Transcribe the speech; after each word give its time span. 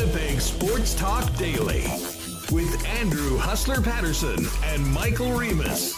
Winnipeg 0.00 0.40
Sports 0.40 0.94
Talk 0.94 1.36
Daily 1.36 1.82
with 2.50 2.86
Andrew 2.86 3.36
Hustler 3.36 3.82
Paterson 3.82 4.46
and 4.64 4.86
Michael 4.94 5.32
Remis. 5.32 5.94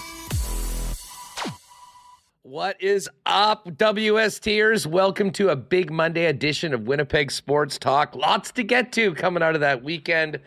What 2.43 2.83
is 2.83 3.09
up, 3.27 3.65
WSTers? 3.65 4.87
Welcome 4.89 5.31
to 5.33 5.51
a 5.51 5.57
big 5.57 5.93
Monday 5.93 6.25
edition 6.25 6.75
of 6.75 6.89
Winnipeg 6.89 7.31
Sports 7.31 7.79
Talk. 7.79 8.17
Lots 8.17 8.51
to 8.53 8.65
get 8.65 8.91
to 8.95 9.15
coming 9.15 9.41
out 9.41 9.55
of 9.55 9.61
that 9.61 9.85
weekend. 9.85 10.41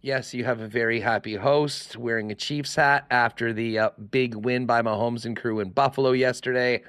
Yes, 0.00 0.32
you 0.32 0.44
have 0.46 0.62
a 0.62 0.66
very 0.66 0.98
happy 0.98 1.34
host 1.34 1.94
wearing 1.98 2.32
a 2.32 2.34
Chiefs 2.34 2.74
hat 2.74 3.04
after 3.10 3.52
the 3.52 3.78
uh, 3.78 3.90
big 4.10 4.34
win 4.34 4.64
by 4.64 4.80
Mahomes 4.80 5.26
and 5.26 5.36
crew 5.36 5.60
in 5.60 5.68
Buffalo 5.68 6.12
yesterday. 6.12 6.82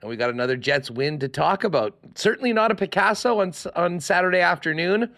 And 0.00 0.10
we 0.10 0.16
got 0.16 0.30
another 0.30 0.56
Jets 0.56 0.90
win 0.90 1.18
to 1.20 1.28
talk 1.28 1.64
about. 1.64 1.96
Certainly 2.14 2.52
not 2.52 2.70
a 2.70 2.74
Picasso 2.74 3.40
on, 3.40 3.52
on 3.74 3.98
Saturday 3.98 4.40
afternoon, 4.40 5.10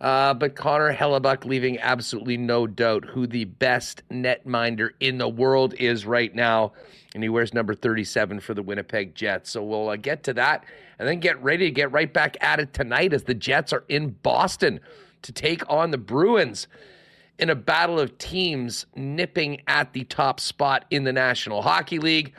uh, 0.00 0.34
but 0.34 0.54
Connor 0.54 0.94
Hellebuyck 0.94 1.44
leaving 1.44 1.78
absolutely 1.78 2.36
no 2.36 2.66
doubt 2.66 3.06
who 3.06 3.26
the 3.26 3.44
best 3.44 4.02
netminder 4.10 4.90
in 5.00 5.18
the 5.18 5.28
world 5.28 5.74
is 5.74 6.04
right 6.04 6.34
now. 6.34 6.72
And 7.14 7.22
he 7.22 7.30
wears 7.30 7.54
number 7.54 7.74
37 7.74 8.40
for 8.40 8.52
the 8.52 8.62
Winnipeg 8.62 9.14
Jets. 9.14 9.50
So 9.50 9.62
we'll 9.62 9.88
uh, 9.88 9.96
get 9.96 10.22
to 10.24 10.34
that 10.34 10.64
and 10.98 11.08
then 11.08 11.20
get 11.20 11.42
ready 11.42 11.64
to 11.66 11.70
get 11.70 11.90
right 11.90 12.12
back 12.12 12.36
at 12.42 12.60
it 12.60 12.74
tonight 12.74 13.14
as 13.14 13.24
the 13.24 13.34
Jets 13.34 13.72
are 13.72 13.84
in 13.88 14.10
Boston 14.22 14.80
to 15.22 15.32
take 15.32 15.68
on 15.70 15.90
the 15.90 15.98
Bruins 15.98 16.68
in 17.38 17.48
a 17.48 17.54
battle 17.54 17.98
of 17.98 18.16
teams 18.18 18.84
nipping 18.94 19.62
at 19.66 19.94
the 19.94 20.04
top 20.04 20.40
spot 20.40 20.84
in 20.90 21.04
the 21.04 21.12
National 21.12 21.62
Hockey 21.62 21.98
League 21.98 22.34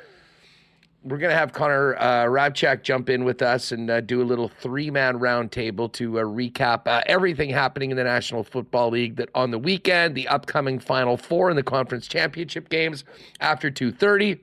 we're 1.03 1.17
going 1.17 1.29
to 1.29 1.37
have 1.37 1.53
Connor 1.53 1.95
uh, 1.95 2.25
Hrabchak 2.25 2.83
jump 2.83 3.09
in 3.09 3.23
with 3.23 3.41
us 3.41 3.71
and 3.71 3.89
uh, 3.89 4.01
do 4.01 4.21
a 4.21 4.25
little 4.25 4.49
three 4.49 4.89
man 4.89 5.19
roundtable 5.19 5.91
to 5.93 6.19
uh, 6.19 6.23
recap 6.23 6.87
uh, 6.87 7.01
everything 7.05 7.49
happening 7.49 7.91
in 7.91 7.97
the 7.97 8.03
National 8.03 8.43
Football 8.43 8.89
League 8.89 9.15
that 9.17 9.29
on 9.35 9.51
the 9.51 9.59
weekend, 9.59 10.15
the 10.15 10.27
upcoming 10.27 10.79
Final 10.79 11.15
Four 11.15 11.49
in 11.49 11.55
the 11.55 11.63
conference 11.63 12.07
championship 12.07 12.69
games 12.69 13.03
after 13.39 13.69
2.30. 13.69 14.39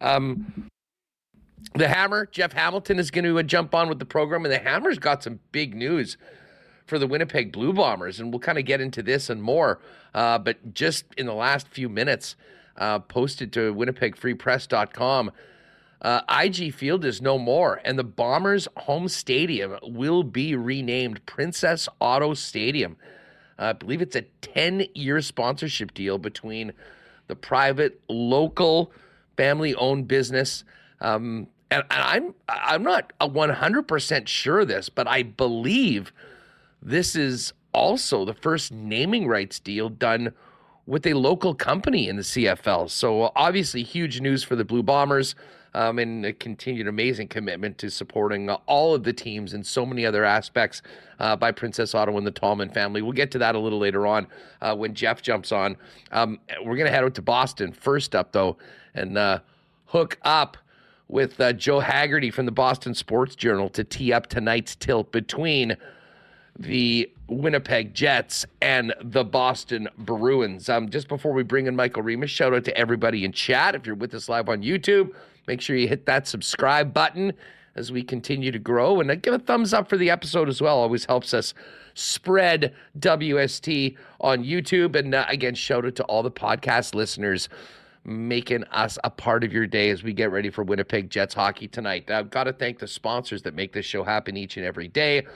Um, 0.00 0.68
the 1.74 1.88
Hammer, 1.88 2.26
Jeff 2.26 2.52
Hamilton, 2.52 2.98
is 2.98 3.10
going 3.10 3.24
to 3.24 3.38
uh, 3.38 3.42
jump 3.42 3.74
on 3.74 3.88
with 3.88 3.98
the 3.98 4.04
program, 4.04 4.44
and 4.44 4.52
the 4.52 4.58
Hammer's 4.58 4.98
got 4.98 5.22
some 5.22 5.40
big 5.50 5.74
news 5.74 6.16
for 6.86 6.98
the 6.98 7.06
Winnipeg 7.06 7.50
Blue 7.50 7.72
Bombers, 7.72 8.20
and 8.20 8.30
we'll 8.30 8.40
kind 8.40 8.58
of 8.58 8.66
get 8.66 8.80
into 8.80 9.02
this 9.02 9.30
and 9.30 9.42
more. 9.42 9.80
Uh, 10.14 10.38
but 10.38 10.74
just 10.74 11.06
in 11.16 11.26
the 11.26 11.34
last 11.34 11.66
few 11.68 11.88
minutes, 11.88 12.36
posted 13.08 13.52
to 13.54 13.74
winnipegfreepress.com, 13.74 15.32
uh, 16.04 16.20
IG 16.28 16.74
Field 16.74 17.02
is 17.04 17.22
no 17.22 17.38
more, 17.38 17.80
and 17.82 17.98
the 17.98 18.04
Bombers' 18.04 18.68
home 18.76 19.08
stadium 19.08 19.78
will 19.82 20.22
be 20.22 20.54
renamed 20.54 21.24
Princess 21.24 21.88
Auto 21.98 22.34
Stadium. 22.34 22.98
Uh, 23.58 23.62
I 23.62 23.72
believe 23.72 24.02
it's 24.02 24.14
a 24.14 24.22
10 24.42 24.86
year 24.94 25.22
sponsorship 25.22 25.94
deal 25.94 26.18
between 26.18 26.74
the 27.26 27.34
private, 27.34 28.02
local, 28.08 28.92
family 29.38 29.74
owned 29.76 30.06
business. 30.06 30.64
Um, 31.00 31.46
and, 31.70 31.84
I'm 31.90 32.34
I'm 32.50 32.82
not 32.82 33.12
100% 33.18 34.28
sure 34.28 34.60
of 34.60 34.68
this, 34.68 34.90
but 34.90 35.08
I 35.08 35.22
believe 35.22 36.12
this 36.82 37.16
is 37.16 37.54
also 37.72 38.26
the 38.26 38.34
first 38.34 38.70
naming 38.70 39.26
rights 39.26 39.58
deal 39.58 39.88
done 39.88 40.34
with 40.86 41.06
a 41.06 41.14
local 41.14 41.54
company 41.54 42.10
in 42.10 42.16
the 42.16 42.22
CFL. 42.22 42.90
So 42.90 43.32
obviously 43.34 43.82
huge 43.82 44.20
news 44.20 44.44
for 44.44 44.54
the 44.54 44.66
Blue 44.66 44.82
Bombers 44.82 45.34
um, 45.74 45.98
and 45.98 46.24
a 46.24 46.32
continued 46.32 46.86
amazing 46.86 47.28
commitment 47.28 47.78
to 47.78 47.90
supporting 47.90 48.48
all 48.50 48.94
of 48.94 49.02
the 49.02 49.12
teams 49.12 49.52
and 49.54 49.66
so 49.66 49.84
many 49.84 50.06
other 50.06 50.24
aspects 50.24 50.82
uh, 51.18 51.36
by 51.36 51.50
Princess 51.52 51.94
Auto 51.94 52.16
and 52.16 52.26
the 52.26 52.30
Tallman 52.30 52.70
family. 52.70 53.02
We'll 53.02 53.12
get 53.12 53.30
to 53.32 53.38
that 53.38 53.54
a 53.54 53.58
little 53.58 53.78
later 53.78 54.06
on 54.06 54.26
uh, 54.60 54.74
when 54.74 54.94
Jeff 54.94 55.22
jumps 55.22 55.52
on. 55.52 55.76
Um, 56.12 56.38
we're 56.64 56.76
going 56.76 56.86
to 56.86 56.92
head 56.92 57.04
out 57.04 57.14
to 57.16 57.22
Boston 57.22 57.72
first 57.72 58.14
up, 58.14 58.32
though, 58.32 58.56
and 58.94 59.18
uh, 59.18 59.40
hook 59.86 60.18
up 60.22 60.56
with 61.08 61.38
uh, 61.40 61.52
Joe 61.52 61.80
Haggerty 61.80 62.30
from 62.30 62.46
the 62.46 62.52
Boston 62.52 62.94
Sports 62.94 63.34
Journal 63.34 63.68
to 63.70 63.84
tee 63.84 64.12
up 64.12 64.28
tonight's 64.28 64.74
tilt 64.74 65.12
between 65.12 65.76
the 66.58 67.10
Winnipeg 67.28 67.94
Jets 67.94 68.46
and 68.62 68.94
the 69.02 69.24
Boston 69.24 69.88
Bruins. 69.98 70.68
Um, 70.68 70.88
just 70.88 71.08
before 71.08 71.32
we 71.32 71.42
bring 71.42 71.66
in 71.66 71.74
Michael 71.74 72.02
Remis, 72.02 72.30
shout 72.30 72.54
out 72.54 72.64
to 72.64 72.76
everybody 72.76 73.24
in 73.24 73.32
chat. 73.32 73.74
If 73.74 73.86
you're 73.86 73.94
with 73.94 74.14
us 74.14 74.28
live 74.28 74.48
on 74.48 74.62
YouTube, 74.62 75.12
Make 75.46 75.60
sure 75.60 75.76
you 75.76 75.88
hit 75.88 76.06
that 76.06 76.26
subscribe 76.26 76.92
button 76.92 77.32
as 77.76 77.90
we 77.90 78.02
continue 78.02 78.50
to 78.52 78.58
grow 78.58 79.00
and 79.00 79.22
give 79.22 79.34
a 79.34 79.38
thumbs 79.38 79.74
up 79.74 79.88
for 79.88 79.96
the 79.96 80.10
episode 80.10 80.48
as 80.48 80.60
well. 80.60 80.78
Always 80.78 81.04
helps 81.04 81.34
us 81.34 81.54
spread 81.94 82.74
WST 82.98 83.96
on 84.20 84.44
YouTube. 84.44 84.96
And 84.96 85.14
uh, 85.14 85.26
again, 85.28 85.54
shout 85.54 85.84
out 85.84 85.94
to 85.96 86.04
all 86.04 86.22
the 86.22 86.30
podcast 86.30 86.94
listeners 86.94 87.48
making 88.04 88.64
us 88.64 88.98
a 89.02 89.10
part 89.10 89.44
of 89.44 89.52
your 89.52 89.66
day 89.66 89.90
as 89.90 90.02
we 90.02 90.12
get 90.12 90.30
ready 90.30 90.50
for 90.50 90.62
Winnipeg 90.62 91.08
Jets 91.08 91.34
hockey 91.34 91.66
tonight. 91.66 92.10
I've 92.10 92.30
got 92.30 92.44
to 92.44 92.52
thank 92.52 92.78
the 92.78 92.86
sponsors 92.86 93.42
that 93.42 93.54
make 93.54 93.72
this 93.72 93.86
show 93.86 94.04
happen 94.04 94.36
each 94.36 94.56
and 94.56 94.66
every 94.66 94.88
day. 94.88 95.26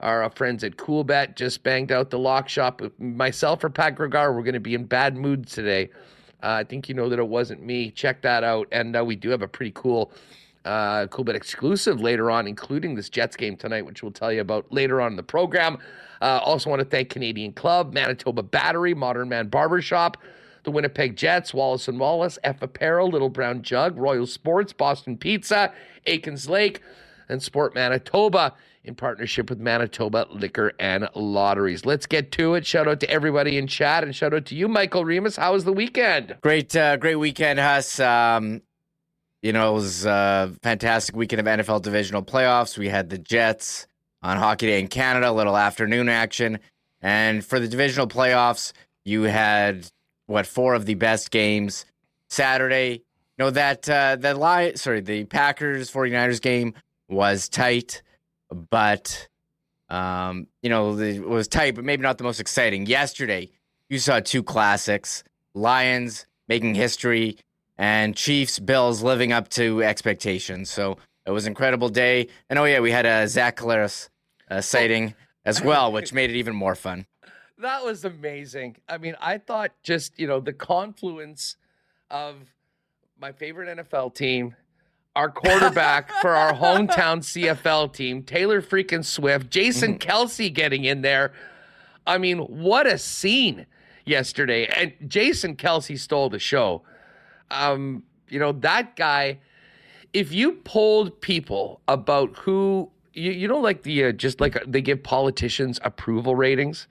Our 0.00 0.24
uh, 0.24 0.28
friends 0.30 0.64
at 0.64 0.76
Coolbet 0.76 1.36
just 1.36 1.62
banged 1.62 1.92
out 1.92 2.10
the 2.10 2.18
lock 2.18 2.48
shop. 2.48 2.82
Myself 2.98 3.64
or 3.64 3.70
Pat 3.70 3.96
Gregar, 3.96 4.34
we're 4.34 4.42
going 4.42 4.54
to 4.54 4.60
be 4.60 4.74
in 4.74 4.84
bad 4.84 5.16
moods 5.16 5.52
today. 5.52 5.90
Uh, 6.42 6.60
I 6.60 6.64
think 6.64 6.88
you 6.88 6.94
know 6.94 7.08
that 7.08 7.18
it 7.18 7.28
wasn't 7.28 7.62
me. 7.62 7.90
Check 7.90 8.22
that 8.22 8.44
out. 8.44 8.68
And 8.72 8.96
uh, 8.96 9.04
we 9.04 9.16
do 9.16 9.30
have 9.30 9.42
a 9.42 9.48
pretty 9.48 9.72
cool, 9.74 10.12
uh, 10.64 11.06
Coolbet 11.06 11.34
exclusive 11.34 12.00
later 12.00 12.30
on, 12.30 12.46
including 12.46 12.94
this 12.94 13.08
Jets 13.08 13.36
game 13.36 13.56
tonight, 13.56 13.86
which 13.86 14.02
we'll 14.02 14.12
tell 14.12 14.32
you 14.32 14.40
about 14.40 14.70
later 14.72 15.00
on 15.00 15.12
in 15.12 15.16
the 15.16 15.22
program. 15.22 15.78
Uh, 16.20 16.40
also 16.44 16.70
want 16.70 16.80
to 16.80 16.84
thank 16.86 17.10
Canadian 17.10 17.52
Club, 17.52 17.92
Manitoba 17.92 18.42
Battery, 18.42 18.94
Modern 18.94 19.28
Man 19.28 19.48
Barbershop, 19.48 20.16
the 20.64 20.70
Winnipeg 20.70 21.16
Jets, 21.16 21.54
Wallace 21.54 21.88
and 21.88 21.98
Wallace, 22.00 22.38
F 22.44 22.62
Apparel, 22.62 23.08
Little 23.08 23.28
Brown 23.28 23.62
Jug, 23.62 23.96
Royal 23.96 24.26
Sports, 24.26 24.72
Boston 24.72 25.16
Pizza, 25.16 25.72
Aikens 26.06 26.48
Lake, 26.48 26.80
and 27.28 27.42
Sport 27.42 27.74
Manitoba 27.74 28.54
in 28.86 28.94
partnership 28.94 29.50
with 29.50 29.58
Manitoba 29.58 30.26
Liquor 30.30 30.72
and 30.78 31.08
Lotteries. 31.14 31.84
Let's 31.84 32.06
get 32.06 32.30
to 32.32 32.54
it. 32.54 32.64
Shout 32.64 32.86
out 32.86 33.00
to 33.00 33.10
everybody 33.10 33.58
in 33.58 33.66
chat 33.66 34.04
and 34.04 34.14
shout 34.14 34.32
out 34.32 34.46
to 34.46 34.54
you, 34.54 34.68
Michael 34.68 35.04
Remis. 35.04 35.36
How 35.36 35.52
was 35.52 35.64
the 35.64 35.72
weekend? 35.72 36.36
Great, 36.40 36.74
uh, 36.76 36.96
great 36.96 37.16
weekend, 37.16 37.58
Huss. 37.58 37.98
Um, 37.98 38.62
you 39.42 39.52
know, 39.52 39.72
it 39.72 39.74
was 39.74 40.06
a 40.06 40.52
fantastic 40.62 41.16
weekend 41.16 41.40
of 41.40 41.46
NFL 41.46 41.82
divisional 41.82 42.22
playoffs. 42.22 42.78
We 42.78 42.88
had 42.88 43.10
the 43.10 43.18
Jets 43.18 43.86
on 44.22 44.38
Hockey 44.38 44.66
Day 44.66 44.80
in 44.80 44.88
Canada, 44.88 45.30
a 45.30 45.32
little 45.32 45.56
afternoon 45.56 46.08
action. 46.08 46.60
And 47.02 47.44
for 47.44 47.60
the 47.60 47.68
divisional 47.68 48.06
playoffs, 48.06 48.72
you 49.04 49.22
had 49.22 49.88
what 50.26 50.46
four 50.46 50.74
of 50.74 50.86
the 50.86 50.94
best 50.94 51.30
games 51.30 51.84
Saturday. 52.28 53.02
You 53.38 53.44
know 53.44 53.50
that 53.50 53.88
uh, 53.88 54.16
that 54.16 54.38
lie 54.38 54.72
sorry, 54.74 55.00
the 55.00 55.24
Packers 55.24 55.90
49ers 55.90 56.40
game 56.40 56.74
was 57.08 57.48
tight 57.48 58.02
but 58.50 59.28
um, 59.88 60.48
you 60.62 60.70
know, 60.70 60.98
it 60.98 61.26
was 61.26 61.48
tight, 61.48 61.74
but 61.74 61.84
maybe 61.84 62.02
not 62.02 62.18
the 62.18 62.24
most 62.24 62.40
exciting. 62.40 62.86
Yesterday, 62.86 63.50
you 63.88 63.98
saw 63.98 64.20
two 64.20 64.42
classics: 64.42 65.22
Lions 65.54 66.26
making 66.48 66.74
history, 66.74 67.38
and 67.78 68.16
Chiefs 68.16 68.58
Bills 68.58 69.02
living 69.02 69.32
up 69.32 69.48
to 69.50 69.82
expectations. 69.82 70.70
So 70.70 70.98
it 71.24 71.30
was 71.30 71.44
an 71.46 71.50
incredible 71.50 71.88
day. 71.88 72.28
And 72.48 72.58
oh 72.58 72.64
yeah, 72.64 72.80
we 72.80 72.90
had 72.90 73.06
a 73.06 73.28
Zach 73.28 73.56
Collaros 73.56 74.08
uh, 74.50 74.60
sighting 74.60 75.14
as 75.44 75.62
well, 75.62 75.92
which 75.92 76.12
made 76.12 76.30
it 76.30 76.36
even 76.36 76.54
more 76.54 76.74
fun. 76.74 77.06
That 77.58 77.84
was 77.84 78.04
amazing. 78.04 78.76
I 78.88 78.98
mean, 78.98 79.16
I 79.20 79.38
thought 79.38 79.72
just 79.82 80.18
you 80.18 80.26
know 80.26 80.40
the 80.40 80.52
confluence 80.52 81.56
of 82.10 82.36
my 83.18 83.32
favorite 83.32 83.78
NFL 83.78 84.14
team 84.14 84.54
our 85.16 85.30
quarterback 85.30 86.10
for 86.20 86.34
our 86.34 86.52
hometown 86.52 87.20
CFL 87.20 87.92
team, 87.92 88.22
Taylor 88.22 88.60
freaking 88.60 89.02
Swift, 89.02 89.50
Jason 89.50 89.98
mm-hmm. 89.98 90.10
Kelce 90.10 90.52
getting 90.52 90.84
in 90.84 91.00
there. 91.00 91.32
I 92.06 92.18
mean, 92.18 92.40
what 92.40 92.86
a 92.86 92.98
scene 92.98 93.64
yesterday. 94.04 94.66
And 94.66 94.92
Jason 95.10 95.56
Kelce 95.56 95.98
stole 95.98 96.28
the 96.28 96.38
show. 96.38 96.82
Um, 97.50 98.02
you 98.28 98.38
know, 98.38 98.52
that 98.52 98.94
guy, 98.94 99.38
if 100.12 100.32
you 100.32 100.52
polled 100.52 101.18
people 101.22 101.80
about 101.88 102.36
who, 102.36 102.90
you, 103.14 103.32
you 103.32 103.48
know, 103.48 103.58
like 103.58 103.84
the, 103.84 104.04
uh, 104.04 104.12
just 104.12 104.38
like 104.38 104.62
they 104.66 104.82
give 104.82 105.02
politicians 105.02 105.80
approval 105.82 106.36
ratings, 106.36 106.88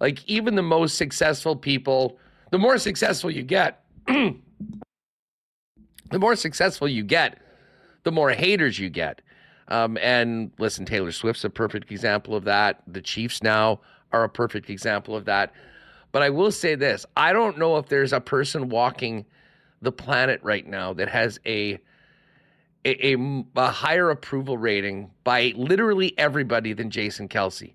like 0.00 0.28
even 0.28 0.56
the 0.56 0.62
most 0.62 0.96
successful 0.98 1.54
people, 1.54 2.18
the 2.50 2.58
more 2.58 2.76
successful 2.76 3.30
you 3.30 3.44
get, 3.44 3.84
the 4.06 4.34
more 6.18 6.34
successful 6.34 6.88
you 6.88 7.04
get, 7.04 7.38
the 8.04 8.12
more 8.12 8.30
haters 8.30 8.78
you 8.78 8.90
get. 8.90 9.22
Um, 9.68 9.96
and 9.98 10.50
listen, 10.58 10.84
Taylor 10.84 11.12
Swift's 11.12 11.44
a 11.44 11.50
perfect 11.50 11.90
example 11.90 12.34
of 12.34 12.44
that. 12.44 12.82
The 12.86 13.00
Chiefs 13.00 13.42
now 13.42 13.80
are 14.12 14.24
a 14.24 14.28
perfect 14.28 14.68
example 14.68 15.16
of 15.16 15.24
that. 15.24 15.52
But 16.10 16.22
I 16.22 16.30
will 16.30 16.52
say 16.52 16.74
this 16.74 17.06
I 17.16 17.32
don't 17.32 17.58
know 17.58 17.78
if 17.78 17.86
there's 17.86 18.12
a 18.12 18.20
person 18.20 18.68
walking 18.68 19.24
the 19.80 19.92
planet 19.92 20.40
right 20.42 20.66
now 20.66 20.92
that 20.94 21.08
has 21.08 21.40
a 21.46 21.80
a, 22.84 23.14
a, 23.14 23.44
a 23.56 23.70
higher 23.70 24.10
approval 24.10 24.58
rating 24.58 25.10
by 25.24 25.52
literally 25.56 26.18
everybody 26.18 26.72
than 26.72 26.90
Jason 26.90 27.28
Kelce. 27.28 27.74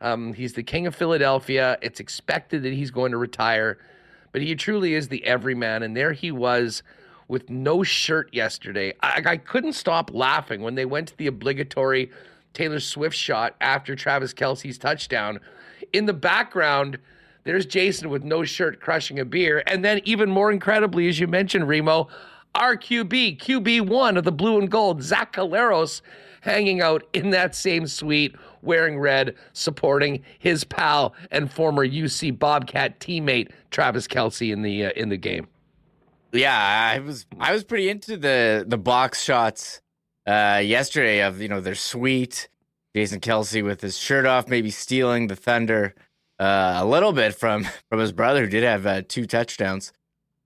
Um, 0.00 0.32
he's 0.32 0.52
the 0.52 0.62
king 0.62 0.86
of 0.86 0.94
Philadelphia. 0.94 1.76
It's 1.82 1.98
expected 1.98 2.62
that 2.62 2.72
he's 2.72 2.90
going 2.90 3.12
to 3.12 3.18
retire, 3.18 3.78
but 4.32 4.42
he 4.42 4.54
truly 4.54 4.94
is 4.94 5.08
the 5.08 5.24
everyman. 5.24 5.82
And 5.82 5.96
there 5.96 6.12
he 6.12 6.30
was 6.30 6.82
with 7.28 7.50
no 7.50 7.82
shirt 7.82 8.32
yesterday. 8.32 8.94
I, 9.02 9.22
I 9.24 9.36
couldn't 9.36 9.72
stop 9.72 10.10
laughing 10.12 10.62
when 10.62 10.74
they 10.74 10.84
went 10.84 11.08
to 11.08 11.16
the 11.16 11.26
obligatory 11.26 12.10
Taylor 12.52 12.80
Swift 12.80 13.16
shot 13.16 13.56
after 13.60 13.96
Travis 13.96 14.32
Kelce's 14.32 14.78
touchdown. 14.78 15.40
In 15.92 16.06
the 16.06 16.12
background, 16.12 16.98
there's 17.44 17.66
Jason 17.66 18.08
with 18.08 18.24
no 18.24 18.44
shirt 18.44 18.80
crushing 18.80 19.18
a 19.18 19.24
beer. 19.24 19.62
And 19.66 19.84
then, 19.84 20.00
even 20.04 20.30
more 20.30 20.50
incredibly, 20.50 21.08
as 21.08 21.20
you 21.20 21.26
mentioned, 21.26 21.68
Remo, 21.68 22.08
our 22.54 22.76
QB, 22.76 23.38
QB1 23.38 24.16
of 24.16 24.24
the 24.24 24.32
blue 24.32 24.58
and 24.58 24.70
gold, 24.70 25.02
Zach 25.02 25.32
Collaros, 25.32 26.00
hanging 26.40 26.80
out 26.80 27.04
in 27.12 27.30
that 27.30 27.54
same 27.54 27.86
suite, 27.86 28.36
wearing 28.62 28.98
red, 28.98 29.34
supporting 29.52 30.22
his 30.38 30.64
pal 30.64 31.14
and 31.30 31.50
former 31.50 31.86
UC 31.86 32.38
Bobcat 32.38 33.00
teammate 33.00 33.50
Travis 33.70 34.06
Kelsey, 34.06 34.52
in 34.52 34.62
the 34.62 34.86
uh, 34.86 34.90
in 34.96 35.08
the 35.08 35.16
game. 35.16 35.48
Yeah, 36.34 36.56
I 36.58 36.98
was 36.98 37.26
I 37.38 37.52
was 37.52 37.64
pretty 37.64 37.88
into 37.88 38.16
the 38.16 38.64
the 38.66 38.76
box 38.76 39.22
shots 39.22 39.80
uh, 40.26 40.60
yesterday 40.64 41.22
of 41.22 41.40
you 41.40 41.48
know 41.48 41.60
their 41.60 41.76
sweet. 41.76 42.48
Jason 42.94 43.20
Kelce 43.20 43.64
with 43.64 43.80
his 43.80 43.96
shirt 43.96 44.24
off, 44.26 44.46
maybe 44.46 44.70
stealing 44.70 45.26
the 45.26 45.34
thunder 45.36 45.94
uh, 46.38 46.74
a 46.76 46.84
little 46.84 47.12
bit 47.12 47.34
from 47.34 47.66
from 47.88 48.00
his 48.00 48.12
brother 48.12 48.42
who 48.44 48.50
did 48.50 48.64
have 48.64 48.86
uh, 48.86 49.02
two 49.06 49.26
touchdowns. 49.26 49.92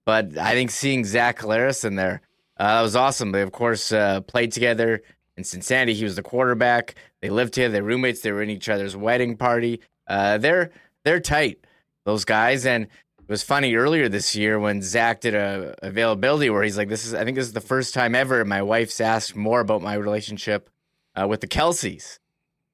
But 0.04 0.36
I 0.38 0.52
think 0.52 0.70
seeing 0.70 1.04
Zach 1.04 1.38
Collaros 1.38 1.84
in 1.84 1.96
there, 1.96 2.22
uh, 2.58 2.76
that 2.76 2.82
was 2.82 2.96
awesome. 2.96 3.32
They 3.32 3.42
of 3.42 3.52
course 3.52 3.92
uh, 3.92 4.20
played 4.22 4.52
together 4.52 5.02
in 5.36 5.44
Cincinnati. 5.44 5.94
He 5.94 6.04
was 6.04 6.16
the 6.16 6.22
quarterback. 6.22 6.96
They 7.22 7.30
lived 7.30 7.54
together. 7.54 7.72
They're 7.72 7.82
roommates. 7.82 8.20
They 8.20 8.32
were 8.32 8.42
in 8.42 8.50
each 8.50 8.68
other's 8.68 8.96
wedding 8.96 9.36
party. 9.36 9.80
Uh, 10.06 10.36
they're 10.38 10.70
they're 11.04 11.20
tight, 11.20 11.64
those 12.04 12.26
guys. 12.26 12.66
And 12.66 12.88
it 13.28 13.32
was 13.32 13.42
funny 13.42 13.74
earlier 13.74 14.08
this 14.08 14.34
year 14.34 14.58
when 14.58 14.80
Zach 14.80 15.20
did 15.20 15.34
a 15.34 15.74
availability 15.82 16.48
where 16.48 16.62
he's 16.62 16.78
like, 16.78 16.88
"This 16.88 17.04
is 17.04 17.12
I 17.12 17.24
think 17.24 17.36
this 17.36 17.46
is 17.46 17.52
the 17.52 17.60
first 17.60 17.92
time 17.92 18.14
ever 18.14 18.42
my 18.46 18.62
wife's 18.62 19.02
asked 19.02 19.36
more 19.36 19.60
about 19.60 19.82
my 19.82 19.94
relationship 19.94 20.70
uh, 21.14 21.26
with 21.28 21.40
the 21.40 21.48
Kelces." 21.48 22.18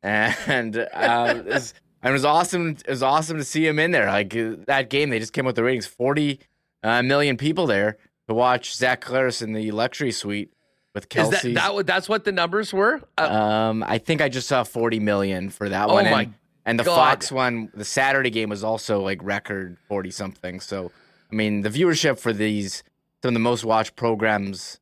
And 0.06 0.76
um, 0.92 1.38
it, 1.38 1.46
was, 1.46 1.74
it 2.04 2.10
was 2.10 2.26
awesome. 2.26 2.76
It 2.86 2.90
was 2.90 3.02
awesome 3.02 3.38
to 3.38 3.44
see 3.44 3.66
him 3.66 3.78
in 3.78 3.90
there. 3.90 4.04
Like 4.04 4.36
uh, 4.36 4.56
that 4.66 4.90
game, 4.90 5.08
they 5.08 5.18
just 5.18 5.32
came 5.32 5.46
with 5.46 5.56
the 5.56 5.64
ratings 5.64 5.86
forty 5.86 6.40
uh, 6.82 7.02
million 7.02 7.38
people 7.38 7.66
there 7.66 7.96
to 8.28 8.34
watch 8.34 8.76
Zach 8.76 9.02
Collaros 9.02 9.40
in 9.40 9.54
the 9.54 9.70
luxury 9.70 10.12
suite 10.12 10.52
with 10.94 11.08
Kelce. 11.08 11.32
Is 11.32 11.54
that, 11.54 11.54
that 11.54 11.86
that's 11.86 12.08
what 12.08 12.24
the 12.24 12.32
numbers 12.32 12.72
were? 12.72 13.00
Uh, 13.18 13.22
um, 13.22 13.82
I 13.82 13.98
think 13.98 14.20
I 14.20 14.28
just 14.28 14.46
saw 14.46 14.62
40 14.62 15.00
million 15.00 15.50
for 15.50 15.68
that 15.68 15.88
oh 15.88 15.94
one. 15.94 16.04
my 16.04 16.22
and, 16.22 16.34
and 16.66 16.78
the 16.78 16.84
God. 16.84 16.96
Fox 16.96 17.32
one, 17.32 17.70
the 17.74 17.84
Saturday 17.84 18.30
game 18.30 18.48
was 18.48 18.64
also 18.64 19.00
like 19.00 19.22
record 19.22 19.76
40 19.88 20.10
something. 20.10 20.60
So, 20.60 20.90
I 21.30 21.34
mean, 21.34 21.62
the 21.62 21.70
viewership 21.70 22.18
for 22.18 22.32
these 22.32 22.82
some 23.22 23.30
of 23.30 23.34
the 23.34 23.40
most 23.40 23.64
watched 23.64 23.96
programs 23.96 24.80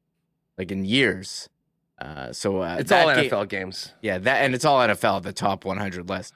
like 0.58 0.72
in 0.72 0.84
years. 0.84 1.48
Uh, 2.00 2.32
so 2.32 2.60
uh, 2.60 2.76
it's 2.80 2.90
all 2.90 3.06
NFL 3.06 3.48
games. 3.48 3.92
yeah, 4.02 4.18
that 4.18 4.42
and 4.42 4.54
it's 4.54 4.64
all 4.64 4.80
NFL, 4.80 5.22
the 5.22 5.32
top 5.32 5.64
100 5.64 6.08
list. 6.08 6.34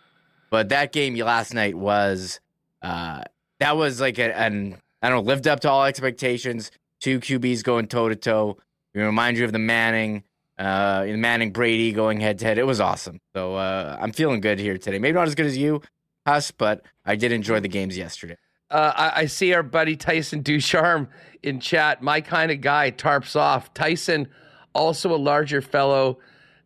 But 0.51 0.69
that 0.69 0.93
game 0.93 1.17
last 1.17 1.53
night 1.53 1.75
was 1.75 2.39
uh, 2.83 3.23
that 3.59 3.77
was 3.77 4.01
like 4.01 4.19
a, 4.19 4.37
an 4.37 4.77
I 5.03 5.09
don't 5.09 5.25
know, 5.25 5.29
lived 5.29 5.49
up 5.49 5.61
to 5.61 5.71
all 5.71 5.85
expectations. 5.85 6.71
Two 7.01 7.21
QBs 7.21 7.63
going 7.65 7.89
toe 7.89 8.09
to 8.09 8.17
toe. 8.17 8.59
We 8.95 9.03
remind 9.03 9.37
you 9.37 9.45
of 9.45 9.53
the 9.53 9.59
Manning, 9.59 10.23
uh, 10.59 11.05
Manning 11.09 11.53
Brady 11.53 11.93
going 11.93 12.21
head 12.21 12.39
to 12.39 12.45
head. 12.45 12.59
It 12.59 12.67
was 12.67 12.81
awesome. 12.81 13.21
So 13.35 13.55
uh, 13.55 13.97
I'm 14.01 14.13
feeling 14.13 14.41
good 14.41 14.59
here 14.59 14.79
today. 14.79 14.99
Maybe 14.99 15.15
not 15.15 15.29
as 15.29 15.35
good 15.35 15.47
as 15.47 15.57
you, 15.57 15.83
Huss, 16.27 16.51
but 16.51 16.83
I 17.05 17.17
did 17.17 17.33
enjoy 17.33 17.61
the 17.61 17.69
games 17.69 17.97
yesterday. 17.97 18.37
Uh, 18.71 18.93
I, 18.97 19.21
I 19.23 19.27
see 19.27 19.55
our 19.55 19.63
buddy 19.63 19.97
Tyson 19.97 20.43
Ducharme 20.43 21.09
in 21.43 21.61
chat. 21.61 22.03
My 22.03 22.21
kind 22.21 22.51
of 22.51 22.61
guy, 22.61 22.91
tarps 22.91 23.37
off. 23.37 23.73
Tyson, 23.75 24.29
also 24.75 25.15
a 25.15 25.17
larger 25.17 25.61
fellow, 25.61 26.19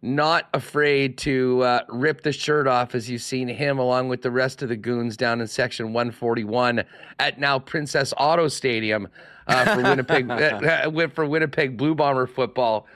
not 0.03 0.49
afraid 0.55 1.19
to 1.19 1.63
uh, 1.63 1.83
rip 1.89 2.23
the 2.23 2.33
shirt 2.33 2.67
off 2.67 2.95
as 2.95 3.11
you've 3.11 3.23
seen 3.23 3.49
him 3.49 3.79
along 3.79 4.09
with 4.09 4.23
the 4.23 4.31
rest 4.31 4.63
of 4.63 4.71
the 4.71 4.77
goons 4.77 5.17
down 5.17 5.41
in 5.41 5.47
section 5.47 5.93
141 5.93 6.85
at 7.19 7.39
now 7.39 7.59
Princess 7.59 8.15
Auto 8.17 8.49
Stadium 8.49 9.09
uh, 9.47 9.75
for 9.75 9.83
Winnipeg 9.83 10.31
uh, 10.31 11.09
for 11.09 11.27
Winnipeg 11.27 11.77
Blue 11.77 11.95
Bomber 11.95 12.27
football. 12.27 12.87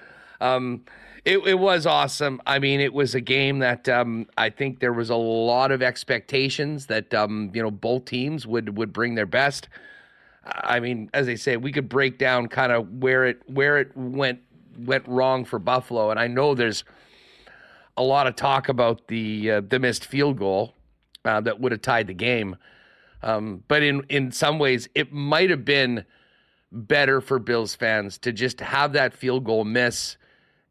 Um, 0.45 0.85
it, 1.25 1.39
it 1.39 1.59
was 1.59 1.87
awesome. 1.87 2.41
I 2.47 2.59
mean, 2.59 2.81
it 2.81 2.93
was 2.93 3.15
a 3.15 3.21
game 3.21 3.61
that 3.61 3.89
um, 3.89 4.27
I 4.37 4.51
think 4.51 4.81
there 4.81 4.93
was 4.93 5.09
a 5.09 5.17
lot 5.17 5.73
of 5.73 5.83
expectations 5.83 6.87
that 6.87 7.15
um, 7.15 7.51
you 7.55 7.63
know 7.63 7.71
both 7.71 8.05
teams 8.05 8.47
would 8.47 8.77
would 8.77 8.93
bring 8.93 9.15
their 9.15 9.27
best. 9.27 9.69
I 10.45 10.81
mean, 10.81 11.09
as 11.15 11.25
they 11.25 11.37
say, 11.37 11.57
we 11.57 11.73
could 11.73 11.89
break 11.89 12.19
down 12.19 12.49
kind 12.49 12.73
of 12.73 12.89
where 13.03 13.25
it 13.25 13.41
where 13.47 13.79
it 13.79 13.97
went 13.97 14.41
went 14.79 15.09
wrong 15.09 15.47
for 15.47 15.59
Buffalo, 15.59 16.11
and 16.11 16.21
I 16.21 16.27
know 16.27 16.55
there's 16.55 16.85
a 17.97 18.03
lot 18.03 18.27
of 18.27 18.37
talk 18.37 18.69
about 18.69 19.09
the 19.09 19.51
uh, 19.51 19.61
the 19.67 19.79
missed 19.79 20.05
field 20.05 20.39
goal 20.39 20.75
uh, 21.25 21.41
that 21.41 21.59
would 21.59 21.73
have 21.73 21.81
tied 21.83 22.07
the 22.07 22.15
game. 22.15 22.57
Um, 23.23 23.65
but 23.69 23.83
in 23.83 24.05
in 24.11 24.31
some 24.31 24.59
ways, 24.59 24.91
it 24.95 25.11
might 25.11 25.49
have 25.49 25.65
been 25.65 26.05
better 26.71 27.23
for 27.23 27.39
Bills 27.39 27.75
fans 27.75 28.19
to 28.19 28.33
just 28.33 28.61
have 28.61 28.93
that 28.93 29.15
field 29.15 29.45
goal 29.45 29.65
miss, 29.65 30.19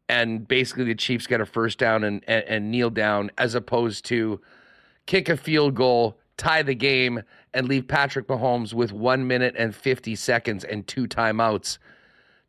and 0.08 0.46
basically 0.46 0.84
the 0.84 0.94
Chiefs 0.94 1.26
get 1.26 1.40
a 1.40 1.46
first 1.46 1.78
down 1.78 2.04
and 2.04 2.22
and, 2.26 2.44
and 2.44 2.70
kneel 2.70 2.90
down, 2.90 3.30
as 3.38 3.54
opposed 3.54 4.04
to 4.06 4.40
kick 5.06 5.28
a 5.28 5.36
field 5.36 5.74
goal, 5.74 6.18
tie 6.36 6.62
the 6.62 6.74
game, 6.74 7.22
and 7.52 7.68
leave 7.68 7.88
Patrick 7.88 8.26
Mahomes 8.26 8.72
with 8.72 8.92
one 8.92 9.26
minute 9.26 9.54
and 9.58 9.74
fifty 9.74 10.14
seconds 10.14 10.64
and 10.64 10.86
two 10.86 11.06
timeouts 11.06 11.78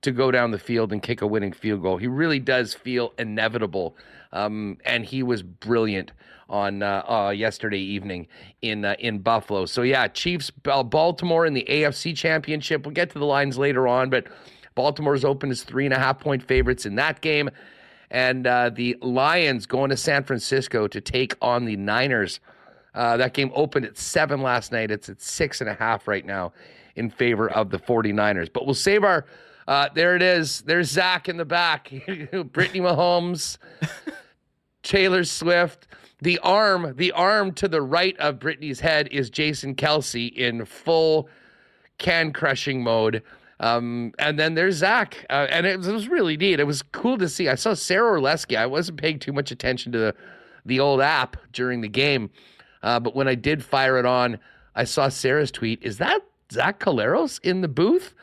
to 0.02 0.12
go 0.12 0.30
down 0.30 0.52
the 0.52 0.60
field 0.60 0.94
and 0.94 1.02
kick 1.02 1.22
a 1.22 1.28
winning 1.28 1.52
field 1.52 1.81
goal. 1.81 1.98
He 1.98 2.07
really 2.07 2.40
does 2.40 2.74
feel 2.74 3.13
inevitable, 3.18 3.96
um, 4.31 4.78
and 4.86 5.06
he 5.06 5.24
was 5.24 5.42
brilliant 5.42 6.12
on 6.50 6.84
uh, 6.84 7.04
uh, 7.08 7.30
yesterday 7.31 7.80
evening 7.80 8.28
in 8.62 8.86
uh, 8.86 8.96
in 9.00 9.19
Buffalo. 9.19 9.66
So 9.66 9.81
yeah, 9.81 10.08
Chiefs, 10.08 10.51
Baltimore 10.51 11.46
in 11.46 11.54
the 11.54 11.66
AFC 11.69 12.16
Championship. 12.16 12.86
We'll 12.86 12.94
get 12.94 13.10
to 13.12 13.19
the 13.19 13.25
lines 13.25 13.58
later 13.58 13.88
on, 13.88 14.10
but 14.10 14.28
Baltimore's 14.75 15.25
open 15.25 15.50
as 15.51 15.63
three 15.63 15.86
and 15.86 15.94
a 15.94 16.00
half 16.00 16.19
point 16.19 16.44
favorites 16.44 16.86
in 16.86 16.95
that 16.95 17.22
game, 17.22 17.50
and 18.12 18.46
uh, 18.46 18.70
the 18.70 18.98
Lions 19.01 19.65
going 19.65 19.89
to 19.89 19.98
San 19.98 20.24
Francisco 20.24 20.88
to 20.88 21.01
take 21.01 21.36
on 21.41 21.65
the 21.65 21.75
Niners. 21.75 22.39
Uh, 22.94 23.17
that 23.17 23.34
game 23.34 23.51
opened 23.55 23.86
at 23.86 23.98
seven 23.98 24.41
last 24.41 24.72
night. 24.72 24.91
It's 24.91 25.10
at 25.10 25.22
six 25.22 25.60
and 25.62 25.70
a 25.70 25.74
half 25.74 26.08
right 26.08 26.25
now 26.25 26.53
in 26.96 27.10
favor 27.10 27.50
of 27.50 27.70
the 27.70 27.77
49ers. 27.77 28.51
But 28.51 28.65
we'll 28.65 28.74
save 28.74 29.03
our 29.03 29.25
uh, 29.67 29.89
there 29.96 30.15
it 30.15 30.22
is. 30.22 30.62
There's 30.62 30.91
Zach 30.91 31.27
in 31.27 31.38
the 31.38 31.46
back. 31.46 31.89
Brittany 32.51 32.82
Mahomes, 32.82 33.58
Taylor 34.84 35.24
Swift. 35.24 35.88
The 36.22 36.39
arm, 36.39 36.94
the 36.96 37.12
arm 37.12 37.51
to 37.53 37.67
the 37.67 37.82
right 37.82 38.17
of 38.20 38.39
Brittany's 38.39 38.79
head 38.79 39.10
is 39.12 39.29
Jason 39.29 39.75
Kelce 39.75 40.32
in 40.34 40.65
full 40.65 41.29
can 41.98 42.32
crushing 42.32 42.84
mode. 42.84 43.24
Um, 43.59 44.13
and 44.19 44.38
then 44.38 44.53
there's 44.55 44.75
Zach, 44.75 45.25
uh, 45.29 45.47
and 45.50 45.65
it 45.65 45.77
was, 45.77 45.88
it 45.88 45.93
was 45.93 46.09
really 46.09 46.35
neat. 46.35 46.59
It 46.59 46.65
was 46.65 46.81
cool 46.81 47.17
to 47.17 47.29
see. 47.29 47.47
I 47.47 47.55
saw 47.55 47.74
Sarah 47.74 48.19
Orlesky. 48.19 48.57
I 48.57 48.65
wasn't 48.65 49.00
paying 49.00 49.17
too 49.19 49.31
much 49.31 49.51
attention 49.51 49.91
to 49.93 49.97
the 49.97 50.15
the 50.67 50.79
old 50.79 51.00
app 51.00 51.38
during 51.53 51.81
the 51.81 51.88
game, 51.88 52.31
uh, 52.83 53.00
but 53.00 53.15
when 53.15 53.27
I 53.27 53.35
did 53.35 53.63
fire 53.63 53.97
it 53.97 54.05
on, 54.05 54.39
I 54.75 54.83
saw 54.83 55.09
Sarah's 55.09 55.51
tweet. 55.51 55.81
Is 55.83 56.00
that 56.00 56.21
Zach 56.51 56.79
Collaros 56.79 57.39
in 57.43 57.62
the 57.62 57.67
booth? 57.67 58.13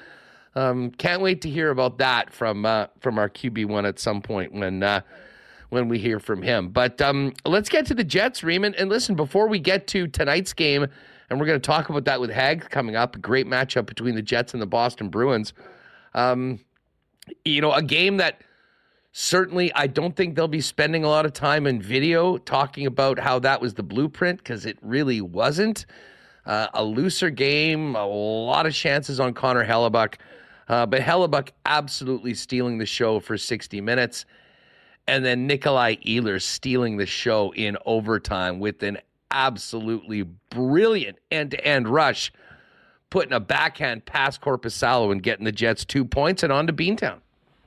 Um, 0.55 0.91
can't 0.91 1.23
wait 1.23 1.41
to 1.43 1.51
hear 1.51 1.71
about 1.71 1.99
that 1.99 2.33
from 2.33 2.67
uh, 2.67 2.89
from 3.01 3.19
our 3.19 3.31
QB 3.31 3.67
one 3.67 3.87
at 3.87 3.99
some 3.99 4.21
point 4.21 4.53
when 4.53 4.83
uh, 4.83 5.01
when 5.71 5.89
we 5.89 5.99
hear 5.99 6.21
from 6.21 6.43
him. 6.43 6.69
But 6.69 7.01
um, 7.01 7.33
let's 7.47 7.71
get 7.71 7.87
to 7.87 7.95
the 7.95 8.05
Jets, 8.05 8.45
Riemann. 8.45 8.75
And 8.75 8.91
listen, 8.91 9.15
before 9.15 9.49
we 9.49 9.59
get 9.59 9.87
to 9.89 10.07
tonight's 10.07 10.53
game, 10.53 10.89
and 11.31 11.41
we're 11.41 11.47
going 11.47 11.61
to 11.61 11.67
talk 11.67 11.89
about 11.89 12.05
that 12.05 12.21
with 12.21 12.31
Hag 12.31 12.69
coming 12.71 12.97
up, 12.97 13.21
great 13.21 13.47
matchup 13.47 13.87
between 13.87 14.15
the 14.15 14.23
Jets 14.23 14.53
and 14.53 14.63
the 14.63 14.67
Boston 14.67 15.09
Bruins. 15.09 15.53
Um, 16.15 16.61
you 17.45 17.61
know, 17.61 17.73
a 17.73 17.83
game 17.83 18.19
that 18.19 18.43
certainly 19.13 19.73
I 19.75 19.87
don't 19.87 20.17
think 20.17 20.35
they'll 20.35 20.49
be 20.49 20.61
spending 20.61 21.05
a 21.05 21.09
lot 21.09 21.27
of 21.27 21.33
time 21.33 21.67
in 21.67 21.81
video 21.81 22.39
talking 22.39 22.87
about 22.87 23.19
how 23.19 23.39
that 23.41 23.61
was 23.61 23.75
the 23.75 23.83
blueprint 23.83 24.39
because 24.39 24.67
it 24.67 24.79
really 24.83 25.21
wasn't. 25.21 25.87
Uh, 26.45 26.67
a 26.75 26.85
looser 26.85 27.31
game, 27.31 27.95
a 27.95 28.05
lot 28.05 28.67
of 28.67 28.75
chances 28.75 29.21
on 29.21 29.33
Connor 29.33 29.65
Hellebuyck. 29.65 30.15
Uh, 30.69 30.87
but 30.87 31.01
Hellebuyck 31.01 31.51
absolutely 31.67 32.35
stealing 32.35 32.79
the 32.79 32.87
show 32.87 33.21
for 33.21 33.39
60 33.39 33.81
minutes. 33.81 34.25
And 35.07 35.25
then 35.25 35.47
Nikolai 35.47 35.97
Ehlers 35.97 36.43
stealing 36.43 36.97
the 36.97 37.07
show 37.07 37.53
in 37.55 37.77
overtime 37.87 38.61
with 38.61 38.83
an 38.83 38.99
absolutely 39.33 40.23
brilliant 40.51 41.19
end 41.31 41.51
to 41.53 41.65
end 41.65 41.89
rush, 41.89 42.33
putting 43.11 43.33
a 43.33 43.41
backhand 43.41 44.05
past 44.05 44.41
Korpisalo 44.41 45.11
and 45.11 45.23
getting 45.23 45.45
the 45.45 45.53
Jets 45.53 45.85
two 45.85 46.05
points 46.05 46.43
and 46.43 46.53
on 46.53 46.67
to 46.67 46.73
Beantown. 46.73 47.21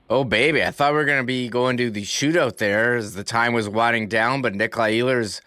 Oh, 0.10 0.24
baby. 0.24 0.64
I 0.64 0.70
thought 0.70 0.92
we 0.92 0.98
were 0.98 1.06
going 1.06 1.22
to 1.22 1.26
be 1.26 1.50
going 1.50 1.78
to 1.78 1.90
the 1.90 2.04
shootout 2.04 2.58
there 2.58 2.96
as 2.96 3.16
the 3.16 3.24
time 3.24 3.54
was 3.54 3.68
winding 3.68 4.08
down, 4.08 4.42
but 4.42 4.54
Nikolai 4.54 4.94
Ehlers 4.94 5.42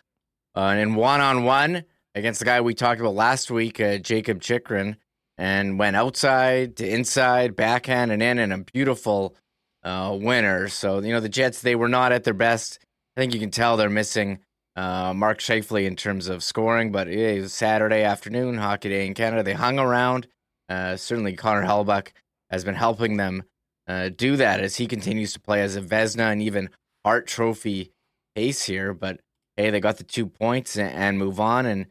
uh, 0.57 0.75
and 0.77 0.97
one 0.97 1.21
on 1.21 1.45
one 1.45 1.85
against 2.17 2.41
the 2.41 2.45
guy 2.45 2.61
we 2.61 2.75
talked 2.75 3.01
about 3.01 3.15
last 3.15 3.51
week, 3.51 3.81
uh, 3.81 3.99
Jakob 3.99 4.41
Chychrun, 4.41 4.97
and 5.37 5.79
went 5.79 5.95
outside 5.95 6.77
to 6.77 6.89
inside, 6.89 7.55
backhand, 7.55 8.11
and 8.11 8.21
in, 8.21 8.41
and 8.41 8.53
a 8.53 8.59
beautiful 8.59 9.37
uh, 9.85 10.17
winner. 10.21 10.67
So, 10.67 11.01
you 11.01 11.13
know, 11.13 11.21
the 11.21 11.29
Jets, 11.29 11.63
they 11.63 11.77
were 11.77 11.89
not 11.89 12.11
at 12.11 12.25
their 12.25 12.35
best. 12.35 12.81
I 13.17 13.21
think 13.21 13.35
you 13.35 13.41
can 13.41 13.53
tell 13.53 13.77
they're 13.77 13.89
missing 13.89 14.41
uh, 14.79 15.13
Mark 15.13 15.41
Scheifele 15.41 15.85
in 15.85 15.97
terms 15.97 16.29
of 16.29 16.45
scoring, 16.45 16.93
but 16.93 17.09
it 17.09 17.41
was 17.41 17.53
Saturday 17.53 18.05
afternoon, 18.05 18.59
hockey 18.59 18.91
day 18.91 19.07
in 19.09 19.15
Canada. 19.15 19.43
They 19.43 19.55
hung 19.55 19.81
around. 19.81 20.29
Uh, 20.69 20.97
certainly, 20.97 21.35
Connor 21.35 21.65
Hellebuyck 21.65 22.13
has 22.49 22.63
been 22.63 22.77
helping 22.77 23.17
them 23.17 23.43
uh, 23.89 24.11
do 24.11 24.37
that 24.37 24.61
as 24.61 24.77
he 24.77 24.87
continues 24.87 25.33
to 25.33 25.41
play 25.41 25.63
as 25.63 25.75
a 25.75 25.83
Vezina 25.83 26.31
and 26.31 26.41
even 26.41 26.71
Hart 27.05 27.27
Trophy 27.27 27.91
ace 28.37 28.67
here. 28.67 28.95
But 28.95 29.21
hey, 29.57 29.71
they 29.71 29.81
got 29.81 29.97
the 29.97 30.05
two 30.05 30.27
points 30.27 30.77
and, 30.77 30.93
and 30.93 31.19
move 31.19 31.41
on, 31.41 31.67
and, 31.67 31.87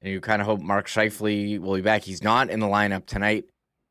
and 0.00 0.10
you 0.10 0.22
kind 0.22 0.40
of 0.40 0.46
hope 0.46 0.62
Mark 0.62 0.86
Scheifele 0.86 1.58
will 1.58 1.74
be 1.74 1.82
back. 1.82 2.04
He's 2.04 2.22
not 2.22 2.48
in 2.48 2.60
the 2.60 2.66
lineup 2.66 3.04
tonight 3.04 3.44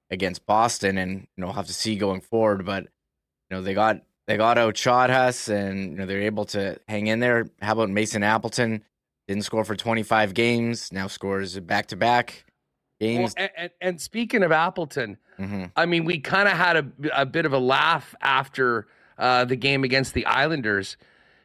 against 0.09 0.47
Boston, 0.47 0.97
and 0.97 1.11
you 1.19 1.27
know, 1.37 1.47
we'll 1.47 1.55
have 1.55 1.67
to 1.67 1.73
see 1.73 1.97
going 1.97 2.21
forward. 2.21 2.65
But 2.65 2.85
you 2.85 3.57
know, 3.57 3.61
they 3.61 3.75
got 3.75 4.01
they 4.29 4.37
got 4.37 4.59
outshot 4.59 5.09
us, 5.09 5.47
and 5.47 5.91
you 5.91 5.97
know, 5.97 6.05
they're 6.05 6.21
able 6.21 6.45
to 6.45 6.79
hang 6.87 7.07
in 7.07 7.19
there. 7.19 7.47
How 7.63 7.73
about 7.73 7.89
Mason 7.89 8.21
Appleton? 8.21 8.83
Didn't 9.27 9.43
score 9.43 9.65
for 9.65 9.75
25 9.75 10.35
games, 10.35 10.93
now 10.93 11.07
scores 11.07 11.59
back 11.59 11.87
to 11.87 11.95
back 11.95 12.45
games. 12.99 13.33
Well, 13.35 13.49
and, 13.57 13.71
and, 13.81 13.99
speaking 13.99 14.43
of 14.43 14.51
Appleton, 14.51 15.17
mm-hmm. 15.39 15.65
I 15.75 15.87
mean, 15.87 16.05
we 16.05 16.19
kind 16.19 16.47
of 16.47 16.55
had 16.55 16.77
a, 16.77 16.85
a 17.11 17.25
bit 17.25 17.47
of 17.47 17.53
a 17.53 17.57
laugh 17.57 18.13
after 18.21 18.85
uh, 19.17 19.45
the 19.45 19.55
game 19.55 19.83
against 19.83 20.13
the 20.13 20.27
Islanders 20.27 20.95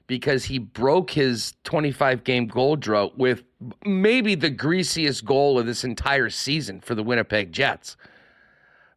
because 0.07 0.45
he 0.45 0.59
broke 0.59 1.11
his 1.11 1.55
25 1.65 2.23
game 2.23 2.47
goal 2.47 2.77
drought 2.77 3.17
with 3.17 3.45
maybe 3.87 4.35
the 4.35 4.51
greasiest 4.51 5.25
goal 5.25 5.59
of 5.59 5.65
this 5.65 5.85
entire 5.85 6.29
season 6.29 6.83
for 6.83 6.95
the 6.95 7.03
Winnipeg 7.03 7.51
Jets. 7.51 7.97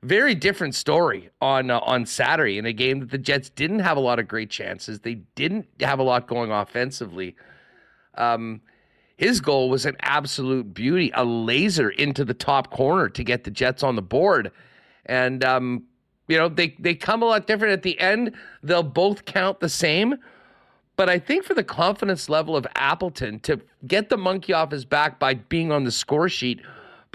Very 0.08 0.36
different 0.36 0.74
story 0.74 1.30
on 1.42 1.70
uh, 1.70 1.80
on 1.80 2.06
Saturday 2.06 2.58
in 2.58 2.66
a 2.66 2.72
game 2.72 3.02
that 3.02 3.12
the 3.12 3.18
Jets 3.18 3.50
didn't 3.50 3.80
have 3.80 3.98
a 3.98 4.00
lot 4.00 4.20
of 4.20 4.28
great 4.28 4.50
chances. 4.50 5.02
They 5.02 5.16
didn't 5.36 5.68
have 5.82 6.00
a 6.00 6.04
lot 6.04 6.28
going 6.28 6.50
offensively. 6.50 7.36
Um, 8.16 8.62
his 9.18 9.42
goal 9.42 9.70
was 9.70 9.86
an 9.86 9.98
absolute 10.00 10.74
beauty, 10.74 11.12
a 11.14 11.26
laser 11.26 11.90
into 11.90 12.24
the 12.24 12.34
top 12.34 12.72
corner 12.72 13.10
to 13.10 13.22
get 13.22 13.44
the 13.44 13.52
Jets 13.52 13.84
on 13.84 13.98
the 13.98 14.02
board. 14.02 14.52
And 15.06 15.44
um, 15.44 15.84
you 16.30 16.38
know, 16.38 16.48
they 16.48 16.78
they 16.80 16.96
come 16.96 17.22
a 17.22 17.26
lot 17.26 17.46
different 17.46 17.74
at 17.74 17.84
the 17.84 18.00
end. 18.00 18.34
They'll 18.64 18.84
both 18.84 19.26
count 19.26 19.60
the 19.60 19.68
same. 19.68 20.16
But 20.96 21.10
I 21.10 21.20
think 21.20 21.44
for 21.44 21.54
the 21.54 21.66
confidence 21.66 22.30
level 22.30 22.56
of 22.56 22.66
Appleton 22.76 23.42
to 23.42 23.60
get 23.86 24.08
the 24.08 24.18
monkey 24.18 24.54
off 24.54 24.72
his 24.72 24.86
back 24.86 25.20
by 25.20 25.34
being 25.34 25.70
on 25.70 25.84
the 25.84 25.92
score 25.92 26.30
sheet, 26.30 26.62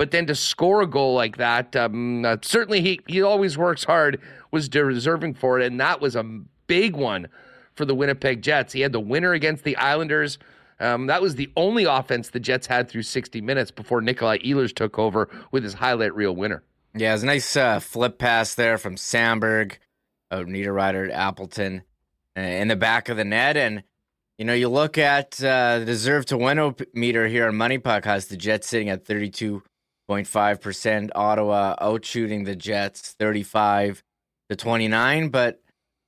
but 0.03 0.11
then 0.11 0.27
to 0.27 0.35
score 0.35 0.83
a 0.83 0.87
goal 0.89 1.15
like 1.15 1.37
that, 1.37 1.77
um, 1.77 2.25
uh, 2.25 2.37
certainly 2.43 2.81
he 2.81 2.99
he 3.07 3.23
always 3.23 3.57
works 3.57 3.85
hard. 3.85 4.21
Was 4.51 4.69
deserving 4.69 5.35
for 5.35 5.61
it, 5.61 5.65
and 5.65 5.79
that 5.79 6.01
was 6.01 6.17
a 6.17 6.25
big 6.67 6.97
one 6.97 7.29
for 7.77 7.85
the 7.85 7.95
Winnipeg 7.95 8.43
Jets. 8.43 8.73
He 8.73 8.81
had 8.81 8.91
the 8.91 8.99
winner 8.99 9.33
against 9.33 9.63
the 9.63 9.77
Islanders. 9.77 10.41
Um, 10.81 11.07
that 11.07 11.23
was 11.23 11.37
the 11.37 11.53
only 11.57 11.85
offense 11.85 12.31
the 12.31 12.41
Jets 12.41 12.67
had 12.67 12.89
through 12.89 13.05
60 13.05 13.41
minutes 13.43 13.71
before 13.71 14.01
Nikolai 14.01 14.39
Ehlers 14.39 14.75
took 14.75 14.99
over 14.99 15.29
with 15.53 15.63
his 15.63 15.75
highlight 15.75 16.17
reel 16.17 16.35
winner. 16.35 16.65
Yeah, 16.97 17.11
it 17.11 17.13
was 17.13 17.23
a 17.23 17.27
nice 17.27 17.57
uh, 17.57 17.79
flip 17.79 18.19
pass 18.19 18.57
there 18.57 18.79
from 18.79 18.97
Samberg, 18.97 19.77
of 20.33 20.47
Niederreiter 20.47 21.07
to 21.07 21.15
Appleton 21.15 21.85
uh, 22.37 22.41
in 22.41 22.67
the 22.67 22.75
back 22.75 23.09
of 23.09 23.17
the 23.17 23.25
net. 23.25 23.57
And, 23.57 23.85
you 24.37 24.45
know, 24.47 24.53
you 24.53 24.69
look 24.69 24.99
at 24.99 25.41
uh, 25.45 25.79
the 25.79 25.85
deserve 25.85 26.27
to 26.27 26.37
win 26.37 26.75
meter 26.93 27.29
here 27.29 27.47
on 27.47 27.55
Money 27.55 27.79
Puck 27.79 28.05
has 28.05 28.27
the 28.27 28.37
Jets 28.37 28.67
sitting 28.67 28.89
at 28.89 29.07
32.5%, 30.09 31.11
Ottawa 31.15 31.75
out 31.81 32.05
shooting 32.05 32.45
the 32.45 32.57
Jets 32.57 33.15
35 33.19 34.03
to 34.51 34.57
29. 34.57 35.29
But, 35.29 35.61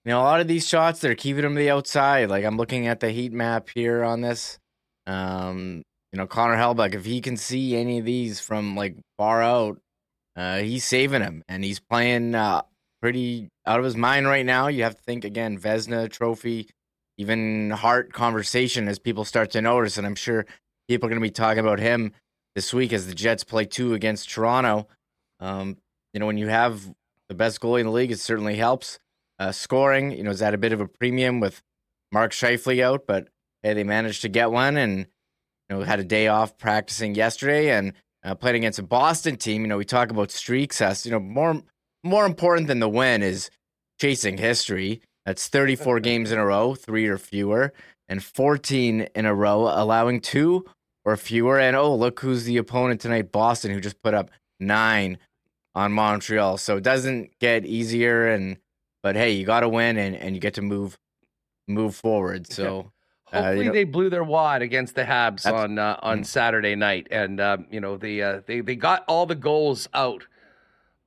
you 0.04 0.10
know, 0.10 0.20
a 0.20 0.22
lot 0.22 0.40
of 0.40 0.48
these 0.48 0.68
shots, 0.68 1.00
they're 1.00 1.14
keeping 1.14 1.42
them 1.42 1.54
to 1.54 1.58
the 1.58 1.70
outside. 1.70 2.28
Like 2.28 2.44
I'm 2.44 2.56
looking 2.56 2.86
at 2.86 3.00
the 3.00 3.10
heat 3.10 3.32
map 3.32 3.68
here 3.74 4.04
on 4.04 4.20
this. 4.20 4.58
Um, 5.06 5.82
you 6.12 6.18
know, 6.18 6.26
Connor 6.26 6.56
Hellebuyck, 6.56 6.94
if 6.94 7.04
he 7.04 7.20
can 7.20 7.36
see 7.36 7.76
any 7.76 7.98
of 7.98 8.04
these 8.04 8.40
from 8.40 8.76
like 8.76 8.96
far 9.18 9.42
out, 9.42 9.80
uh, 10.36 10.58
he's 10.58 10.84
saving 10.84 11.22
him 11.22 11.42
and 11.48 11.64
he's 11.64 11.80
playing 11.80 12.34
uh, 12.34 12.62
pretty 13.02 13.48
out 13.66 13.78
of 13.78 13.84
his 13.84 13.96
mind 13.96 14.26
right 14.26 14.46
now. 14.46 14.68
You 14.68 14.84
have 14.84 14.96
to 14.96 15.02
think 15.02 15.24
again, 15.24 15.58
Vezina 15.58 16.08
trophy, 16.10 16.68
even 17.18 17.70
Hart 17.70 18.12
conversation 18.12 18.88
as 18.88 18.98
people 18.98 19.24
start 19.24 19.50
to 19.52 19.62
notice. 19.62 19.98
And 19.98 20.06
I'm 20.06 20.14
sure 20.14 20.46
people 20.88 21.06
are 21.06 21.10
going 21.10 21.20
to 21.20 21.26
be 21.26 21.30
talking 21.30 21.60
about 21.60 21.78
him 21.80 22.12
this 22.54 22.72
week 22.72 22.92
as 22.92 23.06
the 23.06 23.14
Jets 23.14 23.44
play 23.44 23.64
two 23.64 23.94
against 23.94 24.30
Toronto. 24.30 24.88
Um, 25.40 25.76
you 26.12 26.20
know, 26.20 26.26
when 26.26 26.38
you 26.38 26.48
have 26.48 26.80
the 27.28 27.34
best 27.34 27.60
goalie 27.60 27.80
in 27.80 27.86
the 27.86 27.92
league, 27.92 28.12
it 28.12 28.20
certainly 28.20 28.56
helps. 28.56 28.98
Uh, 29.38 29.50
scoring, 29.50 30.12
you 30.12 30.22
know, 30.22 30.30
is 30.30 30.42
at 30.42 30.54
a 30.54 30.58
bit 30.58 30.72
of 30.72 30.80
a 30.80 30.86
premium 30.86 31.40
with 31.40 31.62
Mark 32.12 32.30
Scheifele 32.30 32.82
out, 32.82 33.04
but 33.06 33.28
hey, 33.64 33.74
they 33.74 33.82
managed 33.82 34.22
to 34.22 34.28
get 34.28 34.52
one 34.52 34.76
and 34.76 34.98
you 34.98 35.76
know 35.76 35.82
had 35.82 35.98
a 35.98 36.04
day 36.04 36.28
off 36.28 36.56
practicing 36.56 37.16
yesterday 37.16 37.70
and 37.70 37.94
uh, 38.22 38.36
played 38.36 38.54
against 38.54 38.78
a 38.78 38.84
Boston 38.84 39.36
team. 39.36 39.62
You 39.62 39.68
know, 39.68 39.78
we 39.78 39.84
talk 39.84 40.10
about 40.10 40.30
streaks. 40.30 40.80
Us, 40.80 41.04
you 41.04 41.10
know, 41.10 41.18
more 41.18 41.60
more 42.04 42.26
important 42.26 42.68
than 42.68 42.78
the 42.78 42.88
win 42.88 43.22
is 43.22 43.50
chasing 44.00 44.38
history. 44.38 45.02
That's 45.26 45.48
34 45.48 45.98
games 46.00 46.30
in 46.30 46.38
a 46.38 46.46
row, 46.46 46.76
three 46.76 47.08
or 47.08 47.18
fewer, 47.18 47.72
and 48.08 48.22
14 48.22 49.08
in 49.14 49.26
a 49.26 49.34
row, 49.34 49.62
allowing 49.62 50.20
two 50.20 50.64
or 51.04 51.16
fewer. 51.16 51.58
And 51.58 51.76
oh, 51.76 51.94
look 51.94 52.20
who's 52.20 52.44
the 52.44 52.56
opponent 52.56 53.00
tonight, 53.00 53.32
Boston, 53.32 53.70
who 53.72 53.80
just 53.80 54.02
put 54.02 54.14
up 54.14 54.30
nine 54.60 55.18
on 55.74 55.92
Montreal. 55.92 56.58
So 56.58 56.76
it 56.76 56.84
doesn't 56.84 57.38
get 57.38 57.66
easier. 57.66 58.28
And 58.28 58.58
but 59.02 59.16
hey, 59.16 59.32
you 59.32 59.44
got 59.44 59.60
to 59.60 59.68
win, 59.68 59.96
and, 59.98 60.16
and 60.16 60.34
you 60.34 60.40
get 60.40 60.54
to 60.54 60.62
move 60.62 60.98
move 61.68 61.94
forward. 61.94 62.50
So 62.52 62.92
Hopefully, 63.34 63.56
uh, 63.56 63.60
you 63.60 63.64
know, 63.64 63.72
they 63.72 63.84
blew 63.84 64.10
their 64.10 64.24
wad 64.24 64.62
against 64.62 64.94
the 64.94 65.02
Habs 65.02 65.50
on 65.50 65.78
uh, 65.78 65.98
on 66.02 66.20
mm. 66.20 66.26
Saturday 66.26 66.76
night, 66.76 67.08
and 67.10 67.40
um, 67.40 67.66
you 67.70 67.80
know 67.80 67.96
they 67.96 68.22
uh, 68.22 68.42
they 68.46 68.60
they 68.60 68.76
got 68.76 69.04
all 69.08 69.26
the 69.26 69.34
goals 69.34 69.88
out 69.94 70.24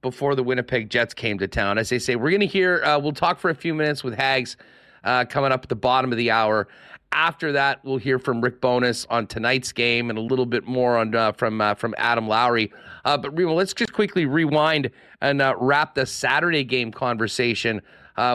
before 0.02 0.36
the 0.36 0.44
Winnipeg 0.44 0.90
Jets 0.90 1.14
came 1.14 1.38
to 1.40 1.48
town. 1.48 1.78
As 1.78 1.90
they 1.90 2.00
say, 2.00 2.16
we're 2.16 2.32
going 2.32 2.42
to 2.42 2.48
hear. 2.48 2.84
Uh, 2.84 3.00
we'll 3.00 3.14
talk 3.14 3.40
for 3.40 3.50
a 3.50 3.56
few 3.56 3.74
minutes 3.74 4.04
with 4.04 4.16
Hags 4.16 4.58
uh, 5.04 5.26
coming 5.26 5.52
up 5.52 5.64
at 5.64 5.70
the 5.70 5.76
bottom 5.76 6.12
of 6.12 6.18
the 6.18 6.32
hour. 6.32 6.68
After 7.12 7.52
that, 7.54 7.84
we'll 7.84 7.98
hear 7.98 8.20
from 8.20 8.42
Rick 8.42 8.62
Bowness 8.62 9.08
on 9.10 9.28
tonight's 9.28 9.72
game 9.72 10.10
and 10.10 10.20
a 10.20 10.22
little 10.22 10.46
bit 10.46 10.66
more 10.66 10.98
on 10.98 11.16
uh, 11.16 11.32
from 11.32 11.62
uh, 11.62 11.74
from 11.74 11.96
Adam 11.98 12.28
Lowry. 12.28 12.72
Uh, 13.06 13.18
but 13.18 13.36
Remo, 13.38 13.54
let's 13.54 13.74
just 13.74 13.94
quickly 13.94 14.26
rewind 14.26 14.92
and 15.22 15.42
uh, 15.42 15.56
wrap 15.58 15.96
the 15.96 16.06
Saturday 16.06 16.64
game 16.64 16.92
conversation 16.92 17.82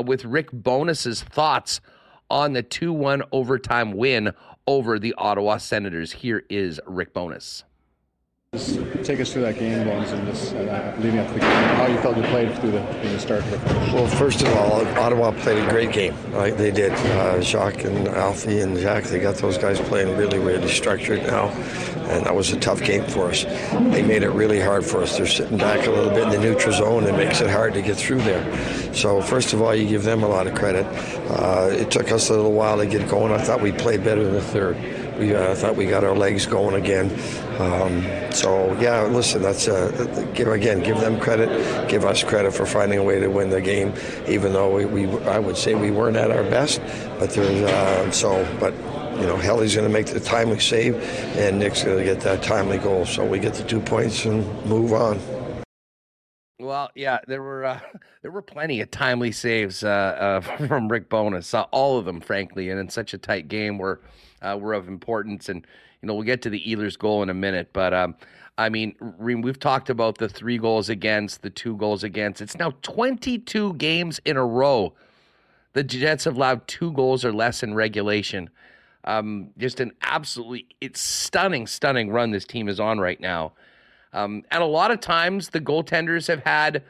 with 0.04 0.24
Rick 0.24 0.50
Bowness's 0.52 1.22
thoughts 1.22 1.80
on 2.30 2.54
the 2.54 2.62
2 2.62 2.92
1 2.92 3.22
overtime 3.30 3.92
win 3.92 4.32
over 4.66 4.98
the 4.98 5.14
Ottawa 5.18 5.58
Senators. 5.58 6.12
Here 6.12 6.44
is 6.48 6.80
Rick 6.86 7.12
Bowness. 7.12 7.64
Just 8.54 8.80
take 9.02 9.18
us 9.18 9.32
through 9.32 9.40
that 9.42 9.58
game, 9.58 9.82
Bones, 9.84 10.12
and 10.12 10.26
just 10.26 10.54
uh, 10.54 10.92
leading 10.98 11.20
up 11.20 11.26
to 11.28 11.32
the 11.32 11.40
game, 11.40 11.50
how 11.50 11.86
you 11.86 11.96
felt 12.02 12.18
you 12.18 12.22
played 12.24 12.54
through 12.58 12.72
the, 12.72 12.84
through 13.00 13.08
the 13.08 13.18
start. 13.18 13.42
Well, 13.94 14.06
first 14.06 14.42
of 14.42 14.48
all, 14.48 14.86
Ottawa 14.98 15.30
played 15.30 15.56
a 15.56 15.66
great 15.70 15.90
game. 15.90 16.14
Right? 16.32 16.54
They 16.54 16.70
did. 16.70 16.92
Uh, 16.92 17.40
Jacques 17.40 17.84
and 17.84 18.08
Alfie 18.08 18.60
and 18.60 18.76
Jack, 18.76 19.04
they 19.04 19.20
got 19.20 19.36
those 19.36 19.56
guys 19.56 19.80
playing 19.80 20.18
really, 20.18 20.38
really 20.38 20.68
structured 20.68 21.22
now, 21.22 21.48
and 22.10 22.26
that 22.26 22.34
was 22.34 22.52
a 22.52 22.60
tough 22.60 22.82
game 22.82 23.06
for 23.06 23.30
us. 23.30 23.44
They 23.44 24.02
made 24.02 24.22
it 24.22 24.32
really 24.32 24.60
hard 24.60 24.84
for 24.84 25.02
us. 25.02 25.16
They're 25.16 25.26
sitting 25.26 25.56
back 25.56 25.86
a 25.86 25.90
little 25.90 26.10
bit 26.10 26.24
in 26.24 26.28
the 26.28 26.38
neutral 26.38 26.74
zone. 26.74 27.04
It 27.04 27.16
makes 27.16 27.40
it 27.40 27.48
hard 27.48 27.72
to 27.72 27.80
get 27.80 27.96
through 27.96 28.20
there. 28.20 28.94
So, 28.94 29.22
first 29.22 29.54
of 29.54 29.62
all, 29.62 29.74
you 29.74 29.88
give 29.88 30.02
them 30.02 30.24
a 30.24 30.28
lot 30.28 30.46
of 30.46 30.54
credit. 30.54 30.84
Uh, 31.30 31.70
it 31.72 31.90
took 31.90 32.12
us 32.12 32.28
a 32.28 32.34
little 32.34 32.52
while 32.52 32.76
to 32.76 32.84
get 32.84 33.08
going. 33.08 33.32
I 33.32 33.38
thought 33.38 33.62
we 33.62 33.72
played 33.72 34.04
better 34.04 34.20
in 34.20 34.34
the 34.34 34.42
third 34.42 34.76
we 35.22 35.34
uh, 35.34 35.54
thought 35.54 35.76
we 35.76 35.86
got 35.86 36.02
our 36.02 36.16
legs 36.16 36.46
going 36.46 36.74
again. 36.74 37.06
Um, 37.60 38.02
so 38.32 38.76
yeah, 38.80 39.02
listen, 39.02 39.40
that's 39.40 39.68
uh, 39.68 40.26
give 40.34 40.48
again, 40.48 40.82
give 40.82 40.98
them 40.98 41.20
credit, 41.20 41.88
give 41.88 42.04
us 42.04 42.24
credit 42.24 42.52
for 42.52 42.66
finding 42.66 42.98
a 42.98 43.04
way 43.04 43.20
to 43.20 43.28
win 43.28 43.48
the 43.48 43.60
game, 43.60 43.94
even 44.26 44.52
though 44.52 44.74
we, 44.74 44.84
we 44.84 45.06
I 45.26 45.38
would 45.38 45.56
say 45.56 45.74
we 45.76 45.92
weren't 45.92 46.16
at 46.16 46.32
our 46.32 46.42
best. 46.42 46.80
But 47.20 47.30
there's 47.30 47.62
uh, 47.62 48.10
so, 48.10 48.44
but 48.58 48.74
you 49.20 49.28
know, 49.28 49.36
Helly's 49.36 49.76
going 49.76 49.86
to 49.86 49.92
make 49.92 50.06
the 50.06 50.18
timely 50.18 50.58
save, 50.58 50.96
and 51.36 51.60
Nick's 51.60 51.84
going 51.84 51.98
to 51.98 52.04
get 52.04 52.20
that 52.22 52.42
timely 52.42 52.78
goal. 52.78 53.06
So 53.06 53.24
we 53.24 53.38
get 53.38 53.54
the 53.54 53.64
two 53.64 53.80
points 53.80 54.24
and 54.24 54.44
move 54.66 54.92
on. 54.92 55.20
Well, 56.58 56.90
yeah, 56.96 57.18
there 57.28 57.42
were 57.42 57.64
uh, 57.64 57.80
there 58.22 58.32
were 58.32 58.42
plenty 58.42 58.80
of 58.80 58.90
timely 58.90 59.30
saves 59.30 59.84
uh, 59.84 59.88
uh, 59.88 60.40
from 60.66 60.88
Rick 60.88 61.08
Bowness, 61.08 61.54
uh, 61.54 61.62
all 61.70 61.98
of 61.98 62.06
them, 62.06 62.20
frankly, 62.20 62.70
and 62.70 62.80
in 62.80 62.88
such 62.88 63.14
a 63.14 63.18
tight 63.18 63.46
game 63.46 63.78
where 63.78 64.00
uh, 64.42 64.58
were 64.60 64.74
of 64.74 64.88
importance. 64.88 65.48
And, 65.48 65.66
you 66.00 66.06
know, 66.06 66.14
we'll 66.14 66.24
get 66.24 66.42
to 66.42 66.50
the 66.50 66.62
Ehlers 66.66 66.98
goal 66.98 67.22
in 67.22 67.30
a 67.30 67.34
minute. 67.34 67.70
But, 67.72 67.94
um, 67.94 68.16
I 68.58 68.68
mean, 68.68 68.94
we've 69.18 69.58
talked 69.58 69.88
about 69.88 70.18
the 70.18 70.28
three 70.28 70.58
goals 70.58 70.88
against, 70.88 71.42
the 71.42 71.50
two 71.50 71.76
goals 71.76 72.04
against. 72.04 72.42
It's 72.42 72.58
now 72.58 72.74
22 72.82 73.74
games 73.74 74.20
in 74.24 74.36
a 74.36 74.44
row. 74.44 74.92
The 75.72 75.82
Jets 75.82 76.24
have 76.24 76.36
allowed 76.36 76.66
two 76.68 76.92
goals 76.92 77.24
or 77.24 77.32
less 77.32 77.62
in 77.62 77.74
regulation. 77.74 78.50
Um, 79.04 79.50
just 79.58 79.80
an 79.80 79.92
absolutely 80.02 80.66
it's 80.80 81.00
stunning, 81.00 81.66
stunning 81.66 82.10
run 82.10 82.30
this 82.30 82.44
team 82.44 82.68
is 82.68 82.78
on 82.78 83.00
right 83.00 83.20
now. 83.20 83.52
Um, 84.12 84.44
and 84.50 84.62
a 84.62 84.66
lot 84.66 84.90
of 84.90 85.00
times 85.00 85.48
the 85.48 85.60
goaltenders 85.60 86.28
have 86.28 86.44
had, 86.44 86.84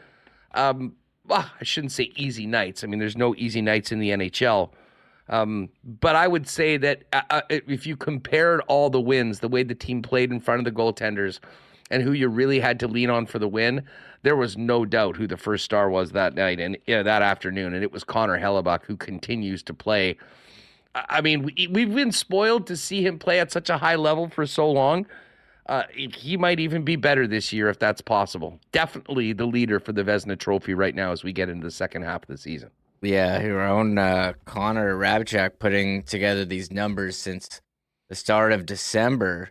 um, 0.55 0.97
well, 1.25 1.49
I 1.61 1.65
shouldn't 1.65 1.93
say 1.93 2.11
easy 2.17 2.47
nights. 2.47 2.83
I 2.83 2.89
mean, 2.89 2.99
there's 2.99 3.17
no 3.17 3.35
easy 3.37 3.63
nights 3.63 3.93
in 3.93 4.01
the 4.01 4.11
NHL. 4.11 4.71
Um, 5.33 5.71
but 5.83 6.15
I 6.15 6.29
would 6.29 6.47
say 6.47 6.77
that 6.77 7.05
uh, 7.13 7.23
uh, 7.31 7.41
if 7.49 7.87
you 7.87 7.97
compared 7.97 8.61
all 8.69 8.91
the 8.91 9.01
wins, 9.01 9.41
the 9.41 9.49
way 9.49 9.63
the 9.63 9.75
team 9.75 10.03
played 10.03 10.31
in 10.31 10.41
front 10.41 10.61
of 10.61 10.65
the 10.67 10.79
goaltenders, 10.79 11.41
and 11.91 12.03
who 12.03 12.13
you 12.13 12.29
really 12.29 12.61
had 12.61 12.79
to 12.81 12.87
lean 12.89 13.11
on 13.11 13.27
for 13.27 13.39
the 13.39 13.49
win, 13.49 13.85
there 14.23 14.37
was 14.37 14.57
no 14.57 14.85
doubt 14.85 15.17
who 15.17 15.27
the 15.27 15.37
first 15.37 15.65
star 15.65 15.91
was 15.91 16.13
that 16.13 16.35
night 16.35 16.61
and 16.61 16.77
that 16.87 17.23
afternoon, 17.23 17.75
and 17.75 17.83
it 17.83 17.93
was 17.93 18.05
Connor 18.05 18.39
Hellebuyck 18.39 18.85
who 18.85 18.97
continues 18.97 19.63
to 19.65 19.75
play. 19.75 20.17
I 20.95 21.23
mean, 21.23 21.43
we, 21.43 21.69
we've 21.71 21.95
been 21.95 22.13
spoiled 22.13 22.67
to 22.67 22.77
see 22.77 23.05
him 23.05 23.19
play 23.19 23.41
at 23.41 23.51
such 23.51 23.71
a 23.71 23.79
high 23.79 23.97
level 23.97 24.29
for 24.29 24.47
so 24.47 24.71
long. 24.71 25.07
Uh, 25.67 25.85
he 25.95 26.37
might 26.37 26.61
even 26.61 26.83
be 26.83 26.97
better 26.97 27.27
this 27.27 27.53
year 27.53 27.69
if 27.69 27.79
that's 27.79 28.03
possible. 28.03 28.59
Definitely 28.73 29.33
the 29.33 29.47
leader 29.47 29.81
for 29.81 29.93
the 29.93 30.03
Vezina 30.03 30.39
Trophy 30.39 30.75
right 30.75 30.95
now 30.95 31.13
as 31.13 31.25
we 31.25 31.33
get 31.33 31.49
into 31.49 31.65
the 31.65 31.71
second 31.71 32.03
half 32.03 32.23
of 32.23 32.29
the 32.29 32.37
season. 32.37 32.71
Yeah, 33.03 33.43
your 33.43 33.63
own 33.63 33.99
uh, 33.99 34.35
Connor 34.45 34.95
Hrabchak 34.95 35.59
putting 35.59 36.05
together 36.05 36.45
these 36.45 36.71
numbers 36.71 37.17
since 37.17 37.61
the 38.09 38.15
start 38.15 38.53
of 38.53 38.65
December. 38.65 39.51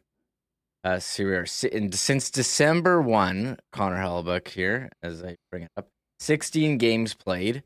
Uh, 0.86 1.00
so 1.00 1.44
since 1.46 2.32
December 2.32 3.02
1, 3.02 3.58
Connor 3.74 3.98
Hellebuyck 3.98 4.48
here, 4.48 4.90
as 5.04 5.22
I 5.22 5.36
bring 5.52 5.64
it 5.64 5.72
up, 5.76 5.90
16 6.22 6.78
games 6.78 7.14
played, 7.14 7.64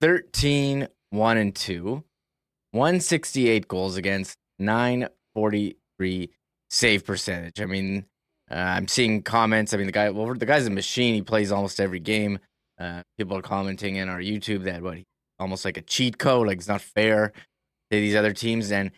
13 0.00 0.88
1 1.10 1.36
and 1.36 1.54
2, 1.54 2.02
168 2.70 3.68
goals 3.68 3.98
against, 3.98 4.38
943 4.58 6.30
save 6.70 7.04
percentage. 7.04 7.60
I 7.60 7.66
mean, 7.66 8.06
uh, 8.50 8.54
I'm 8.54 8.88
seeing 8.88 9.22
comments. 9.22 9.74
I 9.74 9.76
mean, 9.76 9.86
the 9.86 9.92
guy, 9.92 10.08
well, 10.08 10.34
the 10.34 10.46
guy's 10.46 10.66
a 10.66 10.70
machine. 10.70 11.14
He 11.14 11.22
plays 11.22 11.52
almost 11.52 11.80
every 11.80 12.00
game. 12.00 12.38
Uh, 12.78 13.02
people 13.18 13.36
are 13.36 13.42
commenting 13.42 13.96
in 13.96 14.08
our 14.08 14.20
YouTube 14.20 14.64
that 14.64 14.82
what 14.82 14.98
almost 15.38 15.64
like 15.64 15.76
a 15.76 15.82
cheat 15.82 16.18
code, 16.18 16.46
like 16.46 16.58
it's 16.58 16.68
not 16.68 16.80
fair 16.80 17.32
to 17.90 18.00
these 18.00 18.14
other 18.14 18.32
teams, 18.32 18.70
and 18.70 18.90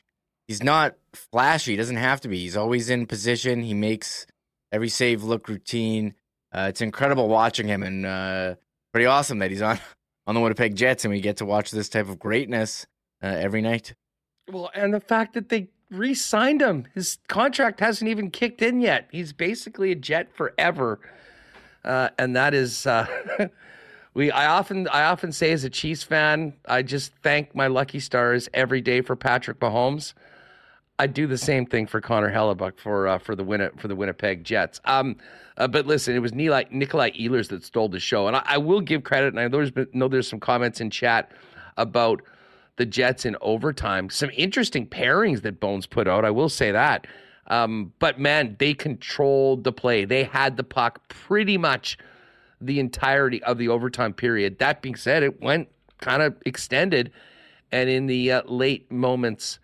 he's 0.47 0.62
not 0.62 0.97
flashy. 1.12 1.73
He 1.73 1.76
doesn't 1.76 1.97
have 1.97 2.21
to 2.23 2.28
be. 2.28 2.38
He's 2.38 2.57
always 2.57 2.90
in 2.90 3.07
position. 3.07 3.62
He 3.62 3.75
makes 3.75 4.26
every 4.73 4.88
save 4.88 5.23
look 5.23 5.49
routine. 5.49 6.14
Uh, 6.52 6.66
it's 6.69 6.81
incredible 6.81 7.28
watching 7.28 7.66
him, 7.66 7.83
and 7.83 8.07
uh, 8.07 8.54
pretty 8.93 9.07
awesome 9.07 9.38
that 9.40 9.50
he's 9.50 9.62
on 9.62 9.78
on 10.26 10.35
the 10.35 10.40
Winnipeg 10.40 10.76
Jets, 10.76 11.04
and 11.04 11.12
we 11.12 11.21
get 11.21 11.38
to 11.38 11.45
watch 11.45 11.71
this 11.71 11.88
type 11.88 12.09
of 12.09 12.19
greatness 12.19 12.87
uh, 13.23 13.26
every 13.26 13.61
night. 13.61 13.95
Well, 14.50 14.71
and 14.75 14.93
the 14.93 15.00
fact 15.00 15.35
that 15.35 15.49
they 15.49 15.69
re-signed 15.90 16.61
him, 16.61 16.87
his 16.95 17.19
contract 17.28 17.81
hasn't 17.81 18.11
even 18.11 18.31
kicked 18.31 18.62
in 18.62 18.81
yet. 18.81 19.09
He's 19.11 19.33
basically 19.33 19.93
a 19.93 19.95
Jet 19.95 20.35
forever, 20.35 21.00
uh, 21.85 22.11
and 22.19 22.37
that 22.37 22.55
is. 22.55 22.87
Uh, 22.87 23.07
we 24.14 24.31
I 24.31 24.47
often 24.47 24.88
I 24.88 25.05
often 25.05 25.33
say 25.33 25.53
as 25.53 25.64
a 25.64 25.71
Chiefs 25.71 26.03
fan, 26.03 26.55
I 26.67 26.83
just 26.83 27.12
thank 27.23 27.55
my 27.55 27.67
lucky 27.67 28.00
stars 28.00 28.49
every 28.55 28.81
day 28.81 29.00
for 29.00 29.17
Patrick 29.17 29.61
Mahomes. 29.61 30.14
I 30.99 31.09
do 31.09 31.26
the 31.26 31.38
same 31.38 31.67
thing 31.67 31.87
for 31.87 32.00
Connor 32.00 32.33
Hellebuyck 32.33 32.79
for 32.79 33.09
uh, 33.09 33.19
for 33.19 33.35
the 33.35 33.45
win 33.45 33.69
for 33.76 33.88
the 33.88 33.97
Winnipeg 33.97 34.45
Jets. 34.45 34.81
Um, 34.85 35.17
uh, 35.57 35.69
but 35.69 35.87
listen, 35.87 36.14
it 36.14 36.21
was 36.21 36.33
Nikolai, 36.33 36.64
Nikolai 36.71 37.11
Ehlers 37.12 37.49
that 37.49 37.64
stole 37.64 37.88
the 37.88 38.00
show, 38.00 38.26
and 38.26 38.37
I, 38.37 38.43
I 38.45 38.59
will 38.59 38.81
give 38.81 39.05
credit. 39.05 39.29
And 39.29 39.41
I 39.41 39.45
know 39.45 39.59
there's, 39.59 39.71
been, 39.71 39.88
know 39.93 40.09
there's 40.09 40.29
some 40.29 40.41
comments 40.41 40.81
in 40.81 40.91
chat 40.91 41.33
about 41.76 42.23
the 42.76 42.87
Jets 42.87 43.25
in 43.25 43.37
overtime. 43.41 44.11
Some 44.11 44.31
interesting 44.35 44.87
pairings 44.87 45.43
that 45.43 45.61
Bones 45.61 45.87
put 45.87 46.08
out. 46.08 46.25
I 46.25 46.30
will 46.30 46.49
say 46.49 46.73
that. 46.73 47.06
Um, 47.47 47.93
but 47.99 48.19
man, 48.19 48.57
they 48.59 48.75
controlled 48.75 49.65
the 49.65 49.73
play. 49.73 50.04
They 50.04 50.25
had 50.25 50.57
the 50.57 50.65
puck 50.65 51.09
pretty 51.09 51.59
much 51.59 51.99
the 52.61 52.80
entirety 52.80 53.43
of 53.43 53.59
the 53.59 53.69
overtime 53.69 54.15
period. 54.15 54.59
That 54.59 54.80
being 54.83 54.97
said, 54.97 55.23
it 55.23 55.41
went 55.41 55.69
kind 56.00 56.23
of 56.23 56.37
extended, 56.47 57.13
and 57.71 57.91
in 57.91 58.07
the 58.07 58.33
uh, 58.33 58.43
late 58.47 58.91
moments 58.91 59.59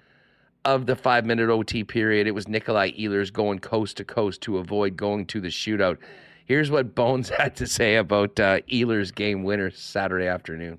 of 0.65 0.87
the 0.87 0.97
five 0.97 1.25
minute 1.25 1.49
OT 1.49 1.85
period, 1.85 2.27
it 2.27 2.33
was 2.33 2.47
Nikolai 2.47 2.93
Ehlers 2.93 3.33
going 3.33 3.59
coast 3.61 3.97
to 3.97 4.05
coast 4.05 4.43
to 4.43 4.59
avoid 4.59 4.97
going 4.97 5.27
to 5.27 5.41
the 5.41 5.49
shootout. 5.49 5.97
Here's 6.45 6.71
what 6.71 6.95
Bones 6.95 7.29
had 7.39 7.57
to 7.57 7.67
say 7.67 7.97
about 7.97 8.39
uh, 8.39 8.61
Ehlers' 8.63 9.15
game 9.15 9.43
winner 9.43 9.71
Saturday 9.71 10.27
afternoon. 10.27 10.79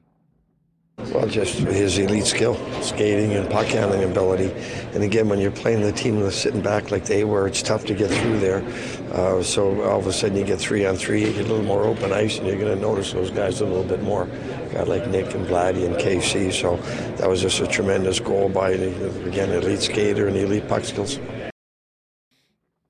Well, 0.98 1.28
just 1.28 1.56
his 1.60 1.98
elite 1.98 2.26
skill, 2.26 2.56
skating 2.82 3.34
and 3.34 3.50
puck 3.50 3.66
handling 3.66 4.04
ability. 4.04 4.52
And 4.94 5.04
again, 5.04 5.28
when 5.28 5.40
you're 5.40 5.52
playing 5.52 5.82
the 5.82 5.92
team 5.92 6.20
that's 6.22 6.36
sitting 6.36 6.62
back 6.62 6.92
like 6.92 7.06
they 7.06 7.24
were, 7.24 7.48
it's 7.48 7.62
tough 7.62 7.86
to 7.86 7.94
get 7.94 8.10
through 8.10 8.40
there. 8.40 8.64
Uh, 9.12 9.44
so 9.44 9.82
all 9.84 10.00
of 10.00 10.08
a 10.08 10.14
sudden 10.14 10.38
you 10.38 10.46
get 10.46 10.60
three 10.60 10.86
on 10.86 10.96
three, 10.96 11.26
you 11.26 11.34
get 11.34 11.46
a 11.46 11.50
little 11.50 11.64
more 11.64 11.84
open 11.84 12.14
ice, 12.14 12.38
and 12.38 12.48
you're 12.48 12.58
going 12.58 12.74
to 12.74 12.82
notice 12.82 13.12
those 13.12 13.30
guys 13.30 13.62
a 13.62 13.66
little 13.66 13.84
bit 13.84 14.02
more. 14.04 14.24
A 14.24 14.70
guy 14.74 14.84
like 14.84 15.08
Nick 15.08 15.34
and 15.34 15.46
Vladdy 15.46 15.86
and 15.86 15.96
KC. 15.96 16.54
So 16.54 16.78
that 17.18 17.28
was 17.28 17.42
just 17.42 17.60
a 17.60 17.68
tremendous 17.68 18.20
goal 18.20 18.48
by, 18.48 18.70
again, 18.70 19.52
elite 19.52 19.82
skater 19.82 20.28
and 20.28 20.38
elite 20.38 20.68
puck 20.70 20.86
skills. 20.86 21.20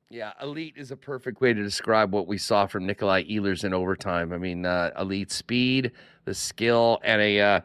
Yeah, 0.10 0.34
elite 0.42 0.74
is 0.76 0.92
a 0.92 0.98
perfect 0.98 1.40
way 1.40 1.54
to 1.54 1.64
describe 1.64 2.14
what 2.14 2.28
we 2.28 2.38
saw 2.38 2.68
from 2.68 2.86
Nikolai 2.86 3.24
Ehlers 3.24 3.64
in 3.64 3.74
overtime. 3.74 4.34
I 4.34 4.38
mean, 4.38 4.66
uh, 4.66 4.92
elite 5.00 5.32
speed, 5.32 5.94
the 6.26 6.36
skill, 6.36 7.00
and 7.04 7.22
a. 7.22 7.40
Uh, 7.40 7.62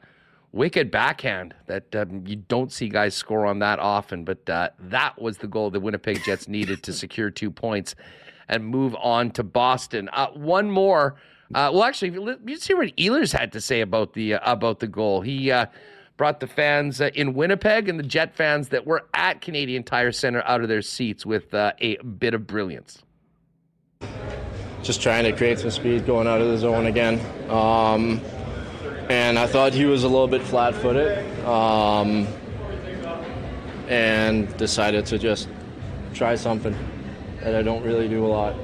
wicked 0.56 0.90
backhand 0.90 1.54
that 1.66 1.94
um, 1.94 2.26
you 2.26 2.36
don't 2.36 2.72
see 2.72 2.88
guys 2.88 3.14
score 3.14 3.44
on 3.44 3.58
that 3.58 3.78
often. 3.78 4.24
But 4.24 4.48
uh, 4.48 4.70
that 4.80 5.20
was 5.20 5.38
the 5.38 5.46
goal 5.46 5.70
the 5.70 5.78
Winnipeg 5.78 6.24
Jets 6.24 6.48
needed 6.48 6.82
to 6.84 6.92
secure 6.92 7.30
two 7.30 7.50
points 7.50 7.94
and 8.48 8.64
move 8.64 8.96
on 8.96 9.30
to 9.32 9.44
Boston. 9.44 10.08
Uh, 10.12 10.28
one 10.28 10.70
more. 10.70 11.16
Uh, 11.54 11.70
well, 11.72 11.84
actually, 11.84 12.10
you 12.44 12.56
see 12.56 12.74
what 12.74 12.96
Ehlers 12.96 13.36
had 13.36 13.52
to 13.52 13.60
say 13.60 13.80
about 13.80 14.14
the 14.14 14.34
uh, 14.34 14.52
about 14.52 14.80
the 14.80 14.88
goal. 14.88 15.20
He 15.20 15.52
uh, 15.52 15.66
brought 16.16 16.40
the 16.40 16.46
fans 16.48 17.00
uh, 17.00 17.10
in 17.14 17.34
Winnipeg 17.34 17.88
and 17.88 18.00
the 18.00 18.04
Jet 18.04 18.34
fans 18.34 18.70
that 18.70 18.84
were 18.84 19.06
at 19.14 19.40
Canadian 19.42 19.84
Tire 19.84 20.10
Center 20.10 20.42
out 20.44 20.62
of 20.62 20.68
their 20.68 20.82
seats 20.82 21.24
with 21.24 21.54
a 21.54 21.98
bit 22.18 22.34
of 22.34 22.48
brilliance. 22.48 23.02
Just 24.82 25.02
trying 25.02 25.24
to 25.24 25.32
create 25.32 25.58
some 25.58 25.70
speed 25.70 26.06
going 26.06 26.26
out 26.26 26.40
of 26.40 26.48
the 26.48 26.58
zone 26.58 26.86
again. 26.86 27.20
Um, 27.50 28.20
and 29.08 29.38
I 29.38 29.46
thought 29.46 29.72
he 29.72 29.84
was 29.84 30.04
a 30.04 30.08
little 30.08 30.28
bit 30.28 30.42
flat-footed, 30.42 31.44
um, 31.44 32.26
and 33.88 34.54
decided 34.56 35.06
to 35.06 35.18
just 35.18 35.48
try 36.12 36.34
something 36.34 36.76
that 37.42 37.54
I 37.54 37.62
don't 37.62 37.84
really 37.84 38.08
do 38.08 38.24
a 38.24 38.28
lot. 38.28 38.56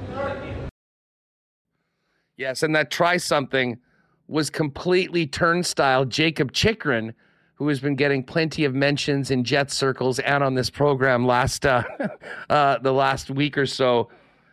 Yes, 2.37 2.62
and 2.62 2.74
that 2.74 2.90
try 2.90 3.18
something 3.18 3.78
was 4.26 4.50
completely 4.50 5.26
turnstile. 5.26 6.05
Jakob 6.05 6.52
Chychrun, 6.52 7.14
who 7.55 7.68
has 7.68 7.78
been 7.78 7.94
getting 7.94 8.24
plenty 8.24 8.64
of 8.64 8.74
mentions 8.74 9.31
in 9.31 9.44
Jet 9.44 9.70
circles 9.70 10.18
and 10.18 10.42
on 10.42 10.55
this 10.55 10.70
program 10.70 11.24
last 11.24 11.64
uh, 11.64 11.85
uh, 12.50 12.78
the 12.78 12.92
last 12.92 13.31
week 13.31 13.57
or 13.57 13.66
so, 13.66 14.09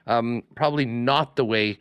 um, 0.06 0.44
probably 0.56 0.86
not 0.86 1.36
the 1.36 1.46
way 1.46 1.80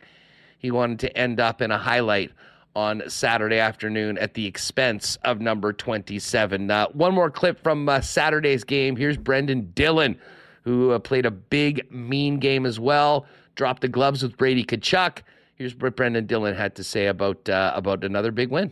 he 0.57 0.71
wanted 0.71 0.99
to 0.99 1.15
end 1.17 1.39
up 1.39 1.61
in 1.61 1.69
a 1.69 1.77
highlight 1.77 2.31
on 2.75 3.03
Saturday 3.07 3.57
afternoon 3.57 4.17
at 4.17 4.33
the 4.33 4.45
expense 4.45 5.17
of 5.23 5.41
number 5.41 5.73
27. 5.73 6.69
Uh, 6.69 6.87
one 6.89 7.13
more 7.13 7.29
clip 7.29 7.61
from 7.61 7.89
uh, 7.89 8.01
Saturday's 8.01 8.63
game. 8.63 8.95
Here's 8.95 9.17
Brendan 9.17 9.71
Dillon, 9.73 10.19
who 10.63 10.91
uh, 10.91 10.99
played 10.99 11.25
a 11.25 11.31
big, 11.31 11.91
mean 11.91 12.39
game 12.39 12.65
as 12.65 12.79
well. 12.79 13.25
Dropped 13.55 13.81
the 13.81 13.87
gloves 13.87 14.23
with 14.23 14.37
Brady 14.37 14.63
Tkachuk. 14.63 15.19
Here's 15.55 15.75
what 15.75 15.95
Brendan 15.95 16.25
Dillon 16.25 16.55
had 16.55 16.75
to 16.75 16.83
say 16.83 17.07
about 17.07 17.49
uh, 17.49 17.73
about 17.75 18.03
another 18.03 18.31
big 18.31 18.49
win. 18.49 18.71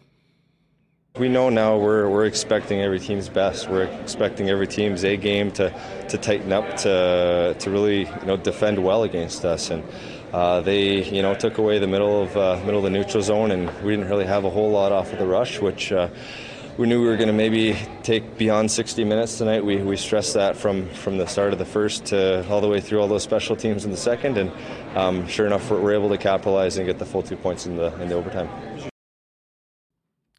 We 1.20 1.28
know 1.28 1.50
now 1.50 1.78
we're, 1.78 2.08
we're 2.08 2.26
expecting 2.26 2.82
every 2.82 3.00
team's 3.00 3.28
best. 3.28 3.68
We're 3.68 3.86
expecting 3.86 4.50
every 4.50 4.68
team's 4.68 5.04
A 5.04 5.18
game 5.18 5.50
to, 5.54 5.74
to 6.10 6.18
tighten 6.18 6.54
up 6.54 6.78
to 6.78 7.56
to 7.58 7.70
really 7.72 8.02
you 8.02 8.26
know 8.26 8.38
defend 8.38 8.82
well 8.82 9.04
against 9.04 9.44
us 9.44 9.72
and 9.72 9.84
uh, 10.34 10.62
they, 10.62 11.04
you 11.04 11.22
know, 11.22 11.34
took 11.34 11.58
away 11.58 11.80
the 11.80 11.88
middle 11.88 12.24
of 12.24 12.36
uh, 12.36 12.60
middle 12.66 12.78
of 12.78 12.84
the 12.84 12.90
neutral 12.90 13.24
zone, 13.24 13.52
and 13.52 13.70
we 13.84 13.96
didn't 13.96 14.10
really 14.10 14.26
have 14.26 14.44
a 14.46 14.50
whole 14.50 14.70
lot 14.72 14.92
off 14.92 15.14
of 15.14 15.20
the 15.20 15.26
rush, 15.26 15.62
which 15.62 15.92
uh, 15.92 16.10
we 16.78 16.86
knew 16.86 17.02
we 17.02 17.08
were 17.08 17.16
going 17.16 17.28
to 17.28 17.34
maybe 17.34 17.76
take 18.04 18.38
beyond 18.38 18.70
60 18.70 19.04
minutes 19.04 19.38
tonight. 19.38 19.66
We, 19.66 19.78
we 19.78 19.98
stressed 19.98 20.36
that 20.36 20.56
from, 20.56 20.88
from 20.90 21.18
the 21.18 21.26
start 21.26 21.52
of 21.52 21.60
the 21.60 21.66
first 21.66 22.06
to 22.08 22.48
all 22.50 22.62
the 22.62 22.68
way 22.68 22.80
through 22.80 23.02
all 23.02 23.08
those 23.08 23.24
special 23.24 23.56
teams 23.56 23.84
in 23.84 23.92
the 23.92 23.98
second, 23.98 24.38
and 24.38 24.52
um, 24.96 25.28
sure 25.28 25.48
enough, 25.48 25.70
we're, 25.72 25.82
we're, 25.82 25.94
able 25.94 26.10
to 26.10 26.18
capitalize 26.18 26.78
and 26.78 26.86
get 26.86 27.00
the 27.00 27.06
full 27.06 27.24
two 27.24 27.38
points 27.38 27.66
in 27.66 27.78
the 27.78 27.94
in 28.02 28.10
the 28.10 28.16
overtime. 28.16 28.50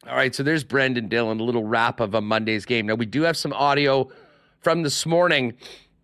All 0.07 0.15
right, 0.15 0.33
so 0.33 0.43
there's 0.43 0.63
Brendan 0.63 1.07
Dillon, 1.07 1.39
a 1.39 1.43
little 1.43 1.63
wrap 1.63 1.99
of 1.99 2.13
a 2.15 2.21
Monday's 2.21 2.65
game. 2.65 2.87
Now 2.87 2.95
we 2.95 3.05
do 3.05 3.23
have 3.23 3.37
some 3.37 3.53
audio 3.53 4.09
from 4.61 4.83
this 4.83 5.05
morning 5.05 5.53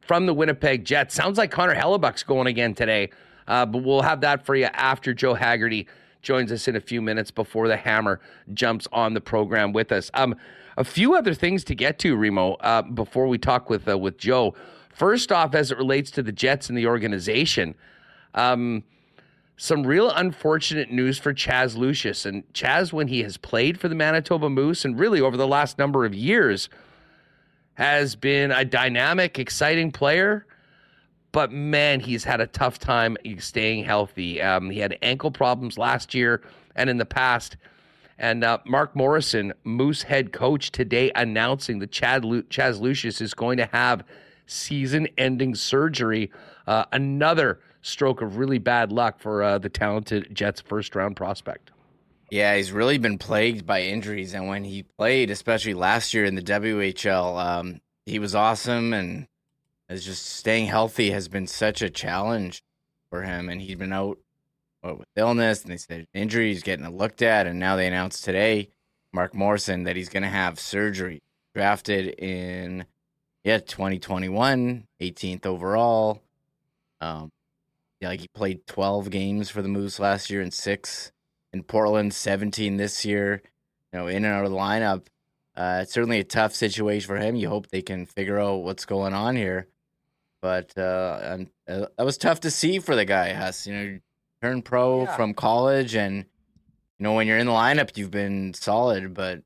from 0.01 0.25
the 0.25 0.33
Winnipeg 0.33 0.85
Jets. 0.85 1.15
Sounds 1.15 1.37
like 1.37 1.49
Connor 1.49 1.75
Hellebuyck's 1.75 2.23
going 2.23 2.47
again 2.47 2.75
today. 2.75 3.09
Uh, 3.47 3.65
but 3.65 3.83
we'll 3.83 4.01
have 4.01 4.21
that 4.21 4.45
for 4.45 4.55
you 4.55 4.65
after 4.65 5.13
Joe 5.13 5.33
Haggerty 5.33 5.87
joins 6.21 6.51
us 6.51 6.67
in 6.67 6.75
a 6.75 6.81
few 6.81 7.01
minutes 7.01 7.31
before 7.31 7.67
the 7.67 7.77
hammer 7.77 8.19
jumps 8.53 8.87
on 8.91 9.13
the 9.13 9.21
program 9.21 9.71
with 9.71 9.91
us. 9.91 10.09
Um, 10.13 10.35
a 10.77 10.83
few 10.83 11.15
other 11.15 11.33
things 11.33 11.63
to 11.65 11.75
get 11.75 11.99
to, 11.99 12.17
Remo, 12.17 12.53
uh, 12.55 12.81
before 12.81 13.27
we 13.27 13.37
talk 13.37 13.69
with 13.69 13.87
uh, 13.87 13.97
with 13.97 14.17
Joe. 14.17 14.55
First 14.89 15.31
off, 15.31 15.55
as 15.55 15.71
it 15.71 15.77
relates 15.77 16.11
to 16.11 16.23
the 16.23 16.31
Jets 16.31 16.69
and 16.69 16.77
the 16.77 16.87
organization, 16.87 17.75
um, 18.33 18.83
some 19.57 19.85
real 19.85 20.09
unfortunate 20.09 20.91
news 20.91 21.17
for 21.17 21.33
Chaz 21.33 21.77
Lucius. 21.77 22.25
And 22.25 22.43
Chaz, 22.53 22.91
when 22.91 23.07
he 23.07 23.23
has 23.23 23.37
played 23.37 23.79
for 23.79 23.87
the 23.87 23.95
Manitoba 23.95 24.49
Moose, 24.49 24.83
and 24.83 24.99
really 24.99 25.21
over 25.21 25.37
the 25.37 25.47
last 25.47 25.77
number 25.77 26.05
of 26.05 26.13
years, 26.13 26.69
has 27.75 28.15
been 28.15 28.51
a 28.51 28.65
dynamic, 28.65 29.37
exciting 29.37 29.91
player. 29.91 30.45
But 31.35 31.51
man, 31.51 31.99
he's 31.99 32.23
had 32.23 32.39
a 32.39 32.47
tough 32.47 32.79
time 32.79 33.17
staying 33.39 33.83
healthy. 33.83 34.41
Um, 34.41 34.69
he 34.69 34.79
had 34.79 34.97
ankle 35.01 35.31
problems 35.31 35.77
last 35.77 36.13
year 36.13 36.41
and 36.77 36.89
in 36.89 36.95
the 36.95 37.05
past. 37.05 37.57
And 38.17 38.45
uh, 38.45 38.59
Mark 38.65 38.95
Morrison, 38.95 39.51
Moose 39.65 40.03
head 40.03 40.31
coach, 40.31 40.71
today 40.71 41.11
announcing 41.13 41.79
that 41.79 41.91
Chad 41.91 42.23
Lu- 42.23 42.43
Chaz 42.43 42.79
Lucius 42.79 43.19
is 43.19 43.33
going 43.33 43.57
to 43.57 43.65
have 43.65 44.05
season 44.47 45.09
ending 45.17 45.55
surgery. 45.55 46.31
Uh, 46.67 46.85
another 46.93 47.59
stroke 47.81 48.21
of 48.21 48.37
really 48.37 48.57
bad 48.57 48.93
luck 48.93 49.19
for 49.19 49.43
uh, 49.43 49.57
the 49.57 49.67
talented 49.67 50.33
Jets 50.33 50.61
first 50.61 50.95
round 50.95 51.17
prospect. 51.17 51.69
Yeah, 52.31 52.55
he's 52.55 52.71
really 52.71 52.97
been 52.97 53.17
plagued 53.17 53.65
by 53.65 53.81
injuries. 53.81 54.33
And 54.33 54.47
when 54.47 54.63
he 54.63 54.83
played, 54.83 55.29
especially 55.29 55.73
last 55.73 56.13
year 56.13 56.23
in 56.23 56.35
the 56.35 56.41
WHL, 56.41 57.45
um, 57.45 57.81
he 58.05 58.19
was 58.19 58.35
awesome. 58.35 58.93
And 58.93 59.27
is 59.89 60.05
just 60.05 60.25
staying 60.25 60.67
healthy 60.67 61.11
has 61.11 61.27
been 61.27 61.47
such 61.47 61.81
a 61.81 61.89
challenge 61.89 62.63
for 63.09 63.23
him. 63.23 63.49
And 63.49 63.61
he's 63.61 63.75
been 63.75 63.93
out 63.93 64.17
what, 64.81 64.99
with 64.99 65.07
illness, 65.15 65.63
and 65.63 65.71
they 65.71 65.77
said 65.77 66.07
injury. 66.13 66.49
He's 66.49 66.63
getting 66.63 66.87
looked 66.97 67.21
at. 67.21 67.47
And 67.47 67.59
now 67.59 67.75
they 67.75 67.87
announced 67.87 68.23
today, 68.23 68.69
Mark 69.13 69.33
Morrison, 69.33 69.83
that 69.83 69.95
he's 69.95 70.09
going 70.09 70.23
to 70.23 70.29
have 70.29 70.59
surgery. 70.59 71.21
Drafted 71.53 72.07
in, 72.19 72.85
yeah, 73.43 73.59
2021, 73.59 74.87
18th 74.99 75.45
overall. 75.45 76.21
Um, 76.99 77.31
yeah, 78.01 78.09
like 78.09 78.19
he 78.19 78.27
played 78.27 78.67
12 78.67 79.09
games 79.09 79.49
for 79.49 79.61
the 79.61 79.69
Moose 79.69 79.99
last 79.99 80.29
year 80.29 80.41
and 80.41 80.53
six 80.53 81.11
in 81.53 81.63
Portland, 81.63 82.13
17 82.13 82.75
this 82.77 83.05
year. 83.05 83.41
You 83.93 83.99
know, 83.99 84.07
in 84.07 84.25
and 84.25 84.33
out 84.33 84.45
of 84.45 84.51
the 84.51 84.57
lineup. 84.57 85.05
Uh, 85.55 85.79
it's 85.83 85.93
certainly 85.93 86.19
a 86.19 86.23
tough 86.25 86.53
situation 86.53 87.07
for 87.07 87.17
him. 87.17 87.37
You 87.37 87.47
hope 87.47 87.67
they 87.67 87.81
can 87.81 88.05
figure 88.05 88.39
out 88.39 88.63
what's 88.63 88.83
going 88.83 89.13
on 89.13 89.37
here. 89.37 89.67
But 90.45 90.77
uh, 90.77 91.39
uh, 91.67 91.87
that 91.97 92.05
was 92.05 92.19
tough 92.19 92.41
to 92.41 92.51
see 92.51 92.77
for 92.77 92.95
the 92.95 93.03
guy. 93.03 93.29
Has 93.29 93.65
you 93.65 93.73
know, 93.73 93.99
turn 94.43 94.61
pro 94.61 95.05
yeah. 95.05 95.15
from 95.15 95.33
college, 95.33 95.95
and 95.95 96.17
you 96.17 97.03
know 97.03 97.13
when 97.13 97.25
you're 97.25 97.39
in 97.39 97.47
the 97.47 97.51
lineup, 97.51 97.97
you've 97.97 98.11
been 98.11 98.53
solid, 98.53 99.15
but 99.15 99.41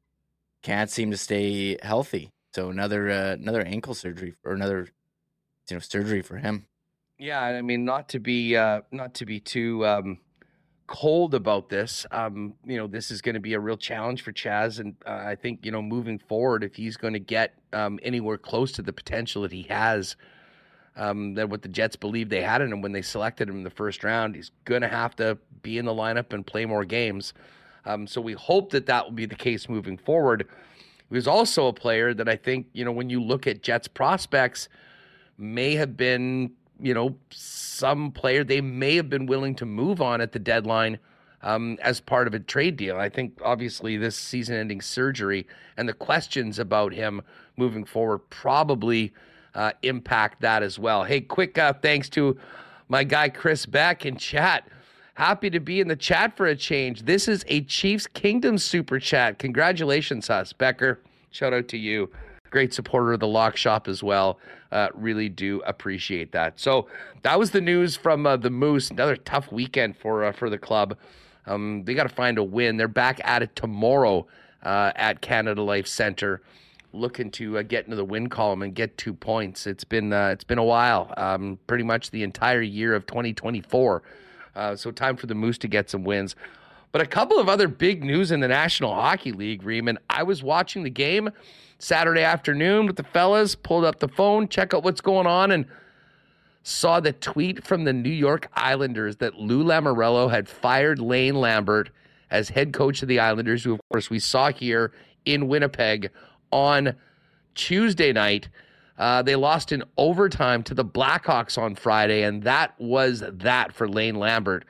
can't 0.62 0.92
seem 0.92 1.10
to 1.12 1.16
stay 1.16 1.78
healthy. 1.82 2.34
So 2.54 2.70
another 2.70 3.10
uh, 3.10 3.32
another 3.36 3.62
ankle 3.62 3.94
surgery 3.94 4.36
or 4.44 4.52
another 4.52 4.90
you 5.70 5.78
know 5.78 5.80
surgery 5.80 6.22
for 6.22 6.36
him. 6.36 6.66
Yeah, 7.18 7.40
I 7.40 7.62
mean, 7.62 7.86
not 7.86 8.10
to 8.10 8.20
be 8.20 8.58
uh, 8.58 8.82
not 8.92 9.14
to 9.14 9.26
be 9.26 9.40
too 9.40 9.86
um, 9.86 10.18
cold 10.86 11.34
about 11.34 11.70
this. 11.70 12.06
Um, 12.12 12.56
you 12.66 12.76
know, 12.76 12.88
this 12.88 13.10
is 13.10 13.22
going 13.22 13.36
to 13.36 13.40
be 13.40 13.54
a 13.54 13.60
real 13.62 13.78
challenge 13.78 14.22
for 14.22 14.34
Chaz, 14.34 14.82
and 14.82 14.98
uh, 15.06 15.24
I 15.28 15.36
think 15.36 15.66
you 15.66 15.72
know 15.72 15.82
moving 15.82 16.20
forward, 16.20 16.62
if 16.62 16.76
he's 16.76 16.98
going 16.98 17.14
to 17.14 17.20
get 17.20 17.54
um, 17.72 18.02
anywhere 18.04 18.38
close 18.38 18.74
to 18.74 18.82
the 18.82 18.92
potential 18.92 19.44
that 19.44 19.54
he 19.54 19.62
has, 19.70 20.18
um, 21.00 21.34
that 21.34 21.50
what 21.50 21.64
the 21.64 21.70
Jets 21.70 21.96
believe 21.96 22.30
they 22.30 22.42
had 22.42 22.62
in 22.62 22.72
him 22.72 22.82
when 22.82 22.92
they 22.92 23.02
selected 23.02 23.50
him 23.50 23.56
in 23.58 23.64
the 23.64 23.70
first 23.70 24.04
round, 24.04 24.36
he's 24.36 24.52
going 24.66 24.82
to 24.82 24.88
have 24.88 25.16
to 25.16 25.38
be 25.64 25.78
in 25.78 25.86
the 25.86 25.94
lineup 25.94 26.34
and 26.34 26.46
play 26.46 26.66
more 26.66 26.86
games. 26.86 27.34
Um, 27.86 28.06
so 28.06 28.22
we 28.22 28.34
hope 28.34 28.70
that 28.72 28.86
that 28.86 29.06
will 29.06 29.14
be 29.14 29.26
the 29.26 29.36
case 29.36 29.68
moving 29.68 29.98
forward. 29.98 30.48
He 31.10 31.16
was 31.16 31.28
also 31.28 31.68
a 31.68 31.74
player 31.74 32.14
that 32.14 32.30
I 32.30 32.36
think 32.36 32.68
you 32.74 32.86
know 32.86 32.92
when 32.92 33.10
you 33.10 33.24
look 33.24 33.48
at 33.48 33.64
Jets 33.64 33.88
prospects, 33.88 34.70
may 35.38 35.76
have 35.76 35.98
been 35.98 36.52
you 36.82 36.94
know, 36.94 37.16
some 37.30 38.12
player 38.12 38.44
they 38.44 38.62
may 38.62 38.96
have 38.96 39.10
been 39.10 39.26
willing 39.26 39.56
to 39.56 39.66
move 39.66 40.02
on 40.02 40.22
at 40.22 40.32
the 40.32 40.40
deadline 40.40 41.00
um, 41.42 41.78
as 41.82 42.00
part 42.00 42.28
of 42.28 42.34
a 42.34 42.40
trade 42.40 42.78
deal. 42.78 42.98
I 42.98 43.10
think 43.10 43.40
obviously 43.44 43.98
this 43.98 44.16
season 44.16 44.56
ending 44.56 44.82
surgery 44.82 45.48
and 45.78 45.88
the 45.88 45.94
questions 45.94 46.60
about 46.60 46.94
him 46.94 47.22
moving 47.58 47.86
forward 47.86 48.20
probably 48.30 49.14
uh, 49.56 49.72
impact 49.84 50.42
that 50.42 50.64
as 50.64 50.78
well. 50.80 51.04
Hey, 51.04 51.22
quick 51.22 51.58
uh, 51.58 51.74
thanks 51.74 52.10
to 52.10 52.38
my 52.88 53.04
guy 53.04 53.30
Chris 53.30 53.66
Beck 53.66 54.06
in 54.06 54.18
chat. 54.18 54.68
Happy 55.16 55.50
to 55.50 55.60
be 55.60 55.82
in 55.82 55.88
the 55.88 55.96
chat 55.96 56.38
for 56.38 56.46
a 56.46 56.56
change. 56.56 57.04
This 57.04 57.28
is 57.28 57.44
a 57.48 57.62
Chiefs 57.62 58.08
Kingdom 58.08 58.58
super 58.58 59.00
chat. 59.00 59.38
Congratulations, 59.38 60.28
Hus 60.28 60.54
Becker. 60.54 61.00
Shout 61.32 61.54
out 61.54 61.68
to 61.70 61.78
you 61.78 62.10
great 62.50 62.74
supporter 62.74 63.14
of 63.14 63.20
the 63.20 63.28
lock 63.28 63.56
shop 63.56 63.88
as 63.88 64.04
well. 64.04 64.40
Uh, 64.72 64.90
really 64.94 65.30
do 65.30 65.62
appreciate 65.66 66.32
that. 66.32 66.60
So 66.60 66.88
that 67.24 67.38
was 67.40 67.52
the 67.52 67.62
news 67.62 67.96
from 67.96 68.26
uh, 68.26 68.38
the 68.38 68.50
Moose. 68.50 68.92
Another 68.92 69.16
tough 69.16 69.52
weekend 69.52 69.98
for 69.98 70.26
uh, 70.26 70.32
for 70.32 70.50
the 70.50 70.58
club. 70.58 70.98
Um, 71.46 71.84
they 71.86 71.94
got 71.94 72.04
to 72.04 72.10
find 72.14 72.38
a 72.38 72.44
win. 72.44 72.78
They're 72.78 72.88
back 72.88 73.20
at 73.24 73.42
it 73.42 73.56
tomorrow 73.56 74.28
uh, 74.64 74.92
at 74.96 75.22
Canada 75.22 75.64
Life 75.64 75.88
Center, 75.88 76.42
looking 76.94 77.32
to 77.32 77.58
uh, 77.58 77.62
get 77.62 77.86
into 77.86 77.96
the 77.96 78.06
win 78.06 78.28
column 78.28 78.62
and 78.62 78.74
get 78.74 78.98
two 78.98 79.14
points. 79.14 79.68
It's 79.68 79.84
been 79.84 80.12
uh, 80.12 80.30
it's 80.30 80.44
been 80.44 80.58
a 80.58 80.64
while, 80.64 81.14
um, 81.18 81.60
pretty 81.68 81.84
much 81.84 82.12
the 82.12 82.24
entire 82.24 82.62
year 82.62 82.96
of 82.96 83.06
2024. 83.06 84.04
so 84.76 84.92
time 84.92 85.16
for 85.16 85.28
the 85.28 85.36
Moose 85.36 85.58
to 85.60 85.68
get 85.68 85.90
some 85.90 86.04
wins. 86.04 86.36
But 86.92 87.02
a 87.02 87.06
couple 87.06 87.38
of 87.38 87.48
other 87.48 87.68
big 87.68 88.04
news 88.04 88.32
in 88.32 88.40
the 88.40 88.48
National 88.48 88.96
Hockey 88.96 89.32
League, 89.32 89.64
Riemann. 89.64 90.00
I 90.10 90.24
was 90.24 90.42
watching 90.42 90.84
the 90.84 90.90
game 90.90 91.30
Saturday 91.78 92.24
afternoon 92.24 92.88
with 92.88 92.96
the 92.96 93.04
fellas, 93.04 93.56
pulled 93.56 93.86
up 93.86 94.00
the 94.00 94.08
phone, 94.08 94.48
check 94.48 94.74
out 94.74 94.84
what's 94.84 95.02
going 95.02 95.28
on, 95.28 95.52
and 95.52 95.66
saw 96.64 97.00
the 97.00 97.14
tweet 97.14 97.64
from 97.64 97.84
the 97.84 97.94
New 97.94 98.10
York 98.10 98.50
Islanders 98.54 99.18
that 99.18 99.36
Lou 99.36 99.64
Lamoriello 99.64 100.30
had 100.30 100.50
fired 100.50 101.00
Lane 101.00 101.36
Lambert 101.36 101.90
as 102.32 102.50
head 102.50 102.74
coach 102.74 103.02
of 103.02 103.08
the 103.08 103.20
Islanders, 103.20 103.64
who, 103.64 103.74
of 103.74 103.82
course, 103.92 104.10
we 104.10 104.20
saw 104.20 104.52
here 104.52 104.92
in 105.26 105.48
Winnipeg 105.48 106.10
on 106.52 106.96
Tuesday 107.56 108.14
night. 108.14 108.50
Uh, 108.98 109.22
they 109.22 109.36
lost 109.36 109.72
in 109.72 109.84
overtime 109.98 110.62
to 110.64 110.74
the 110.74 110.84
Blackhawks 110.84 111.58
on 111.58 111.76
Friday, 111.76 112.24
and 112.24 112.44
that 112.44 112.74
was 112.80 113.24
that 113.26 113.74
for 113.74 113.88
Lane 113.88 114.16
Lambert. 114.16 114.66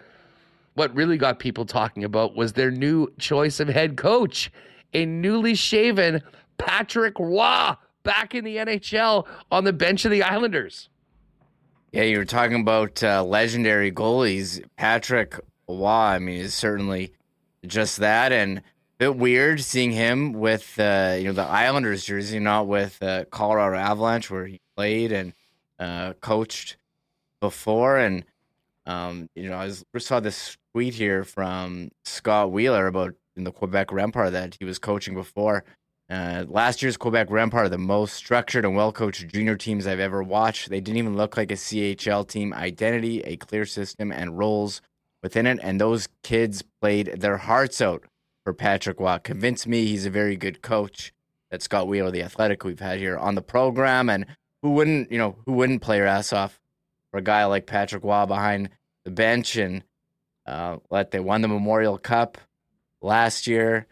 What 0.76 0.94
really 0.94 1.18
got 1.18 1.40
people 1.40 1.66
talking 1.66 2.04
about 2.04 2.36
was 2.36 2.54
their 2.54 2.72
new 2.72 3.08
choice 3.18 3.60
of 3.60 3.68
head 3.68 3.98
coach, 3.98 4.52
a 4.94 5.06
newly 5.06 5.56
shaven 5.56 6.22
Patrick 6.58 7.18
Roy 7.20 7.74
back 8.04 8.36
in 8.36 8.44
the 8.44 8.58
NHL 8.58 9.28
on 9.52 9.64
the 9.64 9.74
bench 9.74 10.06
of 10.06 10.12
the 10.12 10.24
Islanders. 10.24 10.90
Yeah, 11.92 12.04
you 12.04 12.20
were 12.20 12.26
talking 12.26 12.62
about 12.62 13.04
uh, 13.04 13.24
legendary 13.24 13.92
goalies. 13.92 14.64
Patrick 14.78 15.40
Roy, 15.68 15.88
I 15.88 16.20
mean, 16.20 16.40
is 16.40 16.54
certainly 16.54 17.14
just 17.66 17.98
that, 17.98 18.32
and 18.32 18.62
bit 19.00 19.16
weird 19.16 19.62
seeing 19.62 19.92
him 19.92 20.34
with 20.34 20.78
uh, 20.80 21.16
you 21.18 21.26
know 21.26 21.34
the 21.34 21.44
Islanders 21.44 22.06
jersey, 22.06 22.40
not 22.40 22.68
with 22.68 23.02
uh, 23.02 23.26
Colorado 23.32 23.78
Avalanche, 23.78 24.30
where 24.30 24.46
he 24.46 24.62
played 24.76 25.12
and 25.12 25.34
uh, 25.80 26.14
coached 26.22 26.78
before. 27.42 27.98
And 27.98 28.26
um, 28.86 29.30
you 29.36 29.50
know, 29.50 29.58
I 29.58 29.66
was, 29.66 29.86
saw 29.98 30.20
this 30.20 30.58
tweet 30.74 30.94
here 30.94 31.24
from 31.24 31.92
Scott 32.06 32.52
Wheeler 32.52 32.88
about 32.88 33.16
in 33.36 33.46
the 33.46 33.52
Quebec 33.52 33.88
Rempart 33.88 34.32
that 34.32 34.58
he 34.60 34.66
was 34.66 34.80
coaching 34.80 35.16
before 35.16 35.64
uh, 36.10 36.44
last 36.48 36.82
year's 36.82 36.98
Quebec 36.98 37.30
Rempart 37.30 37.54
are 37.54 37.70
the 37.70 37.78
most 37.78 38.16
structured 38.16 38.66
and 38.66 38.76
well 38.76 38.92
coached 38.92 39.28
junior 39.28 39.56
teams 39.56 39.86
I've 39.86 40.00
ever 40.00 40.24
watched. 40.24 40.70
They 40.70 40.82
didn't 40.82 40.98
even 40.98 41.16
look 41.16 41.38
like 41.38 41.52
a 41.52 41.56
CHL 41.56 42.28
team. 42.28 42.54
Identity, 42.54 43.22
a 43.22 43.38
clear 43.38 43.66
system, 43.66 44.12
and 44.12 44.38
roles 44.38 44.82
within 45.22 45.46
it. 45.46 45.60
And 45.62 45.80
those 45.80 46.08
kids 46.24 46.64
played 46.82 47.22
their 47.22 47.38
hearts 47.38 47.80
out 47.80 48.04
for 48.50 48.54
Patrick 48.56 49.00
Roy. 49.00 49.20
Convinced 49.20 49.68
me 49.68 49.86
he's 49.86 50.08
a 50.08 50.10
very 50.10 50.36
good 50.36 50.64
coach. 50.64 51.14
That 51.52 51.62
Scott 51.62 51.88
Wheeler, 51.88 52.10
the 52.10 52.24
athletic 52.24 52.64
we've 52.64 52.80
had 52.80 52.98
here 52.98 53.16
on 53.16 53.36
the 53.36 53.44
program, 53.44 54.10
and 54.10 54.26
who 54.64 54.72
wouldn't, 54.72 55.12
you 55.12 55.20
know, 55.20 55.36
who 55.46 55.52
wouldn't 55.52 55.84
play 55.84 55.98
your 55.98 56.08
ass 56.08 56.34
off 56.34 56.60
for 57.12 57.20
a 57.20 57.22
guy 57.22 57.46
like 57.46 57.68
Patrick 57.68 58.04
Roy 58.04 58.26
behind 58.26 58.70
the 59.06 59.12
bench 59.12 59.56
and 59.56 59.84
uh, 60.48 60.78
let 60.90 61.12
they 61.12 61.20
won 61.20 61.42
the 61.42 61.48
Memorial 61.48 62.00
Cup 62.00 62.40
last 63.04 63.46
year, 63.46 63.86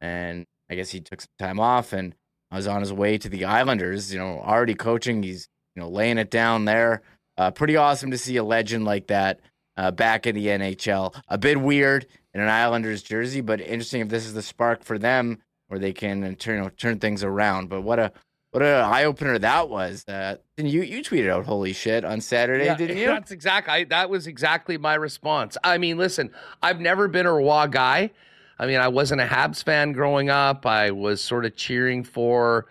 and 0.00 0.44
I 0.68 0.74
guess 0.74 0.90
he 0.90 1.00
took 1.00 1.20
some 1.20 1.30
time 1.38 1.60
off 1.60 1.92
and 1.92 2.12
I 2.50 2.56
was 2.56 2.66
on 2.66 2.80
his 2.80 2.92
way 2.92 3.16
to 3.16 3.28
the 3.28 3.44
Islanders. 3.44 4.12
You 4.12 4.18
know, 4.18 4.40
already 4.40 4.74
coaching. 4.74 5.22
He's 5.22 5.48
you 5.76 5.82
know 5.82 5.88
laying 5.88 6.18
it 6.18 6.32
down 6.32 6.64
there. 6.64 7.02
Uh, 7.38 7.52
pretty 7.52 7.76
awesome 7.76 8.10
to 8.10 8.18
see 8.18 8.36
a 8.38 8.44
legend 8.44 8.84
like 8.84 9.06
that 9.06 9.38
uh, 9.76 9.92
back 9.92 10.26
in 10.26 10.34
the 10.34 10.48
NHL. 10.48 11.14
A 11.28 11.38
bit 11.38 11.60
weird 11.60 12.08
in 12.34 12.40
an 12.40 12.48
Islanders 12.48 13.02
jersey, 13.02 13.40
but 13.40 13.60
interesting 13.60 14.00
if 14.00 14.08
this 14.08 14.26
is 14.26 14.34
the 14.34 14.42
spark 14.42 14.84
for 14.84 14.98
them 14.98 15.38
where 15.68 15.78
they 15.80 15.92
can 15.92 16.22
uh, 16.24 16.34
turn 16.38 16.56
you 16.56 16.62
know, 16.62 16.68
turn 16.70 16.98
things 16.98 17.24
around. 17.24 17.68
But 17.68 17.82
what 17.82 17.98
a 17.98 18.12
what 18.50 18.62
an 18.62 18.84
eye 18.84 19.04
opener 19.04 19.38
that 19.38 19.68
was. 19.68 20.04
Uh, 20.08 20.36
and 20.58 20.68
you 20.68 20.82
you 20.82 21.02
tweeted 21.02 21.30
out 21.30 21.46
"Holy 21.46 21.72
shit" 21.72 22.04
on 22.04 22.20
Saturday, 22.20 22.64
Yeah, 22.64 22.76
didn't 22.76 22.96
you? 22.98 23.06
That's 23.06 23.30
exactly. 23.30 23.84
That 23.84 24.10
was 24.10 24.26
exactly 24.26 24.76
my 24.78 24.94
response. 24.94 25.56
I 25.62 25.78
mean, 25.78 25.98
listen, 25.98 26.30
I've 26.62 26.80
never 26.80 27.08
been 27.08 27.26
a 27.26 27.32
Roy 27.32 27.66
guy. 27.68 28.10
I 28.58 28.66
mean, 28.66 28.78
I 28.78 28.88
wasn't 28.88 29.22
a 29.22 29.26
Habs 29.26 29.64
fan 29.64 29.92
growing 29.92 30.28
up. 30.28 30.66
I 30.66 30.90
was 30.90 31.22
sort 31.22 31.46
of 31.46 31.56
cheering 31.56 32.04
for, 32.04 32.66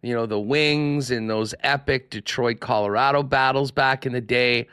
you 0.00 0.14
know, 0.14 0.24
the 0.24 0.40
Wings 0.40 1.10
in 1.10 1.26
those 1.26 1.54
epic 1.60 2.08
Detroit 2.08 2.60
Colorado 2.60 3.22
battles 3.22 3.70
back 3.70 4.06
in 4.06 4.14
the 4.14 4.20
day. 4.22 4.66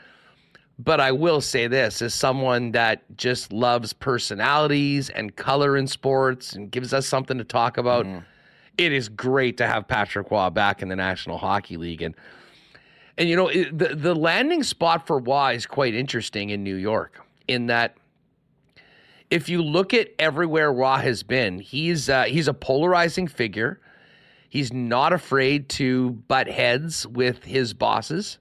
But 0.78 1.00
I 1.00 1.10
will 1.10 1.40
say 1.40 1.66
this 1.66 2.02
as 2.02 2.14
someone 2.14 2.70
that 2.72 3.02
just 3.16 3.52
loves 3.52 3.92
personalities 3.92 5.10
and 5.10 5.34
color 5.34 5.76
in 5.76 5.88
sports 5.88 6.52
and 6.52 6.70
gives 6.70 6.94
us 6.94 7.06
something 7.06 7.36
to 7.38 7.44
talk 7.44 7.78
about. 7.78 8.06
It 8.76 8.92
is 8.92 9.08
great 9.08 9.56
to 9.56 9.66
have 9.66 9.88
Patrick 9.88 10.30
Roy 10.30 10.50
back 10.50 10.82
in 10.82 10.88
the 10.88 10.94
National 10.94 11.36
Hockey 11.36 11.76
League. 11.76 12.00
And 12.02 12.14
and 13.16 13.28
you 13.28 13.34
know, 13.34 13.48
it, 13.48 13.76
the 13.76 13.96
the 13.96 14.14
landing 14.14 14.62
spot 14.62 15.06
for 15.06 15.18
Roy 15.18 15.54
is 15.54 15.66
quite 15.66 15.94
interesting 15.94 16.50
in 16.50 16.62
New 16.62 16.76
York 16.76 17.20
in 17.48 17.66
that 17.66 17.96
if 19.30 19.48
you 19.48 19.62
look 19.62 19.92
at 19.92 20.10
everywhere 20.18 20.72
Roy 20.72 20.98
has 20.98 21.22
been, 21.22 21.58
he's 21.58 22.08
uh, 22.08 22.24
he's 22.24 22.48
a 22.48 22.54
polarizing 22.54 23.26
figure. 23.26 23.80
He's 24.48 24.72
not 24.72 25.12
afraid 25.12 25.68
to 25.70 26.12
butt 26.28 26.48
heads 26.48 27.06
with 27.06 27.44
his 27.44 27.74
bosses, 27.74 28.38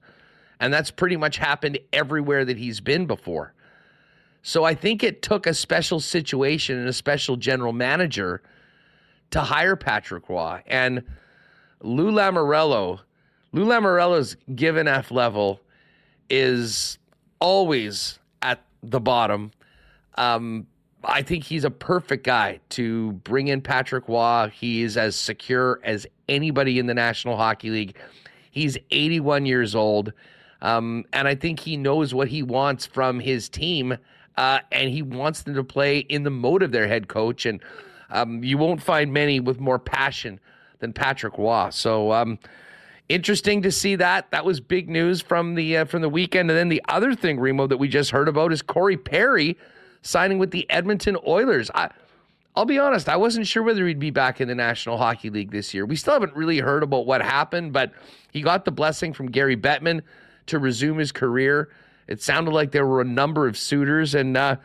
and 0.60 0.74
that's 0.74 0.91
pretty 0.91 1.17
much 1.17 1.38
happened 1.38 1.80
everywhere 1.93 2.46
that 2.46 2.58
he's 2.58 2.80
been 2.80 3.06
before. 3.06 3.54
So 4.41 4.63
I 4.63 4.76
think 4.76 5.04
it 5.04 5.22
took 5.22 5.46
a 5.46 5.54
special 5.54 6.00
situation 6.00 6.78
and 6.78 6.88
a 6.88 6.93
special 6.93 7.36
general 7.36 7.74
manager 7.74 8.41
to 9.32 9.41
hire 9.41 9.76
Patrick 9.76 10.30
Roy 10.30 10.63
and 10.67 11.04
Lou 11.82 12.12
Lamoriello. 12.12 13.00
Lou 13.52 13.65
Lamoriello's 13.65 14.38
given 14.56 14.88
F 14.88 15.12
level 15.12 15.62
is 16.30 16.98
always 17.39 18.20
at 18.41 18.63
the 18.84 19.00
bottom. 19.00 19.52
Um, 20.15 20.67
I 21.04 21.22
think 21.22 21.43
he's 21.43 21.63
a 21.63 21.72
perfect 21.72 22.26
guy 22.26 22.60
to 22.70 23.13
bring 23.13 23.48
in 23.48 23.62
Patrick 23.62 24.08
Waugh. 24.08 24.48
He 24.48 24.84
is 24.84 24.98
as 24.98 25.15
secure 25.15 25.80
as 25.84 26.08
anybody 26.28 26.80
in 26.80 26.88
the 26.88 26.93
National 26.93 27.38
Hockey 27.38 27.70
League. 27.70 27.98
He's 28.52 28.78
81 28.91 29.46
years 29.46 29.76
old. 29.76 30.13
Um, 30.62 31.06
and 31.13 31.28
I 31.28 31.36
think 31.36 31.60
he 31.60 31.78
knows 31.78 32.13
what 32.13 32.28
he 32.28 32.43
wants 32.43 32.86
from 32.86 33.20
his 33.20 33.50
team. 33.50 33.98
Uh, 34.36 34.60
and 34.72 34.89
he 34.89 35.02
wants 35.02 35.41
them 35.41 35.56
to 35.56 35.63
play 35.63 36.00
in 36.00 36.24
the 36.24 36.30
mode 36.30 36.62
of 36.62 36.72
their 36.72 36.88
head 36.88 37.08
coach. 37.08 37.46
And 37.46 37.60
um, 38.10 38.43
you 38.43 38.58
won't 38.58 38.82
find 38.82 39.12
many 39.12 39.39
with 39.39 39.60
more 39.60 39.80
passion 39.80 40.39
than 40.80 40.93
Patrick 40.93 41.38
Roy. 41.38 41.70
So, 41.72 42.12
um, 42.12 42.39
interesting 43.10 43.62
to 43.63 43.72
see 43.72 43.96
that. 43.96 44.30
That 44.32 44.46
was 44.46 44.60
big 44.60 44.89
news 44.89 45.22
from 45.22 45.56
the 45.56 45.78
uh, 45.78 45.86
from 45.86 46.02
the 46.02 46.10
weekend. 46.10 46.52
And 46.52 46.58
then 46.58 46.70
the 46.70 46.84
other 46.88 47.15
thing, 47.15 47.39
Remo, 47.39 47.67
that 47.67 47.78
we 47.78 47.88
just 47.88 48.12
heard 48.12 48.28
about 48.28 48.54
is 48.54 48.62
Corey 48.62 48.98
Perry 48.98 49.58
signing 50.02 50.38
with 50.38 50.52
the 50.52 50.70
Edmonton 50.70 51.17
Oilers. 51.26 51.72
I, 51.74 51.89
I'll 52.56 52.65
be 52.65 52.80
honest, 52.80 53.08
I 53.08 53.17
wasn't 53.17 53.46
sure 53.46 53.62
whether 53.62 53.86
he'd 53.88 54.00
be 54.00 54.10
back 54.10 54.41
in 54.41 54.48
the 54.48 54.56
National 54.56 54.98
Hockey 54.98 55.30
League 55.30 55.52
this 55.52 55.74
year. 55.74 55.86
We 55.86 55.96
still 55.96 56.13
haven't 56.13 56.36
really 56.36 56.60
heard 56.60 56.82
about 56.82 57.06
what 57.06 57.22
happened, 57.22 57.72
but 57.74 57.91
he 58.32 58.41
got 58.41 58.65
the 58.65 58.72
blessing 58.72 59.13
from 59.13 59.28
Gary 59.28 59.56
Bettman 59.56 60.02
to 60.48 60.60
resume 60.60 60.98
his 60.98 61.12
career. 61.12 61.70
It 62.08 62.22
sounded 62.22 62.52
like 62.52 62.72
there 62.72 62.88
were 62.88 63.02
a 63.02 63.06
number 63.06 63.48
of 63.48 63.58
suitors, 63.58 64.16
and 64.16 64.36
uh, 64.36 64.56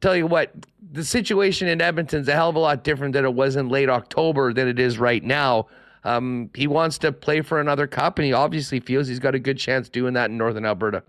tell 0.00 0.16
you 0.16 0.26
what, 0.26 0.52
the 0.92 1.04
situation 1.04 1.68
in 1.68 1.80
Edmonton's 1.80 2.28
a 2.28 2.32
hell 2.32 2.50
of 2.50 2.56
a 2.56 2.58
lot 2.60 2.84
different 2.84 3.12
than 3.12 3.24
it 3.24 3.34
was 3.34 3.56
in 3.56 3.68
late 3.68 3.88
October 3.88 4.52
than 4.52 4.68
it 4.68 4.78
is 4.78 4.98
right 4.98 5.22
now. 5.22 5.66
Um, 6.04 6.50
he 6.54 6.66
wants 6.66 6.98
to 6.98 7.10
play 7.10 7.40
for 7.40 7.60
another 7.60 7.86
cup, 7.86 8.18
and 8.18 8.26
he 8.26 8.32
obviously 8.32 8.80
feels 8.80 9.08
he's 9.08 9.18
got 9.18 9.34
a 9.34 9.40
good 9.40 9.58
chance 9.58 9.88
doing 9.88 10.14
that 10.14 10.30
in 10.30 10.38
Northern 10.38 10.64
Alberta. 10.64 11.02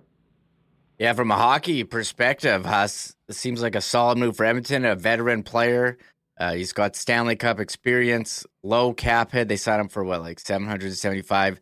Yeah, 0.98 1.14
from 1.14 1.30
a 1.30 1.36
hockey 1.36 1.84
perspective, 1.84 2.66
Huss, 2.66 3.16
it 3.30 3.36
seems 3.36 3.62
like 3.62 3.76
a 3.76 3.82
solid 3.82 4.18
move 4.18 4.38
for 4.38 4.46
Edmonton, 4.46 4.86
a 4.86 4.96
veteran 4.96 5.44
player. 5.44 6.00
Uh, 6.40 6.54
he's 6.54 6.74
got 6.74 6.96
Stanley 6.96 7.36
Cup 7.36 7.60
experience, 7.60 8.46
low 8.64 8.94
cap 8.94 9.32
hit. 9.32 9.48
They 9.48 9.58
signed 9.58 9.82
him 9.82 9.90
for 9.90 10.04
what, 10.04 10.22
like 10.22 10.40
seven 10.40 10.68
hundred 10.68 10.96
seventy-five 10.96 11.60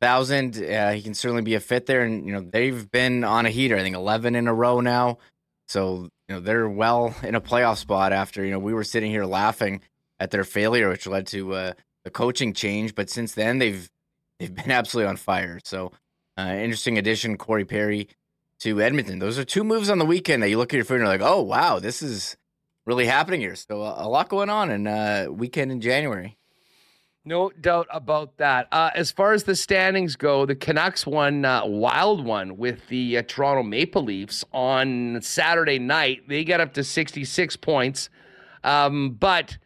thousand. 0.00 0.62
Uh, 0.62 0.92
he 0.92 1.02
can 1.02 1.14
certainly 1.14 1.42
be 1.42 1.54
a 1.54 1.60
fit 1.60 1.86
there, 1.86 2.02
and 2.02 2.26
you 2.26 2.32
know 2.32 2.40
they've 2.40 2.90
been 2.90 3.24
on 3.24 3.46
a 3.46 3.50
heater. 3.50 3.76
I 3.76 3.80
think 3.80 3.96
eleven 3.96 4.34
in 4.34 4.48
a 4.48 4.54
row 4.54 4.80
now. 4.80 5.18
So 5.68 6.08
you 6.28 6.34
know 6.34 6.40
they're 6.40 6.68
well 6.68 7.14
in 7.22 7.34
a 7.34 7.40
playoff 7.40 7.78
spot 7.78 8.12
after 8.12 8.44
you 8.44 8.50
know 8.50 8.58
we 8.58 8.74
were 8.74 8.84
sitting 8.84 9.10
here 9.10 9.24
laughing 9.24 9.82
at 10.18 10.30
their 10.30 10.44
failure, 10.44 10.88
which 10.88 11.06
led 11.06 11.26
to 11.28 11.54
uh, 11.54 11.72
the 12.04 12.10
coaching 12.10 12.52
change. 12.52 12.94
But 12.94 13.10
since 13.10 13.34
then, 13.34 13.58
they've 13.58 13.90
they've 14.38 14.54
been 14.54 14.70
absolutely 14.70 15.08
on 15.10 15.16
fire. 15.16 15.60
So 15.64 15.92
uh, 16.38 16.54
interesting 16.58 16.98
addition, 16.98 17.36
Corey 17.36 17.64
Perry 17.64 18.08
to 18.60 18.80
Edmonton. 18.80 19.18
Those 19.18 19.38
are 19.38 19.44
two 19.44 19.64
moves 19.64 19.90
on 19.90 19.98
the 19.98 20.04
weekend 20.04 20.42
that 20.42 20.50
you 20.50 20.58
look 20.58 20.72
at 20.72 20.76
your 20.76 20.84
phone 20.84 20.96
and 20.98 21.06
you're 21.06 21.18
like, 21.18 21.22
oh 21.22 21.42
wow, 21.42 21.78
this 21.78 22.02
is 22.02 22.36
really 22.86 23.06
happening 23.06 23.40
here. 23.40 23.56
So 23.56 23.82
a, 23.82 24.06
a 24.06 24.08
lot 24.08 24.28
going 24.28 24.50
on 24.50 24.70
in 24.70 24.86
uh, 24.86 25.26
weekend 25.30 25.72
in 25.72 25.80
January. 25.80 26.36
No 27.24 27.50
doubt 27.50 27.86
about 27.92 28.38
that. 28.38 28.66
Uh, 28.72 28.90
as 28.94 29.10
far 29.10 29.34
as 29.34 29.44
the 29.44 29.54
standings 29.54 30.16
go, 30.16 30.46
the 30.46 30.54
Canucks 30.54 31.06
won 31.06 31.44
uh, 31.44 31.66
wild 31.66 32.24
one 32.24 32.56
with 32.56 32.88
the 32.88 33.18
uh, 33.18 33.22
Toronto 33.28 33.62
Maple 33.62 34.02
Leafs 34.02 34.42
on 34.52 35.18
Saturday 35.20 35.78
night. 35.78 36.26
They 36.28 36.44
got 36.44 36.60
up 36.60 36.72
to 36.74 36.84
66 36.84 37.56
points, 37.56 38.08
um, 38.64 39.18
but 39.20 39.58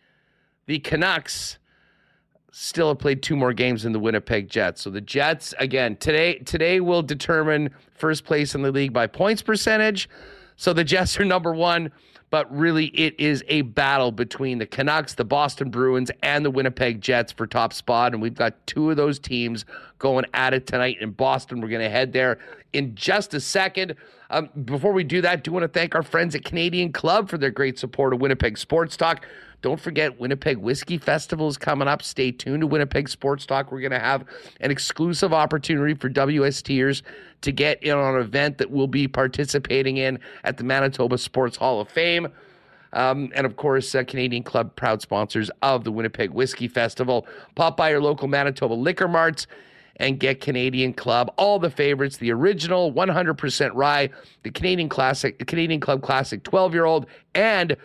the 0.66 0.80
Canucks 0.80 1.58
still 2.50 2.88
have 2.88 2.98
played 2.98 3.22
two 3.22 3.36
more 3.36 3.52
games 3.52 3.84
than 3.84 3.92
the 3.92 4.00
Winnipeg 4.00 4.48
Jets. 4.48 4.82
So 4.82 4.90
the 4.90 5.00
Jets 5.00 5.54
again 5.60 5.96
today 5.96 6.38
today 6.38 6.80
will 6.80 7.02
determine 7.02 7.70
first 7.92 8.24
place 8.24 8.56
in 8.56 8.62
the 8.62 8.72
league 8.72 8.92
by 8.92 9.06
points 9.06 9.42
percentage. 9.42 10.08
So 10.56 10.72
the 10.72 10.84
Jets 10.84 11.18
are 11.20 11.24
number 11.24 11.52
one, 11.52 11.92
but 12.34 12.52
really 12.52 12.86
it 12.86 13.14
is 13.16 13.44
a 13.46 13.62
battle 13.62 14.10
between 14.10 14.58
the 14.58 14.66
Canucks, 14.66 15.14
the 15.14 15.24
Boston 15.24 15.70
Bruins, 15.70 16.10
and 16.24 16.44
the 16.44 16.50
Winnipeg 16.50 17.00
Jets 17.00 17.30
for 17.30 17.46
top 17.46 17.72
spot. 17.72 18.12
And 18.12 18.20
we've 18.20 18.34
got 18.34 18.54
two 18.66 18.90
of 18.90 18.96
those 18.96 19.20
teams 19.20 19.64
going 20.00 20.24
at 20.34 20.52
it 20.52 20.66
tonight 20.66 20.96
in 21.00 21.12
Boston. 21.12 21.60
We're 21.60 21.68
going 21.68 21.82
to 21.82 21.88
head 21.88 22.12
there 22.12 22.40
in 22.72 22.96
just 22.96 23.34
a 23.34 23.40
second. 23.40 23.94
Um, 24.30 24.50
before 24.64 24.92
we 24.92 25.04
do 25.04 25.20
that, 25.20 25.44
do 25.44 25.52
want 25.52 25.62
to 25.62 25.68
thank 25.68 25.94
our 25.94 26.02
friends 26.02 26.34
at 26.34 26.44
Canadian 26.44 26.92
Club 26.92 27.28
for 27.30 27.38
their 27.38 27.52
great 27.52 27.78
support 27.78 28.12
of 28.12 28.20
Winnipeg 28.20 28.58
Sports 28.58 28.96
Talk. 28.96 29.24
Don't 29.64 29.80
forget, 29.80 30.20
Winnipeg 30.20 30.58
Whiskey 30.58 30.98
Festival 30.98 31.48
is 31.48 31.56
coming 31.56 31.88
up. 31.88 32.02
Stay 32.02 32.30
tuned 32.30 32.60
to 32.60 32.66
Winnipeg 32.66 33.08
Sports 33.08 33.46
Talk. 33.46 33.72
We're 33.72 33.80
going 33.80 33.92
to 33.92 33.98
have 33.98 34.22
an 34.60 34.70
exclusive 34.70 35.32
opportunity 35.32 35.94
for 35.94 36.10
WSTers 36.10 37.00
to 37.40 37.50
get 37.50 37.82
in 37.82 37.96
on 37.96 38.16
an 38.16 38.20
event 38.20 38.58
that 38.58 38.70
we'll 38.70 38.88
be 38.88 39.08
participating 39.08 39.96
in 39.96 40.18
at 40.44 40.58
the 40.58 40.64
Manitoba 40.64 41.16
Sports 41.16 41.56
Hall 41.56 41.80
of 41.80 41.88
Fame. 41.88 42.28
Um, 42.92 43.32
and 43.34 43.46
of 43.46 43.56
course, 43.56 43.94
uh, 43.94 44.04
Canadian 44.06 44.42
Club, 44.42 44.76
proud 44.76 45.00
sponsors 45.00 45.50
of 45.62 45.84
the 45.84 45.90
Winnipeg 45.90 46.32
Whiskey 46.32 46.68
Festival. 46.68 47.26
Pop 47.54 47.78
by 47.78 47.88
your 47.88 48.02
local 48.02 48.28
Manitoba 48.28 48.74
liquor 48.74 49.08
marts 49.08 49.46
and 49.96 50.20
get 50.20 50.42
Canadian 50.42 50.92
Club, 50.92 51.32
all 51.38 51.58
the 51.58 51.70
favorites, 51.70 52.18
the 52.18 52.32
original 52.32 52.92
100% 52.92 53.70
rye, 53.72 54.10
the 54.42 54.50
Canadian 54.50 54.90
Classic, 54.90 55.38
the 55.38 55.44
Canadian 55.46 55.80
Club 55.80 56.02
Classic 56.02 56.42
12 56.42 56.74
year 56.74 56.84
old, 56.84 57.06
and 57.34 57.78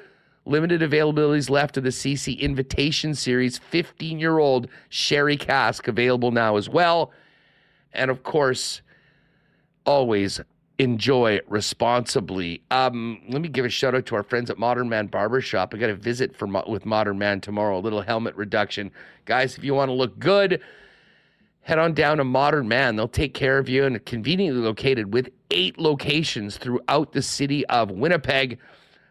limited 0.50 0.82
availabilities 0.82 1.50
left 1.50 1.78
of 1.78 1.84
the 1.84 1.90
CC 1.90 2.38
Invitation 2.40 3.14
Series 3.14 3.58
15 3.58 4.20
year 4.20 4.40
old 4.40 4.68
sherry 4.90 5.38
cask 5.38 5.88
available 5.88 6.32
now 6.32 6.58
as 6.58 6.68
well. 6.68 7.12
And 7.94 8.12
of 8.12 8.24
course, 8.24 8.82
always 9.86 10.42
enjoy 10.80 11.40
responsibly. 11.48 12.62
Um, 12.72 13.22
let 13.28 13.42
me 13.42 13.50
give 13.50 13.66
a 13.66 13.70
shout 13.70 13.94
out 13.94 14.06
to 14.08 14.16
our 14.16 14.24
friends 14.24 14.50
at 14.50 14.58
Modern 14.58 14.90
Man 14.90 15.08
Barbershop. 15.08 15.74
I 15.74 15.78
got 15.78 15.90
a 15.90 15.96
visit 15.96 16.36
for 16.36 16.48
with 16.68 16.86
Modern 16.86 17.18
Man 17.18 17.42
tomorrow, 17.42 17.78
a 17.78 17.82
little 17.82 18.02
helmet 18.02 18.36
reduction. 18.36 18.92
Guys, 19.26 19.58
if 19.58 19.64
you 19.64 19.76
want 19.76 19.90
to 19.90 19.94
look 19.94 20.18
good, 20.20 20.62
head 21.62 21.80
on 21.80 21.94
down 21.94 22.18
to 22.18 22.24
Modern 22.24 22.68
Man. 22.68 22.96
They'll 22.96 23.08
take 23.08 23.34
care 23.34 23.58
of 23.58 23.68
you 23.68 23.86
and 23.86 24.04
conveniently 24.06 24.62
located 24.62 25.14
with 25.14 25.30
eight 25.52 25.78
locations 25.78 26.58
throughout 26.58 27.12
the 27.12 27.22
city 27.22 27.66
of 27.68 27.92
Winnipeg. 27.92 28.58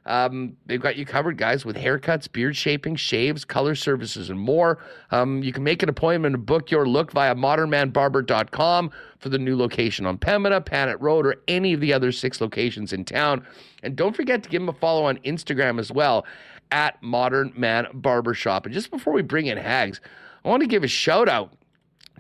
Um, 0.09 0.57
they've 0.65 0.81
got 0.81 0.97
you 0.97 1.05
covered, 1.05 1.37
guys, 1.37 1.67
with 1.67 1.77
haircuts, 1.77 2.33
beard 2.33 2.57
shaping, 2.57 2.97
shaves, 2.97 3.45
color 3.45 3.75
services, 3.75 4.31
and 4.31 4.41
more. 4.41 4.79
Um, 5.11 5.43
you 5.43 5.53
can 5.53 5.63
make 5.63 5.83
an 5.83 5.91
appointment 5.91 6.35
and 6.35 6.47
book 6.47 6.71
your 6.71 6.89
look 6.89 7.13
via 7.13 7.35
modernmanbarber.com 7.35 8.91
for 9.19 9.29
the 9.29 9.39
new 9.39 9.55
location 9.55 10.07
on 10.07 10.17
Pembina, 10.17 10.65
Panet 10.65 10.99
Road, 11.01 11.27
or 11.27 11.37
any 11.47 11.75
of 11.75 11.81
the 11.81 11.93
other 11.93 12.11
six 12.11 12.41
locations 12.41 12.95
in 12.95 13.05
town. 13.05 13.47
And 13.83 13.95
don't 13.95 14.17
forget 14.17 14.43
to 14.43 14.49
give 14.49 14.63
them 14.63 14.71
a 14.71 14.73
follow 14.73 15.05
on 15.05 15.19
Instagram 15.19 15.79
as 15.79 15.93
well 15.93 16.25
at 16.71 17.01
Modern 17.03 17.53
Man 17.55 17.87
Barbershop. 17.93 18.65
And 18.65 18.75
just 18.75 18.91
before 18.91 19.13
we 19.13 19.21
bring 19.21 19.47
in 19.47 19.59
Hags, 19.59 20.01
I 20.43 20.49
want 20.49 20.63
to 20.63 20.67
give 20.67 20.85
a 20.85 20.89
shout 20.89 21.29
out 21.29 21.53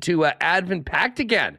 to 0.02 0.26
uh, 0.26 0.32
Advent 0.42 0.84
Pact 0.84 1.20
again, 1.20 1.58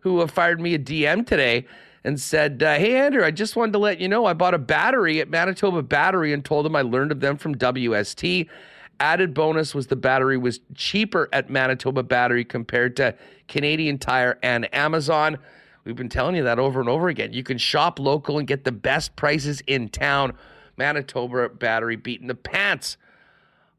who 0.00 0.20
uh, 0.20 0.26
fired 0.26 0.60
me 0.60 0.74
a 0.74 0.78
DM 0.78 1.24
today 1.24 1.66
and 2.04 2.20
said, 2.20 2.62
uh, 2.62 2.74
Hey, 2.74 2.96
Andrew, 2.96 3.24
I 3.24 3.30
just 3.30 3.56
wanted 3.56 3.72
to 3.72 3.78
let 3.78 4.00
you 4.00 4.08
know 4.08 4.24
I 4.24 4.32
bought 4.32 4.54
a 4.54 4.58
battery 4.58 5.20
at 5.20 5.28
Manitoba 5.28 5.82
Battery 5.82 6.32
and 6.32 6.44
told 6.44 6.64
them 6.64 6.76
I 6.76 6.82
learned 6.82 7.12
of 7.12 7.20
them 7.20 7.36
from 7.36 7.54
WST. 7.54 8.48
Added 9.00 9.32
bonus 9.32 9.74
was 9.74 9.86
the 9.86 9.96
battery 9.96 10.36
was 10.36 10.60
cheaper 10.74 11.28
at 11.32 11.50
Manitoba 11.50 12.02
Battery 12.02 12.44
compared 12.44 12.96
to 12.96 13.14
Canadian 13.46 13.98
Tire 13.98 14.38
and 14.42 14.72
Amazon. 14.74 15.38
We've 15.84 15.96
been 15.96 16.08
telling 16.08 16.34
you 16.34 16.42
that 16.44 16.58
over 16.58 16.80
and 16.80 16.88
over 16.88 17.08
again. 17.08 17.32
You 17.32 17.42
can 17.42 17.58
shop 17.58 17.98
local 17.98 18.38
and 18.38 18.46
get 18.46 18.64
the 18.64 18.72
best 18.72 19.14
prices 19.16 19.62
in 19.66 19.88
town. 19.88 20.34
Manitoba 20.76 21.48
Battery 21.48 21.96
beating 21.96 22.26
the 22.26 22.34
pants 22.34 22.96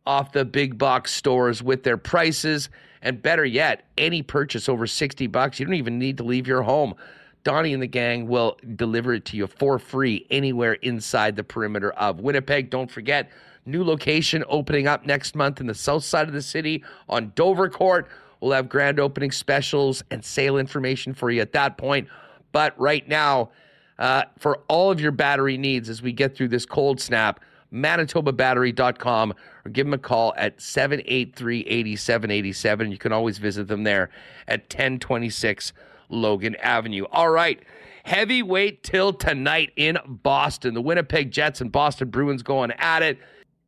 off 0.06 0.32
the 0.32 0.46
big 0.46 0.78
box 0.78 1.14
stores 1.14 1.62
with 1.62 1.84
their 1.84 1.98
prices. 1.98 2.70
And 3.02 3.22
better 3.22 3.46
yet, 3.46 3.86
any 3.98 4.22
purchase 4.22 4.68
over 4.68 4.88
60 4.88 5.28
bucks, 5.28 5.60
you 5.60 5.66
don't 5.66 5.76
even 5.76 6.00
need 6.00 6.18
to 6.18 6.24
leave 6.24 6.48
your 6.48 6.64
home. 6.64 6.96
Donnie 7.44 7.74
and 7.74 7.82
the 7.82 7.88
gang 7.88 8.28
will 8.28 8.58
deliver 8.76 9.14
it 9.14 9.26
to 9.26 9.38
you 9.38 9.48
for 9.48 9.80
free 9.80 10.26
anywhere 10.30 10.74
inside 10.74 11.36
the 11.36 11.44
perimeter 11.44 11.92
of 11.92 12.20
Winnipeg. 12.20 12.70
Don't 12.70 12.92
forget, 12.92 13.30
new 13.66 13.84
location 13.84 14.44
opening 14.48 14.88
up 14.88 15.06
next 15.06 15.36
month 15.36 15.60
in 15.60 15.68
the 15.68 15.74
south 15.74 16.04
side 16.04 16.28
of 16.28 16.34
the 16.34 16.42
city 16.42 16.84
on 17.08 17.32
Dover 17.36 17.70
Court. 17.70 18.08
We'll 18.42 18.52
have 18.52 18.70
grand 18.70 19.00
opening 19.00 19.32
specials 19.32 20.04
and 20.12 20.24
sale 20.24 20.58
information 20.58 21.14
for 21.14 21.30
you 21.30 21.42
at 21.42 21.54
that 21.54 21.78
point. 21.78 22.08
But 22.52 22.80
right 22.80 23.08
now, 23.08 23.52
uh, 23.98 24.24
for 24.38 24.60
all 24.68 24.92
of 24.92 25.00
your 25.00 25.12
battery 25.12 25.58
needs 25.58 25.90
as 25.90 26.02
we 26.02 26.14
get 26.14 26.36
through 26.36 26.48
this 26.48 26.66
cold 26.66 27.02
snap, 27.02 27.42
manitobabattery.com 27.74 29.34
or 29.66 29.72
give 29.72 29.86
them 29.86 29.94
a 29.94 29.98
call 29.98 30.34
at 30.38 30.60
783 30.60 31.62
8787. 31.62 32.92
You 32.92 32.98
can 32.98 33.12
always 33.12 33.38
visit 33.38 33.68
them 33.68 33.84
there 33.84 34.10
at 34.48 34.62
1026 34.62 35.74
Logan 36.10 36.56
Avenue. 36.58 37.06
All 37.12 37.30
right. 37.30 37.62
Heavyweight 38.04 38.84
till 38.84 39.14
tonight 39.14 39.72
in 39.76 39.98
Boston. 40.08 40.74
The 40.74 40.82
Winnipeg 40.82 41.32
Jets 41.32 41.62
and 41.62 41.72
Boston 41.72 42.10
Bruins 42.10 42.42
going 42.44 42.72
at 42.78 43.02
it. 43.04 43.20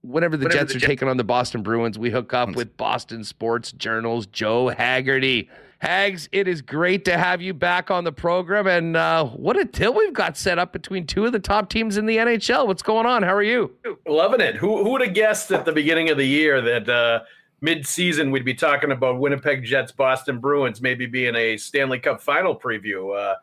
Whenever 0.04 0.36
the 0.36 0.46
Whenever 0.46 0.60
Jets 0.60 0.72
the 0.74 0.78
are 0.78 0.80
Jets- 0.80 0.90
taking 0.90 1.08
on 1.08 1.18
the 1.18 1.24
Boston 1.24 1.62
Bruins, 1.62 2.00
we 2.00 2.10
hook 2.10 2.34
up 2.34 2.56
with 2.56 2.76
Boston 2.76 3.24
Sports 3.24 3.72
Journal's 3.72 4.26
Joe 4.26 4.70
Haggerty. 4.70 5.50
Hags, 5.78 6.30
it 6.32 6.48
is 6.48 6.62
great 6.62 7.06
to 7.06 7.18
have 7.18 7.42
you 7.42 7.54
back 7.56 7.90
on 7.90 8.04
the 8.04 8.12
program. 8.12 8.68
And 8.68 8.96
uh, 8.96 9.26
what 9.26 9.58
a 9.58 9.66
till 9.66 9.94
we've 9.96 10.14
got 10.14 10.38
set 10.38 10.60
up 10.60 10.74
between 10.74 11.08
two 11.08 11.26
of 11.26 11.32
the 11.32 11.40
top 11.40 11.70
teams 11.70 11.98
in 11.98 12.06
the 12.06 12.18
NHL. 12.18 12.68
What's 12.68 12.84
going 12.84 13.08
on? 13.08 13.24
How 13.24 13.34
are 13.34 13.42
you? 13.44 13.76
Loving 14.08 14.42
it. 14.42 14.56
Who, 14.56 14.84
who 14.84 14.92
would 14.92 15.02
have 15.02 15.16
guessed 15.16 15.52
at 15.52 15.66
the 15.66 15.72
beginning 15.72 16.10
of 16.10 16.18
the 16.18 16.26
year 16.26 16.62
that 16.62 16.88
uh, 16.88 17.22
mid-season 17.62 18.32
we'd 18.32 18.46
be 18.46 18.54
talking 18.54 18.92
about 18.92 19.20
Winnipeg 19.20 19.64
Jets, 19.64 19.92
Boston 19.92 20.40
Bruins, 20.40 20.82
maybe 20.82 21.06
being 21.06 21.36
a 21.36 21.58
Stanley 21.58 22.00
Cup 22.00 22.22
final 22.22 22.56
preview? 22.60 23.18
Uh, 23.18 23.36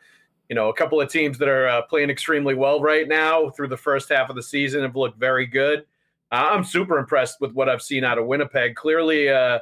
you 0.48 0.54
know, 0.54 0.68
a 0.68 0.74
couple 0.74 1.00
of 1.00 1.10
teams 1.10 1.38
that 1.38 1.48
are 1.48 1.68
uh, 1.68 1.82
playing 1.82 2.10
extremely 2.10 2.54
well 2.54 2.80
right 2.80 3.06
now 3.06 3.50
through 3.50 3.68
the 3.68 3.76
first 3.76 4.08
half 4.08 4.30
of 4.30 4.36
the 4.36 4.42
season 4.42 4.82
have 4.82 4.96
looked 4.96 5.18
very 5.18 5.46
good. 5.46 5.84
I'm 6.30 6.64
super 6.64 6.98
impressed 6.98 7.40
with 7.40 7.52
what 7.52 7.68
I've 7.68 7.82
seen 7.82 8.04
out 8.04 8.18
of 8.18 8.26
Winnipeg. 8.26 8.74
Clearly, 8.74 9.30
uh, 9.30 9.60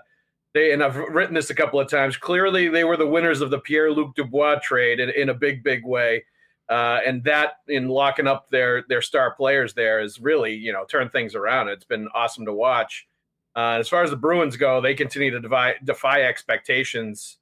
they 0.52 0.72
and 0.72 0.82
I've 0.82 0.96
written 0.96 1.34
this 1.34 1.50
a 1.50 1.54
couple 1.54 1.78
of 1.78 1.88
times. 1.88 2.16
Clearly, 2.16 2.68
they 2.68 2.84
were 2.84 2.96
the 2.96 3.06
winners 3.06 3.40
of 3.40 3.50
the 3.50 3.60
Pierre 3.60 3.92
Luc 3.92 4.14
Dubois 4.16 4.58
trade 4.62 4.98
in, 4.98 5.10
in 5.10 5.28
a 5.28 5.34
big, 5.34 5.62
big 5.62 5.84
way. 5.84 6.24
Uh, 6.68 6.98
and 7.06 7.22
that 7.22 7.58
in 7.68 7.86
locking 7.88 8.26
up 8.26 8.50
their 8.50 8.84
their 8.88 9.02
star 9.02 9.32
players 9.32 9.72
there 9.72 10.00
is 10.00 10.18
really 10.18 10.52
you 10.52 10.72
know 10.72 10.84
turned 10.84 11.12
things 11.12 11.36
around. 11.36 11.68
It's 11.68 11.84
been 11.84 12.08
awesome 12.14 12.44
to 12.46 12.52
watch. 12.52 13.06
Uh, 13.56 13.78
as 13.80 13.88
far 13.88 14.02
as 14.02 14.10
the 14.10 14.16
Bruins 14.16 14.56
go, 14.56 14.80
they 14.80 14.94
continue 14.94 15.30
to 15.30 15.40
defy, 15.40 15.74
defy 15.84 16.22
expectations. 16.22 17.38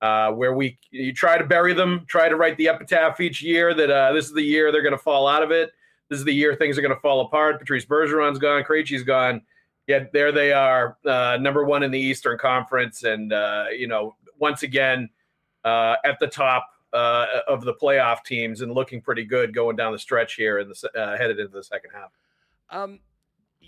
Uh, 0.00 0.30
where 0.30 0.54
we 0.54 0.78
you 0.92 1.12
try 1.12 1.36
to 1.36 1.42
bury 1.42 1.74
them, 1.74 2.04
try 2.06 2.28
to 2.28 2.36
write 2.36 2.56
the 2.56 2.68
epitaph 2.68 3.18
each 3.18 3.42
year 3.42 3.74
that 3.74 3.90
uh, 3.90 4.12
this 4.12 4.26
is 4.26 4.32
the 4.32 4.40
year 4.40 4.70
they're 4.70 4.80
going 4.80 4.92
to 4.92 4.96
fall 4.96 5.26
out 5.26 5.42
of 5.42 5.50
it. 5.50 5.72
This 6.08 6.20
is 6.20 6.24
the 6.24 6.32
year 6.32 6.54
things 6.54 6.78
are 6.78 6.82
going 6.82 6.94
to 6.94 7.00
fall 7.00 7.22
apart. 7.22 7.58
Patrice 7.58 7.84
Bergeron's 7.84 8.38
gone, 8.38 8.62
Krejci's 8.62 9.02
gone 9.02 9.42
yet 9.88 10.12
there 10.12 10.30
they 10.30 10.52
are, 10.52 10.98
uh, 11.04 11.38
number 11.40 11.64
one 11.64 11.82
in 11.82 11.90
the 11.90 11.98
Eastern 11.98 12.38
Conference, 12.38 13.02
and 13.02 13.32
uh, 13.32 13.64
you 13.76 13.88
know 13.88 14.14
once 14.38 14.62
again 14.62 15.08
uh, 15.64 15.96
at 16.04 16.20
the 16.20 16.28
top 16.28 16.68
of 16.92 17.64
the 17.64 17.74
playoff 17.74 18.24
teams 18.24 18.60
and 18.60 18.72
looking 18.72 19.00
pretty 19.00 19.24
good 19.24 19.52
going 19.52 19.74
down 19.74 19.92
the 19.92 19.98
stretch 19.98 20.34
here 20.34 20.58
and 20.58 20.72
headed 20.94 21.40
into 21.40 21.52
the 21.52 21.64
second 21.64 21.90
half. 21.92 22.12
Um, 22.70 23.00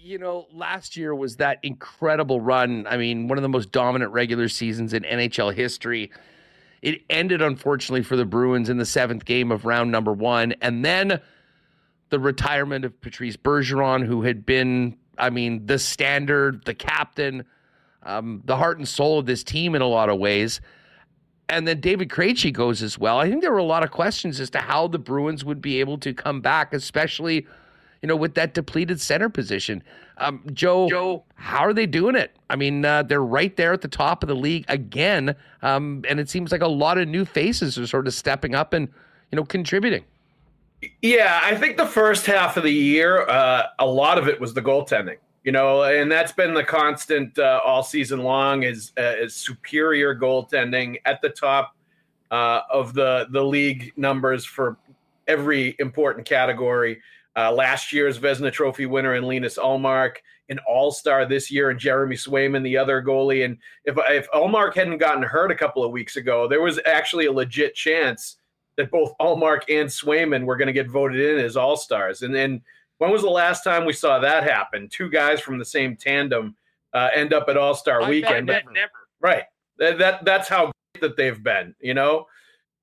you 0.03 0.19
know, 0.19 0.47
last 0.53 0.97
year 0.97 1.15
was 1.15 1.37
that 1.37 1.59
incredible 1.63 2.41
run. 2.41 2.87
I 2.89 2.97
mean, 2.97 3.29
one 3.29 3.39
of 3.39 3.43
the 3.43 3.49
most 3.49 3.73
dominant 3.73 4.13
regular 4.13 4.49
seasons 4.49 4.93
in 4.93 5.03
NHL 5.03 5.55
history. 5.55 6.11
It 6.83 7.03
ended, 7.11 7.43
unfortunately, 7.43 8.03
for 8.03 8.17
the 8.17 8.25
Bruins 8.25 8.71
in 8.71 8.79
the 8.79 8.87
seventh 8.87 9.25
game 9.25 9.53
of 9.53 9.65
round 9.65 9.91
number 9.93 10.13
one. 10.13 10.55
And 10.63 10.85
then 10.85 11.21
the 12.09 12.19
retirement 12.19 12.85
of 12.85 12.99
Patrice 13.01 13.37
Bergeron, 13.37 14.07
who 14.07 14.23
had 14.23 14.47
been 14.47 14.97
I 15.21 15.31
mean, 15.31 15.67
the 15.67 15.79
standard, 15.79 16.65
the 16.65 16.75
captain, 16.75 17.45
um, 18.03 18.43
the 18.47 18.57
heart 18.57 18.79
and 18.79 18.89
soul 18.89 19.19
of 19.19 19.27
this 19.27 19.45
team 19.45 19.75
in 19.75 19.83
a 19.83 19.87
lot 19.87 20.09
of 20.09 20.19
ways. 20.19 20.61
And 21.49 21.67
then 21.69 21.81
David 21.81 22.09
Krejci 22.09 22.53
goes 22.53 22.83
as 22.83 22.99
well. 22.99 23.19
I 23.19 23.29
think 23.29 23.43
there 23.43 23.53
were 23.53 23.59
a 23.59 23.65
lot 23.65 23.83
of 23.83 23.91
questions 23.91 24.41
as 24.41 24.51
to 24.51 24.59
how 24.59 24.89
the 24.89 24.99
Bruins 24.99 25.45
would 25.45 25.61
be 25.61 25.81
able 25.81 25.99
to 25.99 26.15
come 26.15 26.41
back, 26.41 26.73
especially, 26.73 27.47
you 28.03 28.07
know, 28.07 28.17
with 28.17 28.35
that 28.35 28.55
depleted 28.55 29.01
center 29.01 29.29
position. 29.29 29.83
Um, 30.19 30.43
Joe, 30.53 30.89
Joe, 30.89 31.25
how 31.35 31.61
are 31.61 31.73
they 31.73 31.87
doing 31.87 32.15
it? 32.15 32.37
I 32.49 32.57
mean, 32.57 32.85
uh, 32.85 33.03
they're 33.03 33.23
right 33.23 33.55
there 33.57 33.73
at 33.73 33.81
the 33.81 33.89
top 33.89 34.23
of 34.23 34.29
the 34.29 34.35
league 34.35 34.65
again, 34.69 35.35
um, 35.63 36.05
and 36.09 36.21
it 36.21 36.29
seems 36.29 36.53
like 36.53 36.63
a 36.63 36.69
lot 36.69 36.99
of 36.99 37.09
new 37.09 37.25
faces 37.25 37.79
are 37.79 37.87
sort 37.87 38.07
of 38.07 38.15
stepping 38.15 38.55
up 38.55 38.73
and, 38.73 38.89
you 39.31 39.37
know, 39.37 39.45
contributing. 39.45 40.05
Yeah, 41.03 41.41
I 41.43 41.55
think 41.57 41.77
the 41.77 41.87
first 41.87 42.27
half 42.27 42.57
of 42.57 42.63
the 42.63 42.73
year, 42.73 43.29
uh, 43.29 43.65
a 43.79 43.87
lot 43.87 44.19
of 44.19 44.29
it 44.29 44.41
was 44.41 44.55
the 44.55 44.63
goaltending. 44.63 45.17
You 45.43 45.53
know, 45.53 45.85
and 45.85 46.13
that's 46.13 46.33
been 46.33 46.53
the 46.53 46.65
constant 46.65 47.39
uh, 47.39 47.63
all 47.65 47.83
season 47.83 48.21
long 48.21 48.63
is 48.63 48.93
uh, 48.99 49.15
is 49.19 49.35
superior 49.35 50.15
goaltending 50.15 51.01
at 51.07 51.23
the 51.23 51.31
top 51.31 51.75
uh, 52.31 52.61
of 52.71 52.93
the 52.93 53.27
the 53.31 53.43
league 53.43 53.95
numbers 53.97 54.45
for 54.45 54.77
every 55.27 55.77
important 55.79 56.27
category. 56.27 57.01
Uh, 57.41 57.51
last 57.51 57.91
year's 57.91 58.19
Vezina 58.19 58.53
Trophy 58.53 58.85
winner 58.85 59.15
in 59.15 59.25
Linus 59.25 59.57
Ullmark, 59.57 60.17
an 60.51 60.59
All 60.69 60.91
Star 60.91 61.25
this 61.25 61.51
year, 61.51 61.71
and 61.71 61.81
Jeremy 61.81 62.17
Swayman, 62.17 62.63
the 62.63 62.77
other 62.77 63.03
goalie. 63.03 63.47
And 63.47 63.57
if 63.85 63.97
if 64.11 64.31
Ullmark 64.33 64.75
hadn't 64.75 64.99
gotten 64.99 65.23
hurt 65.23 65.51
a 65.51 65.55
couple 65.55 65.83
of 65.83 65.91
weeks 65.91 66.17
ago, 66.17 66.47
there 66.47 66.61
was 66.61 66.79
actually 66.85 67.27
a 67.27 67.33
legit 67.33 67.75
chance 67.75 68.37
that 68.77 68.91
both 68.91 69.15
Ullmark 69.21 69.63
and 69.71 69.89
Swayman 69.89 70.45
were 70.45 70.57
going 70.57 70.67
to 70.67 70.75
get 70.75 70.91
voted 70.91 71.19
in 71.19 71.43
as 71.43 71.57
all 71.57 71.79
stars. 71.79 72.21
And 72.23 72.35
then 72.35 72.61
when 72.99 73.11
was 73.11 73.23
the 73.23 73.31
last 73.31 73.65
time 73.65 73.87
we 73.87 73.95
saw 73.95 74.19
that 74.19 74.45
happen? 74.45 74.89
Two 74.91 75.09
guys 75.09 75.41
from 75.41 75.59
the 75.59 75.65
same 75.65 75.97
tandem 75.97 76.55
uh, 76.93 77.09
end 77.15 77.33
up 77.33 77.49
at 77.49 77.57
All 77.57 77.75
Star 77.75 78.07
Weekend. 78.07 78.49
never. 78.49 78.91
Right. 79.21 79.45
That, 79.79 79.99
that 79.99 80.25
that's 80.27 80.49
how 80.49 80.65
great 80.65 81.01
that 81.01 81.17
they've 81.17 81.43
been. 81.43 81.75
You 81.81 81.95
know. 81.95 82.27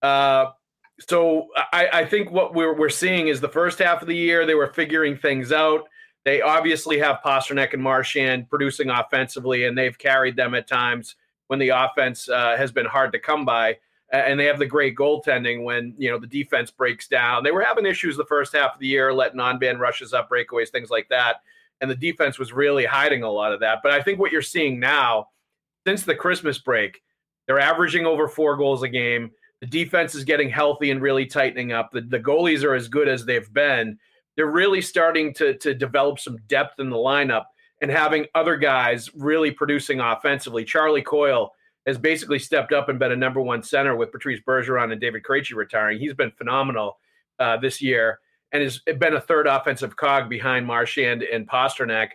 Uh, 0.01 0.51
so 0.99 1.47
I, 1.73 1.89
I 1.93 2.05
think 2.05 2.31
what 2.31 2.53
we're 2.53 2.75
we're 2.75 2.89
seeing 2.89 3.27
is 3.27 3.39
the 3.39 3.49
first 3.49 3.79
half 3.79 4.01
of 4.01 4.07
the 4.07 4.15
year 4.15 4.45
they 4.45 4.55
were 4.55 4.73
figuring 4.73 5.17
things 5.17 5.51
out. 5.51 5.87
They 6.25 6.41
obviously 6.41 6.97
have 6.99 7.19
Pastrnak 7.23 7.73
and 7.73 7.81
Marchand 7.81 8.49
producing 8.49 8.89
offensively, 8.89 9.65
and 9.65 9.77
they've 9.77 9.97
carried 9.97 10.35
them 10.35 10.55
at 10.55 10.67
times 10.67 11.15
when 11.47 11.59
the 11.59 11.69
offense 11.69 12.27
uh, 12.27 12.57
has 12.57 12.71
been 12.71 12.85
hard 12.85 13.11
to 13.13 13.19
come 13.19 13.45
by 13.45 13.77
and 14.09 14.39
they 14.39 14.45
have 14.45 14.59
the 14.59 14.65
great 14.65 14.95
goaltending 14.95 15.63
when 15.63 15.93
you 15.97 16.09
know 16.09 16.17
the 16.17 16.27
defense 16.27 16.71
breaks 16.71 17.07
down. 17.07 17.43
They 17.43 17.51
were 17.51 17.61
having 17.61 17.85
issues 17.85 18.15
the 18.15 18.25
first 18.25 18.53
half 18.53 18.73
of 18.73 18.79
the 18.79 18.87
year, 18.87 19.13
letting 19.13 19.39
on 19.39 19.59
band 19.59 19.79
rushes 19.79 20.13
up, 20.13 20.29
breakaways, 20.29 20.69
things 20.69 20.89
like 20.89 21.09
that, 21.09 21.37
and 21.81 21.91
the 21.91 21.95
defense 21.95 22.39
was 22.39 22.53
really 22.53 22.85
hiding 22.85 23.23
a 23.23 23.31
lot 23.31 23.51
of 23.51 23.59
that. 23.59 23.79
But 23.83 23.91
I 23.91 24.01
think 24.01 24.19
what 24.19 24.31
you're 24.31 24.41
seeing 24.41 24.79
now, 24.79 25.29
since 25.85 26.03
the 26.03 26.15
Christmas 26.15 26.57
break, 26.57 27.01
they're 27.45 27.59
averaging 27.59 28.05
over 28.05 28.27
four 28.27 28.55
goals 28.55 28.83
a 28.83 28.89
game. 28.89 29.31
The 29.61 29.67
defense 29.67 30.13
is 30.15 30.23
getting 30.23 30.49
healthy 30.49 30.91
and 30.91 31.01
really 31.01 31.25
tightening 31.25 31.71
up. 31.71 31.91
The, 31.91 32.01
the 32.01 32.19
goalies 32.19 32.63
are 32.63 32.75
as 32.75 32.87
good 32.87 33.07
as 33.07 33.25
they've 33.25 33.51
been. 33.53 33.97
They're 34.35 34.51
really 34.51 34.81
starting 34.81 35.33
to 35.35 35.55
to 35.57 35.73
develop 35.73 36.19
some 36.19 36.37
depth 36.47 36.79
in 36.79 36.89
the 36.89 36.97
lineup 36.97 37.45
and 37.81 37.91
having 37.91 38.25
other 38.35 38.55
guys 38.55 39.09
really 39.15 39.51
producing 39.51 39.99
offensively. 39.99 40.63
Charlie 40.63 41.01
Coyle 41.01 41.51
has 41.85 41.97
basically 41.97 42.39
stepped 42.39 42.73
up 42.73 42.89
and 42.89 42.99
been 42.99 43.13
a 43.13 43.15
number 43.15 43.41
one 43.41 43.63
center 43.63 43.95
with 43.95 44.11
Patrice 44.11 44.41
Bergeron 44.45 44.91
and 44.91 44.99
David 44.99 45.23
Krejci 45.23 45.55
retiring. 45.55 45.99
He's 45.99 46.13
been 46.13 46.31
phenomenal 46.31 46.99
uh, 47.39 47.57
this 47.57 47.81
year 47.81 48.19
and 48.51 48.61
has 48.61 48.79
been 48.79 49.13
a 49.13 49.21
third 49.21 49.47
offensive 49.47 49.95
cog 49.95 50.29
behind 50.29 50.65
Marchand 50.65 51.23
and 51.23 51.47
Pastrnak. 51.47 52.09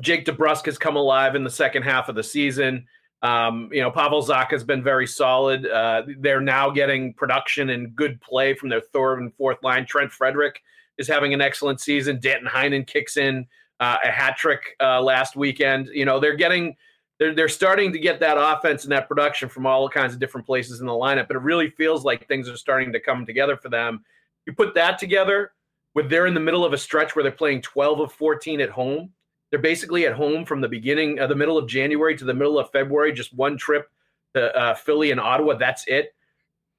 Jake 0.00 0.24
DeBrusk 0.24 0.66
has 0.66 0.78
come 0.78 0.96
alive 0.96 1.34
in 1.34 1.44
the 1.44 1.50
second 1.50 1.82
half 1.82 2.08
of 2.08 2.14
the 2.14 2.22
season. 2.22 2.86
Um, 3.22 3.68
you 3.72 3.80
know, 3.80 3.90
Pavel 3.90 4.22
Zacha 4.22 4.50
has 4.50 4.64
been 4.64 4.82
very 4.82 5.06
solid. 5.06 5.66
Uh, 5.66 6.02
they're 6.18 6.40
now 6.40 6.70
getting 6.70 7.14
production 7.14 7.70
and 7.70 7.94
good 7.94 8.20
play 8.20 8.54
from 8.54 8.68
their 8.68 8.80
third 8.80 9.20
and 9.20 9.32
fourth 9.34 9.62
line. 9.62 9.86
Trent 9.86 10.10
Frederic 10.10 10.60
is 10.98 11.06
having 11.06 11.32
an 11.32 11.40
excellent 11.40 11.80
season. 11.80 12.18
Danton 12.20 12.48
Heinen 12.48 12.86
kicks 12.86 13.16
in 13.16 13.46
uh, 13.80 13.98
a 14.02 14.10
hat 14.10 14.36
trick 14.36 14.76
uh, 14.80 15.00
last 15.00 15.36
weekend. 15.36 15.88
You 15.92 16.04
know, 16.04 16.18
they're 16.18 16.36
getting– 16.36 16.76
they're 17.22 17.34
they're 17.34 17.48
starting 17.48 17.92
to 17.92 17.98
get 18.00 18.18
that 18.20 18.36
offense 18.36 18.82
and 18.82 18.92
that 18.92 19.06
production 19.06 19.48
from 19.48 19.64
all 19.64 19.88
kinds 19.88 20.12
of 20.12 20.18
different 20.18 20.44
places 20.44 20.80
in 20.80 20.86
the 20.86 20.92
lineup. 20.92 21.28
But 21.28 21.36
it 21.36 21.42
really 21.42 21.70
feels 21.70 22.04
like 22.04 22.26
things 22.26 22.48
are 22.48 22.56
starting 22.56 22.92
to 22.92 23.00
come 23.00 23.24
together 23.24 23.56
for 23.56 23.68
them. 23.68 24.04
You 24.44 24.52
put 24.52 24.74
that 24.74 24.98
together 24.98 25.52
with 25.94 26.10
they're 26.10 26.26
in 26.26 26.34
the 26.34 26.40
middle 26.40 26.64
of 26.64 26.72
a 26.72 26.78
stretch 26.78 27.14
where 27.14 27.22
they're 27.22 27.30
playing 27.30 27.62
12 27.62 28.00
of 28.00 28.12
14 28.12 28.60
at 28.60 28.70
home. 28.70 29.12
They're 29.52 29.60
basically 29.60 30.06
at 30.06 30.14
home 30.14 30.46
from 30.46 30.62
the 30.62 30.68
beginning, 30.68 31.20
uh, 31.20 31.26
the 31.26 31.36
middle 31.36 31.58
of 31.58 31.68
January 31.68 32.16
to 32.16 32.24
the 32.24 32.32
middle 32.32 32.58
of 32.58 32.70
February, 32.70 33.12
just 33.12 33.34
one 33.34 33.58
trip 33.58 33.90
to 34.32 34.56
uh, 34.56 34.74
Philly 34.74 35.10
and 35.10 35.20
Ottawa. 35.20 35.56
That's 35.56 35.86
it. 35.86 36.14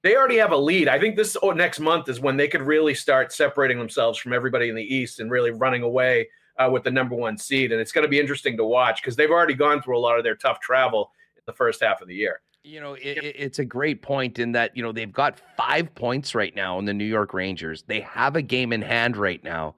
They 0.01 0.15
already 0.15 0.37
have 0.37 0.51
a 0.51 0.57
lead. 0.57 0.87
I 0.87 0.99
think 0.99 1.15
this 1.15 1.37
oh, 1.43 1.51
next 1.51 1.79
month 1.79 2.09
is 2.09 2.19
when 2.19 2.35
they 2.35 2.47
could 2.47 2.63
really 2.63 2.95
start 2.95 3.31
separating 3.31 3.77
themselves 3.77 4.17
from 4.17 4.33
everybody 4.33 4.69
in 4.69 4.75
the 4.75 4.81
East 4.81 5.19
and 5.19 5.29
really 5.29 5.51
running 5.51 5.83
away 5.83 6.27
uh, 6.57 6.67
with 6.67 6.83
the 6.83 6.89
number 6.89 7.15
one 7.15 7.37
seed. 7.37 7.71
And 7.71 7.79
it's 7.79 7.91
going 7.91 8.05
to 8.05 8.09
be 8.09 8.19
interesting 8.19 8.57
to 8.57 8.65
watch 8.65 9.03
because 9.03 9.15
they've 9.15 9.29
already 9.29 9.53
gone 9.53 9.83
through 9.83 9.99
a 9.99 10.01
lot 10.01 10.17
of 10.17 10.23
their 10.23 10.35
tough 10.35 10.59
travel 10.59 11.11
in 11.35 11.43
the 11.45 11.53
first 11.53 11.83
half 11.83 12.01
of 12.01 12.07
the 12.07 12.15
year. 12.15 12.41
You 12.63 12.81
know, 12.81 12.95
it, 12.95 13.19
it's 13.21 13.59
a 13.59 13.65
great 13.65 14.01
point 14.01 14.39
in 14.39 14.51
that, 14.53 14.75
you 14.75 14.81
know, 14.81 14.91
they've 14.91 15.13
got 15.13 15.39
five 15.55 15.93
points 15.93 16.33
right 16.33 16.55
now 16.55 16.79
in 16.79 16.85
the 16.85 16.93
New 16.93 17.05
York 17.05 17.35
Rangers. 17.35 17.83
They 17.83 18.01
have 18.01 18.35
a 18.35 18.41
game 18.41 18.73
in 18.73 18.81
hand 18.81 19.15
right 19.15 19.43
now. 19.43 19.75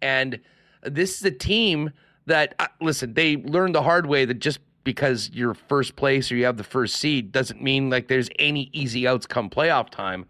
And 0.00 0.38
this 0.84 1.18
is 1.18 1.24
a 1.24 1.30
team 1.32 1.90
that, 2.30 2.54
uh, 2.58 2.66
listen, 2.80 3.14
they 3.14 3.36
learned 3.36 3.74
the 3.74 3.82
hard 3.82 4.06
way 4.06 4.24
that 4.24 4.40
just 4.40 4.60
because 4.84 5.30
you're 5.32 5.54
first 5.54 5.96
place 5.96 6.32
or 6.32 6.36
you 6.36 6.44
have 6.44 6.56
the 6.56 6.64
first 6.64 6.96
seed 6.96 7.32
doesn't 7.32 7.62
mean 7.62 7.90
like 7.90 8.08
there's 8.08 8.30
any 8.38 8.70
easy 8.72 9.06
outs 9.06 9.26
come 9.26 9.50
playoff 9.50 9.90
time. 9.90 10.24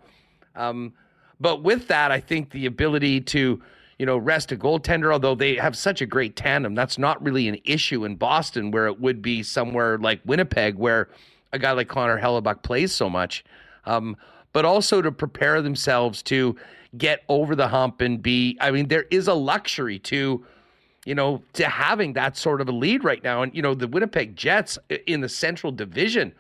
Um, 0.57 0.93
but 1.39 1.63
with 1.63 1.89
that, 1.89 2.11
I 2.11 2.21
think 2.21 2.51
the 2.51 2.67
ability 2.67 3.21
to, 3.23 3.63
you 3.99 4.07
know, 4.07 4.19
rest 4.19 4.51
a 4.53 4.57
goaltender, 4.57 5.13
although 5.13 5.35
they 5.35 5.57
have 5.57 5.77
such 5.77 6.01
a 6.01 6.07
great 6.07 6.37
tandem, 6.37 6.75
that's 6.75 6.99
not 6.99 7.23
really 7.23 7.49
an 7.49 7.59
issue 7.65 8.05
in 8.05 8.17
Boston 8.17 8.71
where 8.71 8.87
it 8.87 9.01
would 9.01 9.23
be 9.23 9.43
somewhere 9.43 9.99
like 9.99 10.21
Winnipeg 10.25 10.75
where 10.75 11.09
a 11.53 11.59
guy 11.59 11.73
like 11.73 11.89
Connor 11.89 12.21
Hellebuyck 12.21 12.63
plays 12.63 12.93
so 12.93 13.09
much. 13.09 13.45
Um, 13.85 14.17
but 14.53 14.65
also 14.65 15.01
to 15.01 15.13
prepare 15.13 15.63
themselves 15.63 16.23
to 16.25 16.57
get 16.99 17.23
over 17.29 17.55
the 17.55 17.69
hump 17.69 18.01
and 18.01 18.21
be, 18.21 18.59
I 18.61 18.71
mean, 18.73 18.89
there 18.89 19.07
is 19.11 19.29
a 19.29 19.35
luxury 19.35 19.99
to, 20.01 20.45
you 21.11 21.17
know, 21.17 21.43
to 21.55 21.65
having 21.65 22.13
that 22.13 22.37
sort 22.37 22.61
of 22.61 22.69
a 22.69 22.73
lead 22.73 23.03
right 23.03 23.25
now. 23.25 23.43
And, 23.43 23.53
you 23.53 23.63
know, 23.63 23.75
the 23.75 23.89
Winnipeg 23.89 24.37
Jets 24.37 24.79
in 25.09 25.23
the 25.23 25.29
Central 25.29 25.73
Division 25.73 26.33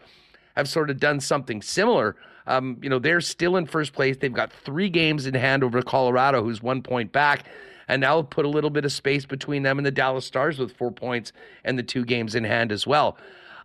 have 0.54 0.68
sort 0.68 0.90
of 0.90 1.00
done 1.00 1.18
something 1.18 1.60
similar. 1.60 2.14
Um, 2.46 2.78
you 2.80 2.88
know, 2.88 3.00
they're 3.00 3.20
still 3.20 3.56
in 3.56 3.66
first 3.66 3.92
place. 3.92 4.16
They've 4.16 4.32
got 4.32 4.52
three 4.52 4.88
games 4.88 5.26
in 5.26 5.34
hand 5.34 5.64
over 5.64 5.82
Colorado, 5.82 6.44
who's 6.44 6.62
one 6.62 6.82
point 6.82 7.10
back. 7.10 7.46
And 7.88 8.00
now 8.00 8.22
put 8.22 8.44
a 8.44 8.48
little 8.48 8.70
bit 8.70 8.84
of 8.84 8.92
space 8.92 9.26
between 9.26 9.64
them 9.64 9.76
and 9.76 9.84
the 9.84 9.90
Dallas 9.90 10.24
Stars 10.24 10.60
with 10.60 10.76
four 10.76 10.92
points 10.92 11.32
and 11.64 11.76
the 11.76 11.82
two 11.82 12.04
games 12.04 12.36
in 12.36 12.44
hand 12.44 12.70
as 12.70 12.86
well. 12.86 13.18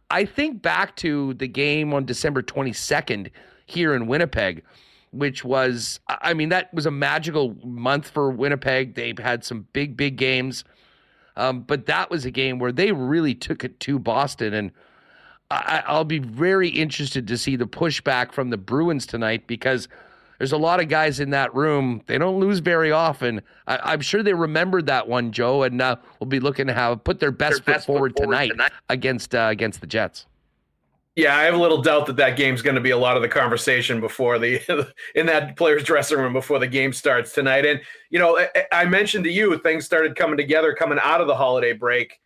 I 0.10 0.26
think 0.26 0.64
back 0.64 0.96
to 0.96 1.36
the 1.36 1.48
game 1.48 1.94
on 1.94 2.06
December 2.06 2.42
22nd 2.42 3.30
here 3.68 3.94
in 3.94 4.08
Winnipeg, 4.08 4.64
which 5.12 5.46
was, 5.46 6.00
I 6.08 6.34
mean, 6.34 6.50
that 6.50 6.74
was 6.74 6.88
a 6.88 6.92
magical 6.92 7.56
month 7.64 8.10
for 8.10 8.32
Winnipeg. 8.32 8.96
They've 8.96 9.20
had 9.20 9.44
some 9.44 9.68
big, 9.72 9.96
big 9.96 10.16
games. 10.16 10.64
Um, 11.38 11.62
but 11.62 11.86
that 11.88 12.10
was 12.10 12.26
a 12.26 12.32
game 12.32 12.60
where 12.60 12.72
they 12.72 12.92
really 12.92 13.36
took 13.36 13.64
it 13.64 13.80
to 13.82 14.00
Boston. 14.00 14.54
And 14.54 14.72
I, 15.52 15.84
I'll 15.86 16.06
be 16.06 16.20
very 16.20 16.70
interested 16.70 17.28
to 17.28 17.38
see 17.38 17.56
the 17.56 17.68
pushback 17.68 18.32
from 18.32 18.50
the 18.50 18.58
Bruins 18.58 19.06
tonight 19.06 19.48
because 19.48 19.88
there's 20.38 20.52
a 20.52 20.58
lot 20.58 20.80
of 20.80 20.90
guys 20.90 21.20
in 21.20 21.30
that 21.32 21.54
room. 21.54 22.02
They 22.08 22.18
don't 22.18 22.40
lose 22.40 22.60
very 22.60 22.92
often. 22.92 23.42
I, 23.68 23.94
am 23.94 24.02
sure 24.02 24.24
they 24.24 24.34
remembered 24.34 24.86
that 24.88 25.08
one, 25.08 25.32
Joe, 25.32 25.64
and 25.64 25.82
uh, 25.82 25.96
will 26.20 26.28
be 26.28 26.40
looking 26.40 26.68
to 26.68 26.74
have 26.74 27.04
put 27.04 27.20
their 27.20 27.32
best, 27.32 27.52
their 27.52 27.58
foot, 27.58 27.66
best 27.66 27.86
forward 27.86 28.14
foot, 28.14 28.24
forward 28.24 28.32
tonight, 28.32 28.50
tonight. 28.50 28.72
against 28.90 29.34
uh, 29.34 29.48
against 29.50 29.82
the 29.82 29.88
Jets. 29.88 30.26
Yeah, 31.16 31.38
I 31.38 31.44
have 31.44 31.54
a 31.54 31.58
little 31.58 31.82
doubt 31.82 32.08
that 32.08 32.18
that 32.18 32.36
game's 32.36 32.62
going 32.62 32.76
to 32.76 32.82
be 32.82 32.90
a 32.90 32.98
lot 32.98 33.16
of 33.16 33.22
the 33.22 33.30
conversation 33.30 34.02
before 34.02 34.38
the 34.38 34.60
in 35.16 35.26
that 35.28 35.56
players' 35.56 35.84
dressing 35.84 36.20
room 36.20 36.34
before 36.34 36.60
the 36.60 36.68
game 36.68 36.92
starts 36.92 37.32
tonight. 37.32 37.66
And 37.66 37.80
you 38.10 38.20
know, 38.20 38.46
I, 38.72 38.84
mentioned 38.84 39.24
to 39.24 39.32
you 39.32 39.58
things 39.60 39.86
started 39.86 40.18
coming 40.18 40.36
together 40.36 40.74
coming 40.74 41.00
out 41.02 41.22
of 41.22 41.28
the 41.28 41.36
holiday 41.36 41.72
break. 41.72 42.20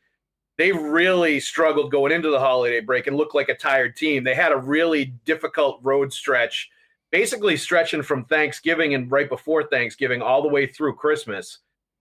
They 0.57 0.71
really 0.71 1.39
struggled 1.39 1.91
going 1.91 2.11
into 2.11 2.31
the 2.31 2.39
holiday 2.39 2.81
break 2.81 3.05
and 3.05 3.15
looked 3.15 3.35
like 3.35 3.49
a 3.49 3.55
tired 3.55 3.95
team. 3.95 4.23
They 4.23 4.35
had 4.35 4.51
a 4.51 4.57
really 4.57 5.05
difficult 5.23 5.79
road 5.83 6.11
stretch, 6.11 6.69
basically 7.11 7.57
stretching 7.57 8.01
from 8.01 8.25
Thanksgiving 8.25 8.95
and 8.95 9.09
right 9.11 9.29
before 9.29 9.63
Thanksgiving 9.63 10.23
all 10.23 10.41
the 10.41 10.49
way 10.49 10.65
through 10.65 10.95
Christmas. 10.95 11.59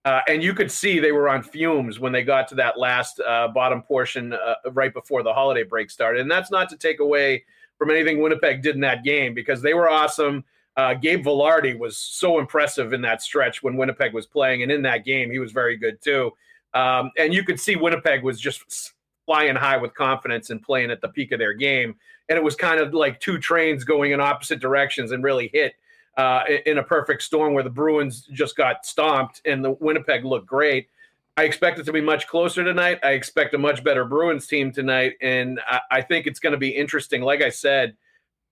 Uh, 0.09 0.22
and 0.26 0.42
you 0.42 0.54
could 0.54 0.72
see 0.72 0.98
they 0.98 1.12
were 1.12 1.28
on 1.28 1.42
fumes 1.42 2.00
when 2.00 2.12
they 2.12 2.22
got 2.22 2.48
to 2.48 2.54
that 2.54 2.78
last 2.78 3.20
uh, 3.20 3.46
bottom 3.48 3.82
portion 3.82 4.32
uh, 4.32 4.54
right 4.72 4.94
before 4.94 5.22
the 5.22 5.30
holiday 5.30 5.62
break 5.62 5.90
started. 5.90 6.22
And 6.22 6.30
that's 6.30 6.50
not 6.50 6.70
to 6.70 6.78
take 6.78 7.00
away 7.00 7.44
from 7.76 7.90
anything 7.90 8.22
Winnipeg 8.22 8.62
did 8.62 8.74
in 8.74 8.80
that 8.80 9.04
game 9.04 9.34
because 9.34 9.61
they 9.61 9.74
were 9.74 9.90
awesome. 9.90 10.46
Uh, 10.78 10.94
Gabe 10.94 11.26
Vilardi 11.26 11.78
was 11.78 11.98
so 11.98 12.38
impressive 12.38 12.94
in 12.94 13.02
that 13.02 13.20
stretch 13.20 13.62
when 13.62 13.76
Winnipeg 13.76 14.14
was 14.14 14.24
playing, 14.24 14.62
and 14.62 14.72
in 14.72 14.80
that 14.80 15.04
game 15.04 15.30
he 15.30 15.40
was 15.40 15.52
very 15.52 15.76
good 15.76 16.00
too. 16.00 16.30
Um, 16.72 17.11
and 17.18 17.34
you 17.34 17.42
could 17.42 17.61
see 17.61 17.76
Winnipeg 17.76 18.22
was 18.22 18.40
just 18.40 18.94
flying 19.26 19.56
high 19.56 19.76
with 19.76 19.92
confidence 19.92 20.48
and 20.48 20.62
playing 20.62 20.90
at 20.90 21.02
the 21.02 21.09
peak 21.09 21.32
of 21.32 21.38
their 21.38 21.52
game. 21.52 21.94
And 22.30 22.38
it 22.38 22.42
was 22.42 22.56
kind 22.56 22.80
of 22.80 22.94
like 22.94 23.20
two 23.20 23.36
trains 23.36 23.84
going 23.84 24.12
in 24.12 24.22
opposite 24.22 24.59
directions 24.59 25.12
and 25.12 25.22
really 25.22 25.50
hit 25.52 25.74
uh, 26.18 26.42
in 26.66 26.78
a 26.78 26.82
perfect 26.82 27.22
storm 27.22 27.54
where 27.54 27.62
the 27.62 27.70
Bruins 27.70 28.28
just 28.32 28.56
got 28.56 28.84
stomped 28.84 29.40
and 29.46 29.64
the 29.64 29.70
Winnipeg 29.70 30.24
looked 30.24 30.46
great. 30.46 30.88
I 31.36 31.44
expect 31.44 31.78
it 31.78 31.84
to 31.84 31.92
be 31.92 32.00
much 32.00 32.26
closer 32.26 32.64
tonight. 32.64 32.98
I 33.04 33.12
expect 33.12 33.54
a 33.54 33.58
much 33.58 33.84
better 33.84 34.04
Bruins 34.04 34.48
team 34.48 34.72
tonight, 34.72 35.14
and 35.22 35.60
I, 35.68 35.80
I 35.92 36.02
think 36.02 36.26
it's 36.26 36.40
going 36.40 36.52
to 36.52 36.58
be 36.58 36.70
interesting. 36.70 37.22
Like 37.22 37.42
I 37.42 37.48
said, 37.48 37.96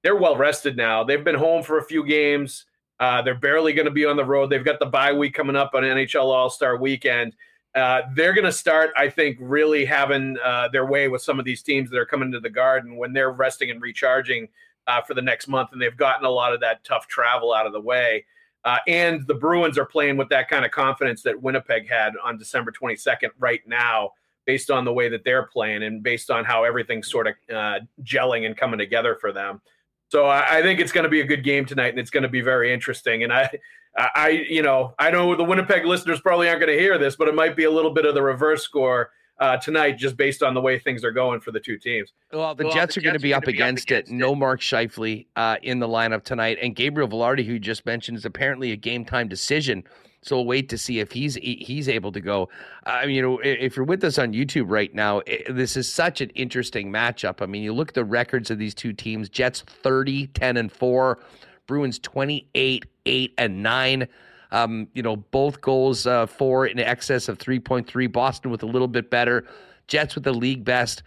they're 0.03 0.15
well 0.15 0.37
rested 0.37 0.77
now. 0.77 1.03
They've 1.03 1.25
been 1.25 1.35
home 1.35 1.65
for 1.65 1.79
a 1.79 1.85
few 1.85 2.07
games. 2.07 2.67
Uh, 3.01 3.23
they're 3.23 3.35
barely 3.35 3.73
going 3.73 3.87
to 3.87 3.91
be 3.91 4.07
on 4.07 4.17
the 4.17 4.25
road. 4.25 4.51
They've 4.51 4.65
got 4.65 4.79
the 4.79 4.87
bye 4.87 5.13
week 5.13 5.35
coming 5.35 5.57
up 5.57 5.73
on 5.75 5.83
NHL 5.83 6.27
All 6.27 6.49
Star 6.49 6.77
Weekend. 6.77 7.35
Uh, 7.75 8.03
they're 8.15 8.33
going 8.33 8.45
to 8.45 8.53
start, 8.53 8.91
I 8.97 9.11
think, 9.11 9.37
really 9.41 9.85
having 9.85 10.37
uh, 10.43 10.69
their 10.69 10.87
way 10.87 11.09
with 11.09 11.23
some 11.23 11.41
of 11.41 11.45
these 11.45 11.63
teams 11.63 11.91
that 11.91 11.99
are 11.99 12.07
coming 12.07 12.31
to 12.31 12.41
the 12.41 12.49
Garden 12.49 12.97
when 12.97 13.13
they're 13.13 13.33
resting 13.33 13.73
and 13.73 13.83
recharging 13.83 14.49
uh, 14.87 15.03
for 15.03 15.15
the 15.15 15.23
next 15.23 15.49
month, 15.49 15.71
and 15.73 15.81
they've 15.81 15.97
gotten 15.97 16.25
a 16.25 16.31
lot 16.31 16.53
of 16.53 16.61
that 16.61 16.85
tough 16.85 17.07
travel 17.09 17.53
out 17.53 17.67
of 17.67 17.73
the 17.73 17.81
way. 17.81 18.25
Uh, 18.65 18.79
and 18.89 19.27
the 19.27 19.35
Bruins 19.35 19.79
are 19.79 19.87
playing 19.87 20.17
with 20.17 20.29
that 20.29 20.49
kind 20.49 20.65
of 20.65 20.73
confidence 20.73 21.23
that 21.23 21.41
Winnipeg 21.41 21.89
had 21.89 22.15
on 22.25 22.37
December 22.37 22.73
22nd 22.73 23.31
right 23.39 23.61
now, 23.67 24.11
based 24.45 24.71
on 24.71 24.85
the 24.85 24.93
way 24.93 25.09
that 25.09 25.25
they're 25.25 25.45
playing 25.45 25.85
and 25.85 26.03
based 26.03 26.31
on 26.31 26.45
how 26.45 26.65
everything's 26.65 27.11
sort 27.11 27.27
of 27.29 27.35
uh, 27.55 27.81
gelling 28.03 28.47
and 28.47 28.57
coming 28.57 28.79
together 28.79 29.17
for 29.21 29.33
them. 29.33 29.61
So 30.09 30.27
I, 30.27 30.59
I 30.59 30.63
think 30.63 30.81
it's 30.81 30.93
going 30.93 31.05
to 31.05 31.11
be 31.11 31.21
a 31.21 31.27
good 31.27 31.45
game 31.45 31.65
tonight, 31.65 31.91
and 31.91 31.99
it's 31.99 32.11
going 32.11 32.23
to 32.23 32.29
be 32.29 32.41
very 32.41 32.73
interesting. 32.73 33.25
And 33.25 33.33
I, 33.33 33.51
I, 33.97 34.29
you 34.29 34.63
know, 34.63 34.95
I 34.99 35.11
know 35.11 35.35
the 35.35 35.45
Winnipeg 35.45 35.85
listeners 35.85 36.21
probably 36.21 36.49
aren't 36.49 36.61
going 36.61 36.73
to 36.73 36.79
hear 36.79 36.99
this, 36.99 37.17
but 37.17 37.29
it 37.29 37.35
might 37.35 37.57
be 37.57 37.65
a 37.65 37.71
little 37.71 37.93
bit 37.93 38.05
of 38.05 38.15
the 38.15 38.23
reverse 38.23 38.63
score 38.63 39.11
uh, 39.39 39.57
tonight, 39.59 39.99
just 39.99 40.17
based 40.17 40.43
on 40.43 40.55
the 40.55 40.61
way 40.61 40.79
things 40.79 41.05
are 41.05 41.11
going 41.11 41.41
for 41.41 41.53
the 41.53 41.61
two 41.61 41.79
teams. 41.79 42.13
Well, 42.33 42.55
the 42.55 42.65
well, 42.65 42.73
Jets 42.73 42.95
the 42.95 43.01
are 43.01 43.05
going 43.05 43.15
to 43.15 43.21
be 43.21 43.35
up 43.35 43.47
against 43.47 43.91
it. 43.91 44.09
No 44.09 44.35
Mark 44.35 44.61
Scheifele 44.61 45.27
uh, 45.37 45.57
in 45.63 45.79
the 45.79 45.89
lineup 45.89 46.25
tonight, 46.25 46.59
and 46.63 46.75
Gabriel 46.75 47.09
Vilardi, 47.09 47.45
who 47.45 47.55
you 47.55 47.59
just 47.59 47.85
mentioned, 47.85 48.17
is 48.17 48.25
apparently 48.25 48.73
a 48.73 48.77
game 48.77 49.05
time 49.05 49.29
decision. 49.29 49.85
So 50.23 50.37
we'll 50.37 50.47
wait 50.47 50.69
to 50.71 50.79
see 50.79 50.99
if 50.99 51.13
he's 51.13 51.37
he's 51.37 51.89
able 51.89 52.11
to 52.13 52.21
go. 52.21 52.49
I 52.85 53.07
mean, 53.07 53.15
you 53.15 53.23
know, 53.23 53.39
if 53.45 53.77
you're 53.77 53.85
with 53.85 54.03
us 54.03 54.19
on 54.19 54.33
YouTube 54.33 54.65
right 54.69 54.93
now, 54.93 55.23
this 55.49 55.77
is 55.77 55.93
such 55.93 56.21
an 56.21 56.31
interesting 56.31 56.91
matchup. 56.91 57.43
I 57.43 57.47
mean, 57.47 57.63
you 57.63 57.73
look 57.73 57.89
at 57.89 57.95
the 57.95 58.05
records 58.05 58.51
of 58.51 58.59
these 58.59 58.75
two 58.75 58.93
teams: 58.93 59.29
Jets 59.29 59.61
30, 59.61 60.29
10, 60.29 60.57
and 60.57 60.73
four, 60.73 61.21
Bruins 61.67 61.99
28, 62.01 62.87
8, 63.05 63.35
and 63.39 63.63
nine. 63.63 64.09
Um, 64.53 64.89
you 64.95 65.03
know, 65.03 65.17
both 65.17 65.61
goals 65.61 66.07
uh, 66.07 66.27
for 66.27 66.67
in 66.67 66.79
excess 66.79 67.29
of 67.29 67.39
3.3. 67.39 68.11
Boston 68.13 68.51
with 68.51 68.63
a 68.63 68.67
little 68.67 68.89
bit 68.89 69.11
better. 69.11 69.47
Jets 69.89 70.15
with 70.15 70.25
the 70.25 70.33
league 70.33 70.65
best 70.65 71.03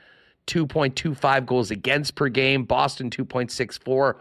2.25 0.47 1.45
goals 1.45 1.71
against 1.71 2.15
per 2.15 2.29
game. 2.29 2.63
Boston 2.63 3.09
2.64. 3.09 4.15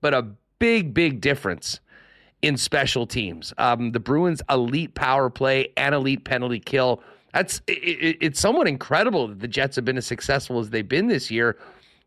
But 0.00 0.14
a 0.14 0.26
big, 0.58 0.94
big 0.94 1.20
difference 1.20 1.80
in 2.42 2.56
special 2.56 3.06
teams. 3.06 3.52
Um, 3.58 3.92
the 3.92 4.00
Bruins' 4.00 4.42
elite 4.48 4.94
power 4.94 5.30
play 5.30 5.68
and 5.76 5.94
elite 5.94 6.24
penalty 6.24 6.60
kill. 6.60 7.02
That's 7.32 7.60
it, 7.66 8.18
it's 8.20 8.40
somewhat 8.40 8.66
incredible 8.66 9.28
that 9.28 9.40
the 9.40 9.48
Jets 9.48 9.76
have 9.76 9.84
been 9.84 9.98
as 9.98 10.06
successful 10.06 10.58
as 10.58 10.70
they've 10.70 10.88
been 10.88 11.06
this 11.06 11.30
year 11.30 11.56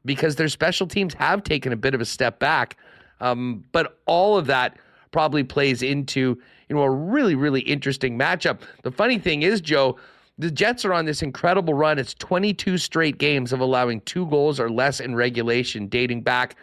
because 0.05 0.35
their 0.35 0.49
special 0.49 0.87
teams 0.87 1.13
have 1.13 1.43
taken 1.43 1.71
a 1.71 1.77
bit 1.77 1.93
of 1.93 2.01
a 2.01 2.05
step 2.05 2.39
back. 2.39 2.77
Um, 3.21 3.63
but 3.71 3.99
all 4.05 4.37
of 4.37 4.47
that 4.47 4.77
probably 5.13 5.45
plays 5.45 5.81
into 5.81 6.37
you 6.67 6.75
know 6.75 6.81
a 6.81 6.89
really 6.89 7.35
really 7.35 7.61
interesting 7.61 8.19
matchup. 8.19 8.59
The 8.81 8.91
funny 8.91 9.17
thing 9.17 9.43
is, 9.43 9.61
Joe, 9.61 9.97
the 10.37 10.51
Jets 10.51 10.83
are 10.83 10.93
on 10.93 11.05
this 11.05 11.21
incredible 11.21 11.73
run. 11.73 11.99
It's 11.99 12.13
22 12.15 12.77
straight 12.77 13.17
games 13.17 13.53
of 13.53 13.61
allowing 13.61 14.01
two 14.01 14.25
goals 14.27 14.59
or 14.59 14.69
less 14.69 14.99
in 14.99 15.15
regulation, 15.15 15.87
dating 15.87 16.21
back 16.21 16.57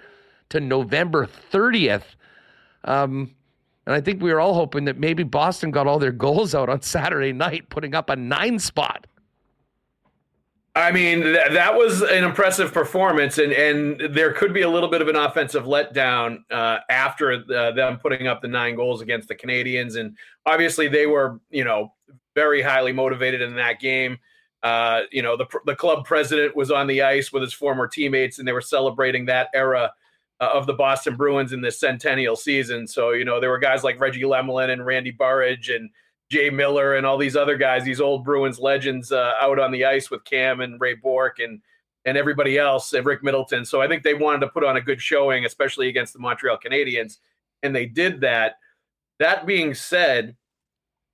to 0.51 0.61
November 0.61 1.27
30th. 1.53 2.03
Um, 2.85 3.35
and 3.87 3.95
I 3.95 4.01
think 4.01 4.23
we 4.23 4.33
were 4.33 4.41
all 4.41 4.55
hoping 4.55 4.85
that 4.85 4.99
maybe 4.99 5.23
Boston 5.23 5.71
got 5.71 5.87
all 5.87 5.99
their 5.99 6.13
goals 6.13 6.55
out 6.55 6.69
on 6.69 6.83
Saturday 6.83 7.33
night, 7.33 7.69
putting 7.71 7.95
up 7.95 8.11
a 8.11 8.17
nine 8.17 8.59
spot. 8.59 9.07
I 10.77 10.93
mean, 10.93 11.23
th- 11.23 11.51
that 11.51 11.75
was 11.75 12.01
an 12.01 12.23
impressive 12.23 12.73
performance, 12.73 13.39
and 13.39 13.53
and 13.53 14.15
there 14.15 14.33
could 14.33 14.55
be 14.55 14.63
a 14.63 14.69
little 14.69 14.89
bit 14.89 15.03
of 15.03 15.09
an 15.09 15.17
offensive 15.17 15.65
letdown 15.65 16.39
uh, 16.51 16.79
after 16.89 17.39
the, 17.39 17.73
them 17.73 17.99
putting 17.99 18.29
up 18.29 18.41
the 18.41 18.49
nine 18.49 18.77
goals 18.77 19.01
against 19.01 19.27
the 19.29 19.35
Canadiens. 19.35 19.97
and 19.97 20.17
obviously 20.47 20.87
they 20.87 21.07
were, 21.07 21.41
you 21.51 21.65
know, 21.65 21.93
very 22.37 22.63
highly 22.63 22.93
motivated 22.93 23.41
in 23.43 23.57
that 23.57 23.81
game. 23.81 24.19
Uh, 24.63 25.03
you 25.11 25.23
know, 25.23 25.37
the 25.37 25.47
the 25.67 25.75
club 25.75 26.05
president 26.05 26.55
was 26.55 26.71
on 26.71 26.87
the 26.87 27.03
ice 27.03 27.33
with 27.33 27.43
his 27.43 27.53
former 27.53 27.89
teammates, 27.89 28.39
and 28.39 28.47
they 28.47 28.53
were 28.53 28.61
celebrating 28.61 29.27
that 29.27 29.49
era 29.55 29.93
uh, 30.41 30.51
of 30.55 30.67
the 30.67 30.73
Boston 30.73 31.17
Bruins 31.17 31.53
in 31.53 31.61
this 31.61 31.81
centennial 31.81 32.37
season. 32.37 32.87
So, 32.87 33.11
you 33.11 33.25
know, 33.25 33.41
there 33.41 33.51
were 33.51 33.59
guys 33.59 33.83
like 33.83 34.01
Reggie 34.01 34.23
Lemelin 34.23 34.71
and 34.71 34.87
Randy 34.87 35.11
Burridge 35.11 35.69
and 35.69 35.91
Jay 36.31 36.49
Miller 36.49 36.95
and 36.95 37.05
all 37.05 37.19
these 37.19 37.37
other 37.37 37.57
guys, 37.57 37.85
these 37.85 38.01
old 38.01 38.25
Bruins 38.25 38.59
legends, 38.61 39.11
uh, 39.11 39.33
out 39.41 39.59
on 39.59 39.73
the 39.73 39.85
ice 39.85 40.11
with 40.11 40.25
Cam 40.25 40.61
and 40.61 40.81
Ray 40.81 40.95
Bourque 40.95 41.41
and 41.41 41.61
and 42.07 42.17
everybody 42.17 42.57
else, 42.57 42.95
and 42.95 43.05
Rick 43.05 43.23
Middleton. 43.23 43.65
So 43.65 43.83
I 43.83 43.87
think 43.87 44.03
they 44.03 44.15
wanted 44.15 44.41
to 44.41 44.49
put 44.49 44.65
on 44.65 44.79
a 44.79 44.81
good 44.81 45.03
showing, 45.03 45.45
especially 45.45 45.89
against 45.89 46.15
the 46.15 46.19
Montreal 46.19 46.57
Canadiens, 46.65 47.19
and 47.63 47.77
they 47.77 47.85
did 47.85 48.23
that. 48.23 48.55
That 49.19 49.45
being 49.45 49.75
said, 49.75 50.35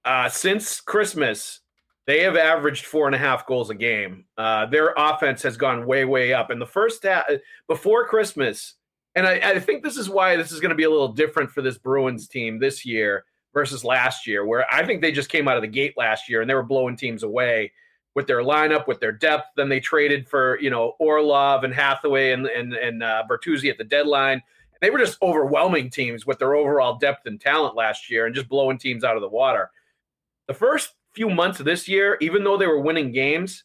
uh, 0.05 0.29
since 0.29 0.81
Christmas, 0.81 1.61
they 2.07 2.21
have 2.23 2.37
averaged 2.37 2.85
four 2.85 3.07
and 3.07 3.17
a 3.17 3.19
half 3.19 3.47
goals 3.47 3.71
a 3.71 3.75
game. 3.75 4.27
Uh, 4.39 4.67
their 4.67 4.95
offense 4.97 5.43
has 5.43 5.57
gone 5.57 5.87
way, 5.87 6.05
way 6.05 6.33
up. 6.33 6.53
In 6.53 6.61
the 6.61 6.67
first 6.67 7.03
half, 7.03 7.25
before 7.67 8.07
Christmas, 8.07 8.75
and 9.17 9.27
I, 9.27 9.41
I 9.43 9.59
think 9.59 9.83
this 9.83 9.97
is 9.97 10.09
why 10.09 10.37
this 10.37 10.53
is 10.53 10.61
going 10.61 10.71
to 10.71 10.77
be 10.77 10.85
a 10.85 10.91
little 10.91 11.09
different 11.09 11.51
for 11.51 11.63
this 11.63 11.79
Bruins 11.79 12.29
team 12.29 12.61
this 12.61 12.87
year 12.87 13.25
versus 13.57 13.85
last 13.85 14.27
year, 14.27 14.45
where 14.45 14.67
I 14.71 14.85
think 14.85 15.01
they 15.01 15.11
just 15.11 15.31
came 15.31 15.49
out 15.49 15.57
of 15.57 15.63
the 15.63 15.67
gate 15.69 15.95
last 15.97 16.29
year 16.29 16.43
and 16.43 16.51
they 16.51 16.55
were 16.55 16.63
blowing 16.63 16.95
teams 16.95 17.23
away 17.23 17.73
with 18.15 18.27
their 18.27 18.43
lineup, 18.43 18.87
with 18.87 19.01
their 19.01 19.13
depth. 19.13 19.47
Then 19.57 19.71
they 19.71 19.81
traded 19.81 20.29
for 20.29 20.61
you 20.61 20.69
know 20.69 20.93
Orlov 20.99 21.65
and 21.65 21.73
Hathaway 21.73 22.33
and 22.33 22.47
and 22.47 22.75
and 22.75 23.03
uh, 23.03 23.25
Bertuzzi 23.29 23.71
at 23.71 23.79
the 23.79 23.85
deadline. 23.85 24.43
They 24.83 24.91
were 24.91 24.99
just 24.99 25.17
overwhelming 25.23 25.89
teams 25.89 26.27
with 26.27 26.39
their 26.39 26.55
overall 26.55 26.99
depth 26.99 27.25
and 27.25 27.41
talent 27.41 27.75
last 27.75 28.11
year, 28.11 28.27
and 28.27 28.35
just 28.35 28.51
blowing 28.51 28.77
teams 28.77 29.05
out 29.05 29.17
of 29.17 29.23
the 29.23 29.29
water. 29.29 29.71
The 30.49 30.55
first 30.55 30.93
few 31.15 31.31
months 31.31 31.59
of 31.59 31.65
this 31.65 31.89
year, 31.89 32.19
even 32.21 32.45
though 32.45 32.59
they 32.59 32.67
were 32.67 32.83
winning 32.83 33.11
games, 33.11 33.65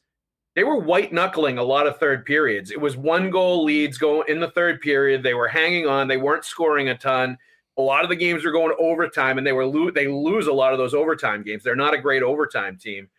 they 0.55 0.63
were 0.63 0.77
white 0.77 1.11
knuckling 1.11 1.57
a 1.57 1.63
lot 1.63 1.85
of 1.85 1.97
third 1.97 2.25
periods. 2.25 2.71
It 2.71 2.79
was 2.79 2.95
one 2.95 3.29
goal 3.29 3.65
leads 3.65 3.97
going 3.97 4.23
in 4.29 4.39
the 4.39 4.51
third 4.51 4.79
period. 4.79 5.21
They 5.21 5.33
were 5.33 5.49
hanging 5.49 5.85
on. 5.85 6.07
They 6.07 6.15
weren't 6.15 6.45
scoring 6.45 6.87
a 6.87 6.97
ton. 6.97 7.37
A 7.81 7.83
lot 7.83 8.03
of 8.03 8.09
the 8.09 8.15
games 8.15 8.45
were 8.45 8.51
going 8.51 8.75
overtime, 8.77 9.39
and 9.39 9.47
they 9.47 9.53
were 9.53 9.65
lo- 9.65 9.89
they 9.89 10.07
lose 10.07 10.45
a 10.45 10.53
lot 10.53 10.71
of 10.71 10.77
those 10.77 10.93
overtime 10.93 11.41
games. 11.41 11.63
They're 11.63 11.75
not 11.75 11.95
a 11.95 11.97
great 11.97 12.21
overtime 12.21 12.77
team. 12.77 13.09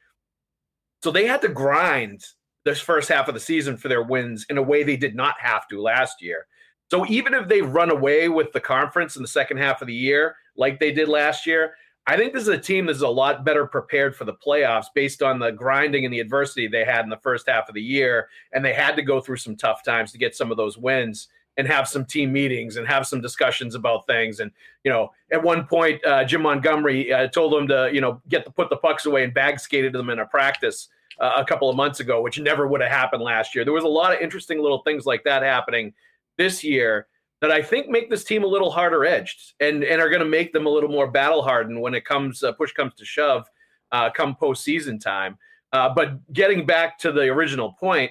So 1.02 1.10
they 1.10 1.26
had 1.26 1.42
to 1.42 1.48
grind 1.48 2.24
this 2.64 2.78
first 2.78 3.08
half 3.08 3.26
of 3.26 3.34
the 3.34 3.40
season 3.40 3.76
for 3.76 3.88
their 3.88 4.04
wins 4.04 4.46
in 4.48 4.58
a 4.58 4.62
way 4.62 4.84
they 4.84 4.96
did 4.96 5.16
not 5.16 5.34
have 5.40 5.66
to 5.66 5.82
last 5.82 6.22
year. 6.22 6.46
So 6.92 7.04
even 7.06 7.34
if 7.34 7.48
they 7.48 7.60
run 7.60 7.90
away 7.90 8.28
with 8.28 8.52
the 8.52 8.60
conference 8.60 9.16
in 9.16 9.22
the 9.22 9.28
second 9.28 9.56
half 9.56 9.82
of 9.82 9.88
the 9.88 9.94
year, 9.94 10.36
like 10.56 10.78
they 10.78 10.92
did 10.92 11.08
last 11.08 11.44
year, 11.44 11.74
I 12.06 12.16
think 12.16 12.32
this 12.32 12.42
is 12.42 12.48
a 12.48 12.58
team 12.58 12.86
that's 12.86 13.00
a 13.00 13.08
lot 13.08 13.44
better 13.44 13.66
prepared 13.66 14.14
for 14.14 14.24
the 14.24 14.34
playoffs 14.34 14.86
based 14.94 15.22
on 15.22 15.40
the 15.40 15.50
grinding 15.50 16.04
and 16.04 16.14
the 16.14 16.20
adversity 16.20 16.68
they 16.68 16.84
had 16.84 17.02
in 17.02 17.10
the 17.10 17.16
first 17.16 17.48
half 17.48 17.68
of 17.68 17.74
the 17.74 17.82
year. 17.82 18.28
And 18.52 18.64
they 18.64 18.74
had 18.74 18.94
to 18.94 19.02
go 19.02 19.20
through 19.20 19.38
some 19.38 19.56
tough 19.56 19.82
times 19.82 20.12
to 20.12 20.18
get 20.18 20.36
some 20.36 20.52
of 20.52 20.56
those 20.56 20.78
wins 20.78 21.28
and 21.56 21.66
have 21.66 21.86
some 21.86 22.04
team 22.04 22.32
meetings 22.32 22.76
and 22.76 22.86
have 22.86 23.06
some 23.06 23.20
discussions 23.20 23.74
about 23.74 24.06
things. 24.06 24.40
And 24.40 24.50
you 24.84 24.90
know, 24.90 25.12
at 25.30 25.42
one 25.42 25.66
point, 25.66 26.04
uh, 26.04 26.24
Jim 26.24 26.42
Montgomery 26.42 27.12
uh, 27.12 27.28
told 27.28 27.52
them 27.52 27.68
to 27.68 27.90
you 27.92 28.00
know 28.00 28.20
get 28.28 28.44
the 28.44 28.50
put 28.50 28.70
the 28.70 28.76
pucks 28.76 29.06
away 29.06 29.24
and 29.24 29.34
bag 29.34 29.60
skated 29.60 29.92
them 29.92 30.10
in 30.10 30.20
a 30.20 30.26
practice 30.26 30.88
uh, 31.20 31.32
a 31.36 31.44
couple 31.44 31.68
of 31.68 31.76
months 31.76 32.00
ago, 32.00 32.22
which 32.22 32.38
never 32.40 32.66
would 32.66 32.80
have 32.80 32.90
happened 32.90 33.22
last 33.22 33.54
year. 33.54 33.64
There 33.64 33.74
was 33.74 33.84
a 33.84 33.88
lot 33.88 34.14
of 34.14 34.20
interesting 34.20 34.60
little 34.60 34.82
things 34.82 35.06
like 35.06 35.24
that 35.24 35.42
happening 35.42 35.92
this 36.38 36.64
year 36.64 37.06
that 37.40 37.50
I 37.50 37.60
think 37.60 37.88
make 37.88 38.08
this 38.08 38.24
team 38.24 38.44
a 38.44 38.46
little 38.46 38.70
harder 38.70 39.04
edged 39.04 39.54
and 39.60 39.84
and 39.84 40.00
are 40.00 40.08
going 40.08 40.20
to 40.22 40.28
make 40.28 40.52
them 40.52 40.66
a 40.66 40.70
little 40.70 40.90
more 40.90 41.10
battle 41.10 41.42
hardened 41.42 41.80
when 41.80 41.94
it 41.94 42.04
comes 42.04 42.42
uh, 42.42 42.52
push 42.52 42.72
comes 42.72 42.94
to 42.94 43.04
shove, 43.04 43.46
uh, 43.90 44.10
come 44.10 44.36
postseason 44.40 45.00
time. 45.00 45.38
Uh, 45.72 45.88
but 45.88 46.32
getting 46.32 46.66
back 46.66 46.98
to 46.98 47.12
the 47.12 47.22
original 47.22 47.72
point 47.72 48.10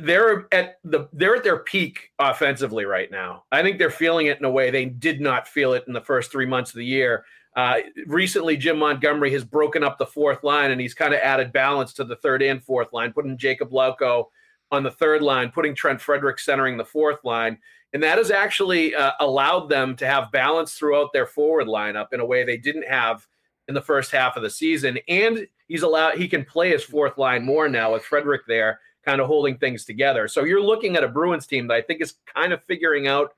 they're 0.00 0.48
at 0.52 0.78
the 0.84 1.08
they're 1.12 1.36
at 1.36 1.44
their 1.44 1.58
peak 1.58 2.10
offensively 2.18 2.84
right 2.84 3.10
now. 3.10 3.44
I 3.52 3.62
think 3.62 3.78
they're 3.78 3.90
feeling 3.90 4.26
it 4.26 4.38
in 4.38 4.44
a 4.44 4.50
way 4.50 4.70
they 4.70 4.86
did 4.86 5.20
not 5.20 5.46
feel 5.46 5.74
it 5.74 5.84
in 5.86 5.92
the 5.92 6.00
first 6.00 6.32
three 6.32 6.46
months 6.46 6.70
of 6.70 6.78
the 6.78 6.84
year. 6.84 7.24
Uh, 7.56 7.78
recently, 8.06 8.56
Jim 8.56 8.78
Montgomery 8.78 9.32
has 9.32 9.44
broken 9.44 9.82
up 9.82 9.96
the 9.96 10.06
fourth 10.06 10.42
line 10.44 10.72
and 10.72 10.80
he's 10.80 10.92
kind 10.92 11.14
of 11.14 11.20
added 11.20 11.52
balance 11.52 11.92
to 11.94 12.04
the 12.04 12.16
third 12.16 12.42
and 12.42 12.62
fourth 12.62 12.92
line, 12.92 13.12
putting 13.12 13.38
Jakub 13.38 13.70
Lauko 13.70 14.26
on 14.70 14.82
the 14.82 14.90
third 14.90 15.22
line, 15.22 15.50
putting 15.50 15.74
Trent 15.74 16.00
Frederic 16.00 16.38
centering 16.38 16.76
the 16.76 16.84
fourth 16.84 17.24
line. 17.24 17.56
And 17.94 18.02
that 18.02 18.18
has 18.18 18.30
actually 18.30 18.94
uh, 18.94 19.12
allowed 19.20 19.68
them 19.68 19.96
to 19.96 20.06
have 20.06 20.32
balance 20.32 20.74
throughout 20.74 21.12
their 21.12 21.26
forward 21.26 21.66
lineup 21.66 22.12
in 22.12 22.20
a 22.20 22.26
way 22.26 22.44
they 22.44 22.58
didn't 22.58 22.86
have 22.86 23.26
in 23.68 23.74
the 23.74 23.80
first 23.80 24.10
half 24.10 24.36
of 24.36 24.42
the 24.42 24.50
season. 24.50 24.98
And 25.08 25.46
he's 25.66 25.82
allowed 25.82 26.18
he 26.18 26.28
can 26.28 26.44
play 26.44 26.70
his 26.70 26.84
fourth 26.84 27.16
line 27.16 27.44
more 27.44 27.68
now 27.68 27.92
with 27.92 28.04
Frederic 28.04 28.42
there 28.46 28.80
kind 29.06 29.20
of 29.20 29.28
holding 29.28 29.56
things 29.56 29.84
together. 29.84 30.28
So 30.28 30.44
you're 30.44 30.60
looking 30.62 30.96
at 30.96 31.04
a 31.04 31.08
Bruins 31.08 31.46
team 31.46 31.68
that 31.68 31.74
I 31.74 31.80
think 31.80 32.02
is 32.02 32.14
kind 32.34 32.52
of 32.52 32.62
figuring 32.64 33.06
out 33.06 33.34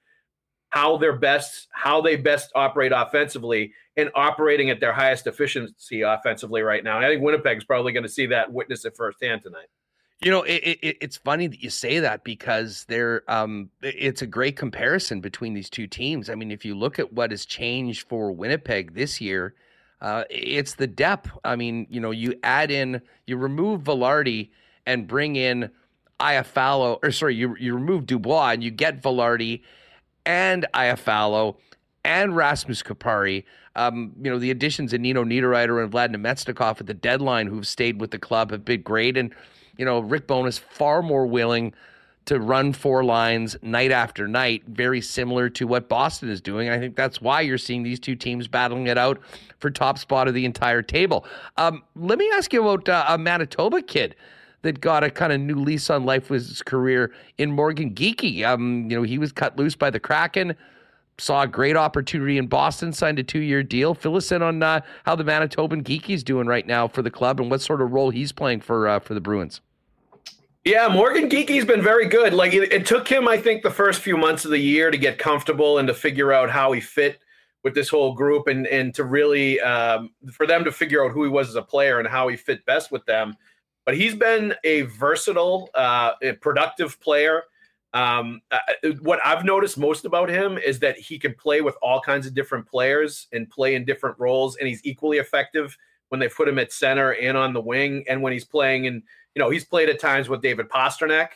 how 0.71 0.97
they're 0.97 1.17
best, 1.17 1.69
how 1.71 2.01
they 2.01 2.17
best 2.17 2.51
operate 2.55 2.93
offensively 2.95 3.73
and 3.97 4.11
operating 4.15 4.71
at 4.71 4.81
their 4.81 4.93
highest 4.93 5.27
efficiency 5.27 6.03
offensively 6.03 6.63
right 6.63 6.85
now. 6.85 6.97
And 6.97 7.07
I 7.07 7.11
think 7.11 7.23
Winnipeg's 7.23 7.65
probably 7.65 7.93
going 7.93 8.03
to 8.03 8.09
see 8.09 8.27
that, 8.27 8.53
witness 8.53 8.85
it 8.85 8.97
firsthand 8.97 9.43
tonight. 9.43 9.69
You 10.21 10.33
know, 10.33 10.43
it, 10.43 10.79
it, 10.83 10.97
it's 11.01 11.17
funny 11.17 11.47
that 11.47 11.63
you 11.63 11.71
say 11.71 12.01
that 12.01 12.25
because 12.25 12.85
they're 12.89 13.23
um, 13.31 13.71
it's 13.83 14.21
a 14.21 14.27
great 14.27 14.57
comparison 14.57 15.21
between 15.21 15.55
these 15.55 15.71
two 15.71 15.87
teams. 15.87 16.29
I 16.29 16.35
mean, 16.35 16.51
if 16.51 16.65
you 16.65 16.75
look 16.75 16.99
at 16.99 17.13
what 17.13 17.31
has 17.31 17.47
changed 17.47 18.09
for 18.09 18.33
Winnipeg 18.33 18.95
this 18.95 19.21
year, 19.21 19.55
uh, 20.01 20.25
it's 20.29 20.75
the 20.75 20.89
depth. 20.89 21.31
I 21.45 21.55
mean, 21.55 21.87
you 21.89 22.01
know, 22.01 22.11
you 22.11 22.35
add 22.43 22.73
in, 22.73 23.01
you 23.27 23.37
remove 23.37 23.83
Vilardi 23.83 24.51
and 24.89 25.07
bring 25.07 25.37
in 25.37 25.71
Iafallo, 26.19 26.99
or 27.03 27.13
sorry, 27.13 27.37
you, 27.37 27.55
you 27.61 27.75
remove 27.75 28.07
Dubois 28.07 28.51
and 28.53 28.65
you 28.65 28.71
get 28.73 29.03
Vilardi 29.03 29.63
and 30.27 30.67
Iafallo 30.75 31.57
and 32.05 32.35
Rasmus 32.35 32.83
Kupari. 32.83 33.45
Um, 33.77 34.15
you 34.21 34.31
know, 34.31 34.39
the 34.39 34.51
additions 34.51 34.93
of 34.93 35.01
Nino 35.01 35.23
Niederreiter 35.23 35.85
and 35.85 35.93
Vlad 35.93 36.17
Namestnikov 36.17 36.81
at 36.81 36.87
the 36.87 36.95
deadline 36.95 37.47
who've 37.47 37.67
stayed 37.67 38.01
with 38.01 38.11
the 38.11 38.19
club 38.19 38.51
have 38.51 38.65
been 38.65 38.83
great. 38.83 39.17
And, 39.17 39.33
you 39.77 39.85
know, 39.85 40.01
Rick 40.01 40.27
Bowness 40.27 40.59
far 40.59 41.03
more 41.03 41.27
willing 41.27 41.75
to 42.25 42.41
run 42.41 42.73
four 42.73 43.05
lines 43.05 43.57
night 43.63 43.91
after 43.91 44.27
night, 44.27 44.63
very 44.69 45.01
similar 45.01 45.49
to 45.51 45.67
what 45.67 45.89
Boston 45.89 46.31
is 46.31 46.41
doing. 46.41 46.69
I 46.71 46.79
think 46.79 46.97
that's 46.97 47.21
why 47.21 47.43
you're 47.43 47.59
seeing 47.59 47.83
these 47.83 48.01
two 48.01 48.17
teams 48.17 48.49
battling 48.49 48.87
it 48.87 48.99
out 48.99 49.21
for 49.59 49.71
top 49.71 49.99
spot 49.99 50.29
of 50.29 50.35
the 50.35 50.45
entire 50.45 50.83
table. 50.83 51.27
Um, 51.57 51.83
let 51.95 52.19
me 52.19 52.29
ask 52.35 52.53
you 52.53 52.67
about 52.67 52.89
uh, 52.89 53.05
a 53.09 53.19
Manitoba 53.19 53.83
kid 53.83 54.15
that 54.63 54.81
got 54.81 55.05
a 55.05 55.11
kind 55.11 55.33
of 55.33 55.41
new 55.41 55.57
lease 55.57 55.91
on 55.91 56.05
life 56.05 56.31
with 56.31 56.49
his 56.49 56.63
career 56.63 57.13
in 57.39 57.53
Morgan 57.53 57.95
Geekie. 57.95 58.45
Um, 58.45 58.91
you 58.91 58.97
know, 58.97 59.03
he 59.03 59.19
was 59.19 59.33
cut 59.33 59.57
loose 59.57 59.77
by 59.77 59.91
the 59.91 60.01
Kraken, 60.01 60.55
saw 61.19 61.43
a 61.43 61.47
great 61.47 61.77
opportunity 61.77 62.39
in 62.39 62.47
Boston, 62.47 62.93
signed 62.93 63.19
a 63.19 63.23
two-year 63.23 63.63
deal. 63.63 63.95
Fill 63.95 64.17
us 64.17 64.33
in 64.33 64.43
on 64.43 64.63
uh, 64.63 64.81
how 65.05 65.15
the 65.15 65.25
Manitoban 65.25 65.83
Geekie's 65.83 66.25
doing 66.25 66.47
right 66.47 66.67
now 66.67 66.89
for 66.89 67.03
the 67.03 67.11
club 67.11 67.41
and 67.41 67.51
what 67.51 67.61
sort 67.61 67.81
of 67.81 67.93
role 67.93 68.11
he's 68.11 68.33
playing 68.33 68.61
for 68.61 68.89
uh, 68.89 68.99
for 68.99 69.15
the 69.15 69.21
Bruins. 69.21 69.61
Yeah, 70.65 70.89
Morgan 70.89 71.31
Geekie's 71.31 71.65
been 71.65 71.83
very 71.83 72.07
good. 72.07 72.35
Like 72.35 72.53
it, 72.53 72.73
it, 72.73 72.85
took 72.85 73.09
him, 73.09 73.27
I 73.27 73.39
think, 73.39 73.63
the 73.63 73.71
first 73.71 74.03
few 74.03 74.17
months 74.19 74.45
of 74.45 74.51
the 74.51 74.59
year 74.59 74.91
to 74.91 74.99
get 74.99 75.17
comfortable 75.17 75.79
and 75.79 75.89
to 75.89 75.95
figure 75.95 76.33
out 76.33 76.51
how 76.51 76.73
he 76.73 76.81
fit 76.81 77.21
with 77.65 77.75
this 77.75 77.89
whole 77.89 78.15
group 78.15 78.49
and 78.49 78.67
and 78.67 78.95
to 78.95 79.05
really 79.05 79.61
um, 79.61 80.11
for 80.33 80.47
them 80.47 80.65
to 80.65 80.73
figure 80.73 81.05
out 81.05 81.13
who 81.13 81.23
he 81.25 81.31
was 81.31 81.49
as 81.49 81.55
a 81.55 81.63
player 81.63 81.99
and 81.99 82.09
how 82.09 82.29
he 82.29 82.37
fit 82.37 82.65
best 82.67 82.91
with 82.91 83.05
them 83.07 83.35
but 83.89 83.97
he's 83.97 84.15
been 84.15 84.55
a 84.65 84.83
versatile, 84.83 85.71
uh, 85.75 86.11
a 86.23 86.35
productive 86.35 87.01
player. 87.01 87.45
Um, 87.95 88.43
uh, 88.51 88.59
what 89.01 89.19
I've 89.25 89.47
noticed 89.47 89.79
most 89.79 90.05
about 90.05 90.29
him 90.29 90.59
is 90.59 90.79
that 90.81 90.99
he 90.99 91.19
can 91.19 91.33
play 91.33 91.63
with 91.63 91.75
all 91.81 91.99
kinds 91.99 92.27
of 92.27 92.35
different 92.35 92.67
players 92.67 93.29
and 93.33 93.49
play 93.49 93.77
in 93.77 93.87
different 93.87 94.19
roles, 94.19 94.57
and 94.57 94.69
he's 94.69 94.85
equally 94.85 95.17
effective 95.17 95.75
when 96.11 96.21
they 96.21 96.29
put 96.29 96.49
him 96.49 96.59
at 96.59 96.71
center 96.71 97.15
and 97.15 97.35
on 97.35 97.55
the 97.55 97.63
wing, 97.63 98.05
and 98.11 98.21
when 98.21 98.35
he's 98.35 98.45
playing. 98.45 98.87
And 98.89 99.03
you 99.35 99.41
know, 99.41 99.49
he's 99.49 99.65
played 99.65 99.89
at 99.89 99.99
times 99.99 100.29
with 100.29 100.43
David 100.43 100.69
Pastrnak, 100.69 101.29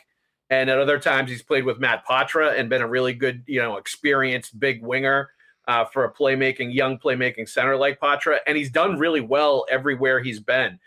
and 0.51 0.69
at 0.69 0.77
other 0.77 0.99
times 0.99 1.31
he's 1.31 1.41
played 1.41 1.65
with 1.65 1.79
Matt 1.79 2.05
Poitras 2.05 2.59
and 2.59 2.69
been 2.69 2.83
a 2.83 2.87
really 2.87 3.15
good, 3.15 3.41
you 3.47 3.63
know, 3.63 3.77
experienced 3.77 4.59
big 4.59 4.83
winger 4.83 5.31
uh, 5.67 5.85
for 5.85 6.03
a 6.03 6.13
playmaking, 6.13 6.71
young 6.71 6.99
playmaking 6.99 7.49
center 7.49 7.75
like 7.75 7.99
Poitras, 7.99 8.41
and 8.45 8.55
he's 8.55 8.69
done 8.69 8.99
really 8.99 9.21
well 9.21 9.65
everywhere 9.71 10.21
he's 10.21 10.39
been. 10.39 10.79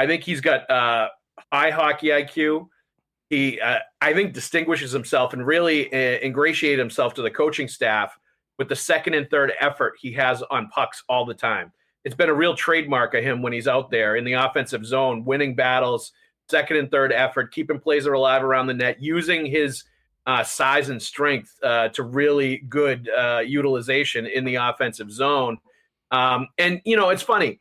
I 0.00 0.06
think 0.06 0.24
he's 0.24 0.40
got 0.40 0.68
uh, 0.70 1.10
high 1.52 1.68
hockey 1.68 2.06
IQ. 2.06 2.68
He, 3.28 3.60
uh, 3.60 3.80
I 4.00 4.14
think, 4.14 4.32
distinguishes 4.32 4.92
himself 4.92 5.34
and 5.34 5.46
really 5.46 5.92
uh, 5.92 6.18
ingratiated 6.24 6.78
himself 6.78 7.12
to 7.14 7.22
the 7.22 7.30
coaching 7.30 7.68
staff 7.68 8.18
with 8.58 8.70
the 8.70 8.76
second 8.76 9.12
and 9.12 9.28
third 9.28 9.52
effort 9.60 9.98
he 10.00 10.10
has 10.12 10.42
on 10.50 10.68
pucks 10.70 11.04
all 11.10 11.26
the 11.26 11.34
time. 11.34 11.70
It's 12.06 12.14
been 12.14 12.30
a 12.30 12.34
real 12.34 12.54
trademark 12.54 13.12
of 13.12 13.22
him 13.22 13.42
when 13.42 13.52
he's 13.52 13.68
out 13.68 13.90
there 13.90 14.16
in 14.16 14.24
the 14.24 14.32
offensive 14.32 14.86
zone, 14.86 15.22
winning 15.26 15.54
battles, 15.54 16.12
second 16.48 16.78
and 16.78 16.90
third 16.90 17.12
effort, 17.12 17.52
keeping 17.52 17.78
plays 17.78 18.06
alive 18.06 18.42
around 18.42 18.68
the 18.68 18.74
net, 18.74 19.02
using 19.02 19.44
his 19.44 19.84
uh, 20.24 20.42
size 20.42 20.88
and 20.88 21.02
strength 21.02 21.54
uh, 21.62 21.88
to 21.90 22.04
really 22.04 22.64
good 22.70 23.10
uh, 23.10 23.42
utilization 23.44 24.24
in 24.24 24.46
the 24.46 24.54
offensive 24.54 25.12
zone. 25.12 25.58
Um, 26.10 26.48
and 26.56 26.80
you 26.86 26.96
know, 26.96 27.10
it's 27.10 27.22
funny 27.22 27.60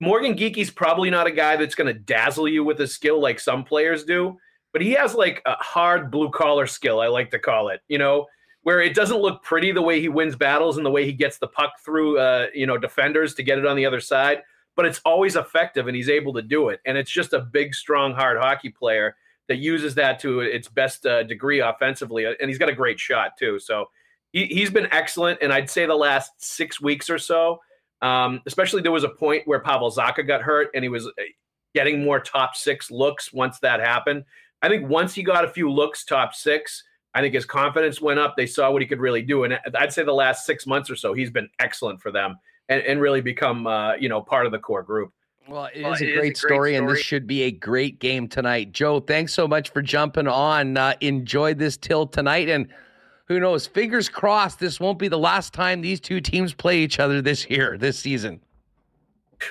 Morgan 0.00 0.34
Geekie's 0.34 0.70
probably 0.70 1.10
not 1.10 1.26
a 1.26 1.30
guy 1.30 1.56
that's 1.56 1.74
going 1.74 1.92
to 1.92 1.98
dazzle 1.98 2.48
you 2.48 2.62
with 2.64 2.78
his 2.78 2.94
skill 2.94 3.20
like 3.20 3.40
some 3.40 3.64
players 3.64 4.04
do, 4.04 4.38
but 4.72 4.82
he 4.82 4.92
has 4.92 5.14
like 5.14 5.42
a 5.46 5.54
hard 5.54 6.10
blue 6.10 6.30
collar 6.30 6.66
skill, 6.66 7.00
I 7.00 7.06
like 7.06 7.30
to 7.30 7.38
call 7.38 7.68
it, 7.68 7.80
you 7.88 7.98
know, 7.98 8.26
where 8.62 8.82
it 8.82 8.94
doesn't 8.94 9.20
look 9.20 9.42
pretty 9.42 9.72
the 9.72 9.80
way 9.80 10.00
he 10.00 10.08
wins 10.08 10.36
battles 10.36 10.76
and 10.76 10.84
the 10.84 10.90
way 10.90 11.06
he 11.06 11.12
gets 11.12 11.38
the 11.38 11.46
puck 11.46 11.74
through, 11.84 12.18
uh, 12.18 12.46
you 12.52 12.66
know, 12.66 12.76
defenders 12.76 13.34
to 13.34 13.42
get 13.42 13.58
it 13.58 13.64
on 13.64 13.76
the 13.76 13.86
other 13.86 14.00
side, 14.00 14.42
but 14.74 14.84
it's 14.84 15.00
always 15.04 15.36
effective 15.36 15.86
and 15.86 15.96
he's 15.96 16.10
able 16.10 16.34
to 16.34 16.42
do 16.42 16.68
it. 16.68 16.80
And 16.84 16.98
it's 16.98 17.10
just 17.10 17.32
a 17.32 17.40
big, 17.40 17.74
strong, 17.74 18.12
hard 18.12 18.38
hockey 18.38 18.70
player 18.70 19.16
that 19.48 19.58
uses 19.58 19.94
that 19.94 20.18
to 20.20 20.40
its 20.40 20.68
best 20.68 21.06
uh, 21.06 21.22
degree 21.22 21.60
offensively. 21.60 22.24
And 22.24 22.50
he's 22.50 22.58
got 22.58 22.68
a 22.68 22.74
great 22.74 22.98
shot 22.98 23.38
too. 23.38 23.58
So 23.58 23.86
he, 24.32 24.46
he's 24.46 24.70
been 24.70 24.88
excellent. 24.90 25.38
And 25.40 25.52
I'd 25.52 25.70
say 25.70 25.86
the 25.86 25.94
last 25.94 26.32
six 26.38 26.80
weeks 26.80 27.08
or 27.08 27.18
so, 27.18 27.60
um, 28.02 28.40
especially 28.46 28.82
there 28.82 28.92
was 28.92 29.04
a 29.04 29.08
point 29.08 29.42
where 29.46 29.60
Pavel 29.60 29.90
Zacha 29.90 30.26
got 30.26 30.42
hurt 30.42 30.68
and 30.74 30.84
he 30.84 30.88
was 30.88 31.06
uh, 31.06 31.10
getting 31.74 32.04
more 32.04 32.20
top 32.20 32.56
six 32.56 32.90
looks 32.90 33.32
once 33.32 33.58
that 33.60 33.80
happened. 33.80 34.24
I 34.62 34.68
think 34.68 34.88
once 34.88 35.14
he 35.14 35.22
got 35.22 35.44
a 35.44 35.48
few 35.48 35.70
looks 35.70 36.04
top 36.04 36.34
six, 36.34 36.82
I 37.14 37.20
think 37.20 37.34
his 37.34 37.46
confidence 37.46 38.00
went 38.00 38.18
up. 38.18 38.34
They 38.36 38.46
saw 38.46 38.70
what 38.70 38.82
he 38.82 38.88
could 38.88 39.00
really 39.00 39.22
do. 39.22 39.44
And 39.44 39.58
I'd 39.74 39.92
say 39.92 40.02
the 40.02 40.12
last 40.12 40.44
six 40.44 40.66
months 40.66 40.90
or 40.90 40.96
so, 40.96 41.14
he's 41.14 41.30
been 41.30 41.48
excellent 41.58 42.00
for 42.00 42.10
them 42.10 42.36
and, 42.68 42.82
and 42.82 43.00
really 43.00 43.20
become, 43.20 43.66
uh, 43.66 43.94
you 43.94 44.08
know, 44.08 44.20
part 44.20 44.46
of 44.46 44.52
the 44.52 44.58
core 44.58 44.82
group. 44.82 45.12
Well, 45.48 45.68
it, 45.72 45.82
well, 45.82 45.92
is, 45.92 46.00
a, 46.00 46.04
it 46.04 46.14
great 46.14 46.14
is 46.14 46.16
a 46.16 46.20
great 46.20 46.36
story, 46.36 46.74
and 46.74 46.88
this 46.88 46.98
should 46.98 47.26
be 47.26 47.42
a 47.42 47.52
great 47.52 48.00
game 48.00 48.26
tonight. 48.26 48.72
Joe, 48.72 49.00
thanks 49.00 49.32
so 49.32 49.46
much 49.46 49.70
for 49.70 49.80
jumping 49.80 50.26
on. 50.26 50.76
Uh, 50.76 50.94
enjoy 51.00 51.54
this 51.54 51.76
till 51.76 52.06
tonight, 52.06 52.48
and 52.48 52.68
who 53.26 53.40
knows? 53.40 53.66
Fingers 53.66 54.08
crossed, 54.08 54.58
this 54.58 54.80
won't 54.80 54.98
be 54.98 55.08
the 55.08 55.18
last 55.18 55.52
time 55.52 55.80
these 55.80 56.00
two 56.00 56.20
teams 56.20 56.54
play 56.54 56.78
each 56.78 56.98
other 56.98 57.20
this 57.20 57.48
year, 57.50 57.76
this 57.76 57.98
season. 57.98 58.40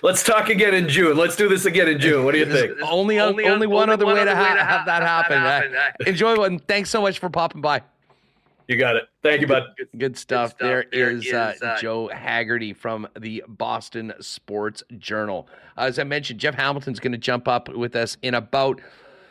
Let's 0.02 0.24
talk 0.24 0.50
again 0.50 0.74
in 0.74 0.90
June. 0.90 1.16
Let's 1.16 1.36
do 1.36 1.48
this 1.48 1.66
again 1.66 1.88
in 1.88 2.00
June. 2.00 2.26
What 2.26 2.32
do 2.32 2.40
you 2.40 2.46
think? 2.46 2.80
only, 2.82 3.20
only, 3.20 3.46
only 3.46 3.68
one 3.68 3.90
other 3.90 4.06
way, 4.06 4.26
to, 4.26 4.36
ha- 4.36 4.56
have 4.58 4.86
that 4.86 5.04
happen. 5.04 5.38
happen. 5.38 5.76
Uh, 5.76 6.10
enjoy 6.10 6.36
one. 6.38 6.58
Thanks 6.60 6.90
so 6.90 7.02
much 7.02 7.20
for 7.20 7.30
popping 7.30 7.62
by. 7.62 7.82
You 8.68 8.78
got 8.78 8.96
it. 8.96 9.04
Thank 9.22 9.42
you, 9.42 9.48
bud. 9.48 9.64
Good, 9.78 9.90
good, 9.98 10.18
stuff. 10.18 10.52
Good 10.52 10.58
stuff. 10.58 10.60
There, 10.60 10.86
there 10.92 11.12
is, 11.12 11.26
is 11.28 11.34
uh, 11.34 11.54
uh, 11.62 11.80
Joe 11.80 12.08
Haggerty 12.08 12.74
from 12.74 13.08
the 13.20 13.44
Boston 13.48 14.12
Sports 14.20 14.84
Journal. 14.98 15.48
As 15.78 16.00
I 16.00 16.04
mentioned, 16.04 16.40
Jeff 16.40 16.56
Hamilton's 16.56 17.00
going 17.00 17.12
to 17.12 17.18
jump 17.18 17.48
up 17.48 17.70
with 17.70 17.96
us 17.96 18.18
in 18.24 18.34
about 18.34 18.82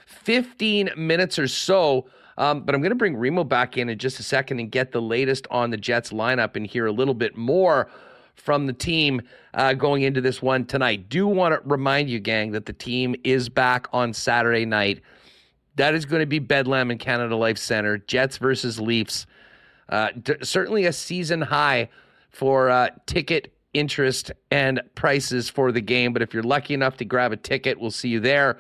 15 0.06 0.90
minutes 0.96 1.38
or 1.38 1.48
so. 1.48 2.06
Um, 2.36 2.62
but 2.62 2.74
I'm 2.74 2.80
going 2.80 2.90
to 2.90 2.96
bring 2.96 3.16
Remo 3.16 3.44
back 3.44 3.76
in 3.76 3.88
in 3.88 3.98
just 3.98 4.18
a 4.18 4.22
second 4.22 4.58
and 4.60 4.70
get 4.70 4.92
the 4.92 5.02
latest 5.02 5.46
on 5.50 5.70
the 5.70 5.76
Jets 5.76 6.10
lineup 6.10 6.56
and 6.56 6.66
hear 6.66 6.86
a 6.86 6.92
little 6.92 7.14
bit 7.14 7.36
more 7.36 7.88
from 8.34 8.66
the 8.66 8.72
team 8.72 9.22
uh, 9.54 9.72
going 9.74 10.02
into 10.02 10.20
this 10.20 10.42
one 10.42 10.64
tonight. 10.64 11.08
Do 11.08 11.26
want 11.28 11.54
to 11.54 11.68
remind 11.68 12.10
you, 12.10 12.18
gang, 12.18 12.52
that 12.52 12.66
the 12.66 12.72
team 12.72 13.14
is 13.24 13.48
back 13.48 13.86
on 13.92 14.12
Saturday 14.12 14.64
night. 14.64 15.00
That 15.76 15.94
is 15.94 16.04
going 16.04 16.20
to 16.20 16.26
be 16.26 16.38
Bedlam 16.38 16.90
in 16.90 16.98
Canada 16.98 17.36
Life 17.36 17.58
Center. 17.58 17.98
Jets 17.98 18.38
versus 18.38 18.80
Leafs. 18.80 19.26
Uh, 19.88 20.08
d- 20.20 20.34
certainly 20.42 20.86
a 20.86 20.92
season 20.92 21.42
high 21.42 21.88
for 22.30 22.70
uh, 22.70 22.88
ticket 23.06 23.52
interest 23.72 24.32
and 24.50 24.80
prices 24.94 25.48
for 25.48 25.72
the 25.72 25.80
game. 25.80 26.12
But 26.12 26.22
if 26.22 26.32
you're 26.32 26.42
lucky 26.42 26.74
enough 26.74 26.96
to 26.98 27.04
grab 27.04 27.32
a 27.32 27.36
ticket, 27.36 27.78
we'll 27.78 27.90
see 27.90 28.08
you 28.08 28.20
there. 28.20 28.58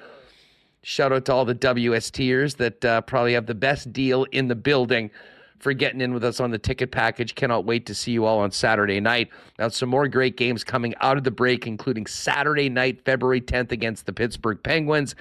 Shout 0.84 1.12
out 1.12 1.24
to 1.24 1.32
all 1.32 1.46
the 1.46 1.54
WSTers 1.54 2.58
that 2.58 2.84
uh, 2.84 3.00
probably 3.00 3.32
have 3.32 3.46
the 3.46 3.54
best 3.54 3.90
deal 3.90 4.24
in 4.24 4.48
the 4.48 4.54
building 4.54 5.10
for 5.58 5.72
getting 5.72 6.02
in 6.02 6.12
with 6.12 6.22
us 6.22 6.40
on 6.40 6.50
the 6.50 6.58
ticket 6.58 6.92
package. 6.92 7.34
Cannot 7.34 7.64
wait 7.64 7.86
to 7.86 7.94
see 7.94 8.12
you 8.12 8.26
all 8.26 8.40
on 8.40 8.50
Saturday 8.50 9.00
night. 9.00 9.30
Now, 9.58 9.68
some 9.68 9.88
more 9.88 10.06
great 10.08 10.36
games 10.36 10.62
coming 10.62 10.94
out 11.00 11.16
of 11.16 11.24
the 11.24 11.30
break, 11.30 11.66
including 11.66 12.04
Saturday 12.04 12.68
night, 12.68 13.02
February 13.02 13.40
10th, 13.40 13.72
against 13.72 14.04
the 14.04 14.12
Pittsburgh 14.12 14.62
Penguins. 14.62 15.14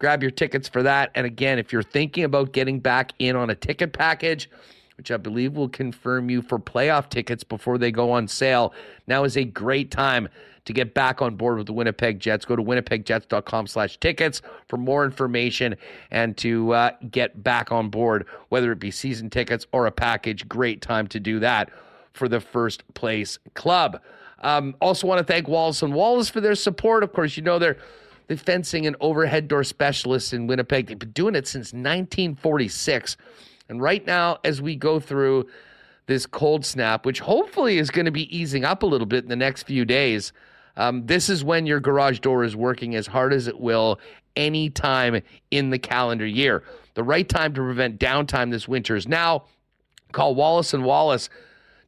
Grab 0.00 0.22
your 0.22 0.32
tickets 0.32 0.68
for 0.68 0.82
that. 0.82 1.12
And 1.14 1.24
again, 1.24 1.60
if 1.60 1.72
you're 1.72 1.84
thinking 1.84 2.24
about 2.24 2.50
getting 2.50 2.80
back 2.80 3.12
in 3.20 3.36
on 3.36 3.48
a 3.48 3.54
ticket 3.54 3.92
package, 3.92 4.50
which 4.96 5.10
I 5.10 5.16
believe 5.16 5.54
will 5.54 5.68
confirm 5.68 6.30
you 6.30 6.42
for 6.42 6.58
playoff 6.58 7.08
tickets 7.10 7.44
before 7.44 7.78
they 7.78 7.90
go 7.90 8.10
on 8.10 8.28
sale. 8.28 8.72
Now 9.06 9.24
is 9.24 9.36
a 9.36 9.44
great 9.44 9.90
time 9.90 10.28
to 10.64 10.72
get 10.72 10.94
back 10.94 11.22
on 11.22 11.36
board 11.36 11.58
with 11.58 11.66
the 11.66 11.72
Winnipeg 11.72 12.18
Jets. 12.18 12.44
Go 12.44 12.56
to 12.56 12.62
winnipegjets.com 12.62 13.66
slash 13.66 13.98
tickets 13.98 14.42
for 14.68 14.76
more 14.76 15.04
information 15.04 15.76
and 16.10 16.36
to 16.38 16.72
uh, 16.72 16.90
get 17.10 17.42
back 17.42 17.70
on 17.70 17.88
board, 17.88 18.26
whether 18.48 18.72
it 18.72 18.78
be 18.78 18.90
season 18.90 19.30
tickets 19.30 19.66
or 19.72 19.86
a 19.86 19.92
package. 19.92 20.48
Great 20.48 20.82
time 20.82 21.06
to 21.08 21.20
do 21.20 21.38
that 21.40 21.70
for 22.12 22.28
the 22.28 22.40
first 22.40 22.82
place 22.94 23.38
club. 23.54 24.00
Um, 24.40 24.74
also 24.80 25.06
want 25.06 25.18
to 25.18 25.24
thank 25.24 25.48
Wallace 25.48 25.82
and 25.82 25.94
Wallace 25.94 26.28
for 26.28 26.40
their 26.40 26.54
support. 26.54 27.02
Of 27.02 27.12
course, 27.12 27.36
you 27.36 27.42
know 27.42 27.58
they're 27.58 27.78
the 28.26 28.36
fencing 28.36 28.86
and 28.86 28.96
overhead 29.00 29.48
door 29.48 29.64
specialists 29.64 30.32
in 30.32 30.46
Winnipeg. 30.46 30.86
They've 30.86 30.98
been 30.98 31.10
doing 31.10 31.34
it 31.34 31.46
since 31.46 31.72
1946. 31.72 33.16
And 33.68 33.80
right 33.80 34.06
now, 34.06 34.38
as 34.44 34.62
we 34.62 34.76
go 34.76 35.00
through 35.00 35.48
this 36.06 36.26
cold 36.26 36.64
snap, 36.64 37.04
which 37.04 37.20
hopefully 37.20 37.78
is 37.78 37.90
going 37.90 38.04
to 38.04 38.12
be 38.12 38.36
easing 38.36 38.64
up 38.64 38.82
a 38.82 38.86
little 38.86 39.06
bit 39.06 39.24
in 39.24 39.28
the 39.28 39.36
next 39.36 39.64
few 39.64 39.84
days, 39.84 40.32
um, 40.76 41.06
this 41.06 41.28
is 41.28 41.42
when 41.42 41.66
your 41.66 41.80
garage 41.80 42.20
door 42.20 42.44
is 42.44 42.54
working 42.54 42.94
as 42.94 43.06
hard 43.06 43.32
as 43.32 43.48
it 43.48 43.58
will 43.58 43.98
any 44.36 44.70
time 44.70 45.22
in 45.50 45.70
the 45.70 45.78
calendar 45.78 46.26
year. 46.26 46.62
The 46.94 47.02
right 47.02 47.28
time 47.28 47.54
to 47.54 47.60
prevent 47.60 47.98
downtime 47.98 48.50
this 48.50 48.68
winter 48.68 48.94
is 48.94 49.08
now. 49.08 49.44
Call 50.12 50.34
Wallace 50.34 50.74
and 50.74 50.84
Wallace 50.84 51.28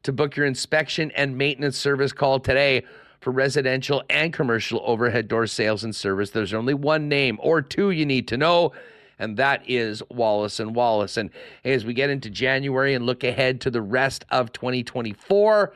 to 0.03 0.11
book 0.11 0.35
your 0.35 0.45
inspection 0.45 1.11
and 1.11 1.37
maintenance 1.37 1.77
service 1.77 2.11
call 2.11 2.39
today 2.39 2.83
for 3.21 3.31
residential 3.31 4.03
and 4.09 4.33
commercial 4.33 4.81
overhead 4.83 5.27
door 5.27 5.45
sales 5.45 5.83
and 5.83 5.95
service. 5.95 6.31
There's 6.31 6.53
only 6.53 6.73
one 6.73 7.09
name 7.09 7.37
or 7.41 7.61
two 7.61 7.91
you 7.91 8.05
need 8.05 8.27
to 8.29 8.37
know 8.37 8.71
and 9.19 9.37
that 9.37 9.61
is 9.69 10.01
Wallace 10.09 10.59
and 10.59 10.73
Wallace. 10.73 11.17
And 11.17 11.29
as 11.63 11.85
we 11.85 11.93
get 11.93 12.09
into 12.09 12.29
January 12.29 12.93
and 12.93 13.05
look 13.05 13.23
ahead 13.23 13.61
to 13.61 13.71
the 13.71 13.81
rest 13.81 14.25
of 14.31 14.51
2024, 14.53 15.73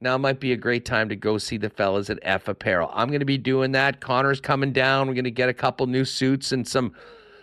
now 0.00 0.18
might 0.18 0.40
be 0.40 0.52
a 0.52 0.56
great 0.56 0.84
time 0.84 1.08
to 1.08 1.16
go 1.16 1.38
see 1.38 1.56
the 1.56 1.70
fellas 1.70 2.10
at 2.10 2.18
F 2.22 2.48
Apparel. 2.48 2.90
I'm 2.92 3.08
going 3.08 3.20
to 3.20 3.26
be 3.26 3.38
doing 3.38 3.72
that. 3.72 4.00
Connor's 4.00 4.40
coming 4.40 4.72
down. 4.72 5.06
We're 5.06 5.14
going 5.14 5.24
to 5.24 5.30
get 5.30 5.48
a 5.48 5.54
couple 5.54 5.86
new 5.86 6.04
suits 6.04 6.52
and 6.52 6.66
some 6.66 6.92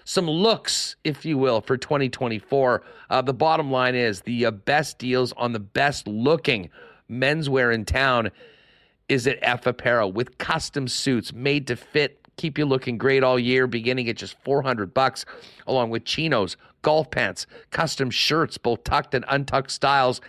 some 0.06 0.30
looks, 0.30 0.98
if 1.06 1.24
you 1.24 1.38
will, 1.38 1.62
for 1.62 1.78
2024. 1.78 2.84
Uh, 3.10 3.22
the 3.22 3.34
bottom 3.34 3.72
line 3.72 3.96
is 3.96 4.22
the 4.22 4.46
uh, 4.46 4.52
best 4.52 4.98
deals 4.98 5.32
on 5.38 5.54
the 5.54 5.62
best 5.62 6.10
looking 6.10 6.70
menswear 7.10 7.74
in 7.74 7.86
town 7.86 8.30
is 9.08 9.28
at 9.28 9.40
F 9.42 9.66
Apparel 9.66 10.12
with 10.12 10.38
custom 10.38 10.88
suits 10.88 11.34
made 11.34 11.68
to 11.68 11.76
fit 11.76 12.23
keep 12.38 12.58
you 12.58 12.66
looking 12.66 12.98
great 12.98 13.24
all 13.24 13.40
year, 13.40 13.68
beginning 13.68 14.10
at 14.10 14.18
just 14.18 14.36
400 14.44 14.94
bucks, 14.94 15.26
along 15.68 15.90
with 15.90 16.06
chinos, 16.06 16.58
golf 16.82 17.10
pants, 17.12 17.46
custom 17.72 18.10
shirts, 18.10 18.58
both 18.58 18.84
tucked 18.84 19.14
and 19.14 19.26
untucked 19.28 19.72
styles, 19.72 20.22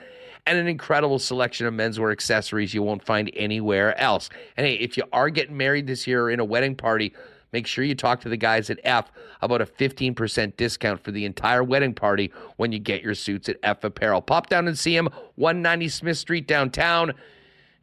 and 0.47 0.59
an 0.59 0.67
incredible 0.67 1.19
selection 1.19 1.67
of 1.67 1.75
menswear 1.75 2.13
accessories 2.13 2.75
you 2.75 2.83
won't 2.83 3.05
find 3.05 3.31
anywhere 3.35 3.99
else. 3.99 4.29
And 4.57 4.67
hey, 4.67 4.75
if 4.75 4.97
you 4.97 5.05
are 5.13 5.31
getting 5.31 5.57
married 5.57 5.87
this 5.87 6.07
year 6.07 6.25
or 6.25 6.31
in 6.31 6.41
a 6.41 6.45
wedding 6.45 6.77
party, 6.77 7.15
make 7.53 7.67
sure 7.67 7.85
you 7.85 7.95
talk 7.95 8.21
to 8.21 8.29
the 8.29 8.37
guys 8.37 8.69
at 8.69 8.79
F 8.85 9.11
about 9.41 9.63
a 9.63 9.67
15% 9.67 10.57
discount 10.57 11.03
for 11.03 11.13
the 11.13 11.25
entire 11.25 11.65
wedding 11.65 11.95
party 11.95 12.31
when 12.57 12.73
you 12.73 12.79
get 12.79 13.03
your 13.03 13.15
suits 13.15 13.49
at 13.49 13.57
F 13.63 13.85
Apparel. 13.85 14.21
Pop 14.21 14.49
down 14.49 14.69
and 14.69 14.79
see 14.79 14.95
them, 14.95 15.09
190 15.37 15.89
Smith 15.89 16.19
Street 16.19 16.47
downtown 16.47 17.15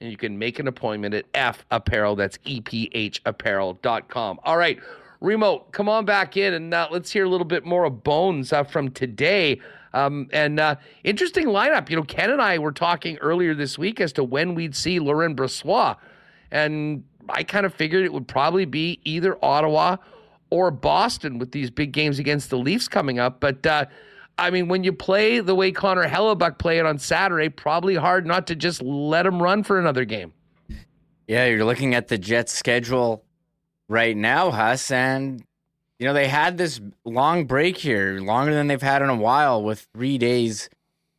and 0.02 0.12
you 0.12 0.18
can 0.18 0.38
make 0.38 0.60
an 0.60 0.68
appointment 0.68 1.14
at 1.14 1.26
F 1.34 1.66
Apparel. 1.72 2.16
That's 2.16 2.38
E 2.44 2.60
P 2.60 2.90
H 2.94 3.24
EPHapparel.com. 3.24 4.40
All 4.44 4.58
right, 4.58 4.80
Remote, 5.22 5.72
come 5.72 5.88
on 5.88 6.04
back 6.04 6.36
in 6.36 6.54
and 6.54 6.74
uh, 6.74 6.88
let's 6.92 7.12
hear 7.12 7.26
a 7.26 7.30
little 7.30 7.46
bit 7.46 7.64
more 7.64 7.86
of 7.86 8.04
Bones 8.04 8.52
uh, 8.52 8.64
from 8.64 8.90
today. 8.90 9.62
Um, 9.94 10.30
and 10.34 10.60
uh, 10.60 10.76
interesting 11.04 11.48
lineup. 11.48 11.90
You 11.90 11.98
know, 11.98 12.04
Ken 12.04 12.32
and 12.32 12.42
I 12.42 12.58
were 12.58 12.72
talking 12.72 13.18
earlier 13.18 13.54
this 13.54 13.78
week 13.78 14.02
as 14.02 14.12
to 14.14 14.24
when 14.24 14.56
we'd 14.56 14.76
see 14.76 15.00
Laurent 15.00 15.36
Brossoit. 15.36 15.98
And 16.50 17.04
I 17.30 17.44
kind 17.44 17.66
of 17.66 17.74
figured 17.74 18.04
it 18.04 18.12
would 18.14 18.28
probably 18.28 18.66
be 18.66 19.00
either 19.04 19.38
Ottawa 19.44 19.98
or 20.50 20.72
Boston 20.72 21.38
with 21.38 21.52
these 21.52 21.70
big 21.70 21.92
games 21.92 22.20
against 22.20 22.50
the 22.50 22.58
Leafs 22.58 22.88
coming 22.88 23.20
up. 23.20 23.40
But 23.40 23.66
uh, 23.66 23.86
I 24.42 24.50
mean, 24.50 24.68
when 24.68 24.84
you 24.84 24.92
play 24.92 25.40
the 25.40 25.54
way 25.54 25.72
Connor 25.72 26.08
Hellebuyck 26.08 26.58
played 26.58 26.84
on 26.84 26.98
Saturday, 26.98 27.50
probably 27.50 27.94
hard 27.94 28.26
not 28.26 28.48
to 28.48 28.56
just 28.56 28.82
let 28.82 29.24
him 29.28 29.40
run 29.40 29.62
for 29.62 29.80
another 29.80 30.04
game. 30.04 30.34
Yeah, 31.28 31.46
you're 31.46 31.64
looking 31.64 31.94
at 31.94 32.08
the 32.08 32.18
Jets' 32.18 32.52
schedule 32.52 33.24
right 33.88 34.18
now, 34.18 34.50
Huss, 34.50 34.90
and 34.90 35.46
you 36.00 36.08
know 36.08 36.14
they 36.14 36.28
had 36.28 36.58
this 36.58 36.82
long 37.06 37.46
break 37.46 37.78
here, 37.78 38.20
longer 38.20 38.52
than 38.56 38.66
they've 38.66 38.82
had 38.82 39.04
in 39.04 39.10
a 39.10 39.16
while, 39.16 39.62
with 39.62 39.88
three 39.94 40.18
days, 40.18 40.70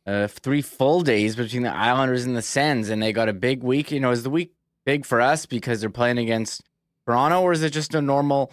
uh, 0.05 0.27
three 0.27 0.61
full 0.61 0.99
days 1.01 1.37
between 1.37 1.63
the 1.63 1.73
Islanders 1.73 2.25
and 2.25 2.35
the 2.35 2.41
Sens, 2.41 2.89
and 2.89 3.01
they 3.01 3.13
got 3.13 3.29
a 3.29 3.33
big 3.33 3.63
week. 3.63 3.89
You 3.89 4.01
know, 4.01 4.11
is 4.11 4.23
the 4.23 4.29
week 4.29 4.51
big 4.85 5.05
for 5.05 5.21
us 5.21 5.45
because 5.45 5.79
they're 5.79 5.89
playing 5.89 6.17
against 6.17 6.61
Toronto, 7.07 7.41
or 7.41 7.53
is 7.53 7.63
it 7.63 7.71
just 7.71 7.95
a 7.95 8.01
normal 8.01 8.51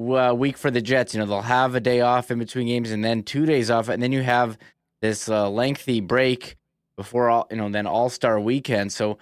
uh, 0.00 0.32
week 0.32 0.56
for 0.56 0.70
the 0.70 0.80
Jets. 0.80 1.14
You 1.14 1.20
know, 1.20 1.26
they'll 1.26 1.42
have 1.42 1.74
a 1.74 1.80
day 1.80 2.00
off 2.00 2.30
in 2.30 2.38
between 2.38 2.66
games 2.66 2.90
and 2.90 3.04
then 3.04 3.22
two 3.22 3.46
days 3.46 3.70
off, 3.70 3.88
and 3.88 4.02
then 4.02 4.12
you 4.12 4.22
have 4.22 4.58
this 5.02 5.28
uh, 5.28 5.48
lengthy 5.48 6.00
break 6.00 6.56
before 6.96 7.30
all 7.30 7.46
you 7.50 7.56
know, 7.56 7.68
then 7.68 7.86
All 7.86 8.08
Star 8.08 8.38
weekend. 8.38 8.92
So 8.92 9.10
you 9.10 9.16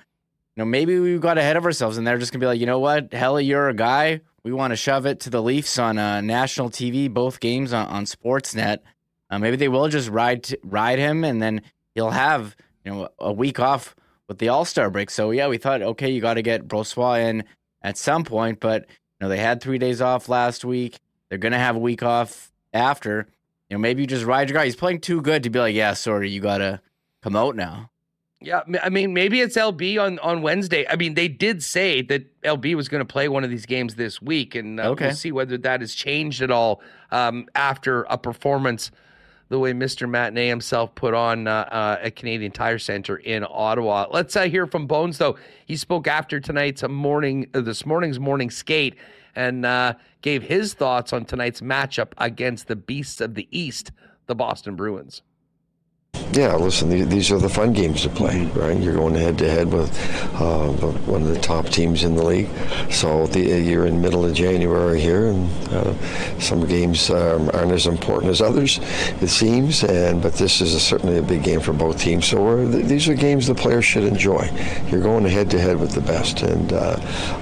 know, 0.57 0.65
maybe 0.65 0.99
we 0.99 1.19
got 1.19 1.39
ahead 1.39 1.57
of 1.57 1.65
ourselves 1.65 1.99
and 1.99 2.07
they're 2.07 2.19
just 2.19 2.33
gonna 2.33 2.41
be 2.41 2.47
like, 2.47 2.61
you 2.61 2.67
know 2.67 2.81
what, 2.81 3.13
hell, 3.13 3.41
you're 3.41 3.69
a 3.69 3.75
guy. 3.75 4.21
We 4.43 4.53
want 4.53 4.73
to 4.73 4.77
shove 4.77 5.07
it 5.07 5.21
to 5.21 5.31
the 5.31 5.43
Leafs 5.43 5.79
on 5.79 5.99
uh, 5.99 6.21
national 6.21 6.71
TV, 6.71 7.13
both 7.13 7.39
games 7.39 7.73
on, 7.73 7.87
on 7.89 8.05
Sportsnet. 8.07 8.79
Uh, 9.31 9.39
maybe 9.39 9.57
they 9.57 9.69
will 9.69 9.89
just 9.89 10.09
ride 10.09 10.45
t- 10.45 10.57
ride 10.63 10.99
him, 10.99 11.23
and 11.23 11.43
then 11.43 11.63
he'll 11.95 12.11
have 12.11 12.57
you 12.85 12.93
know 12.93 13.09
a 13.19 13.33
week 13.33 13.61
off 13.61 13.95
with 14.27 14.39
the 14.39 14.49
All 14.49 14.65
Star 14.65 14.91
break. 14.91 15.11
So 15.11 15.31
yeah, 15.31 15.49
we 15.49 15.59
thought, 15.59 15.83
okay, 15.83 16.11
you 16.11 16.21
got 16.21 16.35
to 16.35 16.43
get 16.43 16.67
Brossoit 16.67 17.29
in 17.29 17.45
at 17.83 17.97
some 17.97 18.25
point, 18.25 18.59
but 18.61 18.87
you 19.21 19.25
know 19.25 19.29
they 19.29 19.39
had 19.39 19.61
three 19.61 19.79
days 19.79 20.01
off 20.01 20.29
last 20.29 20.65
week. 20.65 20.99
They're 21.29 21.39
gonna 21.39 21.59
have 21.59 21.77
a 21.77 21.81
week 21.81 22.03
off 22.03 22.53
after. 22.73 23.29
You 23.69 23.77
know, 23.77 23.81
maybe 23.81 24.03
you 24.03 24.07
just 24.07 24.25
ride 24.25 24.49
your 24.49 24.59
guy. 24.59 24.65
He's 24.65 24.77
playing 24.77 25.01
too 25.01 25.21
good 25.21 25.43
to 25.43 25.51
be 25.51 25.59
like, 25.59 25.75
yeah, 25.75 25.93
sorry, 25.95 26.31
you 26.31 26.41
gotta 26.41 26.81
come 27.23 27.37
out 27.37 27.57
now. 27.57 27.91
Yeah, 28.41 28.61
I 28.83 28.89
mean, 28.89 29.15
maybe 29.15 29.41
it's 29.41 29.57
LB 29.57 30.01
on 30.01 30.21
on 30.21 30.43
Wednesday. 30.43 30.87
I 30.89 30.95
mean, 30.95 31.15
they 31.15 31.27
did 31.27 31.63
say 31.63 32.03
that 32.03 32.41
LB 32.43 32.77
was 32.77 32.89
going 32.89 33.01
to 33.01 33.13
play 33.13 33.29
one 33.29 33.43
of 33.43 33.51
these 33.51 33.67
games 33.67 33.97
this 33.97 34.23
week, 34.23 34.55
and 34.55 34.79
uh, 34.79 34.91
okay. 34.91 35.07
we'll 35.07 35.17
see 35.17 35.33
whether 35.33 35.59
that 35.59 35.81
has 35.81 35.93
changed 35.93 36.41
at 36.41 36.51
all 36.53 36.81
um, 37.11 37.49
after 37.57 38.05
a 38.05 38.17
performance 38.17 38.93
the 39.49 39.59
way 39.59 39.73
Mr. 39.73 40.09
Matinee 40.09 40.49
himself 40.49 40.95
put 40.95 41.15
on 41.15 41.47
uh, 41.47 41.69
uh, 41.71 41.99
at 42.03 42.17
Canadian 42.17 42.53
Tire 42.53 42.79
Center 42.79 43.17
in 43.17 43.47
Ottawa. 43.49 44.07
Let's 44.11 44.37
uh, 44.37 44.45
hear 44.45 44.67
from 44.67 44.87
Bones 44.87 45.19
though. 45.19 45.37
He 45.65 45.77
spoke 45.77 46.07
after 46.07 46.41
tonight's 46.41 46.83
morning, 46.87 47.49
uh, 47.55 47.61
this 47.61 47.87
morning's 47.87 48.21
morning 48.21 48.51
skate, 48.51 48.97
and 49.35 49.65
uh, 49.65 49.95
gave 50.21 50.43
his 50.43 50.75
thoughts 50.75 51.13
on 51.13 51.25
tonight's 51.25 51.61
matchup 51.61 52.13
against 52.19 52.69
the 52.69 52.77
Beasts 52.77 53.21
of 53.21 53.35
the 53.35 53.49
East, 53.51 53.93
the 54.27 54.35
Boston 54.35 54.77
Bruins. 54.77 55.23
Yeah, 56.33 56.55
listen, 56.57 57.09
these 57.09 57.33
are 57.33 57.39
the 57.39 57.49
fun 57.49 57.73
games 57.73 58.03
to 58.03 58.11
play, 58.11 58.45
right? 58.55 58.79
You're 58.79 58.95
going 58.95 59.15
head 59.15 59.39
to 59.39 59.51
head 59.51 59.73
with 59.73 59.91
uh, 60.35 60.69
one 61.07 61.23
of 61.23 61.29
the 61.29 61.41
top 61.41 61.67
teams 61.67 62.05
in 62.05 62.15
the 62.15 62.23
league. 62.23 62.49
So 62.91 63.27
the, 63.29 63.41
you're 63.41 63.87
in 63.87 64.01
middle 64.01 64.27
of 64.27 64.35
January 64.35 65.01
here, 65.01 65.29
and 65.29 65.51
uh, 65.71 66.39
some 66.39 66.67
games 66.67 67.09
um, 67.11 67.51
aren't 67.55 67.73
as 67.73 67.87
important 67.87 68.31
as 68.31 68.43
others, 68.43 68.79
it 69.23 69.29
seems. 69.29 69.83
And 69.83 70.21
but 70.21 70.35
this 70.35 70.61
is 70.61 70.75
a, 70.75 70.81
certainly 70.81 71.17
a 71.17 71.23
big 71.23 71.43
game 71.43 71.61
for 71.61 71.73
both 71.73 71.99
teams. 71.99 72.27
So 72.27 72.67
these 72.69 73.09
are 73.09 73.15
games 73.15 73.47
the 73.47 73.55
players 73.55 73.87
should 73.87 74.05
enjoy. 74.05 74.51
You're 74.91 75.03
going 75.03 75.25
head 75.25 75.51
to 75.51 75.59
head 75.59 75.81
with 75.81 75.93
the 75.93 76.03
best, 76.03 76.43
and 76.43 76.73
uh, 76.75 76.99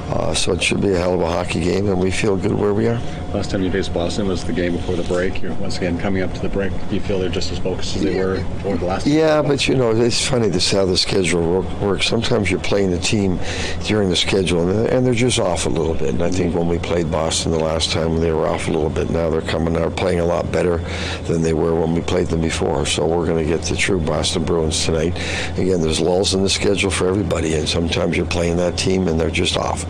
uh, 0.08 0.32
so 0.32 0.52
it 0.52 0.62
should 0.62 0.80
be 0.80 0.92
a 0.92 0.98
hell 0.98 1.14
of 1.14 1.20
a 1.20 1.28
hockey 1.28 1.60
game, 1.60 1.88
and 1.88 2.00
we 2.00 2.12
feel 2.12 2.36
good 2.36 2.54
where 2.54 2.72
we 2.72 2.86
are. 2.86 3.00
Last 3.34 3.50
time 3.50 3.62
you 3.62 3.70
faced 3.70 3.92
Boston 3.92 4.28
was 4.28 4.44
the 4.44 4.52
game 4.52 4.76
before 4.76 4.94
the 4.94 5.02
break. 5.02 5.42
You're 5.42 5.52
once 5.54 5.76
again 5.76 5.98
coming 5.98 6.22
up 6.22 6.32
to 6.34 6.40
the 6.40 6.48
break. 6.48 6.72
Do 6.88 6.94
you 6.94 7.00
feel 7.02 7.18
they're 7.18 7.28
just 7.28 7.52
as 7.52 7.58
focused 7.58 7.96
as 7.96 8.02
they 8.02 8.16
were 8.16 8.42
the 8.62 8.84
last? 8.84 9.06
Yeah, 9.06 9.42
but 9.42 9.66
you 9.68 9.74
know 9.74 9.90
it's 9.90 10.26
funny 10.26 10.48
this 10.48 10.70
how 10.70 10.84
the 10.84 10.96
schedule 10.96 11.62
works. 11.80 12.06
Sometimes 12.06 12.50
you're 12.50 12.60
playing 12.60 12.90
the 12.90 12.98
team 12.98 13.38
during 13.84 14.08
the 14.08 14.16
schedule, 14.16 14.68
and 14.86 15.06
they're 15.06 15.14
just 15.14 15.38
off 15.38 15.66
a 15.66 15.68
little 15.68 15.94
bit. 15.94 16.10
And 16.10 16.22
I 16.22 16.30
think 16.30 16.54
when 16.54 16.68
we 16.68 16.78
played 16.78 17.10
Boston 17.10 17.52
the 17.52 17.58
last 17.58 17.90
time, 17.92 18.20
they 18.20 18.32
were 18.32 18.46
off 18.46 18.68
a 18.68 18.72
little 18.72 18.90
bit. 18.90 19.10
Now 19.10 19.30
they're 19.30 19.42
coming 19.42 19.76
out 19.76 19.96
playing 19.96 20.20
a 20.20 20.24
lot 20.24 20.50
better 20.52 20.78
than 21.24 21.42
they 21.42 21.54
were 21.54 21.74
when 21.74 21.94
we 21.94 22.00
played 22.00 22.28
them 22.28 22.40
before. 22.40 22.86
So 22.86 23.06
we're 23.06 23.26
going 23.26 23.44
to 23.44 23.48
get 23.48 23.62
the 23.62 23.76
true 23.76 24.00
Boston 24.00 24.44
Bruins 24.44 24.84
tonight. 24.84 25.16
Again, 25.58 25.80
there's 25.80 26.00
lulls 26.00 26.34
in 26.34 26.42
the 26.42 26.50
schedule 26.50 26.90
for 26.90 27.08
everybody, 27.08 27.54
and 27.54 27.68
sometimes 27.68 28.16
you're 28.16 28.26
playing 28.26 28.56
that 28.56 28.76
team 28.78 29.08
and 29.08 29.20
they're 29.20 29.30
just 29.30 29.56
off. 29.56 29.84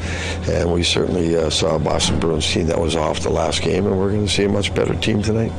And 0.48 0.72
we 0.72 0.82
certainly 0.82 1.36
uh, 1.36 1.50
saw 1.50 1.76
a 1.76 1.78
Boston 1.78 2.20
Bruins 2.20 2.50
team 2.50 2.66
that 2.66 2.78
was 2.78 2.96
off 2.96 3.20
the 3.20 3.30
last 3.30 3.62
game, 3.62 3.86
and 3.86 3.98
we're 3.98 4.10
going 4.10 4.26
to 4.26 4.32
see 4.32 4.44
a 4.44 4.48
much 4.48 4.74
better 4.74 4.94
team 4.94 5.22
tonight. 5.22 5.52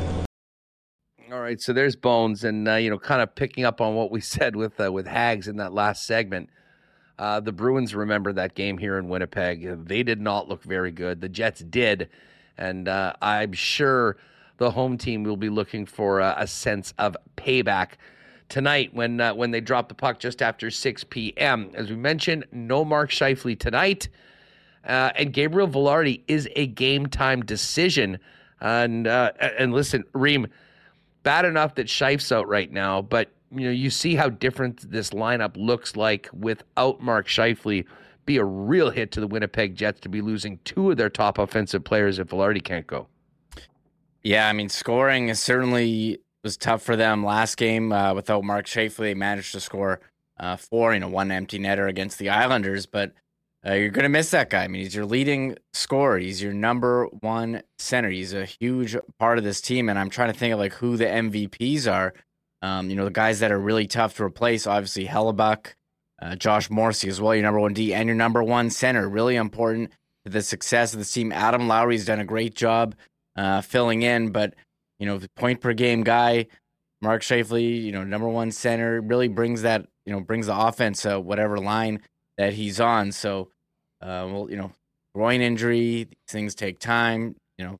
Right, 1.47 1.61
so 1.61 1.71
there's 1.71 1.95
Bones, 1.95 2.43
and 2.43 2.67
uh, 2.67 2.73
you 2.73 2.89
know, 2.89 2.99
kind 2.99 3.21
of 3.21 3.33
picking 3.33 3.63
up 3.63 3.79
on 3.79 3.95
what 3.95 4.11
we 4.11 4.19
said 4.35 4.57
with 4.57 4.81
uh, 4.81 4.91
with 4.91 5.07
Hags 5.07 5.47
in 5.47 5.55
that 5.55 5.71
last 5.71 6.05
segment. 6.05 6.49
Uh, 7.17 7.39
the 7.39 7.53
Bruins 7.53 7.95
remember 7.95 8.33
that 8.33 8.53
game 8.53 8.77
here 8.77 8.97
in 8.97 9.07
Winnipeg. 9.07 9.85
They 9.87 10.03
did 10.03 10.19
not 10.19 10.49
look 10.49 10.61
very 10.61 10.91
good. 10.91 11.21
The 11.21 11.29
Jets 11.29 11.61
did, 11.61 12.09
and 12.57 12.89
uh, 12.89 13.13
I'm 13.21 13.53
sure 13.53 14.17
the 14.57 14.71
home 14.71 14.97
team 14.97 15.23
will 15.23 15.37
be 15.37 15.47
looking 15.47 15.85
for 15.85 16.19
a, 16.19 16.35
a 16.39 16.47
sense 16.47 16.93
of 16.97 17.15
payback 17.37 17.91
tonight 18.49 18.93
when 18.93 19.21
uh, 19.21 19.33
when 19.33 19.51
they 19.51 19.61
drop 19.61 19.87
the 19.87 19.95
puck 19.95 20.19
just 20.19 20.41
after 20.41 20.69
6 20.69 21.05
p.m. 21.05 21.71
As 21.75 21.89
we 21.89 21.95
mentioned, 21.95 22.43
no 22.51 22.83
Mark 22.83 23.09
Scheifele 23.09 23.57
tonight. 23.57 24.09
Uh, 24.85 25.11
and 25.15 25.31
Gabriel 25.31 25.69
Vilardi 25.69 26.23
is 26.27 26.49
a 26.57 26.67
game 26.67 27.05
time 27.05 27.41
decision. 27.41 28.19
And 28.59 29.07
and 29.07 29.73
listen, 29.73 30.03
Reem, 30.11 30.47
bad 31.27 31.43
enough 31.43 31.75
that 31.75 31.89
Shife's 31.89 32.31
out 32.31 32.47
right 32.47 32.71
now, 32.71 33.01
but 33.01 33.29
you 33.51 33.65
know 33.65 33.71
you 33.71 33.89
see 33.89 34.15
how 34.15 34.29
different 34.29 34.89
this 34.89 35.09
lineup 35.09 35.57
looks 35.57 35.97
like 35.97 36.29
without 36.31 37.01
Mark 37.01 37.27
Scheifele. 37.27 37.85
Be 38.25 38.37
a 38.37 38.45
real 38.45 38.91
hit 38.91 39.11
to 39.11 39.19
the 39.19 39.27
Winnipeg 39.27 39.75
Jets 39.75 39.99
to 40.01 40.09
be 40.09 40.21
losing 40.21 40.59
two 40.63 40.89
of 40.89 40.95
their 40.95 41.09
top 41.09 41.37
offensive 41.37 41.83
players 41.83 42.17
if 42.17 42.27
Vilardi 42.27 42.63
can't 42.63 42.87
go. 42.87 43.07
Yeah, 44.23 44.47
I 44.47 44.53
mean, 44.53 44.69
scoring 44.69 45.27
is 45.27 45.41
certainly 45.41 46.19
was 46.45 46.55
tough 46.55 46.81
for 46.81 46.95
them 46.95 47.25
last 47.25 47.57
game 47.57 47.91
uh, 47.91 48.13
without 48.13 48.45
Mark 48.45 48.65
Scheifele. 48.65 48.95
They 48.95 49.13
managed 49.13 49.51
to 49.51 49.59
score 49.59 49.99
uh, 50.39 50.55
four, 50.55 50.93
you 50.93 51.01
know, 51.01 51.09
one 51.09 51.29
empty 51.29 51.59
netter 51.59 51.89
against 51.89 52.19
the 52.19 52.29
Islanders, 52.29 52.85
but 52.85 53.11
uh, 53.67 53.73
you're 53.73 53.89
going 53.89 54.03
to 54.03 54.09
miss 54.09 54.31
that 54.31 54.49
guy. 54.49 54.63
I 54.63 54.67
mean, 54.67 54.83
he's 54.83 54.95
your 54.95 55.05
leading 55.05 55.57
scorer. 55.73 56.17
He's 56.17 56.41
your 56.41 56.53
number 56.53 57.07
one 57.19 57.63
center. 57.79 58.09
He's 58.09 58.33
a 58.33 58.45
huge 58.45 58.95
part 59.19 59.37
of 59.37 59.43
this 59.43 59.59
team. 59.59 59.89
And 59.89 59.99
I'm 59.99 60.09
trying 60.09 60.31
to 60.31 60.37
think 60.37 60.53
of 60.53 60.59
like 60.59 60.73
who 60.73 60.95
the 60.95 61.05
MVPs 61.05 61.91
are. 61.91 62.13
Um, 62.61 62.89
you 62.89 62.95
know, 62.95 63.05
the 63.05 63.11
guys 63.11 63.39
that 63.39 63.51
are 63.51 63.59
really 63.59 63.85
tough 63.85 64.15
to 64.17 64.23
replace. 64.23 64.65
Obviously, 64.65 65.05
Hellebuyck, 65.05 65.73
uh, 66.21 66.35
Josh 66.35 66.69
Morrissey 66.69 67.09
as 67.09 67.19
well, 67.19 67.35
your 67.35 67.43
number 67.43 67.59
one 67.59 67.73
D, 67.73 67.93
and 67.93 68.07
your 68.07 68.15
number 68.15 68.41
one 68.41 68.69
center. 68.69 69.07
Really 69.07 69.35
important 69.35 69.91
to 70.25 70.31
the 70.31 70.41
success 70.41 70.93
of 70.93 70.99
the 70.99 71.05
team. 71.05 71.31
Adam 71.31 71.67
Lowry's 71.67 72.05
done 72.05 72.19
a 72.19 72.25
great 72.25 72.55
job 72.55 72.95
uh, 73.35 73.61
filling 73.61 74.01
in, 74.01 74.31
but 74.31 74.55
you 74.97 75.05
know, 75.05 75.17
the 75.17 75.29
point 75.35 75.61
per 75.61 75.73
game 75.73 76.03
guy. 76.03 76.47
Mark 76.99 77.21
Scheifele, 77.21 77.83
you 77.83 77.91
know, 77.91 78.03
number 78.03 78.27
one 78.27 78.51
center, 78.51 79.01
really 79.01 79.27
brings 79.27 79.61
that, 79.61 79.85
you 80.05 80.11
know, 80.11 80.19
brings 80.19 80.47
the 80.47 80.57
offense 80.57 81.03
to 81.03 81.19
whatever 81.19 81.59
line 81.59 82.01
that 82.39 82.53
he's 82.53 82.79
on. 82.79 83.11
So, 83.11 83.49
uh, 84.01 84.27
well, 84.29 84.47
you 84.49 84.57
know, 84.57 84.71
groin 85.13 85.41
injury, 85.41 86.05
these 86.05 86.15
things 86.27 86.55
take 86.55 86.79
time. 86.79 87.35
You 87.57 87.65
know, 87.65 87.79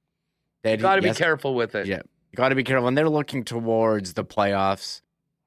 that 0.64 0.80
got 0.80 0.96
to 0.96 1.02
be 1.02 1.14
careful 1.14 1.56
with 1.56 1.76
it. 1.76 1.88
Yeah, 1.88 2.02
you 2.32 2.36
got 2.36 2.50
to 2.50 2.56
be 2.56 2.64
careful, 2.64 2.88
and 2.88 2.98
they're 2.98 3.10
looking 3.10 3.44
towards 3.44 4.14
the 4.14 4.26
playoffs 4.26 5.02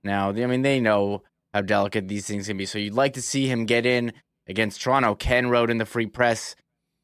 now. 0.04 0.30
I 0.30 0.46
mean, 0.46 0.62
they 0.62 0.80
know 0.80 1.22
how 1.52 1.62
delicate 1.62 2.08
these 2.08 2.26
things 2.26 2.46
can 2.46 2.56
be. 2.56 2.66
So 2.66 2.78
you'd 2.78 2.94
like 2.94 3.14
to 3.14 3.22
see 3.22 3.46
him 3.46 3.66
get 3.66 3.86
in 3.86 4.12
against 4.46 4.80
Toronto. 4.80 5.14
Ken 5.14 5.48
wrote 5.50 5.70
in 5.70 5.78
the 5.78 5.86
free 5.86 6.06
press. 6.06 6.54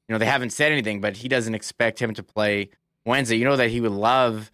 You 0.09 0.13
know, 0.13 0.19
they 0.19 0.27
haven't 0.27 0.51
said 0.51 0.71
anything, 0.71 1.01
but 1.01 1.17
he 1.17 1.29
doesn't 1.29 1.55
expect 1.55 2.01
him 2.01 2.15
to 2.15 2.23
play 2.23 2.71
Wednesday. 3.05 3.37
You 3.37 3.45
know 3.45 3.57
that 3.57 3.71
he 3.71 3.81
would 3.81 3.93
love 3.93 4.53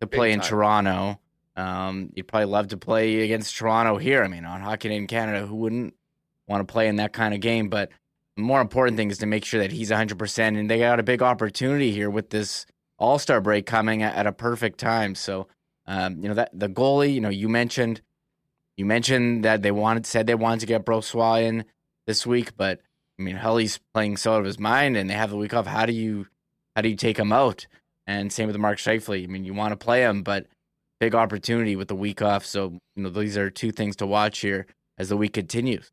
to 0.00 0.06
play 0.06 0.32
in 0.32 0.40
Toronto. 0.40 1.20
Um, 1.56 2.10
you'd 2.14 2.26
probably 2.26 2.46
love 2.46 2.68
to 2.68 2.76
play 2.76 3.20
against 3.20 3.56
Toronto 3.56 3.98
here. 3.98 4.24
I 4.24 4.28
mean, 4.28 4.44
on 4.44 4.60
Hockey 4.60 4.88
Night 4.88 4.96
in 4.96 5.06
Canada, 5.06 5.46
who 5.46 5.56
wouldn't 5.56 5.94
want 6.48 6.66
to 6.66 6.72
play 6.72 6.88
in 6.88 6.96
that 6.96 7.12
kind 7.12 7.34
of 7.34 7.40
game? 7.40 7.68
But 7.68 7.90
more 8.40 8.60
important 8.60 8.96
thing 8.96 9.10
is 9.10 9.18
to 9.18 9.26
make 9.26 9.44
sure 9.44 9.60
that 9.60 9.72
he's 9.72 9.90
100%. 9.90 10.38
And 10.38 10.70
they 10.70 10.78
got 10.78 11.00
a 11.00 11.04
big 11.04 11.22
opportunity 11.22 11.92
here 11.92 12.10
with 12.10 12.30
this 12.30 12.66
All 12.98 13.18
Star 13.18 13.40
break 13.40 13.66
coming 13.66 14.02
at 14.02 14.26
a 14.26 14.32
perfect 14.32 14.78
time. 14.78 15.14
So, 15.14 15.48
um, 15.86 16.22
you 16.22 16.28
know, 16.28 16.34
that 16.34 16.50
the 16.52 16.68
goalie, 16.68 17.14
you 17.14 17.20
know, 17.20 17.28
you 17.28 17.48
mentioned. 17.48 18.02
You 18.76 18.86
mentioned 18.86 19.44
that 19.44 19.60
they 19.60 19.72
wanted 19.72 20.06
said 20.06 20.26
they 20.26 20.34
wanted 20.34 20.60
to 20.60 20.66
get 20.66 20.86
Brossoit 20.86 21.42
in 21.42 21.64
this 22.06 22.26
week, 22.26 22.56
but 22.56 22.80
I 23.18 23.22
mean, 23.22 23.36
Hully's 23.36 23.78
playing 23.92 24.16
so 24.16 24.32
out 24.32 24.38
of 24.38 24.46
his 24.46 24.58
mind, 24.58 24.96
and 24.96 25.10
they 25.10 25.14
have 25.14 25.28
the 25.28 25.36
week 25.36 25.52
off. 25.52 25.66
How 25.66 25.84
do 25.84 25.92
you 25.92 26.28
how 26.74 26.80
do 26.80 26.88
you 26.88 26.96
take 26.96 27.18
him 27.18 27.30
out? 27.30 27.66
And 28.06 28.32
same 28.32 28.46
with 28.46 28.56
Mark 28.56 28.78
Scheifele. 28.78 29.22
I 29.22 29.26
mean, 29.26 29.44
you 29.44 29.52
want 29.52 29.72
to 29.72 29.76
play 29.76 30.02
him, 30.02 30.22
but 30.22 30.46
big 30.98 31.14
opportunity 31.14 31.76
with 31.76 31.88
the 31.88 31.94
week 31.94 32.22
off. 32.22 32.46
So, 32.46 32.78
you 32.96 33.02
know, 33.02 33.10
these 33.10 33.36
are 33.36 33.50
two 33.50 33.72
things 33.72 33.96
to 33.96 34.06
watch 34.06 34.38
here 34.38 34.66
as 34.96 35.10
the 35.10 35.16
week 35.16 35.34
continues. 35.34 35.92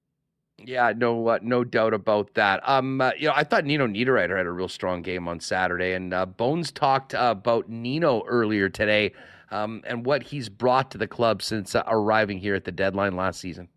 Yeah, 0.63 0.91
no, 0.95 1.27
uh, 1.27 1.39
no 1.41 1.63
doubt 1.63 1.93
about 1.93 2.33
that. 2.33 2.67
Um, 2.67 2.99
uh, 2.99 3.11
you 3.17 3.27
know, 3.27 3.33
I 3.35 3.43
thought 3.43 3.63
Nino 3.63 3.85
Niederreiter 3.85 4.35
had 4.35 4.47
a 4.47 4.51
real 4.51 4.67
strong 4.67 5.03
game 5.03 5.27
on 5.27 5.39
Saturday, 5.39 5.93
and 5.93 6.13
uh, 6.13 6.25
Bones 6.25 6.71
talked 6.71 7.13
uh, 7.13 7.35
about 7.37 7.69
Nino 7.69 8.23
earlier 8.25 8.67
today, 8.67 9.13
um, 9.51 9.83
and 9.85 10.03
what 10.03 10.23
he's 10.23 10.49
brought 10.49 10.89
to 10.91 10.97
the 10.97 11.07
club 11.07 11.43
since 11.43 11.75
uh, 11.75 11.83
arriving 11.85 12.39
here 12.39 12.55
at 12.55 12.65
the 12.65 12.71
deadline 12.71 13.15
last 13.15 13.39
season 13.39 13.69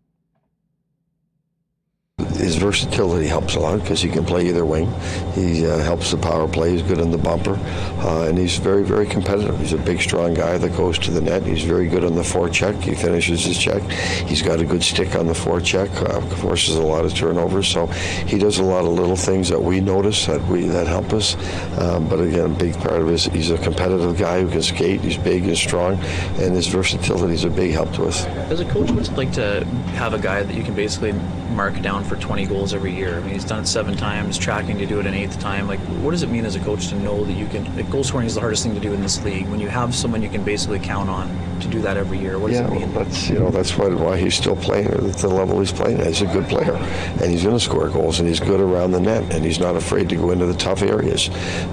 his 2.41 2.55
versatility 2.55 3.27
helps 3.27 3.55
a 3.55 3.59
lot 3.59 3.79
because 3.79 4.01
he 4.01 4.09
can 4.09 4.25
play 4.25 4.47
either 4.47 4.65
wing. 4.65 4.91
He 5.33 5.65
uh, 5.65 5.77
helps 5.79 6.11
the 6.11 6.17
power 6.17 6.47
play. 6.47 6.71
He's 6.71 6.81
good 6.81 6.99
in 6.99 7.11
the 7.11 7.17
bumper, 7.17 7.57
uh, 7.99 8.25
and 8.27 8.37
he's 8.37 8.57
very, 8.57 8.83
very 8.83 9.05
competitive. 9.05 9.59
He's 9.59 9.73
a 9.73 9.77
big, 9.77 10.01
strong 10.01 10.33
guy 10.33 10.57
that 10.57 10.75
goes 10.75 10.97
to 10.99 11.11
the 11.11 11.21
net. 11.21 11.43
He's 11.43 11.63
very 11.63 11.87
good 11.87 12.03
on 12.03 12.15
the 12.15 12.23
forecheck. 12.23 12.81
He 12.81 12.95
finishes 12.95 13.45
his 13.45 13.57
check. 13.57 13.81
He's 14.27 14.41
got 14.41 14.59
a 14.59 14.65
good 14.65 14.83
stick 14.83 15.15
on 15.15 15.27
the 15.27 15.33
forecheck. 15.33 15.89
Uh, 16.01 16.21
forces 16.37 16.75
a 16.75 16.81
lot 16.81 17.05
of 17.05 17.13
turnovers. 17.13 17.67
So 17.67 17.87
he 18.27 18.37
does 18.37 18.57
a 18.57 18.63
lot 18.63 18.85
of 18.85 18.93
little 18.93 19.15
things 19.15 19.49
that 19.49 19.61
we 19.61 19.79
notice 19.79 20.25
that 20.25 20.41
we 20.47 20.65
that 20.67 20.87
help 20.87 21.13
us. 21.13 21.35
Um, 21.79 22.07
but 22.09 22.19
again, 22.19 22.51
a 22.51 22.55
big 22.55 22.73
part 22.75 23.01
of 23.01 23.07
his 23.07 23.25
he's 23.25 23.51
a 23.51 23.57
competitive 23.57 24.17
guy 24.17 24.41
who 24.41 24.49
can 24.49 24.63
skate. 24.63 25.01
He's 25.01 25.17
big 25.17 25.45
and 25.45 25.57
strong, 25.57 25.93
and 26.39 26.55
his 26.55 26.67
versatility 26.67 27.35
is 27.35 27.43
a 27.43 27.49
big 27.49 27.71
help 27.71 27.93
to 27.93 28.05
us. 28.05 28.25
As 28.25 28.59
a 28.59 28.65
coach, 28.65 28.89
what's 28.91 29.09
it 29.09 29.17
like 29.17 29.31
to 29.33 29.63
have 29.93 30.13
a 30.13 30.19
guy 30.19 30.43
that 30.43 30.55
you 30.55 30.63
can 30.63 30.73
basically 30.73 31.13
mark 31.51 31.79
down 31.81 32.03
for 32.03 32.15
20 32.15 32.30
20 32.31 32.45
goals 32.45 32.73
every 32.73 32.95
year. 32.95 33.17
I 33.17 33.19
mean, 33.19 33.33
he's 33.33 33.43
done 33.43 33.63
it 33.63 33.67
seven 33.67 33.93
times, 33.97 34.37
tracking 34.37 34.77
to 34.77 34.85
do 34.85 35.01
it 35.01 35.05
an 35.05 35.13
eighth 35.13 35.37
time. 35.37 35.67
Like, 35.67 35.81
what 36.01 36.11
does 36.11 36.23
it 36.23 36.29
mean 36.29 36.45
as 36.45 36.55
a 36.55 36.61
coach 36.61 36.87
to 36.87 36.95
know 36.95 37.25
that 37.25 37.33
you 37.33 37.45
can? 37.47 37.65
Like, 37.75 37.89
goal 37.89 38.05
scoring 38.05 38.25
is 38.25 38.35
the 38.35 38.39
hardest 38.39 38.63
thing 38.63 38.73
to 38.73 38.79
do 38.79 38.93
in 38.93 39.01
this 39.01 39.21
league. 39.25 39.49
When 39.49 39.59
you 39.59 39.67
have 39.67 39.93
someone 39.93 40.21
you 40.21 40.29
can 40.29 40.41
basically 40.41 40.79
count 40.79 41.09
on 41.09 41.27
to 41.59 41.67
do 41.67 41.81
that 41.81 41.97
every 41.97 42.19
year, 42.19 42.39
what 42.39 42.51
does 42.51 42.61
yeah, 42.61 42.67
it 42.67 42.71
mean? 42.71 42.93
Well, 42.93 43.03
that's 43.03 43.27
you 43.27 43.37
know 43.37 43.49
that's 43.49 43.77
why, 43.77 43.89
why 43.89 44.17
he's 44.17 44.33
still 44.33 44.55
playing 44.55 44.87
at 44.87 45.17
the 45.17 45.27
level 45.27 45.59
he's 45.59 45.73
playing 45.73 45.99
at. 45.99 46.07
He's 46.07 46.21
a 46.21 46.25
good 46.27 46.47
player, 46.47 46.75
and 46.75 47.29
he's 47.29 47.43
going 47.43 47.57
to 47.57 47.59
score 47.59 47.89
goals, 47.89 48.21
and 48.21 48.29
he's 48.29 48.39
good 48.39 48.61
around 48.61 48.91
the 48.91 49.01
net, 49.01 49.29
and 49.33 49.43
he's 49.43 49.59
not 49.59 49.75
afraid 49.75 50.07
to 50.07 50.15
go 50.15 50.31
into 50.31 50.45
the 50.45 50.53
tough 50.53 50.83
areas. 50.83 51.27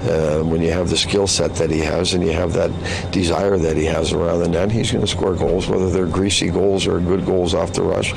Uh, 0.09 0.43
when 0.45 0.61
you 0.61 0.73
have 0.73 0.89
the 0.89 0.97
skill 0.97 1.25
set 1.25 1.55
that 1.55 1.71
he 1.71 1.79
has, 1.79 2.15
and 2.15 2.21
you 2.21 2.33
have 2.33 2.51
that 2.51 2.69
desire 3.13 3.57
that 3.57 3.77
he 3.77 3.85
has 3.85 4.11
around 4.11 4.39
the 4.41 4.49
net, 4.49 4.69
he's 4.71 4.91
going 4.91 5.05
to 5.05 5.09
score 5.09 5.35
goals, 5.35 5.69
whether 5.69 5.89
they're 5.89 6.05
greasy 6.05 6.49
goals 6.49 6.85
or 6.85 6.99
good 6.99 7.25
goals 7.25 7.53
off 7.53 7.71
the 7.71 7.81
rush. 7.81 8.11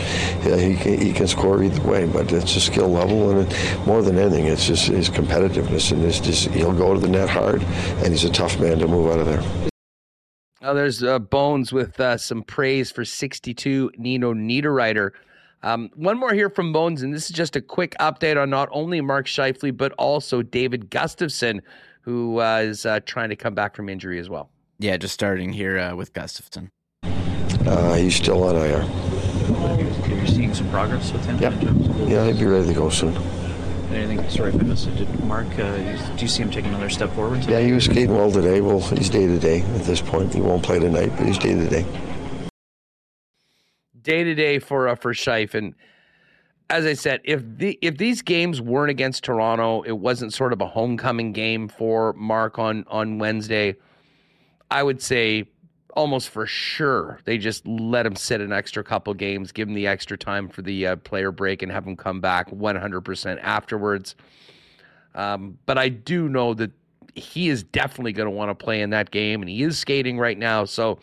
Yeah, 0.45 0.57
he 0.57 0.75
can, 0.75 1.01
he 1.01 1.13
can 1.13 1.29
score 1.29 1.63
either 1.63 1.89
way, 1.89 2.05
but 2.05 2.32
it's 2.33 2.57
a 2.57 2.61
skill 2.61 2.89
level, 2.89 3.31
and 3.31 3.53
it, 3.53 3.87
more 3.87 4.03
than 4.03 4.19
anything, 4.19 4.47
it's 4.47 4.67
just 4.67 4.89
his 4.89 5.09
competitiveness, 5.09 5.93
and 5.93 6.05
it's 6.05 6.21
just 6.21 6.49
he'll 6.51 6.73
go 6.73 6.95
to 6.95 7.01
the 7.01 7.09
net 7.09 7.29
hard, 7.29 7.63
and 7.63 8.09
he's 8.09 8.25
a 8.25 8.31
tough 8.31 8.59
man 8.61 8.79
to 8.79 8.89
move 8.89 9.11
out 9.11 9.21
of 9.21 9.27
there. 9.27 9.71
Oh, 10.65 10.75
there's 10.75 11.03
uh, 11.03 11.19
Bones 11.19 11.73
with 11.73 11.99
uh, 11.99 12.17
some 12.17 12.43
praise 12.43 12.91
for 12.91 13.05
62 13.05 13.91
Nino 13.97 14.33
Niederreiter. 14.33 15.11
Um, 15.65 15.91
one 15.95 16.19
more 16.19 16.33
here 16.33 16.51
from 16.51 16.73
Bones, 16.73 17.03
and 17.03 17.13
this 17.13 17.29
is 17.29 17.37
just 17.37 17.57
a 17.57 17.61
quick 17.61 17.97
update 17.99 18.41
on 18.41 18.51
not 18.51 18.69
only 18.73 19.01
Mark 19.01 19.27
Scheifele, 19.27 19.77
but 19.77 19.93
also 19.93 20.43
David 20.43 20.91
Gustafsson, 20.91 21.61
who 22.03 22.41
uh, 22.41 22.59
is 22.59 22.87
uh, 22.87 23.01
trying 23.01 23.31
to 23.31 23.37
come 23.37 23.55
back 23.55 23.75
from 23.75 23.89
injury 23.89 24.19
as 24.19 24.29
well. 24.29 24.51
Yeah, 24.79 24.97
just 24.97 25.15
starting 25.15 25.53
here 25.53 25.79
uh, 25.79 25.95
with 25.95 26.13
Gustafsson. 26.13 26.71
Uh, 27.05 27.95
he's 27.95 28.17
still 28.17 28.43
on 28.45 28.57
IR. 28.57 28.83
You're 29.49 30.27
seeing 30.27 30.55
some 30.55 30.69
progress 30.71 31.13
with 31.13 31.25
him. 31.25 31.39
Yep. 31.39 31.53
Yeah, 32.09 32.25
he'll 32.27 32.39
be 32.39 32.45
ready 32.45 32.69
to 32.69 32.75
go 32.75 32.89
soon. 32.89 33.17
Anything? 33.93 34.29
Sorry 34.31 34.55
if 34.55 34.61
I 34.61 34.65
missed 34.65 34.87
it. 34.89 34.97
Did 34.97 35.25
Mark? 35.25 35.47
Uh, 35.59 35.77
do 36.17 36.23
you 36.23 36.29
see 36.29 36.43
him 36.43 36.51
taking 36.51 36.71
another 36.71 36.89
step 36.89 37.11
forward? 37.15 37.45
Yeah, 37.45 37.61
he 37.61 37.73
was 37.73 37.85
skating 37.85 38.15
well 38.15 38.31
today. 38.31 38.61
Well, 38.61 38.81
he's 38.81 39.11
day 39.11 39.27
to 39.27 39.39
day 39.39 39.61
at 39.61 39.83
this 39.83 40.01
point. 40.01 40.33
He 40.33 40.41
won't 40.41 40.63
play 40.63 40.79
tonight, 40.79 41.13
but 41.17 41.27
he's 41.27 41.39
day 41.39 41.55
to 41.55 41.69
day. 41.69 41.85
day 44.01 44.25
to 44.25 44.35
day 44.35 44.59
for 44.59 44.89
uh, 44.89 44.95
for 44.95 45.13
Scheif. 45.13 45.55
And 45.55 45.75
as 46.71 46.87
I 46.87 46.95
said, 46.95 47.21
if 47.25 47.43
the 47.45 47.79
if 47.83 47.99
these 47.99 48.23
games 48.23 48.63
weren't 48.63 48.91
against 48.91 49.25
Toronto, 49.25 49.83
it 49.83 49.99
wasn't 49.99 50.33
sort 50.33 50.53
of 50.55 50.61
a 50.61 50.67
homecoming 50.67 51.33
game 51.33 51.69
for 51.69 52.15
Mark 52.15 52.59
on 52.59 52.85
on 52.89 53.19
Wednesday. 53.19 53.77
I 54.71 54.83
would 54.83 55.03
say 55.03 55.51
almost 55.93 56.31
for 56.31 56.47
sure 56.47 57.21
they 57.25 57.39
just 57.39 57.67
let 57.67 58.07
him 58.07 58.17
sit 58.17 58.41
an 58.41 58.53
extra 58.53 58.83
couple 58.83 59.13
games, 59.15 59.53
give 59.53 59.69
him 59.69 59.75
the 59.75 59.87
extra 59.87 60.17
time 60.17 60.49
for 60.49 60.63
the 60.63 60.87
uh, 60.87 60.97
player 60.97 61.31
break, 61.31 61.63
and 61.63 61.71
have 61.71 61.87
him 61.87 61.97
come 61.97 62.21
back 62.21 62.51
100% 62.51 63.39
afterwards. 63.43 64.15
Um, 65.15 65.59
but 65.67 65.79
I 65.79 65.89
do 65.89 66.29
know 66.29 66.55
that 66.55 66.71
he 67.15 67.49
is 67.49 67.63
definitely 67.63 68.13
going 68.13 68.27
to 68.27 68.31
want 68.31 68.51
to 68.51 68.55
play 68.55 68.81
in 68.81 68.91
that 68.91 69.11
game, 69.11 69.43
and 69.43 69.49
he 69.49 69.63
is 69.63 69.79
skating 69.79 70.19
right 70.19 70.39
now. 70.39 70.65
So 70.65 70.99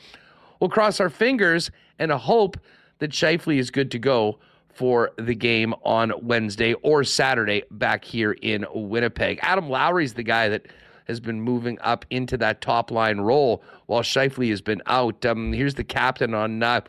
we'll 0.60 0.70
cross 0.70 1.00
our 1.00 1.10
fingers 1.10 1.70
and 2.00 2.12
hope 2.12 2.58
that 3.00 3.12
Scheifele 3.12 3.58
is 3.58 3.70
good 3.72 3.92
to 3.92 4.00
go 4.00 4.40
for 4.74 5.12
the 5.18 5.36
game 5.36 5.74
on 5.84 6.14
Wednesday 6.22 6.74
or 6.74 7.04
Saturday 7.04 7.64
back 7.72 8.06
here 8.06 8.32
in 8.32 8.66
Winnipeg. 8.74 9.40
Adam 9.42 9.70
Lowry's 9.70 10.14
the 10.14 10.24
guy 10.24 10.50
that 10.50 10.68
has 11.10 11.20
been 11.20 11.42
moving 11.42 11.78
up 11.82 12.06
into 12.10 12.38
that 12.38 12.62
top 12.62 12.92
line 12.92 13.20
role 13.20 13.62
while 13.88 14.02
Scheifele 14.02 14.50
has 14.50 14.62
been 14.62 14.82
out. 14.86 15.26
Um, 15.26 15.52
here's 15.52 15.74
the 15.74 15.84
captain 15.84 16.34
on 16.34 16.64
uh, 16.64 16.82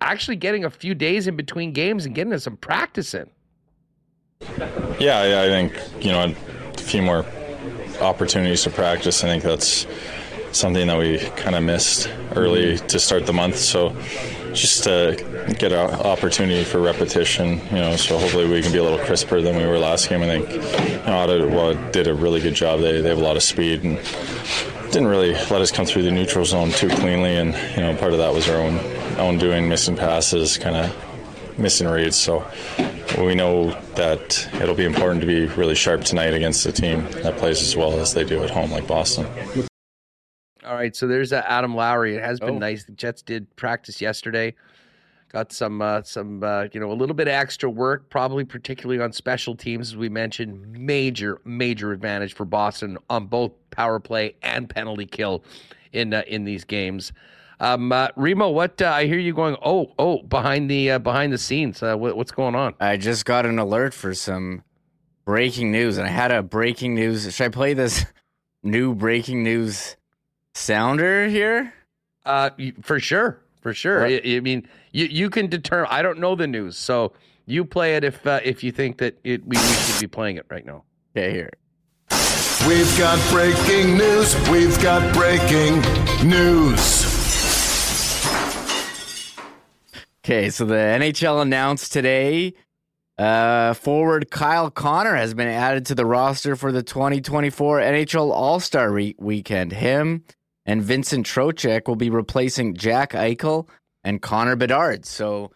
actually 0.00 0.36
getting 0.36 0.64
a 0.64 0.70
few 0.70 0.94
days 0.94 1.26
in 1.26 1.36
between 1.36 1.72
games 1.72 2.06
and 2.06 2.14
getting 2.14 2.38
some 2.38 2.56
practice 2.56 3.12
in. 3.14 3.28
Yeah, 4.98 5.24
yeah, 5.24 5.42
I 5.42 5.48
think 5.48 6.04
you 6.04 6.12
know 6.12 6.22
a 6.22 6.78
few 6.78 7.02
more 7.02 7.26
opportunities 8.00 8.62
to 8.62 8.70
practice. 8.70 9.24
I 9.24 9.26
think 9.26 9.42
that's 9.42 9.86
something 10.54 10.86
that 10.86 10.98
we 10.98 11.18
kind 11.36 11.56
of 11.56 11.62
missed 11.62 12.10
early 12.34 12.78
to 12.78 12.98
start 12.98 13.26
the 13.26 13.32
month. 13.32 13.56
So 13.56 13.94
just 14.52 14.84
to 14.84 15.16
get 15.58 15.72
an 15.72 15.90
opportunity 16.00 16.64
for 16.64 16.80
repetition, 16.80 17.60
you 17.66 17.76
know. 17.76 17.96
So 17.96 18.18
hopefully 18.18 18.48
we 18.48 18.62
can 18.62 18.72
be 18.72 18.78
a 18.78 18.82
little 18.82 19.04
crisper 19.04 19.42
than 19.42 19.56
we 19.56 19.66
were 19.66 19.78
last 19.78 20.08
game. 20.08 20.22
I 20.22 20.26
think 20.26 20.50
you 20.50 21.06
know, 21.06 21.18
Ottawa 21.18 21.72
did 21.90 22.06
a 22.06 22.14
really 22.14 22.40
good 22.40 22.54
job. 22.54 22.80
They 22.80 23.00
they 23.00 23.08
have 23.08 23.18
a 23.18 23.22
lot 23.22 23.36
of 23.36 23.42
speed 23.42 23.84
and 23.84 23.98
didn't 24.86 25.08
really 25.08 25.32
let 25.32 25.60
us 25.60 25.72
come 25.72 25.86
through 25.86 26.04
the 26.04 26.12
neutral 26.12 26.44
zone 26.44 26.70
too 26.70 26.88
cleanly. 26.88 27.36
And 27.36 27.54
you 27.76 27.82
know, 27.82 27.96
part 27.96 28.12
of 28.12 28.18
that 28.18 28.32
was 28.32 28.48
our 28.48 28.56
own 28.56 28.78
own 29.18 29.38
doing, 29.38 29.68
missing 29.68 29.96
passes, 29.96 30.56
kind 30.56 30.76
of 30.76 31.58
missing 31.58 31.88
reads. 31.88 32.16
So 32.16 32.46
we 33.18 33.34
know 33.34 33.70
that 33.94 34.48
it'll 34.60 34.74
be 34.74 34.84
important 34.84 35.20
to 35.20 35.26
be 35.26 35.46
really 35.46 35.74
sharp 35.74 36.04
tonight 36.04 36.34
against 36.34 36.66
a 36.66 36.72
team 36.72 37.04
that 37.22 37.36
plays 37.36 37.62
as 37.62 37.76
well 37.76 37.98
as 37.98 38.14
they 38.14 38.24
do 38.24 38.42
at 38.42 38.50
home, 38.50 38.70
like 38.70 38.86
Boston. 38.86 39.26
All 40.64 40.74
right, 40.74 40.94
so 40.94 41.06
there's 41.06 41.32
uh, 41.32 41.42
Adam 41.46 41.74
Lowry. 41.74 42.16
It 42.16 42.22
has 42.22 42.40
been 42.40 42.56
Oh. 42.56 42.58
nice. 42.58 42.84
The 42.84 42.92
Jets 42.92 43.22
did 43.22 43.54
practice 43.56 44.00
yesterday. 44.00 44.54
Got 45.28 45.52
some 45.52 45.82
uh, 45.82 46.02
some 46.04 46.42
uh, 46.44 46.66
you 46.72 46.78
know 46.78 46.92
a 46.92 46.94
little 46.94 47.14
bit 47.14 47.26
of 47.26 47.34
extra 47.34 47.68
work, 47.68 48.08
probably 48.08 48.44
particularly 48.44 49.02
on 49.02 49.12
special 49.12 49.56
teams, 49.56 49.88
as 49.88 49.96
we 49.96 50.08
mentioned. 50.08 50.72
Major 50.78 51.40
major 51.44 51.92
advantage 51.92 52.34
for 52.34 52.44
Boston 52.44 52.98
on 53.10 53.26
both 53.26 53.50
power 53.70 53.98
play 53.98 54.36
and 54.42 54.70
penalty 54.70 55.06
kill 55.06 55.42
in 55.92 56.14
uh, 56.14 56.22
in 56.28 56.44
these 56.44 56.64
games. 56.64 57.12
Um, 57.58 57.90
uh, 57.90 58.08
Remo, 58.16 58.50
what 58.50 58.80
uh, 58.80 58.86
I 58.90 59.06
hear 59.06 59.18
you 59.18 59.34
going? 59.34 59.56
Oh 59.60 59.92
oh, 59.98 60.22
behind 60.22 60.70
the 60.70 60.92
uh, 60.92 60.98
behind 61.00 61.32
the 61.32 61.38
scenes, 61.38 61.82
uh, 61.82 61.96
what, 61.96 62.16
what's 62.16 62.32
going 62.32 62.54
on? 62.54 62.74
I 62.78 62.96
just 62.96 63.24
got 63.24 63.44
an 63.44 63.58
alert 63.58 63.92
for 63.92 64.14
some 64.14 64.62
breaking 65.24 65.72
news, 65.72 65.98
and 65.98 66.06
I 66.06 66.10
had 66.10 66.30
a 66.30 66.44
breaking 66.44 66.94
news. 66.94 67.34
Should 67.34 67.44
I 67.46 67.48
play 67.48 67.74
this 67.74 68.06
new 68.62 68.94
breaking 68.94 69.42
news 69.42 69.96
sounder 70.54 71.28
here? 71.28 71.72
Uh, 72.24 72.50
for 72.80 72.98
sure, 73.00 73.40
for 73.60 73.74
sure. 73.74 74.04
I, 74.04 74.20
I 74.24 74.40
mean, 74.40 74.66
you 74.92 75.06
you 75.06 75.30
can 75.30 75.48
determine. 75.48 75.88
I 75.90 76.02
don't 76.02 76.18
know 76.18 76.34
the 76.34 76.46
news, 76.46 76.76
so 76.76 77.12
you 77.46 77.64
play 77.64 77.96
it 77.96 78.04
if 78.04 78.26
uh, 78.26 78.40
if 78.42 78.64
you 78.64 78.72
think 78.72 78.98
that 78.98 79.18
it 79.24 79.44
we, 79.44 79.56
we 79.56 79.62
should 79.62 80.00
be 80.00 80.06
playing 80.06 80.36
it 80.36 80.46
right 80.48 80.64
now. 80.64 80.84
Okay, 81.16 81.32
here. 81.32 81.50
We've 82.66 82.98
got 82.98 83.18
breaking 83.30 83.98
news. 83.98 84.34
We've 84.48 84.80
got 84.82 85.12
breaking 85.12 85.80
news. 86.26 87.04
Okay, 90.24 90.48
so 90.48 90.64
the 90.64 90.74
NHL 90.74 91.42
announced 91.42 91.92
today 91.92 92.54
uh, 93.18 93.74
forward 93.74 94.30
Kyle 94.30 94.70
Connor 94.70 95.14
has 95.14 95.34
been 95.34 95.48
added 95.48 95.86
to 95.86 95.94
the 95.94 96.06
roster 96.06 96.56
for 96.56 96.72
the 96.72 96.82
2024 96.82 97.80
NHL 97.80 98.30
All 98.30 98.58
Star 98.60 98.90
re- 98.90 99.14
weekend. 99.18 99.72
Him 99.72 100.24
and 100.66 100.82
Vincent 100.82 101.26
Trocheck 101.26 101.86
will 101.86 101.96
be 101.96 102.10
replacing 102.10 102.74
Jack 102.74 103.12
Eichel 103.12 103.68
and 104.02 104.20
Connor 104.22 104.56
Bedard. 104.56 105.04
So, 105.06 105.52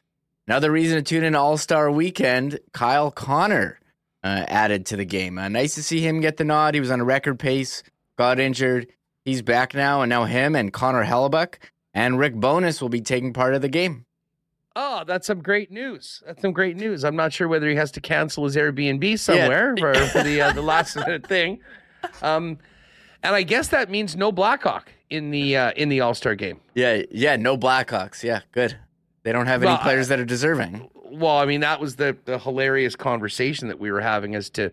another 0.46 0.70
reason 0.70 0.96
to 0.96 1.02
tune 1.02 1.24
in 1.24 1.34
All 1.34 1.56
Star 1.56 1.90
weekend, 1.90 2.58
Kyle 2.72 3.10
Connor 3.10 3.78
uh, 4.22 4.44
added 4.48 4.86
to 4.86 4.96
the 4.96 5.04
game. 5.04 5.38
Uh, 5.38 5.48
nice 5.48 5.74
to 5.74 5.82
see 5.82 6.00
him 6.00 6.20
get 6.20 6.36
the 6.36 6.44
nod. 6.44 6.74
He 6.74 6.80
was 6.80 6.90
on 6.90 7.00
a 7.00 7.04
record 7.04 7.38
pace, 7.38 7.82
got 8.16 8.40
injured. 8.40 8.88
He's 9.24 9.42
back 9.42 9.74
now, 9.74 10.02
and 10.02 10.10
now 10.10 10.24
him 10.24 10.56
and 10.56 10.72
Connor 10.72 11.04
Hellebuyck 11.04 11.56
and 11.94 12.18
Rick 12.18 12.34
Bowness 12.34 12.80
will 12.80 12.88
be 12.88 13.00
taking 13.00 13.32
part 13.32 13.54
of 13.54 13.62
the 13.62 13.68
game. 13.68 14.04
Oh, 14.76 15.02
that's 15.04 15.26
some 15.26 15.42
great 15.42 15.72
news. 15.72 16.22
That's 16.24 16.40
some 16.40 16.52
great 16.52 16.76
news. 16.76 17.04
I'm 17.04 17.16
not 17.16 17.32
sure 17.32 17.48
whether 17.48 17.68
he 17.68 17.74
has 17.74 17.90
to 17.92 18.00
cancel 18.00 18.44
his 18.44 18.54
Airbnb 18.54 19.18
somewhere 19.18 19.74
for, 19.76 19.92
for 19.94 20.22
the 20.22 20.40
uh, 20.40 20.52
the 20.52 20.62
last 20.62 20.94
minute 20.94 21.26
thing. 21.26 21.60
Um, 22.22 22.58
and 23.24 23.34
I 23.34 23.42
guess 23.42 23.68
that 23.68 23.90
means 23.90 24.14
no 24.14 24.30
Blackhawk 24.30 24.92
in 25.10 25.30
the 25.30 25.56
uh, 25.56 25.72
in 25.72 25.88
the 25.88 26.00
All 26.00 26.14
Star 26.14 26.34
game. 26.34 26.60
Yeah, 26.74 27.02
yeah, 27.10 27.36
no 27.36 27.56
Blackhawks. 27.56 28.22
Yeah, 28.22 28.40
good. 28.52 28.76
They 29.22 29.32
don't 29.32 29.46
have 29.46 29.62
any 29.62 29.72
Well, 29.72 29.78
players 29.78 30.08
that 30.08 30.18
are 30.20 30.24
deserving. 30.24 30.88
Well, 31.10 31.38
I 31.38 31.44
mean, 31.44 31.60
that 31.60 31.80
was 31.80 31.96
the 31.96 32.16
the 32.24 32.38
hilarious 32.38 32.96
conversation 32.96 33.68
that 33.68 33.78
we 33.78 33.90
were 33.90 34.00
having 34.00 34.34
as 34.34 34.50
to, 34.50 34.70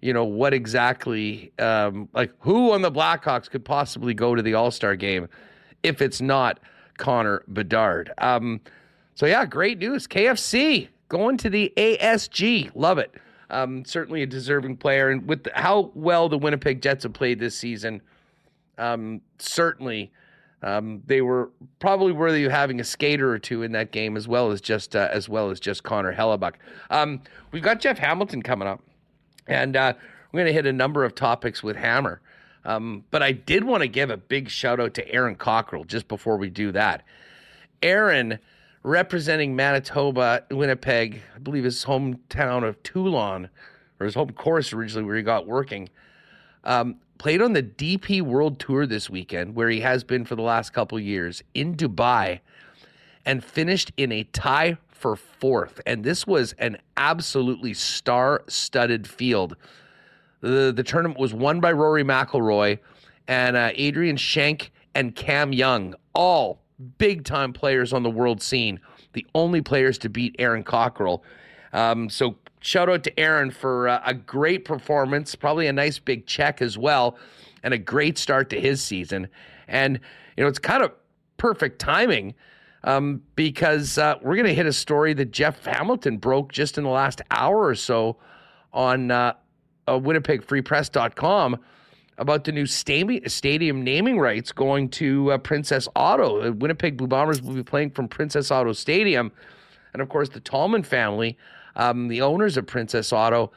you 0.00 0.12
know, 0.12 0.24
what 0.24 0.54
exactly, 0.54 1.52
um, 1.58 2.08
like 2.14 2.32
who 2.40 2.72
on 2.72 2.82
the 2.82 2.92
Blackhawks 2.92 3.50
could 3.50 3.64
possibly 3.64 4.14
go 4.14 4.34
to 4.34 4.42
the 4.42 4.54
All 4.54 4.70
Star 4.70 4.96
game 4.96 5.28
if 5.82 6.00
it's 6.00 6.20
not 6.20 6.60
Connor 6.98 7.42
Bedard. 7.48 8.12
Um, 8.18 8.60
so 9.14 9.26
yeah, 9.26 9.44
great 9.46 9.78
news. 9.78 10.06
KFC 10.06 10.88
going 11.08 11.36
to 11.38 11.50
the 11.50 11.72
ASG. 11.76 12.70
Love 12.74 12.98
it. 12.98 13.14
Um, 13.50 13.84
certainly 13.84 14.22
a 14.22 14.26
deserving 14.26 14.78
player, 14.78 15.10
and 15.10 15.28
with 15.28 15.44
the, 15.44 15.52
how 15.54 15.92
well 15.94 16.28
the 16.28 16.38
Winnipeg 16.38 16.80
Jets 16.82 17.02
have 17.04 17.12
played 17.12 17.38
this 17.38 17.54
season, 17.56 18.00
um, 18.78 19.20
certainly 19.38 20.12
um, 20.62 21.02
they 21.06 21.20
were 21.20 21.50
probably 21.78 22.12
worthy 22.12 22.44
of 22.44 22.52
having 22.52 22.80
a 22.80 22.84
skater 22.84 23.30
or 23.30 23.38
two 23.38 23.62
in 23.62 23.72
that 23.72 23.92
game, 23.92 24.16
as 24.16 24.26
well 24.26 24.50
as 24.50 24.60
just 24.60 24.96
uh, 24.96 25.08
as 25.12 25.28
well 25.28 25.50
as 25.50 25.60
just 25.60 25.82
Connor 25.82 26.14
Hellebuyck. 26.14 26.54
Um, 26.90 27.20
we've 27.52 27.62
got 27.62 27.80
Jeff 27.80 27.98
Hamilton 27.98 28.42
coming 28.42 28.66
up, 28.66 28.80
and 29.46 29.76
uh, 29.76 29.92
we're 30.32 30.38
going 30.38 30.46
to 30.46 30.54
hit 30.54 30.66
a 30.66 30.72
number 30.72 31.04
of 31.04 31.14
topics 31.14 31.62
with 31.62 31.76
Hammer. 31.76 32.22
Um, 32.64 33.04
but 33.10 33.22
I 33.22 33.32
did 33.32 33.64
want 33.64 33.82
to 33.82 33.88
give 33.88 34.08
a 34.08 34.16
big 34.16 34.48
shout 34.48 34.80
out 34.80 34.94
to 34.94 35.12
Aaron 35.12 35.36
Cockerill 35.36 35.86
just 35.86 36.08
before 36.08 36.38
we 36.38 36.48
do 36.48 36.72
that. 36.72 37.02
Aaron 37.82 38.38
representing 38.82 39.54
Manitoba, 39.54 40.44
Winnipeg, 40.50 41.20
I 41.34 41.38
believe 41.40 41.64
his 41.64 41.84
hometown 41.84 42.66
of 42.66 42.82
Toulon, 42.82 43.50
or 44.00 44.06
his 44.06 44.14
home 44.14 44.30
course 44.30 44.72
originally 44.72 45.04
where 45.04 45.16
he 45.16 45.22
got 45.22 45.46
working. 45.46 45.90
Um, 46.64 46.96
played 47.24 47.40
on 47.40 47.54
the 47.54 47.62
DP 47.62 48.20
World 48.20 48.60
Tour 48.60 48.86
this 48.86 49.08
weekend, 49.08 49.54
where 49.54 49.70
he 49.70 49.80
has 49.80 50.04
been 50.04 50.26
for 50.26 50.36
the 50.36 50.42
last 50.42 50.74
couple 50.74 51.00
years 51.00 51.42
in 51.54 51.74
Dubai, 51.74 52.40
and 53.24 53.42
finished 53.42 53.90
in 53.96 54.12
a 54.12 54.24
tie 54.24 54.76
for 54.90 55.16
fourth. 55.16 55.80
And 55.86 56.04
this 56.04 56.26
was 56.26 56.52
an 56.58 56.76
absolutely 56.98 57.72
star-studded 57.72 59.06
field. 59.08 59.56
The 60.42 60.70
the 60.70 60.82
tournament 60.82 61.18
was 61.18 61.32
won 61.32 61.60
by 61.60 61.72
Rory 61.72 62.04
McIlroy 62.04 62.78
and 63.26 63.56
uh, 63.56 63.70
Adrian 63.74 64.18
Shank 64.18 64.70
and 64.94 65.16
Cam 65.16 65.54
Young, 65.54 65.94
all 66.14 66.60
big 66.98 67.24
time 67.24 67.54
players 67.54 67.94
on 67.94 68.02
the 68.02 68.10
world 68.10 68.42
scene, 68.42 68.80
the 69.14 69.26
only 69.34 69.62
players 69.62 69.96
to 69.96 70.10
beat 70.10 70.36
Aaron 70.38 70.62
Cockerill. 70.62 71.22
Um, 71.72 72.10
so 72.10 72.36
shout 72.64 72.88
out 72.88 73.04
to 73.04 73.20
Aaron 73.20 73.50
for 73.50 73.88
uh, 73.88 74.00
a 74.04 74.14
great 74.14 74.64
performance, 74.64 75.34
probably 75.34 75.66
a 75.66 75.72
nice 75.72 75.98
big 75.98 76.26
check 76.26 76.62
as 76.62 76.78
well, 76.78 77.18
and 77.62 77.74
a 77.74 77.78
great 77.78 78.16
start 78.16 78.50
to 78.50 78.60
his 78.60 78.82
season. 78.82 79.28
And 79.68 80.00
you 80.36 80.42
know, 80.42 80.48
it's 80.48 80.58
kind 80.58 80.82
of 80.82 80.92
perfect 81.36 81.78
timing 81.78 82.34
um, 82.84 83.22
because 83.36 83.98
uh, 83.98 84.14
we're 84.22 84.36
going 84.36 84.46
to 84.46 84.54
hit 84.54 84.66
a 84.66 84.72
story 84.72 85.12
that 85.14 85.30
Jeff 85.30 85.64
Hamilton 85.64 86.16
broke 86.16 86.52
just 86.52 86.78
in 86.78 86.84
the 86.84 86.90
last 86.90 87.20
hour 87.30 87.66
or 87.66 87.74
so 87.74 88.16
on 88.72 89.10
uh, 89.10 89.34
uh, 89.86 89.92
WinnipegFreePress.com 89.92 91.58
about 92.16 92.44
the 92.44 92.52
new 92.52 92.64
stadium 92.66 93.82
naming 93.82 94.18
rights 94.18 94.52
going 94.52 94.88
to 94.88 95.32
uh, 95.32 95.38
Princess 95.38 95.88
Auto. 95.96 96.42
The 96.42 96.52
Winnipeg 96.52 96.96
Blue 96.96 97.08
Bombers 97.08 97.42
will 97.42 97.54
be 97.54 97.62
playing 97.62 97.90
from 97.90 98.08
Princess 98.08 98.50
Auto 98.50 98.72
Stadium. 98.72 99.32
And 99.92 100.00
of 100.00 100.08
course, 100.08 100.28
the 100.28 100.40
Tallman 100.40 100.82
family, 100.84 101.36
um, 101.76 102.08
the 102.08 102.22
owners 102.22 102.56
of 102.56 102.66
Princess 102.66 103.12
Auto, 103.12 103.52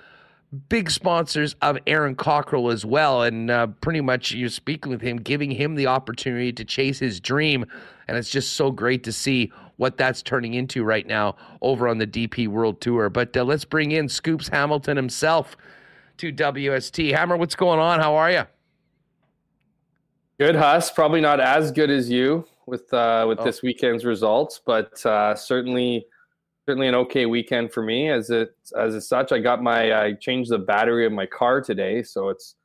big 0.70 0.90
sponsors 0.90 1.56
of 1.62 1.78
Aaron 1.88 2.16
Cockerill 2.16 2.72
as 2.72 2.86
well. 2.86 3.24
And 3.24 3.52
uh, 3.52 3.68
pretty 3.68 4.02
much 4.02 4.32
you're 4.32 4.50
speaking 4.50 4.92
with 4.92 5.02
him, 5.02 5.18
giving 5.18 5.52
him 5.52 5.76
the 5.76 5.88
opportunity 5.88 6.54
to 6.54 6.66
chase 6.66 7.00
his 7.00 7.20
dream. 7.20 7.66
And 8.08 8.18
it's 8.18 8.30
just 8.30 8.54
so 8.54 8.72
great 8.72 9.04
to 9.04 9.12
see 9.12 9.52
what 9.78 9.98
that's 9.98 10.22
turning 10.22 10.54
into 10.56 10.84
right 10.84 11.06
now 11.06 11.36
over 11.62 11.88
on 11.88 11.98
the 11.98 12.08
DP 12.08 12.48
World 12.48 12.82
Tour. 12.82 13.10
But 13.10 13.36
uh, 13.36 13.44
let's 13.44 13.66
bring 13.66 13.92
in 13.92 14.10
Scoops 14.10 14.48
Hamilton 14.48 14.98
himself 14.98 15.56
to 16.18 16.32
WST. 16.32 17.14
Hammer, 17.14 17.38
what's 17.38 17.56
going 17.56 17.80
on? 17.80 18.00
How 18.00 18.16
are 18.16 18.32
you? 18.32 18.44
Good, 20.40 20.56
Huss. 20.56 20.92
Probably 20.92 21.22
not 21.22 21.40
as 21.40 21.72
good 21.72 21.90
as 21.90 22.10
you 22.10 22.46
with 22.68 22.94
uh, 22.94 23.26
with 23.28 23.40
oh. 23.40 23.44
this 23.44 23.64
weekend's 23.64 24.06
results, 24.06 24.62
but 24.64 25.04
uh, 25.06 25.34
certainly 25.34 26.06
certainly 26.68 26.90
an 26.90 26.96
okay 26.96 27.26
weekend 27.26 27.72
for 27.72 27.82
me. 27.82 28.10
As 28.10 28.30
it 28.30 28.56
as 28.78 29.08
such, 29.08 29.32
I 29.32 29.40
got 29.40 29.64
my 29.64 29.94
I 29.94 30.14
changed 30.14 30.52
the 30.52 30.60
battery 30.60 31.06
of 31.06 31.14
my 31.14 31.26
car 31.26 31.62
today, 31.62 32.04
so 32.04 32.30
it's 32.30 32.56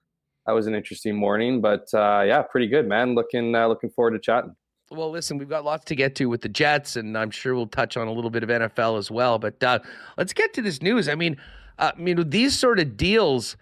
that 0.44 0.52
was 0.52 0.66
an 0.66 0.74
interesting 0.74 1.16
morning. 1.16 1.60
But 1.60 1.88
uh, 1.94 2.24
yeah, 2.26 2.42
pretty 2.42 2.66
good, 2.66 2.88
man. 2.88 3.14
Looking 3.14 3.54
uh, 3.54 3.68
looking 3.68 3.90
forward 3.90 4.12
to 4.12 4.18
chatting. 4.18 4.56
Well, 4.90 5.10
listen, 5.10 5.38
we've 5.38 5.48
got 5.48 5.64
lots 5.64 5.84
to 5.86 5.94
get 5.94 6.16
to 6.16 6.26
with 6.26 6.42
the 6.42 6.48
Jets, 6.48 6.96
and 6.96 7.16
I'm 7.16 7.30
sure 7.30 7.54
we'll 7.54 7.66
touch 7.66 7.96
on 7.96 8.08
a 8.08 8.12
little 8.12 8.28
bit 8.28 8.42
of 8.42 8.50
NFL 8.50 8.98
as 8.98 9.10
well. 9.10 9.38
But 9.38 9.62
uh, 9.62 9.78
let's 10.18 10.32
get 10.32 10.52
to 10.54 10.62
this 10.62 10.82
news. 10.82 11.08
I 11.08 11.14
mean, 11.14 11.38
uh, 11.78 11.92
you 11.96 12.14
know, 12.14 12.24
these 12.24 12.58
sort 12.58 12.78
of 12.78 12.96
deals 12.96 13.56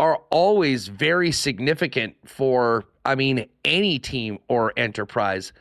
are 0.00 0.16
always 0.30 0.88
very 0.88 1.30
significant 1.30 2.16
for, 2.24 2.86
I 3.04 3.14
mean, 3.14 3.46
any 3.64 4.00
team 4.00 4.38
or 4.48 4.72
enterprise. 4.76 5.52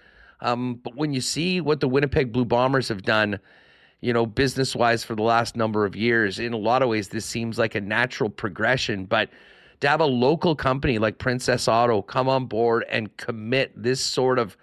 Um, 0.41 0.79
but 0.83 0.95
when 0.95 1.13
you 1.13 1.21
see 1.21 1.61
what 1.61 1.79
the 1.79 1.87
Winnipeg 1.87 2.31
Blue 2.31 2.45
Bombers 2.45 2.87
have 2.87 3.03
done, 3.03 3.39
you 4.03 4.11
know, 4.11 4.25
business 4.25 4.75
wise 4.75 5.05
for 5.05 5.15
the 5.15 5.23
last 5.23 5.55
number 5.55 5.85
of 5.85 5.95
years, 5.95 6.37
in 6.37 6.51
a 6.51 6.57
lot 6.57 6.83
of 6.83 6.89
ways, 6.89 7.07
this 7.07 7.25
seems 7.25 7.57
like 7.57 7.73
a 7.73 7.79
natural 7.79 8.29
progression. 8.29 9.05
But 9.05 9.29
to 9.79 9.87
have 9.87 10.01
a 10.01 10.05
local 10.05 10.57
company 10.57 10.97
like 10.97 11.19
Princess 11.19 11.69
Auto 11.69 12.01
come 12.01 12.27
on 12.27 12.47
board 12.47 12.83
and 12.89 13.15
commit 13.15 13.71
this 13.81 14.01
sort 14.01 14.39
of 14.39 14.57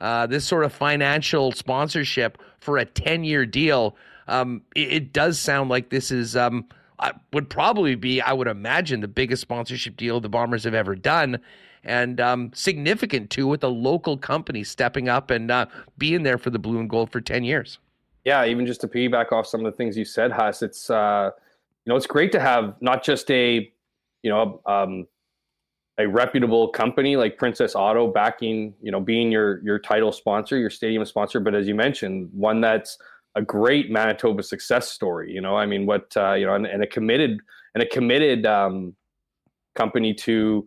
uh, 0.00 0.26
this 0.26 0.44
sort 0.44 0.64
of 0.64 0.72
financial 0.72 1.52
sponsorship 1.52 2.38
for 2.58 2.78
a 2.78 2.84
10 2.84 3.22
year 3.22 3.46
deal, 3.46 3.94
um, 4.26 4.62
it, 4.74 4.92
it, 4.92 5.12
does 5.12 5.38
sound 5.38 5.70
like 5.70 5.90
this 5.90 6.10
is 6.10 6.34
um, 6.34 6.64
would 7.32 7.48
probably 7.48 7.94
be, 7.94 8.20
I 8.20 8.32
would 8.32 8.48
imagine, 8.48 9.02
the 9.02 9.08
biggest 9.08 9.42
sponsorship 9.42 9.96
deal 9.96 10.20
the 10.20 10.28
Bombers 10.28 10.64
have 10.64 10.74
ever 10.74 10.96
done, 10.96 11.38
and 11.84 12.20
um, 12.20 12.50
significant 12.54 13.30
too, 13.30 13.46
with 13.46 13.62
a 13.62 13.68
local 13.68 14.16
company 14.16 14.64
stepping 14.64 15.08
up 15.08 15.30
and 15.30 15.48
uh, 15.48 15.66
being 15.96 16.24
there 16.24 16.38
for 16.38 16.50
the 16.50 16.58
blue 16.58 16.80
and 16.80 16.90
gold 16.90 17.12
for 17.12 17.20
ten 17.20 17.44
years. 17.44 17.78
Yeah, 18.24 18.44
even 18.44 18.66
just 18.66 18.80
to 18.82 18.88
piggyback 18.88 19.32
off 19.32 19.46
some 19.46 19.64
of 19.64 19.72
the 19.72 19.76
things 19.76 19.96
you 19.96 20.04
said, 20.04 20.30
Huss, 20.30 20.62
it's 20.62 20.90
uh, 20.90 21.30
you 21.84 21.90
know 21.90 21.96
it's 21.96 22.06
great 22.06 22.32
to 22.32 22.40
have 22.40 22.74
not 22.80 23.02
just 23.02 23.30
a 23.30 23.72
you 24.22 24.30
know 24.30 24.60
um, 24.66 25.06
a 26.00 26.08
reputable 26.08 26.68
company 26.68 27.16
like 27.16 27.36
Princess 27.36 27.74
Auto 27.74 28.10
backing, 28.10 28.74
you 28.82 28.90
know, 28.90 29.00
being 29.00 29.30
your 29.30 29.62
your 29.62 29.78
title 29.78 30.12
sponsor, 30.12 30.56
your 30.56 30.70
stadium 30.70 31.04
sponsor, 31.04 31.40
but 31.40 31.54
as 31.54 31.68
you 31.68 31.74
mentioned, 31.74 32.30
one 32.32 32.60
that's 32.60 32.98
a 33.34 33.42
great 33.42 33.90
Manitoba 33.90 34.42
success 34.42 34.90
story. 34.90 35.32
You 35.32 35.40
know, 35.40 35.56
I 35.56 35.66
mean, 35.66 35.86
what 35.86 36.12
uh, 36.16 36.34
you 36.34 36.46
know, 36.46 36.54
and, 36.54 36.66
and, 36.66 36.82
a 36.82 36.86
committed 36.86 37.38
and 37.74 37.82
a 37.82 37.86
committed 37.86 38.46
um, 38.46 38.94
company 39.74 40.14
to 40.14 40.66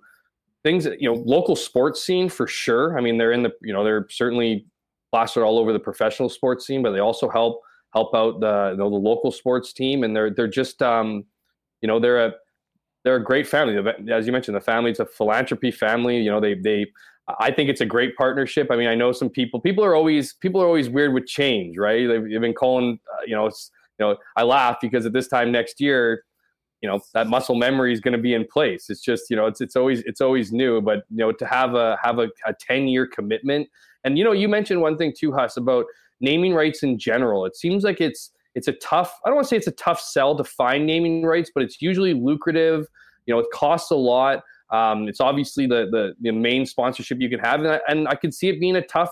things. 0.63 0.85
You 0.85 1.11
know, 1.11 1.21
local 1.25 1.55
sports 1.55 2.03
scene 2.03 2.29
for 2.29 2.47
sure. 2.47 2.97
I 2.97 3.01
mean, 3.01 3.17
they're 3.17 3.33
in 3.33 3.43
the 3.43 3.51
you 3.61 3.73
know 3.73 3.83
they're 3.83 4.07
certainly 4.09 4.65
plastered 5.13 5.43
all 5.43 5.59
over 5.59 5.71
the 5.71 5.79
professional 5.79 6.27
sports 6.27 6.65
scene, 6.65 6.81
but 6.81 6.91
they 6.91 6.99
also 6.99 7.29
help 7.29 7.61
help 7.93 8.15
out 8.15 8.39
the 8.39 8.69
you 8.71 8.77
know, 8.77 8.89
the 8.89 8.95
local 8.95 9.31
sports 9.31 9.71
team, 9.71 10.03
and 10.03 10.15
they're 10.15 10.31
they're 10.31 10.47
just 10.47 10.81
um, 10.81 11.23
you 11.81 11.87
know 11.87 11.99
they're 11.99 12.25
a 12.25 12.33
they're 13.03 13.17
a 13.17 13.23
great 13.23 13.47
family. 13.47 13.77
As 14.11 14.25
you 14.25 14.33
mentioned, 14.33 14.57
the 14.57 14.61
family's 14.61 14.99
a 14.99 15.05
philanthropy 15.05 15.69
family. 15.69 16.17
You 16.17 16.31
know, 16.31 16.39
they 16.39 16.55
they 16.55 16.87
I 17.39 17.51
think 17.51 17.69
it's 17.69 17.81
a 17.81 17.85
great 17.85 18.15
partnership. 18.15 18.69
I 18.71 18.75
mean, 18.75 18.87
I 18.87 18.95
know 18.95 19.11
some 19.11 19.29
people. 19.29 19.61
People 19.61 19.85
are 19.85 19.93
always 19.93 20.33
people 20.33 20.59
are 20.63 20.65
always 20.65 20.89
weird 20.89 21.13
with 21.13 21.27
change, 21.27 21.77
right? 21.77 22.07
They've, 22.07 22.23
they've 22.23 22.41
been 22.41 22.55
calling, 22.55 22.99
uh, 23.13 23.21
you 23.27 23.35
know, 23.35 23.45
it's, 23.45 23.69
you 23.99 24.05
know. 24.07 24.17
I 24.35 24.41
laugh 24.41 24.77
because 24.81 25.05
at 25.05 25.13
this 25.13 25.27
time 25.27 25.51
next 25.51 25.79
year, 25.79 26.23
you 26.83 26.89
know, 26.89 26.99
that 27.13 27.27
muscle 27.27 27.55
memory 27.55 27.91
is 27.91 27.99
going 27.99 28.11
to 28.11 28.21
be 28.21 28.35
in 28.35 28.45
place. 28.45 28.89
It's 28.89 29.01
just, 29.01 29.29
you 29.31 29.35
know, 29.35 29.47
it's 29.47 29.61
it's 29.61 29.75
always 29.75 30.01
it's 30.01 30.21
always 30.21 30.51
new. 30.51 30.81
But 30.81 31.05
you 31.09 31.17
know, 31.17 31.31
to 31.31 31.45
have 31.47 31.73
a 31.73 31.97
have 32.03 32.19
a, 32.19 32.29
a 32.45 32.53
ten 32.59 32.87
year 32.87 33.07
commitment, 33.07 33.69
and 34.03 34.17
you 34.17 34.23
know, 34.23 34.33
you 34.33 34.47
mentioned 34.47 34.81
one 34.81 34.97
thing 34.97 35.13
too, 35.17 35.31
Huss, 35.31 35.57
about 35.57 35.85
naming 36.21 36.53
rights 36.53 36.83
in 36.83 36.99
general. 36.99 37.45
It 37.45 37.55
seems 37.55 37.83
like 37.83 37.99
it's 37.99 38.29
it's 38.53 38.67
a 38.67 38.73
tough. 38.73 39.19
I 39.25 39.29
don't 39.29 39.35
want 39.37 39.45
to 39.45 39.49
say 39.49 39.57
it's 39.57 39.67
a 39.67 39.71
tough 39.71 39.99
sell 39.99 40.37
to 40.37 40.43
find 40.43 40.85
naming 40.85 41.23
rights, 41.23 41.49
but 41.55 41.63
it's 41.63 41.81
usually 41.81 42.13
lucrative. 42.13 42.85
You 43.25 43.33
know, 43.33 43.39
it 43.39 43.47
costs 43.51 43.89
a 43.89 43.95
lot 43.95 44.43
um, 44.73 45.07
it's 45.07 45.21
obviously 45.21 45.67
the, 45.67 45.87
the, 45.91 46.15
the 46.19 46.31
main 46.31 46.65
sponsorship 46.65 47.21
you 47.21 47.29
can 47.29 47.39
have, 47.39 47.59
and 47.59 47.69
I, 47.69 47.79
and 47.87 48.07
I 48.07 48.15
could 48.15 48.33
see 48.33 48.49
it 48.49 48.59
being 48.59 48.75
a 48.75 48.81
tough 48.81 49.11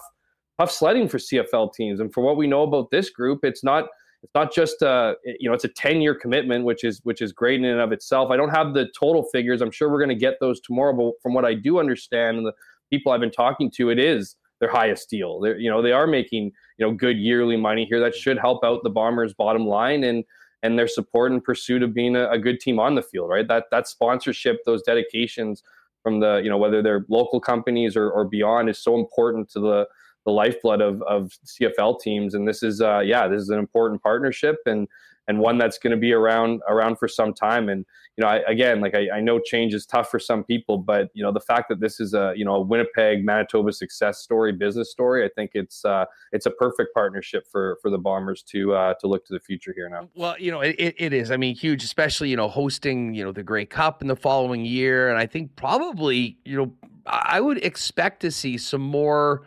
tough 0.59 0.71
sledding 0.71 1.07
for 1.07 1.17
CFL 1.17 1.73
teams. 1.73 1.99
And 1.99 2.13
for 2.13 2.21
what 2.21 2.35
we 2.35 2.45
know 2.45 2.63
about 2.63 2.91
this 2.91 3.09
group, 3.09 3.39
it's 3.43 3.63
not 3.63 3.85
it's 4.23 4.33
not 4.35 4.53
just 4.53 4.83
uh, 4.83 5.15
a 5.25 5.35
you 5.39 5.49
know 5.49 5.53
it's 5.53 5.63
a 5.63 5.69
10 5.69 6.01
year 6.01 6.15
commitment 6.15 6.65
which 6.65 6.83
is 6.83 7.01
which 7.03 7.21
is 7.21 7.31
great 7.31 7.59
in 7.59 7.65
and 7.65 7.79
of 7.79 7.91
itself. 7.91 8.31
I 8.31 8.37
don't 8.37 8.49
have 8.49 8.73
the 8.73 8.87
total 8.97 9.23
figures. 9.31 9.61
I'm 9.61 9.71
sure 9.71 9.89
we're 9.89 9.99
going 9.99 10.09
to 10.09 10.15
get 10.15 10.35
those 10.39 10.59
tomorrow 10.59 10.95
but 10.95 11.13
from 11.21 11.33
what 11.33 11.45
i 11.45 11.53
do 11.53 11.79
understand 11.79 12.37
and 12.37 12.45
the 12.45 12.53
people 12.89 13.11
i've 13.11 13.21
been 13.21 13.31
talking 13.31 13.71
to 13.71 13.89
it 13.89 13.99
is 13.99 14.35
their 14.61 14.69
highest 14.69 15.09
deal. 15.09 15.41
They're 15.41 15.57
you 15.57 15.69
know 15.69 15.81
they 15.81 15.91
are 15.91 16.07
making 16.07 16.51
you 16.77 16.85
know 16.85 16.93
good 16.93 17.17
yearly 17.17 17.57
money 17.57 17.83
here. 17.83 17.99
That 17.99 18.15
should 18.15 18.37
help 18.37 18.63
out 18.63 18.81
the 18.83 18.89
bombers 18.89 19.33
bottom 19.33 19.65
line 19.65 20.05
and 20.05 20.23
and 20.63 20.79
their 20.79 20.87
support 20.87 21.31
and 21.31 21.43
pursuit 21.43 21.83
of 21.83 21.93
being 21.93 22.15
a, 22.15 22.29
a 22.29 22.37
good 22.37 22.59
team 22.59 22.79
on 22.79 22.95
the 22.95 23.01
field, 23.01 23.29
right? 23.29 23.47
That 23.47 23.65
that 23.71 23.87
sponsorship, 23.87 24.63
those 24.65 24.83
dedications 24.83 25.63
from 26.03 26.21
the 26.21 26.39
you 26.43 26.49
know 26.49 26.57
whether 26.57 26.81
they're 26.81 27.05
local 27.09 27.41
companies 27.41 27.97
or, 27.97 28.09
or 28.09 28.23
beyond 28.23 28.69
is 28.69 28.77
so 28.77 28.95
important 28.95 29.49
to 29.49 29.59
the 29.59 29.87
the 30.25 30.31
lifeblood 30.31 30.81
of 30.81 31.01
of 31.03 31.31
CFL 31.45 31.99
teams. 31.99 32.33
And 32.33 32.47
this 32.47 32.63
is 32.63 32.81
uh, 32.81 32.99
yeah, 32.99 33.27
this 33.27 33.41
is 33.41 33.49
an 33.49 33.59
important 33.59 34.01
partnership 34.01 34.57
and 34.65 34.87
and 35.27 35.39
one 35.39 35.57
that's 35.57 35.77
going 35.77 35.91
to 35.91 35.97
be 35.97 36.13
around 36.13 36.61
around 36.67 36.97
for 36.97 37.07
some 37.07 37.33
time. 37.33 37.69
And 37.69 37.85
you 38.17 38.23
know, 38.23 38.27
I, 38.27 38.37
again, 38.47 38.81
like 38.81 38.93
I, 38.93 39.17
I, 39.17 39.21
know 39.21 39.39
change 39.39 39.73
is 39.73 39.85
tough 39.85 40.09
for 40.09 40.19
some 40.19 40.43
people, 40.43 40.77
but 40.77 41.09
you 41.13 41.23
know, 41.23 41.31
the 41.31 41.39
fact 41.39 41.69
that 41.69 41.79
this 41.79 41.99
is 41.99 42.13
a 42.13 42.33
you 42.35 42.43
know 42.43 42.55
a 42.55 42.61
Winnipeg, 42.61 43.23
Manitoba 43.23 43.71
success 43.71 44.19
story, 44.19 44.51
business 44.51 44.91
story, 44.91 45.23
I 45.23 45.29
think 45.33 45.51
it's 45.53 45.85
uh, 45.85 46.05
it's 46.31 46.45
a 46.45 46.51
perfect 46.51 46.93
partnership 46.93 47.45
for 47.49 47.77
for 47.81 47.89
the 47.89 47.97
Bombers 47.97 48.43
to 48.49 48.73
uh, 48.73 48.93
to 48.95 49.07
look 49.07 49.25
to 49.27 49.33
the 49.33 49.39
future 49.39 49.73
here 49.75 49.89
now. 49.89 50.09
Well, 50.15 50.35
you 50.39 50.51
know, 50.51 50.61
it, 50.61 50.75
it 50.77 51.13
is. 51.13 51.31
I 51.31 51.37
mean, 51.37 51.55
huge, 51.55 51.83
especially 51.83 52.29
you 52.29 52.35
know 52.35 52.49
hosting 52.49 53.13
you 53.13 53.23
know 53.23 53.31
the 53.31 53.43
Grey 53.43 53.65
Cup 53.65 54.01
in 54.01 54.07
the 54.07 54.15
following 54.15 54.65
year, 54.65 55.09
and 55.09 55.17
I 55.17 55.27
think 55.27 55.55
probably 55.55 56.37
you 56.43 56.57
know 56.57 56.73
I 57.05 57.39
would 57.39 57.63
expect 57.63 58.19
to 58.21 58.31
see 58.31 58.57
some 58.57 58.81
more 58.81 59.43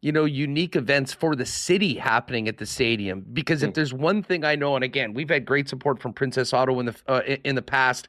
you 0.00 0.12
know, 0.12 0.24
unique 0.24 0.76
events 0.76 1.12
for 1.12 1.34
the 1.34 1.46
city 1.46 1.94
happening 1.94 2.46
at 2.46 2.58
the 2.58 2.66
stadium. 2.66 3.26
Because 3.32 3.62
if 3.62 3.70
hmm. 3.70 3.72
there's 3.74 3.92
one 3.92 4.22
thing 4.22 4.44
I 4.44 4.54
know, 4.54 4.74
and 4.76 4.84
again, 4.84 5.12
we've 5.12 5.28
had 5.28 5.44
great 5.44 5.68
support 5.68 6.00
from 6.00 6.12
Princess 6.12 6.52
Auto 6.52 6.78
in 6.80 6.86
the 6.86 6.96
uh, 7.06 7.22
in 7.44 7.54
the 7.54 7.62
past, 7.62 8.08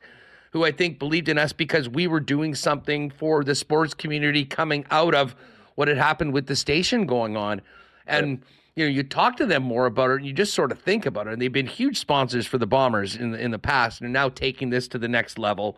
who 0.52 0.66
I 0.66 0.72
think 0.72 1.00
believed 1.00 1.30
in 1.30 1.38
us 1.38 1.54
because 1.54 1.90
we 1.90 2.08
were 2.08 2.20
doing 2.20 2.54
something 2.56 3.10
for 3.10 3.44
the 3.44 3.56
sports 3.56 3.94
community 3.94 4.46
coming 4.46 4.86
out 4.92 5.16
of 5.16 5.36
what 5.76 5.88
had 5.88 5.98
happened 5.98 6.34
with 6.34 6.48
the 6.48 6.56
station 6.56 7.06
going 7.06 7.38
on. 7.38 7.62
And 8.06 8.44
you 8.76 8.86
know, 8.86 8.92
you 8.92 9.04
talk 9.04 9.36
to 9.38 9.46
them 9.46 9.64
more 9.64 9.88
about 9.88 10.12
it, 10.12 10.18
and 10.18 10.26
you 10.26 10.34
just 10.34 10.54
sort 10.54 10.72
of 10.72 10.80
think 10.80 11.06
about 11.06 11.28
it. 11.28 11.34
And 11.34 11.42
they've 11.42 11.52
been 11.52 11.68
huge 11.68 12.00
sponsors 12.00 12.46
for 12.46 12.58
the 12.58 12.68
Bombers 12.68 13.16
in 13.16 13.32
the, 13.32 13.40
in 13.40 13.52
the 13.52 13.60
past, 13.60 14.00
and 14.00 14.08
are 14.08 14.12
now 14.12 14.30
taking 14.30 14.70
this 14.70 14.88
to 14.90 14.98
the 14.98 15.08
next 15.08 15.38
level. 15.38 15.78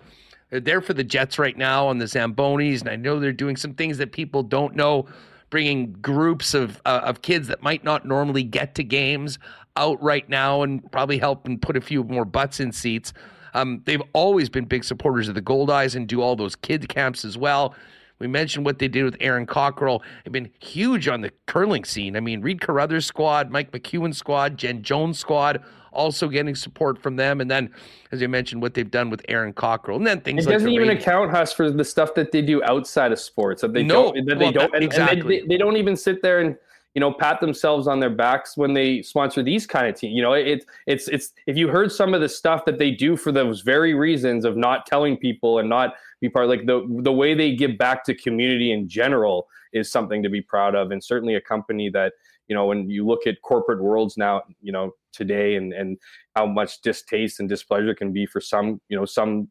They're 0.50 0.60
there 0.60 0.82
for 0.82 0.94
the 0.94 1.04
Jets 1.04 1.40
right 1.40 1.58
now 1.58 1.88
on 1.88 1.98
the 1.98 2.06
Zambonis, 2.06 2.82
and 2.82 2.90
I 2.90 2.98
know 2.98 3.20
they're 3.20 3.32
doing 3.32 3.56
some 3.56 3.74
things 3.74 3.98
that 3.98 4.12
people 4.12 4.44
don't 4.44 4.76
know, 4.76 5.08
bringing 5.52 5.94
groups 6.02 6.56
of 6.56 6.82
uh, 6.86 7.02
of 7.04 7.22
kids 7.22 7.48
that 7.50 7.62
might 7.62 7.84
not 7.84 8.06
normally 8.06 8.44
get 8.44 8.74
to 8.76 8.84
games 8.84 9.38
out 9.76 10.02
right 10.02 10.28
now, 10.28 10.64
and 10.64 10.92
probably 10.92 11.20
help 11.20 11.46
and 11.46 11.62
put 11.62 11.78
a 11.78 11.82
few 11.82 12.04
more 12.04 12.26
butts 12.26 12.60
in 12.60 12.72
seats. 12.72 13.14
Um, 13.54 13.82
they've 13.86 14.02
always 14.14 14.50
been 14.50 14.66
big 14.66 14.84
supporters 14.84 15.28
of 15.28 15.36
the 15.36 15.42
Goldeyes 15.42 15.96
and 15.96 16.08
do 16.08 16.22
all 16.22 16.36
those 16.36 16.56
kid 16.56 16.90
camps 16.90 17.24
as 17.24 17.38
well. 17.38 17.76
We 18.20 18.28
mentioned 18.28 18.66
what 18.66 18.80
they 18.80 18.88
did 18.88 19.04
with 19.04 19.18
Aaron 19.20 19.48
Cockerill. 19.48 20.02
They've 20.24 20.32
been 20.32 20.52
huge 20.60 21.08
on 21.08 21.22
the 21.22 21.32
curling 21.48 21.84
scene. 21.86 22.16
I 22.16 22.20
mean, 22.20 22.42
Reid 22.42 22.62
Carruthers' 22.62 23.06
squad, 23.06 23.50
Mike 23.50 23.72
McEwen's 23.72 24.18
squad, 24.18 24.58
Jen 24.58 24.84
Jones' 24.84 25.18
squad, 25.18 25.64
also 25.92 26.28
getting 26.28 26.56
support 26.56 26.98
from 27.02 27.16
them. 27.16 27.42
And 27.42 27.50
then, 27.50 27.70
as 28.12 28.22
I 28.24 28.28
mentioned, 28.28 28.62
what 28.62 28.74
they've 28.74 28.90
done 28.90 29.10
with 29.10 29.22
Aaron 29.28 29.54
Cockerill, 29.54 29.96
and 29.98 30.08
then 30.08 30.22
things. 30.22 30.46
It 30.48 30.50
doesn't 30.52 30.70
even 30.70 30.88
Rangers. 30.88 31.04
account 31.04 31.34
us 31.36 31.54
for 31.54 31.70
the 31.72 31.84
stuff 31.86 32.14
that 32.16 32.32
they 32.32 32.42
do 32.42 32.64
outside 32.64 33.12
of 33.12 33.20
sports. 33.20 33.62
That 33.62 33.74
they 33.74 33.84
No. 33.84 34.12
don't. 34.14 34.26
That 34.26 34.38
Well, 34.38 34.52
they 34.52 34.54
don't. 34.54 34.54
that- 34.54 34.64
and- 34.64 34.74
and 34.74 34.82
they- 34.84 34.86
exactly. 34.86 35.40
they, 35.42 35.48
they 35.48 35.58
don't 35.58 35.78
even 35.78 35.96
sit 35.96 36.22
there 36.22 36.40
and 36.40 36.56
you 36.94 37.00
know 37.00 37.12
pat 37.14 37.40
themselves 37.40 37.88
on 37.88 38.02
their 38.02 38.10
backs 38.10 38.58
when 38.58 38.74
they 38.74 39.02
sponsor 39.02 39.42
these 39.42 39.66
kind 39.66 39.88
of 39.88 39.96
teams. 39.96 40.14
You 40.14 40.22
know, 40.22 40.34
it, 40.34 40.66
it's 40.88 41.08
it's 41.08 41.32
if 41.48 41.56
you 41.58 41.70
heard 41.70 41.92
some 41.92 42.14
of 42.14 42.20
the 42.22 42.28
stuff 42.30 42.66
that 42.66 42.80
they 42.80 42.92
do 42.92 43.16
for 43.16 43.32
those 43.32 43.62
very 43.62 43.94
reasons 43.94 44.44
of 44.44 44.58
not 44.58 44.86
telling 44.86 45.16
people 45.16 45.60
and 45.60 45.70
not 45.70 45.96
be 46.20 46.28
part 46.30 46.48
like 46.50 46.66
the 46.66 46.86
the 47.02 47.12
way 47.14 47.34
they 47.34 47.56
give 47.56 47.78
back 47.78 48.04
to 48.06 48.14
community 48.14 48.72
in 48.74 48.88
general 48.90 49.48
is 49.74 49.90
something 49.90 50.22
to 50.22 50.30
be 50.30 50.42
proud 50.42 50.76
of, 50.76 50.92
and 50.92 51.02
certainly 51.02 51.36
a 51.36 51.42
company 51.42 51.90
that 51.90 52.12
you 52.50 52.56
know 52.56 52.66
when 52.66 52.90
you 52.90 53.06
look 53.08 53.26
at 53.26 53.42
corporate 53.42 53.82
worlds 53.82 54.18
now, 54.18 54.42
you 54.62 54.74
know 54.74 54.94
today 55.12 55.56
and 55.56 55.74
and 55.74 55.98
how 56.36 56.46
much 56.46 56.82
distaste 56.82 57.40
and 57.40 57.50
displeasure 57.50 57.94
can 57.94 58.12
be 58.12 58.26
for 58.26 58.42
some 58.42 58.82
you 58.90 58.98
know 58.98 59.06
some 59.06 59.48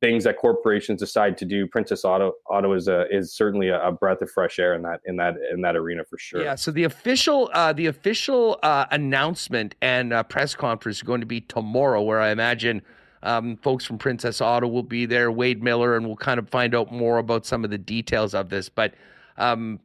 things 0.00 0.24
that 0.24 0.38
corporations 0.38 0.98
decide 0.98 1.36
to 1.36 1.44
do. 1.44 1.66
Princess 1.66 2.04
Auto 2.04 2.32
Auto 2.48 2.72
is 2.72 2.88
a 2.88 3.04
is 3.10 3.34
certainly 3.34 3.68
a, 3.68 3.80
a 3.86 3.92
breath 3.92 4.22
of 4.22 4.30
fresh 4.30 4.58
air 4.58 4.74
in 4.74 4.82
that 4.82 5.00
in 5.04 5.16
that 5.16 5.34
in 5.52 5.60
that 5.60 5.76
arena 5.76 6.04
for 6.04 6.18
sure. 6.18 6.42
Yeah. 6.42 6.54
So 6.54 6.70
the 6.70 6.84
official, 6.84 7.50
uh, 7.52 7.72
the 7.72 7.86
official 7.86 8.58
uh, 8.62 8.86
announcement 8.90 9.74
and 9.82 10.12
uh, 10.12 10.22
press 10.22 10.54
conference 10.54 10.98
is 10.98 11.02
going 11.02 11.20
to 11.20 11.26
be 11.26 11.42
tomorrow, 11.42 12.02
where 12.02 12.20
I 12.20 12.30
imagine 12.30 12.82
um, 13.22 13.58
folks 13.58 13.84
from 13.84 13.98
Princess 13.98 14.40
Auto 14.40 14.66
will 14.66 14.82
be 14.82 15.06
there, 15.06 15.30
Wade 15.30 15.62
Miller, 15.62 15.96
and 15.96 16.06
we'll 16.06 16.16
kind 16.16 16.38
of 16.38 16.48
find 16.48 16.74
out 16.74 16.90
more 16.90 17.18
about 17.18 17.44
some 17.44 17.64
of 17.64 17.70
the 17.70 17.78
details 17.78 18.34
of 18.34 18.48
this. 18.48 18.68
But 18.68 18.94
um, 19.36 19.80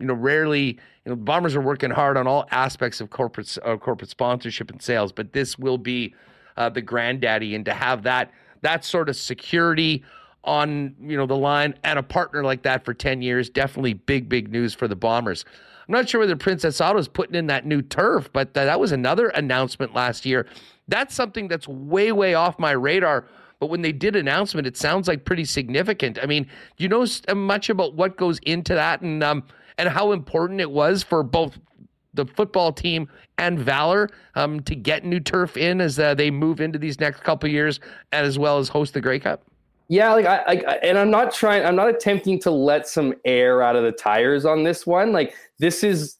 you 0.00 0.06
know, 0.06 0.14
rarely, 0.14 0.78
you 1.04 1.10
know, 1.10 1.16
Bombers 1.16 1.54
are 1.54 1.60
working 1.60 1.90
hard 1.90 2.16
on 2.16 2.26
all 2.26 2.46
aspects 2.50 3.00
of 3.00 3.10
corporate 3.10 3.56
uh, 3.64 3.76
corporate 3.76 4.10
sponsorship 4.10 4.70
and 4.70 4.82
sales, 4.82 5.12
but 5.12 5.32
this 5.32 5.58
will 5.58 5.78
be 5.78 6.14
uh, 6.56 6.68
the 6.68 6.82
granddaddy, 6.82 7.54
and 7.54 7.64
to 7.66 7.74
have 7.74 8.02
that 8.02 8.32
that 8.62 8.84
sort 8.84 9.08
of 9.08 9.16
security 9.16 10.02
on 10.44 10.94
you 11.00 11.16
know 11.16 11.26
the 11.26 11.36
line 11.36 11.74
and 11.84 11.98
a 11.98 12.02
partner 12.02 12.42
like 12.42 12.62
that 12.62 12.84
for 12.84 12.94
10 12.94 13.20
years 13.20 13.50
definitely 13.50 13.92
big 13.92 14.28
big 14.28 14.50
news 14.50 14.72
for 14.72 14.88
the 14.88 14.96
bombers. 14.96 15.44
I'm 15.86 15.92
not 15.92 16.08
sure 16.08 16.20
whether 16.20 16.36
princess 16.36 16.80
auto 16.80 16.98
is 16.98 17.08
putting 17.08 17.34
in 17.34 17.46
that 17.48 17.66
new 17.66 17.82
turf 17.82 18.30
but 18.32 18.48
uh, 18.56 18.64
that 18.64 18.80
was 18.80 18.92
another 18.92 19.28
announcement 19.28 19.94
last 19.94 20.24
year. 20.24 20.46
That's 20.88 21.14
something 21.14 21.46
that's 21.46 21.68
way 21.68 22.12
way 22.12 22.34
off 22.34 22.58
my 22.58 22.70
radar 22.70 23.26
but 23.58 23.66
when 23.66 23.82
they 23.82 23.92
did 23.92 24.16
announcement 24.16 24.66
it 24.66 24.78
sounds 24.78 25.08
like 25.08 25.26
pretty 25.26 25.44
significant. 25.44 26.18
I 26.22 26.26
mean 26.26 26.46
you 26.78 26.88
know 26.88 27.06
uh, 27.28 27.34
much 27.34 27.68
about 27.68 27.94
what 27.94 28.16
goes 28.16 28.38
into 28.40 28.74
that? 28.74 29.02
And 29.02 29.22
um 29.22 29.44
and 29.80 29.88
how 29.88 30.12
important 30.12 30.60
it 30.60 30.70
was 30.70 31.02
for 31.02 31.22
both 31.22 31.58
the 32.12 32.26
football 32.26 32.70
team 32.70 33.08
and 33.38 33.58
Valour 33.58 34.10
um, 34.34 34.60
to 34.64 34.74
get 34.74 35.06
new 35.06 35.20
turf 35.20 35.56
in 35.56 35.80
as 35.80 35.98
uh, 35.98 36.14
they 36.14 36.30
move 36.30 36.60
into 36.60 36.78
these 36.78 37.00
next 37.00 37.22
couple 37.22 37.48
years, 37.48 37.80
as 38.12 38.38
well 38.38 38.58
as 38.58 38.68
host 38.68 38.92
the 38.92 39.00
Grey 39.00 39.18
Cup. 39.18 39.42
Yeah, 39.88 40.12
like 40.12 40.26
I, 40.26 40.36
I 40.36 40.74
and 40.82 40.98
I'm 40.98 41.10
not 41.10 41.32
trying. 41.32 41.64
I'm 41.64 41.76
not 41.76 41.88
attempting 41.88 42.38
to 42.40 42.50
let 42.50 42.86
some 42.86 43.14
air 43.24 43.62
out 43.62 43.74
of 43.74 43.82
the 43.82 43.92
tires 43.92 44.44
on 44.44 44.64
this 44.64 44.86
one. 44.86 45.12
Like 45.12 45.34
this 45.58 45.82
is 45.82 46.18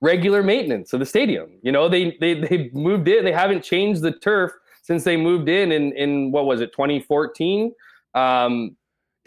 regular 0.00 0.42
maintenance 0.42 0.92
of 0.92 0.98
the 0.98 1.06
stadium. 1.06 1.50
You 1.62 1.70
know, 1.70 1.88
they 1.88 2.16
they 2.20 2.34
they 2.40 2.68
moved 2.74 3.06
in. 3.06 3.24
They 3.24 3.32
haven't 3.32 3.62
changed 3.62 4.02
the 4.02 4.12
turf 4.12 4.50
since 4.82 5.04
they 5.04 5.16
moved 5.16 5.48
in 5.48 5.70
in 5.70 5.92
in 5.92 6.32
what 6.32 6.46
was 6.46 6.60
it 6.60 6.72
2014. 6.72 7.72
Um, 8.14 8.76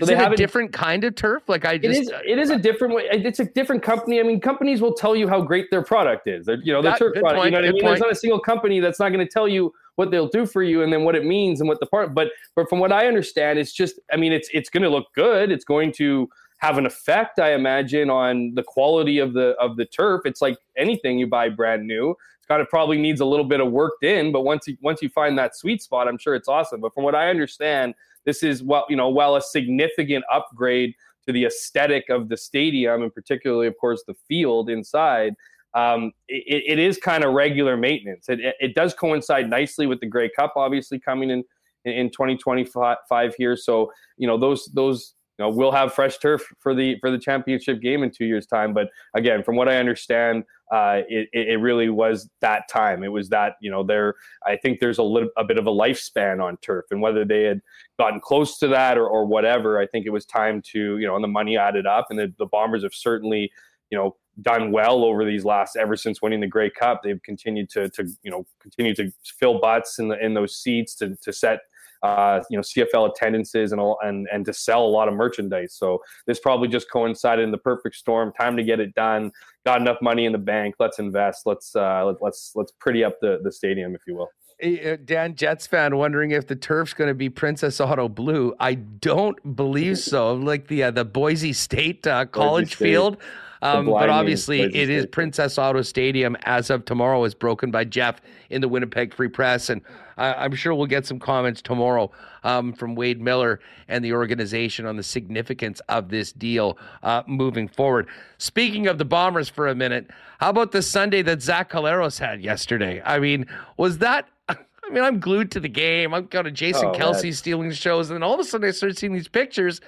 so 0.02 0.06
Is 0.06 0.08
they 0.08 0.16
it 0.16 0.18
a 0.18 0.24
haven't 0.24 0.38
different 0.38 0.74
kind 0.74 1.04
of 1.04 1.14
turf? 1.14 1.43
Like 1.47 1.64
I 1.64 1.78
just 1.78 2.02
is. 2.02 2.12
It 2.26 2.39
is 2.39 2.49
a 2.49 2.58
different 2.58 2.95
way. 2.95 3.08
It's 3.12 3.39
a 3.39 3.45
different 3.45 3.84
company. 3.84 4.20
I 4.20 4.24
mean, 4.24 4.41
companies 4.41 4.82
will 4.82 4.93
tell 4.93 5.16
you 5.16 5.28
how 5.28 5.41
great 5.41 5.70
their 5.70 5.84
product 5.84 6.28
is. 6.28 6.47
They're, 6.47 6.60
you 6.64 6.74
know, 6.74 6.82
their 6.82 6.97
turf 6.97 7.14
product. 7.14 7.36
point, 7.36 7.45
you 7.45 7.52
know 7.52 7.58
what 7.60 7.70
I 7.70 7.72
mean? 7.72 7.86
There's 7.86 7.99
not 7.99 8.12
a 8.12 8.16
single 8.16 8.39
company 8.39 8.80
that's 8.80 8.99
not 8.99 9.10
going 9.10 9.26
to 9.26 9.32
tell 9.32 9.47
you 9.47 9.72
what 9.95 10.10
they'll 10.10 10.28
do 10.28 10.47
for 10.47 10.64
you 10.64 10.82
and 10.82 10.91
then 10.91 11.04
what 11.04 11.16
it 11.16 11.24
means 11.24 11.62
and 11.62 11.70
what 11.70 11.80
the 11.80 11.86
part. 11.86 12.16
But 12.16 12.30
but 12.56 12.68
from 12.68 12.80
what 12.80 12.91
I 12.91 13.08
understand, 13.08 13.60
it's 13.60 13.74
just. 13.74 13.99
I 14.12 14.18
mean, 14.18 14.34
it's 14.34 14.49
it's 14.54 14.70
going 14.70 14.84
to 14.84 14.89
look 14.89 15.06
good. 15.14 15.52
It's 15.52 15.66
going 15.66 15.91
to 15.93 16.28
have 16.58 16.78
an 16.78 16.86
effect, 16.86 17.39
I 17.39 17.54
imagine, 17.54 18.10
on 18.10 18.54
the 18.56 18.64
quality 18.64 19.20
of 19.20 19.34
the 19.34 19.56
of 19.60 19.78
the 19.78 19.86
turf. 19.86 20.22
It's 20.26 20.41
like 20.41 20.58
anything 20.78 21.20
you 21.20 21.28
buy 21.28 21.49
brand 21.49 21.86
new. 21.88 22.16
It's 22.38 22.47
kind 22.47 22.62
of 22.62 22.70
probably 22.70 22.97
needs 22.97 23.22
a 23.22 23.26
little 23.26 23.45
bit 23.45 23.60
of 23.60 23.72
worked 23.72 24.04
in, 24.04 24.32
but 24.32 24.41
once 24.41 24.68
you 24.68 24.78
once 24.82 25.02
you 25.02 25.10
find 25.10 25.38
that 25.38 25.56
sweet 25.56 25.82
spot, 25.82 26.08
I'm 26.08 26.18
sure 26.18 26.36
it's 26.36 26.47
awesome. 26.47 26.82
But 26.82 26.93
from 26.93 27.04
what 27.04 27.16
I 27.16 27.30
understand, 27.30 27.93
this 28.26 28.43
is 28.43 28.63
well, 28.63 28.86
you 28.89 28.95
know, 28.95 29.09
while 29.09 29.36
a 29.36 29.41
significant 29.41 30.24
upgrade 30.32 30.93
to 31.26 31.34
the 31.34 31.45
aesthetic 31.45 32.09
of 32.09 32.30
the 32.30 32.38
stadium 32.38 33.03
and 33.03 33.13
particularly, 33.13 33.67
of 33.67 33.76
course, 33.80 34.03
the 34.07 34.15
field 34.28 34.69
inside. 34.69 35.34
Um, 35.74 36.11
it, 36.28 36.63
it 36.67 36.80
is 36.80 36.97
kind 36.97 37.24
of 37.24 37.34
regular 37.34 37.78
maintenance. 37.78 38.28
It, 38.28 38.41
it, 38.41 38.55
it 38.59 38.76
does 38.76 38.93
coincide 38.93 39.49
nicely 39.49 39.88
with 39.88 40.01
the 40.01 40.07
Grey 40.07 40.30
Cup, 40.30 40.53
obviously 40.57 40.99
coming 40.99 41.30
in 41.30 41.43
in 41.86 42.09
2025 42.09 43.36
here. 43.38 43.55
So 43.55 43.91
you 44.17 44.28
know 44.28 44.38
those 44.38 44.69
those 44.74 45.15
you 45.38 45.45
know 45.45 45.49
we'll 45.49 45.71
have 45.71 45.93
fresh 45.93 46.17
turf 46.17 46.43
for 46.59 46.73
the 46.73 46.97
for 46.99 47.09
the 47.09 47.17
championship 47.17 47.82
game 47.82 48.03
in 48.03 48.11
two 48.11 48.25
years' 48.25 48.45
time. 48.45 48.73
But 48.73 48.89
again, 49.15 49.43
from 49.43 49.55
what 49.55 49.69
I 49.69 49.77
understand, 49.77 50.43
uh, 50.71 51.01
it, 51.07 51.29
it 51.34 51.59
really 51.59 51.89
was 51.89 52.29
that 52.41 52.69
time. 52.69 53.03
It 53.03 53.09
was 53.09 53.29
that 53.29 53.55
you 53.61 53.71
know 53.71 53.84
there. 53.84 54.15
I 54.45 54.55
think 54.57 54.79
there's 54.79 54.97
a 54.97 55.03
little 55.03 55.29
a 55.38 55.43
bit 55.43 55.57
of 55.57 55.67
a 55.67 55.71
lifespan 55.71 56.43
on 56.43 56.57
turf, 56.57 56.86
and 56.91 57.01
whether 57.01 57.25
they 57.25 57.43
had 57.43 57.61
gotten 57.99 58.19
close 58.19 58.57
to 58.59 58.67
that 58.69 58.97
or, 58.97 59.07
or 59.07 59.25
whatever, 59.25 59.79
I 59.79 59.88
think 59.88 60.05
it 60.05 60.11
was 60.11 60.25
time 60.25 60.61
to 60.73 60.97
you 60.97 61.07
know, 61.07 61.15
and 61.15 61.23
the 61.23 61.29
money 61.29 61.57
added 61.57 61.86
up, 61.86 62.07
and 62.09 62.19
the, 62.19 62.34
the 62.38 62.45
Bombers 62.45 62.84
have 62.84 62.93
certainly 62.93 63.51
you 63.89 63.97
know 63.97 64.15
done 64.41 64.71
well 64.71 65.03
over 65.03 65.25
these 65.25 65.43
last 65.43 65.75
ever 65.75 65.95
since 65.95 66.21
winning 66.21 66.39
the 66.39 66.47
Grey 66.47 66.69
Cup. 66.69 67.01
They've 67.03 67.21
continued 67.23 67.69
to 67.71 67.89
to 67.89 68.07
you 68.23 68.32
know 68.32 68.45
continue 68.59 68.95
to 68.95 69.11
fill 69.23 69.59
butts 69.59 69.99
in 69.99 70.07
the 70.07 70.23
in 70.23 70.34
those 70.34 70.55
seats 70.55 70.95
to 70.95 71.15
to 71.17 71.34
set 71.34 71.59
uh, 72.04 72.41
you 72.49 72.58
know 72.58 72.62
CFL 72.62 73.12
attendances 73.12 73.72
and 73.72 73.82
all 73.82 73.97
and 74.02 74.28
and 74.32 74.45
to 74.45 74.54
sell 74.54 74.86
a 74.86 74.88
lot 74.88 75.08
of 75.08 75.14
merchandise. 75.14 75.76
So 75.76 76.02
this 76.28 76.39
probably 76.39 76.68
just 76.68 76.89
coincided 76.91 77.43
in 77.43 77.52
the 77.52 77.58
perfect 77.58 77.95
storm. 77.95 78.32
Time 78.39 78.58
to 78.58 78.64
get 78.64 78.80
it 78.80 78.93
done. 78.95 79.32
Got 79.66 79.82
enough 79.82 79.97
money 80.02 80.26
in 80.26 80.32
the 80.32 80.38
bank. 80.38 80.76
Let's 80.80 80.99
invest. 80.99 81.43
Let's 81.45 81.75
uh, 81.75 82.05
let, 82.05 82.16
let's 82.21 82.51
let's 82.55 82.71
pretty 82.80 83.04
up 83.04 83.20
the 83.21 83.39
the 83.43 83.51
stadium, 83.51 83.96
if 83.96 84.01
you 84.08 84.16
will. 84.16 84.30
Uh, 84.63 84.96
Dan 85.04 85.36
Jets 85.36 85.66
fan 85.66 85.97
wondering 85.97 86.32
if 86.32 86.46
the 86.46 86.55
turf's 86.55 86.93
going 86.93 87.08
to 87.08 87.16
be 87.16 87.30
Princess 87.30 87.82
Auto 87.82 88.08
Blue. 88.08 88.54
I 88.59 88.75
don't 88.75 89.55
believe 89.55 89.97
so. 90.00 90.34
Like 90.34 90.67
the 90.67 90.84
uh, 90.84 90.92
the 90.92 91.05
Boise 91.05 91.54
State 91.54 92.05
uh, 92.05 92.25
College 92.25 92.75
State. 92.75 92.86
field. 92.86 93.17
The 93.62 93.67
Um, 93.78 93.86
but 93.86 94.09
obviously, 94.09 94.62
it 94.62 94.89
is. 94.89 95.05
Princess 95.05 95.58
Auto 95.58 95.82
Stadium 95.83 96.36
as 96.43 96.70
of 96.70 96.83
tomorrow, 96.86 97.24
is 97.24 97.33
broken 97.36 97.70
by 97.71 97.83
Jeff 97.83 98.20
in 98.50 98.59
the 98.62 98.67
Winnipeg 98.67 99.13
Free 99.13 99.28
Press, 99.28 99.70
and 99.70 99.82
I, 100.17 100.33
I'm 100.33 100.55
sure 100.55 100.74
we'll 100.74 100.88
get 100.88 101.05
some 101.05 101.20
comments 101.20 101.62
tomorrow 101.62 102.12
um, 102.43 102.74
from 102.74 102.96
Wade 102.96 103.21
Miller 103.21 103.59
and 103.88 104.04
the 104.04 104.13
organization 104.13 104.86
on 104.86 104.96
the 104.97 105.04
significance 105.04 105.79
of 105.89 106.09
this 106.09 106.32
deal 106.32 106.78
uh, 107.04 107.21
moving 107.28 107.67
forward. 107.67 108.08
Speaking 108.39 108.88
of 108.88 108.97
the 108.97 109.05
Bombers 109.05 109.47
for 109.47 109.67
a 109.67 109.75
minute, 109.75 110.09
how 110.39 110.50
about 110.50 110.71
the 110.71 110.82
Sunday 110.82 111.21
that 111.21 111.42
Zach 111.42 111.71
Collaros 111.71 112.17
had 112.20 112.42
yesterday? 112.42 113.01
I 113.05 113.20
mean, 113.20 113.46
was 113.78 114.00
that? 114.00 114.28
I 114.50 114.58
mean, 114.92 115.04
I'm 115.04 115.20
glued 115.20 115.51
to 115.51 115.59
the 115.59 115.70
game. 115.70 116.13
I've 116.13 116.29
got 116.32 116.47
a 116.47 116.51
Jason 116.51 116.88
Oh, 116.88 116.93
Kelce 116.93 117.24
man. 117.25 117.33
stealing 117.33 117.71
shows, 117.71 118.09
and 118.09 118.16
then 118.17 118.24
all 118.24 118.33
of 118.33 118.39
a 118.39 118.43
sudden 118.43 118.67
I 118.67 118.71
start 118.71 118.97
seeing 118.97 119.13
these 119.13 119.28
pictures 119.28 119.79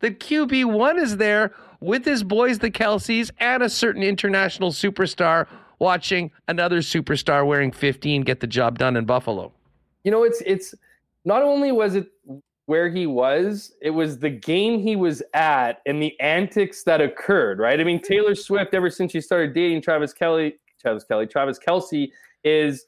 that 0.00 0.20
QB1 0.20 1.02
is 1.02 1.16
there 1.16 1.52
with 1.80 2.04
his 2.04 2.22
boys, 2.22 2.58
the 2.58 2.70
Kelces, 2.70 3.30
and 3.38 3.62
a 3.62 3.68
certain 3.68 4.02
international 4.02 4.70
superstar 4.70 5.46
watching 5.78 6.30
another 6.48 6.78
superstar 6.78 7.46
wearing 7.46 7.70
15 7.70 8.22
get 8.22 8.40
the 8.40 8.46
job 8.46 8.78
done 8.78 8.96
in 8.96 9.04
Buffalo. 9.04 9.52
you 10.04 10.10
know 10.10 10.24
it's 10.24 10.42
it's 10.44 10.74
not 11.24 11.42
only 11.42 11.70
was 11.72 11.94
it 11.94 12.08
where 12.66 12.88
he 12.88 13.06
was 13.06 13.72
it 13.80 13.90
was 13.90 14.18
the 14.18 14.30
game 14.30 14.80
he 14.80 14.96
was 14.96 15.22
at 15.34 15.80
and 15.86 16.02
the 16.02 16.18
antics 16.20 16.82
that 16.82 17.00
occurred 17.00 17.58
right 17.58 17.80
i 17.80 17.84
mean 17.84 18.00
taylor 18.00 18.34
swift 18.34 18.74
ever 18.74 18.90
since 18.90 19.12
she 19.12 19.20
started 19.20 19.54
dating 19.54 19.80
travis 19.80 20.12
kelly 20.12 20.56
travis 20.80 21.04
kelly 21.04 21.26
travis 21.26 21.58
kelce 21.58 22.10
is 22.44 22.86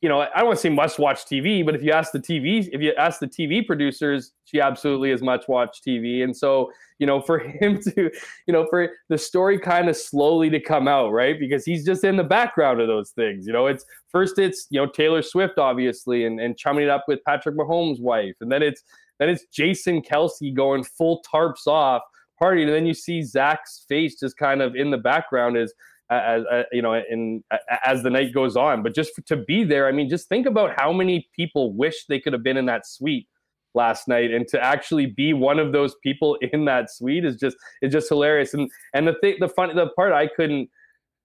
you 0.00 0.08
know, 0.08 0.20
I 0.20 0.38
don't 0.38 0.46
want 0.46 0.58
to 0.58 0.62
say 0.62 0.70
must 0.70 0.98
watch 0.98 1.26
TV, 1.26 1.64
but 1.64 1.74
if 1.74 1.82
you 1.82 1.92
ask 1.92 2.12
the 2.12 2.20
TV, 2.20 2.66
if 2.72 2.80
you 2.80 2.94
ask 2.94 3.20
the 3.20 3.26
TV 3.26 3.66
producers, 3.66 4.32
she 4.44 4.58
absolutely 4.58 5.10
is 5.10 5.20
much 5.20 5.46
watch 5.46 5.82
TV. 5.86 6.24
And 6.24 6.34
so, 6.34 6.72
you 6.98 7.06
know, 7.06 7.20
for 7.20 7.38
him 7.60 7.78
to, 7.82 8.10
you 8.46 8.52
know, 8.52 8.66
for 8.70 8.88
the 9.10 9.18
story 9.18 9.58
kind 9.58 9.90
of 9.90 9.96
slowly 9.96 10.48
to 10.50 10.60
come 10.60 10.88
out, 10.88 11.10
right? 11.10 11.38
Because 11.38 11.66
he's 11.66 11.84
just 11.84 12.02
in 12.02 12.16
the 12.16 12.24
background 12.24 12.80
of 12.80 12.88
those 12.88 13.10
things. 13.10 13.46
You 13.46 13.52
know, 13.52 13.66
it's 13.66 13.84
first 14.08 14.38
it's, 14.38 14.66
you 14.70 14.80
know, 14.80 14.90
Taylor 14.90 15.20
Swift, 15.20 15.58
obviously, 15.58 16.24
and, 16.24 16.40
and 16.40 16.56
chumming 16.56 16.84
it 16.84 16.90
up 16.90 17.04
with 17.06 17.22
Patrick 17.24 17.56
Mahomes' 17.56 18.00
wife. 18.00 18.36
And 18.40 18.50
then 18.50 18.62
it's 18.62 18.82
then 19.18 19.28
it's 19.28 19.44
Jason 19.52 20.00
Kelce 20.00 20.54
going 20.54 20.82
full 20.82 21.22
tarps 21.30 21.66
off 21.66 22.00
party. 22.38 22.62
And 22.62 22.72
then 22.72 22.86
you 22.86 22.94
see 22.94 23.22
Zach's 23.22 23.84
face 23.86 24.18
just 24.18 24.38
kind 24.38 24.62
of 24.62 24.74
in 24.74 24.90
the 24.90 24.96
background 24.96 25.58
as 25.58 25.74
as, 26.10 26.44
you 26.72 26.82
know, 26.82 26.94
in 26.94 27.42
as 27.84 28.02
the 28.02 28.10
night 28.10 28.34
goes 28.34 28.56
on. 28.56 28.82
But 28.82 28.94
just 28.94 29.14
for, 29.14 29.22
to 29.22 29.36
be 29.36 29.64
there, 29.64 29.86
I 29.86 29.92
mean, 29.92 30.08
just 30.08 30.28
think 30.28 30.46
about 30.46 30.74
how 30.76 30.92
many 30.92 31.28
people 31.34 31.72
wish 31.72 32.06
they 32.06 32.20
could 32.20 32.32
have 32.32 32.42
been 32.42 32.56
in 32.56 32.66
that 32.66 32.86
suite 32.86 33.28
last 33.74 34.08
night, 34.08 34.32
and 34.32 34.48
to 34.48 34.60
actually 34.60 35.06
be 35.06 35.32
one 35.32 35.58
of 35.58 35.72
those 35.72 35.94
people 36.02 36.36
in 36.52 36.64
that 36.66 36.90
suite 36.90 37.24
is 37.24 37.36
just 37.36 37.56
is 37.82 37.92
just 37.92 38.08
hilarious. 38.08 38.54
And 38.54 38.70
and 38.94 39.06
the 39.06 39.14
thing, 39.20 39.36
the 39.40 39.48
fun, 39.48 39.74
the 39.74 39.88
part 39.90 40.12
I 40.12 40.26
couldn't 40.26 40.68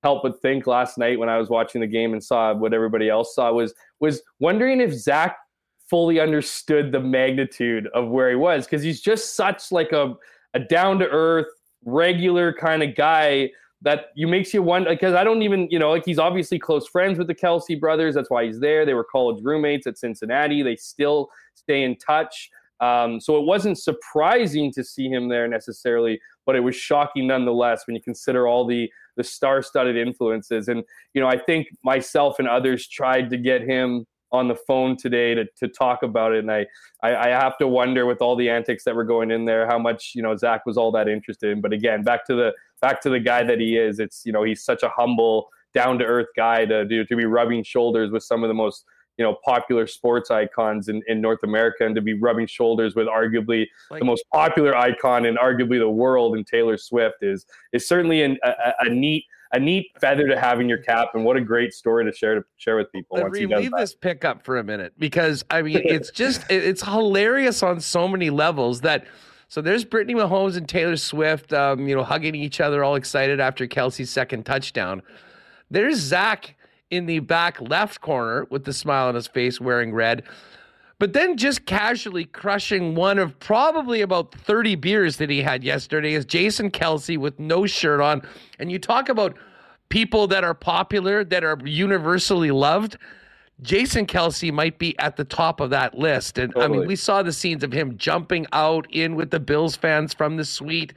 help 0.04 0.22
but 0.22 0.40
think 0.42 0.68
last 0.68 1.00
night 1.00 1.18
when 1.18 1.30
I 1.30 1.38
was 1.38 1.50
watching 1.50 1.82
the 1.82 1.88
game 1.88 2.14
and 2.14 2.24
saw 2.24 2.54
what 2.54 2.74
everybody 2.74 3.10
else 3.10 3.34
saw 3.34 3.52
was 3.52 3.74
was 4.00 4.22
wondering 4.40 4.80
if 4.80 4.94
Zach 4.94 5.36
fully 5.90 6.20
understood 6.20 6.92
the 6.92 7.00
magnitude 7.00 7.88
of 7.94 8.10
where 8.10 8.30
he 8.30 8.36
was 8.36 8.66
because 8.66 8.84
he's 8.84 9.02
just 9.02 9.36
such 9.36 9.72
like 9.72 9.92
a 9.94 10.14
a 10.54 10.60
down 10.60 11.00
to 11.00 11.08
earth 11.10 11.48
regular 11.86 12.54
kind 12.54 12.84
of 12.84 12.96
guy 12.96 13.50
that 13.82 14.08
you 14.16 14.28
makes 14.28 14.54
you 14.54 14.62
wonder 14.62 14.90
because 14.90 15.14
I 15.14 15.24
don't 15.24 15.42
even 15.42 15.68
you 15.70 15.80
know 15.80 15.92
like 15.92 16.06
he's 16.06 16.20
obviously 16.20 16.60
close 16.60 16.88
friends 16.88 17.18
with 17.18 17.28
the 17.28 17.36
Kelce 17.36 17.80
brothers. 17.80 18.16
That's 18.16 18.30
why 18.30 18.46
he's 18.46 18.60
there. 18.60 18.86
They 18.86 18.94
were 18.94 19.04
college 19.04 19.44
roommates 19.44 19.88
at 19.88 19.98
Cincinnati. 19.98 20.64
They 20.64 20.76
still 20.76 21.30
stay 21.56 21.84
in 21.84 21.98
touch. 21.98 22.50
Um, 22.82 23.22
so 23.22 23.38
it 23.38 23.46
wasn't 23.46 23.78
surprising 23.78 24.72
to 24.74 24.84
see 24.84 25.08
him 25.08 25.30
there 25.30 25.48
necessarily, 25.48 26.20
but 26.46 26.58
it 26.58 26.60
was 26.60 26.76
shocking 26.76 27.28
nonetheless 27.28 27.88
when 27.88 27.96
you 27.96 28.02
consider 28.02 28.48
all 28.48 28.66
the 28.66 28.90
the 29.18 29.24
star-studded 29.24 29.96
influences. 29.96 30.68
And 30.68 30.84
you 31.14 31.22
know, 31.22 31.28
I 31.28 31.38
think 31.38 31.68
myself 31.84 32.40
and 32.40 32.48
others 32.48 32.88
tried 32.88 33.30
to 33.30 33.38
get 33.38 33.62
him 33.62 34.06
on 34.32 34.48
the 34.48 34.56
phone 34.56 34.98
today 34.98 35.34
to, 35.34 35.46
to 35.58 35.68
talk 35.68 36.04
about 36.04 36.34
it. 36.34 36.40
And 36.40 36.52
I, 36.52 36.66
I, 37.02 37.16
I, 37.16 37.28
have 37.30 37.58
to 37.60 37.68
wonder 37.68 38.06
with 38.06 38.22
all 38.22 38.36
the 38.36 38.50
antics 38.50 38.84
that 38.84 38.96
were 38.96 39.04
going 39.04 39.32
in 39.32 39.46
there, 39.46 39.66
how 39.66 39.80
much, 39.80 40.12
you 40.14 40.22
know, 40.22 40.36
Zach 40.36 40.66
was 40.66 40.78
all 40.78 40.92
that 40.92 41.08
interested 41.08 41.52
in. 41.52 41.62
But 41.62 41.74
again, 41.74 42.04
back 42.04 42.26
to 42.26 42.36
the, 42.36 42.52
back 42.82 43.02
to 43.02 43.10
the 43.10 43.20
guy 43.20 43.44
that 43.44 43.60
he 43.60 43.78
is, 43.78 44.00
it's, 44.00 44.24
you 44.26 44.32
know, 44.32 44.44
he's 44.44 44.64
such 44.64 44.84
a 44.84 44.90
humble, 44.90 45.48
down 45.74 46.00
to 46.00 46.06
earth 46.06 46.28
guy 46.36 46.66
to 46.66 46.86
do, 46.86 47.06
to 47.06 47.16
be 47.16 47.26
rubbing 47.26 47.64
shoulders 47.64 48.12
with 48.12 48.24
some 48.24 48.44
of 48.44 48.48
the 48.48 48.54
most, 48.54 48.86
you 49.18 49.24
know, 49.26 49.38
popular 49.46 49.88
sports 49.88 50.32
icons 50.32 50.88
in, 50.88 51.02
in 51.08 51.22
North 51.22 51.44
America 51.44 51.86
and 51.86 51.96
to 51.96 52.02
be 52.02 52.14
rubbing 52.14 52.48
shoulders 52.48 52.96
with 52.96 53.08
arguably 53.08 53.66
like, 53.90 54.00
the 54.00 54.06
most 54.06 54.24
popular 54.34 54.76
icon 54.76 55.26
in 55.26 55.36
arguably 55.36 55.80
the 55.80 55.90
world 55.90 56.38
in 56.38 56.44
Taylor 56.44 56.78
Swift 56.78 57.18
is, 57.22 57.46
is 57.74 57.88
certainly 57.88 58.24
an, 58.24 58.38
a, 58.44 58.72
a 58.80 58.90
neat, 58.90 59.26
a 59.52 59.60
neat 59.60 59.88
feather 60.00 60.28
to 60.28 60.40
have 60.40 60.60
in 60.60 60.68
your 60.68 60.80
cap, 60.80 61.10
and 61.14 61.24
what 61.24 61.38
a 61.38 61.42
great 61.42 61.74
story 61.74 62.04
to 62.06 62.12
share 62.12 62.36
to 62.36 62.44
share 62.58 62.76
with 62.76 62.92
people. 62.92 63.22
Once 63.22 63.34
Reem, 63.34 63.50
leave 63.50 63.72
this 63.78 63.96
pickup 63.96 64.44
for 64.44 64.58
a 64.58 64.64
minute 64.64 64.94
because 64.98 65.46
I 65.50 65.62
mean 65.62 65.82
it's 65.86 66.12
just 66.12 66.46
it's 66.50 66.84
hilarious 66.84 67.64
on 67.64 67.80
so 67.80 68.08
many 68.08 68.30
levels 68.30 68.82
that. 68.82 69.06
So 69.48 69.62
there's 69.62 69.86
Brittany 69.86 70.16
Mahomes 70.16 70.58
and 70.58 70.68
Taylor 70.68 70.98
Swift, 70.98 71.54
um, 71.54 71.88
you 71.88 71.96
know, 71.96 72.04
hugging 72.04 72.36
each 72.36 72.60
other, 72.60 72.84
all 72.84 72.96
excited 72.96 73.40
after 73.40 73.68
Kelce's 73.68 74.10
second 74.10 74.46
touchdown. 74.46 75.02
There's 75.70 75.98
Zach 75.98 76.56
in 76.92 77.06
the 77.06 77.20
back 77.20 77.60
left 77.62 78.02
corner 78.02 78.46
with 78.50 78.66
the 78.66 78.74
smile 78.74 79.08
on 79.08 79.16
his 79.16 79.28
face, 79.28 79.60
wearing 79.60 79.94
red 79.94 80.24
but 80.98 81.14
then 81.14 81.36
just 81.38 81.66
casually 81.66 82.26
crushing 82.26 82.96
one 82.96 83.20
of 83.20 83.38
probably 83.40 84.02
about 84.02 84.34
30 84.34 84.76
beers 84.76 85.18
that 85.18 85.30
he 85.30 85.42
had 85.42 85.64
yesterday 85.64 86.14
is 86.14 86.26
Jason 86.26 86.72
Kelce 86.72 87.18
with 87.18 87.38
no 87.40 87.66
shirt 87.66 88.00
on. 88.00 88.22
And 88.60 88.72
you 88.72 88.80
talk 88.80 89.10
about 89.10 89.38
people 89.90 90.28
that 90.28 90.44
are 90.44 90.54
popular, 90.54 91.24
that 91.26 91.44
are 91.44 91.60
universally 91.66 92.52
loved. 92.52 92.98
Jason 93.62 94.06
Kelce 94.06 94.52
might 94.52 94.78
be 94.78 94.98
at 95.00 95.16
the 95.16 95.24
top 95.24 95.60
of 95.60 95.70
that 95.70 95.98
list. 95.98 96.38
And 96.38 96.54
totally. 96.54 96.66
I 96.66 96.80
mean, 96.80 96.88
we 96.88 96.96
saw 96.96 97.24
the 97.24 97.34
scenes 97.34 97.64
of 97.64 97.72
him 97.72 97.98
jumping 97.98 98.46
out 98.52 98.86
in 98.92 99.16
with 99.16 99.32
the 99.32 99.40
Bills 99.40 99.76
fans 99.76 100.14
from 100.14 100.38
the 100.38 100.46
suite 100.46 100.94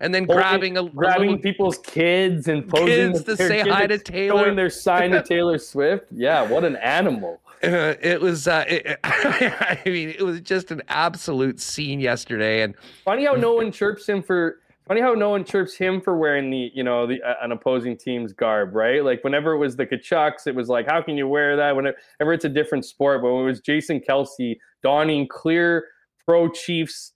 and 0.00 0.14
then 0.14 0.24
grabbing 0.24 0.78
a 0.78 0.84
grabbing 0.84 1.30
little, 1.30 1.42
people's 1.42 1.78
kids 1.78 2.48
and 2.48 2.66
posing 2.68 3.12
kids 3.12 3.24
to 3.24 3.36
say 3.36 3.60
hi 3.60 3.86
to 3.86 3.98
Taylor, 3.98 4.44
showing 4.44 4.56
their 4.56 4.70
sign 4.70 5.10
to 5.10 5.22
Taylor 5.28 5.58
Swift. 5.58 6.06
Yeah, 6.10 6.42
what 6.42 6.64
an 6.64 6.76
animal! 6.76 7.40
Uh, 7.62 7.94
it 8.00 8.20
was. 8.20 8.48
Uh, 8.48 8.64
it, 8.66 8.98
I 9.04 9.78
mean, 9.84 10.08
it 10.08 10.22
was 10.22 10.40
just 10.40 10.70
an 10.70 10.82
absolute 10.88 11.60
scene 11.60 12.00
yesterday. 12.00 12.62
And 12.62 12.74
funny 13.04 13.26
how 13.26 13.34
no 13.34 13.54
one 13.54 13.70
chirps 13.70 14.08
him 14.08 14.22
for. 14.22 14.60
Funny 14.90 15.02
how 15.02 15.14
no 15.14 15.30
one 15.30 15.44
chirps 15.44 15.76
him 15.76 16.00
for 16.00 16.16
wearing 16.16 16.50
the, 16.50 16.72
you 16.74 16.82
know, 16.82 17.06
the 17.06 17.22
uh, 17.22 17.34
an 17.42 17.52
opposing 17.52 17.96
team's 17.96 18.32
garb, 18.32 18.74
right? 18.74 19.04
Like 19.04 19.22
whenever 19.22 19.52
it 19.52 19.58
was 19.58 19.76
the 19.76 19.86
Tkachucks, 19.86 20.48
it 20.48 20.54
was 20.56 20.68
like, 20.68 20.90
how 20.90 21.00
can 21.00 21.16
you 21.16 21.28
wear 21.28 21.56
that? 21.56 21.76
Whenever 21.76 22.32
it's 22.32 22.44
a 22.44 22.48
different 22.48 22.84
sport, 22.84 23.22
but 23.22 23.32
when 23.32 23.42
it 23.42 23.46
was 23.46 23.60
Jason 23.60 24.00
Kelce 24.00 24.56
donning 24.82 25.28
clear 25.28 25.86
pro 26.26 26.48
Chiefs 26.48 27.12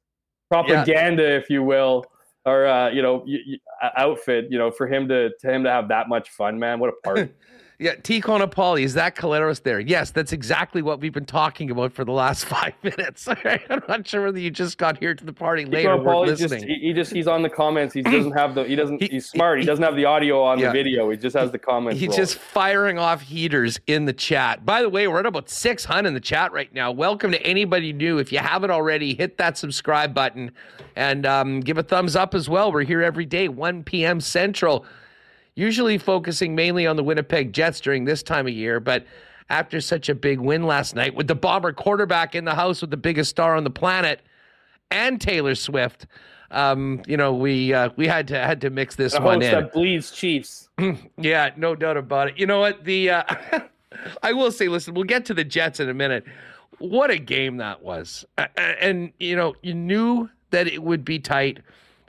propaganda, 0.48 1.24
yeah. 1.24 1.36
if 1.36 1.50
you 1.50 1.64
will, 1.64 2.04
or 2.46 2.64
uh, 2.64 2.90
you 2.90 3.02
know, 3.02 3.24
y- 3.26 3.40
y- 3.44 3.90
outfit, 3.96 4.46
you 4.50 4.58
know, 4.58 4.70
for 4.70 4.86
him 4.86 5.08
to 5.08 5.30
to 5.40 5.52
him 5.52 5.64
to 5.64 5.70
have 5.70 5.88
that 5.88 6.08
much 6.08 6.30
fun, 6.30 6.56
man, 6.56 6.78
what 6.78 6.90
a 6.90 6.92
part. 7.02 7.34
Yeah, 7.78 7.96
T. 7.96 8.20
Conopoli, 8.20 8.84
is 8.84 8.94
that 8.94 9.16
Collaros 9.16 9.62
there? 9.64 9.80
Yes, 9.80 10.12
that's 10.12 10.32
exactly 10.32 10.80
what 10.80 11.00
we've 11.00 11.12
been 11.12 11.24
talking 11.24 11.72
about 11.72 11.92
for 11.92 12.04
the 12.04 12.12
last 12.12 12.44
five 12.44 12.72
minutes. 12.84 13.26
I'm 13.44 13.82
not 13.88 14.06
sure 14.06 14.24
whether 14.24 14.38
you 14.38 14.50
just 14.50 14.78
got 14.78 14.98
here 14.98 15.14
to 15.14 15.24
the 15.24 15.32
party 15.32 15.64
later. 15.64 15.92
Or 15.92 16.26
listening. 16.26 16.60
Just, 16.60 16.64
he 16.66 16.92
just 16.92 17.12
he's 17.12 17.26
on 17.26 17.42
the 17.42 17.50
comments. 17.50 17.92
He 17.92 18.02
doesn't 18.02 18.32
have 18.32 18.54
the 18.54 18.64
he 18.64 18.76
doesn't 18.76 19.02
he, 19.02 19.08
he's 19.08 19.26
smart. 19.26 19.58
He, 19.58 19.62
he, 19.62 19.66
doesn't 19.66 19.82
have 19.82 19.96
the 19.96 20.04
audio 20.04 20.40
on 20.42 20.58
yeah. 20.58 20.68
the 20.68 20.72
video. 20.72 21.10
He 21.10 21.16
just 21.16 21.36
has 21.36 21.50
the 21.50 21.58
comments. 21.58 22.00
He's 22.00 22.14
just 22.14 22.36
firing 22.36 22.98
off 22.98 23.22
heaters 23.22 23.80
in 23.88 24.04
the 24.04 24.12
chat. 24.12 24.64
By 24.64 24.82
the 24.82 24.88
way, 24.88 25.08
we're 25.08 25.20
at 25.20 25.26
about 25.26 25.50
600 25.50 26.06
in 26.06 26.14
the 26.14 26.20
chat 26.20 26.52
right 26.52 26.72
now. 26.72 26.92
Welcome 26.92 27.32
to 27.32 27.42
anybody 27.42 27.92
new. 27.92 28.18
If 28.18 28.30
you 28.30 28.38
haven't 28.38 28.70
already, 28.70 29.14
hit 29.14 29.36
that 29.38 29.58
subscribe 29.58 30.14
button 30.14 30.52
and 30.94 31.26
um, 31.26 31.60
give 31.60 31.78
a 31.78 31.82
thumbs 31.82 32.14
up 32.14 32.34
as 32.34 32.48
well. 32.48 32.70
We're 32.70 32.84
here 32.84 33.02
every 33.02 33.26
day, 33.26 33.48
1 33.48 33.82
p.m. 33.82 34.20
Central 34.20 34.86
usually 35.54 35.98
focusing 35.98 36.54
mainly 36.54 36.86
on 36.86 36.96
the 36.96 37.04
Winnipeg 37.04 37.52
Jets 37.52 37.80
during 37.80 38.04
this 38.04 38.22
time 38.22 38.46
of 38.46 38.52
year, 38.52 38.80
but 38.80 39.06
after 39.50 39.80
such 39.80 40.08
a 40.08 40.14
big 40.14 40.40
win 40.40 40.64
last 40.64 40.94
night 40.94 41.14
with 41.14 41.28
the 41.28 41.34
Bomber 41.34 41.72
quarterback 41.72 42.34
in 42.34 42.44
the 42.44 42.54
house 42.54 42.80
with 42.80 42.90
the 42.90 42.96
biggest 42.96 43.30
star 43.30 43.56
on 43.56 43.64
the 43.64 43.70
planet 43.70 44.22
and 44.90 45.20
Taylor 45.20 45.54
Swift, 45.54 46.06
um, 46.50 47.02
you 47.06 47.16
know, 47.16 47.34
we 47.34 47.74
uh, 47.74 47.90
we 47.96 48.06
had 48.06 48.28
to 48.28 48.38
had 48.38 48.60
to 48.62 48.70
mix 48.70 48.94
this 48.94 49.12
the 49.12 49.20
one 49.20 49.42
in. 49.42 49.50
That 49.50 49.72
bleeds 49.72 50.10
Chiefs. 50.12 50.68
yeah, 51.16 51.50
no 51.56 51.74
doubt 51.74 51.96
about 51.96 52.28
it. 52.28 52.38
You 52.38 52.46
know 52.46 52.60
what? 52.60 52.84
The 52.84 53.10
uh, 53.10 53.22
I 54.22 54.32
will 54.32 54.52
say, 54.52 54.68
listen, 54.68 54.94
we'll 54.94 55.04
get 55.04 55.24
to 55.26 55.34
the 55.34 55.44
Jets 55.44 55.80
in 55.80 55.88
a 55.88 55.94
minute. 55.94 56.24
What 56.78 57.10
a 57.10 57.18
game 57.18 57.58
that 57.58 57.82
was, 57.82 58.24
and 58.56 59.12
you 59.18 59.36
know, 59.36 59.54
you 59.62 59.74
knew 59.74 60.28
that 60.50 60.66
it 60.66 60.82
would 60.82 61.04
be 61.04 61.18
tight. 61.18 61.58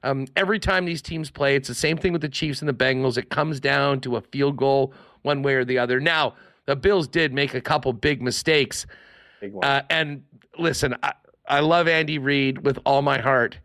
Um, 0.05 0.27
every 0.35 0.59
time 0.59 0.85
these 0.85 1.01
teams 1.01 1.31
play, 1.31 1.55
it's 1.55 1.67
the 1.67 1.73
same 1.73 1.97
thing 1.97 2.13
with 2.13 2.21
the 2.21 2.29
Chiefs 2.29 2.61
and 2.61 2.69
the 2.69 2.73
Bengals. 2.73 3.17
It 3.17 3.29
comes 3.29 3.59
down 3.59 4.01
to 4.01 4.17
a 4.17 4.21
field 4.21 4.55
goal, 4.55 4.93
one 5.23 5.41
way 5.41 5.55
or 5.55 5.65
the 5.65 5.79
other. 5.79 5.99
Now, 5.99 6.35
the 6.67 6.75
Bills 6.75 7.07
did 7.07 7.33
make 7.33 7.55
a 7.55 7.61
couple 7.61 7.91
big 7.91 8.21
mistakes. 8.21 8.85
Big 9.41 9.53
uh, 9.63 9.81
and 9.89 10.23
listen, 10.59 10.95
I, 11.01 11.13
I, 11.47 11.59
love 11.61 11.87
Andy 11.87 12.19
Reid 12.19 12.63
with 12.63 12.77
all 12.85 13.01
my 13.01 13.19
heart. 13.19 13.57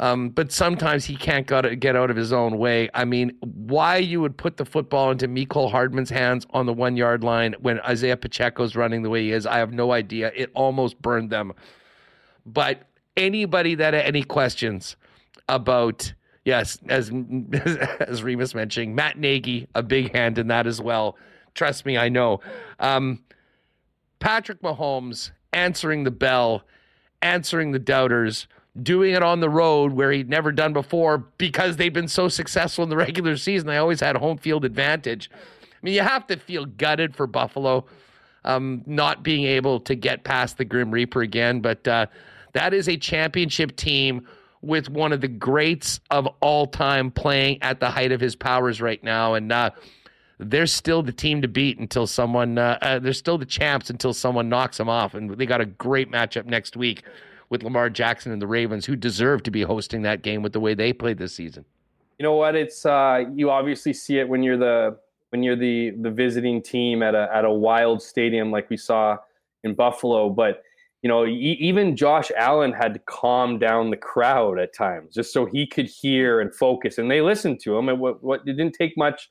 Um, 0.00 0.30
but 0.30 0.50
sometimes 0.50 1.04
he 1.04 1.16
can't 1.16 1.46
get 1.46 1.96
out 1.96 2.10
of 2.10 2.16
his 2.16 2.32
own 2.32 2.58
way. 2.58 2.88
I 2.92 3.04
mean, 3.04 3.36
why 3.40 3.96
you 3.96 4.20
would 4.20 4.36
put 4.36 4.56
the 4.56 4.64
football 4.64 5.12
into 5.12 5.28
Mecole 5.28 5.70
Hardman's 5.70 6.10
hands 6.10 6.44
on 6.50 6.66
the 6.66 6.72
one 6.72 6.96
yard 6.96 7.22
line 7.22 7.54
when 7.60 7.80
Isaiah 7.80 8.16
Pacheco's 8.16 8.74
running 8.76 9.02
the 9.02 9.10
way 9.10 9.22
he 9.24 9.32
is, 9.32 9.46
I 9.46 9.58
have 9.58 9.72
no 9.72 9.92
idea. 9.92 10.32
It 10.34 10.50
almost 10.54 11.00
burned 11.02 11.30
them. 11.30 11.52
But 12.46 12.82
anybody 13.16 13.74
that 13.76 13.94
had 13.94 14.04
any 14.04 14.22
questions, 14.22 14.96
about 15.48 16.12
yes, 16.44 16.78
as 16.88 17.10
as 18.00 18.22
Remis 18.22 18.54
mentioning, 18.54 18.94
Matt 18.94 19.18
Nagy, 19.18 19.68
a 19.74 19.82
big 19.82 20.14
hand 20.14 20.38
in 20.38 20.48
that 20.48 20.66
as 20.66 20.80
well. 20.80 21.16
Trust 21.54 21.86
me, 21.86 21.98
I 21.98 22.08
know. 22.08 22.40
Um, 22.78 23.24
Patrick 24.20 24.60
Mahomes 24.62 25.30
answering 25.52 26.04
the 26.04 26.10
bell, 26.10 26.62
answering 27.22 27.72
the 27.72 27.78
doubters, 27.78 28.46
doing 28.82 29.14
it 29.14 29.22
on 29.22 29.40
the 29.40 29.50
road 29.50 29.92
where 29.92 30.12
he'd 30.12 30.28
never 30.28 30.52
done 30.52 30.72
before 30.72 31.18
because 31.38 31.76
they've 31.76 31.92
been 31.92 32.08
so 32.08 32.28
successful 32.28 32.84
in 32.84 32.90
the 32.90 32.96
regular 33.08 33.36
season. 33.36 33.66
They 33.66 33.76
always 33.76 34.00
had 34.00 34.16
home 34.16 34.38
field 34.38 34.64
advantage. 34.64 35.30
I 35.32 35.76
mean, 35.82 35.94
you 35.94 36.02
have 36.02 36.26
to 36.28 36.36
feel 36.36 36.64
gutted 36.64 37.14
for 37.16 37.26
Buffalo 37.26 37.86
um, 38.44 38.82
not 38.86 39.22
being 39.22 39.44
able 39.44 39.80
to 39.80 39.94
get 39.94 40.24
past 40.24 40.58
the 40.58 40.64
Grim 40.64 40.90
Reaper 40.90 41.22
again, 41.22 41.60
but 41.60 41.86
uh, 41.86 42.06
that 42.52 42.72
is 42.72 42.88
a 42.88 42.96
championship 42.96 43.76
team 43.76 44.26
with 44.62 44.88
one 44.88 45.12
of 45.12 45.20
the 45.20 45.28
greats 45.28 46.00
of 46.10 46.26
all 46.40 46.66
time 46.66 47.10
playing 47.10 47.62
at 47.62 47.80
the 47.80 47.90
height 47.90 48.12
of 48.12 48.20
his 48.20 48.34
powers 48.34 48.80
right 48.80 49.02
now. 49.02 49.34
And 49.34 49.52
uh, 49.52 49.70
they're 50.38 50.66
still 50.66 51.02
the 51.02 51.12
team 51.12 51.42
to 51.42 51.48
beat 51.48 51.78
until 51.78 52.06
someone 52.06 52.58
uh, 52.58 52.78
uh, 52.82 52.98
they're 52.98 53.12
still 53.12 53.38
the 53.38 53.46
champs 53.46 53.90
until 53.90 54.14
someone 54.14 54.48
knocks 54.48 54.76
them 54.76 54.88
off 54.88 55.14
and 55.14 55.30
they 55.30 55.46
got 55.46 55.60
a 55.60 55.66
great 55.66 56.10
matchup 56.10 56.46
next 56.46 56.76
week 56.76 57.02
with 57.50 57.62
Lamar 57.62 57.90
Jackson 57.90 58.30
and 58.32 58.40
the 58.40 58.46
Ravens 58.46 58.86
who 58.86 58.94
deserve 58.94 59.42
to 59.44 59.50
be 59.50 59.62
hosting 59.62 60.02
that 60.02 60.22
game 60.22 60.42
with 60.42 60.52
the 60.52 60.60
way 60.60 60.74
they 60.74 60.92
played 60.92 61.18
this 61.18 61.34
season. 61.34 61.64
You 62.18 62.24
know 62.24 62.34
what? 62.34 62.54
It's 62.54 62.84
uh, 62.84 63.24
you 63.34 63.50
obviously 63.50 63.92
see 63.92 64.18
it 64.18 64.28
when 64.28 64.42
you're 64.42 64.56
the 64.56 64.98
when 65.30 65.42
you're 65.42 65.56
the 65.56 65.90
the 66.00 66.10
visiting 66.10 66.62
team 66.62 67.02
at 67.02 67.14
a 67.14 67.28
at 67.32 67.44
a 67.44 67.50
wild 67.50 68.02
stadium 68.02 68.50
like 68.50 68.70
we 68.70 68.76
saw 68.76 69.16
in 69.64 69.74
Buffalo, 69.74 70.28
but 70.28 70.62
you 71.02 71.08
know, 71.08 71.26
even 71.26 71.94
Josh 71.94 72.30
Allen 72.36 72.72
had 72.72 72.92
to 72.94 73.00
calm 73.06 73.58
down 73.58 73.90
the 73.90 73.96
crowd 73.96 74.58
at 74.58 74.74
times 74.74 75.14
just 75.14 75.32
so 75.32 75.46
he 75.46 75.64
could 75.64 75.86
hear 75.86 76.40
and 76.40 76.52
focus. 76.52 76.98
And 76.98 77.08
they 77.08 77.20
listened 77.20 77.60
to 77.60 77.76
him. 77.76 77.88
And 77.88 78.00
what, 78.00 78.22
what 78.22 78.40
it 78.40 78.54
didn't 78.54 78.74
take 78.74 78.96
much, 78.96 79.28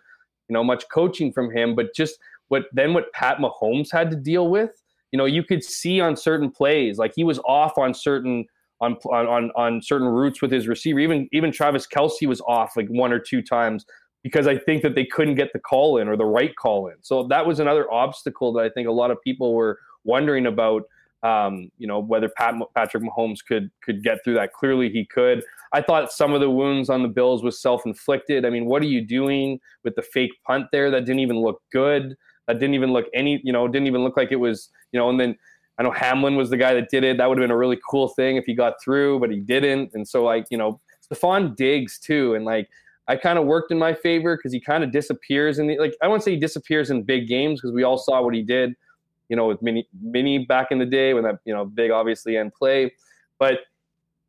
you 0.48 0.54
know, 0.54 0.64
much 0.64 0.86
coaching 0.90 1.34
from 1.34 1.52
him, 1.52 1.76
but 1.76 1.94
just 1.94 2.20
what 2.48 2.66
then 2.72 2.94
what 2.94 3.12
Pat 3.12 3.40
Mahomes 3.40 3.92
had 3.92 4.10
to 4.12 4.16
deal 4.16 4.50
with. 4.50 4.82
You 5.12 5.18
know, 5.18 5.26
you 5.26 5.44
could 5.44 5.64
see 5.64 6.00
on 6.00 6.16
certain 6.16 6.52
plays, 6.52 6.98
like 6.98 7.14
he 7.16 7.24
was 7.24 7.40
off 7.40 7.78
on 7.78 7.94
certain 7.94 8.46
on 8.80 8.94
on 9.12 9.52
on 9.56 9.82
certain 9.82 10.08
routes 10.08 10.42
with 10.42 10.52
his 10.52 10.68
receiver. 10.70 11.00
Even 11.00 11.28
even 11.34 11.52
Travis 11.52 11.86
Kelce 11.86 12.28
was 12.28 12.42
off 12.42 12.78
like 12.78 12.88
one 12.88 13.12
or 13.12 13.20
two 13.20 13.42
times 13.42 13.86
because 14.24 14.48
I 14.48 14.58
think 14.58 14.84
that 14.84 14.96
they 14.96 15.06
couldn't 15.06 15.36
get 15.36 15.52
the 15.54 15.60
call 15.60 15.98
in 15.98 16.08
or 16.08 16.16
the 16.16 16.26
right 16.26 16.56
call 16.56 16.88
in. 16.88 16.96
So 17.02 17.28
that 17.28 17.46
was 17.46 17.60
another 17.60 17.92
obstacle 17.92 18.54
that 18.54 18.66
I 18.66 18.70
think 18.70 18.88
a 18.88 18.92
lot 18.92 19.12
of 19.12 19.22
people 19.22 19.54
were 19.54 19.80
wondering 20.04 20.46
about 20.46 20.84
um, 21.24 21.72
you 21.78 21.88
know 21.88 22.00
whether 22.00 22.30
Pat, 22.30 22.56
Patrick 22.76 23.04
Mahomes 23.04 23.40
could 23.46 23.72
could 23.84 24.04
get 24.04 24.24
through 24.24 24.36
that. 24.36 24.54
Clearly, 24.54 24.90
he 24.90 25.06
could. 25.06 25.44
I 25.74 25.82
thought 25.82 26.12
some 26.12 26.34
of 26.34 26.42
the 26.42 26.50
wounds 26.50 26.90
on 26.90 27.02
the 27.02 27.10
Bills 27.10 27.44
was 27.44 27.62
self 27.62 27.86
inflicted. 27.86 28.46
I 28.46 28.50
mean, 28.50 28.66
what 28.66 28.82
are 28.82 28.88
you 28.88 29.02
doing 29.02 29.60
with 29.84 29.96
the 29.96 30.04
fake 30.04 30.32
punt 30.46 30.68
there? 30.72 30.92
That 30.92 31.06
didn't 31.06 31.20
even 31.20 31.38
look 31.38 31.62
good. 31.72 32.16
That 32.48 32.60
didn't 32.60 32.76
even 32.76 32.94
look 32.94 33.06
any. 33.14 33.42
You 33.44 33.52
know, 33.52 33.68
didn't 33.68 33.88
even 33.88 34.04
look 34.04 34.16
like 34.16 34.32
it 34.32 34.38
was. 34.38 34.70
You 34.92 35.00
know, 35.00 35.10
and 35.10 35.20
then 35.20 35.36
I 35.80 35.84
know 35.84 35.92
Hamlin 35.92 36.36
was 36.36 36.50
the 36.50 36.58
guy 36.58 36.74
that 36.76 36.90
did 36.90 37.04
it. 37.04 37.18
That 37.18 37.28
would 37.28 37.38
have 37.38 37.44
been 37.44 37.52
a 37.52 37.58
really 37.58 37.80
cool 37.90 38.10
thing 38.10 38.38
if 38.38 38.46
he 38.46 38.54
got 38.54 38.74
through, 38.84 39.20
but 39.20 39.32
he 39.32 39.40
didn't. 39.40 39.92
And 39.94 40.08
so, 40.08 40.24
like, 40.24 40.46
you 40.52 40.58
know, 40.58 40.80
Stefon 41.12 41.56
Diggs 41.56 42.00
too, 42.00 42.36
and 42.36 42.46
like. 42.46 42.68
I 43.10 43.16
kind 43.16 43.40
of 43.40 43.46
worked 43.46 43.72
in 43.72 43.80
my 43.80 43.94
favor 43.94 44.36
because 44.36 44.52
he 44.52 44.60
kind 44.60 44.84
of 44.84 44.92
disappears 44.92 45.60
in 45.60 45.68
the 45.68 45.80
like 45.80 45.96
I 46.02 46.10
won't 46.10 46.24
say 46.24 46.32
he 46.32 46.38
disappears 46.38 46.90
in 46.90 47.04
big 47.04 47.26
games 47.26 47.62
because 47.62 47.74
we 47.74 47.84
all 47.84 47.98
saw 47.98 48.22
what 48.22 48.34
he 48.34 48.42
did 48.42 48.76
you 49.30 49.36
know, 49.36 49.48
with 49.48 49.62
mini 49.62 49.88
mini 50.02 50.40
back 50.40 50.68
in 50.72 50.80
the 50.80 50.86
day 50.86 51.14
when 51.14 51.24
that 51.24 51.40
you 51.46 51.54
know 51.54 51.66
big 51.66 51.92
obviously 51.92 52.38
end 52.38 52.54
play, 52.54 52.94
but 53.40 53.60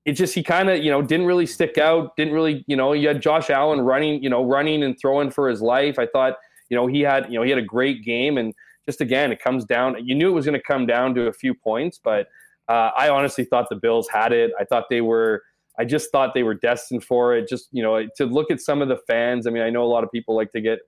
it 0.05 0.13
just 0.13 0.35
he 0.35 0.43
kind 0.43 0.71
of 0.71 0.83
you 0.83 0.91
know 0.91 1.03
didn't 1.03 1.27
really 1.27 1.47
stick 1.47 1.79
out. 1.79 2.17
Didn't 2.17 2.33
really 2.33 2.65
you 2.67 2.77
know 2.77 2.93
you 2.93 3.09
had 3.09 3.21
Josh 3.21 3.51
Allen 3.51 3.81
running 3.81 4.23
you 4.23 4.31
know 4.31 4.45
running 4.45 4.83
and 4.83 4.99
throwing 4.99 5.31
for 5.31 5.49
his 5.49 5.61
life. 5.61 5.99
I 5.99 6.07
thought 6.07 6.37
you 6.71 6.77
know 6.77 6.87
he 6.87 7.01
had 7.01 7.27
you 7.31 7.39
know 7.39 7.43
he 7.43 7.51
had 7.51 7.59
a 7.59 7.65
great 7.65 8.05
game 8.05 8.39
and 8.39 8.55
just 8.87 9.01
again 9.01 9.33
it 9.33 9.43
comes 9.43 9.65
down. 9.65 9.97
You 10.05 10.15
knew 10.15 10.31
it 10.31 10.35
was 10.35 10.47
going 10.47 10.59
to 10.59 10.65
come 10.67 10.87
down 10.87 11.15
to 11.17 11.27
a 11.27 11.33
few 11.33 11.53
points, 11.55 12.01
but 12.03 12.29
uh, 12.69 12.91
I 12.97 13.09
honestly 13.09 13.45
thought 13.45 13.67
the 13.69 13.77
Bills 13.77 14.09
had 14.09 14.33
it. 14.33 14.53
I 14.59 14.65
thought 14.65 14.85
they 14.89 15.01
were. 15.01 15.43
I 15.79 15.85
just 15.85 16.11
thought 16.11 16.35
they 16.35 16.43
were 16.43 16.55
destined 16.55 17.05
for 17.05 17.37
it. 17.37 17.49
Just 17.49 17.69
you 17.71 17.83
know 17.83 18.07
to 18.17 18.25
look 18.25 18.51
at 18.51 18.61
some 18.61 18.81
of 18.81 18.89
the 18.89 18.99
fans. 19.07 19.47
I 19.47 19.51
mean, 19.51 19.63
I 19.63 19.71
know 19.71 19.83
a 19.83 19.93
lot 19.93 20.05
of 20.05 20.11
people 20.11 20.35
like 20.35 20.53
to 20.53 20.61
get 20.61 20.79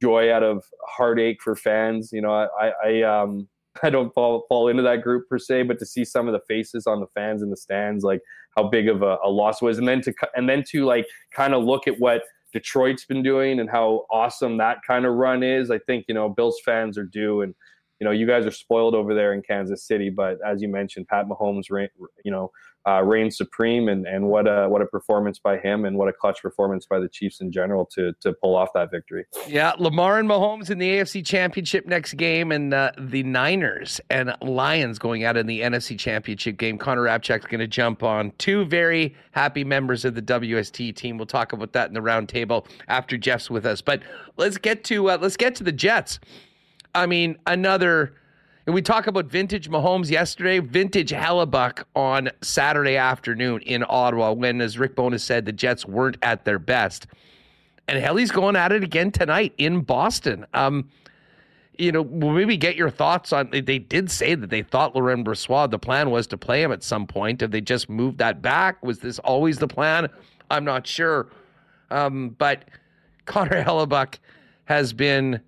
joy 0.00 0.32
out 0.32 0.42
of 0.42 0.64
heartache 0.86 1.42
for 1.42 1.54
fans. 1.54 2.10
You 2.12 2.22
know, 2.22 2.32
I, 2.32 2.72
I 2.84 3.02
um, 3.02 3.48
I 3.82 3.90
don't 3.90 4.12
fall 4.14 4.44
fall 4.48 4.68
into 4.68 4.82
that 4.82 5.02
group 5.02 5.28
per 5.28 5.38
se, 5.38 5.64
but 5.64 5.78
to 5.78 5.86
see 5.86 6.04
some 6.04 6.26
of 6.28 6.32
the 6.32 6.40
faces 6.48 6.86
on 6.86 7.00
the 7.00 7.06
fans 7.14 7.42
in 7.42 7.50
the 7.50 7.56
stands, 7.56 8.04
like 8.04 8.20
how 8.56 8.68
big 8.68 8.88
of 8.88 9.02
a, 9.02 9.18
a 9.24 9.30
loss 9.30 9.62
was, 9.62 9.78
and 9.78 9.86
then 9.86 10.00
to 10.02 10.14
and 10.34 10.48
then 10.48 10.64
to 10.70 10.84
like 10.84 11.06
kind 11.32 11.54
of 11.54 11.64
look 11.64 11.86
at 11.86 11.98
what 11.98 12.22
Detroit's 12.52 13.04
been 13.04 13.22
doing 13.22 13.60
and 13.60 13.70
how 13.70 14.06
awesome 14.10 14.56
that 14.58 14.78
kind 14.86 15.06
of 15.06 15.14
run 15.14 15.42
is. 15.42 15.70
I 15.70 15.78
think 15.78 16.06
you 16.08 16.14
know 16.14 16.28
Bills 16.28 16.60
fans 16.64 16.98
are 16.98 17.04
due, 17.04 17.42
and 17.42 17.54
you 18.00 18.04
know 18.04 18.10
you 18.10 18.26
guys 18.26 18.46
are 18.46 18.50
spoiled 18.50 18.94
over 18.94 19.14
there 19.14 19.32
in 19.32 19.42
Kansas 19.42 19.86
City. 19.86 20.10
But 20.10 20.38
as 20.46 20.60
you 20.60 20.68
mentioned, 20.68 21.08
Pat 21.08 21.26
Mahomes, 21.26 21.64
you 22.24 22.30
know, 22.30 22.50
uh, 22.88 23.02
reigns 23.02 23.36
supreme, 23.36 23.88
and 23.88 24.06
and 24.06 24.26
what 24.26 24.46
a 24.46 24.68
what 24.68 24.80
a 24.80 24.86
performance 24.86 25.38
by 25.38 25.58
him, 25.58 25.84
and 25.84 25.96
what 25.96 26.08
a 26.08 26.12
clutch 26.12 26.40
performance 26.40 26.86
by 26.86 26.98
the 26.98 27.08
Chiefs 27.08 27.40
in 27.40 27.52
general 27.52 27.86
to 27.94 28.12
to 28.20 28.32
pull 28.32 28.56
off 28.56 28.70
that 28.74 28.90
victory. 28.90 29.24
Yeah, 29.46 29.72
Lamar 29.78 30.18
and 30.18 30.28
Mahomes 30.28 30.70
in 30.70 30.78
the 30.78 30.88
AFC 30.90 31.24
Championship 31.24 31.86
next 31.86 32.14
game, 32.14 32.52
and 32.52 32.72
uh, 32.72 32.92
the 32.98 33.22
Niners 33.22 34.00
and 34.10 34.34
Lions 34.40 34.98
going 34.98 35.24
out 35.24 35.36
in 35.36 35.46
the 35.46 35.60
NFC 35.60 35.98
Championship 35.98 36.56
game. 36.56 36.78
Connor 36.78 37.02
Hrabchak's 37.02 37.46
going 37.46 37.60
to 37.60 37.66
jump 37.66 38.02
on 38.02 38.32
two 38.38 38.64
very 38.64 39.14
happy 39.32 39.64
members 39.64 40.04
of 40.04 40.14
the 40.14 40.22
WST 40.22 40.96
team. 40.96 41.18
We'll 41.18 41.26
talk 41.26 41.52
about 41.52 41.72
that 41.72 41.88
in 41.88 41.94
the 41.94 42.00
roundtable 42.00 42.66
after 42.88 43.16
Jeff's 43.18 43.50
with 43.50 43.66
us. 43.66 43.80
But 43.80 44.02
let's 44.36 44.58
get 44.58 44.84
to 44.84 45.10
uh, 45.10 45.18
let's 45.20 45.36
get 45.36 45.54
to 45.56 45.64
the 45.64 45.72
Jets. 45.72 46.18
I 46.94 47.06
mean, 47.06 47.38
another 47.46 48.14
and 48.70 48.74
we 48.76 48.82
talk 48.82 49.08
about 49.08 49.26
vintage 49.26 49.68
Mahomes 49.68 50.12
yesterday, 50.12 50.60
vintage 50.60 51.10
Hellebuyck 51.10 51.82
on 51.96 52.30
Saturday 52.40 52.94
afternoon 52.96 53.62
in 53.62 53.84
Ottawa 53.88 54.30
when, 54.30 54.60
as 54.60 54.78
Rick 54.78 54.94
Bowness 54.94 55.24
said, 55.24 55.44
the 55.44 55.50
Jets 55.50 55.86
weren't 55.86 56.16
at 56.22 56.44
their 56.44 56.60
best. 56.60 57.08
And 57.88 57.98
Helly's 57.98 58.30
going 58.30 58.54
at 58.54 58.70
it 58.70 58.84
again 58.84 59.10
tonight 59.10 59.54
in 59.58 59.80
Boston. 59.80 60.46
Um, 60.54 60.88
you 61.78 61.90
know, 61.90 62.04
maybe 62.04 62.56
get 62.56 62.76
your 62.76 62.90
thoughts 62.90 63.32
on. 63.32 63.50
They 63.50 63.80
did 63.80 64.08
say 64.08 64.36
that 64.36 64.50
they 64.50 64.62
thought 64.62 64.94
Laurent 64.94 65.26
Brossoit, 65.26 65.72
the 65.72 65.78
plan 65.80 66.10
was 66.10 66.28
to 66.28 66.38
play 66.38 66.62
him 66.62 66.70
at 66.70 66.84
some 66.84 67.08
point. 67.08 67.40
Have 67.40 67.50
they 67.50 67.60
just 67.60 67.90
moved 67.90 68.18
that 68.18 68.40
back? 68.40 68.84
Was 68.84 69.00
this 69.00 69.18
always 69.18 69.58
the 69.58 69.66
plan? 69.66 70.08
I'm 70.48 70.64
not 70.64 70.86
sure. 70.86 71.28
Um, 71.90 72.36
but 72.38 72.66
Connor 73.24 73.64
Hellebuyck 73.64 74.18
has 74.66 74.92
been 74.92 75.40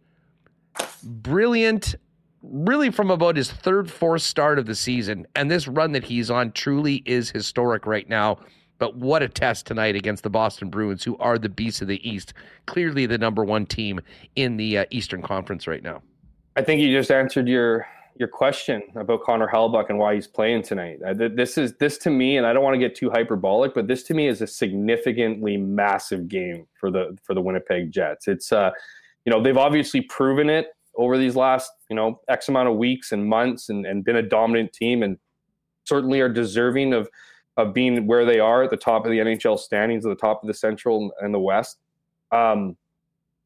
brilliant 1.04 1.94
really 2.42 2.90
from 2.90 3.10
about 3.10 3.36
his 3.36 3.50
third, 3.50 3.90
fourth 3.90 4.22
start 4.22 4.58
of 4.58 4.66
the 4.66 4.74
season. 4.74 5.26
And 5.36 5.50
this 5.50 5.68
run 5.68 5.92
that 5.92 6.04
he's 6.04 6.30
on 6.30 6.52
truly 6.52 7.02
is 7.06 7.30
historic 7.30 7.86
right 7.86 8.08
now. 8.08 8.38
But 8.78 8.96
what 8.96 9.22
a 9.22 9.28
test 9.28 9.66
tonight 9.66 9.94
against 9.94 10.24
the 10.24 10.30
Boston 10.30 10.68
Bruins, 10.68 11.04
who 11.04 11.16
are 11.18 11.38
the 11.38 11.48
beasts 11.48 11.82
of 11.82 11.88
the 11.88 12.08
East, 12.08 12.34
clearly 12.66 13.06
the 13.06 13.16
number 13.16 13.44
one 13.44 13.64
team 13.64 14.00
in 14.34 14.56
the 14.56 14.78
uh, 14.78 14.84
Eastern 14.90 15.22
Conference 15.22 15.68
right 15.68 15.82
now. 15.82 16.02
I 16.56 16.62
think 16.62 16.80
you 16.80 16.96
just 16.96 17.10
answered 17.10 17.48
your 17.48 17.86
your 18.18 18.28
question 18.28 18.82
about 18.94 19.22
Connor 19.22 19.48
Hellebuyck 19.48 19.88
and 19.88 19.98
why 19.98 20.14
he's 20.14 20.26
playing 20.26 20.62
tonight. 20.62 20.98
Uh, 21.02 21.14
this 21.14 21.56
is 21.56 21.74
this 21.78 21.96
to 21.98 22.10
me, 22.10 22.36
and 22.36 22.46
I 22.46 22.52
don't 22.52 22.62
want 22.62 22.74
to 22.74 22.78
get 22.78 22.94
too 22.94 23.08
hyperbolic, 23.08 23.72
but 23.72 23.86
this 23.86 24.02
to 24.04 24.14
me 24.14 24.28
is 24.28 24.42
a 24.42 24.46
significantly 24.46 25.56
massive 25.56 26.28
game 26.28 26.66
for 26.74 26.90
the 26.90 27.16
for 27.22 27.34
the 27.34 27.40
Winnipeg 27.40 27.92
Jets. 27.92 28.26
It's 28.26 28.52
uh, 28.52 28.72
you 29.24 29.32
know, 29.32 29.40
they've 29.42 29.56
obviously 29.56 30.02
proven 30.02 30.50
it 30.50 30.74
over 30.96 31.16
these 31.16 31.36
last 31.36 31.70
you 31.88 31.96
know 31.96 32.20
x 32.28 32.48
amount 32.48 32.68
of 32.68 32.76
weeks 32.76 33.12
and 33.12 33.26
months 33.26 33.68
and, 33.68 33.86
and 33.86 34.04
been 34.04 34.16
a 34.16 34.22
dominant 34.22 34.72
team 34.72 35.02
and 35.02 35.18
certainly 35.84 36.20
are 36.20 36.28
deserving 36.28 36.92
of 36.92 37.08
of 37.56 37.74
being 37.74 38.06
where 38.06 38.24
they 38.24 38.40
are 38.40 38.62
at 38.62 38.70
the 38.70 38.76
top 38.76 39.04
of 39.04 39.10
the 39.10 39.18
NHL 39.18 39.58
standings, 39.58 40.06
at 40.06 40.08
the 40.08 40.14
top 40.14 40.42
of 40.42 40.46
the 40.46 40.54
Central 40.54 41.12
and 41.20 41.34
the 41.34 41.38
West. 41.38 41.78
Um, 42.30 42.76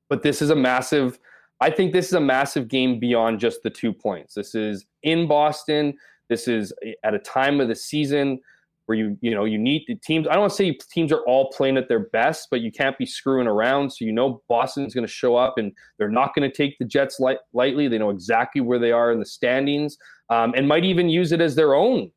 but 0.08 0.22
this 0.22 0.40
is 0.40 0.50
a 0.50 0.56
massive. 0.56 1.18
I 1.60 1.70
think 1.70 1.92
this 1.92 2.06
is 2.06 2.12
a 2.12 2.20
massive 2.20 2.68
game 2.68 3.00
beyond 3.00 3.40
just 3.40 3.62
the 3.62 3.70
two 3.70 3.92
points. 3.92 4.34
This 4.34 4.54
is 4.54 4.86
in 5.02 5.26
Boston. 5.26 5.94
This 6.28 6.46
is 6.48 6.72
at 7.02 7.14
a 7.14 7.18
time 7.18 7.60
of 7.60 7.68
the 7.68 7.74
season 7.74 8.40
where 8.86 8.96
you 8.96 9.18
you 9.20 9.34
know 9.34 9.44
you 9.44 9.58
need 9.58 9.84
the 9.86 9.96
teams. 9.96 10.26
I 10.26 10.32
don't 10.32 10.42
want 10.42 10.52
to 10.52 10.56
say 10.56 10.78
teams 10.92 11.12
are 11.12 11.22
all 11.26 11.50
playing 11.50 11.76
at 11.76 11.88
their 11.88 12.08
best, 12.08 12.48
but 12.50 12.60
you 12.60 12.72
can't 12.72 12.96
be 12.96 13.06
screwing 13.06 13.46
around. 13.46 13.90
So 13.90 14.04
you 14.04 14.12
know 14.12 14.42
Boston's 14.48 14.94
going 14.94 15.06
to 15.06 15.12
show 15.12 15.36
up, 15.36 15.58
and 15.58 15.72
they're 15.98 16.08
not 16.08 16.34
going 16.34 16.48
to 16.48 16.56
take 16.56 16.78
the 16.78 16.84
Jets 16.84 17.20
light, 17.20 17.38
lightly. 17.52 17.88
They 17.88 17.98
know 17.98 18.10
exactly 18.10 18.60
where 18.60 18.78
they 18.78 18.92
are 18.92 19.12
in 19.12 19.18
the 19.18 19.26
standings, 19.26 19.96
um, 20.30 20.54
and 20.56 20.66
might 20.66 20.84
even 20.84 21.08
use 21.08 21.32
it 21.32 21.40
as 21.40 21.54
their 21.54 21.74
own. 21.74 22.10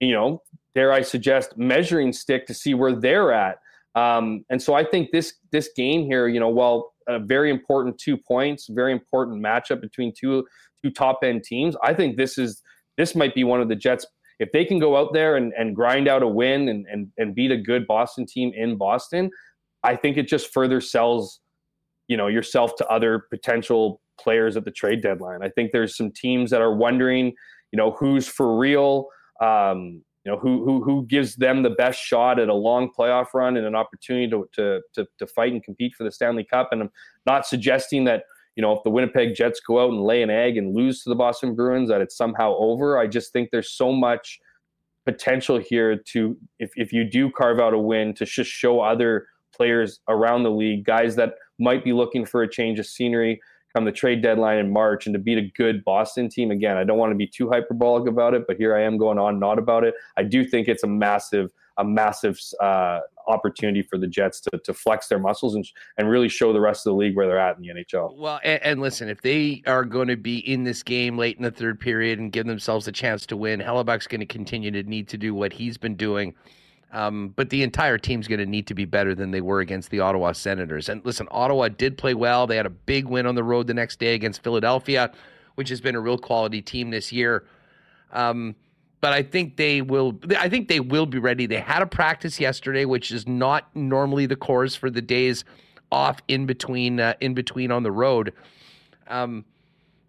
You 0.00 0.12
know, 0.12 0.42
dare 0.74 0.92
I 0.92 1.02
suggest 1.02 1.56
measuring 1.56 2.12
stick 2.12 2.46
to 2.46 2.54
see 2.54 2.74
where 2.74 2.94
they're 2.94 3.32
at. 3.32 3.58
Um, 3.94 4.44
and 4.48 4.62
so 4.62 4.74
I 4.74 4.84
think 4.84 5.10
this 5.10 5.34
this 5.52 5.70
game 5.76 6.04
here, 6.06 6.28
you 6.28 6.40
know, 6.40 6.48
while 6.48 6.92
a 7.08 7.18
very 7.18 7.50
important 7.50 7.98
two 7.98 8.16
points, 8.16 8.68
very 8.68 8.92
important 8.92 9.42
matchup 9.42 9.80
between 9.80 10.12
two 10.18 10.46
two 10.82 10.90
top 10.90 11.20
end 11.22 11.44
teams, 11.44 11.76
I 11.82 11.94
think 11.94 12.16
this 12.16 12.38
is 12.38 12.62
this 12.96 13.14
might 13.14 13.34
be 13.34 13.44
one 13.44 13.60
of 13.60 13.68
the 13.68 13.76
Jets 13.76 14.06
if 14.38 14.52
they 14.52 14.64
can 14.64 14.78
go 14.78 14.96
out 14.96 15.12
there 15.12 15.36
and, 15.36 15.52
and 15.58 15.74
grind 15.74 16.08
out 16.08 16.22
a 16.22 16.28
win 16.28 16.68
and, 16.68 16.86
and, 16.90 17.08
and 17.18 17.34
beat 17.34 17.50
a 17.50 17.56
good 17.56 17.86
Boston 17.86 18.26
team 18.26 18.52
in 18.54 18.76
Boston, 18.76 19.30
I 19.82 19.96
think 19.96 20.16
it 20.16 20.28
just 20.28 20.52
further 20.52 20.80
sells, 20.80 21.40
you 22.08 22.16
know, 22.16 22.26
yourself 22.26 22.76
to 22.76 22.86
other 22.88 23.24
potential 23.30 24.00
players 24.20 24.56
at 24.56 24.64
the 24.64 24.70
trade 24.70 25.02
deadline. 25.02 25.42
I 25.42 25.48
think 25.48 25.72
there's 25.72 25.96
some 25.96 26.10
teams 26.12 26.50
that 26.50 26.60
are 26.60 26.74
wondering, 26.74 27.32
you 27.72 27.76
know, 27.76 27.92
who's 27.92 28.26
for 28.26 28.56
real, 28.56 29.08
um, 29.40 30.02
you 30.24 30.32
know, 30.32 30.38
who, 30.38 30.64
who, 30.64 30.82
who 30.82 31.06
gives 31.06 31.36
them 31.36 31.62
the 31.62 31.70
best 31.70 32.00
shot 32.00 32.38
at 32.38 32.48
a 32.48 32.54
long 32.54 32.90
playoff 32.96 33.26
run 33.34 33.56
and 33.56 33.66
an 33.66 33.74
opportunity 33.74 34.28
to, 34.28 34.48
to, 34.54 34.80
to, 34.94 35.06
to 35.18 35.26
fight 35.26 35.52
and 35.52 35.62
compete 35.62 35.94
for 35.96 36.04
the 36.04 36.12
Stanley 36.12 36.44
Cup. 36.44 36.68
And 36.72 36.82
I'm 36.82 36.90
not 37.24 37.46
suggesting 37.46 38.04
that 38.04 38.24
you 38.58 38.62
know, 38.62 38.72
if 38.72 38.82
the 38.82 38.90
Winnipeg 38.90 39.36
Jets 39.36 39.60
go 39.60 39.80
out 39.84 39.92
and 39.92 40.02
lay 40.02 40.20
an 40.20 40.30
egg 40.30 40.56
and 40.56 40.74
lose 40.74 41.04
to 41.04 41.08
the 41.08 41.14
Boston 41.14 41.54
Bruins, 41.54 41.88
that 41.90 42.00
it's 42.00 42.16
somehow 42.16 42.56
over. 42.58 42.98
I 42.98 43.06
just 43.06 43.32
think 43.32 43.50
there's 43.52 43.70
so 43.70 43.92
much 43.92 44.40
potential 45.06 45.58
here 45.58 45.96
to, 45.96 46.36
if, 46.58 46.72
if 46.74 46.92
you 46.92 47.04
do 47.04 47.30
carve 47.30 47.60
out 47.60 47.72
a 47.72 47.78
win, 47.78 48.14
to 48.14 48.24
just 48.24 48.50
show 48.50 48.80
other 48.80 49.28
players 49.54 50.00
around 50.08 50.42
the 50.42 50.50
league, 50.50 50.84
guys 50.84 51.14
that 51.14 51.34
might 51.60 51.84
be 51.84 51.92
looking 51.92 52.26
for 52.26 52.42
a 52.42 52.50
change 52.50 52.80
of 52.80 52.86
scenery 52.86 53.40
come 53.76 53.84
the 53.84 53.92
trade 53.92 54.22
deadline 54.22 54.58
in 54.58 54.72
March 54.72 55.06
and 55.06 55.14
to 55.14 55.20
beat 55.20 55.38
a 55.38 55.52
good 55.56 55.84
Boston 55.84 56.28
team. 56.28 56.50
Again, 56.50 56.76
I 56.76 56.82
don't 56.82 56.98
want 56.98 57.12
to 57.12 57.16
be 57.16 57.28
too 57.28 57.48
hyperbolic 57.48 58.08
about 58.08 58.34
it, 58.34 58.44
but 58.48 58.56
here 58.56 58.74
I 58.74 58.82
am 58.82 58.98
going 58.98 59.20
on 59.20 59.38
not 59.38 59.60
about 59.60 59.84
it. 59.84 59.94
I 60.16 60.24
do 60.24 60.44
think 60.44 60.66
it's 60.66 60.82
a 60.82 60.88
massive, 60.88 61.52
a 61.76 61.84
massive 61.84 62.40
uh, 62.60 63.00
opportunity 63.28 63.82
for 63.82 63.98
the 63.98 64.06
Jets 64.06 64.40
to, 64.40 64.58
to 64.64 64.74
flex 64.74 65.08
their 65.08 65.18
muscles 65.18 65.54
and, 65.54 65.64
and 65.96 66.08
really 66.08 66.28
show 66.28 66.52
the 66.52 66.60
rest 66.60 66.86
of 66.86 66.92
the 66.92 66.96
league 66.96 67.16
where 67.16 67.26
they're 67.26 67.38
at 67.38 67.56
in 67.56 67.62
the 67.62 67.68
NHL. 67.68 68.16
Well, 68.16 68.40
and, 68.42 68.62
and 68.62 68.80
listen, 68.80 69.08
if 69.08 69.22
they 69.22 69.62
are 69.66 69.84
going 69.84 70.08
to 70.08 70.16
be 70.16 70.38
in 70.38 70.64
this 70.64 70.82
game 70.82 71.16
late 71.16 71.36
in 71.36 71.42
the 71.42 71.50
third 71.50 71.78
period 71.78 72.18
and 72.18 72.32
give 72.32 72.46
themselves 72.46 72.88
a 72.88 72.92
chance 72.92 73.26
to 73.26 73.36
win, 73.36 73.60
Hellebuyck's 73.60 74.06
going 74.06 74.20
to 74.20 74.26
continue 74.26 74.70
to 74.70 74.82
need 74.82 75.08
to 75.08 75.18
do 75.18 75.34
what 75.34 75.52
he's 75.52 75.78
been 75.78 75.94
doing 75.94 76.34
um, 76.92 77.34
but 77.36 77.50
the 77.50 77.62
entire 77.62 77.98
team's 77.98 78.26
going 78.28 78.38
to 78.38 78.46
need 78.46 78.66
to 78.68 78.74
be 78.74 78.84
better 78.84 79.14
than 79.14 79.30
they 79.30 79.40
were 79.40 79.60
against 79.60 79.90
the 79.90 80.00
Ottawa 80.00 80.32
Senators. 80.32 80.88
And 80.88 81.04
listen, 81.04 81.28
Ottawa 81.30 81.68
did 81.68 81.98
play 81.98 82.14
well. 82.14 82.46
They 82.46 82.56
had 82.56 82.66
a 82.66 82.70
big 82.70 83.06
win 83.06 83.26
on 83.26 83.34
the 83.34 83.44
road 83.44 83.66
the 83.66 83.74
next 83.74 83.98
day 83.98 84.14
against 84.14 84.42
Philadelphia, 84.42 85.12
which 85.56 85.68
has 85.68 85.80
been 85.80 85.94
a 85.94 86.00
real 86.00 86.16
quality 86.16 86.62
team 86.62 86.90
this 86.90 87.12
year. 87.12 87.44
Um, 88.12 88.56
but 89.00 89.12
I 89.12 89.22
think 89.22 89.56
they 89.56 89.82
will. 89.82 90.18
I 90.38 90.48
think 90.48 90.68
they 90.68 90.80
will 90.80 91.06
be 91.06 91.18
ready. 91.18 91.46
They 91.46 91.60
had 91.60 91.82
a 91.82 91.86
practice 91.86 92.40
yesterday, 92.40 92.84
which 92.84 93.10
is 93.10 93.26
not 93.26 93.74
normally 93.74 94.26
the 94.26 94.36
course 94.36 94.74
for 94.74 94.90
the 94.90 95.02
days 95.02 95.44
off 95.90 96.20
in 96.28 96.46
between 96.46 97.00
uh, 97.00 97.14
in 97.20 97.34
between 97.34 97.70
on 97.70 97.82
the 97.82 97.92
road. 97.92 98.32
Um, 99.08 99.44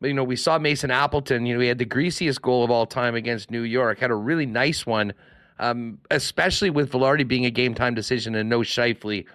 but, 0.01 0.07
you 0.07 0.13
know, 0.13 0.23
we 0.23 0.37
saw 0.37 0.57
Mason 0.57 0.91
Appleton. 0.91 1.45
You 1.45 1.55
know, 1.55 1.59
he 1.59 1.67
had 1.67 1.77
the 1.77 1.85
greasiest 1.85 2.41
goal 2.41 2.63
of 2.63 2.71
all 2.71 2.85
time 2.85 3.15
against 3.15 3.51
New 3.51 3.63
York. 3.63 3.99
Had 3.99 4.11
a 4.11 4.15
really 4.15 4.45
nice 4.45 4.85
one 4.85 5.13
um, 5.59 5.99
especially 6.09 6.69
with 6.69 6.91
Vilardi 6.91 7.27
being 7.27 7.45
a 7.45 7.51
game 7.51 7.75
time 7.75 7.93
decision 7.93 8.33
and 8.35 8.49
no 8.49 8.59
Scheifele, 8.59 9.25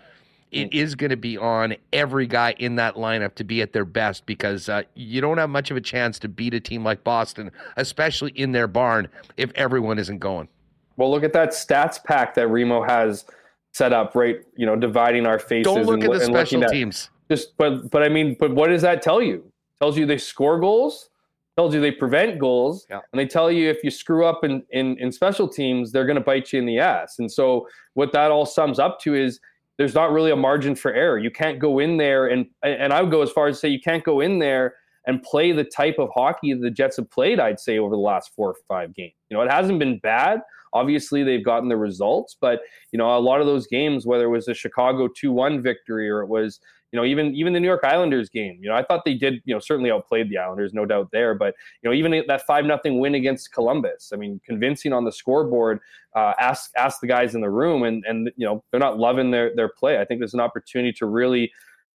it 0.54 0.70
mm. 0.70 0.96
going 0.96 1.10
to 1.10 1.16
be 1.16 1.36
on 1.36 1.76
every 1.92 2.26
guy 2.26 2.54
in 2.58 2.76
that 2.76 2.94
lineup 2.94 3.34
to 3.36 3.44
be 3.44 3.60
at 3.62 3.72
their 3.72 3.84
best 3.84 4.26
because 4.26 4.68
uh, 4.68 4.82
you 4.94 5.20
don't 5.20 5.38
have 5.38 5.50
much 5.50 5.70
of 5.70 5.76
a 5.76 5.80
chance 5.80 6.18
to 6.20 6.28
beat 6.28 6.54
a 6.54 6.60
team 6.60 6.84
like 6.84 7.02
Boston, 7.04 7.50
especially 7.76 8.30
in 8.32 8.52
their 8.52 8.66
barn, 8.66 9.08
if 9.36 9.50
everyone 9.54 9.98
isn't 9.98 10.18
going. 10.18 10.48
Well, 10.96 11.10
look 11.10 11.24
at 11.24 11.32
that 11.32 11.50
stats 11.50 12.02
pack 12.02 12.34
that 12.34 12.48
Remo 12.48 12.82
has 12.84 13.24
set 13.72 13.92
up, 13.92 14.14
right? 14.14 14.36
You 14.56 14.66
know, 14.66 14.76
dividing 14.76 15.26
our 15.26 15.38
faces. 15.38 15.64
Don't 15.64 15.84
look 15.84 16.02
and, 16.02 16.12
at 16.12 16.20
the 16.20 16.24
special 16.24 16.64
at, 16.64 16.70
teams. 16.70 17.10
Just, 17.30 17.56
but, 17.56 17.90
but 17.90 18.02
I 18.02 18.08
mean, 18.08 18.36
but 18.38 18.54
what 18.54 18.68
does 18.68 18.82
that 18.82 19.02
tell 19.02 19.20
you? 19.20 19.50
tells 19.80 19.98
you 19.98 20.06
they 20.06 20.18
score 20.18 20.58
goals 20.58 21.10
tells 21.56 21.74
you 21.74 21.80
they 21.80 21.90
prevent 21.90 22.38
goals 22.38 22.86
yeah. 22.90 23.00
and 23.12 23.20
they 23.20 23.26
tell 23.26 23.50
you 23.50 23.70
if 23.70 23.84
you 23.84 23.90
screw 23.90 24.24
up 24.24 24.44
in, 24.44 24.62
in, 24.70 24.98
in 24.98 25.12
special 25.12 25.46
teams 25.46 25.92
they're 25.92 26.06
going 26.06 26.16
to 26.16 26.22
bite 26.22 26.52
you 26.52 26.58
in 26.58 26.66
the 26.66 26.78
ass 26.78 27.18
and 27.18 27.30
so 27.30 27.66
what 27.94 28.12
that 28.12 28.30
all 28.30 28.46
sums 28.46 28.78
up 28.78 28.98
to 29.00 29.14
is 29.14 29.40
there's 29.78 29.94
not 29.94 30.12
really 30.12 30.30
a 30.30 30.36
margin 30.36 30.74
for 30.74 30.92
error. 30.92 31.18
You 31.18 31.30
can't 31.30 31.58
go 31.58 31.78
in 31.78 31.96
there 31.96 32.26
and 32.26 32.46
and 32.62 32.92
i 32.92 33.02
would 33.02 33.10
go 33.10 33.22
as 33.22 33.30
far 33.30 33.48
as 33.48 33.56
to 33.56 33.60
say 33.60 33.68
you 33.68 33.80
can't 33.80 34.04
go 34.04 34.20
in 34.20 34.38
there 34.38 34.74
and 35.06 35.22
play 35.22 35.52
the 35.52 35.64
type 35.64 35.96
of 35.98 36.08
hockey 36.14 36.54
the 36.54 36.70
jets 36.70 36.96
have 36.96 37.10
played 37.10 37.38
i'd 37.38 37.60
say 37.60 37.78
over 37.78 37.94
the 37.94 38.00
last 38.00 38.30
four 38.34 38.50
or 38.50 38.56
five 38.68 38.94
games. 38.94 39.14
You 39.28 39.36
know 39.36 39.42
it 39.42 39.50
hasn't 39.50 39.78
been 39.78 39.98
bad. 39.98 40.40
Obviously 40.72 41.22
they've 41.22 41.44
gotten 41.44 41.68
the 41.68 41.76
results 41.76 42.36
but 42.40 42.60
you 42.92 42.98
know 42.98 43.16
a 43.16 43.20
lot 43.20 43.40
of 43.40 43.46
those 43.46 43.66
games 43.66 44.06
whether 44.06 44.24
it 44.24 44.30
was 44.30 44.48
a 44.48 44.54
chicago 44.54 45.08
2-1 45.08 45.62
victory 45.62 46.10
or 46.10 46.20
it 46.20 46.28
was 46.28 46.60
you 46.94 47.00
know, 47.00 47.04
even 47.04 47.34
even 47.34 47.52
the 47.52 47.58
New 47.58 47.66
York 47.66 47.82
Islanders 47.82 48.28
game, 48.28 48.56
you 48.62 48.68
know, 48.68 48.76
I 48.76 48.84
thought 48.84 49.04
they 49.04 49.14
did, 49.14 49.42
you 49.44 49.52
know, 49.52 49.58
certainly 49.58 49.90
outplayed 49.90 50.30
the 50.30 50.38
Islanders, 50.38 50.72
no 50.72 50.86
doubt 50.86 51.08
there. 51.10 51.34
But 51.34 51.56
you 51.82 51.90
know, 51.90 51.92
even 51.92 52.22
that 52.28 52.46
five 52.46 52.64
nothing 52.64 53.00
win 53.00 53.16
against 53.16 53.52
Columbus, 53.52 54.12
I 54.14 54.16
mean, 54.16 54.40
convincing 54.46 54.92
on 54.92 55.04
the 55.04 55.10
scoreboard. 55.10 55.80
Uh, 56.14 56.34
ask 56.38 56.70
ask 56.76 57.00
the 57.00 57.08
guys 57.08 57.34
in 57.34 57.40
the 57.40 57.50
room, 57.50 57.82
and 57.82 58.04
and 58.06 58.30
you 58.36 58.46
know, 58.46 58.62
they're 58.70 58.78
not 58.78 58.96
loving 58.96 59.32
their 59.32 59.52
their 59.56 59.68
play. 59.68 60.00
I 60.00 60.04
think 60.04 60.20
there's 60.20 60.34
an 60.34 60.40
opportunity 60.40 60.92
to 60.92 61.06
really 61.06 61.50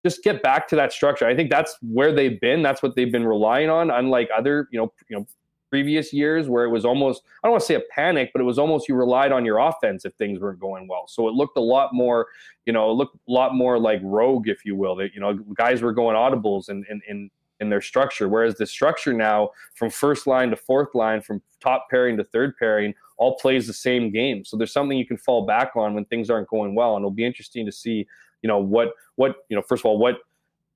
just 0.06 0.22
get 0.22 0.44
back 0.44 0.68
to 0.68 0.76
that 0.76 0.92
structure. 0.92 1.26
I 1.26 1.34
think 1.34 1.50
that's 1.50 1.78
where 1.82 2.14
they've 2.14 2.40
been. 2.42 2.62
That's 2.62 2.84
what 2.84 2.98
they've 2.98 3.12
been 3.12 3.26
relying 3.26 3.70
on. 3.70 3.92
Unlike 3.92 4.32
other, 4.38 4.68
you 4.74 4.80
know, 4.80 4.92
you 5.10 5.18
know, 5.18 5.26
previous 5.70 6.12
years 6.12 6.50
where 6.50 6.66
it 6.66 6.70
was 6.70 6.86
almost 6.86 7.24
I 7.44 7.48
don't 7.48 7.54
want 7.54 7.62
to 7.62 7.68
say 7.68 7.76
a 7.76 7.82
panic, 7.91 8.32
but 8.34 8.41
it 8.41 8.46
was 8.46 8.60
almost 8.60 8.88
you 8.90 8.96
relied 8.96 9.32
on 9.32 9.46
your 9.46 9.60
offense 9.60 10.06
if 10.06 10.14
things 10.16 10.40
weren't 10.40 10.60
going 10.60 10.88
well. 10.88 11.06
So 11.08 11.28
it 11.28 11.34
looked 11.34 11.58
a 11.58 11.62
lot 11.62 11.94
more, 11.94 12.28
you 12.66 12.74
know, 12.74 12.91
it 12.91 12.94
looked 12.94 13.16
a 13.16 13.32
lot 13.32 13.56
more 13.56 13.80
like 13.80 14.00
rogue, 14.04 14.48
if 14.48 14.66
you 14.66 14.76
will. 14.76 14.96
That 14.96 15.14
you 15.14 15.20
know, 15.20 15.34
guys 15.56 15.82
were 15.82 15.94
going 15.94 16.16
audibles 16.16 16.70
in 16.70 16.86
in, 17.08 17.30
in 17.60 17.70
their 17.70 17.82
structure. 17.82 18.30
Whereas 18.30 18.56
the 18.56 18.66
structure 18.66 19.14
now, 19.14 19.50
from 19.76 19.90
first 19.90 20.28
line 20.28 20.50
to 20.50 20.56
fourth 20.56 20.96
line, 20.96 21.22
from 21.22 21.41
top 21.60 21.88
pairing 21.90 22.18
to 22.18 22.24
third 22.24 22.56
pairing, 22.58 22.94
all 23.18 23.38
plays 23.38 23.68
the 23.68 23.74
same 23.74 24.12
game. 24.12 24.46
So 24.46 24.58
there's 24.58 24.72
something 24.72 24.98
you 24.98 25.06
can 25.06 25.18
fall 25.18 25.46
back 25.46 25.76
on 25.76 25.94
when 25.94 26.06
things 26.06 26.30
aren't 26.30 26.48
going 26.48 26.74
well, 26.76 26.96
and 26.96 27.04
it'll 27.04 27.12
be 27.12 27.26
interesting 27.26 27.66
to 27.66 27.72
see, 27.72 28.08
you 28.41 28.48
know, 28.48 28.60
what 28.60 28.94
what 29.16 29.36
you 29.50 29.56
know, 29.56 29.62
first 29.62 29.82
of 29.82 29.86
all, 29.86 29.98
what 29.98 30.20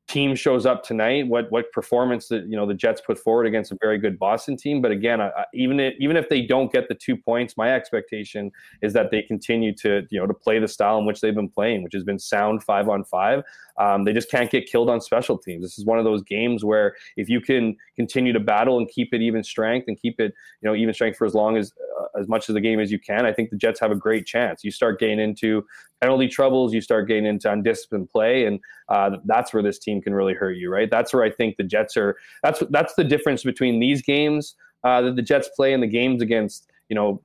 team 0.08 0.36
shows 0.36 0.66
up 0.66 0.84
tonight, 0.84 1.28
what 1.28 1.50
what 1.52 1.72
performance 1.72 2.28
that 2.28 2.46
you 2.48 2.56
know 2.56 2.66
the 2.66 2.74
Jets 2.74 3.02
put 3.02 3.18
forward 3.18 3.46
against 3.46 3.72
a 3.72 3.78
very 3.82 3.98
good 3.98 4.20
Boston 4.20 4.58
team. 4.58 4.82
But 4.82 4.92
again, 4.92 5.22
I, 5.22 5.32
even 5.54 5.80
if, 5.80 5.94
even 6.00 6.18
if 6.18 6.30
they 6.30 6.42
don't 6.46 6.72
get 6.72 6.88
the 6.88 6.96
two 6.96 7.16
points, 7.16 7.56
my 7.58 7.74
expectation 7.74 8.52
is 8.82 8.94
that 8.94 9.12
they 9.12 9.22
continue 9.22 9.74
to 9.76 10.04
you 10.10 10.20
know 10.20 10.28
to 10.28 10.34
play 10.34 10.60
the 10.60 10.68
style 10.68 10.98
in 10.98 11.06
which 11.06 11.22
they've 11.22 11.34
been 11.34 11.50
playing, 11.50 11.84
which 11.84 11.94
has 11.94 12.04
been 12.04 12.20
sound 12.20 12.64
five 12.64 12.90
on 12.90 13.04
five. 13.06 13.44
Um, 13.80 14.04
they 14.04 14.14
just 14.14 14.30
can't 14.30 14.52
get 14.52 14.68
killed 14.68 14.90
on 14.90 15.02
special 15.02 15.38
teams. 15.38 15.64
This 15.64 15.80
is 15.80 15.86
one 15.86 15.98
of 15.98 16.06
those 16.06 16.22
games 16.22 16.64
where 16.64 16.96
if 17.18 17.30
you 17.30 17.42
can 17.42 17.76
continue 17.96 18.34
to 18.34 18.40
battle 18.40 18.78
and 18.78 18.88
keep 18.90 19.14
it 19.14 19.22
even 19.22 19.44
strength 19.44 19.86
and 19.88 20.00
keep 20.00 20.20
it 20.20 20.34
you 20.62 20.70
know 20.70 20.76
even 20.76 20.94
strength 20.94 21.18
for 21.18 21.26
as 21.26 21.34
long 21.34 21.58
as 21.58 21.72
uh, 22.00 22.20
as 22.20 22.28
much 22.28 22.50
of 22.50 22.56
the 22.56 22.62
game 22.62 22.80
as 22.80 22.92
you 22.92 23.00
can, 23.00 23.26
I 23.26 23.34
think 23.34 23.50
the 23.50 23.58
Jets 23.58 23.80
have 23.80 23.92
a 23.92 23.96
great 23.96 24.26
chance. 24.26 24.64
You 24.64 24.72
start 24.72 25.00
getting 25.00 25.20
into 25.20 25.66
penalty 26.04 26.28
troubles, 26.28 26.74
you 26.74 26.82
start 26.82 27.08
getting 27.08 27.26
into 27.26 27.50
undisciplined 27.50 28.10
play, 28.10 28.46
and 28.46 28.60
uh, 28.90 29.12
that's 29.26 29.54
where 29.54 29.64
this 29.64 29.80
team 29.80 29.93
can 30.02 30.14
really 30.14 30.34
hurt 30.34 30.58
you, 30.58 30.72
right? 30.72 30.90
That's 30.90 31.14
where 31.14 31.24
I 31.24 31.32
think 31.32 31.58
the 31.58 31.64
Jets 31.64 31.98
are. 31.98 32.18
That's 32.42 32.64
that's 32.70 32.94
the 32.96 33.04
difference 33.04 33.44
between 33.44 33.80
these 33.80 34.02
games 34.02 34.56
uh, 34.84 35.02
that 35.02 35.16
the 35.16 35.22
Jets 35.22 35.50
play 35.56 35.74
and 35.74 35.82
the 35.82 35.88
games 35.88 36.22
against 36.22 36.70
you 36.90 36.96
know 36.96 37.22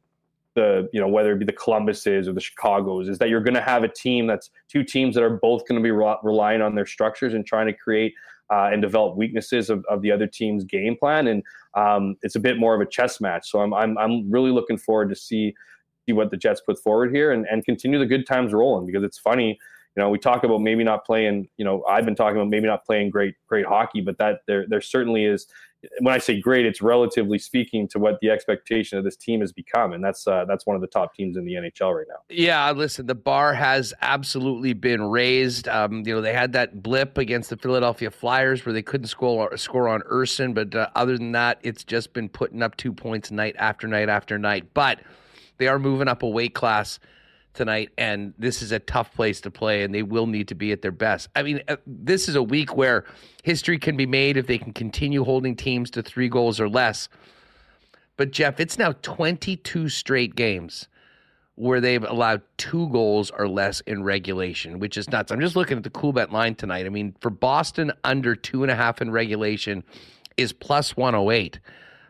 the 0.55 0.89
you 0.93 1.01
know 1.01 1.09
whether 1.09 1.32
it 1.32 1.39
be 1.39 1.45
the 1.45 1.53
Columbuses 1.53 2.28
or 2.28 2.32
the 2.32 2.40
Chicago's 2.40 3.09
is 3.09 3.19
that 3.19 3.28
you're 3.28 3.43
going 3.43 3.55
to 3.55 3.62
have 3.62 3.85
a 3.85 3.89
team 3.89 4.27
that's 4.27 4.51
two 4.69 4.82
teams 4.82 5.15
that 5.15 5.23
are 5.23 5.36
both 5.36 5.66
going 5.66 5.81
to 5.81 5.82
be 5.82 5.90
re- 5.90 6.16
relying 6.23 6.62
on 6.62 6.74
their 6.74 6.86
structures 6.86 7.35
and 7.35 7.47
trying 7.47 7.66
to 7.66 7.73
create 7.73 8.12
uh, 8.51 8.70
and 8.73 8.81
develop 8.81 9.16
weaknesses 9.16 9.69
of, 9.70 9.85
of 9.90 10.01
the 10.03 10.11
other 10.11 10.27
team's 10.27 10.65
game 10.65 10.97
plan 10.97 11.28
and 11.28 11.43
um, 11.74 12.16
it's 12.23 12.35
a 12.35 12.40
bit 12.40 12.59
more 12.59 12.74
of 12.74 12.81
a 12.81 12.86
chess 12.86 13.20
match 13.20 13.51
so 13.51 13.61
I'm, 13.61 13.73
I'm 13.74 13.97
I'm 13.99 14.31
really 14.31 14.51
looking 14.51 14.78
forward 14.78 15.11
to 15.11 15.15
see 15.15 15.55
see 16.07 16.12
what 16.12 16.31
the 16.31 16.36
Jets 16.36 16.61
put 16.61 16.78
forward 16.78 17.15
here 17.15 17.32
and, 17.32 17.47
and 17.51 17.65
continue 17.65 17.99
the 17.99 18.07
good 18.07 18.27
times 18.27 18.53
rolling 18.53 18.86
because 18.86 19.05
it's 19.05 19.19
funny 19.19 19.59
you 19.97 20.02
know, 20.02 20.10
we 20.10 20.19
talk 20.19 20.44
about 20.44 20.60
maybe 20.60 20.85
not 20.85 21.05
playing, 21.05 21.48
you 21.56 21.65
know, 21.65 21.85
I've 21.89 22.05
been 22.05 22.15
talking 22.15 22.36
about 22.36 22.48
maybe 22.48 22.66
not 22.66 22.85
playing 22.85 23.10
great, 23.10 23.35
great 23.48 23.66
hockey, 23.66 24.01
but 24.01 24.16
that 24.19 24.40
there, 24.47 24.65
there 24.69 24.81
certainly 24.81 25.24
is. 25.24 25.47
When 26.01 26.12
I 26.12 26.19
say 26.19 26.40
great, 26.40 26.66
it's 26.66 26.82
relatively 26.82 27.39
speaking 27.39 27.86
to 27.89 28.01
what 28.01 28.19
the 28.20 28.31
expectation 28.31 28.98
of 28.98 29.05
this 29.05 29.16
team 29.16 29.40
has 29.40 29.52
become, 29.52 29.93
and 29.93 30.02
that's 30.02 30.27
uh, 30.27 30.44
that's 30.44 30.66
one 30.66 30.74
of 30.74 30.82
the 30.82 30.89
top 30.89 31.15
teams 31.15 31.36
in 31.36 31.44
the 31.44 31.55
NHL 31.55 31.97
right 31.97 32.06
now. 32.09 32.16
Yeah, 32.28 32.73
listen, 32.73 33.06
the 33.06 33.15
bar 33.15 33.55
has 33.55 33.94
absolutely 34.02 34.73
been 34.73 35.02
raised. 35.02 35.69
Um, 35.69 36.02
you 36.05 36.16
know, 36.16 36.20
they 36.20 36.32
had 36.32 36.52
that 36.55 36.82
blip 36.82 37.16
against 37.16 37.51
the 37.51 37.56
Philadelphia 37.56 38.10
Flyers 38.10 38.66
where 38.66 38.73
they 38.73 38.82
couldn't 38.82 39.06
score 39.06 39.56
score 39.56 39.89
on 39.89 40.01
Ersson, 40.10 40.52
but 40.52 40.74
uh, 40.74 40.89
other 40.97 41.16
than 41.16 41.31
that, 41.32 41.60
it's 41.62 41.85
just 41.85 42.12
been 42.12 42.28
putting 42.28 42.60
up 42.60 42.77
two 42.77 42.93
points 42.93 43.31
night 43.31 43.55
after 43.56 43.86
night 43.86 44.09
after 44.09 44.36
night. 44.36 44.74
But 44.74 45.01
they 45.59 45.69
are 45.69 45.78
moving 45.78 46.09
up 46.09 46.24
a 46.24 46.28
weight 46.28 46.55
class 46.55 46.98
tonight, 47.59 47.90
and 47.98 48.32
this 48.39 48.62
is 48.62 48.72
a 48.72 48.78
tough 48.78 49.12
place 49.12 49.40
to 49.43 49.51
play, 49.51 49.82
and 49.82 49.94
they 49.94 50.05
will 50.05 50.26
need 50.26 50.48
to 50.48 50.55
be 50.55 50.72
at 50.72 50.80
their 50.80 50.93
best. 50.93 51.28
I 51.36 51.43
mean, 51.43 51.60
uh, 51.68 51.76
this 51.86 52.28
is 52.28 52.36
a 52.36 52.43
week 52.43 52.76
where 52.76 53.05
history 53.43 53.78
can 53.78 53.97
be 53.97 54.06
made 54.06 54.36
if 54.36 54.47
they 54.47 54.59
can 54.59 54.72
continue 54.72 55.24
holding 55.24 55.56
teams 55.56 55.90
to 55.90 56.02
three 56.02 56.28
goals 56.28 56.60
or 56.60 56.68
less. 56.68 57.09
But, 58.16 58.30
Jeff, 58.30 58.60
it's 58.60 58.78
now 58.78 58.93
22 59.02 59.89
straight 59.89 60.36
games 60.36 60.89
where 61.56 61.80
they've 61.80 62.05
allowed 62.05 62.43
two 62.56 62.89
goals 62.90 63.32
or 63.32 63.48
less 63.48 63.80
in 63.80 64.05
regulation, 64.05 64.78
which 64.78 64.97
is 64.97 65.10
nuts. 65.10 65.32
I'm 65.32 65.40
just 65.40 65.56
looking 65.56 65.76
at 65.76 65.82
the 65.82 65.90
Coolbet 65.90 66.30
line 66.30 66.55
tonight. 66.55 66.86
I 66.86 66.90
mean, 66.90 67.16
for 67.20 67.30
Boston, 67.30 67.93
under 68.05 68.36
two 68.36 68.62
and 68.62 68.70
a 68.70 68.76
half 68.76 69.02
in 69.02 69.10
regulation 69.10 69.82
is 70.36 70.52
plus 70.52 70.97
108. 70.97 71.59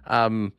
Um, 0.07 0.53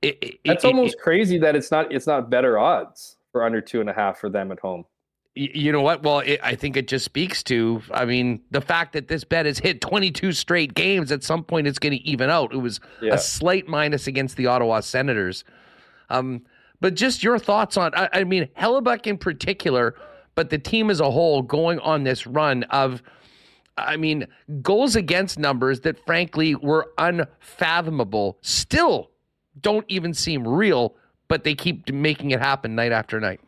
it, 0.00 0.18
it, 0.22 0.40
That's 0.44 0.62
it, 0.62 0.68
almost 0.68 1.00
crazy 1.00 1.38
that 1.38 1.56
it's 1.56 1.72
not 1.72 1.90
it's 1.92 2.06
not 2.06 2.30
better 2.30 2.58
odds 2.58 3.15
for 3.36 3.44
under 3.44 3.60
two 3.60 3.82
and 3.82 3.90
a 3.90 3.92
half 3.92 4.18
for 4.18 4.30
them 4.30 4.50
at 4.50 4.58
home. 4.58 4.86
You 5.34 5.70
know 5.70 5.82
what? 5.82 6.02
Well, 6.02 6.20
it, 6.20 6.40
I 6.42 6.54
think 6.54 6.74
it 6.74 6.88
just 6.88 7.04
speaks 7.04 7.42
to, 7.42 7.82
I 7.90 8.06
mean, 8.06 8.40
the 8.50 8.62
fact 8.62 8.94
that 8.94 9.08
this 9.08 9.24
bet 9.24 9.44
has 9.44 9.58
hit 9.58 9.82
22 9.82 10.32
straight 10.32 10.72
games. 10.72 11.12
At 11.12 11.22
some 11.22 11.44
point, 11.44 11.66
it's 11.66 11.78
going 11.78 11.92
to 11.92 12.02
even 12.08 12.30
out. 12.30 12.54
It 12.54 12.56
was 12.56 12.80
yeah. 13.02 13.12
a 13.12 13.18
slight 13.18 13.68
minus 13.68 14.06
against 14.06 14.38
the 14.38 14.46
Ottawa 14.46 14.80
Senators. 14.80 15.44
Um, 16.08 16.46
but 16.80 16.94
just 16.94 17.22
your 17.22 17.38
thoughts 17.38 17.76
on, 17.76 17.94
I, 17.94 18.08
I 18.10 18.24
mean, 18.24 18.48
Hellebuyck 18.58 19.06
in 19.06 19.18
particular, 19.18 19.94
but 20.34 20.48
the 20.48 20.56
team 20.56 20.88
as 20.88 21.00
a 21.00 21.10
whole 21.10 21.42
going 21.42 21.78
on 21.80 22.04
this 22.04 22.26
run 22.26 22.62
of, 22.70 23.02
I 23.76 23.98
mean, 23.98 24.28
goals 24.62 24.96
against 24.96 25.38
numbers 25.38 25.80
that 25.80 26.02
frankly 26.06 26.54
were 26.54 26.90
unfathomable 26.96 28.38
still 28.40 29.10
don't 29.60 29.84
even 29.88 30.14
seem 30.14 30.48
real 30.48 30.96
but 31.28 31.44
they 31.44 31.54
keep 31.54 31.92
making 31.92 32.30
it 32.30 32.40
happen 32.40 32.74
night 32.74 32.92
after 32.92 33.20
night. 33.20 33.40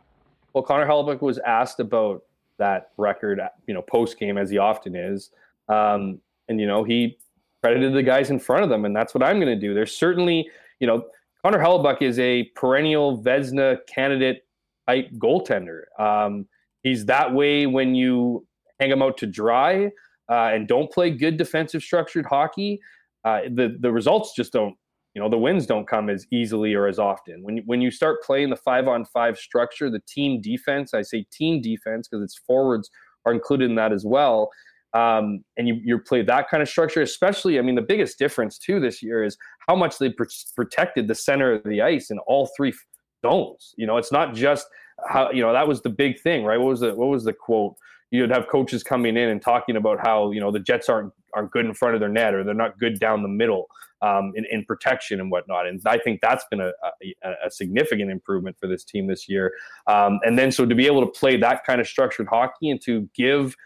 Well, 0.53 0.65
Connor 0.65 0.87
Hellebuyck 0.87 1.21
was 1.21 1.39
asked 1.39 1.81
about 1.81 2.23
that 2.59 2.91
record, 2.97 3.41
you 3.67 3.75
know, 3.75 3.83
post 3.83 4.19
game 4.19 4.37
as 4.37 4.51
he 4.51 4.59
often 4.59 4.97
is. 4.97 5.31
Um, 5.69 6.21
and 6.49 6.61
you 6.61 6.67
know, 6.67 6.85
he 6.85 7.19
credited 7.63 7.95
the 7.95 8.03
guys 8.03 8.31
in 8.31 8.39
front 8.39 8.65
of 8.65 8.71
them, 8.71 8.85
and 8.85 8.95
that's 8.95 9.15
what 9.15 9.23
I'm 9.23 9.37
going 9.41 9.53
to 9.55 9.61
do. 9.61 9.75
There's 9.75 9.97
certainly, 9.97 10.49
you 10.81 10.87
know, 10.87 11.07
Connor 11.43 11.59
Hellebuyck 11.59 12.03
is 12.03 12.19
a 12.19 12.45
perennial 12.57 13.23
Vezina 13.23 13.79
candidate 13.87 14.45
type 14.89 15.11
goaltender. 15.13 15.83
Um, 15.99 16.47
he's 16.83 17.05
that 17.07 17.33
way 17.33 17.67
when 17.67 17.95
you 17.95 18.47
hang 18.81 18.91
him 18.91 19.03
out 19.03 19.17
to 19.19 19.27
dry 19.27 19.91
uh, 20.29 20.51
and 20.53 20.67
don't 20.67 20.91
play 20.91 21.11
good 21.11 21.37
defensive 21.37 21.83
structured 21.83 22.27
hockey. 22.27 22.81
Uh, 23.25 23.43
the 23.51 23.77
the 23.81 23.91
results 23.91 24.33
just 24.35 24.53
don't 24.53 24.77
you 25.19 25.25
know 25.25 25.29
the 25.29 25.37
wins 25.37 25.67
don't 25.67 25.89
come 25.89 26.09
as 26.09 26.29
easily 26.31 26.75
or 26.75 26.87
as 26.87 27.01
often. 27.01 27.43
When 27.43 27.57
when 27.67 27.81
you 27.81 27.91
start 27.91 28.23
playing 28.23 28.51
the 28.51 28.57
five 28.57 28.87
on 28.87 29.05
five 29.05 29.37
structure 29.37 29.91
the 29.91 30.01
team 30.07 30.41
defense 30.41 30.95
i 30.95 31.03
say 31.03 31.27
team 31.33 31.61
defense 31.61 32.07
because 32.07 32.23
it's 32.23 32.39
forwards 32.47 32.89
are 33.27 33.33
included 33.33 33.69
in 33.69 33.75
that 33.75 33.91
as 33.93 34.05
well 34.07 34.49
um, 34.95 35.45
and 35.57 35.67
you 35.67 35.81
you 35.83 35.99
play 35.99 36.23
that 36.23 36.49
kind 36.49 36.63
of 36.63 36.69
structure 36.69 37.03
especially 37.03 37.59
i 37.59 37.63
mean 37.63 37.75
the 37.75 37.83
biggest 37.83 38.17
difference 38.17 38.59
too 38.59 38.79
this 38.79 39.03
year 39.03 39.25
is 39.25 39.37
how 39.67 39.75
much 39.75 39.99
they 39.99 40.11
pr- 40.11 40.25
protected 40.55 41.09
the 41.09 41.17
center 41.17 41.53
of 41.53 41.65
the 41.65 41.83
ice 41.83 42.13
in 42.13 42.19
all 42.21 42.49
three 42.57 42.73
zones. 43.27 43.75
You 43.77 43.89
know 43.89 43.97
it's 43.97 44.13
not 44.13 44.35
just 44.35 44.69
how 45.09 45.33
you 45.33 45.43
know 45.43 45.53
that 45.53 45.67
was 45.67 45.83
the 45.83 45.91
big 45.91 46.21
thing 46.21 46.45
right? 46.45 46.59
What 46.59 46.69
was 46.69 46.81
the 46.81 46.95
what 46.95 47.09
was 47.09 47.25
the 47.25 47.33
quote? 47.33 47.75
You'd 48.13 48.31
have 48.31 48.47
coaches 48.47 48.85
coming 48.85 49.17
in 49.17 49.29
and 49.31 49.43
talking 49.43 49.77
about 49.77 49.99
how 50.01 50.31
you 50.31 50.41
know 50.41 50.53
the 50.53 50.61
Jets 50.61 50.89
aren't 50.89 51.13
aren't 51.35 51.51
good 51.51 51.67
in 51.67 51.75
front 51.75 51.95
of 51.95 52.01
their 52.01 52.09
net 52.09 52.35
or 52.35 52.45
they're 52.45 52.55
not 52.55 52.79
good 52.79 52.99
down 52.99 53.23
the 53.23 53.29
middle 53.29 53.67
um, 54.03 54.33
in, 54.37 54.45
in 54.51 54.65
protection 54.65 55.21
and 55.21 55.31
whatnot. 55.31 55.67
And 55.67 55.81
I 55.87 55.99
think 55.99 56.21
that's 56.21 56.45
been 56.51 56.61
a, 56.61 56.73
a, 57.03 57.35
a 57.47 57.51
significant 57.51 58.11
improvement 58.11 58.57
for 58.61 58.67
this 58.67 58.85
team 58.85 59.07
this 59.07 59.29
year. 59.29 59.53
Um, 59.87 60.21
and 60.25 60.39
then 60.39 60.53
so 60.53 60.67
to 60.67 60.75
be 60.75 60.87
able 60.87 61.01
to 61.01 61.19
play 61.19 61.37
that 61.37 61.65
kind 61.65 61.81
of 61.81 61.87
structured 61.87 62.29
hockey 62.29 62.71
and 62.71 62.81
to 62.83 63.09
give 63.15 63.57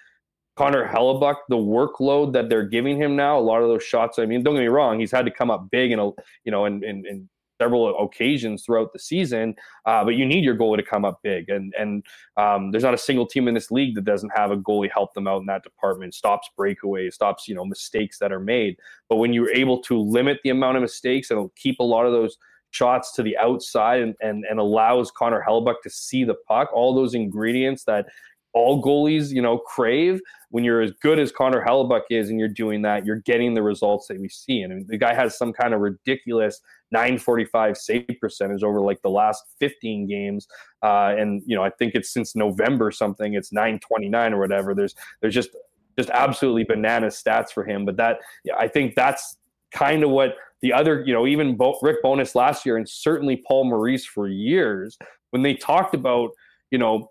Connor 0.56 0.86
Hellebuyck, 0.86 1.36
the 1.48 1.56
workload 1.56 2.32
that 2.34 2.51
they're 2.51 2.66
giving 2.66 2.97
him 2.97 3.16
now, 3.16 3.39
a 3.39 3.40
lot 3.40 3.62
of 3.62 3.68
those 3.68 3.82
shots. 3.82 4.18
I 4.18 4.26
mean, 4.26 4.43
don't 4.43 4.55
get 4.55 4.60
me 4.60 4.66
wrong, 4.68 5.01
he's 5.01 5.10
had 5.10 5.24
to 5.24 5.30
come 5.30 5.51
up 5.51 5.70
big 5.70 5.93
and 5.93 6.12
you 6.44 6.52
know 6.52 6.66
and 6.66 6.84
and, 6.84 7.06
and 7.06 7.28
several 7.62 7.97
occasions 8.05 8.64
throughout 8.64 8.93
the 8.93 8.98
season. 8.98 9.55
Uh, 9.86 10.05
but 10.05 10.14
you 10.14 10.26
need 10.26 10.44
your 10.44 10.56
goalie 10.56 10.76
to 10.76 10.82
come 10.82 11.05
up 11.05 11.20
big, 11.22 11.48
and 11.48 11.72
and 11.78 12.05
um, 12.36 12.70
there's 12.70 12.82
not 12.82 12.94
a 12.94 12.98
single 12.98 13.26
team 13.26 13.48
in 13.48 13.55
this 13.55 13.70
league 13.70 13.94
that 13.94 14.05
doesn't 14.05 14.32
have 14.34 14.51
a 14.51 14.56
goalie 14.56 14.90
help 14.93 15.14
them 15.14 15.28
out 15.28 15.40
in 15.40 15.47
that 15.47 15.62
department. 15.62 16.14
Stops 16.14 16.48
breakaways, 16.59 17.14
stops 17.14 17.48
you 17.48 17.55
know 17.55 17.64
mistakes 17.64 18.18
that 18.18 18.32
are 18.32 18.40
made. 18.40 18.76
But 19.09 19.16
when 19.16 19.32
you're 19.32 19.55
able 19.55 19.80
to 19.82 19.98
limit 19.98 20.40
the 20.43 20.51
amount 20.51 20.76
of 20.76 20.82
mistakes 20.82 21.30
and 21.30 21.51
keep 21.56 21.78
a 21.80 21.84
lot 21.84 22.06
of 22.06 22.12
those 22.12 22.36
shots 22.72 23.12
to 23.12 23.22
the 23.22 23.36
outside 23.36 24.01
and, 24.01 24.14
and, 24.20 24.44
and 24.48 24.59
allows 24.59 25.10
Connor 25.10 25.44
Hellebuyck 25.47 25.82
to 25.82 25.90
see 25.90 26.24
the 26.24 26.36
puck, 26.48 26.70
all 26.72 26.94
those 26.94 27.14
ingredients 27.14 27.84
that 27.84 28.06
all 28.55 28.83
goalies, 28.83 29.31
you 29.31 29.43
know, 29.43 29.59
crave. 29.59 30.20
When 30.51 30.65
you're 30.65 30.83
as 30.83 30.93
good 31.01 31.19
as 31.19 31.33
Connor 31.33 31.65
Hellebuyck 31.65 32.03
is 32.11 32.29
and 32.29 32.39
you're 32.39 32.49
doing 32.49 32.83
that, 32.83 33.07
you're 33.07 33.20
getting 33.20 33.55
the 33.55 33.62
results 33.62 34.09
that 34.09 34.20
we 34.20 34.29
see. 34.29 34.61
And 34.61 34.73
I 34.73 34.77
mean, 34.77 34.87
the 34.89 34.99
guy 34.99 35.15
has 35.15 35.37
some 35.37 35.53
kind 35.53 35.73
of 35.73 35.81
ridiculous 35.81 36.61
945 36.91 37.77
save 37.77 38.07
percentage 38.20 38.62
over 38.62 38.81
like 38.81 39.01
the 39.03 39.11
last 39.11 39.43
15 39.61 40.07
games. 40.07 40.47
Uh, 40.83 41.15
and, 41.16 41.43
you 41.47 41.57
know, 41.57 41.62
I 41.62 41.70
think 41.70 41.95
it's 41.95 42.12
since 42.12 42.37
November 42.37 42.91
something, 42.91 43.35
it's 43.35 43.53
929 43.53 44.35
or 44.35 44.39
whatever. 44.39 44.74
There's, 44.74 44.95
there's 45.20 45.35
just, 45.35 45.57
just 45.99 46.11
absolutely 46.11 46.65
banana 46.65 47.07
stats 47.07 47.51
for 47.51 47.65
him. 47.65 47.87
But 47.87 47.97
that, 47.97 48.19
I 48.59 48.69
think 48.69 48.95
that's 48.95 49.39
kind 49.73 50.05
of 50.05 50.11
what 50.11 50.35
the 50.61 50.73
other, 50.73 51.03
you 51.07 51.15
know, 51.15 51.27
even 51.27 51.57
Bo- 51.57 51.79
Rick 51.81 52.03
Bowness 52.03 52.35
last 52.35 52.66
year 52.66 52.77
and 52.77 52.89
certainly 52.89 53.43
Paul 53.49 53.65
Maurice 53.65 54.05
for 54.05 54.29
years, 54.29 54.99
when 55.31 55.43
they 55.43 55.55
talked 55.55 55.95
about, 55.95 56.31
you 56.70 56.79
know, 56.79 57.11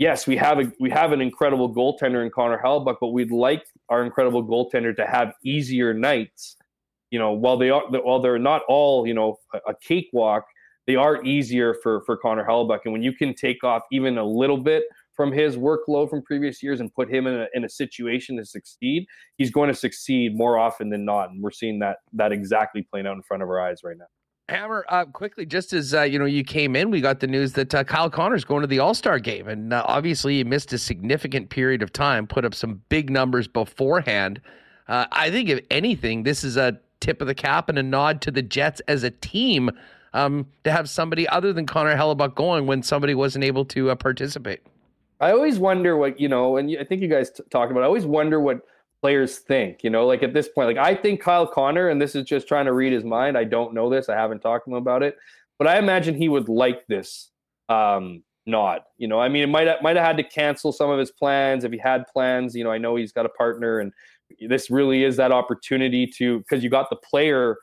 yes, 0.00 0.26
we 0.26 0.36
have 0.36 0.58
a 0.58 0.72
we 0.80 0.90
have 0.90 1.12
an 1.12 1.20
incredible 1.20 1.72
goaltender 1.72 2.24
in 2.24 2.30
Connor 2.30 2.60
Hellebuyck, 2.64 2.96
but 3.00 3.08
we'd 3.08 3.30
like 3.30 3.64
our 3.88 4.02
incredible 4.04 4.44
goaltender 4.44 4.96
to 4.96 5.06
have 5.06 5.34
easier 5.44 5.94
nights. 5.94 6.56
You 7.12 7.20
know, 7.20 7.32
while 7.32 7.56
they 7.56 7.70
are 7.70 7.82
while 7.88 8.20
they're 8.20 8.38
not 8.38 8.62
all 8.66 9.06
you 9.06 9.14
know 9.14 9.36
a, 9.54 9.58
a 9.70 9.74
cakewalk, 9.86 10.44
they 10.88 10.96
are 10.96 11.22
easier 11.24 11.76
for 11.82 12.02
for 12.06 12.16
Connor 12.16 12.44
Hellebuyck. 12.44 12.80
And 12.84 12.92
when 12.92 13.02
you 13.02 13.12
can 13.12 13.34
take 13.34 13.62
off 13.62 13.82
even 13.92 14.18
a 14.18 14.24
little 14.24 14.58
bit 14.58 14.84
from 15.14 15.30
his 15.30 15.56
workload 15.56 16.08
from 16.08 16.22
previous 16.22 16.62
years 16.62 16.80
and 16.80 16.92
put 16.94 17.12
him 17.12 17.26
in 17.26 17.34
a, 17.34 17.46
in 17.52 17.64
a 17.64 17.68
situation 17.68 18.38
to 18.38 18.44
succeed, 18.44 19.04
he's 19.36 19.50
going 19.50 19.68
to 19.68 19.74
succeed 19.74 20.34
more 20.34 20.58
often 20.58 20.88
than 20.88 21.04
not. 21.04 21.30
And 21.30 21.42
we're 21.42 21.50
seeing 21.50 21.78
that 21.80 21.98
that 22.14 22.32
exactly 22.32 22.82
playing 22.82 23.06
out 23.06 23.16
in 23.16 23.22
front 23.22 23.42
of 23.42 23.48
our 23.48 23.60
eyes 23.60 23.80
right 23.84 23.98
now. 23.98 24.06
Hammer, 24.50 24.84
uh, 24.88 25.04
quickly, 25.04 25.46
just 25.46 25.72
as 25.72 25.94
uh, 25.94 26.02
you 26.02 26.18
know, 26.18 26.24
you 26.24 26.42
came 26.44 26.74
in, 26.74 26.90
we 26.90 27.00
got 27.00 27.20
the 27.20 27.26
news 27.26 27.52
that 27.54 27.74
uh, 27.74 27.84
Kyle 27.84 28.10
Connor's 28.10 28.44
going 28.44 28.62
to 28.62 28.66
the 28.66 28.80
All 28.80 28.94
Star 28.94 29.18
game, 29.18 29.48
and 29.48 29.72
uh, 29.72 29.84
obviously 29.86 30.38
he 30.38 30.44
missed 30.44 30.72
a 30.72 30.78
significant 30.78 31.50
period 31.50 31.82
of 31.82 31.92
time, 31.92 32.26
put 32.26 32.44
up 32.44 32.54
some 32.54 32.82
big 32.88 33.10
numbers 33.10 33.46
beforehand. 33.46 34.40
Uh, 34.88 35.06
I 35.12 35.30
think, 35.30 35.48
if 35.48 35.60
anything, 35.70 36.24
this 36.24 36.42
is 36.42 36.56
a 36.56 36.78
tip 36.98 37.20
of 37.20 37.28
the 37.28 37.34
cap 37.34 37.68
and 37.68 37.78
a 37.78 37.82
nod 37.82 38.20
to 38.22 38.30
the 38.30 38.42
Jets 38.42 38.80
as 38.88 39.04
a 39.04 39.10
team 39.10 39.70
um, 40.12 40.46
to 40.64 40.72
have 40.72 40.90
somebody 40.90 41.28
other 41.28 41.52
than 41.52 41.64
Connor 41.64 41.96
Hellebuyck 41.96 42.34
going 42.34 42.66
when 42.66 42.82
somebody 42.82 43.14
wasn't 43.14 43.44
able 43.44 43.64
to 43.66 43.90
uh, 43.90 43.94
participate. 43.94 44.60
I 45.20 45.32
always 45.32 45.58
wonder 45.58 45.96
what 45.96 46.18
you 46.18 46.28
know, 46.28 46.56
and 46.56 46.76
I 46.78 46.84
think 46.84 47.02
you 47.02 47.08
guys 47.08 47.30
t- 47.30 47.42
talked 47.50 47.70
about. 47.70 47.82
I 47.82 47.86
always 47.86 48.06
wonder 48.06 48.40
what 48.40 48.62
players 49.00 49.38
think. 49.38 49.82
You 49.82 49.90
know, 49.90 50.06
like 50.06 50.22
at 50.22 50.34
this 50.34 50.48
point, 50.48 50.68
like 50.68 50.76
I 50.76 50.94
think 50.94 51.20
Kyle 51.20 51.46
Connor, 51.46 51.88
and 51.88 52.00
this 52.00 52.14
is 52.14 52.24
just 52.24 52.46
trying 52.48 52.66
to 52.66 52.72
read 52.72 52.92
his 52.92 53.04
mind. 53.04 53.36
I 53.36 53.44
don't 53.44 53.74
know 53.74 53.90
this. 53.90 54.08
I 54.08 54.14
haven't 54.14 54.40
talked 54.40 54.66
to 54.66 54.72
him 54.72 54.76
about 54.76 55.02
it, 55.02 55.16
but 55.58 55.66
I 55.66 55.78
imagine 55.78 56.14
he 56.14 56.28
would 56.28 56.48
like 56.48 56.86
this 56.86 57.30
um, 57.68 58.22
nod. 58.46 58.82
You 58.98 59.08
know, 59.08 59.20
I 59.20 59.28
mean, 59.28 59.42
it 59.42 59.48
might 59.48 59.66
have, 59.66 59.82
might 59.82 59.96
have 59.96 60.04
had 60.04 60.16
to 60.18 60.24
cancel 60.24 60.72
some 60.72 60.90
of 60.90 60.98
his 60.98 61.10
plans 61.10 61.64
if 61.64 61.72
he 61.72 61.78
had 61.78 62.04
plans. 62.12 62.54
You 62.54 62.64
know, 62.64 62.70
I 62.70 62.78
know 62.78 62.96
he's 62.96 63.12
got 63.12 63.26
a 63.26 63.30
partner, 63.30 63.80
and 63.80 63.92
this 64.48 64.70
really 64.70 65.04
is 65.04 65.16
that 65.16 65.32
opportunity 65.32 66.06
to 66.18 66.38
because 66.40 66.62
you 66.62 66.70
got 66.70 66.90
the 66.90 66.96
player 66.96 67.56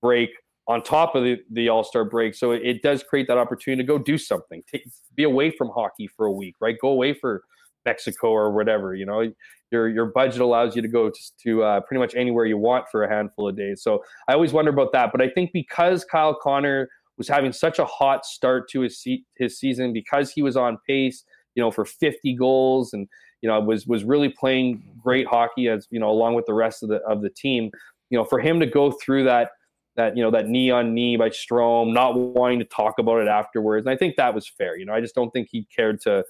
break 0.00 0.30
on 0.68 0.82
top 0.82 1.14
of 1.14 1.24
the, 1.24 1.38
the 1.50 1.68
All 1.68 1.84
Star 1.84 2.04
break, 2.04 2.34
so 2.34 2.52
it, 2.52 2.62
it, 2.64 2.82
does 2.82 3.02
create 3.02 3.26
that 3.26 3.38
opportunity 3.38 3.82
to 3.82 3.86
go 3.86 3.98
do 3.98 4.16
something, 4.16 4.62
Take, 4.70 4.86
be 5.16 5.24
away 5.24 5.50
from 5.50 5.70
hockey 5.70 6.06
for 6.06 6.26
a 6.26 6.32
week, 6.32 6.54
right? 6.60 6.76
Go 6.80 6.88
away 6.88 7.14
for 7.14 7.42
Mexico 7.84 8.28
or 8.28 8.52
whatever. 8.52 8.94
You 8.94 9.06
know, 9.06 9.32
your 9.70 9.88
your 9.88 10.06
budget 10.06 10.40
allows 10.40 10.76
you 10.76 10.82
to 10.82 10.88
go 10.88 11.10
to, 11.10 11.20
to 11.44 11.62
uh, 11.62 11.80
pretty 11.80 12.00
much 12.00 12.14
anywhere 12.14 12.44
you 12.44 12.58
want 12.58 12.86
for 12.90 13.04
a 13.04 13.08
handful 13.08 13.48
of 13.48 13.56
days. 13.56 13.82
So 13.82 14.02
I 14.28 14.34
always 14.34 14.52
wonder 14.52 14.70
about 14.70 14.92
that. 14.92 15.10
But 15.12 15.22
I 15.22 15.28
think 15.28 15.50
because 15.52 16.04
Kyle 16.04 16.34
Connor 16.34 16.88
was 17.18 17.28
having 17.28 17.52
such 17.52 17.78
a 17.78 17.84
hot 17.84 18.24
start 18.24 18.68
to 18.70 18.80
his 18.80 19.00
se- 19.00 19.24
his 19.36 19.58
season, 19.58 19.92
because 19.92 20.30
he 20.30 20.42
was 20.42 20.56
on 20.56 20.78
pace, 20.86 21.24
you 21.54 21.62
know, 21.62 21.70
for 21.70 21.84
50 21.84 22.34
goals 22.36 22.92
and 22.92 23.08
you 23.40 23.48
know 23.48 23.60
was 23.60 23.86
was 23.86 24.04
really 24.04 24.28
playing 24.28 24.82
great 25.02 25.26
hockey 25.26 25.68
as 25.68 25.86
you 25.90 25.98
know 25.98 26.10
along 26.10 26.34
with 26.34 26.46
the 26.46 26.54
rest 26.54 26.82
of 26.82 26.88
the 26.88 26.96
of 27.08 27.22
the 27.22 27.30
team. 27.30 27.70
You 28.10 28.18
know, 28.18 28.24
for 28.24 28.40
him 28.40 28.60
to 28.60 28.66
go 28.66 28.90
through 28.90 29.24
that 29.24 29.50
that 29.96 30.16
you 30.16 30.22
know 30.22 30.30
that 30.30 30.48
knee 30.48 30.70
on 30.70 30.94
knee 30.94 31.16
by 31.16 31.30
Strom, 31.30 31.92
not 31.92 32.14
wanting 32.16 32.58
to 32.60 32.64
talk 32.64 32.98
about 32.98 33.20
it 33.20 33.28
afterwards, 33.28 33.86
and 33.86 33.92
I 33.92 33.96
think 33.96 34.16
that 34.16 34.34
was 34.34 34.48
fair. 34.48 34.76
You 34.76 34.86
know, 34.86 34.94
I 34.94 35.00
just 35.00 35.14
don't 35.14 35.30
think 35.30 35.48
he 35.50 35.66
cared 35.74 36.00
to 36.02 36.24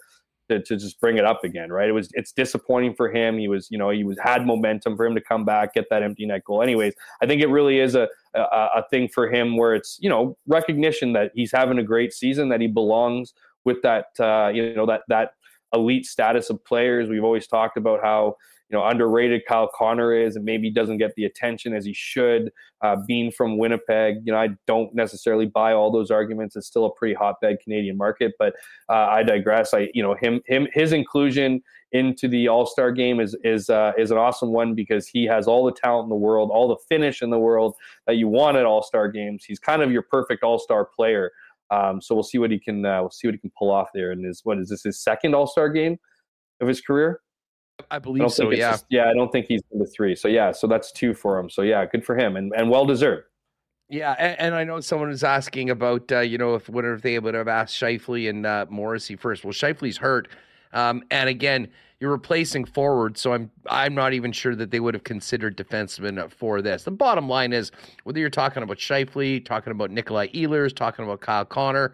to, 0.53 0.63
to 0.63 0.77
just 0.77 1.01
bring 1.01 1.17
it 1.17 1.25
up 1.25 1.45
again, 1.45 1.71
right? 1.71 1.89
It 1.89 1.93
was 1.93 2.09
it's 2.13 2.33
disappointing 2.33 2.95
for 2.95 3.11
him. 3.11 3.39
He 3.39 3.49
was, 3.49 3.69
you 3.71 3.79
know, 3.79 3.91
he 3.91 4.05
was 4.05 4.19
had 4.23 4.47
momentum 4.47 4.97
for 4.97 5.07
him 5.07 5.15
to 5.15 5.21
come 5.21 5.45
back, 5.45 5.75
get 5.75 5.87
that 5.91 6.03
empty 6.03 6.27
net 6.27 6.45
goal. 6.45 6.63
Anyways, 6.63 6.95
I 7.23 7.27
think 7.27 7.43
it 7.43 7.49
really 7.49 7.79
is 7.79 7.95
a, 7.95 8.09
a, 8.35 8.41
a 8.41 8.85
thing 8.91 9.09
for 9.09 9.31
him 9.31 9.57
where 9.57 9.75
it's 9.75 9.99
you 10.01 10.09
know 10.09 10.37
recognition 10.47 11.13
that 11.15 11.33
he's 11.35 11.53
having 11.53 11.79
a 11.79 11.83
great 11.83 12.13
season, 12.13 12.49
that 12.51 12.61
he 12.61 12.67
belongs 12.67 13.35
with 13.65 13.83
that 13.83 14.07
uh, 14.21 14.51
you 14.53 14.75
know 14.75 14.87
that 14.87 15.03
that 15.09 15.33
elite 15.73 16.07
status 16.07 16.51
of 16.51 16.65
players. 16.65 17.09
We've 17.09 17.25
always 17.25 17.47
talked 17.47 17.77
about 17.77 18.01
how 18.03 18.37
you 18.73 18.79
know 18.79 18.85
underrated 18.85 19.43
Kyle 19.47 19.69
Connor 19.73 20.15
is, 20.15 20.35
and 20.37 20.45
maybe 20.45 20.71
doesn't 20.71 20.97
get 20.97 21.15
the 21.15 21.25
attention 21.25 21.75
as 21.75 21.85
he 21.85 21.93
should. 21.93 22.51
Uh, 22.81 22.97
being 23.07 23.31
from 23.31 23.59
Winnipeg, 23.59 24.17
you 24.25 24.33
know, 24.33 24.39
I 24.39 24.49
don't 24.67 24.93
necessarily 24.95 25.47
buy 25.47 25.73
all 25.73 25.93
those 25.93 26.11
arguments. 26.11 26.57
It's 26.57 26.67
still 26.67 26.87
a 26.87 26.95
pretty 26.95 27.15
hotbed 27.15 27.59
Canadian 27.63 27.97
market, 27.97 28.33
but 28.39 28.55
uh, 28.89 29.07
I 29.11 29.23
digress. 29.23 29.75
I 29.75 29.91
you 29.95 30.03
know 30.03 30.15
him 30.15 30.41
him 30.47 30.67
his 30.73 30.93
inclusion 30.93 31.63
into 31.93 32.27
the 32.27 32.49
All 32.49 32.65
Star 32.65 32.91
game 32.91 33.21
is 33.21 33.37
is 33.45 33.69
uh, 33.69 33.93
is 33.99 34.11
an 34.11 34.17
awesome 34.17 34.53
one 34.53 34.75
because 34.75 35.07
he 35.07 35.25
has 35.27 35.47
all 35.47 35.65
the 35.65 35.73
talent 35.73 36.07
in 36.07 36.09
the 36.09 36.17
world, 36.17 36.51
all 36.51 36.69
the 36.69 36.79
finish 36.89 37.21
in 37.21 37.31
the 37.31 37.39
world 37.39 37.75
that 38.07 38.17
you 38.17 38.27
want 38.27 38.57
at 38.57 38.65
All 38.65 38.83
Star 38.83 39.09
games. 39.09 39.45
He's 39.45 39.59
kind 39.59 39.83
of 39.83 39.93
your 39.93 40.03
perfect 40.03 40.43
All 40.43 40.59
Star 40.59 40.87
player. 40.87 41.31
Um, 41.71 42.03
so 42.03 42.15
we'll 42.15 42.25
see 42.25 42.39
what 42.39 42.51
he 42.51 42.59
can 42.59 42.85
uh, 42.85 43.03
we'll 43.03 43.11
see 43.11 43.29
what 43.29 43.35
he 43.35 43.39
can 43.39 43.53
pull 43.59 43.71
off 43.71 43.89
there. 43.95 44.13
And 44.13 44.25
is 44.25 44.41
what 44.45 44.59
is 44.59 44.71
this 44.71 44.83
his 44.83 45.03
second 45.03 45.35
All 45.35 45.47
Star 45.47 45.69
game 45.69 45.99
of 46.61 46.69
his 46.69 46.81
career? 46.81 47.21
I 47.91 47.99
believe 47.99 48.25
I 48.25 48.29
so. 48.29 48.51
Yeah, 48.51 48.73
just, 48.73 48.87
yeah. 48.91 49.09
I 49.09 49.15
don't 49.15 49.31
think 49.31 49.47
he's 49.47 49.63
the 49.71 49.87
three. 49.87 50.15
So 50.15 50.29
yeah, 50.29 50.53
so 50.53 50.67
that's 50.67 50.93
two 50.93 51.15
for 51.15 51.39
him. 51.39 51.51
So 51.51 51.63
yeah, 51.63 51.85
good 51.87 52.05
for 52.05 52.17
him 52.17 52.37
and 52.37 52.53
and 52.57 52.71
well 52.71 52.87
deserved. 52.87 53.25
Yeah, 53.89 54.15
and, 54.19 54.41
and, 54.41 54.55
I 54.55 54.65
know 54.65 54.81
someone 54.81 55.11
was 55.11 55.23
asking 55.23 55.69
about 55.69 56.11
uh, 56.11 56.21
you 56.21 56.39
know 56.39 56.55
if 56.55 56.69
what 56.69 56.85
if 56.85 57.03
they 57.03 57.19
would 57.19 57.35
have 57.35 57.49
asked 57.49 57.75
Scheifele 57.79 58.31
and 58.31 58.47
uh, 58.47 58.67
Morrissey 58.71 59.17
first. 59.17 59.45
Well, 59.45 59.53
Scheifele's 59.53 59.99
hurt, 59.99 60.29
um, 60.73 61.03
and 61.11 61.29
again, 61.29 61.69
you're 62.01 62.11
replacing 62.11 62.65
forward, 62.65 63.19
so 63.19 63.35
I'm 63.35 63.51
I'm 63.69 63.95
not 63.95 64.15
even 64.15 64.33
sure 64.33 64.57
that 64.57 64.71
they 64.71 64.81
would 64.81 64.95
have 64.95 65.05
considered 65.05 65.59
defensemen 65.59 66.33
for 66.33 66.63
this. 66.63 66.85
The 66.85 66.91
bottom 66.91 67.29
line 67.29 67.53
is 67.53 67.71
whether 68.05 68.19
you're 68.19 68.31
talking 68.31 68.63
about 68.63 68.79
Scheifele, 68.79 69.45
talking 69.45 69.73
about 69.73 69.91
Nikolai 69.91 70.29
Ehlers, 70.29 70.75
talking 70.75 71.05
about 71.05 71.21
Kyle 71.21 71.45
Connor 71.45 71.93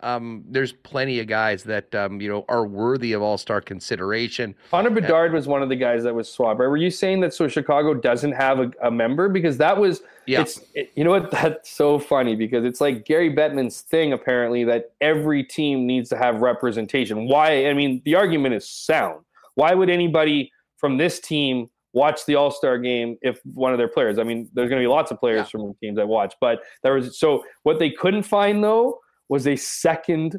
um, 0.00 0.44
there's 0.48 0.72
plenty 0.72 1.18
of 1.18 1.26
guys 1.26 1.64
that 1.64 1.92
um, 1.94 2.20
you 2.20 2.28
know 2.28 2.44
are 2.48 2.66
worthy 2.66 3.12
of 3.12 3.22
All 3.22 3.36
Star 3.36 3.60
consideration. 3.60 4.54
Connor 4.70 4.90
Bedard 4.90 5.32
was 5.32 5.48
one 5.48 5.62
of 5.62 5.68
the 5.68 5.76
guys 5.76 6.04
that 6.04 6.14
was 6.14 6.30
swabbed. 6.30 6.60
Were 6.60 6.76
you 6.76 6.90
saying 6.90 7.20
that 7.20 7.34
so 7.34 7.48
Chicago 7.48 7.94
doesn't 7.94 8.32
have 8.32 8.60
a, 8.60 8.70
a 8.82 8.90
member 8.90 9.28
because 9.28 9.56
that 9.58 9.76
was 9.76 10.02
yeah. 10.26 10.42
It's, 10.42 10.60
it, 10.74 10.92
you 10.94 11.04
know 11.04 11.10
what? 11.10 11.30
That's 11.32 11.70
so 11.70 11.98
funny 11.98 12.36
because 12.36 12.64
it's 12.64 12.80
like 12.80 13.06
Gary 13.06 13.34
Bettman's 13.34 13.80
thing 13.80 14.12
apparently 14.12 14.62
that 14.64 14.92
every 15.00 15.42
team 15.42 15.86
needs 15.86 16.08
to 16.10 16.16
have 16.16 16.42
representation. 16.42 17.26
Why? 17.26 17.66
I 17.66 17.72
mean, 17.72 18.02
the 18.04 18.14
argument 18.14 18.54
is 18.54 18.68
sound. 18.68 19.24
Why 19.54 19.74
would 19.74 19.90
anybody 19.90 20.52
from 20.76 20.96
this 20.96 21.18
team 21.18 21.70
watch 21.92 22.24
the 22.26 22.36
All 22.36 22.52
Star 22.52 22.78
game 22.78 23.18
if 23.22 23.40
one 23.44 23.72
of 23.72 23.78
their 23.78 23.88
players? 23.88 24.20
I 24.20 24.22
mean, 24.22 24.48
there's 24.52 24.68
going 24.68 24.80
to 24.80 24.84
be 24.84 24.90
lots 24.92 25.10
of 25.10 25.18
players 25.18 25.38
yeah. 25.38 25.44
from 25.44 25.74
teams 25.82 25.96
that 25.96 26.06
watch, 26.06 26.34
but 26.40 26.60
there 26.84 26.94
was 26.94 27.18
so 27.18 27.42
what 27.64 27.80
they 27.80 27.90
couldn't 27.90 28.22
find 28.22 28.62
though 28.62 29.00
was 29.28 29.46
a 29.46 29.56
second 29.56 30.38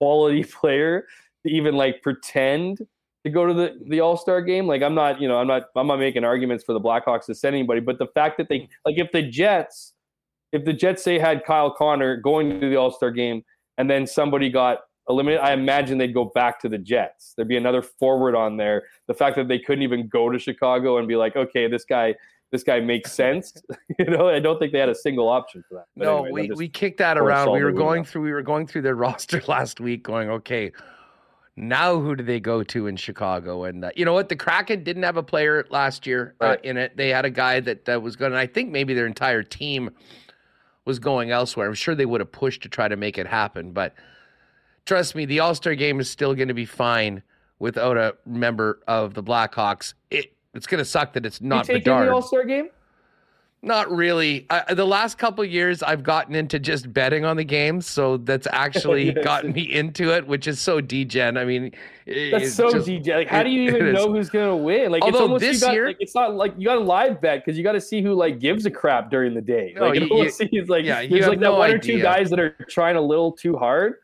quality 0.00 0.44
player 0.60 1.06
to 1.44 1.52
even 1.52 1.74
like 1.76 2.02
pretend 2.02 2.78
to 3.24 3.30
go 3.30 3.46
to 3.46 3.52
the, 3.52 3.78
the 3.88 4.00
All 4.00 4.16
Star 4.16 4.40
game. 4.40 4.66
Like 4.66 4.82
I'm 4.82 4.94
not, 4.94 5.20
you 5.20 5.28
know, 5.28 5.38
I'm 5.38 5.46
not 5.46 5.64
I'm 5.76 5.86
not 5.86 5.98
making 5.98 6.24
arguments 6.24 6.64
for 6.64 6.72
the 6.72 6.80
Blackhawks 6.80 7.26
to 7.26 7.34
send 7.34 7.54
anybody, 7.54 7.80
but 7.80 7.98
the 7.98 8.06
fact 8.08 8.38
that 8.38 8.48
they 8.48 8.68
like 8.84 8.98
if 8.98 9.12
the 9.12 9.22
Jets, 9.22 9.94
if 10.52 10.64
the 10.64 10.72
Jets 10.72 11.02
say 11.02 11.18
had 11.18 11.44
Kyle 11.44 11.72
Connor 11.72 12.16
going 12.16 12.60
to 12.60 12.68
the 12.68 12.76
All 12.76 12.90
Star 12.90 13.10
game 13.10 13.42
and 13.78 13.90
then 13.90 14.06
somebody 14.06 14.50
got 14.50 14.78
eliminated, 15.08 15.42
I 15.42 15.52
imagine 15.52 15.98
they'd 15.98 16.14
go 16.14 16.26
back 16.34 16.60
to 16.60 16.68
the 16.68 16.78
Jets. 16.78 17.34
There'd 17.36 17.48
be 17.48 17.56
another 17.56 17.82
forward 17.82 18.34
on 18.34 18.56
there. 18.56 18.84
The 19.06 19.14
fact 19.14 19.36
that 19.36 19.48
they 19.48 19.58
couldn't 19.58 19.82
even 19.82 20.08
go 20.08 20.30
to 20.30 20.38
Chicago 20.38 20.98
and 20.98 21.08
be 21.08 21.16
like, 21.16 21.36
okay, 21.36 21.68
this 21.68 21.84
guy 21.84 22.14
this 22.50 22.62
guy 22.62 22.80
makes 22.80 23.12
sense. 23.12 23.54
you 23.98 24.06
know, 24.06 24.28
I 24.28 24.40
don't 24.40 24.58
think 24.58 24.72
they 24.72 24.78
had 24.78 24.88
a 24.88 24.94
single 24.94 25.28
option 25.28 25.64
for 25.68 25.74
that. 25.76 25.86
But 25.96 26.04
no, 26.04 26.24
anyway, 26.24 26.48
we, 26.48 26.54
we 26.56 26.68
kicked 26.68 26.98
that 26.98 27.18
around. 27.18 27.52
We 27.52 27.64
were 27.64 27.72
going 27.72 28.04
through 28.04 28.22
we 28.22 28.32
were 28.32 28.42
going 28.42 28.66
through 28.66 28.82
their 28.82 28.94
roster 29.06 29.42
last 29.46 29.80
week, 29.80 30.02
going, 30.02 30.30
okay, 30.30 30.72
now 31.56 32.00
who 32.00 32.16
do 32.16 32.24
they 32.24 32.40
go 32.40 32.62
to 32.62 32.86
in 32.86 32.96
Chicago? 32.96 33.64
And 33.64 33.84
uh, 33.84 33.90
you 33.96 34.04
know 34.04 34.12
what, 34.12 34.28
the 34.28 34.36
Kraken 34.36 34.82
didn't 34.84 35.02
have 35.02 35.16
a 35.16 35.22
player 35.22 35.66
last 35.70 36.06
year 36.06 36.34
uh, 36.40 36.56
in 36.62 36.76
it. 36.76 36.96
They 36.96 37.10
had 37.10 37.24
a 37.24 37.30
guy 37.30 37.60
that 37.60 37.88
uh, 37.88 38.00
was 38.00 38.16
going. 38.16 38.34
I 38.34 38.46
think 38.46 38.70
maybe 38.70 38.94
their 38.94 39.06
entire 39.06 39.42
team 39.42 39.90
was 40.84 40.98
going 40.98 41.30
elsewhere. 41.30 41.68
I'm 41.68 41.74
sure 41.74 41.94
they 41.94 42.06
would 42.06 42.20
have 42.20 42.32
pushed 42.32 42.62
to 42.62 42.68
try 42.68 42.88
to 42.88 42.96
make 42.96 43.18
it 43.18 43.26
happen, 43.26 43.72
but 43.72 43.94
trust 44.86 45.14
me, 45.14 45.24
the 45.24 45.40
All 45.40 45.54
Star 45.54 45.74
game 45.74 46.00
is 46.00 46.10
still 46.10 46.34
going 46.34 46.48
to 46.48 46.54
be 46.54 46.64
fine 46.64 47.22
without 47.58 47.96
a 47.96 48.16
member 48.26 48.80
of 48.88 49.14
the 49.14 49.22
Blackhawks. 49.22 49.94
It 50.10 50.32
it's 50.54 50.66
going 50.66 50.78
to 50.78 50.84
suck 50.84 51.12
that 51.14 51.24
it's 51.24 51.40
not 51.40 51.68
you 51.68 51.74
take 51.74 51.84
Bedard. 51.84 52.08
the 52.08 52.12
All 52.12 52.22
Star 52.22 52.44
game. 52.44 52.68
Not 53.62 53.94
really. 53.94 54.46
I, 54.48 54.72
the 54.72 54.86
last 54.86 55.18
couple 55.18 55.44
years, 55.44 55.82
I've 55.82 56.02
gotten 56.02 56.34
into 56.34 56.58
just 56.58 56.90
betting 56.94 57.26
on 57.26 57.36
the 57.36 57.44
games, 57.44 57.86
so 57.86 58.16
that's 58.16 58.46
actually 58.52 59.12
yes. 59.12 59.22
gotten 59.22 59.52
me 59.52 59.70
into 59.70 60.14
it, 60.16 60.26
which 60.26 60.46
is 60.46 60.58
so 60.58 60.80
degen. 60.80 61.36
I 61.36 61.44
mean, 61.44 61.72
that's 62.06 62.54
so 62.54 62.70
just, 62.70 62.86
degen. 62.86 63.18
Like, 63.18 63.28
how 63.28 63.42
do 63.42 63.50
you 63.50 63.68
even 63.68 63.92
know 63.92 64.10
who's 64.10 64.30
gonna 64.30 64.56
win? 64.56 64.90
Like, 64.90 65.02
Although 65.02 65.18
it's 65.18 65.22
almost 65.22 65.40
this 65.42 65.60
got, 65.60 65.74
year, 65.74 65.88
like, 65.88 65.98
it's 66.00 66.14
not 66.14 66.34
like 66.36 66.54
you 66.56 66.64
got 66.64 66.78
a 66.78 66.80
live 66.80 67.20
bet 67.20 67.44
because 67.44 67.58
you 67.58 67.62
got 67.62 67.72
to 67.72 67.82
see 67.82 68.00
who 68.00 68.14
like 68.14 68.40
gives 68.40 68.64
a 68.64 68.70
crap 68.70 69.10
during 69.10 69.34
the 69.34 69.42
day. 69.42 69.74
No, 69.76 69.88
like, 69.88 70.00
you, 70.00 70.06
you, 70.06 70.30
see, 70.30 70.48
it's 70.52 70.70
like 70.70 70.86
yeah, 70.86 71.06
there's 71.06 71.28
like 71.28 71.38
no 71.38 71.52
that 71.52 71.58
one 71.58 71.70
idea. 71.70 71.76
or 71.76 71.98
two 71.98 72.02
guys 72.02 72.30
that 72.30 72.40
are 72.40 72.56
trying 72.70 72.96
a 72.96 73.02
little 73.02 73.30
too 73.30 73.56
hard 73.58 73.96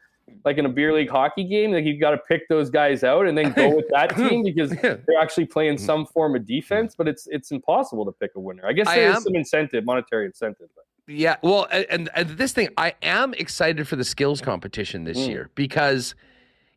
like 0.46 0.58
in 0.58 0.64
a 0.64 0.68
beer 0.68 0.94
league 0.94 1.10
hockey 1.10 1.42
game, 1.42 1.72
like 1.72 1.84
you've 1.84 2.00
got 2.00 2.12
to 2.12 2.18
pick 2.18 2.48
those 2.48 2.70
guys 2.70 3.02
out 3.02 3.26
and 3.26 3.36
then 3.36 3.52
go 3.52 3.68
with 3.76 3.86
that 3.90 4.16
team 4.16 4.42
because 4.44 4.70
they're 4.70 5.20
actually 5.20 5.44
playing 5.44 5.76
some 5.76 6.06
form 6.06 6.36
of 6.36 6.46
defense. 6.46 6.94
But 6.96 7.08
it's 7.08 7.26
it's 7.26 7.50
impossible 7.50 8.06
to 8.06 8.12
pick 8.12 8.30
a 8.36 8.40
winner. 8.40 8.62
I 8.64 8.72
guess 8.72 8.86
there 8.86 9.10
is 9.10 9.24
some 9.24 9.34
incentive, 9.34 9.84
monetary 9.84 10.24
incentive. 10.24 10.68
But. 10.74 10.84
Yeah, 11.12 11.36
well, 11.42 11.68
and, 11.70 12.08
and 12.14 12.30
this 12.30 12.52
thing, 12.52 12.68
I 12.76 12.94
am 13.02 13.32
excited 13.34 13.86
for 13.86 13.94
the 13.94 14.04
skills 14.04 14.40
competition 14.40 15.04
this 15.04 15.18
mm. 15.18 15.28
year 15.28 15.50
because 15.54 16.14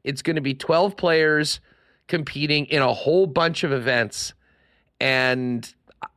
it's 0.04 0.22
going 0.24 0.36
to 0.36 0.42
be 0.42 0.56
twelve 0.56 0.98
players 0.98 1.60
competing 2.08 2.66
in 2.66 2.82
a 2.82 2.92
whole 2.92 3.28
bunch 3.28 3.64
of 3.64 3.72
events, 3.72 4.34
and 5.00 5.72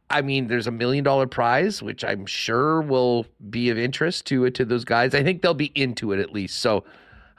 I 0.08 0.22
mean, 0.22 0.46
there's 0.46 0.66
a 0.66 0.72
million 0.72 1.04
dollar 1.04 1.26
prize, 1.26 1.82
which 1.82 2.02
I'm 2.02 2.24
sure 2.24 2.80
will 2.80 3.26
be 3.50 3.68
of 3.68 3.76
interest 3.76 4.26
to 4.28 4.48
to 4.48 4.64
those 4.64 4.86
guys. 4.86 5.14
I 5.14 5.22
think 5.22 5.42
they'll 5.42 5.52
be 5.52 5.72
into 5.74 6.12
it 6.12 6.18
at 6.18 6.32
least. 6.32 6.58
So 6.58 6.84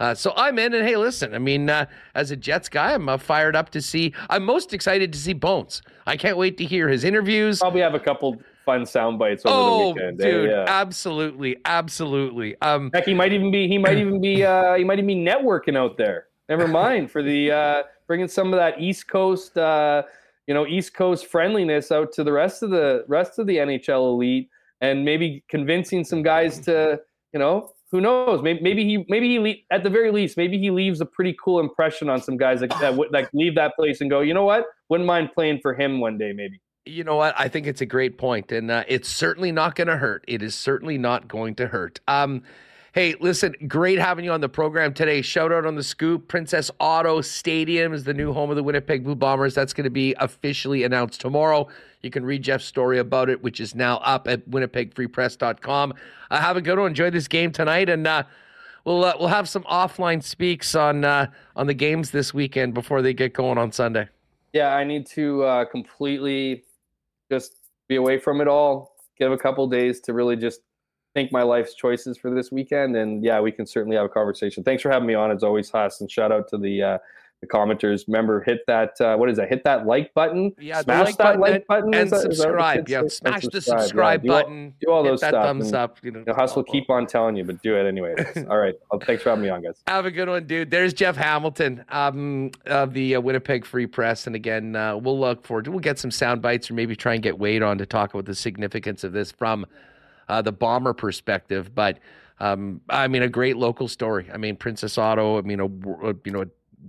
uh, 0.03 0.13
so 0.13 0.33
I'm 0.35 0.59
in, 0.59 0.73
and 0.73 0.85
hey, 0.85 0.97
listen, 0.97 1.33
I 1.33 1.39
mean, 1.39 1.69
uh, 1.69 1.85
as 2.13 2.29
a 2.29 2.35
Jets 2.35 2.67
guy, 2.67 2.93
I'm 2.93 3.07
uh, 3.07 3.17
fired 3.17 3.55
up 3.55 3.69
to 3.69 3.81
see. 3.81 4.13
I'm 4.29 4.43
most 4.43 4.73
excited 4.73 5.13
to 5.13 5.17
see 5.17 5.31
Bones. 5.31 5.81
I 6.05 6.17
can't 6.17 6.35
wait 6.35 6.57
to 6.57 6.65
hear 6.65 6.89
his 6.89 7.05
interviews. 7.05 7.59
Probably 7.59 7.79
have 7.79 7.93
a 7.93 8.01
couple 8.01 8.37
fun 8.65 8.85
sound 8.85 9.17
bites 9.17 9.45
over 9.45 9.55
oh, 9.55 9.79
the 9.79 9.93
weekend. 9.93 10.17
dude, 10.17 10.49
yeah. 10.49 10.65
absolutely, 10.67 11.55
absolutely. 11.63 12.59
Um, 12.61 12.91
Heck, 12.93 13.05
he 13.05 13.13
might 13.13 13.31
even 13.31 13.49
be. 13.49 13.69
He 13.69 13.77
might 13.77 13.97
even 14.03 14.19
be. 14.19 14.43
Uh, 14.43 14.75
he 14.75 14.83
might 14.83 14.99
even 14.99 15.07
be 15.07 15.15
networking 15.15 15.77
out 15.77 15.97
there. 15.97 16.27
Never 16.49 16.67
mind 16.67 17.09
for 17.09 17.23
the 17.23 17.51
uh, 17.51 17.83
bringing 18.05 18.27
some 18.27 18.53
of 18.53 18.59
that 18.59 18.81
East 18.81 19.07
Coast, 19.07 19.57
uh, 19.57 20.03
you 20.47 20.53
know, 20.53 20.67
East 20.67 20.93
Coast 20.93 21.27
friendliness 21.27 21.93
out 21.93 22.11
to 22.11 22.25
the 22.25 22.33
rest 22.33 22.61
of 22.61 22.71
the 22.71 23.05
rest 23.07 23.39
of 23.39 23.47
the 23.47 23.55
NHL 23.55 24.13
elite, 24.13 24.49
and 24.81 25.05
maybe 25.05 25.45
convincing 25.47 26.03
some 26.03 26.23
guys 26.23 26.59
to, 26.59 26.99
you 27.31 27.39
know, 27.39 27.71
who 27.93 28.01
knows? 28.01 28.41
Maybe, 28.41 28.59
maybe 28.59 28.83
he 28.83 29.05
maybe 29.07 29.29
he 29.29 29.65
at 29.69 29.83
the 29.83 29.89
very 29.89 30.11
least 30.11 30.35
maybe 30.35 30.57
he 30.57 30.71
leaves 30.71 30.99
a 30.99 31.05
pretty 31.05 31.35
cool 31.41 31.59
impression 31.59 32.09
on 32.09 32.19
some 32.19 32.37
guys 32.37 32.59
that 32.61 32.71
that, 32.81 32.99
that 33.11 33.29
leave 33.33 33.53
that 33.53 33.75
place 33.75 34.01
and 34.01 34.09
go. 34.09 34.21
You 34.21 34.33
know 34.33 34.45
what? 34.45 34.65
Wouldn't 34.89 35.05
mind 35.05 35.29
playing 35.33 35.59
for 35.61 35.75
him 35.75 35.99
one 36.01 36.17
day, 36.17 36.33
maybe. 36.33 36.59
You 36.85 37.03
know 37.03 37.15
what? 37.15 37.35
I 37.37 37.47
think 37.47 37.67
it's 37.67 37.81
a 37.81 37.85
great 37.85 38.17
point, 38.17 38.51
and 38.51 38.71
uh, 38.71 38.83
it's 38.87 39.07
certainly 39.07 39.51
not 39.51 39.75
going 39.75 39.87
to 39.87 39.97
hurt. 39.97 40.25
It 40.27 40.41
is 40.41 40.55
certainly 40.55 40.97
not 40.97 41.27
going 41.27 41.53
to 41.55 41.67
hurt. 41.67 41.99
Um, 42.07 42.41
Hey, 42.93 43.15
listen, 43.19 43.55
great 43.67 43.97
having 43.97 44.23
you 44.23 44.31
on 44.31 44.41
the 44.41 44.47
program 44.47 44.93
today. 44.93 45.23
Shout 45.23 45.51
out 45.51 45.65
on 45.65 45.73
the 45.73 45.81
scoop. 45.81 46.27
Princess 46.27 46.69
Auto 46.79 47.21
Stadium 47.21 47.91
is 47.91 48.03
the 48.03 48.13
new 48.13 48.31
home 48.31 48.51
of 48.51 48.55
the 48.55 48.61
Winnipeg 48.61 49.03
Blue 49.03 49.15
Bombers. 49.15 49.55
That's 49.55 49.73
going 49.73 49.85
to 49.85 49.89
be 49.89 50.13
officially 50.19 50.83
announced 50.83 51.19
tomorrow. 51.19 51.67
You 52.03 52.11
can 52.11 52.23
read 52.23 52.43
Jeff's 52.43 52.65
story 52.65 52.99
about 52.99 53.31
it, 53.31 53.41
which 53.41 53.59
is 53.59 53.73
now 53.73 53.97
up 53.97 54.27
at 54.27 54.47
winnipegfreepress.com. 54.47 55.93
Uh, 56.29 56.39
have 56.39 56.55
a 56.55 56.61
good 56.61 56.77
one. 56.77 56.89
Enjoy 56.89 57.09
this 57.09 57.27
game 57.27 57.51
tonight, 57.51 57.89
and 57.89 58.05
uh, 58.05 58.25
we'll 58.85 59.03
uh, 59.03 59.15
we'll 59.17 59.27
have 59.27 59.49
some 59.49 59.63
offline 59.63 60.21
speaks 60.21 60.75
on 60.75 61.03
uh, 61.03 61.25
on 61.55 61.65
the 61.65 61.73
games 61.73 62.11
this 62.11 62.31
weekend 62.31 62.75
before 62.75 63.01
they 63.01 63.15
get 63.15 63.33
going 63.33 63.57
on 63.57 63.71
Sunday. 63.71 64.07
Yeah, 64.53 64.75
I 64.75 64.83
need 64.83 65.07
to 65.07 65.41
uh, 65.41 65.65
completely 65.65 66.63
just 67.31 67.55
be 67.87 67.95
away 67.95 68.19
from 68.19 68.39
it 68.39 68.47
all. 68.47 68.97
Give 69.17 69.31
a 69.31 69.37
couple 69.37 69.67
days 69.67 69.99
to 70.01 70.13
really 70.13 70.35
just 70.35 70.61
think 71.13 71.31
my 71.31 71.43
life's 71.43 71.75
choices 71.75 72.17
for 72.17 72.33
this 72.33 72.51
weekend. 72.51 72.95
And 72.95 73.23
yeah, 73.23 73.39
we 73.39 73.51
can 73.51 73.65
certainly 73.65 73.95
have 73.95 74.05
a 74.05 74.09
conversation. 74.09 74.63
Thanks 74.63 74.81
for 74.81 74.91
having 74.91 75.07
me 75.07 75.13
on 75.13 75.31
as 75.31 75.43
always, 75.43 75.69
Haas. 75.69 76.01
And 76.01 76.09
shout 76.09 76.31
out 76.31 76.47
to 76.49 76.57
the 76.57 76.81
uh, 76.81 76.97
the 77.43 77.47
commenters. 77.47 78.07
Remember, 78.07 78.41
hit 78.41 78.61
that 78.67 78.99
uh, 79.01 79.15
what 79.17 79.29
is 79.29 79.37
that? 79.37 79.49
Hit 79.49 79.63
that 79.65 79.85
like 79.85 80.13
button. 80.13 80.53
Yeah, 80.59 80.81
smash 80.81 81.07
like 81.07 81.17
that 81.17 81.39
button 81.39 81.53
like 81.53 81.67
button 81.67 81.93
and 81.93 82.09
that, 82.09 82.21
subscribe. 82.21 82.89
Yeah, 82.89 83.03
smash 83.07 83.45
the 83.51 83.61
subscribe 83.61 84.23
yeah, 84.23 84.27
do 84.27 84.33
all, 84.33 84.41
button. 84.41 84.73
Do 84.79 84.91
all, 84.91 85.03
those 85.03 85.21
that 85.21 85.31
stuff. 85.31 85.45
thumbs 85.45 85.67
and, 85.67 85.75
up. 85.75 85.97
You 86.03 86.11
know, 86.11 86.19
you 86.19 86.25
know 86.25 86.33
Haas 86.33 86.55
will 86.55 86.63
keep 86.63 86.89
on 86.89 87.05
telling 87.05 87.35
you, 87.35 87.43
but 87.43 87.61
do 87.61 87.75
it 87.75 87.85
anyway. 87.85 88.15
all 88.49 88.57
right. 88.57 88.75
Well, 88.91 89.01
thanks 89.05 89.23
for 89.23 89.29
having 89.29 89.43
me 89.43 89.49
on, 89.49 89.61
guys. 89.61 89.81
Have 89.87 90.05
a 90.05 90.11
good 90.11 90.29
one, 90.29 90.47
dude. 90.47 90.71
There's 90.71 90.93
Jeff 90.93 91.15
Hamilton 91.15 91.83
um, 91.89 92.51
of 92.65 92.93
the 92.93 93.15
uh, 93.15 93.21
Winnipeg 93.21 93.65
Free 93.65 93.87
Press, 93.87 94.25
and 94.25 94.35
again, 94.35 94.75
uh, 94.75 94.95
we'll 94.97 95.19
look 95.19 95.45
forward. 95.45 95.65
To, 95.65 95.71
we'll 95.71 95.79
get 95.79 95.99
some 95.99 96.11
sound 96.11 96.41
bites, 96.41 96.71
or 96.71 96.73
maybe 96.73 96.95
try 96.95 97.13
and 97.13 97.21
get 97.21 97.37
Wade 97.37 97.61
on 97.61 97.77
to 97.77 97.85
talk 97.85 98.13
about 98.13 98.25
the 98.25 98.35
significance 98.35 99.03
of 99.03 99.11
this 99.11 99.31
from 99.31 99.65
uh, 100.29 100.41
the 100.41 100.51
bomber 100.51 100.93
perspective, 100.93 101.73
but. 101.73 101.99
Um, 102.39 102.81
I 102.89 103.07
mean, 103.07 103.21
a 103.21 103.29
great 103.29 103.55
local 103.55 103.87
story. 103.87 104.27
I 104.33 104.37
mean, 104.37 104.57
Princess 104.57 104.97
Auto. 104.97 105.37
I 105.37 105.41
mean, 105.41 105.59
a, 105.61 105.67
you 106.25 106.31
know 106.31 106.41
a 106.41 106.47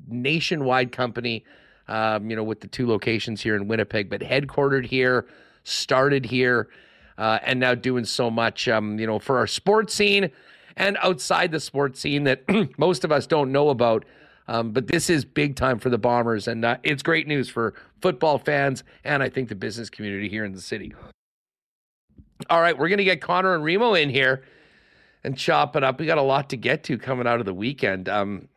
nationwide 0.09 0.91
company. 0.91 1.45
Um, 1.87 2.31
you 2.31 2.35
know, 2.35 2.43
with 2.43 2.61
the 2.61 2.67
two 2.67 2.89
locations 2.89 3.43
here 3.43 3.55
in 3.55 3.69
Winnipeg, 3.69 4.09
but 4.09 4.23
headquartered 4.23 4.87
here, 4.87 5.27
started 5.63 6.25
here, 6.25 6.71
uh, 7.19 7.41
and 7.43 7.61
now 7.61 7.75
doing 7.75 8.07
so 8.07 8.31
much. 8.31 8.69
Um, 8.69 8.99
you 8.99 9.07
know, 9.07 9.19
for 9.19 9.37
our 9.37 9.47
sports 9.47 9.95
scene 9.95 10.31
and 10.77 10.97
outside 11.03 11.53
the 11.53 11.61
sports 11.61 12.01
scene 12.01 12.25
that 12.25 12.43
most 12.79 13.05
of 13.05 13.13
us 13.13 13.27
don't 13.27 13.53
know 13.53 13.71
about. 13.71 14.05
Um, 14.47 14.73
but 14.73 14.89
this 14.89 15.09
is 15.09 15.25
big 15.25 15.57
time 15.57 15.79
for 15.79 15.89
the 15.89 15.99
Bombers, 15.99 16.49
and 16.49 16.65
uh, 16.65 16.77
it's 16.83 17.03
great 17.03 17.27
news 17.27 17.49
for 17.49 17.75
football 18.03 18.39
fans 18.39 18.85
and 19.03 19.23
I 19.23 19.31
think 19.31 19.49
the 19.49 19.55
business 19.55 19.89
community 19.89 20.29
here 20.29 20.45
in 20.45 20.53
the 20.53 20.61
city. 20.61 20.93
All 22.51 22.61
right, 22.61 22.77
we're 22.77 22.89
going 22.89 22.99
to 22.99 23.05
get 23.05 23.21
Connor 23.21 23.55
and 23.55 23.65
Remo 23.65 23.95
in 23.95 24.11
here 24.11 24.43
and 25.23 25.37
chop 25.37 25.77
it 25.77 25.85
up. 25.85 26.01
We 26.01 26.07
got 26.07 26.19
a 26.19 26.23
lot 26.23 26.51
to 26.51 26.57
get 26.57 26.85
to 26.85 26.99
coming 26.99 27.27
out 27.27 27.41
of 27.41 27.47
the 27.47 27.55
weekend. 27.55 28.09
Um, 28.09 28.49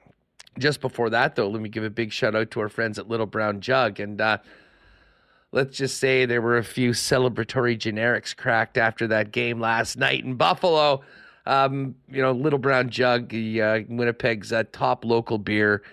just 0.57 0.81
before 0.81 1.09
that, 1.11 1.35
though, 1.35 1.47
let 1.47 1.61
me 1.61 1.69
give 1.69 1.83
a 1.83 1.89
big 1.89 2.11
shout 2.11 2.35
out 2.35 2.51
to 2.51 2.59
our 2.59 2.69
friends 2.69 2.97
at 2.97 3.07
Little 3.07 3.25
Brown 3.25 3.61
Jug. 3.61 3.99
And 3.99 4.19
uh, 4.19 4.39
let's 5.51 5.77
just 5.77 5.99
say 5.99 6.25
there 6.25 6.41
were 6.41 6.57
a 6.57 6.63
few 6.63 6.91
celebratory 6.91 7.77
generics 7.77 8.35
cracked 8.35 8.77
after 8.77 9.07
that 9.07 9.31
game 9.31 9.59
last 9.59 9.97
night 9.97 10.23
in 10.23 10.35
Buffalo. 10.35 11.01
Um, 11.45 11.95
you 12.09 12.21
know, 12.21 12.31
Little 12.31 12.59
Brown 12.59 12.89
Jug, 12.89 13.33
uh, 13.33 13.79
Winnipeg's 13.87 14.51
uh, 14.51 14.63
top 14.71 15.05
local 15.05 15.37
beer 15.37 15.83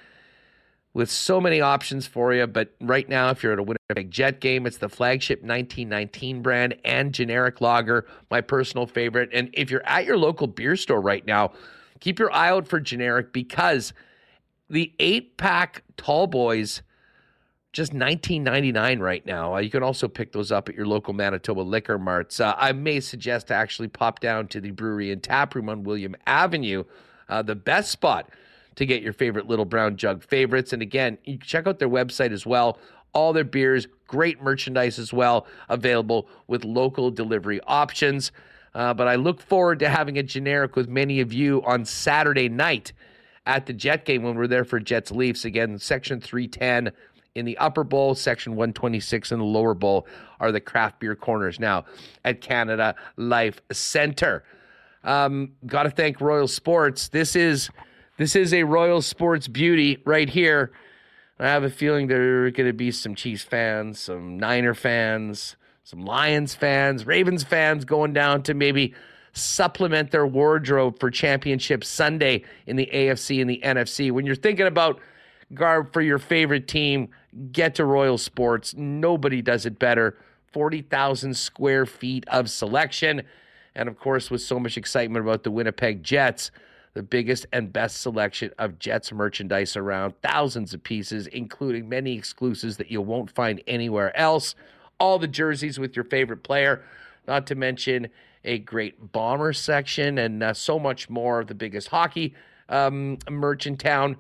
with 0.95 1.11
so 1.11 1.41
many 1.41 1.61
options 1.61 2.07
for 2.07 2.33
you. 2.33 2.47
But 2.47 2.75
right 2.81 3.09
now, 3.09 3.31
if 3.31 3.43
you're 3.43 3.53
at 3.53 3.59
a 3.59 3.63
Winnipeg 3.63 4.11
Jet 4.11 4.41
game, 4.41 4.65
it's 4.65 4.79
the 4.79 4.89
flagship 4.89 5.41
1919 5.41 6.41
brand 6.41 6.77
and 6.85 7.13
generic 7.13 7.61
lager, 7.61 8.07
my 8.31 8.41
personal 8.41 8.87
favorite. 8.87 9.29
And 9.33 9.51
if 9.53 9.71
you're 9.71 9.87
at 9.87 10.07
your 10.07 10.17
local 10.17 10.47
beer 10.47 10.77
store 10.77 11.01
right 11.01 11.27
now, 11.27 11.53
keep 12.01 12.19
your 12.19 12.33
eye 12.33 12.49
out 12.49 12.69
for 12.69 12.79
generic 12.79 13.33
because 13.33 13.93
the 14.71 14.93
eight 15.01 15.37
pack 15.37 15.83
tall 15.97 16.29
boys 16.29 16.81
just 17.73 17.93
19.99 17.93 19.01
right 19.01 19.27
now. 19.27 19.57
Uh, 19.57 19.59
you 19.59 19.69
can 19.69 19.83
also 19.83 20.07
pick 20.07 20.31
those 20.31 20.53
up 20.53 20.69
at 20.69 20.77
your 20.77 20.87
local 20.87 21.13
Manitoba 21.13 21.61
liquor 21.61 21.99
marts. 21.99 22.39
Uh, 22.39 22.55
I 22.57 22.71
may 22.71 23.01
suggest 23.01 23.49
to 23.49 23.55
actually 23.55 23.89
pop 23.89 24.21
down 24.21 24.47
to 24.49 24.61
the 24.61 24.71
brewery 24.71 25.11
and 25.11 25.21
tap 25.21 25.57
room 25.57 25.69
on 25.69 25.83
William 25.83 26.15
Avenue, 26.25 26.85
uh, 27.29 27.43
the 27.43 27.57
best 27.57 27.91
spot 27.91 28.31
to 28.77 28.87
get 28.87 29.03
your 29.03 29.13
favorite 29.13 29.47
little 29.47 29.65
brown 29.65 29.97
jug 29.97 30.23
favorites. 30.23 30.73
And 30.73 30.83
again, 30.83 31.19
you 31.25 31.39
can 31.39 31.47
check 31.47 31.67
out 31.67 31.79
their 31.79 31.89
website 31.89 32.33
as 32.33 32.47
well. 32.47 32.79
All 33.13 33.33
their 33.33 33.45
beers, 33.45 33.87
great 34.09 34.43
merchandise 34.43 34.99
as 34.99 35.13
well, 35.13 35.47
available 35.69 36.29
with 36.47 36.65
local 36.65 37.11
delivery 37.11 37.61
options. 37.67 38.33
Uh, 38.75 38.93
but 38.93 39.07
I 39.07 39.15
look 39.15 39.41
forward 39.41 39.79
to 39.81 39.89
having 39.89 40.19
a 40.19 40.23
generic 40.23 40.75
with 40.75 40.89
many 40.89 41.21
of 41.21 41.33
you 41.33 41.63
on 41.65 41.85
Saturday 41.85 42.49
night 42.49 42.93
at 43.47 43.67
the 43.67 43.73
Jet 43.73 44.05
game 44.05 44.23
when 44.23 44.35
we're 44.35 44.49
there 44.49 44.65
for 44.65 44.81
Jets 44.81 45.11
Leafs. 45.11 45.45
Again, 45.45 45.79
section 45.79 46.21
310 46.21 46.93
in 47.35 47.45
the 47.45 47.59
upper 47.59 47.85
bowl, 47.85 48.15
section 48.15 48.53
126 48.53 49.33
in 49.33 49.39
the 49.39 49.45
lower 49.45 49.75
bowl 49.75 50.07
are 50.41 50.53
the 50.53 50.61
craft 50.61 51.01
beer 51.01 51.15
corners 51.15 51.59
now 51.59 51.85
at 52.25 52.41
Canada 52.41 52.95
Life 53.17 53.61
Center. 53.73 54.45
Um, 55.03 55.53
Got 55.67 55.85
to 55.85 55.91
thank 55.91 56.21
Royal 56.21 56.49
Sports. 56.49 57.09
This 57.09 57.37
is 57.37 57.71
this 58.17 58.37
is 58.37 58.55
a 58.55 58.63
Royal 58.63 59.03
Sports 59.03 59.49
beauty 59.49 60.01
right 60.05 60.29
here. 60.29 60.73
I 61.39 61.49
have 61.49 61.65
a 61.65 61.71
feeling 61.71 62.07
there 62.07 62.45
are 62.45 62.51
going 62.51 62.69
to 62.69 62.73
be 62.73 62.93
some 62.93 63.17
Chiefs 63.17 63.43
fans, 63.43 63.99
some 63.99 64.39
Niner 64.39 64.75
fans, 64.75 65.57
some 65.83 66.05
Lions 66.05 66.55
fans, 66.55 67.07
Ravens 67.07 67.43
fans 67.43 67.85
going 67.85 68.13
down 68.13 68.43
to 68.45 68.55
maybe 68.55 68.95
supplement 69.33 70.13
their 70.13 70.27
wardrobe 70.27 71.01
for 71.01 71.11
Championship 71.11 71.83
Sunday 71.83 72.45
in 72.67 72.77
the 72.77 72.89
AFC 72.93 73.41
and 73.41 73.51
the 73.51 73.61
NFC. 73.65 74.13
When 74.13 74.27
you're 74.27 74.37
thinking 74.37 74.69
about 74.69 75.01
garb 75.53 75.93
for 75.93 76.01
your 76.01 76.21
favorite 76.21 76.69
team, 76.69 77.09
get 77.51 77.75
to 77.75 77.85
Royal 77.85 78.17
Sports. 78.17 78.75
Nobody 78.77 79.43
does 79.43 79.67
it 79.67 79.81
better. 79.81 80.17
40,000 80.53 81.37
square 81.37 81.85
feet 81.85 82.25
of 82.29 82.49
selection. 82.49 83.23
And 83.75 83.89
of 83.89 83.99
course, 83.99 84.31
with 84.31 84.41
so 84.41 84.61
much 84.61 84.77
excitement 84.79 85.25
about 85.25 85.43
the 85.43 85.51
Winnipeg 85.51 86.05
Jets, 86.05 86.53
the 86.95 87.03
biggest 87.03 87.47
and 87.53 87.73
best 87.73 88.01
selection 88.01 88.53
of 88.59 88.79
Jets 88.79 89.13
merchandise 89.13 89.77
around, 89.77 90.15
thousands 90.23 90.73
of 90.73 90.83
pieces, 90.83 91.27
including 91.27 91.89
many 91.89 92.17
exclusives 92.17 92.77
that 92.77 92.91
you 92.91 93.03
won't 93.03 93.31
find 93.31 93.61
anywhere 93.67 94.17
else. 94.17 94.55
All 94.99 95.19
the 95.19 95.29
jerseys 95.29 95.79
with 95.79 95.97
your 95.97 96.05
favorite 96.05 96.45
player, 96.45 96.83
not 97.27 97.47
to 97.49 97.57
mention 97.57 98.09
a 98.45 98.59
great 98.59 99.13
bomber 99.13 99.53
section 99.53 100.19
and 100.19 100.43
uh, 100.43 100.55
so 100.55 100.79
much 100.79 101.11
more. 101.11 101.45
The 101.45 101.55
biggest 101.55 101.89
hockey 101.89 102.35
um, 102.69 103.19
town 103.79 104.17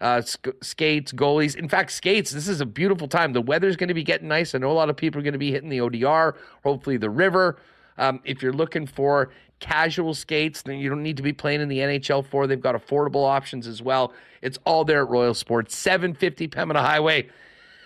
uh, 0.00 0.20
sk- 0.20 0.48
skates, 0.62 1.12
goalies. 1.12 1.56
In 1.56 1.68
fact, 1.68 1.92
skates, 1.92 2.30
this 2.30 2.48
is 2.48 2.60
a 2.60 2.66
beautiful 2.66 3.08
time. 3.08 3.32
The 3.32 3.40
weather's 3.40 3.76
going 3.76 3.88
to 3.88 3.94
be 3.94 4.02
getting 4.02 4.28
nice. 4.28 4.54
I 4.54 4.58
know 4.58 4.70
a 4.70 4.72
lot 4.72 4.90
of 4.90 4.96
people 4.96 5.20
are 5.20 5.22
going 5.22 5.32
to 5.32 5.38
be 5.38 5.52
hitting 5.52 5.68
the 5.68 5.78
ODR, 5.78 6.34
hopefully 6.64 6.96
the 6.96 7.10
river. 7.10 7.58
Um, 7.98 8.20
if 8.24 8.42
you're 8.42 8.52
looking 8.52 8.86
for 8.86 9.30
casual 9.60 10.14
skates, 10.14 10.62
then 10.62 10.78
you 10.78 10.88
don't 10.88 11.02
need 11.02 11.16
to 11.16 11.22
be 11.22 11.32
playing 11.32 11.60
in 11.60 11.68
the 11.68 11.78
NHL 11.78 12.24
for. 12.26 12.46
They've 12.46 12.60
got 12.60 12.74
affordable 12.74 13.26
options 13.26 13.66
as 13.66 13.82
well. 13.82 14.12
It's 14.42 14.58
all 14.64 14.84
there 14.84 15.02
at 15.02 15.08
Royal 15.08 15.34
Sports, 15.34 15.76
750 15.76 16.48
Pembina 16.48 16.80
Highway. 16.80 17.28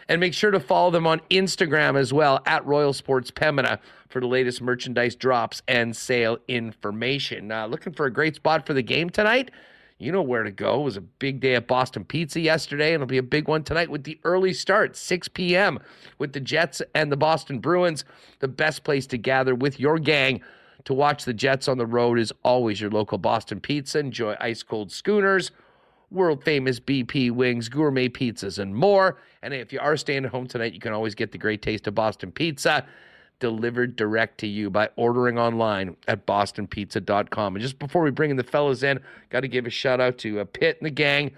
And 0.09 0.19
make 0.19 0.35
sure 0.35 0.51
to 0.51 0.59
follow 0.59 0.91
them 0.91 1.07
on 1.07 1.21
Instagram 1.31 1.97
as 1.97 2.13
well 2.13 2.41
at 2.45 2.67
Royal 2.67 2.93
Sports 2.93 3.31
Pembina 3.31 3.79
for 4.09 4.21
the 4.21 4.27
latest 4.27 4.61
merchandise 4.61 5.15
drops 5.15 5.63
and 5.69 5.97
sale 5.97 6.39
information. 6.49 7.53
Uh, 7.53 7.67
looking 7.67 7.93
for 7.93 8.07
a 8.07 8.13
great 8.13 8.35
spot 8.35 8.67
for 8.67 8.75
the 8.75 8.83
game 8.83 9.09
tonight? 9.09 9.53
You 9.99 10.11
know 10.11 10.23
where 10.23 10.43
to 10.43 10.51
go. 10.51 10.81
It 10.81 10.85
was 10.85 10.97
a 10.97 11.03
big 11.03 11.41
day 11.41 11.55
at 11.55 11.69
Boston 11.69 12.05
Pizza 12.05 12.41
yesterday, 12.41 12.95
and 12.95 13.03
it'll 13.03 13.07
be 13.07 13.19
a 13.19 13.23
big 13.23 13.47
one 13.47 13.63
tonight 13.63 13.91
with 13.91 14.05
the 14.05 14.19
early 14.25 14.55
start, 14.55 14.97
6 14.97 15.29
p.m., 15.29 15.79
with 16.19 16.33
the 16.33 16.41
Jets 16.41 16.81
and 16.95 17.13
the 17.13 17.19
Boston 17.19 17.59
Bruins. 17.59 18.05
The 18.39 18.49
best 18.49 18.83
place 18.83 19.07
to 19.09 19.19
gather 19.19 19.55
with 19.55 19.79
your 19.79 19.99
gang 19.99 20.41
to 20.85 20.95
watch 20.95 21.25
the 21.25 21.35
Jets 21.35 21.69
on 21.69 21.79
the 21.79 21.87
road 21.87 22.19
is 22.19 22.33
always 22.43 22.81
your 22.81 22.91
local 22.91 23.19
Boston 23.19 23.61
Pizza. 23.61 23.99
Enjoy 23.99 24.37
ice 24.41 24.63
cold 24.63 24.91
schooners, 24.93 25.51
world 26.11 26.45
famous 26.45 26.81
BP 26.81 27.31
wings, 27.31 27.69
gourmet 27.69 28.09
pizzas, 28.09 28.59
and 28.59 28.75
more. 28.75 29.19
And 29.43 29.55
if 29.55 29.73
you 29.73 29.81
are 29.81 29.97
staying 29.97 30.25
at 30.25 30.31
home 30.31 30.47
tonight, 30.47 30.73
you 30.73 30.81
can 30.81 30.93
always 30.93 31.15
get 31.15 31.33
the 31.33 31.39
great 31.39 31.63
taste 31.63 31.87
of 31.87 31.95
Boston 31.95 32.33
Pizza 32.33 32.87
delivered 33.41 33.97
direct 33.97 34.39
to 34.39 34.47
you 34.47 34.71
by 34.71 34.91
ordering 34.97 35.39
online 35.39 35.97
at 36.07 36.27
bostonpizza.com. 36.27 37.57
And 37.57 37.63
just 37.63 37.79
before 37.79 38.03
we 38.03 38.11
bring 38.11 38.31
in 38.31 38.37
the 38.37 38.45
fellas 38.45 38.83
in, 38.83 39.01
got 39.31 39.41
to 39.41 39.49
give 39.49 39.67
a 39.67 39.71
shout 39.71 40.01
out 40.01 40.19
to 40.19 40.41
uh, 40.41 40.45
Pitt 40.45 40.77
and 40.79 40.87
the 40.87 40.91
gang 40.91 41.33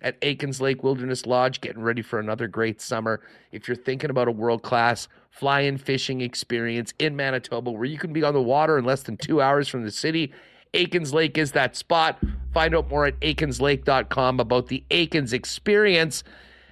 at 0.00 0.16
Aikens 0.22 0.60
Lake 0.60 0.82
Wilderness 0.82 1.26
Lodge, 1.26 1.60
getting 1.60 1.82
ready 1.82 2.00
for 2.00 2.20
another 2.20 2.46
great 2.46 2.80
summer. 2.80 3.20
If 3.50 3.68
you're 3.68 3.76
thinking 3.76 4.10
about 4.10 4.28
a 4.28 4.32
world 4.32 4.62
class 4.62 5.08
fly 5.30 5.60
in 5.60 5.78
fishing 5.78 6.20
experience 6.20 6.92
in 6.98 7.14
Manitoba 7.16 7.70
where 7.70 7.84
you 7.84 7.98
can 7.98 8.12
be 8.12 8.22
on 8.22 8.34
the 8.34 8.42
water 8.42 8.78
in 8.78 8.84
less 8.84 9.02
than 9.02 9.16
two 9.16 9.40
hours 9.40 9.68
from 9.68 9.84
the 9.84 9.90
city, 9.90 10.32
Aikens 10.74 11.12
Lake 11.12 11.38
is 11.38 11.52
that 11.52 11.76
spot. 11.76 12.18
Find 12.52 12.74
out 12.74 12.88
more 12.88 13.06
at 13.06 13.18
aikenslake.com 13.20 14.40
about 14.40 14.66
the 14.66 14.84
Aikens 14.90 15.32
experience 15.32 16.24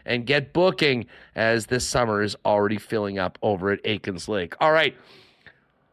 and 0.04 0.26
get 0.26 0.52
booking 0.52 1.06
as 1.34 1.66
this 1.66 1.86
summer 1.86 2.22
is 2.22 2.36
already 2.44 2.78
filling 2.78 3.18
up 3.18 3.38
over 3.42 3.70
at 3.70 3.80
Aikens 3.84 4.28
Lake. 4.28 4.54
All 4.60 4.72
right, 4.72 4.96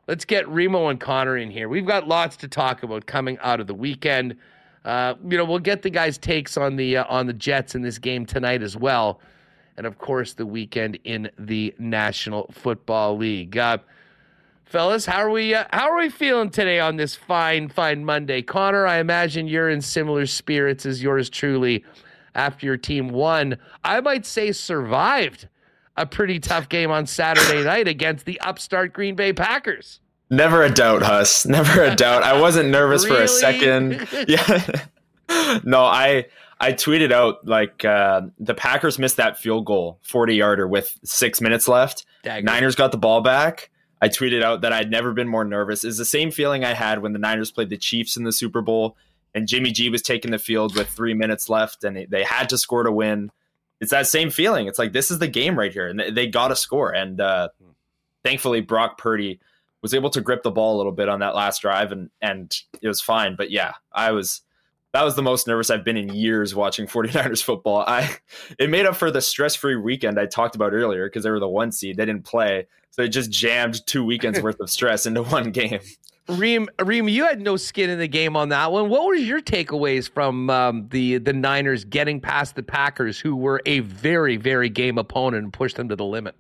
let's 0.08 0.26
get 0.26 0.48
Remo 0.48 0.90
and 0.90 1.00
Connor 1.00 1.38
in 1.38 1.52
here. 1.52 1.68
We've 1.68 1.86
got 1.86 2.08
lots 2.08 2.38
to 2.38 2.48
talk 2.48 2.84
about 2.84 3.06
coming 3.06 3.38
out 3.42 3.60
of 3.60 3.68
the 3.68 3.74
weekend. 3.74 4.38
Uh, 4.86 5.16
you 5.28 5.38
know, 5.38 5.46
we'll 5.46 5.60
get 5.60 5.82
the 5.82 5.90
guys' 5.90 6.18
takes 6.18 6.58
on 6.58 6.76
the 6.76 6.98
uh, 6.98 7.06
on 7.08 7.26
the 7.26 7.34
Jets 7.34 7.74
in 7.76 7.82
this 7.82 7.98
game 7.98 8.26
tonight 8.26 8.62
as 8.62 8.76
well, 8.78 9.20
and 9.78 9.86
of 9.86 9.98
course 9.98 10.34
the 10.34 10.46
weekend 10.46 11.00
in 11.04 11.30
the 11.38 11.74
National 11.80 12.50
Football 12.52 13.18
League. 13.18 13.58
Uh, 13.58 13.78
fellas, 14.66 15.06
how 15.06 15.20
are 15.20 15.30
we? 15.30 15.54
Uh, 15.54 15.66
how 15.72 15.90
are 15.90 15.98
we 15.98 16.10
feeling 16.10 16.50
today 16.50 16.80
on 16.80 16.96
this 16.96 17.16
fine, 17.16 17.70
fine 17.70 18.06
Monday? 18.06 18.42
Connor, 18.42 18.86
I 18.86 18.98
imagine 18.98 19.48
you're 19.48 19.70
in 19.70 19.82
similar 19.82 20.26
spirits 20.26 20.86
as 20.86 21.02
yours 21.02 21.30
truly 21.30 21.84
after 22.36 22.66
your 22.66 22.78
team 22.78 23.10
won, 23.10 23.58
I 23.84 24.02
might 24.02 24.26
say 24.26 24.52
survived 24.52 25.48
a 25.96 26.06
pretty 26.06 26.40
tough 26.40 26.70
game 26.70 26.92
on 26.92 27.06
Saturday 27.06 27.64
night 27.66 27.88
against 27.88 28.26
the 28.26 28.40
upstart 28.42 28.94
Green 28.94 29.16
Bay 29.16 29.34
Packers. 29.34 30.00
Never 30.30 30.64
a 30.64 30.70
doubt, 30.70 31.04
Huss. 31.04 31.46
Never 31.46 31.84
a 31.84 31.96
doubt. 31.96 32.24
I 32.24 32.40
wasn't 32.40 32.70
nervous 32.70 33.06
really? 33.06 33.18
for 33.18 33.24
a 33.24 33.28
second. 33.28 34.08
Yeah. 34.28 34.82
no, 35.64 35.84
I 35.84 36.26
I 36.64 36.72
tweeted 36.74 37.12
out 37.12 37.46
like 37.46 37.84
uh, 37.84 38.22
the 38.40 38.54
Packers 38.54 38.98
missed 38.98 39.18
that 39.18 39.38
field 39.38 39.66
goal, 39.66 40.00
40 40.04 40.36
yarder 40.36 40.68
with 40.68 40.98
six 41.04 41.42
minutes 41.42 41.68
left. 41.68 42.06
Dagger. 42.24 42.46
Niners 42.46 42.76
got 42.76 42.92
the 42.92 42.98
ball 42.98 43.22
back. 43.22 43.70
I 44.02 44.08
tweeted 44.08 44.42
out 44.44 44.62
that 44.62 44.72
I'd 44.72 44.90
never 44.90 45.14
been 45.14 45.28
more 45.28 45.44
nervous. 45.44 45.84
Is 45.84 45.98
the 45.98 46.06
same 46.06 46.32
feeling 46.32 46.64
I 46.64 46.74
had 46.74 47.02
when 47.02 47.14
the 47.14 47.20
Niners 47.20 47.52
played 47.52 47.70
the 47.70 47.78
Chiefs 47.78 48.16
in 48.16 48.24
the 48.24 48.32
Super 48.32 48.62
Bowl 48.62 48.96
and 49.34 49.48
Jimmy 49.48 49.72
G 49.72 49.90
was 49.90 50.02
taking 50.02 50.32
the 50.32 50.40
field 50.40 50.76
with 50.76 50.88
three 50.88 51.14
minutes 51.14 51.50
left, 51.50 51.84
and 51.84 52.08
they 52.10 52.24
had 52.24 52.50
to 52.50 52.58
score 52.58 52.84
to 52.84 52.92
win. 52.92 53.32
It's 53.82 53.92
that 53.92 54.08
same 54.08 54.30
feeling. 54.30 54.68
It's 54.68 54.80
like 54.80 54.94
this 54.94 55.12
is 55.12 55.20
the 55.20 55.28
game 55.28 55.58
right 55.58 55.74
here, 55.74 55.88
and 55.88 56.00
they, 56.00 56.12
they 56.12 56.28
got 56.28 56.50
to 56.50 56.56
score. 56.56 56.92
And 56.92 57.20
uh, 57.20 57.50
thankfully, 58.24 58.62
Brock 58.62 58.98
Purdy 58.98 59.40
was 59.82 59.94
able 59.94 60.10
to 60.12 60.22
grip 60.22 60.44
the 60.44 60.52
ball 60.52 60.76
a 60.76 60.78
little 60.78 60.92
bit 60.92 61.10
on 61.10 61.20
that 61.20 61.36
last 61.36 61.62
drive, 61.62 61.92
and 61.92 62.10
and 62.22 62.56
it 62.82 62.88
was 62.88 63.02
fine. 63.02 63.36
But 63.36 63.52
yeah, 63.52 63.74
I 63.92 64.12
was 64.12 64.42
that 64.94 65.04
was 65.04 65.16
the 65.16 65.24
most 65.24 65.48
nervous 65.48 65.70
I've 65.70 65.84
been 65.84 65.98
in 65.98 66.14
years 66.14 66.56
watching 66.56 66.88
49ers 66.88 67.44
football. 67.44 67.84
I 67.86 68.18
it 68.60 68.70
made 68.70 68.86
up 68.86 68.96
for 68.96 69.12
the 69.12 69.22
stress-free 69.22 69.76
weekend 69.76 70.20
I 70.20 70.26
talked 70.26 70.56
about 70.56 70.74
earlier 70.74 71.08
because 71.08 71.24
they 71.24 71.32
were 71.32 71.40
the 71.40 71.50
one 71.50 71.72
seed. 71.72 71.98
They 71.98 72.06
didn't 72.06 72.26
play. 72.26 72.68
So 72.92 73.02
they 73.02 73.10
just 73.10 73.32
jammed 73.32 73.86
two 73.88 74.06
weekends 74.06 74.40
worth 74.40 74.60
of 74.60 74.70
stress 74.70 75.08
into 75.08 75.24
one 75.24 75.52
game. 75.52 75.80
Reem, 76.30 76.70
Reem, 76.80 77.10
you 77.10 77.26
had 77.26 77.42
no 77.42 77.58
skin 77.58 77.90
in 77.90 78.00
the 78.00 78.08
game 78.08 78.38
on 78.38 78.50
that 78.50 78.72
one. 78.72 78.88
What 78.88 79.06
were 79.06 79.16
your 79.16 79.42
takeaways 79.42 80.10
from 80.10 80.50
um, 80.50 80.88
the 80.90 81.18
the 81.18 81.34
Niners 81.34 81.84
getting 81.84 82.22
past 82.22 82.56
the 82.56 82.64
Packers, 82.64 83.20
who 83.20 83.36
were 83.36 83.62
a 83.66 83.80
very, 83.80 84.38
very 84.38 84.70
game 84.70 84.98
opponent 84.98 85.44
and 85.44 85.52
pushed 85.52 85.76
them 85.76 85.90
to 85.90 85.96
the 85.98 86.06
limit? 86.06 86.36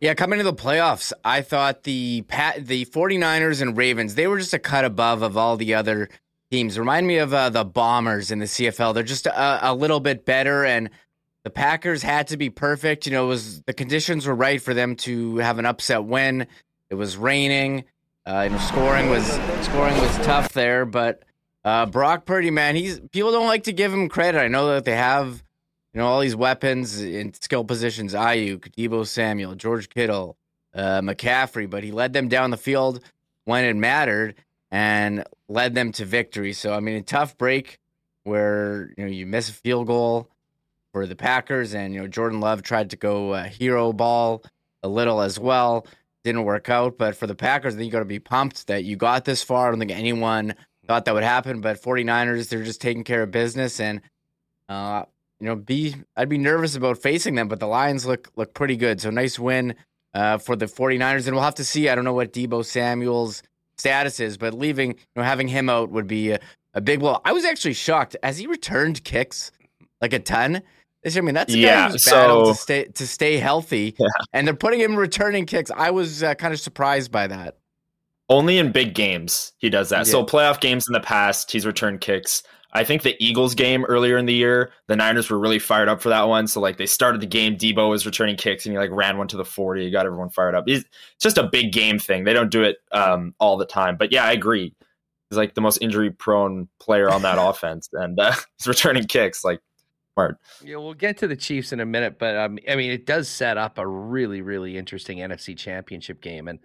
Yeah, 0.00 0.14
coming 0.14 0.38
to 0.38 0.44
the 0.44 0.52
playoffs, 0.52 1.12
I 1.24 1.40
thought 1.40 1.84
the 1.84 2.22
Pat, 2.28 2.66
the 2.66 2.84
49ers 2.86 3.62
and 3.62 3.76
Ravens, 3.76 4.14
they 4.14 4.26
were 4.26 4.38
just 4.38 4.52
a 4.52 4.58
cut 4.58 4.84
above 4.84 5.22
of 5.22 5.36
all 5.36 5.56
the 5.56 5.72
other 5.72 6.10
teams. 6.56 6.78
Remind 6.78 7.06
me 7.06 7.18
of 7.18 7.34
uh, 7.34 7.50
the 7.50 7.64
Bombers 7.64 8.30
in 8.30 8.38
the 8.38 8.46
CFL. 8.46 8.94
They're 8.94 9.02
just 9.02 9.26
a, 9.26 9.70
a, 9.70 9.74
little 9.74 10.00
bit 10.00 10.24
better, 10.24 10.64
and 10.64 10.88
the 11.44 11.50
Packers 11.50 12.02
had 12.02 12.28
to 12.28 12.38
be 12.38 12.48
perfect. 12.48 13.04
You 13.04 13.12
know, 13.12 13.26
it 13.26 13.28
was 13.28 13.60
the 13.62 13.74
conditions 13.74 14.26
were 14.26 14.34
right 14.34 14.60
for 14.60 14.72
them 14.72 14.96
to 14.96 15.36
have 15.36 15.58
an 15.58 15.66
upset 15.66 16.04
win. 16.04 16.46
It 16.88 16.94
was 16.94 17.18
raining. 17.18 17.84
Uh, 18.24 18.48
you 18.48 18.50
know, 18.50 18.58
scoring 18.58 19.10
was 19.10 19.26
scoring 19.66 20.00
was 20.00 20.16
tough 20.18 20.52
there, 20.54 20.86
but 20.86 21.24
uh, 21.62 21.84
Brock 21.84 22.24
Purdy, 22.24 22.50
man, 22.50 22.74
he's 22.74 23.00
people 23.12 23.32
don't 23.32 23.46
like 23.46 23.64
to 23.64 23.72
give 23.72 23.92
him 23.92 24.08
credit. 24.08 24.40
I 24.40 24.48
know 24.48 24.68
that 24.68 24.86
they 24.86 24.96
have, 24.96 25.44
you 25.92 26.00
know, 26.00 26.06
all 26.06 26.20
these 26.20 26.36
weapons 26.36 27.02
in 27.02 27.34
skill 27.34 27.64
positions: 27.64 28.14
Aiyuk, 28.14 28.70
Deebo 28.70 29.06
Samuel, 29.06 29.56
George 29.56 29.90
Kittle, 29.90 30.38
uh, 30.74 31.02
McCaffrey, 31.02 31.68
but 31.68 31.84
he 31.84 31.92
led 31.92 32.14
them 32.14 32.28
down 32.28 32.50
the 32.50 32.56
field 32.56 33.02
when 33.44 33.66
it 33.66 33.76
mattered. 33.76 34.36
And 34.70 35.24
led 35.48 35.74
them 35.74 35.92
to 35.92 36.04
victory. 36.04 36.52
So 36.52 36.72
I 36.72 36.80
mean, 36.80 36.96
a 36.96 37.02
tough 37.02 37.36
break 37.38 37.78
where 38.24 38.90
you 38.96 39.04
know 39.04 39.10
you 39.10 39.26
miss 39.26 39.48
a 39.48 39.52
field 39.52 39.86
goal 39.86 40.30
for 40.92 41.06
the 41.06 41.16
Packers, 41.16 41.74
and 41.74 41.94
you 41.94 42.00
know 42.00 42.08
Jordan 42.08 42.40
Love 42.40 42.62
tried 42.62 42.90
to 42.90 42.96
go 42.96 43.32
uh, 43.32 43.44
hero 43.44 43.92
ball 43.92 44.42
a 44.82 44.88
little 44.88 45.20
as 45.20 45.38
well. 45.38 45.86
Didn't 46.24 46.44
work 46.44 46.68
out, 46.68 46.98
but 46.98 47.16
for 47.16 47.26
the 47.26 47.36
Packers, 47.36 47.74
I 47.74 47.78
think 47.78 47.86
you 47.86 47.92
got 47.92 48.00
to 48.00 48.04
be 48.04 48.18
pumped 48.18 48.66
that 48.66 48.84
you 48.84 48.96
got 48.96 49.24
this 49.24 49.42
far. 49.42 49.68
I 49.68 49.70
don't 49.70 49.78
think 49.78 49.92
anyone 49.92 50.54
thought 50.86 51.04
that 51.04 51.14
would 51.14 51.22
happen, 51.22 51.60
but 51.60 51.80
49ers, 51.80 52.48
they're 52.48 52.64
just 52.64 52.80
taking 52.80 53.04
care 53.04 53.22
of 53.22 53.30
business. 53.30 53.80
And, 53.80 54.00
uh, 54.68 55.04
you 55.40 55.46
know, 55.46 55.56
be 55.56 55.94
I'd 56.16 56.28
be 56.28 56.38
nervous 56.38 56.74
about 56.76 56.98
facing 56.98 57.34
them, 57.34 57.48
but 57.48 57.60
the 57.60 57.66
Lions 57.66 58.06
look 58.06 58.30
look 58.36 58.54
pretty 58.54 58.76
good. 58.76 59.00
So 59.00 59.10
nice 59.10 59.38
win 59.38 59.74
uh, 60.14 60.38
for 60.38 60.56
the 60.56 60.66
49ers. 60.66 61.26
And 61.26 61.36
we'll 61.36 61.44
have 61.44 61.56
to 61.56 61.64
see. 61.64 61.88
I 61.88 61.94
don't 61.94 62.04
know 62.04 62.14
what 62.14 62.32
Deebo 62.32 62.64
Samuel's 62.64 63.42
status 63.78 64.20
is, 64.20 64.36
but 64.36 64.54
leaving, 64.54 64.90
you 64.90 64.96
know, 65.16 65.22
having 65.22 65.48
him 65.48 65.68
out 65.68 65.90
would 65.90 66.06
be 66.06 66.30
a, 66.32 66.40
a 66.74 66.80
big 66.80 67.00
blow. 67.00 67.20
I 67.24 67.32
was 67.32 67.44
actually 67.44 67.74
shocked 67.74 68.16
as 68.22 68.38
he 68.38 68.46
returned 68.46 69.04
kicks 69.04 69.50
like 70.00 70.12
a 70.12 70.18
ton. 70.18 70.62
I 71.06 71.20
mean, 71.20 71.34
that's 71.34 71.54
a 71.54 71.58
Yeah, 71.58 71.86
guy 71.86 71.92
who's 71.92 72.04
battled 72.04 72.46
so- 72.46 72.52
to 72.52 72.58
stay 72.58 72.84
to 72.84 73.06
stay 73.06 73.36
healthy, 73.36 73.94
and 74.32 74.46
they're 74.46 74.54
putting 74.54 74.80
him 74.80 74.96
returning 74.96 75.46
kicks. 75.46 75.70
I 75.74 75.90
was 75.90 76.22
uh, 76.22 76.34
kind 76.34 76.52
of 76.52 76.58
surprised 76.60 77.12
by 77.12 77.28
that. 77.28 77.56
Only 78.28 78.58
in 78.58 78.72
big 78.72 78.94
games 78.94 79.52
he 79.58 79.70
does 79.70 79.90
that. 79.90 80.08
So 80.08 80.24
playoff 80.24 80.60
games 80.60 80.86
in 80.88 80.92
the 80.94 81.00
past, 81.00 81.52
he's 81.52 81.64
returned 81.64 82.00
kicks. 82.00 82.42
I 82.72 82.84
think 82.84 83.02
the 83.02 83.16
Eagles 83.24 83.54
game 83.54 83.84
earlier 83.84 84.16
in 84.16 84.26
the 84.26 84.34
year, 84.34 84.72
the 84.86 84.96
Niners 84.96 85.30
were 85.30 85.38
really 85.38 85.58
fired 85.58 85.88
up 85.88 86.00
for 86.00 86.08
that 86.08 86.28
one. 86.28 86.46
So 86.46 86.60
like 86.60 86.76
they 86.76 86.86
started 86.86 87.20
the 87.20 87.26
game, 87.26 87.56
Deebo 87.56 87.88
was 87.88 88.04
returning 88.04 88.36
kicks 88.36 88.66
and 88.66 88.72
he 88.72 88.78
like 88.78 88.90
ran 88.90 89.18
one 89.18 89.28
to 89.28 89.36
the 89.36 89.44
40. 89.44 89.84
He 89.84 89.90
got 89.90 90.06
everyone 90.06 90.30
fired 90.30 90.54
up. 90.54 90.64
It's 90.66 90.84
it's 90.84 91.22
just 91.22 91.38
a 91.38 91.48
big 91.48 91.72
game 91.72 91.98
thing. 91.98 92.24
They 92.24 92.32
don't 92.32 92.50
do 92.50 92.62
it 92.62 92.76
um, 92.92 93.34
all 93.38 93.56
the 93.56 93.66
time. 93.66 93.96
But 93.96 94.12
yeah, 94.12 94.24
I 94.24 94.32
agree. 94.32 94.74
He's 95.30 95.38
like 95.38 95.54
the 95.54 95.60
most 95.60 95.78
injury 95.78 96.10
prone 96.10 96.68
player 96.78 97.08
on 97.10 97.22
that 97.22 97.38
offense. 97.40 97.88
And 97.92 98.18
uh, 98.18 98.32
he's 98.58 98.66
returning 98.66 99.04
kicks. 99.04 99.44
Like 99.44 99.60
smart. 100.16 100.38
Yeah, 100.64 100.76
we'll 100.76 100.94
get 100.94 101.18
to 101.18 101.28
the 101.28 101.36
Chiefs 101.36 101.72
in 101.72 101.80
a 101.80 101.86
minute, 101.86 102.18
but 102.18 102.36
um, 102.36 102.58
I 102.68 102.76
mean, 102.76 102.90
it 102.90 103.06
does 103.06 103.28
set 103.28 103.58
up 103.58 103.78
a 103.78 103.86
really, 103.86 104.40
really 104.40 104.76
interesting 104.76 105.18
NFC 105.18 105.56
Championship 105.56 106.22
game, 106.22 106.48
and 106.48 106.58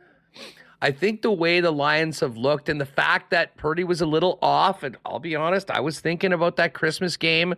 I 0.81 0.91
think 0.91 1.21
the 1.21 1.31
way 1.31 1.59
the 1.59 1.71
Lions 1.71 2.21
have 2.21 2.37
looked 2.37 2.67
and 2.67 2.81
the 2.81 2.85
fact 2.85 3.29
that 3.29 3.55
Purdy 3.55 3.83
was 3.83 4.01
a 4.01 4.05
little 4.05 4.39
off, 4.41 4.81
and 4.81 4.97
I'll 5.05 5.19
be 5.19 5.35
honest, 5.35 5.69
I 5.69 5.79
was 5.79 5.99
thinking 5.99 6.33
about 6.33 6.55
that 6.55 6.73
Christmas 6.73 7.17
game, 7.17 7.53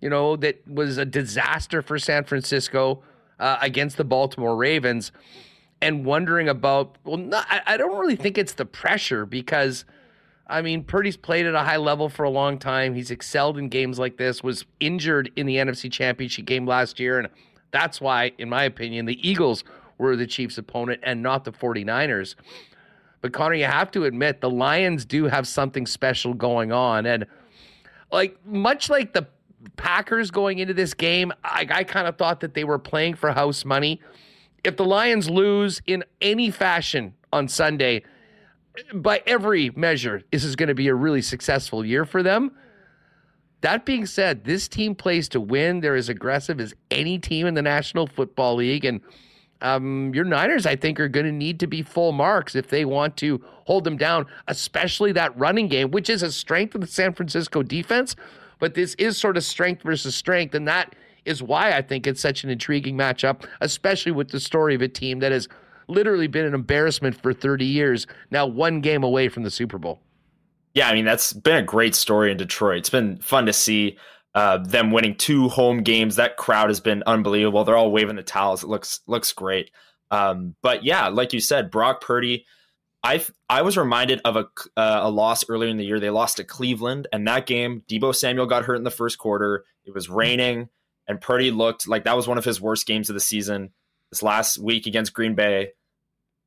you 0.00 0.08
know, 0.08 0.36
that 0.36 0.66
was 0.66 0.96
a 0.96 1.04
disaster 1.04 1.82
for 1.82 1.98
San 1.98 2.24
Francisco 2.24 3.02
uh, 3.38 3.58
against 3.60 3.98
the 3.98 4.04
Baltimore 4.04 4.56
Ravens, 4.56 5.12
and 5.82 6.04
wondering 6.04 6.48
about. 6.48 6.96
Well, 7.04 7.18
not, 7.18 7.46
I, 7.50 7.60
I 7.66 7.76
don't 7.76 7.98
really 7.98 8.16
think 8.16 8.38
it's 8.38 8.54
the 8.54 8.66
pressure 8.66 9.26
because. 9.26 9.84
I 10.44 10.60
mean, 10.60 10.84
Purdy's 10.84 11.16
played 11.16 11.46
at 11.46 11.54
a 11.54 11.60
high 11.60 11.78
level 11.78 12.10
for 12.10 12.24
a 12.24 12.30
long 12.30 12.58
time. 12.58 12.94
He's 12.94 13.10
excelled 13.10 13.56
in 13.56 13.68
games 13.70 13.98
like 13.98 14.18
this, 14.18 14.42
was 14.42 14.66
injured 14.80 15.30
in 15.34 15.46
the 15.46 15.56
NFC 15.56 15.90
Championship 15.90 16.44
game 16.44 16.66
last 16.66 17.00
year. 17.00 17.18
And 17.18 17.28
that's 17.70 18.02
why, 18.02 18.32
in 18.36 18.50
my 18.50 18.64
opinion, 18.64 19.06
the 19.06 19.26
Eagles 19.26 19.64
were 19.98 20.16
the 20.16 20.26
Chiefs' 20.26 20.58
opponent 20.58 21.00
and 21.02 21.22
not 21.22 21.44
the 21.44 21.52
49ers. 21.52 22.34
But 23.20 23.32
Connor, 23.32 23.54
you 23.54 23.64
have 23.64 23.90
to 23.92 24.04
admit, 24.04 24.40
the 24.40 24.50
Lions 24.50 25.04
do 25.04 25.24
have 25.26 25.46
something 25.46 25.86
special 25.86 26.34
going 26.34 26.72
on. 26.72 27.06
And 27.06 27.26
like, 28.10 28.36
much 28.44 28.90
like 28.90 29.14
the 29.14 29.28
Packers 29.76 30.30
going 30.30 30.58
into 30.58 30.74
this 30.74 30.92
game, 30.92 31.32
I, 31.44 31.66
I 31.70 31.84
kind 31.84 32.08
of 32.08 32.16
thought 32.16 32.40
that 32.40 32.54
they 32.54 32.64
were 32.64 32.80
playing 32.80 33.14
for 33.14 33.30
house 33.30 33.64
money. 33.64 34.00
If 34.64 34.76
the 34.76 34.84
Lions 34.84 35.30
lose 35.30 35.80
in 35.86 36.04
any 36.20 36.50
fashion 36.50 37.14
on 37.32 37.46
Sunday, 37.46 38.02
by 38.92 39.22
every 39.26 39.70
measure, 39.70 40.22
this 40.32 40.44
is 40.44 40.56
going 40.56 40.68
to 40.68 40.74
be 40.74 40.88
a 40.88 40.94
really 40.94 41.22
successful 41.22 41.84
year 41.84 42.04
for 42.04 42.22
them. 42.22 42.52
That 43.60 43.86
being 43.86 44.06
said, 44.06 44.44
this 44.44 44.66
team 44.66 44.94
plays 44.94 45.28
to 45.30 45.40
win. 45.40 45.80
They're 45.80 45.94
as 45.94 46.08
aggressive 46.08 46.60
as 46.60 46.74
any 46.90 47.18
team 47.18 47.46
in 47.46 47.54
the 47.54 47.62
National 47.62 48.06
Football 48.08 48.56
League. 48.56 48.84
And 48.84 49.00
um, 49.62 50.12
your 50.14 50.24
Niners, 50.24 50.66
I 50.66 50.76
think, 50.76 51.00
are 51.00 51.08
going 51.08 51.26
to 51.26 51.32
need 51.32 51.60
to 51.60 51.66
be 51.66 51.82
full 51.82 52.12
marks 52.12 52.54
if 52.54 52.68
they 52.68 52.84
want 52.84 53.16
to 53.18 53.42
hold 53.64 53.84
them 53.84 53.96
down, 53.96 54.26
especially 54.48 55.12
that 55.12 55.36
running 55.38 55.68
game, 55.68 55.90
which 55.90 56.10
is 56.10 56.22
a 56.22 56.32
strength 56.32 56.74
of 56.74 56.80
the 56.80 56.86
San 56.86 57.14
Francisco 57.14 57.62
defense. 57.62 58.16
But 58.58 58.74
this 58.74 58.94
is 58.94 59.16
sort 59.16 59.36
of 59.36 59.44
strength 59.44 59.82
versus 59.82 60.14
strength. 60.14 60.54
And 60.54 60.68
that 60.68 60.94
is 61.24 61.42
why 61.42 61.72
I 61.72 61.82
think 61.82 62.06
it's 62.06 62.20
such 62.20 62.44
an 62.44 62.50
intriguing 62.50 62.96
matchup, 62.96 63.44
especially 63.60 64.12
with 64.12 64.30
the 64.30 64.40
story 64.40 64.74
of 64.74 64.82
a 64.82 64.88
team 64.88 65.20
that 65.20 65.32
has 65.32 65.48
literally 65.88 66.26
been 66.26 66.44
an 66.44 66.54
embarrassment 66.54 67.20
for 67.20 67.32
30 67.32 67.64
years, 67.64 68.06
now 68.30 68.46
one 68.46 68.80
game 68.80 69.02
away 69.02 69.28
from 69.28 69.42
the 69.42 69.50
Super 69.50 69.78
Bowl. 69.78 70.00
Yeah, 70.74 70.88
I 70.88 70.94
mean 70.94 71.04
that's 71.04 71.32
been 71.32 71.56
a 71.56 71.62
great 71.62 71.94
story 71.94 72.30
in 72.30 72.38
Detroit. 72.38 72.78
It's 72.78 72.90
been 72.90 73.18
fun 73.18 73.46
to 73.46 73.52
see 73.52 73.98
uh, 74.34 74.58
them 74.58 74.90
winning 74.90 75.16
two 75.16 75.48
home 75.48 75.82
games. 75.82 76.16
That 76.16 76.36
crowd 76.36 76.70
has 76.70 76.80
been 76.80 77.02
unbelievable. 77.06 77.64
They're 77.64 77.76
all 77.76 77.92
waving 77.92 78.16
the 78.16 78.22
towels. 78.22 78.62
It 78.62 78.68
looks 78.68 79.00
looks 79.06 79.32
great. 79.32 79.70
Um, 80.10 80.54
but 80.62 80.84
yeah, 80.84 81.08
like 81.08 81.32
you 81.32 81.40
said, 81.40 81.70
Brock 81.70 82.00
Purdy. 82.00 82.46
I 83.04 83.24
I 83.48 83.62
was 83.62 83.76
reminded 83.76 84.20
of 84.24 84.36
a 84.36 84.46
uh, 84.76 85.00
a 85.02 85.10
loss 85.10 85.44
earlier 85.48 85.68
in 85.68 85.76
the 85.76 85.84
year. 85.84 85.98
They 85.98 86.10
lost 86.10 86.36
to 86.36 86.44
Cleveland, 86.44 87.08
and 87.12 87.26
that 87.26 87.46
game, 87.46 87.82
Deebo 87.88 88.14
Samuel 88.14 88.46
got 88.46 88.64
hurt 88.64 88.76
in 88.76 88.84
the 88.84 88.90
first 88.90 89.18
quarter. 89.18 89.64
It 89.84 89.92
was 89.92 90.08
raining, 90.08 90.68
and 91.08 91.20
Purdy 91.20 91.50
looked 91.50 91.88
like 91.88 92.04
that 92.04 92.16
was 92.16 92.28
one 92.28 92.38
of 92.38 92.44
his 92.44 92.60
worst 92.60 92.86
games 92.86 93.10
of 93.10 93.14
the 93.14 93.20
season. 93.20 93.70
This 94.10 94.22
last 94.22 94.58
week 94.58 94.86
against 94.86 95.14
Green 95.14 95.34
Bay, 95.34 95.70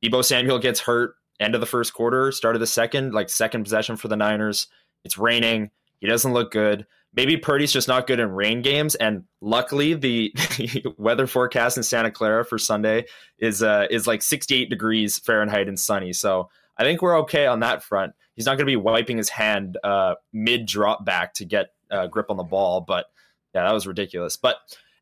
Deebo 0.02 0.24
Samuel 0.24 0.58
gets 0.58 0.80
hurt 0.80 1.16
end 1.38 1.54
of 1.54 1.60
the 1.60 1.66
first 1.66 1.92
quarter, 1.92 2.32
start 2.32 2.56
of 2.56 2.60
the 2.60 2.66
second, 2.66 3.12
like 3.12 3.28
second 3.28 3.64
possession 3.64 3.96
for 3.96 4.08
the 4.08 4.16
Niners. 4.16 4.68
It's 5.04 5.18
raining. 5.18 5.70
He 6.00 6.06
doesn't 6.06 6.32
look 6.32 6.50
good. 6.50 6.86
Maybe 7.16 7.38
Purdy's 7.38 7.72
just 7.72 7.88
not 7.88 8.06
good 8.06 8.20
in 8.20 8.30
rain 8.30 8.60
games. 8.60 8.94
And 8.94 9.24
luckily, 9.40 9.94
the 9.94 10.32
weather 10.98 11.26
forecast 11.26 11.78
in 11.78 11.82
Santa 11.82 12.10
Clara 12.10 12.44
for 12.44 12.58
Sunday 12.58 13.06
is 13.38 13.62
uh, 13.62 13.86
is 13.90 14.06
like 14.06 14.22
68 14.22 14.68
degrees 14.68 15.18
Fahrenheit 15.18 15.66
and 15.66 15.80
sunny. 15.80 16.12
So 16.12 16.50
I 16.76 16.84
think 16.84 17.00
we're 17.00 17.18
okay 17.20 17.46
on 17.46 17.60
that 17.60 17.82
front. 17.82 18.12
He's 18.34 18.44
not 18.44 18.52
going 18.52 18.66
to 18.66 18.70
be 18.70 18.76
wiping 18.76 19.16
his 19.16 19.30
hand 19.30 19.78
uh, 19.82 20.16
mid 20.32 20.66
drop 20.66 21.06
back 21.06 21.32
to 21.34 21.46
get 21.46 21.68
uh, 21.90 22.06
grip 22.06 22.30
on 22.30 22.36
the 22.36 22.44
ball. 22.44 22.82
But 22.82 23.06
yeah, 23.54 23.64
that 23.64 23.72
was 23.72 23.86
ridiculous. 23.86 24.36
But 24.36 24.56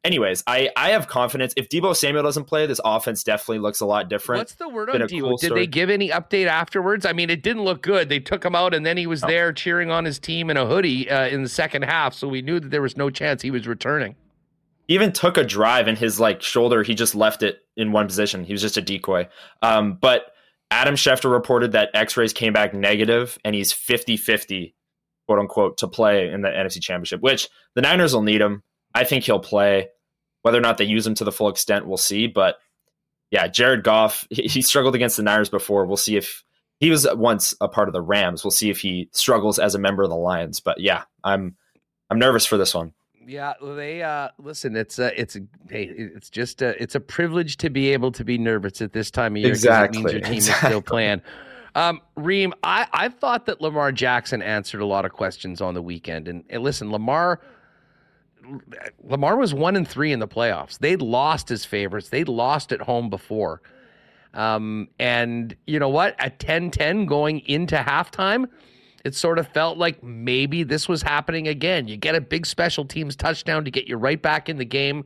anyways, 0.05 0.45
I 0.47 0.71
I 0.77 0.91
have 0.91 1.09
confidence. 1.09 1.55
If 1.57 1.69
Deebo 1.69 1.97
Samuel 1.97 2.23
doesn't 2.23 2.45
play, 2.45 2.67
this 2.67 2.81
offense 2.85 3.25
definitely 3.25 3.59
looks 3.59 3.81
a 3.81 3.87
lot 3.87 4.09
different. 4.09 4.41
What's 4.41 4.55
the 4.55 4.69
word 4.69 4.91
on 4.91 5.01
Deebo? 5.01 5.21
cool 5.21 5.37
Did 5.37 5.47
story. 5.47 5.61
they 5.63 5.67
give 5.67 5.91
any 5.91 6.11
update 6.11 6.47
afterwards? 6.47 7.07
I 7.07 7.13
mean, 7.13 7.31
it 7.31 7.43
didn't 7.43 7.65
look 7.65 7.83
good. 7.83 8.09
They 8.09 8.21
took 8.21 8.45
him 8.45 8.55
out, 8.55 8.75
and 8.75 8.85
then 8.85 8.97
he 8.97 9.07
was 9.07 9.23
there 9.23 9.53
cheering 9.53 9.91
on 9.91 10.05
his 10.05 10.19
team 10.19 10.51
in 10.51 10.57
a 10.57 10.67
hoodie 10.67 11.11
uh, 11.11 11.29
in 11.29 11.43
the 11.43 11.49
second 11.49 11.83
half. 11.83 12.15
So 12.15 12.29
we 12.29 12.43
knew 12.43 12.61
that 12.61 12.71
there 12.71 12.83
was 12.83 12.97
no 12.97 13.11
chance 13.11 13.43
he 13.43 13.51
was 13.51 13.67
returning. 13.67 14.15
He 14.87 14.95
even 14.95 15.13
took 15.13 15.39
a 15.39 15.45
drive 15.45 15.89
in 15.89 15.97
his 15.97 16.21
like 16.21 16.43
shoulder, 16.43 16.83
he 16.83 16.95
just 16.95 17.15
left 17.15 17.43
it 17.43 17.61
in 17.77 17.93
one 17.93 18.07
position. 18.07 18.45
He 18.45 18.53
was 18.53 18.61
just 18.61 18.77
a 18.77 18.83
decoy. 18.83 19.29
Um, 19.63 19.99
but 20.01 20.33
Adam 20.71 20.95
Schefter 20.95 21.31
reported 21.31 21.73
that 21.73 21.91
x-rays 21.95 22.33
came 22.33 22.53
back 22.53 22.75
negative 22.75 23.39
and 23.45 23.55
he's 23.55 23.73
50-50, 23.73 24.75
quote 25.27 25.39
unquote, 25.39 25.79
to 25.79 25.89
play 25.89 26.29
in 26.29 26.43
the 26.43 26.49
NFC 26.49 26.83
championship, 26.83 27.23
which 27.23 27.49
the 27.75 27.81
Niners 27.81 28.13
will 28.15 28.23
need 28.23 28.41
him. 28.41 28.63
I 28.95 29.05
think 29.05 29.25
he'll 29.25 29.41
play. 29.41 29.89
Whether 30.43 30.59
or 30.59 30.61
not 30.61 30.77
they 30.77 30.85
use 30.85 31.07
him 31.07 31.15
to 31.15 31.25
the 31.25 31.33
full 31.33 31.49
extent, 31.49 31.87
we'll 31.87 31.97
see. 31.97 32.27
But 32.27 32.57
yeah, 33.31 33.49
Jared 33.49 33.83
Goff, 33.83 34.27
he, 34.29 34.43
he 34.43 34.61
struggled 34.61 34.95
against 34.95 35.17
the 35.17 35.23
Niners 35.23 35.49
before. 35.49 35.87
We'll 35.87 35.97
see 35.97 36.17
if 36.17 36.45
he 36.81 36.91
was 36.91 37.09
once 37.15 37.55
a 37.63 37.69
part 37.69 37.89
of 37.89 37.95
the 37.95 38.03
Rams. 38.03 38.45
We'll 38.45 38.51
see 38.51 38.69
if 38.69 38.79
he 38.79 39.09
struggles 39.13 39.59
as 39.59 39.75
a 39.75 39.79
member 39.79 40.03
of 40.03 40.11
the 40.11 40.17
Lions. 40.17 40.61
But 40.61 40.81
yeah, 40.81 41.05
I'm 41.25 41.57
I'm 42.11 42.19
nervous 42.19 42.45
for 42.45 42.59
this 42.59 42.75
one. 42.75 42.93
Yeah, 43.27 43.55
they 43.63 44.03
uh 44.03 44.29
listen. 44.39 44.77
It's 44.77 44.99
a, 44.99 45.19
it's 45.19 45.35
a, 45.35 45.41
hey, 45.71 45.91
it's 45.97 46.29
just 46.29 46.61
a, 46.61 46.81
it's 46.83 46.95
a 46.95 47.01
privilege 47.01 47.57
to 47.57 47.71
be 47.71 47.95
able 47.95 48.13
to 48.13 48.23
be 48.23 48.37
nervous 48.37 48.83
at 48.83 48.93
this 48.93 49.11
time 49.11 49.37
of 49.37 49.39
year. 49.39 49.55
It 49.55 49.93
means 49.93 50.13
your 50.13 50.21
team 50.21 50.35
is 50.35 50.55
still 50.55 50.83
playing. 50.83 51.23
Um, 51.75 52.03
Reem, 52.17 52.53
I 52.63 52.87
I 52.93 53.09
thought 53.09 53.47
that 53.47 53.63
Lamar 53.63 53.93
Jackson 53.93 54.43
answered 54.43 54.83
a 54.83 54.87
lot 54.87 55.07
of 55.07 55.13
questions 55.13 55.63
on 55.63 55.73
the 55.73 55.81
weekend, 55.83 56.29
and, 56.29 56.45
and 56.51 56.63
listen, 56.63 56.93
Lamar. 56.93 57.41
Lamar 59.03 59.37
was 59.37 59.55
one 59.55 59.77
and 59.77 59.87
three 59.87 60.13
in 60.13 60.19
the 60.19 60.29
playoffs. 60.29 60.79
They'd 60.79 61.03
lost 61.03 61.51
as 61.51 61.65
favorites. 61.65 62.09
They'd 62.09 62.29
lost 62.29 62.73
at 62.73 62.81
home 62.81 63.11
before. 63.11 63.63
Um, 64.35 64.89
and 64.99 65.55
you 65.67 65.79
know 65.79 65.89
what? 65.89 66.17
At 66.19 66.39
10 66.39 66.71
10 66.71 67.07
going 67.07 67.41
into 67.41 67.77
halftime, 67.77 68.47
it 69.05 69.15
sort 69.15 69.39
of 69.39 69.47
felt 69.49 69.79
like 69.79 70.03
maybe 70.03 70.63
this 70.63 70.89
was 70.89 71.03
happening 71.03 71.47
again. 71.47 71.89
You 71.89 71.97
get 71.97 72.15
a 72.15 72.21
big 72.21 72.47
special 72.47 72.85
teams 72.85 73.15
touchdown 73.17 73.65
to 73.65 73.71
get 73.71 73.87
you 73.87 73.97
right 73.97 74.21
back 74.21 74.49
in 74.49 74.57
the 74.57 74.65
game. 74.65 75.05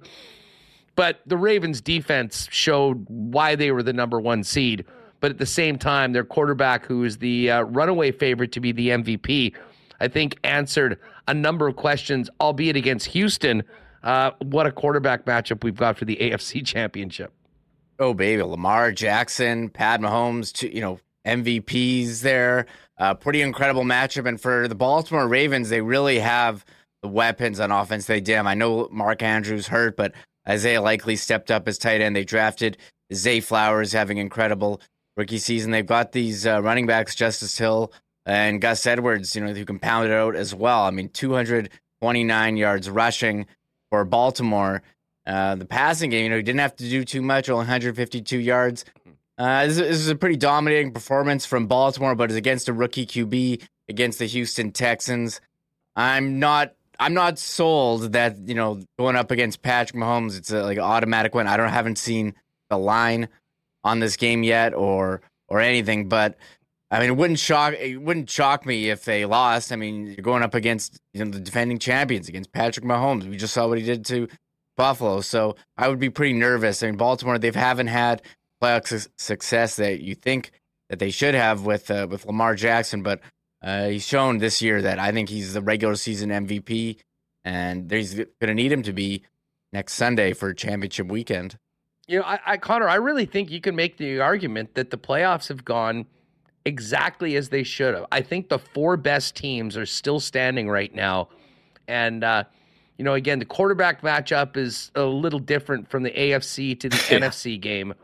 But 0.97 1.21
the 1.27 1.37
Ravens 1.37 1.81
defense 1.81 2.49
showed 2.51 3.05
why 3.09 3.55
they 3.55 3.71
were 3.71 3.83
the 3.83 3.93
number 3.93 4.21
one 4.21 4.43
seed. 4.43 4.85
But 5.21 5.31
at 5.31 5.39
the 5.39 5.47
same 5.47 5.79
time, 5.79 6.13
their 6.13 6.25
quarterback, 6.25 6.87
who 6.87 7.05
is 7.05 7.19
the 7.19 7.51
uh, 7.51 7.63
runaway 7.63 8.13
favorite 8.13 8.53
to 8.53 8.61
be 8.61 8.73
the 8.73 8.91
MVP, 8.91 9.55
I 10.01 10.09
think 10.09 10.39
answered 10.45 10.99
a 11.27 11.35
number 11.35 11.69
of 11.69 11.77
questions, 11.77 12.31
albeit 12.41 12.77
against 12.77 13.07
Houston. 13.09 13.63
Uh, 14.03 14.31
what 14.43 14.67
a 14.67 14.73
quarterback 14.73 15.25
matchup 15.25 15.65
we've 15.65 15.77
got 15.77 15.99
for 15.99 16.05
the 16.05 16.17
AFC 16.21 16.65
Championship. 16.65 17.33
Oh 17.99 18.15
baby, 18.15 18.43
Lamar 18.43 18.93
Jackson, 18.93 19.69
Pat 19.69 20.01
Mahomes, 20.01 20.53
two, 20.53 20.69
you 20.69 20.81
know, 20.81 21.01
MVPs 21.27 22.21
there. 22.21 22.67
Uh, 22.97 23.15
pretty 23.15 23.43
incredible 23.43 23.85
matchup. 23.85 24.27
And 24.27 24.41
for 24.41 24.69
the 24.69 24.75
Baltimore 24.75 25.27
Ravens, 25.27 25.69
they 25.69 25.81
really 25.81 26.19
have 26.21 26.65
the 27.03 27.09
weapons 27.09 27.61
on 27.61 27.71
offense. 27.71 28.07
They 28.07 28.21
dim. 28.21 28.47
I 28.47 28.55
know 28.55 28.89
Mark 28.91 29.23
Andrews 29.23 29.67
hurt, 29.67 29.97
but 29.97 30.13
Isaiah 30.49 30.81
Likely 30.81 31.17
stepped 31.17 31.51
up 31.51 31.69
as 31.69 31.79
tight 31.79 32.01
end. 32.01 32.17
They 32.17 32.25
drafted 32.25 32.79
Zay 33.13 33.41
Flowers, 33.41 33.93
having 33.93 34.19
incredible 34.19 34.81
rookie 35.17 35.39
season. 35.39 35.71
They've 35.71 35.85
got 35.85 36.13
these 36.13 36.47
uh, 36.47 36.63
running 36.63 36.87
backs, 36.87 37.15
Justice 37.15 37.57
Hill 37.59 37.93
and 38.29 38.61
Gus 38.61 38.87
Edwards, 38.87 39.35
you 39.35 39.43
know, 39.43 39.55
who 39.55 39.65
can 39.65 39.79
pound 39.79 40.07
it 40.07 40.13
out 40.13 40.37
as 40.37 40.55
well. 40.55 40.83
I 40.83 40.91
mean, 40.91 41.09
229 41.09 42.57
yards 42.59 42.91
rushing 42.91 43.47
for 43.91 44.05
Baltimore. 44.05 44.83
Uh, 45.27 45.55
the 45.55 45.65
passing 45.65 46.11
game, 46.11 46.25
you 46.25 46.31
know, 46.31 46.37
he 46.37 46.43
didn't 46.43 46.61
have 46.61 46.77
to 46.77 46.89
do 46.89 47.05
too 47.05 47.23
much, 47.23 47.49
only 47.49 47.61
152 47.61 48.39
yards. 48.39 48.85
Uh, 49.39 49.67
this, 49.67 49.79
this, 49.79 49.97
is 49.97 50.09
a 50.09 50.15
pretty 50.15 50.37
dominating 50.37 50.93
performance 50.93 51.47
from 51.47 51.67
Baltimore, 51.67 52.15
but 52.15 52.31
it's 52.31 52.37
against 52.37 52.69
a 52.69 52.73
rookie 52.73 53.07
QB 53.07 53.63
against 53.89 54.19
the 54.19 54.27
Houston 54.27 54.73
Texans. 54.73 55.41
I'm 55.97 56.39
not. 56.39 56.75
I'm 57.01 57.15
not 57.15 57.39
sold 57.39 58.13
that 58.13 58.37
you 58.39 58.55
know 58.55 58.83
going 58.99 59.15
up 59.15 59.31
against 59.31 59.63
Patrick 59.63 60.03
Mahomes, 60.03 60.37
it's 60.37 60.51
a, 60.51 60.63
like 60.65 60.79
an 60.79 60.85
automatic 60.85 61.35
win. 61.35 61.47
I 61.47 61.57
don't 61.57 61.69
haven't 61.69 61.99
seen 61.99 62.35
the 62.69 62.77
line 62.77 63.29
on 63.85 64.01
this 64.01 64.17
game 64.17 64.43
yet 64.43 64.75
or 64.75 65.21
or 65.47 65.61
anything, 65.61 66.09
but 66.09 66.37
I 66.91 67.01
mean, 67.01 67.11
it 67.11 67.17
wouldn't 67.17 67.39
shock 67.39 67.75
it 67.75 67.99
wouldn't 67.99 68.31
shock 68.31 68.65
me 68.65 68.89
if 68.89 69.05
they 69.05 69.27
lost. 69.27 69.73
I 69.73 69.77
mean, 69.77 70.07
you're 70.07 70.17
going 70.17 70.43
up 70.43 70.55
against 70.55 70.99
you 71.13 71.25
know 71.25 71.31
the 71.31 71.41
defending 71.41 71.79
champions 71.79 72.29
against 72.29 72.53
Patrick 72.53 72.85
Mahomes. 72.85 73.29
We 73.29 73.37
just 73.37 73.55
saw 73.55 73.69
what 73.69 73.79
he 73.79 73.85
did 73.85 74.07
to 74.07 74.29
Buffalo, 74.77 75.21
so 75.21 75.57
I 75.77 75.89
would 75.89 75.99
be 75.99 76.09
pretty 76.09 76.33
nervous. 76.33 76.83
I 76.83 76.87
mean, 76.87 76.97
Baltimore 76.97 77.39
they 77.39 77.51
haven't 77.51 77.89
had 77.89 78.23
playoff 78.63 78.87
su- 78.87 79.11
success 79.19 79.77
that 79.77 80.01
you 80.01 80.15
think 80.15 80.51
that 80.89 80.99
they 80.99 81.11
should 81.11 81.35
have 81.35 81.67
with 81.67 81.91
uh, 81.91 82.07
with 82.09 82.25
Lamar 82.25 82.55
Jackson, 82.55 83.03
but 83.03 83.21
uh, 83.63 83.89
he's 83.89 84.07
shown 84.07 84.39
this 84.39 84.63
year 84.63 84.81
that 84.83 84.99
I 84.99 85.13
think 85.13 85.29
he's 85.29 85.53
the 85.53 85.61
regular 85.61 85.95
season 85.97 86.31
MVP, 86.31 86.99
and 87.45 87.91
he's 87.91 88.15
going 88.15 88.29
to 88.41 88.55
need 88.55 88.73
him 88.73 88.83
to 88.85 88.93
be 88.95 89.25
next 89.75 89.95
Sunday 89.95 90.33
for 90.33 90.55
championship 90.55 91.09
weekend. 91.09 91.59
You 92.07 92.21
know, 92.21 92.25
I, 92.25 92.41
I 92.47 92.57
Connor, 92.57 92.89
I 92.89 92.95
really 92.95 93.27
think 93.27 93.51
you 93.51 93.61
can 93.61 93.77
make 93.77 93.99
the 93.99 94.21
argument 94.21 94.75
that 94.75 94.91
the 94.91 94.97
playoffs 94.97 95.49
have 95.49 95.65
gone 95.65 96.07
exactly 96.69 97.35
as 97.37 97.49
they 97.49 97.63
should 97.63 97.95
have. 97.95 98.07
I 98.13 98.21
think 98.21 98.49
the 98.49 98.59
four 98.59 98.97
best 98.97 99.35
teams 99.35 99.77
are 99.77 99.87
still 99.87 100.21
standing 100.21 100.69
right 100.69 100.95
now, 100.95 101.29
and 101.89 102.23
uh, 102.23 102.45
you 102.99 103.05
know, 103.05 103.15
again, 103.15 103.39
the 103.39 103.45
quarterback 103.45 104.03
matchup 104.03 104.57
is 104.57 104.91
a 104.95 105.05
little 105.05 105.39
different 105.39 105.89
from 105.89 106.03
the 106.03 106.11
AFC 106.11 106.79
to 106.81 106.89
the 106.89 106.97
NFC 107.09 107.61
game. 107.61 107.95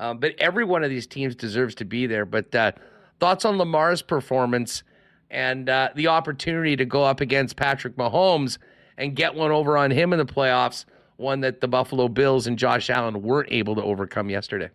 Um, 0.00 0.18
but 0.18 0.34
every 0.38 0.64
one 0.64 0.82
of 0.84 0.90
these 0.90 1.06
teams 1.06 1.34
deserves 1.34 1.74
to 1.76 1.84
be 1.84 2.06
there. 2.06 2.24
But 2.24 2.54
uh, 2.54 2.72
thoughts 3.20 3.44
on 3.44 3.58
Lamar's 3.58 4.00
performance 4.00 4.82
and 5.30 5.68
uh, 5.68 5.90
the 5.94 6.06
opportunity 6.08 6.76
to 6.76 6.84
go 6.84 7.04
up 7.04 7.20
against 7.20 7.56
Patrick 7.56 7.96
Mahomes 7.96 8.58
and 8.96 9.14
get 9.14 9.34
one 9.34 9.50
over 9.50 9.76
on 9.76 9.90
him 9.90 10.12
in 10.12 10.18
the 10.18 10.24
playoffs, 10.24 10.84
one 11.16 11.40
that 11.40 11.60
the 11.60 11.68
Buffalo 11.68 12.08
Bills 12.08 12.46
and 12.46 12.58
Josh 12.58 12.88
Allen 12.88 13.22
weren't 13.22 13.52
able 13.52 13.74
to 13.74 13.82
overcome 13.82 14.30
yesterday. 14.30 14.70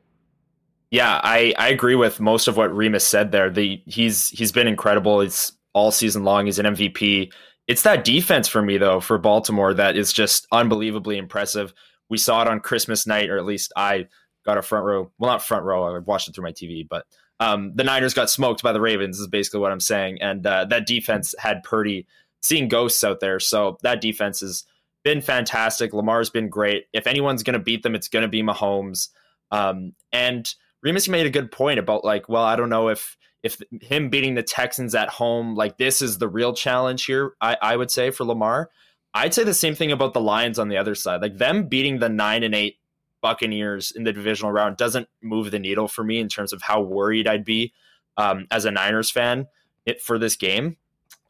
Yeah, 0.94 1.20
I, 1.24 1.56
I 1.58 1.70
agree 1.70 1.96
with 1.96 2.20
most 2.20 2.48
of 2.48 2.56
what 2.56 2.72
Remis 2.72 3.04
said 3.04 3.32
there. 3.32 3.50
The 3.50 3.82
he's 3.88 4.30
he's 4.30 4.52
been 4.52 4.68
incredible. 4.68 5.22
It's 5.22 5.52
all 5.74 5.90
season 5.90 6.24
long. 6.24 6.46
He's 6.46 6.60
an 6.60 6.68
MVP. 6.68 7.34
It's 7.68 7.82
that 7.82 8.04
defense 8.04 8.48
for 8.48 8.62
me 8.62 8.78
though 8.78 9.00
for 9.00 9.18
Baltimore 9.18 9.74
that 9.74 9.98
is 9.98 10.14
just 10.14 10.46
unbelievably 10.52 11.18
impressive. 11.18 11.74
We 12.12 12.20
saw 12.20 12.44
it 12.44 12.48
on 12.48 12.60
Christmas 12.60 13.08
night, 13.08 13.32
or 13.32 13.40
at 13.40 13.46
least 13.46 13.74
I 13.76 14.06
got 14.46 14.60
a 14.60 14.62
front 14.62 14.86
row. 14.86 15.12
Well, 15.18 15.32
not 15.32 15.42
front 15.42 15.66
row. 15.66 15.96
I 15.96 15.98
watched 15.98 16.30
it 16.30 16.36
through 16.36 16.44
my 16.44 16.52
TV, 16.52 16.88
but 16.88 17.08
um, 17.40 17.72
the 17.74 17.84
Niners 17.84 18.14
got 18.14 18.30
smoked 18.30 18.62
by 18.62 18.72
the 18.72 18.80
Ravens. 18.80 19.20
Is 19.20 19.26
basically 19.26 19.62
what 19.62 19.72
I'm 19.72 19.80
saying. 19.80 20.22
And 20.22 20.46
uh, 20.46 20.66
that 20.66 20.86
defense 20.86 21.34
had 21.40 21.64
Purdy 21.64 22.06
seeing 22.44 22.68
ghosts 22.68 23.04
out 23.04 23.20
there. 23.20 23.40
So 23.40 23.80
that 23.82 24.00
defense 24.00 24.42
has 24.42 24.64
been 25.04 25.22
fantastic. 25.22 25.92
Lamar's 25.92 26.30
been 26.30 26.50
great. 26.50 26.86
If 26.94 27.08
anyone's 27.08 27.42
going 27.42 27.58
to 27.58 27.60
beat 27.64 27.82
them, 27.82 27.96
it's 27.96 28.10
going 28.10 28.22
to 28.22 28.30
be 28.30 28.44
Mahomes. 28.44 29.08
Um, 29.50 29.94
and 30.12 30.54
Remis 30.84 31.08
made 31.08 31.26
a 31.26 31.32
good 31.32 31.52
point 31.52 31.80
about 31.80 32.04
like, 32.04 32.30
well, 32.30 32.44
I 32.44 32.56
don't 32.56 32.70
know 32.70 32.90
if 32.90 33.18
if 33.42 33.62
him 33.82 34.10
beating 34.10 34.36
the 34.36 34.44
Texans 34.44 34.96
at 34.96 35.10
home, 35.10 35.56
like 35.56 35.78
this 35.78 36.02
is 36.02 36.18
the 36.18 36.30
real 36.30 36.54
challenge 36.54 37.06
here. 37.06 37.34
I, 37.42 37.58
I 37.62 37.76
would 37.76 37.92
say 37.92 38.12
for 38.12 38.24
Lamar. 38.24 38.70
I'd 39.14 39.34
say 39.34 39.44
the 39.44 39.54
same 39.54 39.76
thing 39.76 39.92
about 39.92 40.14
the 40.14 40.22
Lions 40.22 40.58
on 40.58 40.70
the 40.70 40.78
other 40.78 40.96
side. 40.96 41.22
Like 41.22 41.38
them 41.38 41.68
beating 41.68 42.00
the 42.00 42.10
nine 42.10 42.44
and 42.44 42.56
eight 42.56 42.78
Buccaneers 43.22 43.92
in 43.92 44.04
the 44.04 44.14
divisional 44.14 44.52
round 44.52 44.78
doesn't 44.78 45.08
move 45.22 45.52
the 45.52 45.60
needle 45.60 45.88
for 45.88 46.04
me 46.04 46.20
in 46.20 46.30
terms 46.30 46.52
of 46.52 46.62
how 46.62 46.82
worried 46.82 47.28
I'd 47.28 47.46
be 47.46 47.74
um, 48.18 48.48
as 48.52 48.66
a 48.66 48.72
Niners 48.72 49.12
fan 49.12 49.48
it, 49.86 50.02
for 50.02 50.18
this 50.18 50.36
game. 50.36 50.78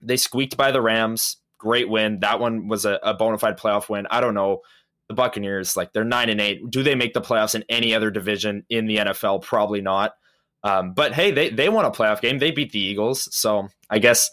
They 0.01 0.17
squeaked 0.17 0.57
by 0.57 0.71
the 0.71 0.81
Rams. 0.81 1.37
Great 1.57 1.89
win. 1.89 2.19
That 2.19 2.39
one 2.39 2.67
was 2.67 2.85
a, 2.85 2.99
a 3.03 3.13
bona 3.13 3.37
fide 3.37 3.59
playoff 3.59 3.89
win. 3.89 4.07
I 4.09 4.21
don't 4.21 4.33
know. 4.33 4.61
The 5.09 5.15
Buccaneers, 5.15 5.75
like 5.75 5.91
they're 5.93 6.03
nine 6.03 6.29
and 6.29 6.39
eight. 6.39 6.69
Do 6.69 6.81
they 6.81 6.95
make 6.95 7.13
the 7.13 7.21
playoffs 7.21 7.55
in 7.55 7.65
any 7.69 7.93
other 7.93 8.09
division 8.09 8.65
in 8.69 8.85
the 8.85 8.97
NFL? 8.97 9.41
Probably 9.41 9.81
not. 9.81 10.13
Um, 10.63 10.93
but 10.93 11.13
hey, 11.13 11.31
they 11.31 11.49
they 11.49 11.69
won 11.69 11.85
a 11.85 11.91
playoff 11.91 12.21
game. 12.21 12.39
They 12.39 12.51
beat 12.51 12.71
the 12.71 12.79
Eagles. 12.79 13.33
So 13.35 13.67
I 13.89 13.99
guess 13.99 14.31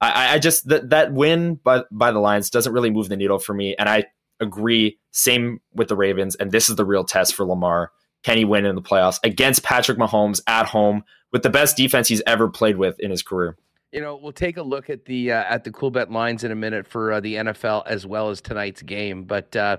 I, 0.00 0.34
I 0.34 0.38
just 0.38 0.68
that 0.68 0.90
that 0.90 1.12
win 1.12 1.56
by 1.56 1.82
by 1.90 2.12
the 2.12 2.20
Lions 2.20 2.50
doesn't 2.50 2.72
really 2.72 2.90
move 2.90 3.08
the 3.08 3.16
needle 3.16 3.38
for 3.38 3.54
me. 3.54 3.74
And 3.76 3.88
I 3.88 4.06
agree. 4.40 4.98
Same 5.10 5.60
with 5.72 5.88
the 5.88 5.96
Ravens. 5.96 6.36
And 6.36 6.52
this 6.52 6.68
is 6.68 6.76
the 6.76 6.84
real 6.84 7.04
test 7.04 7.34
for 7.34 7.44
Lamar. 7.44 7.90
Can 8.22 8.38
he 8.38 8.44
win 8.44 8.64
in 8.64 8.74
the 8.74 8.82
playoffs 8.82 9.18
against 9.22 9.62
Patrick 9.62 9.98
Mahomes 9.98 10.40
at 10.46 10.66
home 10.66 11.04
with 11.32 11.42
the 11.42 11.50
best 11.50 11.76
defense 11.76 12.08
he's 12.08 12.22
ever 12.26 12.48
played 12.48 12.76
with 12.76 12.98
in 13.00 13.10
his 13.10 13.22
career? 13.22 13.56
You 13.92 14.00
know, 14.00 14.16
we'll 14.16 14.32
take 14.32 14.56
a 14.56 14.62
look 14.62 14.90
at 14.90 15.04
the 15.04 15.32
uh, 15.32 15.44
at 15.44 15.64
the 15.64 15.70
Coolbet 15.70 16.10
lines 16.10 16.42
in 16.42 16.50
a 16.50 16.56
minute 16.56 16.86
for 16.86 17.12
uh, 17.12 17.20
the 17.20 17.34
NFL 17.34 17.84
as 17.86 18.06
well 18.06 18.30
as 18.30 18.40
tonight's 18.40 18.82
game. 18.82 19.24
But 19.24 19.54
uh, 19.54 19.76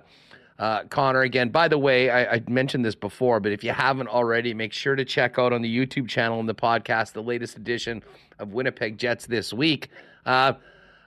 uh, 0.58 0.84
Connor, 0.86 1.22
again, 1.22 1.50
by 1.50 1.68
the 1.68 1.78
way, 1.78 2.10
I, 2.10 2.36
I, 2.36 2.44
mentioned 2.48 2.86
this 2.86 2.96
before, 2.96 3.42
but 3.42 3.52
if 3.52 3.62
you 3.62 3.72
haven't 3.72 4.08
already, 4.08 4.54
make 4.54 4.72
sure 4.72 4.96
to 4.96 5.04
check 5.04 5.38
out 5.38 5.52
on 5.52 5.62
the 5.62 5.78
YouTube 5.78 6.08
channel 6.08 6.40
and 6.40 6.48
the 6.48 6.56
podcast 6.56 7.12
the 7.12 7.22
latest 7.22 7.58
edition 7.58 8.02
of 8.40 8.54
Winnipeg 8.54 8.98
Jets 8.98 9.26
this 9.26 9.52
week. 9.52 9.90
Uh, 10.26 10.54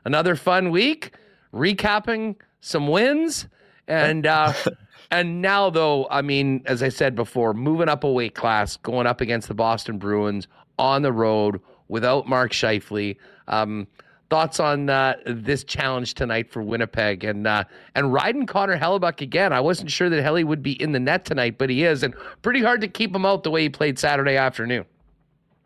another 0.05 0.37
fun 0.37 0.71
week, 0.71 1.15
recapping 1.55 2.37
some 2.61 2.89
wins. 2.89 3.47
And 3.87 4.27
uh, 4.27 4.53
and 5.11 5.41
now 5.41 5.71
though, 5.71 6.07
I 6.11 6.21
mean, 6.21 6.63
as 6.67 6.83
I 6.83 6.91
said 6.91 7.15
before, 7.15 7.55
moving 7.55 7.89
up 7.89 8.05
a 8.05 8.13
weight 8.13 8.35
class, 8.35 8.77
going 8.77 9.07
up 9.07 9.23
against 9.23 9.49
the 9.49 9.55
Boston 9.55 9.97
Bruins 9.97 10.47
on 10.79 11.01
the 11.01 11.13
road 11.13 11.61
without 11.89 12.29
Mark 12.29 12.53
Scheifele. 12.53 13.17
Um, 13.47 13.87
thoughts 14.31 14.61
on 14.61 14.91
uh, 14.91 15.15
this 15.27 15.65
challenge 15.65 16.15
tonight 16.15 16.51
for 16.51 16.63
Winnipeg 16.63 17.25
and 17.25 17.47
uh, 17.47 17.65
and 17.95 18.13
riding 18.13 18.47
Connor 18.47 18.79
Hellebuyck 18.79 19.21
again. 19.21 19.53
I 19.53 19.61
wasn't 19.61 19.91
sure 19.91 20.09
that 20.11 20.23
Helly 20.23 20.45
would 20.45 20.63
be 20.63 20.81
in 20.81 20.93
the 20.93 21.01
net 21.01 21.25
tonight, 21.25 21.59
but 21.59 21.71
he 21.71 21.85
is, 21.85 22.03
and 22.03 22.15
pretty 22.43 22.63
hard 22.63 22.81
to 22.83 22.89
keep 22.89 23.15
him 23.15 23.25
out 23.25 23.43
the 23.43 23.51
way 23.51 23.63
he 23.63 23.69
played 23.69 23.99
Saturday 23.99 24.37
afternoon. 24.37 24.85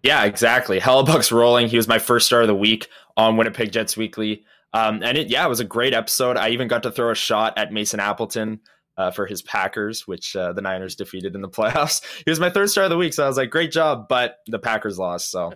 Yeah, 0.03 0.25
exactly. 0.25 0.81
Hellebuyck's 0.81 1.31
rolling. 1.31 1.69
He 1.69 1.77
was 1.77 1.87
my 1.87 1.99
first 1.99 2.27
star 2.27 2.43
of 2.43 2.49
the 2.49 2.55
week 2.55 2.89
on 3.17 3.37
Winnipeg 3.37 3.71
Jets 3.71 3.97
Weekly. 3.97 4.45
Um, 4.75 5.03
and 5.03 5.17
it, 5.19 5.29
yeah, 5.29 5.45
it 5.45 5.49
was 5.49 5.61
a 5.61 5.65
great 5.65 5.95
episode. 5.95 6.37
I 6.37 6.49
even 6.51 6.67
got 6.67 6.83
to 6.85 6.91
throw 6.91 7.11
a 7.11 7.15
shot 7.15 7.57
at 7.57 7.73
Mason 7.73 8.01
Appleton 8.01 8.61
uh, 8.97 9.11
for 9.11 9.27
his 9.27 9.43
Packers, 9.43 10.07
which 10.09 10.35
uh, 10.35 10.53
the 10.53 10.63
Niners 10.63 10.97
defeated 10.97 11.35
in 11.35 11.41
the 11.41 11.49
playoffs. 11.51 12.03
He 12.25 12.31
was 12.31 12.41
my 12.41 12.51
third 12.51 12.71
star 12.71 12.85
of 12.85 12.91
the 12.91 12.97
week, 12.97 13.13
so 13.13 13.25
I 13.25 13.29
was 13.29 13.37
like, 13.37 13.51
great 13.51 13.71
job. 13.71 14.09
But 14.09 14.39
the 14.47 14.59
Packers 14.59 14.99
lost, 14.99 15.31
so 15.31 15.53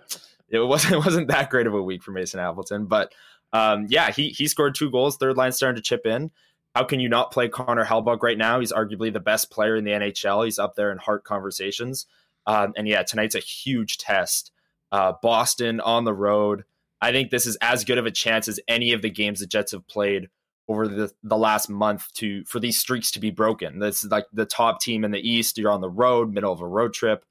it 0.49 0.61
wasn't 0.61 0.93
it 0.95 1.05
wasn't 1.05 1.29
that 1.29 1.51
great 1.51 1.67
of 1.67 1.75
a 1.75 1.83
week 1.83 2.03
for 2.03 2.13
Mason 2.13 2.41
Appleton. 2.41 2.87
But 2.87 3.13
um, 3.53 3.87
yeah, 3.89 4.11
he 4.11 4.31
he 4.31 4.49
scored 4.49 4.75
two 4.75 4.91
goals. 4.91 5.17
Third 5.17 5.37
line 5.37 5.53
starting 5.53 5.77
to 5.77 5.83
chip 5.83 6.07
in. 6.07 6.31
How 6.75 6.85
can 6.85 7.01
you 7.01 7.09
not 7.09 7.33
play 7.33 7.49
Connor 7.49 7.87
Hellebuyck 7.87 8.23
right 8.23 8.37
now? 8.37 8.61
He's 8.61 8.73
arguably 8.73 9.11
the 9.11 9.21
best 9.21 9.51
player 9.51 9.77
in 9.77 9.85
the 9.85 9.93
NHL. 9.93 10.45
He's 10.45 10.59
up 10.59 10.75
there 10.75 10.93
in 10.93 10.99
Hart 10.99 11.25
conversations. 11.25 12.07
Um, 12.47 12.75
and 12.77 12.87
yeah, 12.87 13.03
tonight's 13.03 13.35
a 13.35 13.41
huge 13.41 13.97
test. 13.97 14.53
Uh, 14.93 15.15
Boston 15.23 15.81
on 15.81 16.05
the 16.05 16.13
road. 16.13 16.65
I 17.01 17.13
think 17.13 17.31
this 17.31 17.47
is 17.47 17.57
as 17.63 17.85
good 17.85 17.97
of 17.97 18.05
a 18.05 18.11
chance 18.11 18.47
as 18.47 18.61
any 18.69 18.93
of 18.93 19.01
the 19.01 19.09
games 19.09 19.41
the 19.41 19.47
Jets 19.47 19.73
have 19.73 19.87
played 19.87 20.29
over 20.69 20.87
the, 20.87 21.11
the 21.23 21.37
last 21.39 21.71
month 21.71 22.13
to 22.15 22.45
for 22.45 22.61
these 22.61 22.79
streaks 22.79 23.11
to 23.13 23.21
be 23.21 23.31
broken. 23.31 23.79
This 23.79 24.05
is 24.05 24.11
like 24.11 24.27
the 24.33 24.45
top 24.45 24.81
team 24.81 25.03
in 25.03 25.13
the 25.13 25.29
East. 25.31 25.57
You're 25.57 25.71
on 25.71 25.81
the 25.81 25.89
road, 25.89 26.35
middle 26.35 26.53
of 26.53 26.61
a 26.61 26.69
road 26.69 26.93
trip. 26.93 27.25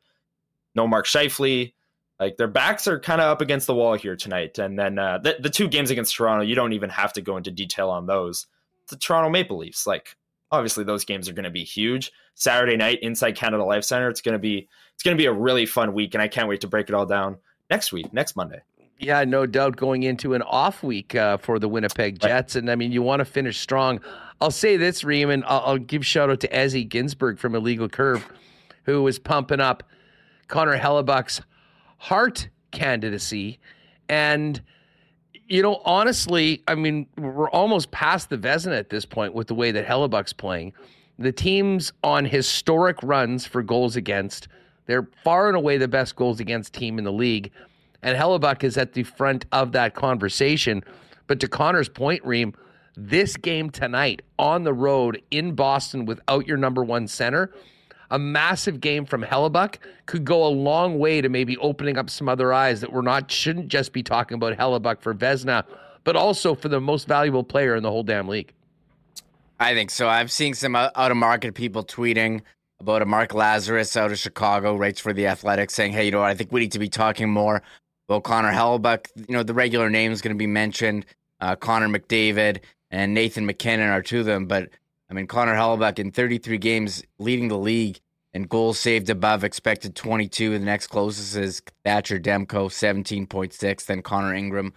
No 0.74 0.88
Mark 0.88 1.06
Scheifele. 1.06 1.74
Like 2.20 2.38
their 2.38 2.48
backs 2.48 2.88
are 2.88 3.00
kind 3.00 3.20
of 3.20 3.28
up 3.28 3.42
against 3.42 3.68
the 3.68 3.76
wall 3.76 3.96
here 3.96 4.16
tonight. 4.16 4.58
And 4.58 4.80
then 4.80 4.98
uh, 4.98 5.18
the, 5.18 5.36
the 5.40 5.50
two 5.50 5.68
games 5.68 5.92
against 5.92 6.16
Toronto, 6.16 6.46
you 6.46 6.56
don't 6.56 6.74
even 6.74 6.90
have 6.90 7.14
to 7.14 7.22
go 7.22 7.38
into 7.38 7.52
detail 7.52 7.90
on 7.90 8.06
those. 8.06 8.48
The 8.88 8.96
Toronto 8.96 9.30
Maple 9.30 9.58
Leafs, 9.58 9.86
like 9.86 10.16
obviously 10.52 10.84
those 10.84 11.06
games 11.06 11.28
are 11.28 11.34
going 11.34 11.44
to 11.44 11.50
be 11.50 11.64
huge. 11.64 12.12
Saturday 12.36 12.78
night 12.78 13.00
inside 13.02 13.36
Canada 13.36 13.64
Life 13.64 13.84
Center, 13.84 14.10
it's 14.10 14.22
going 14.22 14.34
to 14.34 14.40
be 14.40 14.68
it's 14.94 15.04
going 15.04 15.16
to 15.16 15.22
be 15.22 15.26
a 15.26 15.34
really 15.34 15.66
fun 15.66 15.94
week, 15.94 16.14
and 16.14 16.22
I 16.22 16.28
can't 16.28 16.48
wait 16.48 16.62
to 16.62 16.68
break 16.68 16.88
it 16.88 16.96
all 16.96 17.06
down 17.06 17.38
next 17.70 17.92
week, 17.92 18.14
next 18.14 18.36
Monday. 18.36 18.62
Yeah, 18.98 19.24
no 19.26 19.46
doubt 19.46 19.76
going 19.76 20.04
into 20.04 20.34
an 20.36 20.42
off 20.44 20.82
week 20.82 21.16
uh, 21.16 21.38
for 21.38 21.60
the 21.60 21.68
Winnipeg 21.68 22.20
Jets. 22.20 22.56
And 22.56 22.72
I 22.72 22.76
mean, 22.76 22.94
you 22.94 23.02
want 23.02 23.20
to 23.20 23.26
finish 23.26 23.60
strong. 23.60 24.00
I'll 24.40 24.52
say 24.52 24.78
this, 24.78 25.04
Reem, 25.04 25.30
I'll, 25.46 25.64
I'll, 25.66 25.78
give 25.78 26.06
shout 26.06 26.30
out 26.30 26.40
to 26.42 26.48
Ezzy 26.48 26.88
Ginsburg 26.88 27.38
from 27.38 27.56
Illegal 27.56 27.90
Curve, 27.90 28.26
who 28.84 29.04
was 29.04 29.20
pumping 29.20 29.60
up 29.60 29.84
Connor 30.48 30.78
Hellebuyck's 30.78 31.42
Hart 32.06 32.50
candidacy. 32.70 33.58
And, 34.10 34.62
you 35.48 35.64
know, 35.64 35.82
honestly, 35.86 36.62
I 36.68 36.76
mean, 36.76 37.08
we're 37.18 37.50
almost 37.50 37.90
past 37.90 38.30
the 38.30 38.38
Vezina 38.38 38.78
at 38.78 38.92
this 38.92 39.06
point 39.06 39.34
with 39.34 39.48
the 39.48 39.56
way 39.56 39.72
that 39.72 39.88
Hellebuyck's 39.88 40.32
playing. 40.32 40.74
The 41.18 41.32
team's 41.32 41.92
on 42.04 42.26
historic 42.26 43.02
runs 43.02 43.48
for 43.48 43.64
goals 43.64 43.96
against. 43.96 44.50
They're 44.86 45.10
far 45.24 45.48
and 45.48 45.58
away 45.58 45.80
the 45.80 45.88
best 45.88 46.16
goals 46.16 46.40
against 46.40 46.74
team 46.74 47.00
in 47.00 47.06
the 47.06 47.12
league. 47.12 47.50
And 48.04 48.16
Hellebuyck 48.16 48.64
is 48.64 48.78
at 48.78 48.94
the 48.94 49.02
front 49.02 49.48
of 49.52 49.72
that 49.72 49.96
conversation. 49.96 50.84
But 51.26 51.40
to 51.40 51.48
Connor's 51.48 51.90
point, 51.90 52.24
Reem, 52.24 52.54
this 52.96 53.36
game 53.36 53.72
tonight 53.72 54.22
on 54.38 54.64
the 54.64 54.76
road 54.76 55.24
in 55.32 55.56
Boston 55.56 56.06
without 56.06 56.46
your 56.46 56.58
number 56.58 56.84
one 56.84 57.08
center, 57.08 57.52
a 58.12 58.20
massive 58.20 58.80
game 58.80 59.06
from 59.06 59.24
Hellebuyck 59.24 59.78
could 60.06 60.26
go 60.26 60.46
a 60.46 60.50
long 60.50 61.00
way 61.00 61.22
to 61.22 61.30
maybe 61.30 61.58
opening 61.58 61.98
up 61.98 62.10
some 62.10 62.30
other 62.30 62.54
eyes 62.54 62.82
that 62.82 62.92
we're 62.92 63.02
not 63.02 63.32
shouldn't 63.32 63.68
just 63.68 63.94
be 63.94 64.04
talking 64.04 64.36
about 64.36 64.58
Hellebuyck 64.58 65.02
for 65.02 65.14
Vezina, 65.14 65.64
but 66.04 66.16
also 66.16 66.56
for 66.56 66.70
the 66.70 66.80
most 66.80 67.08
valuable 67.08 67.44
player 67.44 67.76
in 67.76 67.84
the 67.84 67.92
whole 67.92 68.04
damn 68.04 68.28
league. 68.28 68.54
I 69.60 69.74
think 69.74 69.90
so. 69.90 70.08
I've 70.08 70.32
seen 70.32 70.54
some 70.54 70.76
out 70.76 70.94
of 70.96 71.18
market 71.18 71.56
people 71.56 71.84
tweeting 71.84 72.42
about 72.80 73.02
a 73.02 73.06
Mark 73.06 73.32
Lazerus 73.32 73.96
out 73.96 74.12
of 74.12 74.20
Chicago, 74.20 74.76
writes 74.76 75.00
for 75.00 75.14
the 75.14 75.28
Athletic, 75.28 75.70
saying, 75.70 75.94
"Hey, 75.94 76.06
you 76.06 76.12
know 76.12 76.20
what? 76.20 76.30
I 76.30 76.36
think 76.36 76.52
we 76.52 76.60
need 76.60 76.74
to 76.74 76.80
be 76.80 76.90
talking 76.90 77.30
more 77.30 77.62
about 78.08 78.24
Connor 78.24 78.52
Hellebuyck. 78.52 79.08
You 79.16 79.34
know, 79.34 79.44
the 79.44 79.54
regular 79.54 79.90
name 79.90 80.12
is 80.12 80.22
going 80.22 80.36
to 80.36 80.38
be 80.38 80.48
mentioned. 80.48 81.06
Uh, 81.40 81.56
Connor 81.56 81.88
McDavid 81.88 82.60
and 82.92 83.14
Nathan 83.14 83.46
MacKinnon 83.46 83.90
are 83.90 84.02
two 84.02 84.20
of 84.20 84.26
them, 84.26 84.46
but 84.46 84.70
I 85.10 85.14
mean, 85.14 85.28
Connor 85.28 85.56
Hellebuyck 85.56 86.00
in 86.00 86.12
33 86.12 86.58
games 86.58 87.04
leading 87.20 87.48
the 87.48 87.58
league 87.58 88.00
and 88.34 88.50
goals 88.50 88.80
saved 88.80 89.10
above 89.10 89.44
expected 89.44 89.96
22. 89.96 90.52
The 90.52 90.60
next 90.60 90.88
closest 90.88 91.38
is 91.38 91.62
Thatcher 91.84 92.20
Demko, 92.20 92.70
17.6. 92.70 93.86
Then 93.86 94.02
Connor 94.02 94.34
Ingram, 94.34 94.74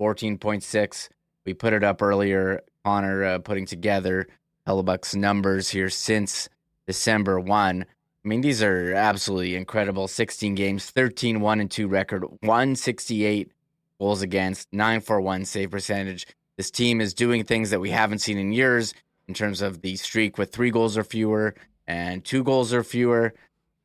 14.6. 0.00 1.08
We 1.44 1.54
put 1.54 1.72
it 1.72 1.84
up 1.84 2.00
earlier. 2.00 2.62
Connor 2.84 3.24
uh, 3.24 3.38
putting 3.40 3.66
together 3.66 4.28
Hellebuyck's 4.66 5.14
numbers 5.14 5.68
here 5.68 5.90
since 5.90 6.48
December 6.86 7.38
1. 7.38 7.84
I 8.24 8.28
mean, 8.28 8.40
these 8.40 8.62
are 8.62 8.94
absolutely 8.94 9.56
incredible. 9.56 10.06
16 10.06 10.54
games, 10.54 10.90
13 10.90 11.40
1 11.40 11.60
and 11.60 11.70
2 11.70 11.88
record, 11.88 12.24
168 12.40 13.50
goals 13.98 14.22
against, 14.22 14.72
941 14.72 15.44
save 15.44 15.70
percentage. 15.70 16.26
This 16.56 16.70
team 16.70 17.00
is 17.00 17.14
doing 17.14 17.44
things 17.44 17.70
that 17.70 17.80
we 17.80 17.90
haven't 17.90 18.20
seen 18.20 18.38
in 18.38 18.52
years 18.52 18.94
in 19.28 19.34
terms 19.34 19.62
of 19.62 19.82
the 19.82 19.96
streak 19.96 20.38
with 20.38 20.52
three 20.52 20.70
goals 20.70 20.96
or 20.96 21.04
fewer 21.04 21.54
and 21.86 22.24
two 22.24 22.42
goals 22.42 22.72
or 22.72 22.82
fewer. 22.82 23.34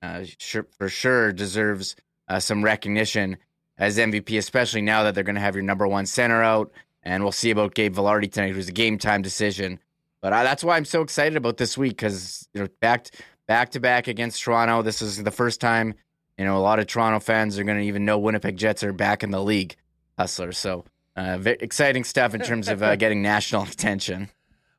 Uh, 0.01 0.23
sure, 0.37 0.67
for 0.77 0.89
sure 0.89 1.33
deserves 1.33 1.95
uh, 2.27 2.39
some 2.39 2.63
recognition 2.63 3.37
as 3.77 3.97
MVP, 3.97 4.37
especially 4.37 4.81
now 4.81 5.03
that 5.03 5.15
they're 5.15 5.23
going 5.23 5.35
to 5.35 5.41
have 5.41 5.55
your 5.55 5.63
number 5.63 5.87
one 5.87 6.05
center 6.05 6.43
out. 6.43 6.71
And 7.03 7.23
we'll 7.23 7.31
see 7.31 7.51
about 7.51 7.73
Gabe 7.73 7.95
Vilardi 7.95 8.31
tonight, 8.31 8.53
who's 8.53 8.67
a 8.67 8.73
game 8.73 8.97
time 8.97 9.21
decision. 9.21 9.79
But 10.21 10.33
I, 10.33 10.43
that's 10.43 10.63
why 10.63 10.75
I'm 10.75 10.85
so 10.85 11.01
excited 11.01 11.37
about 11.37 11.57
this 11.57 11.77
week 11.77 11.93
because 11.93 12.47
you 12.53 12.61
know 12.61 12.67
back 12.81 13.07
back 13.47 13.71
to 13.71 13.79
back 13.79 14.07
against 14.07 14.41
Toronto. 14.41 14.81
This 14.81 15.01
is 15.01 15.23
the 15.23 15.31
first 15.31 15.61
time 15.61 15.93
you 16.37 16.45
know 16.45 16.57
a 16.57 16.59
lot 16.59 16.79
of 16.79 16.87
Toronto 16.87 17.19
fans 17.19 17.57
are 17.57 17.63
going 17.63 17.77
to 17.77 17.85
even 17.85 18.03
know 18.03 18.17
Winnipeg 18.17 18.57
Jets 18.57 18.83
are 18.83 18.93
back 18.93 19.23
in 19.23 19.31
the 19.31 19.41
league, 19.41 19.75
hustler. 20.17 20.51
So 20.51 20.85
uh, 21.15 21.39
exciting 21.45 22.03
stuff 22.03 22.33
in 22.33 22.41
terms 22.41 22.67
of 22.67 22.83
uh, 22.83 22.95
getting 22.97 23.21
national 23.21 23.63
attention. 23.71 24.29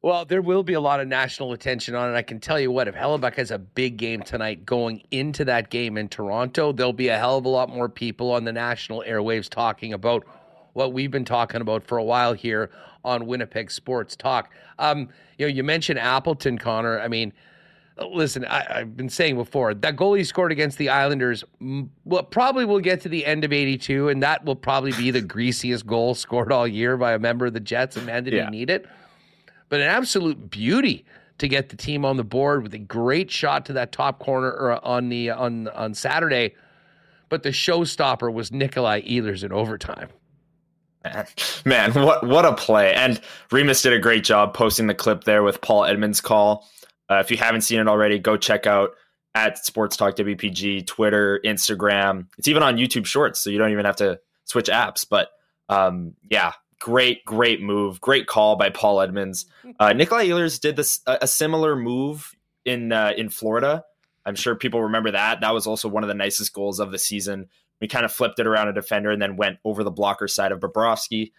Well, 0.01 0.25
there 0.25 0.43
will 0.43 0.63
be 0.63 0.75
a 0.75 0.81
lot 0.81 1.01
of 1.01 1.09
national 1.09 1.53
attention 1.53 1.97
on 1.97 2.13
it. 2.13 2.17
I 2.17 2.23
can 2.23 2.39
tell 2.39 2.61
you 2.61 2.71
what, 2.71 2.87
if 2.87 2.95
Hellebuyck 2.95 3.35
has 3.35 3.51
a 3.51 3.59
big 3.59 3.97
game 3.97 4.23
tonight 4.23 4.65
going 4.65 5.03
into 5.11 5.45
that 5.47 5.71
game 5.71 5.99
in 5.99 6.09
Toronto, 6.09 6.73
there'll 6.73 6.93
be 6.93 7.09
a 7.09 7.19
hell 7.19 7.39
of 7.39 7.45
a 7.45 7.49
lot 7.49 7.69
more 7.69 7.89
people 7.89 8.31
on 8.31 8.45
the 8.45 8.53
national 8.53 9.03
airwaves 9.07 9.49
talking 9.49 9.93
about 9.93 10.25
what 10.75 10.93
we've 10.93 11.11
been 11.11 11.25
talking 11.25 11.61
about 11.61 11.83
for 11.83 11.99
a 11.99 12.05
while 12.05 12.33
here 12.33 12.71
on 13.05 13.27
Winnipeg 13.27 13.73
Sports 13.73 14.15
Talk. 14.15 14.53
Um, 14.79 15.09
you 15.37 15.47
know, 15.47 15.53
you 15.53 15.65
mentioned 15.65 15.99
Appleton, 15.99 16.59
Connor. 16.59 17.01
I 17.01 17.09
mean, 17.09 17.33
listen, 18.13 18.45
I, 18.45 18.79
have 18.79 18.97
been 18.97 19.09
saying 19.09 19.35
before 19.35 19.75
that 19.75 19.97
goal 19.97 20.15
he 20.15 20.23
scored 20.23 20.53
against 20.53 20.79
the 20.79 20.91
Islanders. 20.91 21.43
Well, 22.05 22.23
probably 22.23 22.65
will 22.65 22.79
get 22.79 23.01
to 23.01 23.09
the 23.09 23.27
end 23.27 23.45
of 23.45 23.53
82, 23.53 24.11
and 24.11 24.23
that 24.23 24.45
will 24.45 24.55
probably 24.55 24.93
be 24.93 25.11
the 25.11 25.21
greasiest 25.23 25.87
goal 25.87 26.15
scored 26.15 26.53
all 26.53 26.69
year 26.69 26.97
by 26.97 27.15
a 27.15 27.19
member 27.19 27.47
of 27.47 27.55
the 27.55 27.61
Jets. 27.61 27.97
And 27.97 28.07
man, 28.07 28.23
did 28.23 28.35
yeah. 28.35 28.45
he 28.45 28.51
need 28.51 28.71
it? 28.71 28.87
But 29.69 29.81
an 29.81 29.87
absolute 29.87 30.51
beauty 30.51 31.05
to 31.39 31.49
get 31.49 31.69
the 31.69 31.77
team 31.77 32.05
on 32.05 32.17
the 32.17 32.25
board 32.25 32.63
with 32.63 32.75
a 32.75 32.79
great 32.79 33.31
shot 33.31 33.65
to 33.67 33.73
that 33.75 33.93
top 33.93 34.19
corner 34.19 34.79
on 34.83 35.09
the 35.09 35.31
on 35.31 35.69
on 35.69 35.95
Saturday. 35.95 36.55
But 37.29 37.43
the 37.43 37.51
showstopper 37.51 38.33
was 38.33 38.51
Nikolai 38.51 39.03
Ehlers 39.03 39.45
in 39.45 39.53
overtime. 39.53 40.09
Man, 41.05 41.27
man, 41.65 41.95
what 41.95 42.27
what 42.27 42.45
a 42.45 42.55
play! 42.55 42.95
And 42.95 43.21
Remis 43.53 43.83
did 43.83 43.93
a 43.93 43.99
great 43.99 44.25
job 44.25 44.55
posting 44.55 44.87
the 44.87 44.95
clip 44.95 45.25
there 45.25 45.43
with 45.43 45.61
Paul 45.61 45.85
Edmonds' 45.85 46.21
call. 46.21 46.69
Uh, 47.11 47.17
if 47.17 47.31
you 47.31 47.37
haven't 47.37 47.63
seen 47.63 47.81
it 47.81 47.89
already, 47.89 48.19
go 48.19 48.37
check 48.37 48.67
out 48.67 48.91
at 49.35 49.65
Sports 49.65 49.97
Talk 49.97 50.17
WPG, 50.17 50.87
Twitter, 50.87 51.41
Instagram. 51.45 52.27
It's 52.39 52.49
even 52.49 52.63
on 52.63 52.77
YouTube 52.77 53.07
Shorts, 53.07 53.41
so 53.41 53.51
you 53.51 53.59
don't 53.59 53.71
even 53.71 53.85
have 53.85 53.97
to 53.97 54.21
switch 54.45 54.69
apps. 54.69 55.07
But 55.09 55.29
um, 55.69 56.15
yeah, 56.31 56.53
great, 56.79 57.25
great 57.25 57.61
move, 57.61 58.01
great 58.01 58.27
call 58.27 58.57
by 58.57 58.71
Paul 58.71 59.01
Edmonds. 59.01 59.47
Uh, 59.79 59.93
Nikolai 59.95 60.29
Ehlers 60.29 60.61
did 60.61 60.77
this 60.77 61.01
a, 61.07 61.19
a 61.23 61.27
similar 61.27 61.77
move 61.77 62.35
in 62.65 62.93
uh, 62.93 63.13
in 63.17 63.29
Florida. 63.29 63.85
I'm 64.25 64.35
sure 64.35 64.55
people 64.55 64.83
remember 64.83 65.13
that. 65.13 65.41
That 65.41 65.55
was 65.55 65.67
also 65.67 65.89
one 65.89 66.05
of 66.05 66.09
the 66.09 66.15
nicest 66.15 66.53
goals 66.53 66.81
of 66.81 66.93
the 66.93 66.99
season. 66.99 67.49
We 67.81 67.89
kind 67.89 68.05
of 68.05 68.13
flipped 68.13 68.39
it 68.39 68.47
around 68.47 68.69
a 68.69 68.73
defender 68.73 69.11
and 69.11 69.23
then 69.23 69.37
went 69.37 69.59
over 69.65 69.85
the 69.85 69.91
blocker 69.91 70.29
side 70.29 70.53
of 70.53 70.61
Bobrovsky. 70.61 71.33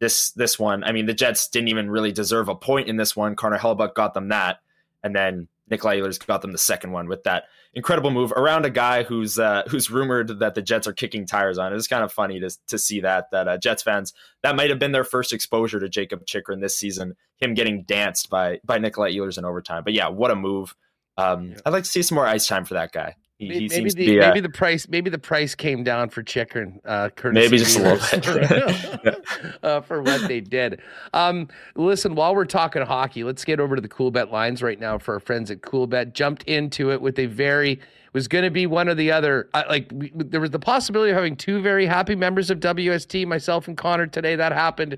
This 0.00 0.32
this 0.32 0.58
one, 0.58 0.84
I 0.84 0.92
mean, 0.92 1.06
the 1.06 1.14
Jets 1.14 1.48
didn't 1.48 1.68
even 1.68 1.90
really 1.90 2.12
deserve 2.12 2.48
a 2.48 2.54
point 2.54 2.88
in 2.88 2.96
this 2.96 3.16
one. 3.16 3.36
Connor 3.36 3.58
Hellebuyck 3.58 3.94
got 3.94 4.12
them 4.12 4.28
that, 4.28 4.58
and 5.02 5.14
then 5.14 5.48
Nikolai 5.70 5.98
Ehlers 5.98 6.24
got 6.24 6.42
them 6.42 6.52
the 6.52 6.58
second 6.58 6.92
one 6.92 7.08
with 7.08 7.22
that 7.24 7.44
incredible 7.74 8.10
move 8.10 8.32
around 8.32 8.64
a 8.64 8.70
guy 8.70 9.02
who's 9.02 9.38
uh, 9.38 9.62
who's 9.68 9.90
rumored 9.90 10.40
that 10.40 10.54
the 10.54 10.62
Jets 10.62 10.86
are 10.86 10.92
kicking 10.92 11.26
tires 11.26 11.58
on. 11.58 11.72
It's 11.72 11.88
kind 11.88 12.04
of 12.04 12.12
funny 12.12 12.40
to 12.40 12.50
to 12.68 12.78
see 12.78 13.00
that 13.00 13.30
that 13.32 13.48
uh, 13.48 13.58
Jets 13.58 13.82
fans 13.82 14.12
that 14.42 14.56
might 14.56 14.70
have 14.70 14.78
been 14.78 14.92
their 14.92 15.04
first 15.04 15.32
exposure 15.32 15.80
to 15.80 15.88
Jakob 15.88 16.26
Chychrun 16.26 16.60
this 16.60 16.76
season. 16.76 17.16
Him 17.38 17.54
getting 17.54 17.82
danced 17.82 18.30
by 18.30 18.60
by 18.64 18.78
Nikolai 18.78 19.12
Ehlers 19.12 19.38
in 19.38 19.44
overtime. 19.44 19.84
But 19.84 19.92
yeah, 19.92 20.08
what 20.08 20.30
a 20.30 20.36
move! 20.36 20.74
Um, 21.16 21.50
yeah. 21.50 21.56
I'd 21.66 21.72
like 21.72 21.84
to 21.84 21.90
see 21.90 22.02
some 22.02 22.16
more 22.16 22.26
ice 22.26 22.46
time 22.46 22.64
for 22.64 22.74
that 22.74 22.92
guy. 22.92 23.16
He, 23.44 23.48
maybe, 23.48 23.68
he 23.68 23.68
maybe 23.68 23.90
the 23.90 24.06
be, 24.06 24.20
uh, 24.20 24.28
maybe 24.28 24.40
the 24.40 24.48
price 24.48 24.88
maybe 24.88 25.10
the 25.10 25.18
price 25.18 25.54
came 25.54 25.84
down 25.84 26.10
for 26.10 26.22
Chychrun. 26.22 26.80
Uh, 26.84 27.10
maybe 27.24 27.58
just 27.58 27.78
a 27.78 27.82
little 27.82 29.00
bit 29.02 29.24
uh, 29.62 29.80
for 29.82 30.02
what 30.02 30.26
they 30.28 30.40
did. 30.40 30.80
Um, 31.12 31.48
listen, 31.76 32.14
while 32.14 32.34
we're 32.34 32.44
talking 32.44 32.82
hockey, 32.82 33.24
let's 33.24 33.44
get 33.44 33.60
over 33.60 33.76
to 33.76 33.82
the 33.82 33.88
Coolbet 33.88 34.30
lines 34.30 34.62
right 34.62 34.78
now 34.78 34.98
for 34.98 35.14
our 35.14 35.20
friends 35.20 35.50
at 35.50 35.60
Coolbet. 35.60 36.12
Jumped 36.12 36.42
into 36.44 36.90
it 36.90 37.00
with 37.00 37.18
a 37.18 37.26
very 37.26 37.80
was 38.14 38.28
going 38.28 38.44
to 38.44 38.50
be 38.50 38.66
one 38.66 38.88
or 38.88 38.94
the 38.94 39.10
other. 39.10 39.50
Uh, 39.52 39.64
like 39.68 39.90
we, 39.92 40.10
there 40.14 40.40
was 40.40 40.50
the 40.50 40.58
possibility 40.58 41.10
of 41.10 41.16
having 41.16 41.36
two 41.36 41.60
very 41.60 41.84
happy 41.84 42.14
members 42.14 42.50
of 42.50 42.60
WST, 42.60 43.26
myself 43.26 43.68
and 43.68 43.76
Connor 43.76 44.06
today. 44.06 44.36
That 44.36 44.52
happened. 44.52 44.96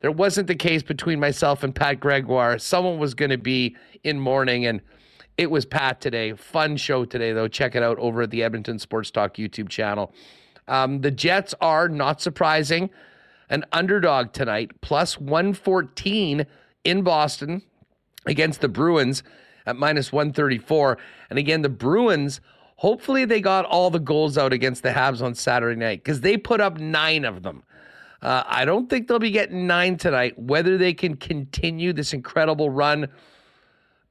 There 0.00 0.10
wasn't 0.10 0.48
the 0.48 0.54
case 0.54 0.82
between 0.82 1.20
myself 1.20 1.62
and 1.62 1.74
Pat 1.74 2.00
Gregoire. 2.00 2.58
Someone 2.58 2.98
was 2.98 3.14
going 3.14 3.30
to 3.30 3.38
be 3.38 3.76
in 4.02 4.18
mourning 4.18 4.66
and 4.66 4.80
it 5.40 5.50
was 5.50 5.64
Pat 5.64 6.02
today. 6.02 6.34
Fun 6.34 6.76
show 6.76 7.06
today, 7.06 7.32
though. 7.32 7.48
Check 7.48 7.74
it 7.74 7.82
out 7.82 7.98
over 7.98 8.20
at 8.20 8.30
the 8.30 8.42
Edmonton 8.42 8.78
Sports 8.78 9.10
Talk 9.10 9.36
YouTube 9.36 9.70
channel. 9.70 10.12
Um, 10.68 11.00
the 11.00 11.10
Jets 11.10 11.54
are, 11.62 11.88
not 11.88 12.20
surprising, 12.20 12.90
an 13.48 13.64
underdog 13.72 14.34
tonight, 14.34 14.82
plus 14.82 15.18
114 15.18 16.44
in 16.84 17.02
Boston 17.02 17.62
against 18.26 18.60
the 18.60 18.68
Bruins 18.68 19.22
at 19.64 19.76
minus 19.76 20.12
134. 20.12 20.98
And 21.30 21.38
again, 21.38 21.62
the 21.62 21.70
Bruins, 21.70 22.42
hopefully 22.76 23.24
they 23.24 23.40
got 23.40 23.64
all 23.64 23.88
the 23.88 23.98
goals 23.98 24.36
out 24.36 24.52
against 24.52 24.82
the 24.82 24.90
Habs 24.90 25.22
on 25.22 25.34
Saturday 25.34 25.80
night 25.80 26.04
because 26.04 26.20
they 26.20 26.36
put 26.36 26.60
up 26.60 26.78
nine 26.78 27.24
of 27.24 27.42
them. 27.42 27.62
Uh, 28.20 28.42
I 28.46 28.66
don't 28.66 28.90
think 28.90 29.08
they'll 29.08 29.18
be 29.18 29.30
getting 29.30 29.66
nine 29.66 29.96
tonight. 29.96 30.38
Whether 30.38 30.76
they 30.76 30.92
can 30.92 31.16
continue 31.16 31.94
this 31.94 32.12
incredible 32.12 32.68
run 32.68 33.08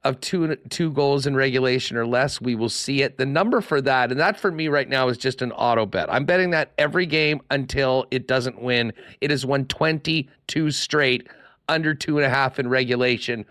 of 0.02 0.18
two 0.20 0.56
two 0.70 0.90
goals 0.92 1.26
in 1.26 1.36
regulation 1.36 1.96
or 1.96 2.06
less, 2.06 2.40
we 2.40 2.54
will 2.54 2.70
see 2.70 3.02
it. 3.02 3.18
The 3.18 3.26
number 3.26 3.60
for 3.60 3.80
that, 3.82 4.10
and 4.10 4.18
that 4.18 4.40
for 4.40 4.50
me 4.50 4.68
right 4.68 4.88
now 4.88 5.08
is 5.08 5.18
just 5.18 5.42
an 5.42 5.52
auto 5.52 5.84
bet. 5.84 6.12
I'm 6.12 6.24
betting 6.24 6.50
that 6.50 6.72
every 6.78 7.04
game 7.06 7.40
until 7.50 8.06
it 8.10 8.26
doesn't 8.26 8.60
win. 8.62 8.92
It 9.20 9.30
is 9.30 9.44
122 9.44 10.70
straight, 10.70 11.28
under 11.68 11.94
two 11.94 12.16
and 12.16 12.26
a 12.26 12.30
half 12.30 12.58
in 12.58 12.68
regulation. 12.68 13.44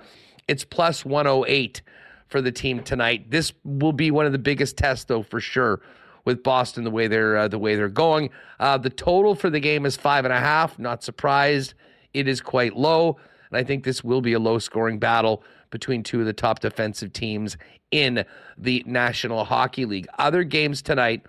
It's 0.47 0.65
plus 0.65 1.05
108 1.05 1.81
for 2.27 2.41
the 2.41 2.51
team 2.51 2.81
tonight. 2.83 3.29
This 3.29 3.53
will 3.63 3.93
be 3.93 4.09
one 4.09 4.25
of 4.25 4.31
the 4.31 4.39
biggest 4.39 4.75
tests, 4.75 5.05
though, 5.05 5.21
for 5.21 5.39
sure, 5.39 5.81
with 6.25 6.41
Boston 6.41 6.83
the 6.83 6.91
way 6.91 7.07
they're 7.07 7.37
uh, 7.37 7.47
the 7.47 7.59
way 7.59 7.75
they're 7.75 7.89
going. 7.89 8.31
Uh, 8.59 8.77
the 8.79 8.89
total 8.89 9.35
for 9.35 9.51
the 9.51 9.59
game 9.59 9.85
is 9.85 9.95
five 9.95 10.25
and 10.25 10.33
a 10.33 10.39
half. 10.39 10.79
Not 10.79 11.03
surprised, 11.03 11.75
it 12.15 12.27
is 12.27 12.41
quite 12.41 12.75
low, 12.75 13.17
and 13.51 13.57
I 13.57 13.63
think 13.63 13.83
this 13.83 14.03
will 14.03 14.21
be 14.21 14.33
a 14.33 14.39
low 14.39 14.57
scoring 14.57 14.97
battle 14.97 15.43
between 15.69 16.03
two 16.03 16.19
of 16.19 16.25
the 16.25 16.33
top 16.33 16.59
defensive 16.59 17.13
teams 17.13 17.57
in 17.91 18.25
the 18.57 18.83
National 18.85 19.45
Hockey 19.45 19.85
League. 19.85 20.07
Other 20.17 20.43
games 20.43 20.81
tonight 20.81 21.25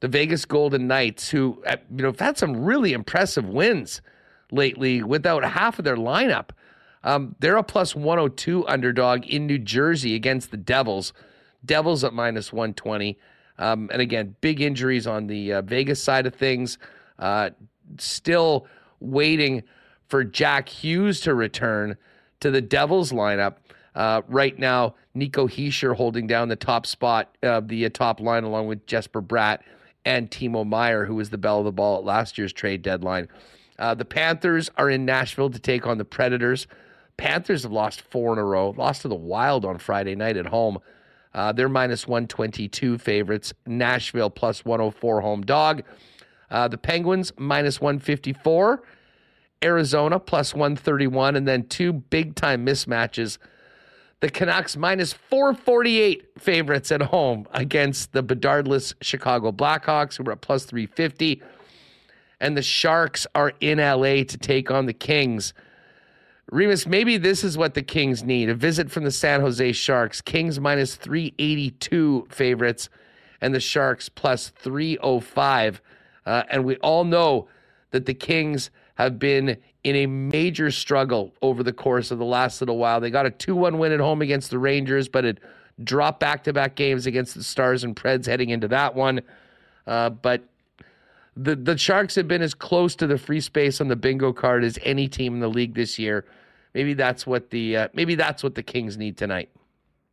the 0.00 0.08
Vegas 0.08 0.44
Golden 0.44 0.86
Knights, 0.86 1.30
who 1.30 1.62
uh, 1.66 1.76
you 1.90 2.02
know 2.02 2.08
have 2.08 2.20
had 2.20 2.38
some 2.38 2.64
really 2.64 2.92
impressive 2.92 3.48
wins 3.48 4.02
lately 4.52 5.02
without 5.02 5.44
half 5.44 5.78
of 5.78 5.84
their 5.84 5.96
lineup. 5.96 6.50
Um, 7.02 7.34
they're 7.38 7.56
a 7.56 7.62
plus 7.62 7.94
102 7.94 8.66
underdog 8.66 9.24
in 9.26 9.46
New 9.46 9.58
Jersey 9.58 10.14
against 10.14 10.50
the 10.50 10.56
Devils. 10.56 11.12
Devils 11.64 12.04
at 12.04 12.12
minus 12.12 12.52
120. 12.52 13.18
Um, 13.58 13.88
and 13.92 14.02
again, 14.02 14.36
big 14.40 14.60
injuries 14.60 15.06
on 15.06 15.26
the 15.26 15.54
uh, 15.54 15.62
Vegas 15.62 16.02
side 16.02 16.26
of 16.26 16.34
things. 16.34 16.78
Uh, 17.18 17.50
still 17.98 18.66
waiting 19.00 19.62
for 20.08 20.24
Jack 20.24 20.68
Hughes 20.68 21.20
to 21.20 21.34
return 21.34 21.96
to 22.40 22.50
the 22.50 22.60
Devils 22.60 23.12
lineup. 23.12 23.56
Uh, 23.94 24.22
right 24.28 24.58
now, 24.58 24.94
Nico 25.14 25.48
Hischier 25.48 25.96
holding 25.96 26.26
down 26.26 26.48
the 26.48 26.56
top 26.56 26.86
spot 26.86 27.34
of 27.42 27.68
the 27.68 27.86
uh, 27.86 27.88
top 27.88 28.20
line 28.20 28.44
along 28.44 28.66
with 28.66 28.86
Jesper 28.86 29.22
Bratt 29.22 29.60
and 30.04 30.30
Timo 30.30 30.66
Meier, 30.66 31.06
who 31.06 31.14
was 31.14 31.30
the 31.30 31.38
bell 31.38 31.60
of 31.60 31.64
the 31.64 31.72
ball 31.72 31.98
at 31.98 32.04
last 32.04 32.36
year's 32.36 32.52
trade 32.52 32.82
deadline. 32.82 33.28
Uh, 33.78 33.94
the 33.94 34.04
Panthers 34.04 34.70
are 34.76 34.90
in 34.90 35.04
Nashville 35.04 35.50
to 35.50 35.58
take 35.58 35.86
on 35.86 35.98
the 35.98 36.04
Predators. 36.04 36.66
Panthers 37.16 37.62
have 37.62 37.72
lost 37.72 38.02
four 38.02 38.32
in 38.32 38.38
a 38.38 38.44
row, 38.44 38.70
lost 38.70 39.02
to 39.02 39.08
the 39.08 39.14
Wild 39.14 39.64
on 39.64 39.78
Friday 39.78 40.14
night 40.14 40.36
at 40.36 40.46
home. 40.46 40.78
Uh, 41.34 41.52
they're 41.52 41.68
minus 41.68 42.06
122 42.06 42.98
favorites. 42.98 43.52
Nashville 43.66 44.30
plus 44.30 44.64
104 44.64 45.20
home 45.20 45.42
dog. 45.42 45.82
Uh, 46.50 46.68
the 46.68 46.78
Penguins 46.78 47.32
minus 47.36 47.80
154. 47.80 48.82
Arizona 49.62 50.18
plus 50.18 50.54
131. 50.54 51.36
And 51.36 51.46
then 51.46 51.66
two 51.66 51.92
big 51.92 52.34
time 52.34 52.64
mismatches. 52.64 53.38
The 54.20 54.30
Canucks 54.30 54.76
minus 54.76 55.12
448 55.12 56.38
favorites 56.38 56.90
at 56.90 57.02
home 57.02 57.46
against 57.52 58.12
the 58.12 58.22
Bedardless 58.22 58.94
Chicago 59.02 59.52
Blackhawks, 59.52 60.16
who 60.16 60.24
are 60.28 60.32
at 60.32 60.40
plus 60.40 60.64
350. 60.64 61.42
And 62.40 62.56
the 62.56 62.62
Sharks 62.62 63.26
are 63.34 63.52
in 63.60 63.78
LA 63.78 64.24
to 64.24 64.38
take 64.38 64.70
on 64.70 64.86
the 64.86 64.94
Kings. 64.94 65.52
Remis, 66.50 66.86
maybe 66.86 67.16
this 67.16 67.42
is 67.42 67.58
what 67.58 67.74
the 67.74 67.82
Kings 67.82 68.22
need 68.22 68.48
a 68.48 68.54
visit 68.54 68.90
from 68.90 69.04
the 69.04 69.10
San 69.10 69.40
Jose 69.40 69.72
Sharks. 69.72 70.20
Kings 70.20 70.60
minus 70.60 70.94
382 70.94 72.28
favorites, 72.30 72.88
and 73.40 73.54
the 73.54 73.60
Sharks 73.60 74.08
plus 74.08 74.50
305. 74.50 75.82
Uh, 76.24 76.44
and 76.48 76.64
we 76.64 76.76
all 76.76 77.04
know 77.04 77.48
that 77.90 78.06
the 78.06 78.14
Kings 78.14 78.70
have 78.96 79.18
been 79.18 79.56
in 79.84 79.96
a 79.96 80.06
major 80.06 80.70
struggle 80.70 81.32
over 81.42 81.62
the 81.62 81.72
course 81.72 82.10
of 82.10 82.18
the 82.18 82.24
last 82.24 82.60
little 82.60 82.76
while. 82.76 83.00
They 83.00 83.10
got 83.10 83.24
a 83.24 83.30
2 83.30 83.54
1 83.54 83.78
win 83.78 83.92
at 83.92 84.00
home 84.00 84.20
against 84.20 84.50
the 84.50 84.58
Rangers, 84.58 85.08
but 85.08 85.24
it 85.24 85.38
dropped 85.82 86.20
back 86.20 86.44
to 86.44 86.52
back 86.52 86.74
games 86.74 87.06
against 87.06 87.34
the 87.34 87.42
Stars 87.42 87.84
and 87.84 87.94
Preds 87.94 88.26
heading 88.26 88.50
into 88.50 88.68
that 88.68 88.94
one. 88.94 89.22
Uh, 89.86 90.10
but 90.10 90.42
the 91.36 91.54
the 91.54 91.76
Sharks 91.76 92.14
have 92.14 92.26
been 92.26 92.42
as 92.42 92.54
close 92.54 92.96
to 92.96 93.06
the 93.06 93.18
free 93.18 93.40
space 93.40 93.80
on 93.80 93.88
the 93.88 93.96
bingo 93.96 94.32
card 94.32 94.64
as 94.64 94.78
any 94.82 95.06
team 95.06 95.34
in 95.34 95.40
the 95.40 95.48
league 95.48 95.74
this 95.74 95.98
year. 95.98 96.24
Maybe 96.74 96.94
that's 96.94 97.26
what 97.26 97.50
the 97.50 97.76
uh, 97.76 97.88
maybe 97.92 98.14
that's 98.14 98.42
what 98.42 98.54
the 98.54 98.62
Kings 98.62 98.96
need 98.96 99.16
tonight. 99.16 99.50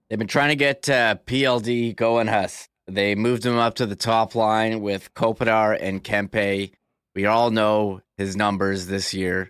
They've 0.10 0.20
been 0.20 0.28
trying 0.28 0.50
to 0.50 0.56
get 0.56 0.88
uh, 0.90 1.16
PLD 1.26 1.96
going, 1.96 2.28
Huss. 2.28 2.70
They 2.88 3.16
moved 3.16 3.46
him 3.46 3.58
up 3.58 3.76
to 3.76 3.86
the 3.86 3.96
top 3.96 4.36
line 4.36 4.82
with 4.82 5.14
Kopitar 5.16 5.78
and 5.80 6.04
Kempe. 6.04 6.72
We 7.16 7.26
all 7.26 7.50
know 7.50 8.02
his 8.18 8.36
numbers 8.36 8.88
this 8.88 9.14
year. 9.14 9.50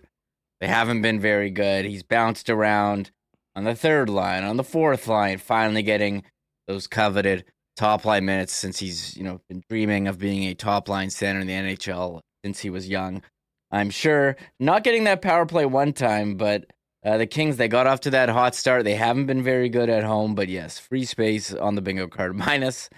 They 0.60 0.68
haven't 0.68 1.02
been 1.02 1.20
very 1.20 1.50
good. 1.50 1.84
He's 1.84 2.02
bounced 2.02 2.48
around 2.48 3.10
on 3.54 3.64
the 3.64 3.74
third 3.74 4.08
line, 4.08 4.44
on 4.44 4.56
the 4.56 4.64
fourth 4.64 5.06
line, 5.06 5.38
finally 5.38 5.82
getting 5.82 6.24
those 6.66 6.86
coveted 6.86 7.44
top 7.76 8.04
line 8.04 8.24
minutes 8.24 8.52
since 8.52 8.78
he's, 8.78 9.16
you 9.16 9.24
know, 9.24 9.40
been 9.48 9.62
dreaming 9.68 10.08
of 10.08 10.18
being 10.18 10.44
a 10.44 10.54
top 10.54 10.88
line 10.88 11.10
center 11.10 11.40
in 11.40 11.46
the 11.46 11.52
NHL 11.52 12.20
since 12.44 12.60
he 12.60 12.70
was 12.70 12.88
young. 12.88 13.22
I'm 13.70 13.90
sure 13.90 14.36
not 14.60 14.84
getting 14.84 15.04
that 15.04 15.22
power 15.22 15.46
play 15.46 15.66
one 15.66 15.92
time, 15.92 16.36
but 16.36 16.66
uh, 17.04 17.18
the 17.18 17.26
Kings 17.26 17.56
they 17.56 17.68
got 17.68 17.86
off 17.86 18.00
to 18.00 18.10
that 18.10 18.28
hot 18.28 18.54
start. 18.54 18.84
They 18.84 18.94
haven't 18.94 19.26
been 19.26 19.42
very 19.42 19.68
good 19.68 19.90
at 19.90 20.04
home, 20.04 20.34
but 20.34 20.48
yes, 20.48 20.78
free 20.78 21.04
space 21.04 21.52
on 21.52 21.74
the 21.74 21.82
bingo 21.82 22.06
card 22.06 22.34
minus 22.36 22.88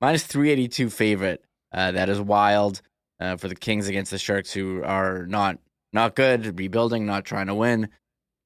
minus 0.00 0.24
382 0.24 0.90
favorite. 0.90 1.42
Uh, 1.72 1.92
that 1.92 2.08
is 2.08 2.20
wild 2.20 2.80
uh, 3.20 3.36
for 3.36 3.48
the 3.48 3.54
Kings 3.54 3.88
against 3.88 4.10
the 4.10 4.18
Sharks, 4.18 4.52
who 4.52 4.82
are 4.82 5.26
not 5.26 5.58
not 5.92 6.14
good, 6.14 6.58
rebuilding, 6.58 7.06
not 7.06 7.24
trying 7.24 7.46
to 7.46 7.54
win. 7.54 7.88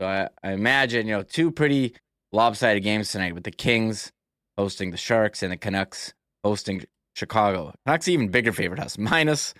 So 0.00 0.06
I, 0.06 0.28
I 0.42 0.52
imagine 0.52 1.06
you 1.06 1.16
know 1.16 1.22
two 1.22 1.50
pretty 1.50 1.94
lopsided 2.32 2.82
games 2.82 3.10
tonight 3.10 3.34
with 3.34 3.44
the 3.44 3.50
Kings 3.50 4.12
hosting 4.56 4.90
the 4.90 4.96
Sharks 4.96 5.42
and 5.42 5.52
the 5.52 5.56
Canucks 5.56 6.12
hosting 6.44 6.84
Chicago. 7.14 7.74
Canucks 7.86 8.08
even 8.08 8.28
bigger 8.28 8.52
favorite 8.52 8.80
house, 8.80 8.98
minus 8.98 9.54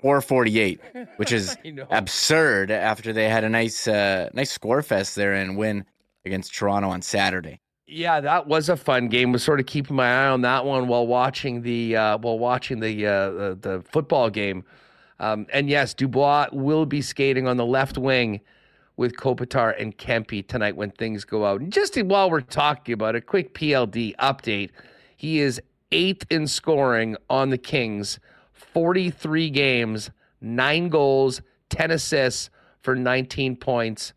448, 0.00 0.80
which 1.16 1.32
is 1.32 1.56
absurd 1.90 2.70
after 2.70 3.12
they 3.12 3.28
had 3.28 3.44
a 3.44 3.48
nice 3.48 3.86
uh, 3.86 4.30
nice 4.32 4.50
score 4.50 4.82
fest 4.82 5.14
there 5.14 5.34
and 5.34 5.56
win 5.56 5.84
against 6.24 6.54
Toronto 6.54 6.88
on 6.88 7.02
Saturday. 7.02 7.60
Yeah, 7.86 8.20
that 8.20 8.48
was 8.48 8.68
a 8.68 8.76
fun 8.76 9.08
game. 9.08 9.30
Was 9.30 9.44
sort 9.44 9.60
of 9.60 9.66
keeping 9.66 9.94
my 9.94 10.24
eye 10.24 10.28
on 10.28 10.40
that 10.42 10.64
one 10.64 10.88
while 10.88 11.06
watching 11.06 11.62
the 11.62 11.96
uh, 11.96 12.18
while 12.18 12.38
watching 12.38 12.80
the, 12.80 13.06
uh, 13.06 13.30
the, 13.30 13.58
the 13.60 13.84
football 13.88 14.28
game. 14.28 14.64
Um, 15.20 15.46
and 15.52 15.68
yes, 15.70 15.94
Dubois 15.94 16.48
will 16.52 16.84
be 16.84 17.00
skating 17.00 17.46
on 17.46 17.56
the 17.56 17.64
left 17.64 17.96
wing 17.96 18.40
with 18.96 19.14
Kopitar 19.16 19.80
and 19.80 19.96
Kempe 19.96 20.46
tonight 20.46 20.76
when 20.76 20.90
things 20.90 21.24
go 21.24 21.46
out. 21.46 21.60
And 21.60 21.72
just 21.72 21.96
while 22.02 22.30
we're 22.30 22.40
talking 22.40 22.92
about 22.92 23.14
a 23.14 23.20
quick 23.20 23.54
PLD 23.54 24.16
update, 24.16 24.70
he 25.16 25.40
is 25.40 25.60
eighth 25.92 26.26
in 26.30 26.46
scoring 26.46 27.16
on 27.30 27.50
the 27.50 27.58
Kings, 27.58 28.18
43 28.52 29.50
games, 29.50 30.10
nine 30.40 30.88
goals, 30.88 31.40
10 31.70 31.90
assists 31.92 32.50
for 32.80 32.94
19 32.94 33.56
points, 33.56 34.12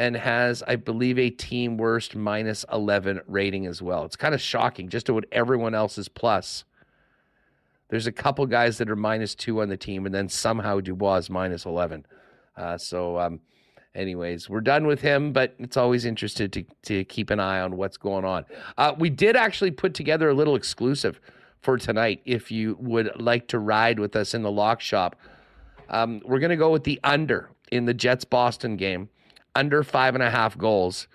and 0.00 0.16
has, 0.16 0.62
I 0.66 0.76
believe, 0.76 1.18
a 1.18 1.28
team 1.28 1.76
worst 1.76 2.16
minus 2.16 2.64
11 2.72 3.20
rating 3.26 3.66
as 3.66 3.82
well. 3.82 4.06
It's 4.06 4.16
kind 4.16 4.34
of 4.34 4.40
shocking 4.40 4.88
just 4.88 5.04
to 5.06 5.14
what 5.14 5.26
everyone 5.30 5.74
else 5.74 5.98
is 5.98 6.08
plus. 6.08 6.64
There's 7.90 8.06
a 8.06 8.12
couple 8.12 8.46
guys 8.46 8.78
that 8.78 8.88
are 8.88 8.96
minus 8.96 9.34
two 9.34 9.60
on 9.60 9.68
the 9.68 9.76
team, 9.76 10.06
and 10.06 10.14
then 10.14 10.30
somehow 10.30 10.80
Dubois 10.80 11.16
is 11.16 11.28
minus 11.28 11.66
11. 11.66 12.06
Uh, 12.56 12.78
so, 12.78 13.18
um, 13.18 13.40
anyways, 13.94 14.48
we're 14.48 14.62
done 14.62 14.86
with 14.86 15.02
him, 15.02 15.34
but 15.34 15.54
it's 15.58 15.76
always 15.76 16.06
interesting 16.06 16.48
to, 16.48 16.64
to 16.84 17.04
keep 17.04 17.28
an 17.28 17.38
eye 17.38 17.60
on 17.60 17.76
what's 17.76 17.98
going 17.98 18.24
on. 18.24 18.46
Uh, 18.78 18.94
we 18.98 19.10
did 19.10 19.36
actually 19.36 19.70
put 19.70 19.92
together 19.92 20.30
a 20.30 20.34
little 20.34 20.56
exclusive 20.56 21.20
for 21.60 21.76
tonight. 21.76 22.22
If 22.24 22.50
you 22.50 22.78
would 22.80 23.20
like 23.20 23.48
to 23.48 23.58
ride 23.58 23.98
with 23.98 24.16
us 24.16 24.32
in 24.32 24.40
the 24.40 24.50
lock 24.50 24.80
shop, 24.80 25.16
um, 25.90 26.22
we're 26.24 26.38
going 26.38 26.48
to 26.48 26.56
go 26.56 26.70
with 26.70 26.84
the 26.84 26.98
under 27.04 27.50
in 27.70 27.84
the 27.84 27.92
Jets 27.92 28.24
Boston 28.24 28.78
game, 28.78 29.10
under 29.54 29.82
five 29.82 30.14
and 30.14 30.22
a 30.22 30.30
half 30.30 30.56
goals. 30.56 31.08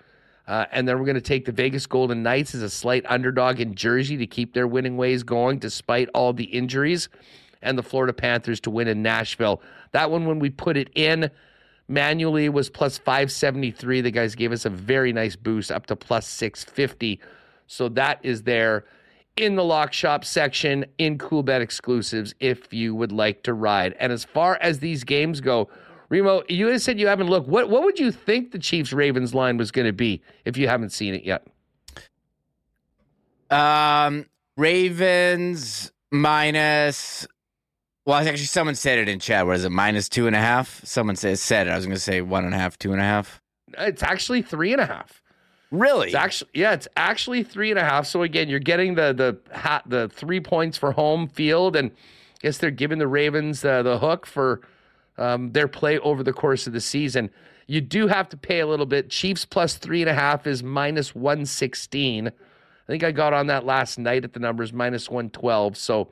Uh, 0.46 0.64
and 0.70 0.86
then 0.86 0.98
we're 0.98 1.04
going 1.04 1.16
to 1.16 1.20
take 1.20 1.44
the 1.44 1.52
Vegas 1.52 1.86
Golden 1.86 2.22
Knights 2.22 2.54
as 2.54 2.62
a 2.62 2.70
slight 2.70 3.04
underdog 3.08 3.60
in 3.60 3.74
Jersey 3.74 4.16
to 4.18 4.26
keep 4.26 4.54
their 4.54 4.68
winning 4.68 4.96
ways 4.96 5.22
going 5.22 5.58
despite 5.58 6.08
all 6.14 6.32
the 6.32 6.44
injuries, 6.44 7.08
and 7.62 7.76
the 7.76 7.82
Florida 7.82 8.12
Panthers 8.12 8.60
to 8.60 8.70
win 8.70 8.86
in 8.86 9.02
Nashville. 9.02 9.60
That 9.90 10.10
one, 10.10 10.26
when 10.26 10.38
we 10.38 10.50
put 10.50 10.76
it 10.76 10.90
in, 10.94 11.30
manually 11.88 12.48
was 12.48 12.70
plus 12.70 12.98
573. 12.98 14.02
The 14.02 14.10
guys 14.10 14.34
gave 14.34 14.52
us 14.52 14.64
a 14.64 14.70
very 14.70 15.12
nice 15.12 15.34
boost 15.34 15.72
up 15.72 15.86
to 15.86 15.96
plus 15.96 16.28
650. 16.28 17.20
So 17.66 17.88
that 17.90 18.20
is 18.22 18.42
there 18.44 18.84
in 19.36 19.54
the 19.56 19.64
lock 19.64 19.92
shop 19.92 20.24
section 20.24 20.86
in 20.98 21.18
Coolbet 21.18 21.60
exclusives 21.60 22.34
if 22.40 22.72
you 22.72 22.94
would 22.94 23.12
like 23.12 23.42
to 23.42 23.52
ride. 23.52 23.94
And 23.98 24.12
as 24.12 24.24
far 24.24 24.58
as 24.60 24.78
these 24.78 25.04
games 25.04 25.40
go, 25.40 25.68
Remo, 26.08 26.42
you 26.48 26.78
said 26.78 27.00
you 27.00 27.08
haven't 27.08 27.28
looked. 27.28 27.48
What 27.48 27.68
what 27.68 27.82
would 27.82 27.98
you 27.98 28.12
think 28.12 28.52
the 28.52 28.58
Chiefs 28.58 28.92
Ravens 28.92 29.34
line 29.34 29.56
was 29.56 29.70
going 29.70 29.86
to 29.86 29.92
be 29.92 30.22
if 30.44 30.56
you 30.56 30.68
haven't 30.68 30.90
seen 30.90 31.14
it 31.14 31.24
yet? 31.24 31.46
Um, 33.50 34.26
Ravens 34.56 35.92
minus 36.10 37.26
well, 38.06 38.18
actually, 38.18 38.44
someone 38.44 38.76
said 38.76 39.00
it 39.00 39.08
in 39.08 39.18
chat. 39.18 39.48
Was 39.48 39.64
it? 39.64 39.70
Minus 39.70 40.08
two 40.08 40.28
and 40.28 40.36
a 40.36 40.38
half. 40.38 40.80
Someone 40.84 41.16
said 41.16 41.40
said 41.40 41.66
it. 41.66 41.70
I 41.70 41.76
was 41.76 41.86
going 41.86 41.96
to 41.96 42.00
say 42.00 42.22
one 42.22 42.44
and 42.44 42.54
a 42.54 42.56
half, 42.56 42.78
two 42.78 42.92
and 42.92 43.00
a 43.00 43.04
half. 43.04 43.42
It's 43.76 44.02
actually 44.02 44.42
three 44.42 44.72
and 44.72 44.80
a 44.80 44.86
half. 44.86 45.20
Really? 45.72 46.06
It's 46.06 46.14
actually 46.14 46.50
yeah. 46.54 46.72
It's 46.72 46.86
actually 46.96 47.42
three 47.42 47.70
and 47.70 47.80
a 47.80 47.82
half. 47.82 48.06
So 48.06 48.22
again, 48.22 48.48
you're 48.48 48.60
getting 48.60 48.94
the 48.94 49.12
the 49.12 49.56
hat 49.56 49.82
the 49.86 50.08
three 50.08 50.38
points 50.38 50.78
for 50.78 50.92
home 50.92 51.26
field, 51.26 51.74
and 51.74 51.90
I 51.90 51.94
guess 52.42 52.58
they're 52.58 52.70
giving 52.70 52.98
the 52.98 53.08
Ravens 53.08 53.64
uh, 53.64 53.82
the 53.82 53.98
hook 53.98 54.24
for 54.24 54.60
um, 55.18 55.52
their 55.52 55.68
play 55.68 55.98
over 55.98 56.22
the 56.22 56.32
course 56.32 56.66
of 56.66 56.72
the 56.72 56.80
season. 56.80 57.30
You 57.66 57.80
do 57.80 58.06
have 58.06 58.28
to 58.28 58.36
pay 58.36 58.60
a 58.60 58.66
little 58.66 58.86
bit. 58.86 59.10
Chiefs 59.10 59.44
plus 59.44 59.76
three 59.76 60.00
and 60.00 60.10
a 60.10 60.14
half 60.14 60.46
is 60.46 60.62
minus 60.62 61.14
one 61.14 61.46
sixteen. 61.46 62.28
I 62.28 62.86
think 62.86 63.02
I 63.02 63.10
got 63.10 63.32
on 63.32 63.48
that 63.48 63.66
last 63.66 63.98
night 63.98 64.24
at 64.24 64.32
the 64.32 64.40
numbers 64.40 64.72
minus 64.72 65.10
one 65.10 65.30
twelve. 65.30 65.76
So 65.76 66.08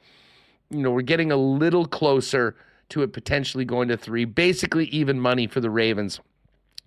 you 0.70 0.78
know, 0.78 0.90
we're 0.90 1.02
getting 1.02 1.30
a 1.30 1.36
little 1.36 1.86
closer 1.86 2.56
to 2.90 3.02
it 3.02 3.12
potentially 3.12 3.64
going 3.64 3.88
to 3.88 3.96
three. 3.96 4.24
Basically, 4.24 4.86
even 4.86 5.20
money 5.20 5.46
for 5.46 5.60
the 5.60 5.70
Ravens 5.70 6.20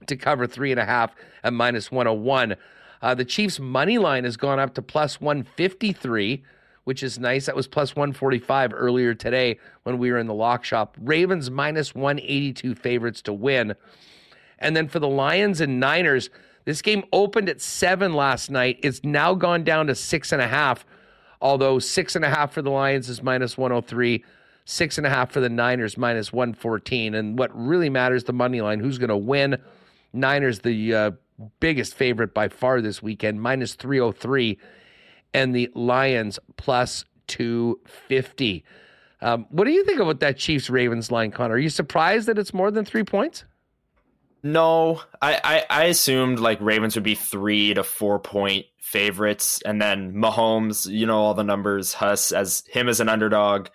to 0.06 0.16
cover 0.16 0.46
three 0.46 0.72
and 0.72 0.80
a 0.80 0.86
half 0.86 1.16
at 1.44 1.54
minus 1.54 1.92
101. 1.92 2.56
Uh, 3.02 3.16
the 3.16 3.26
Chiefs' 3.26 3.60
money 3.60 3.98
line 3.98 4.24
has 4.24 4.38
gone 4.38 4.60
up 4.60 4.74
to 4.76 4.82
plus 4.82 5.22
153, 5.22 6.44
which 6.88 7.04
is 7.04 7.20
nice. 7.20 7.48
That 7.48 7.56
was 7.58 7.68
plus 7.68 7.98
145 7.98 8.72
earlier 8.74 9.14
today 9.14 9.60
when 9.84 9.98
we 9.98 10.10
were 10.10 10.20
in 10.20 10.26
the 10.26 10.34
lock 10.34 10.64
shop. 10.64 10.96
Ravens 11.02 11.52
minus 11.52 11.94
182 11.94 12.76
favorites 12.76 13.22
to 13.24 13.34
win. 13.34 13.76
And 14.58 14.74
then 14.74 14.88
for 14.88 15.00
the 15.00 15.08
Lions 15.10 15.60
and 15.60 15.82
Niners, 15.82 16.30
this 16.64 16.82
game 16.82 17.04
opened 17.12 17.50
at 17.50 17.60
seven 17.60 18.14
last 18.14 18.50
night. 18.50 18.80
It's 18.84 19.04
now 19.04 19.34
gone 19.34 19.66
down 19.66 19.88
to 19.88 19.96
six 19.96 20.32
and 20.32 20.42
a 20.42 20.48
half, 20.48 20.86
although 21.42 21.78
six 21.78 22.16
and 22.16 22.24
a 22.24 22.30
half 22.30 22.54
for 22.54 22.62
the 22.62 22.72
Lions 22.72 23.10
is 23.10 23.22
minus 23.22 23.58
103, 23.58 24.24
six 24.64 24.98
and 24.98 25.06
a 25.06 25.10
half 25.10 25.34
for 25.34 25.42
the 25.42 25.50
Niners 25.50 25.98
minus 25.98 26.32
114. 26.32 27.16
And 27.16 27.38
what 27.38 27.52
really 27.54 27.90
matters, 27.90 28.24
the 28.24 28.32
money 28.32 28.62
line, 28.62 28.80
who's 28.80 28.98
going 28.98 29.10
to 29.10 29.18
win? 29.18 29.58
Niners, 30.14 30.60
the 30.60 30.94
uh, 30.94 31.12
biggest 31.60 31.96
favorite 31.96 32.34
by 32.34 32.48
far 32.48 32.80
this 32.80 33.04
weekend, 33.04 33.42
minus 33.42 33.74
303, 33.74 34.58
and 35.34 35.56
the 35.56 35.70
Lions 35.74 36.40
plus 36.58 37.06
250. 37.28 38.64
Um, 39.22 39.48
what 39.50 39.66
do 39.66 39.72
you 39.72 39.84
think 39.84 40.00
about 40.00 40.20
that 40.20 40.38
Chiefs 40.38 40.70
Ravens 40.70 41.12
line, 41.12 41.32
Connor? 41.32 41.56
Are 41.56 41.60
you 41.60 41.70
surprised 41.70 42.28
that 42.28 42.38
it's 42.38 42.54
more 42.54 42.72
than 42.72 42.86
three 42.86 43.04
points? 43.04 43.46
No, 44.44 45.02
I, 45.22 45.40
I, 45.44 45.66
I 45.70 45.84
assumed 45.86 46.40
like 46.40 46.62
Ravens 46.62 46.96
would 46.96 47.04
be 47.04 47.16
three 47.16 47.74
to 47.74 47.84
four 47.84 48.20
point 48.20 48.66
favorites, 48.80 49.62
and 49.66 49.82
then 49.82 50.14
Mahomes, 50.14 50.90
you 50.90 51.06
know 51.06 51.18
all 51.18 51.34
the 51.34 51.44
numbers. 51.44 51.94
Huss 51.94 52.32
as 52.32 52.64
him 52.70 52.88
as 52.88 53.00
an 53.00 53.10
underdog, 53.10 53.68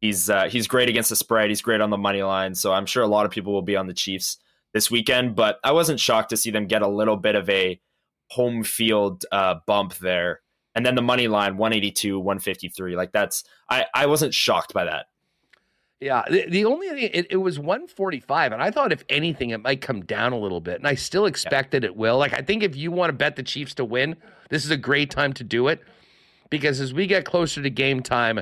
he's 0.00 0.28
uh, 0.28 0.48
he's 0.48 0.66
great 0.66 0.88
against 0.88 1.10
the 1.10 1.16
spread. 1.16 1.48
He's 1.48 1.62
great 1.62 1.80
on 1.80 1.90
the 1.90 1.96
money 1.96 2.22
line, 2.22 2.54
so 2.54 2.72
I'm 2.72 2.86
sure 2.86 3.02
a 3.02 3.08
lot 3.08 3.26
of 3.26 3.32
people 3.32 3.52
will 3.52 3.62
be 3.62 3.76
on 3.76 3.86
the 3.86 3.94
Chiefs 3.94 4.38
this 4.74 4.90
weekend. 4.90 5.36
But 5.36 5.60
I 5.62 5.72
wasn't 5.72 6.00
shocked 6.00 6.30
to 6.30 6.36
see 6.36 6.50
them 6.50 6.66
get 6.66 6.82
a 6.82 6.88
little 6.88 7.16
bit 7.16 7.36
of 7.36 7.48
a 7.48 7.80
home 8.30 8.64
field 8.64 9.24
uh, 9.30 9.56
bump 9.66 9.94
there, 9.98 10.40
and 10.74 10.84
then 10.84 10.94
the 10.94 11.02
money 11.02 11.28
line 11.28 11.56
182, 11.56 12.18
153. 12.18 12.96
Like 12.96 13.12
that's 13.12 13.44
I 13.68 13.86
I 13.94 14.06
wasn't 14.06 14.34
shocked 14.34 14.72
by 14.72 14.84
that. 14.84 15.06
Yeah, 16.00 16.22
the, 16.30 16.46
the 16.48 16.64
only 16.64 16.88
thing 16.88 17.10
it, 17.12 17.26
it, 17.30 17.36
was 17.38 17.58
145, 17.58 18.52
and 18.52 18.62
I 18.62 18.70
thought 18.70 18.92
if 18.92 19.02
anything 19.08 19.50
it 19.50 19.60
might 19.60 19.80
come 19.80 20.04
down 20.04 20.32
a 20.32 20.38
little 20.38 20.60
bit, 20.60 20.76
and 20.76 20.86
I 20.86 20.94
still 20.94 21.26
expect 21.26 21.74
yeah. 21.74 21.80
it 21.82 21.96
will. 21.96 22.18
Like 22.18 22.32
I 22.32 22.40
think 22.40 22.62
if 22.62 22.76
you 22.76 22.92
want 22.92 23.08
to 23.08 23.14
bet 23.14 23.34
the 23.34 23.42
Chiefs 23.42 23.74
to 23.74 23.84
win, 23.84 24.14
this 24.48 24.64
is 24.64 24.70
a 24.70 24.76
great 24.76 25.10
time 25.10 25.32
to 25.34 25.44
do 25.44 25.66
it 25.66 25.82
because 26.50 26.80
as 26.80 26.94
we 26.94 27.06
get 27.06 27.24
closer 27.24 27.62
to 27.62 27.70
game 27.70 28.00
time, 28.02 28.40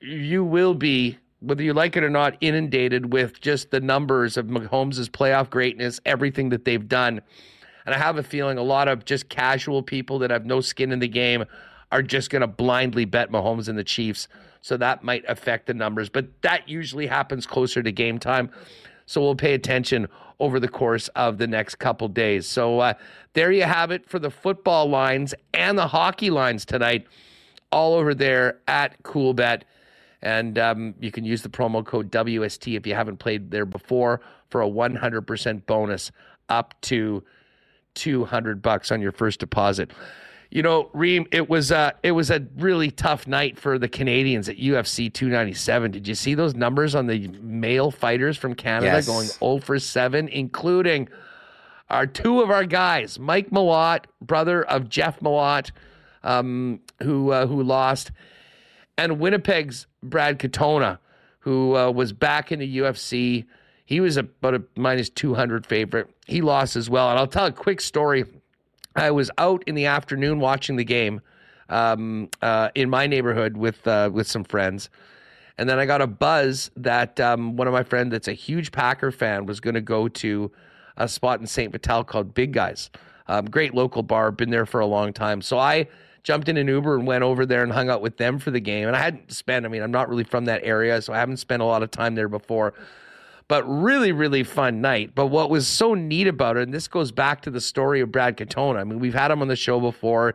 you 0.00 0.44
will 0.44 0.74
be 0.74 1.18
whether 1.40 1.62
you 1.62 1.74
like 1.74 1.96
it 1.96 2.04
or 2.04 2.10
not 2.10 2.36
inundated 2.40 3.12
with 3.12 3.40
just 3.40 3.70
the 3.70 3.80
numbers 3.80 4.36
of 4.36 4.46
Mahomes' 4.46 5.08
playoff 5.10 5.50
greatness, 5.50 6.00
everything 6.06 6.48
that 6.50 6.64
they've 6.64 6.88
done. 6.88 7.20
And 7.86 7.94
I 7.94 7.98
have 7.98 8.16
a 8.18 8.22
feeling 8.22 8.58
a 8.58 8.62
lot 8.62 8.88
of 8.88 9.04
just 9.04 9.28
casual 9.28 9.82
people 9.82 10.18
that 10.20 10.30
have 10.30 10.46
no 10.46 10.60
skin 10.60 10.92
in 10.92 11.00
the 11.00 11.08
game 11.08 11.44
are 11.92 12.02
just 12.02 12.30
going 12.30 12.40
to 12.40 12.46
blindly 12.46 13.04
bet 13.04 13.30
Mahomes 13.30 13.68
and 13.68 13.78
the 13.78 13.84
Chiefs 13.84 14.28
so 14.64 14.78
that 14.78 15.04
might 15.04 15.22
affect 15.28 15.66
the 15.66 15.74
numbers. 15.74 16.08
But 16.08 16.40
that 16.40 16.66
usually 16.66 17.06
happens 17.06 17.46
closer 17.46 17.82
to 17.82 17.92
game 17.92 18.18
time. 18.18 18.50
So 19.04 19.20
we'll 19.20 19.36
pay 19.36 19.52
attention 19.52 20.08
over 20.40 20.58
the 20.58 20.68
course 20.68 21.08
of 21.08 21.36
the 21.36 21.46
next 21.46 21.74
couple 21.74 22.08
days. 22.08 22.46
So 22.46 22.80
uh, 22.80 22.94
there 23.34 23.52
you 23.52 23.64
have 23.64 23.90
it 23.90 24.08
for 24.08 24.18
the 24.18 24.30
football 24.30 24.88
lines 24.88 25.34
and 25.52 25.76
the 25.76 25.86
hockey 25.86 26.30
lines 26.30 26.64
tonight, 26.64 27.06
all 27.70 27.92
over 27.92 28.14
there 28.14 28.58
at 28.66 29.02
Coolbet. 29.02 29.64
And 30.22 30.58
um, 30.58 30.94
you 30.98 31.12
can 31.12 31.24
use 31.26 31.42
the 31.42 31.50
promo 31.50 31.84
code 31.84 32.10
WST 32.10 32.74
if 32.74 32.86
you 32.86 32.94
haven't 32.94 33.18
played 33.18 33.50
there 33.50 33.66
before 33.66 34.22
for 34.48 34.62
a 34.62 34.66
100% 34.66 35.66
bonus 35.66 36.10
up 36.48 36.74
to 36.82 37.22
200 37.94 38.62
bucks 38.62 38.90
on 38.92 39.00
your 39.00 39.12
first 39.12 39.40
deposit. 39.40 39.92
You 40.50 40.62
know, 40.62 40.88
Reem, 40.92 41.26
it 41.32 41.48
was 41.48 41.72
uh, 41.72 41.92
it 42.02 42.12
was 42.12 42.30
a 42.30 42.46
really 42.56 42.90
tough 42.90 43.26
night 43.26 43.58
for 43.58 43.76
the 43.78 43.88
Canadians 43.88 44.48
at 44.48 44.56
UFC 44.56 45.12
297. 45.12 45.90
Did 45.90 46.06
you 46.06 46.14
see 46.14 46.34
those 46.34 46.54
numbers 46.54 46.94
on 46.94 47.08
the 47.08 47.26
male 47.42 47.90
fighters 47.90 48.36
from 48.36 48.54
Canada 48.54 48.92
yes. 48.92 49.06
going 49.06 49.26
0 49.26 49.58
for 49.58 49.78
7, 49.80 50.28
including 50.28 51.08
our 51.90 52.06
two 52.06 52.40
of 52.40 52.50
our 52.50 52.64
guys, 52.64 53.18
Mike 53.18 53.50
Malott, 53.50 54.04
brother 54.20 54.62
of 54.64 54.88
Jeff 54.88 55.20
Malott, 55.20 55.70
um, 56.22 56.80
who 57.02 57.30
uh, 57.30 57.46
who 57.46 57.62
lost, 57.62 58.12
and 58.96 59.18
Winnipeg's 59.18 59.86
Brad 60.02 60.38
Katona, 60.38 60.98
who 61.40 61.76
uh, 61.76 61.90
was 61.90 62.12
back 62.12 62.52
in 62.52 62.60
the 62.60 62.78
UFC. 62.78 63.44
He 63.84 64.00
was 64.00 64.16
about 64.16 64.54
a 64.54 64.62
minus 64.76 65.10
200 65.10 65.66
favorite. 65.66 66.13
He 66.24 66.40
lost 66.40 66.76
as 66.76 66.88
well. 66.88 67.10
And 67.10 67.18
I'll 67.18 67.26
tell 67.26 67.46
a 67.46 67.52
quick 67.52 67.80
story 67.80 68.24
I 68.96 69.10
was 69.10 69.30
out 69.38 69.64
in 69.66 69.74
the 69.74 69.86
afternoon 69.86 70.40
watching 70.40 70.76
the 70.76 70.84
game 70.84 71.20
um, 71.68 72.28
uh, 72.42 72.70
in 72.74 72.90
my 72.90 73.06
neighborhood 73.06 73.56
with 73.56 73.86
uh, 73.86 74.10
with 74.12 74.26
some 74.26 74.44
friends, 74.44 74.90
and 75.58 75.68
then 75.68 75.78
I 75.78 75.86
got 75.86 76.00
a 76.00 76.06
buzz 76.06 76.70
that 76.76 77.18
um, 77.20 77.56
one 77.56 77.66
of 77.66 77.72
my 77.72 77.82
friends 77.82 78.10
that's 78.10 78.28
a 78.28 78.32
huge 78.32 78.72
Packer 78.72 79.10
fan 79.10 79.46
was 79.46 79.60
going 79.60 79.74
to 79.74 79.80
go 79.80 80.08
to 80.08 80.52
a 80.96 81.08
spot 81.08 81.40
in 81.40 81.46
Saint 81.46 81.72
Vital 81.72 82.04
called 82.04 82.34
Big 82.34 82.52
Guys. 82.52 82.90
Um, 83.26 83.46
great 83.46 83.74
local 83.74 84.02
bar, 84.02 84.30
been 84.30 84.50
there 84.50 84.66
for 84.66 84.80
a 84.80 84.86
long 84.86 85.12
time. 85.12 85.40
So 85.40 85.58
I 85.58 85.88
jumped 86.22 86.48
in 86.48 86.56
an 86.56 86.68
Uber 86.68 86.96
and 86.96 87.06
went 87.06 87.24
over 87.24 87.46
there 87.46 87.62
and 87.62 87.72
hung 87.72 87.88
out 87.88 88.02
with 88.02 88.16
them 88.16 88.38
for 88.38 88.50
the 88.50 88.60
game. 88.60 88.86
And 88.86 88.96
I 88.96 89.00
hadn't 89.00 89.32
spent, 89.32 89.64
I 89.64 89.68
mean, 89.68 89.82
I'm 89.82 89.90
not 89.90 90.08
really 90.08 90.24
from 90.24 90.44
that 90.44 90.60
area, 90.62 91.00
so 91.00 91.12
I 91.12 91.18
haven't 91.18 91.38
spent 91.38 91.62
a 91.62 91.64
lot 91.64 91.82
of 91.82 91.90
time 91.90 92.14
there 92.14 92.28
before 92.28 92.74
but 93.54 93.62
really, 93.70 94.10
really 94.10 94.42
fun 94.42 94.80
night. 94.80 95.14
But 95.14 95.26
what 95.26 95.48
was 95.48 95.68
so 95.68 95.94
neat 95.94 96.26
about 96.26 96.56
it, 96.56 96.64
and 96.64 96.74
this 96.74 96.88
goes 96.88 97.12
back 97.12 97.40
to 97.42 97.52
the 97.52 97.60
story 97.60 98.00
of 98.00 98.10
Brad 98.10 98.36
Katona. 98.36 98.80
I 98.80 98.82
mean, 98.82 98.98
we've 98.98 99.14
had 99.14 99.30
him 99.30 99.42
on 99.42 99.46
the 99.46 99.54
show 99.54 99.78
before. 99.78 100.34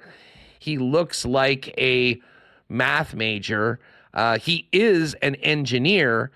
He 0.59 0.77
looks 0.77 1.25
like 1.25 1.73
a 1.77 2.21
math 2.69 3.13
major. 3.13 3.81
Uh, 4.13 4.37
he 4.37 4.69
is 4.71 5.15
an 5.15 5.35
engineer. 5.35 6.31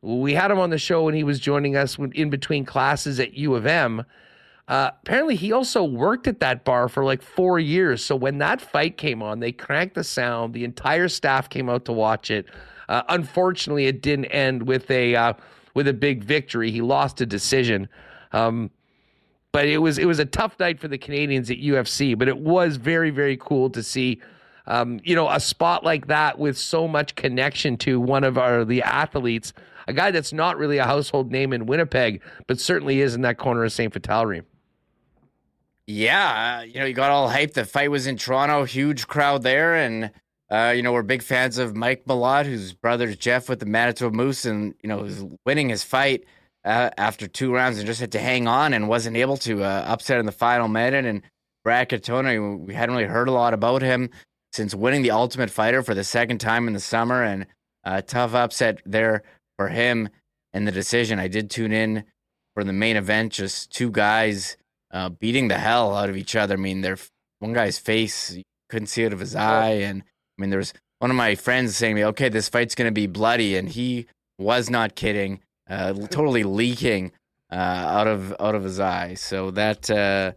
We 0.00 0.32
had 0.32 0.50
him 0.50 0.58
on 0.58 0.70
the 0.70 0.78
show 0.78 1.04
when 1.04 1.12
he 1.12 1.22
was 1.22 1.38
joining 1.38 1.76
us 1.76 1.98
in 1.98 2.30
between 2.30 2.64
classes 2.64 3.20
at 3.20 3.34
U 3.34 3.54
of 3.54 3.66
M. 3.66 4.02
Uh, 4.68 4.92
apparently, 5.02 5.36
he 5.36 5.52
also 5.52 5.84
worked 5.84 6.26
at 6.26 6.40
that 6.40 6.64
bar 6.64 6.88
for 6.88 7.04
like 7.04 7.20
four 7.20 7.58
years. 7.58 8.02
So 8.02 8.16
when 8.16 8.38
that 8.38 8.62
fight 8.62 8.96
came 8.96 9.22
on, 9.22 9.40
they 9.40 9.52
cranked 9.52 9.96
the 9.96 10.04
sound. 10.04 10.54
The 10.54 10.64
entire 10.64 11.08
staff 11.08 11.50
came 11.50 11.68
out 11.68 11.84
to 11.84 11.92
watch 11.92 12.30
it. 12.30 12.46
Uh, 12.88 13.02
unfortunately, 13.10 13.84
it 13.84 14.00
didn't 14.00 14.24
end 14.26 14.62
with 14.62 14.90
a 14.90 15.14
uh, 15.14 15.34
with 15.74 15.88
a 15.88 15.92
big 15.92 16.24
victory. 16.24 16.70
He 16.70 16.80
lost 16.80 17.20
a 17.20 17.26
decision. 17.26 17.88
Um, 18.32 18.70
but 19.52 19.66
it 19.66 19.78
was 19.78 19.98
it 19.98 20.06
was 20.06 20.18
a 20.18 20.24
tough 20.24 20.58
night 20.58 20.80
for 20.80 20.88
the 20.88 20.98
Canadians 20.98 21.50
at 21.50 21.58
UFC. 21.58 22.18
But 22.18 22.28
it 22.28 22.38
was 22.38 22.76
very 22.76 23.10
very 23.10 23.36
cool 23.36 23.70
to 23.70 23.82
see, 23.82 24.20
um, 24.66 24.98
you 25.04 25.14
know, 25.14 25.28
a 25.28 25.38
spot 25.38 25.84
like 25.84 26.06
that 26.06 26.38
with 26.38 26.56
so 26.56 26.88
much 26.88 27.14
connection 27.14 27.76
to 27.78 28.00
one 28.00 28.24
of 28.24 28.38
our 28.38 28.64
the 28.64 28.82
athletes, 28.82 29.52
a 29.86 29.92
guy 29.92 30.10
that's 30.10 30.32
not 30.32 30.56
really 30.56 30.78
a 30.78 30.84
household 30.84 31.30
name 31.30 31.52
in 31.52 31.66
Winnipeg, 31.66 32.22
but 32.46 32.58
certainly 32.58 33.00
is 33.00 33.14
in 33.14 33.20
that 33.22 33.36
corner 33.36 33.64
of 33.64 33.72
Saint 33.72 33.92
Vital. 33.92 34.42
Yeah, 35.86 36.62
you 36.62 36.78
know, 36.78 36.86
you 36.86 36.94
got 36.94 37.10
all 37.10 37.28
hyped. 37.28 37.54
The 37.54 37.64
fight 37.64 37.90
was 37.90 38.06
in 38.06 38.16
Toronto, 38.16 38.64
huge 38.64 39.08
crowd 39.08 39.42
there, 39.42 39.74
and 39.74 40.10
uh, 40.52 40.70
you 40.70 40.82
know, 40.82 40.92
we're 40.92 41.02
big 41.02 41.22
fans 41.22 41.56
of 41.56 41.74
Mike 41.74 42.04
Malott, 42.04 42.44
whose 42.44 42.74
brother 42.74 43.14
Jeff 43.14 43.48
with 43.48 43.58
the 43.58 43.66
Manitoba 43.66 44.14
Moose, 44.14 44.44
and 44.44 44.74
you 44.82 44.88
know, 44.88 44.98
was 44.98 45.24
winning 45.46 45.70
his 45.70 45.82
fight 45.82 46.24
uh, 46.62 46.90
after 46.98 47.26
two 47.26 47.54
rounds 47.54 47.78
and 47.78 47.86
just 47.86 48.00
had 48.00 48.12
to 48.12 48.18
hang 48.18 48.46
on 48.46 48.74
and 48.74 48.86
wasn't 48.86 49.16
able 49.16 49.38
to 49.38 49.64
uh, 49.64 49.84
upset 49.86 50.20
in 50.20 50.26
the 50.26 50.32
final 50.32 50.68
minute. 50.68 51.06
And 51.06 51.22
Brad 51.64 51.88
Katona, 51.88 52.58
we 52.58 52.74
hadn't 52.74 52.94
really 52.94 53.08
heard 53.08 53.28
a 53.28 53.32
lot 53.32 53.54
about 53.54 53.80
him 53.80 54.10
since 54.52 54.74
winning 54.74 55.00
the 55.00 55.12
Ultimate 55.12 55.48
Fighter 55.48 55.82
for 55.82 55.94
the 55.94 56.04
second 56.04 56.38
time 56.38 56.68
in 56.68 56.74
the 56.74 56.80
summer, 56.80 57.22
and 57.22 57.46
a 57.84 58.02
tough 58.02 58.34
upset 58.34 58.82
there 58.84 59.22
for 59.56 59.68
him 59.68 60.10
in 60.52 60.66
the 60.66 60.72
decision. 60.72 61.18
I 61.18 61.28
did 61.28 61.48
tune 61.48 61.72
in 61.72 62.04
for 62.52 62.62
the 62.62 62.74
main 62.74 62.98
event, 62.98 63.32
just 63.32 63.72
two 63.72 63.90
guys 63.90 64.58
uh, 64.90 65.08
beating 65.08 65.48
the 65.48 65.56
hell 65.56 65.96
out 65.96 66.10
of 66.10 66.16
each 66.18 66.36
other. 66.36 66.54
I 66.54 66.58
mean, 66.58 66.82
their 66.82 66.98
one 67.38 67.54
guy's 67.54 67.78
face 67.78 68.34
you 68.34 68.42
couldn't 68.68 68.88
see 68.88 69.06
out 69.06 69.14
of 69.14 69.20
his 69.20 69.34
eye, 69.34 69.80
and 69.80 70.02
I 70.38 70.42
mean, 70.42 70.50
there 70.50 70.58
was 70.58 70.72
one 70.98 71.10
of 71.10 71.16
my 71.16 71.34
friends 71.34 71.76
saying 71.76 71.96
to 71.96 72.00
me, 72.00 72.04
okay, 72.06 72.28
this 72.28 72.48
fight's 72.48 72.74
going 72.74 72.88
to 72.88 72.92
be 72.92 73.06
bloody. 73.06 73.56
And 73.56 73.68
he 73.68 74.06
was 74.38 74.70
not 74.70 74.94
kidding, 74.94 75.40
uh, 75.68 75.92
totally 76.10 76.44
leaking 76.44 77.12
uh, 77.50 77.56
out 77.56 78.06
of 78.06 78.34
out 78.40 78.54
of 78.54 78.64
his 78.64 78.80
eye. 78.80 79.14
So 79.14 79.50
that 79.52 79.90
uh, 79.90 80.32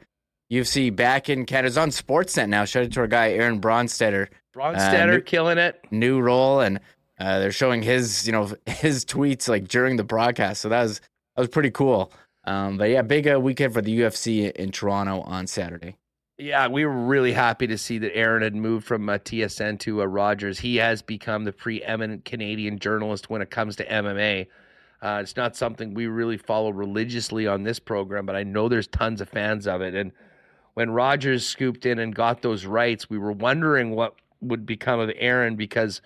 UFC 0.52 0.96
back 0.96 1.30
in 1.30 1.46
Canada's 1.46 1.78
on 1.78 1.90
Sportsnet 1.90 2.50
now. 2.50 2.66
Shout 2.66 2.86
out 2.86 2.92
to 2.92 3.00
our 3.02 3.08
guy, 3.08 3.32
Aaron 3.32 3.62
Bronsteter. 3.62 4.28
Bronsteter 4.56 5.16
new, 5.16 5.22
killing 5.22 5.58
it. 5.58 5.80
New 5.92 6.22
role. 6.22 6.60
And 6.60 6.80
uh, 7.20 7.40
they're 7.40 7.52
showing 7.52 7.82
his, 7.82 8.26
you 8.26 8.32
know, 8.32 8.52
his 8.66 9.06
tweets 9.06 9.48
like 9.48 9.68
during 9.68 9.98
the 9.98 10.04
broadcast. 10.04 10.62
So 10.62 10.70
that 10.70 10.84
was, 10.84 11.00
that 11.36 11.42
was 11.42 11.50
pretty 11.50 11.72
cool. 11.72 12.12
Um, 12.44 12.78
but 12.78 12.90
yeah, 12.90 13.02
big 13.02 13.28
uh, 13.28 13.40
weekend 13.40 13.74
for 13.74 13.82
the 13.82 14.00
UFC 14.00 14.52
in 14.52 14.72
Toronto 14.72 15.22
on 15.22 15.48
Saturday. 15.48 15.96
Yeah, 16.38 16.68
we 16.68 16.86
were 16.86 17.06
really 17.06 17.32
happy 17.32 17.66
to 17.68 17.78
see 17.78 17.98
that 18.00 18.14
Aaron 18.14 18.44
had 18.44 18.56
moved 18.56 18.86
from 18.86 19.08
uh, 19.08 19.20
TSN 19.20 19.80
to 19.80 20.02
uh, 20.02 20.06
Rogers. 20.06 20.60
He 20.60 20.76
has 20.78 21.02
become 21.02 21.46
the 21.46 21.54
preeminent 21.54 22.26
Canadian 22.26 22.78
journalist 22.78 23.30
when 23.30 23.42
it 23.42 23.50
comes 23.50 23.78
to 23.78 23.88
MMA. 23.88 24.48
Uh, 25.02 25.20
it's 25.22 25.38
not 25.38 25.56
something 25.56 25.94
we 25.94 26.08
really 26.08 26.36
follow 26.36 26.72
religiously 26.72 27.48
on 27.48 27.64
this 27.64 27.80
program, 27.80 28.26
but 28.26 28.36
I 28.36 28.44
know 28.44 28.68
there's 28.68 28.88
tons 28.88 29.22
of 29.22 29.30
fans 29.30 29.66
of 29.66 29.80
it. 29.80 29.96
And 29.96 30.12
when 30.74 30.92
Rogers 30.92 31.48
scooped 31.48 31.86
in 31.86 32.00
and 32.00 32.14
got 32.14 32.42
those 32.42 32.66
rights, 32.66 33.10
we 33.10 33.18
were 33.18 33.32
wondering 33.32 33.92
what 33.92 34.16
would 34.42 34.66
become 34.66 35.00
of 35.00 35.12
Aaron 35.16 35.56
because, 35.56 36.02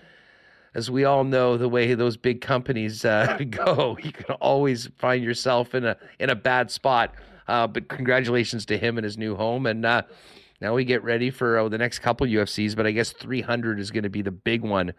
as 0.75 0.91
we 0.91 1.05
all 1.05 1.23
know, 1.23 1.57
the 1.57 1.69
way 1.69 1.95
those 1.95 2.17
big 2.17 2.39
companies 2.39 3.03
uh, 3.03 3.39
go, 3.49 3.97
you 4.03 4.11
can 4.11 4.35
always 4.35 4.89
find 4.99 5.23
yourself 5.23 5.73
in 5.73 5.85
a 5.85 5.97
in 6.19 6.29
a 6.29 6.35
bad 6.35 6.69
spot. 6.69 7.15
Uh, 7.49 7.65
but 7.65 7.87
congratulations 7.87 8.65
to 8.67 8.77
him 8.77 8.97
and 8.97 9.03
his 9.03 9.17
new 9.17 9.35
home. 9.35 9.65
And 9.65 9.85
uh, 9.85 10.03
now 10.61 10.75
we 10.75 10.85
get 10.85 11.03
ready 11.03 11.31
for 11.31 11.57
oh, 11.57 11.67
the 11.67 11.77
next 11.77 11.99
couple 11.99 12.27
UFCs, 12.27 12.75
but 12.75 12.85
I 12.85 12.91
guess 12.91 13.11
300 13.11 13.79
is 13.79 13.89
going 13.89 14.03
to 14.03 14.09
be 14.09 14.21
the 14.21 14.31
big 14.31 14.61
one. 14.61 14.93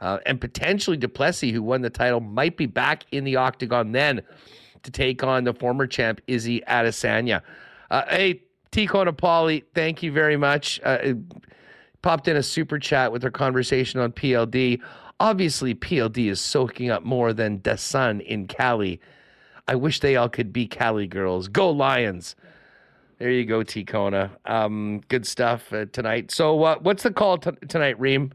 Uh, 0.00 0.18
and 0.24 0.40
potentially 0.40 0.96
Du 0.96 1.08
Plessis, 1.08 1.52
who 1.52 1.62
won 1.62 1.82
the 1.82 1.90
title, 1.90 2.20
might 2.20 2.56
be 2.56 2.64
back 2.64 3.04
in 3.12 3.24
the 3.24 3.36
octagon 3.36 3.92
then 3.92 4.22
to 4.82 4.90
take 4.90 5.22
on 5.22 5.44
the 5.44 5.52
former 5.52 5.86
champ 5.86 6.22
Izzy 6.26 6.62
Adesanya. 6.66 7.42
Uh, 7.90 8.04
hey, 8.08 8.42
Tico 8.70 9.04
Napoli, 9.04 9.64
thank 9.74 10.02
you 10.02 10.10
very 10.10 10.38
much. 10.38 10.80
Uh, 10.82 11.14
popped 12.00 12.28
in 12.28 12.36
a 12.36 12.42
super 12.42 12.78
chat 12.78 13.12
with 13.12 13.22
our 13.24 13.30
conversation 13.30 14.00
on 14.00 14.12
PLD. 14.12 14.80
Obviously, 15.18 15.74
PLD 15.74 16.30
is 16.30 16.40
soaking 16.40 16.88
up 16.88 17.02
more 17.02 17.34
than 17.34 17.60
the 17.60 17.76
sun 17.76 18.22
in 18.22 18.46
Cali. 18.46 19.00
I 19.70 19.76
wish 19.76 20.00
they 20.00 20.16
all 20.16 20.28
could 20.28 20.52
be 20.52 20.66
Cali 20.66 21.06
girls. 21.06 21.46
Go 21.46 21.70
Lions. 21.70 22.34
There 23.18 23.30
you 23.30 23.44
go, 23.44 23.62
T 23.62 23.84
Kona. 23.84 24.32
Um, 24.44 25.00
good 25.06 25.24
stuff 25.24 25.72
uh, 25.72 25.84
tonight. 25.92 26.32
So, 26.32 26.60
uh, 26.64 26.78
what's 26.80 27.04
the 27.04 27.12
call 27.12 27.38
t- 27.38 27.52
tonight, 27.68 27.98
Reem? 28.00 28.32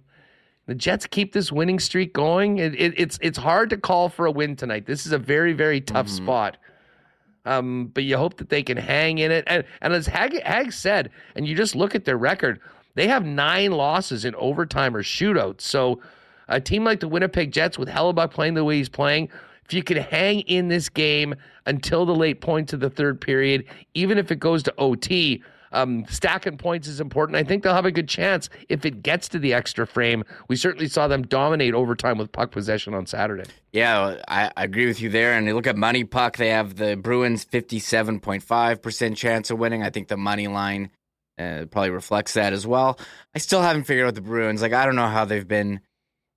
The 0.68 0.76
Jets 0.76 1.06
keep 1.06 1.34
this 1.34 1.52
winning 1.52 1.78
streak 1.80 2.14
going. 2.14 2.60
It, 2.60 2.74
it, 2.76 2.94
it's 2.98 3.20
it's 3.22 3.38
hard 3.38 3.70
to 3.72 3.78
call 3.78 4.08
for 4.08 4.28
a 4.28 4.32
win 4.32 4.56
tonight. 4.56 4.86
This 4.86 5.06
is 5.06 5.12
a 5.12 5.18
very 5.18 5.52
very 5.52 5.82
tough 5.82 6.06
mm-hmm. 6.06 6.24
spot. 6.24 6.58
Um, 7.44 7.92
but 7.94 8.06
you 8.06 8.16
hope 8.16 8.38
that 8.38 8.48
they 8.48 8.64
can 8.64 8.78
hang 8.78 9.18
in 9.18 9.30
it. 9.30 9.44
And 9.46 9.66
and 9.82 9.92
as 9.92 10.08
Hag, 10.08 10.42
Hag 10.42 10.72
said, 10.72 11.12
and 11.36 11.46
you 11.46 11.54
just 11.54 11.76
look 11.76 11.96
at 11.96 12.06
their 12.06 12.18
record, 12.18 12.62
they 12.94 13.10
have 13.10 13.26
nine 13.26 13.74
losses 13.74 14.24
in 14.24 14.36
overtime 14.36 14.96
or 14.96 15.04
shootouts. 15.04 15.62
So 15.62 16.00
a 16.48 16.62
team 16.62 16.86
like 16.86 17.02
the 17.02 17.10
Winnipeg 17.10 17.52
Jets 17.52 17.78
with 17.78 17.90
Hellebuyck 17.90 18.32
playing 18.32 18.54
the 18.54 18.64
way 18.64 18.78
he's 18.78 18.88
playing, 18.88 19.28
if 19.66 19.74
you 19.74 19.84
can 19.84 19.98
hang 19.98 20.42
in 20.42 20.68
this 20.68 20.90
game 20.90 21.36
until 21.66 22.06
the 22.06 22.16
late 22.16 22.42
points 22.42 22.74
of 22.74 22.80
the 22.80 22.90
third 22.90 23.20
period, 23.20 23.66
even 23.94 24.18
if 24.18 24.32
it 24.32 24.40
goes 24.40 24.64
to 24.64 24.74
OT, 24.78 25.44
um, 25.72 26.06
stacking 26.08 26.58
points 26.58 26.88
is 26.88 27.02
important. 27.02 27.36
I 27.36 27.44
think 27.44 27.64
they'll 27.64 27.74
have 27.74 27.86
a 27.86 27.92
good 27.92 28.08
chance 28.08 28.50
if 28.70 28.86
it 28.86 29.04
gets 29.04 29.28
to 29.30 29.40
the 29.40 29.54
extra 29.54 29.86
frame. 29.86 30.24
We 30.48 30.56
certainly 30.56 30.88
saw 30.88 31.08
them 31.08 31.24
dominate 31.24 31.74
overtime 31.74 32.18
with 32.18 32.32
puck 32.32 32.52
possession 32.52 32.94
on 32.94 33.06
Saturday. 33.06 33.44
Yeah, 33.74 34.22
I, 34.28 34.52
I 34.56 34.64
agree 34.64 34.86
with 34.86 35.02
you 35.02 35.10
there. 35.10 35.34
And 35.34 35.46
you 35.46 35.54
look 35.54 35.68
at 35.68 35.76
money 35.76 36.06
puck, 36.06 36.38
they 36.38 36.50
have 36.50 36.76
the 36.76 36.96
Bruins 36.96 37.44
57.5% 37.44 39.18
chance 39.18 39.52
of 39.52 39.60
winning. 39.60 39.84
I 39.84 39.90
think 39.90 40.08
the 40.08 40.18
money 40.18 40.48
line 40.48 40.92
uh, 41.38 41.66
probably 41.70 41.90
reflects 41.90 42.36
that 42.36 42.54
as 42.54 42.66
well. 42.66 42.98
I 43.34 43.40
still 43.40 43.62
haven't 43.62 43.84
figured 43.84 44.08
out 44.08 44.16
the 44.16 44.22
Bruins. 44.22 44.62
Like, 44.62 44.74
I 44.74 44.86
don't 44.86 44.96
know 44.96 45.08
how 45.08 45.26
they've 45.26 45.48
been 45.48 45.82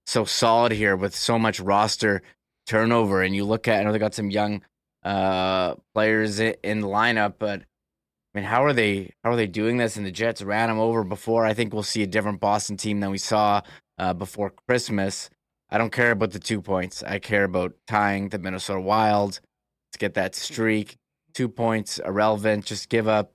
so 0.06 0.24
solid 0.24 0.72
here 0.72 0.96
with 0.96 1.14
so 1.14 1.38
much 1.38 1.60
roster 1.60 2.22
turnover. 2.68 3.22
And 3.22 3.34
you 3.34 3.44
look 3.44 3.66
at, 3.66 3.80
I 3.80 3.82
know 3.84 3.90
they 3.92 3.98
got 3.98 4.14
some 4.14 4.30
young 4.30 4.62
uh, 5.02 5.74
players 5.94 6.38
in 6.38 6.80
the 6.80 6.86
lineup, 6.86 7.34
but 7.38 7.60
I 7.62 8.38
mean, 8.38 8.44
how 8.44 8.64
are 8.64 8.72
they? 8.72 9.12
How 9.24 9.30
are 9.32 9.36
they 9.36 9.46
doing 9.46 9.78
this? 9.78 9.96
And 9.96 10.06
the 10.06 10.12
Jets 10.12 10.42
ran 10.42 10.68
them 10.68 10.78
over 10.78 11.02
before. 11.02 11.44
I 11.46 11.54
think 11.54 11.72
we'll 11.72 11.82
see 11.82 12.02
a 12.02 12.06
different 12.06 12.40
Boston 12.40 12.76
team 12.76 13.00
than 13.00 13.10
we 13.10 13.18
saw 13.18 13.62
uh, 13.98 14.12
before 14.14 14.52
Christmas. 14.68 15.30
I 15.70 15.78
don't 15.78 15.92
care 15.92 16.10
about 16.12 16.30
the 16.30 16.38
two 16.38 16.60
points. 16.62 17.02
I 17.02 17.18
care 17.18 17.44
about 17.44 17.74
tying 17.86 18.28
the 18.28 18.38
Minnesota 18.38 18.80
Wild. 18.80 19.40
Let's 19.88 19.98
get 19.98 20.14
that 20.14 20.34
streak. 20.34 20.96
Two 21.34 21.48
points, 21.48 21.98
irrelevant. 21.98 22.64
Just 22.64 22.88
give 22.88 23.06
up 23.08 23.32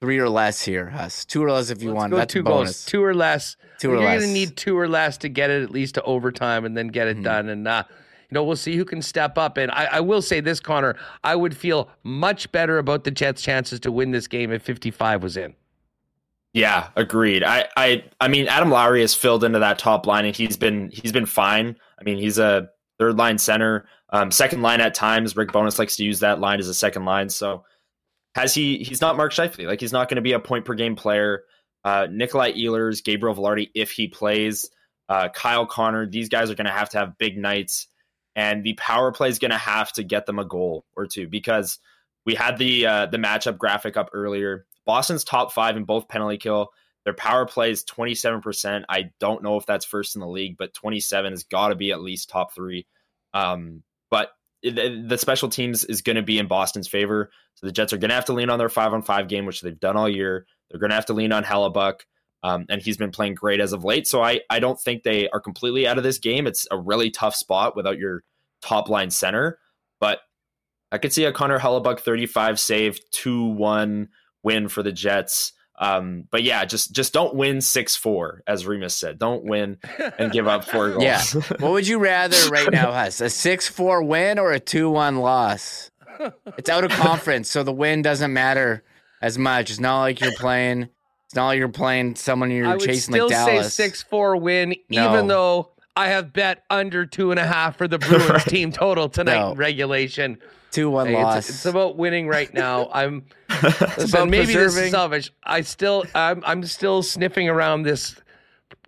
three 0.00 0.18
or 0.18 0.28
less 0.28 0.62
here, 0.64 0.90
Huss. 0.90 1.24
Two 1.24 1.42
or 1.42 1.50
less 1.52 1.70
if 1.70 1.82
you 1.82 1.88
Let's 1.90 1.96
want. 1.96 2.10
Go 2.10 2.16
That's 2.18 2.32
two 2.32 2.42
bonus. 2.42 2.68
goals. 2.70 2.84
Two 2.86 3.04
or 3.04 3.14
less. 3.14 3.56
Two 3.80 3.90
or 3.90 3.94
You're 3.94 4.04
less. 4.04 4.12
You're 4.14 4.20
gonna 4.22 4.32
need 4.32 4.56
two 4.56 4.76
or 4.78 4.88
less 4.88 5.18
to 5.18 5.28
get 5.28 5.50
it 5.50 5.62
at 5.62 5.70
least 5.70 5.94
to 5.96 6.02
overtime 6.02 6.64
and 6.64 6.76
then 6.76 6.88
get 6.88 7.06
it 7.08 7.14
Mm-hmm. 7.16 7.22
done. 7.24 7.48
And 7.48 7.66
uh, 7.68 7.84
you 8.32 8.34
know, 8.34 8.44
we'll 8.44 8.56
see 8.56 8.76
who 8.76 8.86
can 8.86 9.02
step 9.02 9.36
up. 9.36 9.58
And 9.58 9.70
I, 9.72 9.84
I 9.92 10.00
will 10.00 10.22
say 10.22 10.40
this, 10.40 10.58
Connor, 10.58 10.96
I 11.22 11.36
would 11.36 11.54
feel 11.54 11.90
much 12.02 12.50
better 12.50 12.78
about 12.78 13.04
the 13.04 13.10
Jets' 13.10 13.42
chances 13.42 13.78
to 13.80 13.92
win 13.92 14.10
this 14.10 14.26
game 14.26 14.50
if 14.50 14.62
55 14.62 15.22
was 15.22 15.36
in. 15.36 15.54
Yeah, 16.54 16.88
agreed. 16.96 17.44
I, 17.44 17.68
I, 17.76 18.04
I 18.22 18.28
mean, 18.28 18.48
Adam 18.48 18.70
Lowry 18.70 19.02
has 19.02 19.14
filled 19.14 19.44
into 19.44 19.58
that 19.58 19.78
top 19.78 20.06
line, 20.06 20.24
and 20.24 20.34
he's 20.34 20.56
been 20.56 20.88
he's 20.90 21.12
been 21.12 21.26
fine. 21.26 21.76
I 22.00 22.04
mean, 22.04 22.16
he's 22.16 22.38
a 22.38 22.70
third 22.98 23.18
line 23.18 23.36
center, 23.36 23.84
um, 24.08 24.30
second 24.30 24.62
line 24.62 24.80
at 24.80 24.94
times. 24.94 25.36
Rick 25.36 25.52
Bowness 25.52 25.78
likes 25.78 25.96
to 25.96 26.04
use 26.04 26.20
that 26.20 26.40
line 26.40 26.58
as 26.58 26.68
a 26.68 26.74
second 26.74 27.04
line. 27.04 27.28
So 27.28 27.64
has 28.34 28.54
he? 28.54 28.78
He's 28.78 29.02
not 29.02 29.18
Mark 29.18 29.32
Scheifele. 29.32 29.66
Like 29.66 29.80
he's 29.80 29.92
not 29.92 30.08
going 30.08 30.16
to 30.16 30.22
be 30.22 30.32
a 30.32 30.40
point 30.40 30.64
per 30.64 30.72
game 30.72 30.96
player. 30.96 31.44
Uh, 31.84 32.06
Nikolai 32.10 32.52
Ehlers, 32.52 33.04
Gabriel 33.04 33.36
Vilardi, 33.36 33.68
if 33.74 33.90
he 33.90 34.08
plays, 34.08 34.70
uh, 35.10 35.28
Kyle 35.28 35.66
Connor, 35.66 36.06
these 36.06 36.30
guys 36.30 36.50
are 36.50 36.54
going 36.54 36.66
to 36.66 36.72
have 36.72 36.88
to 36.90 36.98
have 36.98 37.18
big 37.18 37.36
nights, 37.36 37.88
and 38.34 38.64
the 38.64 38.74
power 38.74 39.12
play 39.12 39.28
is 39.28 39.38
going 39.38 39.50
to 39.50 39.58
have 39.58 39.92
to 39.92 40.02
get 40.02 40.26
them 40.26 40.38
a 40.38 40.44
goal 40.44 40.84
or 40.96 41.06
two 41.06 41.28
because 41.28 41.78
we 42.24 42.34
had 42.34 42.58
the 42.58 42.86
uh, 42.86 43.06
the 43.06 43.18
matchup 43.18 43.58
graphic 43.58 43.96
up 43.96 44.10
earlier. 44.12 44.66
Boston's 44.84 45.24
top 45.24 45.52
five 45.52 45.76
in 45.76 45.84
both 45.84 46.08
penalty 46.08 46.38
kill. 46.38 46.72
Their 47.04 47.14
power 47.14 47.46
play 47.46 47.70
is 47.70 47.84
27%. 47.84 48.84
I 48.88 49.10
don't 49.18 49.42
know 49.42 49.56
if 49.56 49.66
that's 49.66 49.84
first 49.84 50.14
in 50.14 50.20
the 50.20 50.28
league, 50.28 50.56
but 50.56 50.72
27 50.72 51.32
has 51.32 51.44
got 51.44 51.68
to 51.68 51.74
be 51.74 51.90
at 51.90 52.00
least 52.00 52.28
top 52.28 52.54
three. 52.54 52.86
Um, 53.34 53.82
but 54.08 54.30
the 54.62 55.16
special 55.18 55.48
teams 55.48 55.84
is 55.84 56.02
going 56.02 56.16
to 56.16 56.22
be 56.22 56.38
in 56.38 56.46
Boston's 56.46 56.86
favor. 56.86 57.30
So 57.56 57.66
the 57.66 57.72
Jets 57.72 57.92
are 57.92 57.98
going 57.98 58.10
to 58.10 58.14
have 58.14 58.26
to 58.26 58.32
lean 58.32 58.50
on 58.50 58.58
their 58.58 58.68
five 58.68 58.92
on 58.94 59.02
five 59.02 59.26
game, 59.26 59.46
which 59.46 59.60
they've 59.60 59.78
done 59.78 59.96
all 59.96 60.08
year. 60.08 60.46
They're 60.70 60.78
going 60.78 60.90
to 60.90 60.96
have 60.96 61.06
to 61.06 61.12
lean 61.12 61.32
on 61.32 61.42
Hellebuyck. 61.42 62.02
Um, 62.42 62.66
and 62.68 62.82
he's 62.82 62.96
been 62.96 63.12
playing 63.12 63.34
great 63.34 63.60
as 63.60 63.72
of 63.72 63.84
late. 63.84 64.06
So 64.08 64.22
I, 64.22 64.40
I 64.50 64.58
don't 64.58 64.80
think 64.80 65.02
they 65.02 65.28
are 65.28 65.40
completely 65.40 65.86
out 65.86 65.96
of 65.96 66.04
this 66.04 66.18
game. 66.18 66.46
It's 66.46 66.66
a 66.70 66.78
really 66.78 67.10
tough 67.10 67.36
spot 67.36 67.76
without 67.76 67.98
your 67.98 68.24
top 68.60 68.88
line 68.88 69.10
center. 69.10 69.58
But 70.00 70.20
I 70.90 70.98
could 70.98 71.12
see 71.12 71.24
a 71.24 71.32
Connor 71.32 71.58
Hellebuyck 71.60 72.00
35 72.00 72.58
save, 72.58 72.98
2 73.12 73.44
1 73.44 74.08
win 74.42 74.68
for 74.68 74.82
the 74.82 74.92
Jets. 74.92 75.52
Um, 75.78 76.28
but 76.30 76.42
yeah, 76.42 76.64
just 76.64 76.92
just 76.92 77.12
don't 77.12 77.34
win 77.34 77.60
six 77.60 77.96
four, 77.96 78.42
as 78.46 78.66
Remis 78.66 78.94
said. 78.94 79.18
Don't 79.18 79.44
win 79.44 79.78
and 80.18 80.30
give 80.30 80.46
up 80.46 80.64
four 80.64 80.90
goals. 80.92 81.02
Yeah. 81.02 81.22
what 81.58 81.72
would 81.72 81.88
you 81.88 81.98
rather 81.98 82.36
right 82.50 82.70
now, 82.70 82.92
Huss? 82.92 83.20
A 83.20 83.30
six 83.30 83.68
four 83.68 84.02
win 84.02 84.38
or 84.38 84.52
a 84.52 84.60
two 84.60 84.90
one 84.90 85.16
loss? 85.16 85.90
It's 86.56 86.68
out 86.68 86.84
of 86.84 86.92
conference, 86.92 87.50
so 87.50 87.62
the 87.64 87.72
win 87.72 88.02
doesn't 88.02 88.32
matter 88.32 88.84
as 89.20 89.38
much. 89.38 89.70
It's 89.70 89.80
not 89.80 90.02
like 90.02 90.20
you're 90.20 90.36
playing. 90.36 90.88
It's 91.32 91.36
not 91.36 91.46
like 91.46 91.58
you're 91.58 91.68
playing 91.70 92.14
someone 92.16 92.50
you're 92.50 92.66
I 92.66 92.72
would 92.74 92.80
chasing 92.80 93.14
still 93.14 93.24
like 93.24 93.34
Dallas. 93.34 93.72
say 93.72 93.84
six 93.84 94.02
four 94.02 94.36
win, 94.36 94.74
No. 94.90 95.10
even 95.14 95.28
though 95.28 95.70
I 95.96 96.08
have 96.08 96.34
bet 96.34 96.62
under 96.68 97.06
two 97.06 97.30
and 97.30 97.40
a 97.40 97.46
half 97.46 97.78
for 97.78 97.88
the 97.88 97.98
Bruins 98.00 98.44
team 98.44 98.70
total 98.70 99.08
tonight 99.08 99.38
No. 99.38 99.52
in 99.52 99.56
regulation. 99.56 100.36
Two 100.72 100.90
one 100.90 101.06
Hey, 101.06 101.12
it's- 101.14 101.24
loss. 101.24 101.48
It's, 101.48 101.64
about 101.64 101.96
winning 101.96 102.28
right 102.28 102.52
now. 102.52 102.90
I'm 102.92 103.24
about 103.48 104.28
maybe 104.28 104.44
this 104.44 104.56
preserving- 104.56 104.84
is 104.84 104.90
selfish. 104.90 105.32
I 105.42 105.62
still 105.62 106.04
I'm 106.14 106.42
I'm 106.44 106.64
still 106.64 107.02
sniffing 107.02 107.48
around 107.48 107.84
this 107.84 108.14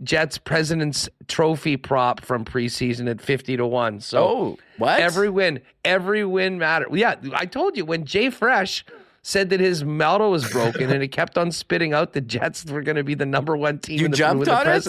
Jets 0.03 0.37
President's 0.37 1.09
Trophy 1.29 1.79
prop 1.79 2.21
from 2.21 2.45
preseason 2.45 3.09
at 3.11 3.23
fifty 3.23 3.57
to 3.57 3.67
one. 3.67 4.01
So 4.01 4.19
Oh, 4.23 4.59
what? 4.77 5.01
Every 5.01 5.31
win, 5.31 5.61
every 5.83 6.27
win 6.27 6.59
matter. 6.59 6.89
Yeah, 6.93 7.15
I 7.33 7.47
told 7.47 7.75
you 7.79 7.87
when 7.87 8.05
Jay 8.05 8.29
Fresh 8.29 8.85
said 9.27 9.49
that 9.49 9.59
his 9.59 9.83
motto 9.83 10.31
was 10.31 10.49
broken 10.51 10.91
and 10.91 11.03
it 11.03 11.09
kept 11.09 11.39
on 11.39 11.51
spitting 11.51 11.95
out 11.95 12.13
the 12.13 12.21
Jets 12.21 12.63
were 12.67 12.83
going 12.83 12.97
to 12.97 13.03
be 13.03 13.15
the 13.15 13.25
number 13.25 13.57
one 13.57 13.79
team. 13.79 13.99
You 13.99 14.05
in 14.05 14.11
the, 14.11 14.17
jumped 14.19 14.41
with 14.41 14.49
the 14.49 14.55
on 14.55 14.69
it? 14.69 14.87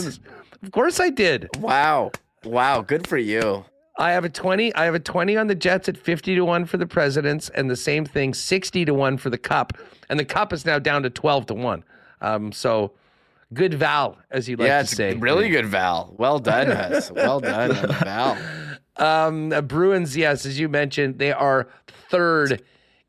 Of 0.62 0.72
course 0.72 0.99
I 0.99 1.10
did. 1.10 1.48
Wow. 1.57 2.12
Wow. 2.44 2.82
Good 2.82 3.07
for 3.07 3.18
you. 3.18 3.64
I 3.98 4.12
have 4.12 4.26
a 4.26 4.30
20 4.30 4.76
I 4.76 4.84
have 4.84 4.94
a 4.94 4.99
20 4.99 5.38
on 5.38 5.48
the 5.48 5.56
Jets 5.56 5.88
at 5.88 5.98
50 5.98 6.36
to 6.36 6.44
1 6.44 6.66
for 6.66 6.76
the 6.76 6.86
Presidents 6.86 7.48
and 7.56 7.70
the 7.70 7.78
same 7.78 8.06
thing 8.06 8.34
60 8.34 8.84
to 8.84 8.94
1 8.94 9.18
for 9.18 9.30
the 9.30 9.38
Cup 9.38 9.72
and 10.10 10.20
the 10.20 10.26
Cup 10.26 10.52
is 10.52 10.66
now 10.66 10.80
down 10.80 11.03
to 11.03 11.10
12 11.10 11.45
to 11.45 11.53
1. 11.53 11.84
Um 12.20 12.52
so 12.52 12.91
good 13.53 13.74
Val 13.74 14.18
as 14.32 14.49
you 14.49 14.57
like 14.57 14.68
yeah, 14.68 14.82
to 14.82 14.88
say. 14.88 15.14
really 15.14 15.48
good, 15.48 15.66
Val. 15.66 16.14
Well 16.18 16.40
done. 16.40 16.68
Well 17.16 17.40
done, 17.40 17.74
Val. 18.03 18.38
Um 18.98 19.53
uh, 19.53 19.62
Bruins 19.62 20.18
yes 20.18 20.45
as 20.45 20.60
you 20.60 20.68
mentioned 20.68 21.20
they 21.20 21.32
are 21.32 21.70
third 22.10 22.62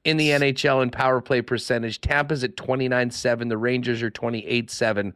in 0.07 0.17
the 0.17 0.31
NHL 0.31 0.85
in 0.85 0.91
power 0.91 1.21
play 1.21 1.43
percentage. 1.43 2.01
Tampa's 2.01 2.45
at 2.45 2.57
29.7, 2.57 3.49
the 3.49 3.59
Rangers 3.59 4.05
are 4.05 4.11
28.7. 4.11 5.13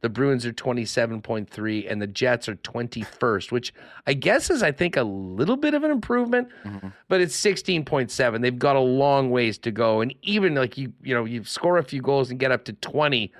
The 0.00 0.08
Bruins 0.08 0.44
are 0.44 0.52
27.3 0.52 1.90
and 1.90 2.02
the 2.02 2.08
Jets 2.08 2.48
are 2.48 2.56
21st, 2.56 3.52
which 3.52 3.72
I 4.08 4.12
guess 4.12 4.50
is 4.50 4.60
I 4.60 4.72
think 4.72 4.96
a 4.96 5.04
little 5.04 5.56
bit 5.56 5.72
of 5.72 5.84
an 5.84 5.92
improvement, 5.92 6.48
mm-hmm. 6.64 6.88
but 7.08 7.20
it's 7.20 7.40
16.7. 7.40 8.42
They've 8.42 8.58
got 8.58 8.74
a 8.74 8.80
long 8.80 9.30
ways 9.30 9.56
to 9.58 9.70
go 9.70 10.00
and 10.00 10.12
even 10.22 10.56
like 10.56 10.76
you 10.76 10.92
you 11.00 11.14
know, 11.14 11.24
you 11.24 11.44
score 11.44 11.78
a 11.78 11.84
few 11.84 12.02
goals 12.02 12.30
and 12.30 12.40
get 12.40 12.50
up 12.50 12.64
to 12.64 12.72
20, 12.72 13.32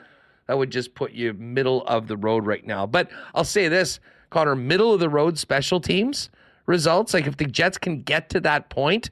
that 0.46 0.56
would 0.56 0.70
just 0.70 0.94
put 0.94 1.10
you 1.10 1.32
middle 1.34 1.84
of 1.86 2.06
the 2.06 2.16
road 2.16 2.46
right 2.46 2.64
now. 2.64 2.86
But 2.86 3.10
I'll 3.34 3.44
say 3.44 3.66
this, 3.66 3.98
Connor, 4.30 4.54
middle 4.54 4.94
of 4.94 5.00
the 5.00 5.10
road 5.10 5.38
special 5.38 5.80
teams 5.80 6.30
results, 6.66 7.12
like 7.12 7.26
if 7.26 7.36
the 7.36 7.46
Jets 7.46 7.78
can 7.78 8.02
get 8.02 8.30
to 8.30 8.40
that 8.40 8.70
point, 8.70 9.10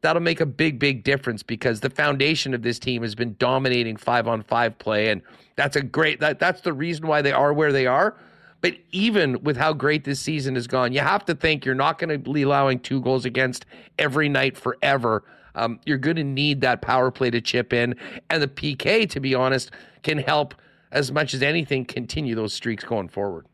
that'll 0.00 0.22
make 0.22 0.40
a 0.40 0.46
big, 0.46 0.78
big 0.78 1.04
difference 1.04 1.42
because 1.42 1.80
the 1.80 1.90
foundation 1.90 2.54
of 2.54 2.62
this 2.62 2.78
team 2.78 3.02
has 3.02 3.14
been 3.14 3.34
dominating 3.38 3.96
five 3.96 4.28
on 4.28 4.42
five 4.42 4.78
play. 4.78 5.10
And 5.10 5.22
that's 5.56 5.76
a 5.76 5.82
great, 5.82 6.20
that, 6.20 6.38
that's 6.38 6.60
the 6.60 6.72
reason 6.72 7.06
why 7.06 7.22
they 7.22 7.32
are 7.32 7.52
where 7.52 7.72
they 7.72 7.86
are. 7.86 8.16
But 8.60 8.74
even 8.90 9.42
with 9.42 9.56
how 9.56 9.72
great 9.72 10.04
this 10.04 10.20
season 10.20 10.54
has 10.56 10.66
gone, 10.66 10.92
you 10.92 11.00
have 11.00 11.24
to 11.26 11.34
think 11.34 11.64
you're 11.64 11.74
not 11.74 11.98
going 11.98 12.10
to 12.10 12.18
be 12.18 12.42
allowing 12.42 12.80
two 12.80 13.00
goals 13.00 13.24
against 13.24 13.66
every 13.98 14.28
night 14.28 14.56
forever. 14.56 15.24
Um, 15.54 15.80
you're 15.86 15.98
going 15.98 16.16
to 16.16 16.24
need 16.24 16.60
that 16.62 16.82
power 16.82 17.10
play 17.10 17.30
to 17.30 17.40
chip 17.40 17.72
in. 17.72 17.94
And 18.30 18.42
the 18.42 18.48
PK, 18.48 19.08
to 19.10 19.20
be 19.20 19.34
honest, 19.34 19.70
can 20.02 20.18
help 20.18 20.54
as 20.90 21.12
much 21.12 21.34
as 21.34 21.42
anything 21.42 21.84
continue 21.84 22.34
those 22.34 22.52
streaks 22.52 22.84
going 22.84 23.08
forward. 23.08 23.46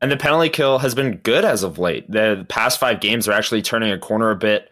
And 0.00 0.10
the 0.10 0.16
penalty 0.16 0.50
kill 0.50 0.78
has 0.78 0.94
been 0.94 1.16
good 1.18 1.44
as 1.44 1.62
of 1.62 1.78
late. 1.78 2.10
The 2.10 2.44
past 2.48 2.78
five 2.78 3.00
games 3.00 3.26
are 3.26 3.32
actually 3.32 3.62
turning 3.62 3.90
a 3.90 3.98
corner 3.98 4.30
a 4.30 4.36
bit. 4.36 4.70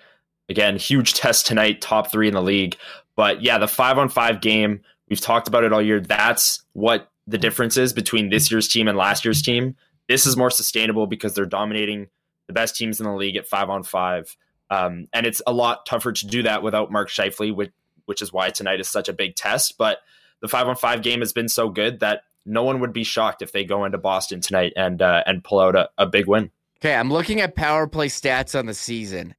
Again, 0.53 0.77
huge 0.77 1.15
test 1.15 1.47
tonight, 1.47 1.81
top 1.81 2.13
three 2.13 2.29
in 2.29 2.35
the 2.35 2.43
league. 2.43 2.77
But 3.17 3.41
yeah, 3.41 3.57
the 3.57 3.67
five 3.67 3.97
on 3.97 4.11
five 4.11 4.43
game, 4.43 4.83
we've 5.09 5.19
talked 5.19 5.49
about 5.49 5.65
it 5.65 5.73
all 5.73 5.81
year. 5.81 5.99
That's 5.99 6.63
what 6.75 7.11
the 7.27 7.39
difference 7.39 7.79
is 7.79 7.95
between 7.95 8.29
this 8.29 8.51
year's 8.51 8.69
team 8.69 8.87
and 8.87 8.99
last 8.99 9.25
year's 9.25 9.41
team. 9.41 9.77
This 10.09 10.27
is 10.27 10.37
more 10.37 10.51
sustainable 10.51 11.07
because 11.07 11.33
they're 11.33 11.47
dominating 11.47 12.09
the 12.49 12.53
best 12.53 12.77
teams 12.77 13.01
in 13.01 13.07
the 13.07 13.15
league 13.15 13.37
at 13.37 13.49
five 13.49 13.71
on 13.71 13.83
five. 13.83 14.37
Um, 14.69 15.09
and 15.15 15.25
it's 15.25 15.41
a 15.47 15.55
lot 15.55 15.87
tougher 15.87 16.13
to 16.13 16.27
do 16.27 16.43
that 16.43 16.63
without 16.63 16.93
Mark 16.93 17.09
Scheifele, 17.09 17.55
which, 17.55 17.73
which 18.05 18.21
is 18.21 18.31
why 18.31 18.51
tonight 18.51 18.79
is 18.79 18.91
such 18.91 19.09
a 19.09 19.15
big 19.15 19.37
test. 19.37 19.79
But 19.79 20.01
the 20.41 20.49
five 20.49 20.69
on 20.69 20.77
five 20.77 21.03
game 21.03 21.21
has 21.21 21.33
been 21.33 21.49
so 21.49 21.71
good 21.71 22.01
that 22.01 22.25
no 22.45 22.63
one 22.63 22.81
would 22.81 22.93
be 22.93 23.05
shocked 23.05 23.41
if 23.41 23.53
they 23.53 23.65
go 23.65 23.87
into 23.87 23.97
Boston 23.97 24.43
tonight 24.43 24.75
and 24.77 25.01
uh, 25.01 25.23
and 25.27 25.43
pull 25.43 25.61
out 25.61 25.77
a, 25.77 25.89
a 25.97 26.07
big 26.07 26.27
win. 26.27 26.51
Okay, 26.81 26.95
I'm 26.95 27.11
looking 27.11 27.41
at 27.41 27.55
power 27.55 27.87
play 27.87 28.09
stats 28.09 28.59
on 28.59 28.67
the 28.67 28.75
season. 28.75 29.35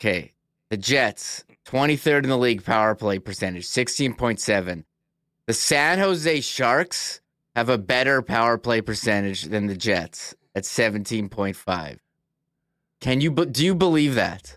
Okay, 0.00 0.33
the 0.70 0.76
Jets, 0.76 1.44
23rd 1.66 2.24
in 2.24 2.30
the 2.30 2.38
league 2.38 2.64
power 2.64 2.94
play 2.94 3.18
percentage, 3.18 3.66
16.7. 3.66 4.84
The 5.46 5.54
San 5.54 5.98
Jose 5.98 6.40
Sharks 6.40 7.20
have 7.54 7.68
a 7.68 7.78
better 7.78 8.22
power 8.22 8.58
play 8.58 8.80
percentage 8.80 9.42
than 9.42 9.66
the 9.66 9.76
Jets 9.76 10.34
at 10.54 10.64
17.5. 10.64 11.98
Can 13.00 13.20
you 13.20 13.30
do 13.30 13.64
you 13.64 13.74
believe 13.74 14.14
that? 14.14 14.56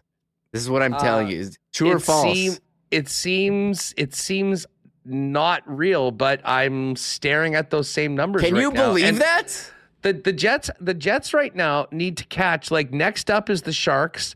This 0.53 0.61
is 0.61 0.69
what 0.69 0.81
I'm 0.81 0.93
telling 0.93 1.27
uh, 1.27 1.31
you. 1.31 1.39
Is 1.39 1.59
true 1.73 1.91
or 1.91 1.99
false? 1.99 2.33
Seem, 2.33 2.53
it 2.91 3.09
seems 3.09 3.93
it 3.97 4.15
seems 4.15 4.65
not 5.03 5.63
real, 5.65 6.11
but 6.11 6.41
I'm 6.45 6.95
staring 6.95 7.55
at 7.55 7.69
those 7.69 7.89
same 7.89 8.15
numbers. 8.15 8.43
Can 8.43 8.53
right 8.53 8.61
you 8.61 8.71
now. 8.71 8.87
believe 8.87 9.05
and 9.05 9.17
that? 9.17 9.71
The 10.01 10.13
the 10.13 10.31
Jets 10.33 10.69
the 10.79 10.93
Jets 10.93 11.33
right 11.33 11.53
now 11.55 11.87
need 11.91 12.17
to 12.17 12.25
catch 12.25 12.71
like 12.71 12.91
next 12.91 13.29
up 13.29 13.49
is 13.49 13.63
the 13.63 13.73
Sharks, 13.73 14.35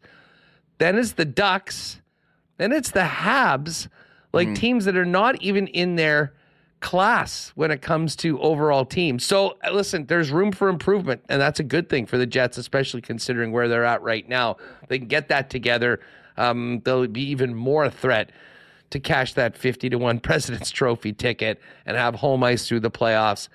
then 0.81 0.97
it's 0.97 1.13
the 1.13 1.25
Ducks, 1.25 2.01
then 2.57 2.71
it's 2.71 2.91
the 2.91 3.01
Habs, 3.01 3.87
like 4.33 4.47
mm. 4.47 4.55
teams 4.55 4.85
that 4.85 4.97
are 4.97 5.05
not 5.05 5.41
even 5.41 5.67
in 5.67 5.95
their 5.95 6.33
class 6.79 7.51
when 7.55 7.69
it 7.69 7.81
comes 7.81 8.15
to 8.17 8.39
overall 8.41 8.83
teams. 8.83 9.23
So 9.23 9.57
uh, 9.63 9.71
listen, 9.71 10.07
there's 10.07 10.31
room 10.31 10.51
for 10.51 10.67
improvement, 10.67 11.23
and 11.29 11.39
that's 11.39 11.59
a 11.59 11.63
good 11.63 11.89
thing 11.89 12.05
for 12.05 12.17
the 12.17 12.25
Jets, 12.25 12.57
especially 12.57 13.01
considering 13.01 13.51
where 13.51 13.67
they're 13.67 13.85
at 13.85 14.01
right 14.01 14.27
now. 14.27 14.57
They 14.87 14.97
can 14.97 15.07
get 15.07 15.29
that 15.29 15.49
together. 15.49 15.99
Um, 16.37 16.81
they'll 16.83 17.07
be 17.07 17.29
even 17.29 17.53
more 17.53 17.85
a 17.85 17.91
threat 17.91 18.31
to 18.89 18.99
cash 18.99 19.35
that 19.35 19.55
50 19.55 19.89
to 19.89 19.97
1 19.97 20.19
President's 20.21 20.71
Trophy 20.71 21.13
ticket 21.13 21.61
and 21.85 21.95
have 21.95 22.15
home 22.15 22.43
ice 22.43 22.67
through 22.67 22.81
the 22.81 22.91
playoffs. 22.91 23.47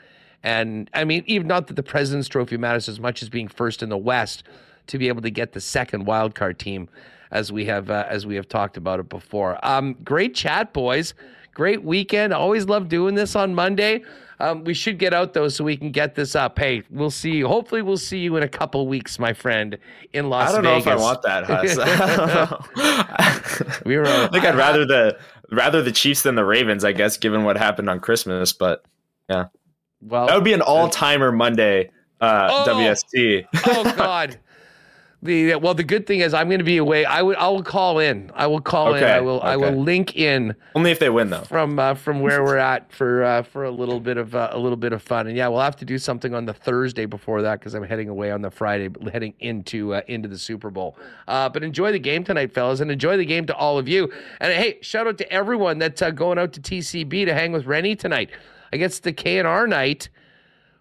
And 0.43 0.89
I 0.95 1.05
mean, 1.05 1.25
even 1.27 1.49
not 1.49 1.67
that 1.67 1.75
the 1.75 1.83
President's 1.83 2.29
Trophy 2.29 2.57
matters 2.57 2.89
as 2.89 3.01
much 3.01 3.23
as 3.23 3.29
being 3.29 3.49
first 3.49 3.83
in 3.83 3.89
the 3.89 3.99
West 3.99 4.45
to 4.87 4.99
be 4.99 5.09
able 5.09 5.23
to 5.23 5.31
get 5.31 5.53
the 5.53 5.61
second 5.61 6.07
wildcard 6.07 6.59
team 6.59 6.89
as 7.31 7.53
we 7.53 7.65
have 7.67 7.91
uh, 7.91 8.07
as 8.09 8.27
we 8.27 8.35
have 8.37 8.49
talked 8.49 8.77
about 8.77 9.01
it 9.01 9.09
before. 9.09 9.59
Um, 9.67 9.95
great 10.05 10.35
chat, 10.35 10.73
boys. 10.73 11.15
Great 11.55 11.83
weekend. 11.83 12.33
Always 12.33 12.67
love 12.67 12.89
doing 12.89 13.15
this 13.15 13.35
on 13.35 13.55
Monday. 13.55 14.03
Um, 14.39 14.65
we 14.65 14.75
should 14.75 14.99
get 14.99 15.15
out 15.15 15.33
though, 15.33 15.49
so 15.49 15.65
we 15.65 15.77
can 15.77 15.91
get 15.91 16.15
this 16.15 16.35
up. 16.35 16.59
Hey, 16.59 16.83
we'll 16.91 17.11
see 17.11 17.31
you. 17.31 17.49
Hopefully, 17.49 17.81
we'll 17.81 17.97
see 17.97 18.19
you 18.19 18.37
in 18.37 18.43
a 18.43 18.49
couple 18.49 18.87
weeks, 18.87 19.19
my 19.19 19.33
friend, 19.33 19.79
in 20.13 20.29
Las 20.29 20.55
Vegas. 20.55 20.59
I 20.59 20.63
don't 20.63 20.75
Vegas. 20.75 20.87
know 20.87 20.93
if 20.93 20.99
I 20.99 21.03
want 21.03 21.23
that, 21.23 21.45
Huss. 23.57 23.81
we 23.87 23.97
were. 23.97 24.07
I 24.07 24.29
think 24.29 24.45
I'd 24.45 24.57
rather 24.57 24.85
the 24.85 25.19
rather 25.51 25.83
the 25.83 25.93
Chiefs 25.93 26.23
than 26.23 26.35
the 26.35 26.45
Ravens, 26.45 26.85
I 26.85 26.93
guess, 26.93 27.17
given 27.17 27.45
what 27.45 27.57
happened 27.57 27.89
on 27.89 28.01
Christmas. 28.01 28.53
But 28.53 28.85
yeah, 29.31 29.47
well, 30.03 30.27
that 30.27 30.35
would 30.35 30.45
be 30.45 30.53
an 30.53 30.61
all 30.61 30.91
timer 30.91 31.33
Monday 31.33 31.91
uh, 32.21 32.49
oh, 32.51 32.71
WST. 32.71 33.47
oh 33.67 33.95
God. 33.97 34.39
The 35.23 35.55
well, 35.57 35.73
the 35.75 35.83
good 35.83 36.07
thing 36.07 36.21
is 36.21 36.35
I'm 36.35 36.49
going 36.49 36.59
to 36.59 36.65
be 36.65 36.77
away. 36.77 37.07
I 37.07 37.23
would 37.23 37.37
I 37.37 37.49
will 37.49 37.63
call 37.63 37.99
in. 37.99 38.31
I 38.35 38.47
will 38.47 38.61
call 38.61 38.89
okay, 38.95 38.99
in. 38.99 39.05
I 39.05 39.21
will 39.21 39.39
okay. 39.39 39.49
I 39.49 39.57
will 39.57 39.73
link 39.73 40.15
in. 40.15 40.55
Only 40.75 40.91
if 40.91 40.99
they 40.99 41.09
win 41.09 41.31
though. 41.31 41.43
From 41.43 41.79
uh, 41.79 41.95
from 41.95 42.21
where 42.21 42.45
we're 42.45 42.59
at 42.59 42.93
for 42.93 43.25
uh, 43.25 43.43
for 43.43 43.65
a 43.65 43.71
little 43.71 43.99
bit 43.99 44.19
of 44.19 44.35
uh, 44.35 44.51
a 44.53 44.59
little 44.59 44.77
bit 44.77 44.93
of 44.93 45.03
fun. 45.03 45.27
And 45.27 45.37
yeah, 45.37 45.49
we'll 45.49 45.63
have 45.63 45.77
to 45.77 45.87
do 45.87 45.97
something 45.97 46.35
on 46.35 46.45
the 46.45 46.53
Thursday 46.53 47.07
before 47.07 47.41
that 47.43 47.61
because 47.61 47.75
I'm 47.75 47.83
heading 47.83 48.11
away 48.11 48.31
on 48.31 48.43
the 48.43 48.51
Friday, 48.51 48.91
heading 49.11 49.33
into 49.41 49.95
uh, 49.95 50.03
into 50.07 50.29
the 50.29 50.39
Super 50.39 50.71
Bowl. 50.71 50.99
Uh, 51.27 51.49
but 51.49 51.65
enjoy 51.65 51.93
the 51.93 51.99
game 51.99 52.23
tonight, 52.23 52.53
fellas, 52.53 52.81
and 52.81 52.91
enjoy 52.91 53.17
the 53.17 53.25
game 53.25 53.47
to 53.47 53.55
all 53.55 53.79
of 53.79 53.89
you. 53.89 54.13
And 54.41 54.53
hey, 54.53 54.79
shout 54.83 55.07
out 55.07 55.17
to 55.19 55.33
everyone 55.33 55.79
that's 55.79 56.03
uh, 56.03 56.11
going 56.11 56.39
out 56.39 56.53
to 56.53 56.61
TCB 56.61 57.25
to 57.25 57.33
hang 57.33 57.53
with 57.53 57.65
Rennie 57.65 57.97
tonight. 57.97 58.31
I 58.71 58.77
guess 58.77 58.99
the 58.99 59.15
K 59.15 59.39
and 59.39 59.49
R 59.49 59.67
night 59.67 60.11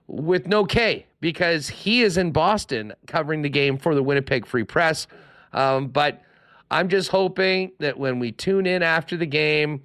with 0.08 0.46
no 0.46 0.66
K 0.66 1.08
because 1.26 1.68
he 1.68 2.04
is 2.04 2.18
in 2.18 2.32
Boston 2.32 2.94
covering 3.08 3.42
the 3.42 3.50
game 3.50 3.80
for 3.80 3.96
the 3.96 4.04
Winnipeg 4.04 4.46
Free 4.46 4.64
Press. 4.64 5.08
Um, 5.54 5.88
but 5.88 6.22
I'm 6.70 6.88
just 6.88 7.10
hoping 7.10 7.72
that 7.80 7.98
when 7.98 8.20
we 8.20 8.32
tune 8.32 8.68
in 8.68 8.84
after 8.84 9.18
the 9.18 9.26
game, 9.26 9.82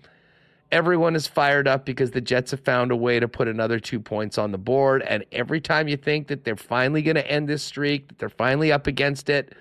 everyone 0.71 1.17
is 1.17 1.27
fired 1.27 1.67
up 1.67 1.87
because 1.87 2.11
the 2.11 2.21
Jets 2.21 2.51
have 2.51 2.61
found 2.61 2.93
a 2.93 2.97
way 2.97 3.19
to 3.19 3.27
put 3.27 3.49
another 3.49 3.81
two 3.81 3.99
points 3.99 4.37
on 4.37 4.53
the 4.53 4.59
board. 4.59 5.01
And 5.01 5.25
every 5.33 5.63
time 5.63 5.89
you 5.89 5.97
think 5.97 6.27
that 6.27 6.45
they're 6.45 6.57
finally 6.57 7.01
going 7.01 7.15
to 7.15 7.27
end 7.27 7.49
this 7.49 7.63
streak, 7.63 8.09
that 8.09 8.19
they're 8.19 8.29
finally 8.29 8.71
up 8.71 8.87
against 8.87 9.31
it, 9.31 9.55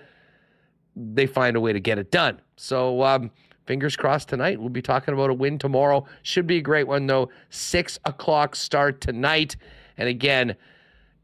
they 0.94 1.26
find 1.26 1.56
a 1.56 1.60
way 1.60 1.72
to 1.72 1.80
get 1.80 1.98
it 1.98 2.10
done. 2.10 2.42
So, 2.56 3.02
um, 3.02 3.30
fingers 3.64 3.96
crossed 3.96 4.28
tonight. 4.28 4.60
We'll 4.60 4.68
be 4.68 4.82
talking 4.82 5.14
about 5.14 5.30
a 5.30 5.34
win 5.34 5.58
tomorrow. 5.58 6.04
Should 6.24 6.46
be 6.46 6.58
a 6.58 6.62
great 6.62 6.86
one, 6.86 7.06
though. 7.06 7.30
Six 7.48 7.98
o'clock 8.04 8.54
start 8.54 9.00
tonight. 9.00 9.56
And 9.96 10.10
again, 10.10 10.56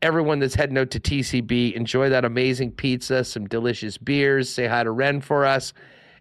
everyone 0.02 0.39
that's 0.39 0.55
heading 0.55 0.78
out 0.78 0.90
to 0.93 1.01
TCB, 1.01 1.74
enjoy 1.74 2.09
that 2.10 2.24
amazing 2.24 2.73
pizza, 2.73 3.24
some 3.24 3.47
delicious 3.47 3.98
beers. 3.98 4.48
Say 4.48 4.66
hi 4.66 4.85
to 4.85 4.90
Ren 4.90 5.20
for 5.20 5.44
us 5.44 5.73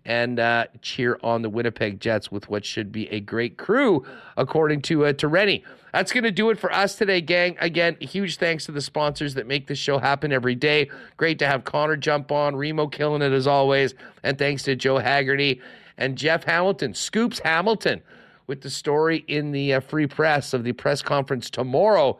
and 0.06 0.40
uh, 0.40 0.66
cheer 0.82 1.20
on 1.24 1.42
the 1.42 1.50
Winnipeg 1.50 2.00
Jets 2.00 2.32
with 2.32 2.48
what 2.48 2.64
should 2.64 2.92
be 2.92 3.08
a 3.10 3.20
great 3.20 3.58
crew, 3.58 4.06
according 4.38 4.82
to 4.84 5.06
uh, 5.06 5.14
to 5.14 5.28
Rennie. 5.28 5.64
That's 5.94 6.12
going 6.12 6.26
to 6.26 6.32
do 6.32 6.50
it 6.50 6.60
for 6.60 6.72
us 6.72 6.96
today, 6.96 7.22
gang. 7.22 7.58
Again, 7.60 7.96
huge 8.00 8.38
thanks 8.38 8.66
to 8.66 8.72
the 8.72 8.82
sponsors 8.82 9.34
that 9.36 9.48
make 9.48 9.68
this 9.68 9.80
show 9.80 9.98
happen 9.98 10.32
every 10.32 10.56
day. 10.56 10.90
Great 11.18 11.40
to 11.40 11.48
have 11.48 11.64
Connor 11.64 11.96
jump 11.96 12.32
on, 12.32 12.56
Remo 12.56 12.88
killing 12.88 13.22
it 13.22 13.32
as 13.32 13.48
always, 13.48 13.96
and 14.22 14.38
thanks 14.38 14.64
to 14.64 14.76
Joe 14.76 14.98
Haggerty 14.98 15.62
and 15.98 16.18
Jeff 16.18 16.44
Hamilton, 16.44 16.94
Scoops 16.94 17.40
Hamilton, 17.40 18.04
with 18.46 18.62
the 18.62 18.70
story 18.70 19.24
in 19.28 19.52
the 19.52 19.74
uh, 19.74 19.80
free 19.80 20.06
press 20.06 20.54
of 20.54 20.64
the 20.64 20.74
press 20.74 21.02
conference 21.02 21.50
tomorrow 21.50 22.20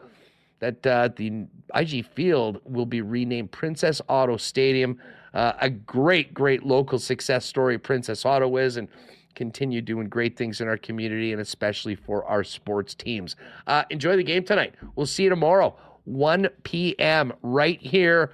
that 0.60 0.86
uh, 0.86 1.08
the 1.16 1.46
IG 1.74 2.06
Field 2.06 2.60
will 2.64 2.86
be 2.86 3.00
renamed 3.00 3.52
Princess 3.52 4.00
Auto 4.08 4.36
Stadium. 4.36 4.98
Uh, 5.34 5.52
a 5.60 5.68
great, 5.68 6.32
great 6.32 6.64
local 6.64 6.98
success 6.98 7.44
story 7.44 7.78
Princess 7.78 8.24
Auto 8.24 8.56
is, 8.56 8.76
and 8.76 8.88
continue 9.34 9.82
doing 9.82 10.08
great 10.08 10.36
things 10.36 10.60
in 10.60 10.66
our 10.66 10.78
community 10.78 11.30
and 11.30 11.40
especially 11.40 11.94
for 11.94 12.24
our 12.24 12.42
sports 12.42 12.94
teams. 12.94 13.36
Uh, 13.66 13.84
enjoy 13.90 14.16
the 14.16 14.24
game 14.24 14.42
tonight. 14.42 14.74
We'll 14.96 15.06
see 15.06 15.24
you 15.24 15.28
tomorrow, 15.28 15.76
1 16.04 16.48
p.m., 16.64 17.32
right 17.42 17.80
here 17.80 18.32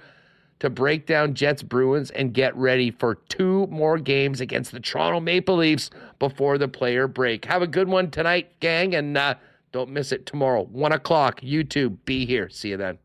to 0.59 0.69
break 0.69 1.05
down 1.05 1.33
Jets 1.33 1.61
Bruins 1.61 2.09
and 2.11 2.33
get 2.33 2.55
ready 2.55 2.89
for 2.89 3.15
two 3.15 3.67
more 3.67 3.97
games 3.97 4.39
against 4.39 4.71
the 4.71 4.79
Toronto 4.79 5.19
Maple 5.19 5.57
Leafs 5.57 5.89
before 6.19 6.57
the 6.57 6.69
player 6.69 7.05
break. 7.05 7.43
Have 7.45 7.61
a 7.61 7.67
good 7.67 7.89
one 7.89 8.09
tonight, 8.09 8.57
gang, 8.61 8.95
and 8.95 9.17
uh, 9.17 9.35
don't 9.73 9.89
miss 9.89 10.13
it 10.13 10.25
tomorrow, 10.25 10.63
1 10.63 10.93
o'clock, 10.93 11.41
YouTube. 11.41 11.97
Be 12.05 12.25
here. 12.25 12.47
See 12.47 12.69
you 12.69 12.77
then. 12.77 12.97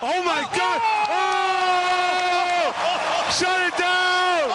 Oh 0.00 0.22
my 0.22 0.42
God! 0.56 0.80
Oh! 1.08 1.14
Shut 3.30 3.60
it 3.66 3.76
down! 3.76 4.48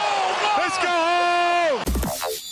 Let's 0.58 0.78
go 0.78 0.88
home! 0.88 1.84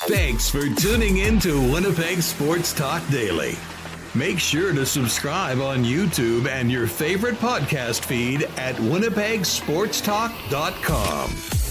Thanks 0.10 0.50
for 0.50 0.68
tuning 0.76 1.18
in 1.18 1.40
to 1.42 1.60
Winnipeg 1.72 2.22
Sports 2.22 2.72
Talk 2.74 3.06
Daily. 3.10 3.56
Make 4.16 4.40
sure 4.40 4.72
to 4.74 4.86
subscribe 4.86 5.60
on 5.60 5.84
YouTube 5.84 6.48
and 6.48 6.72
your 6.72 6.88
favorite 6.88 7.36
podcast 7.36 8.06
feed 8.06 8.44
at 8.58 8.76
winnipegsportstalk.com. 8.76 11.67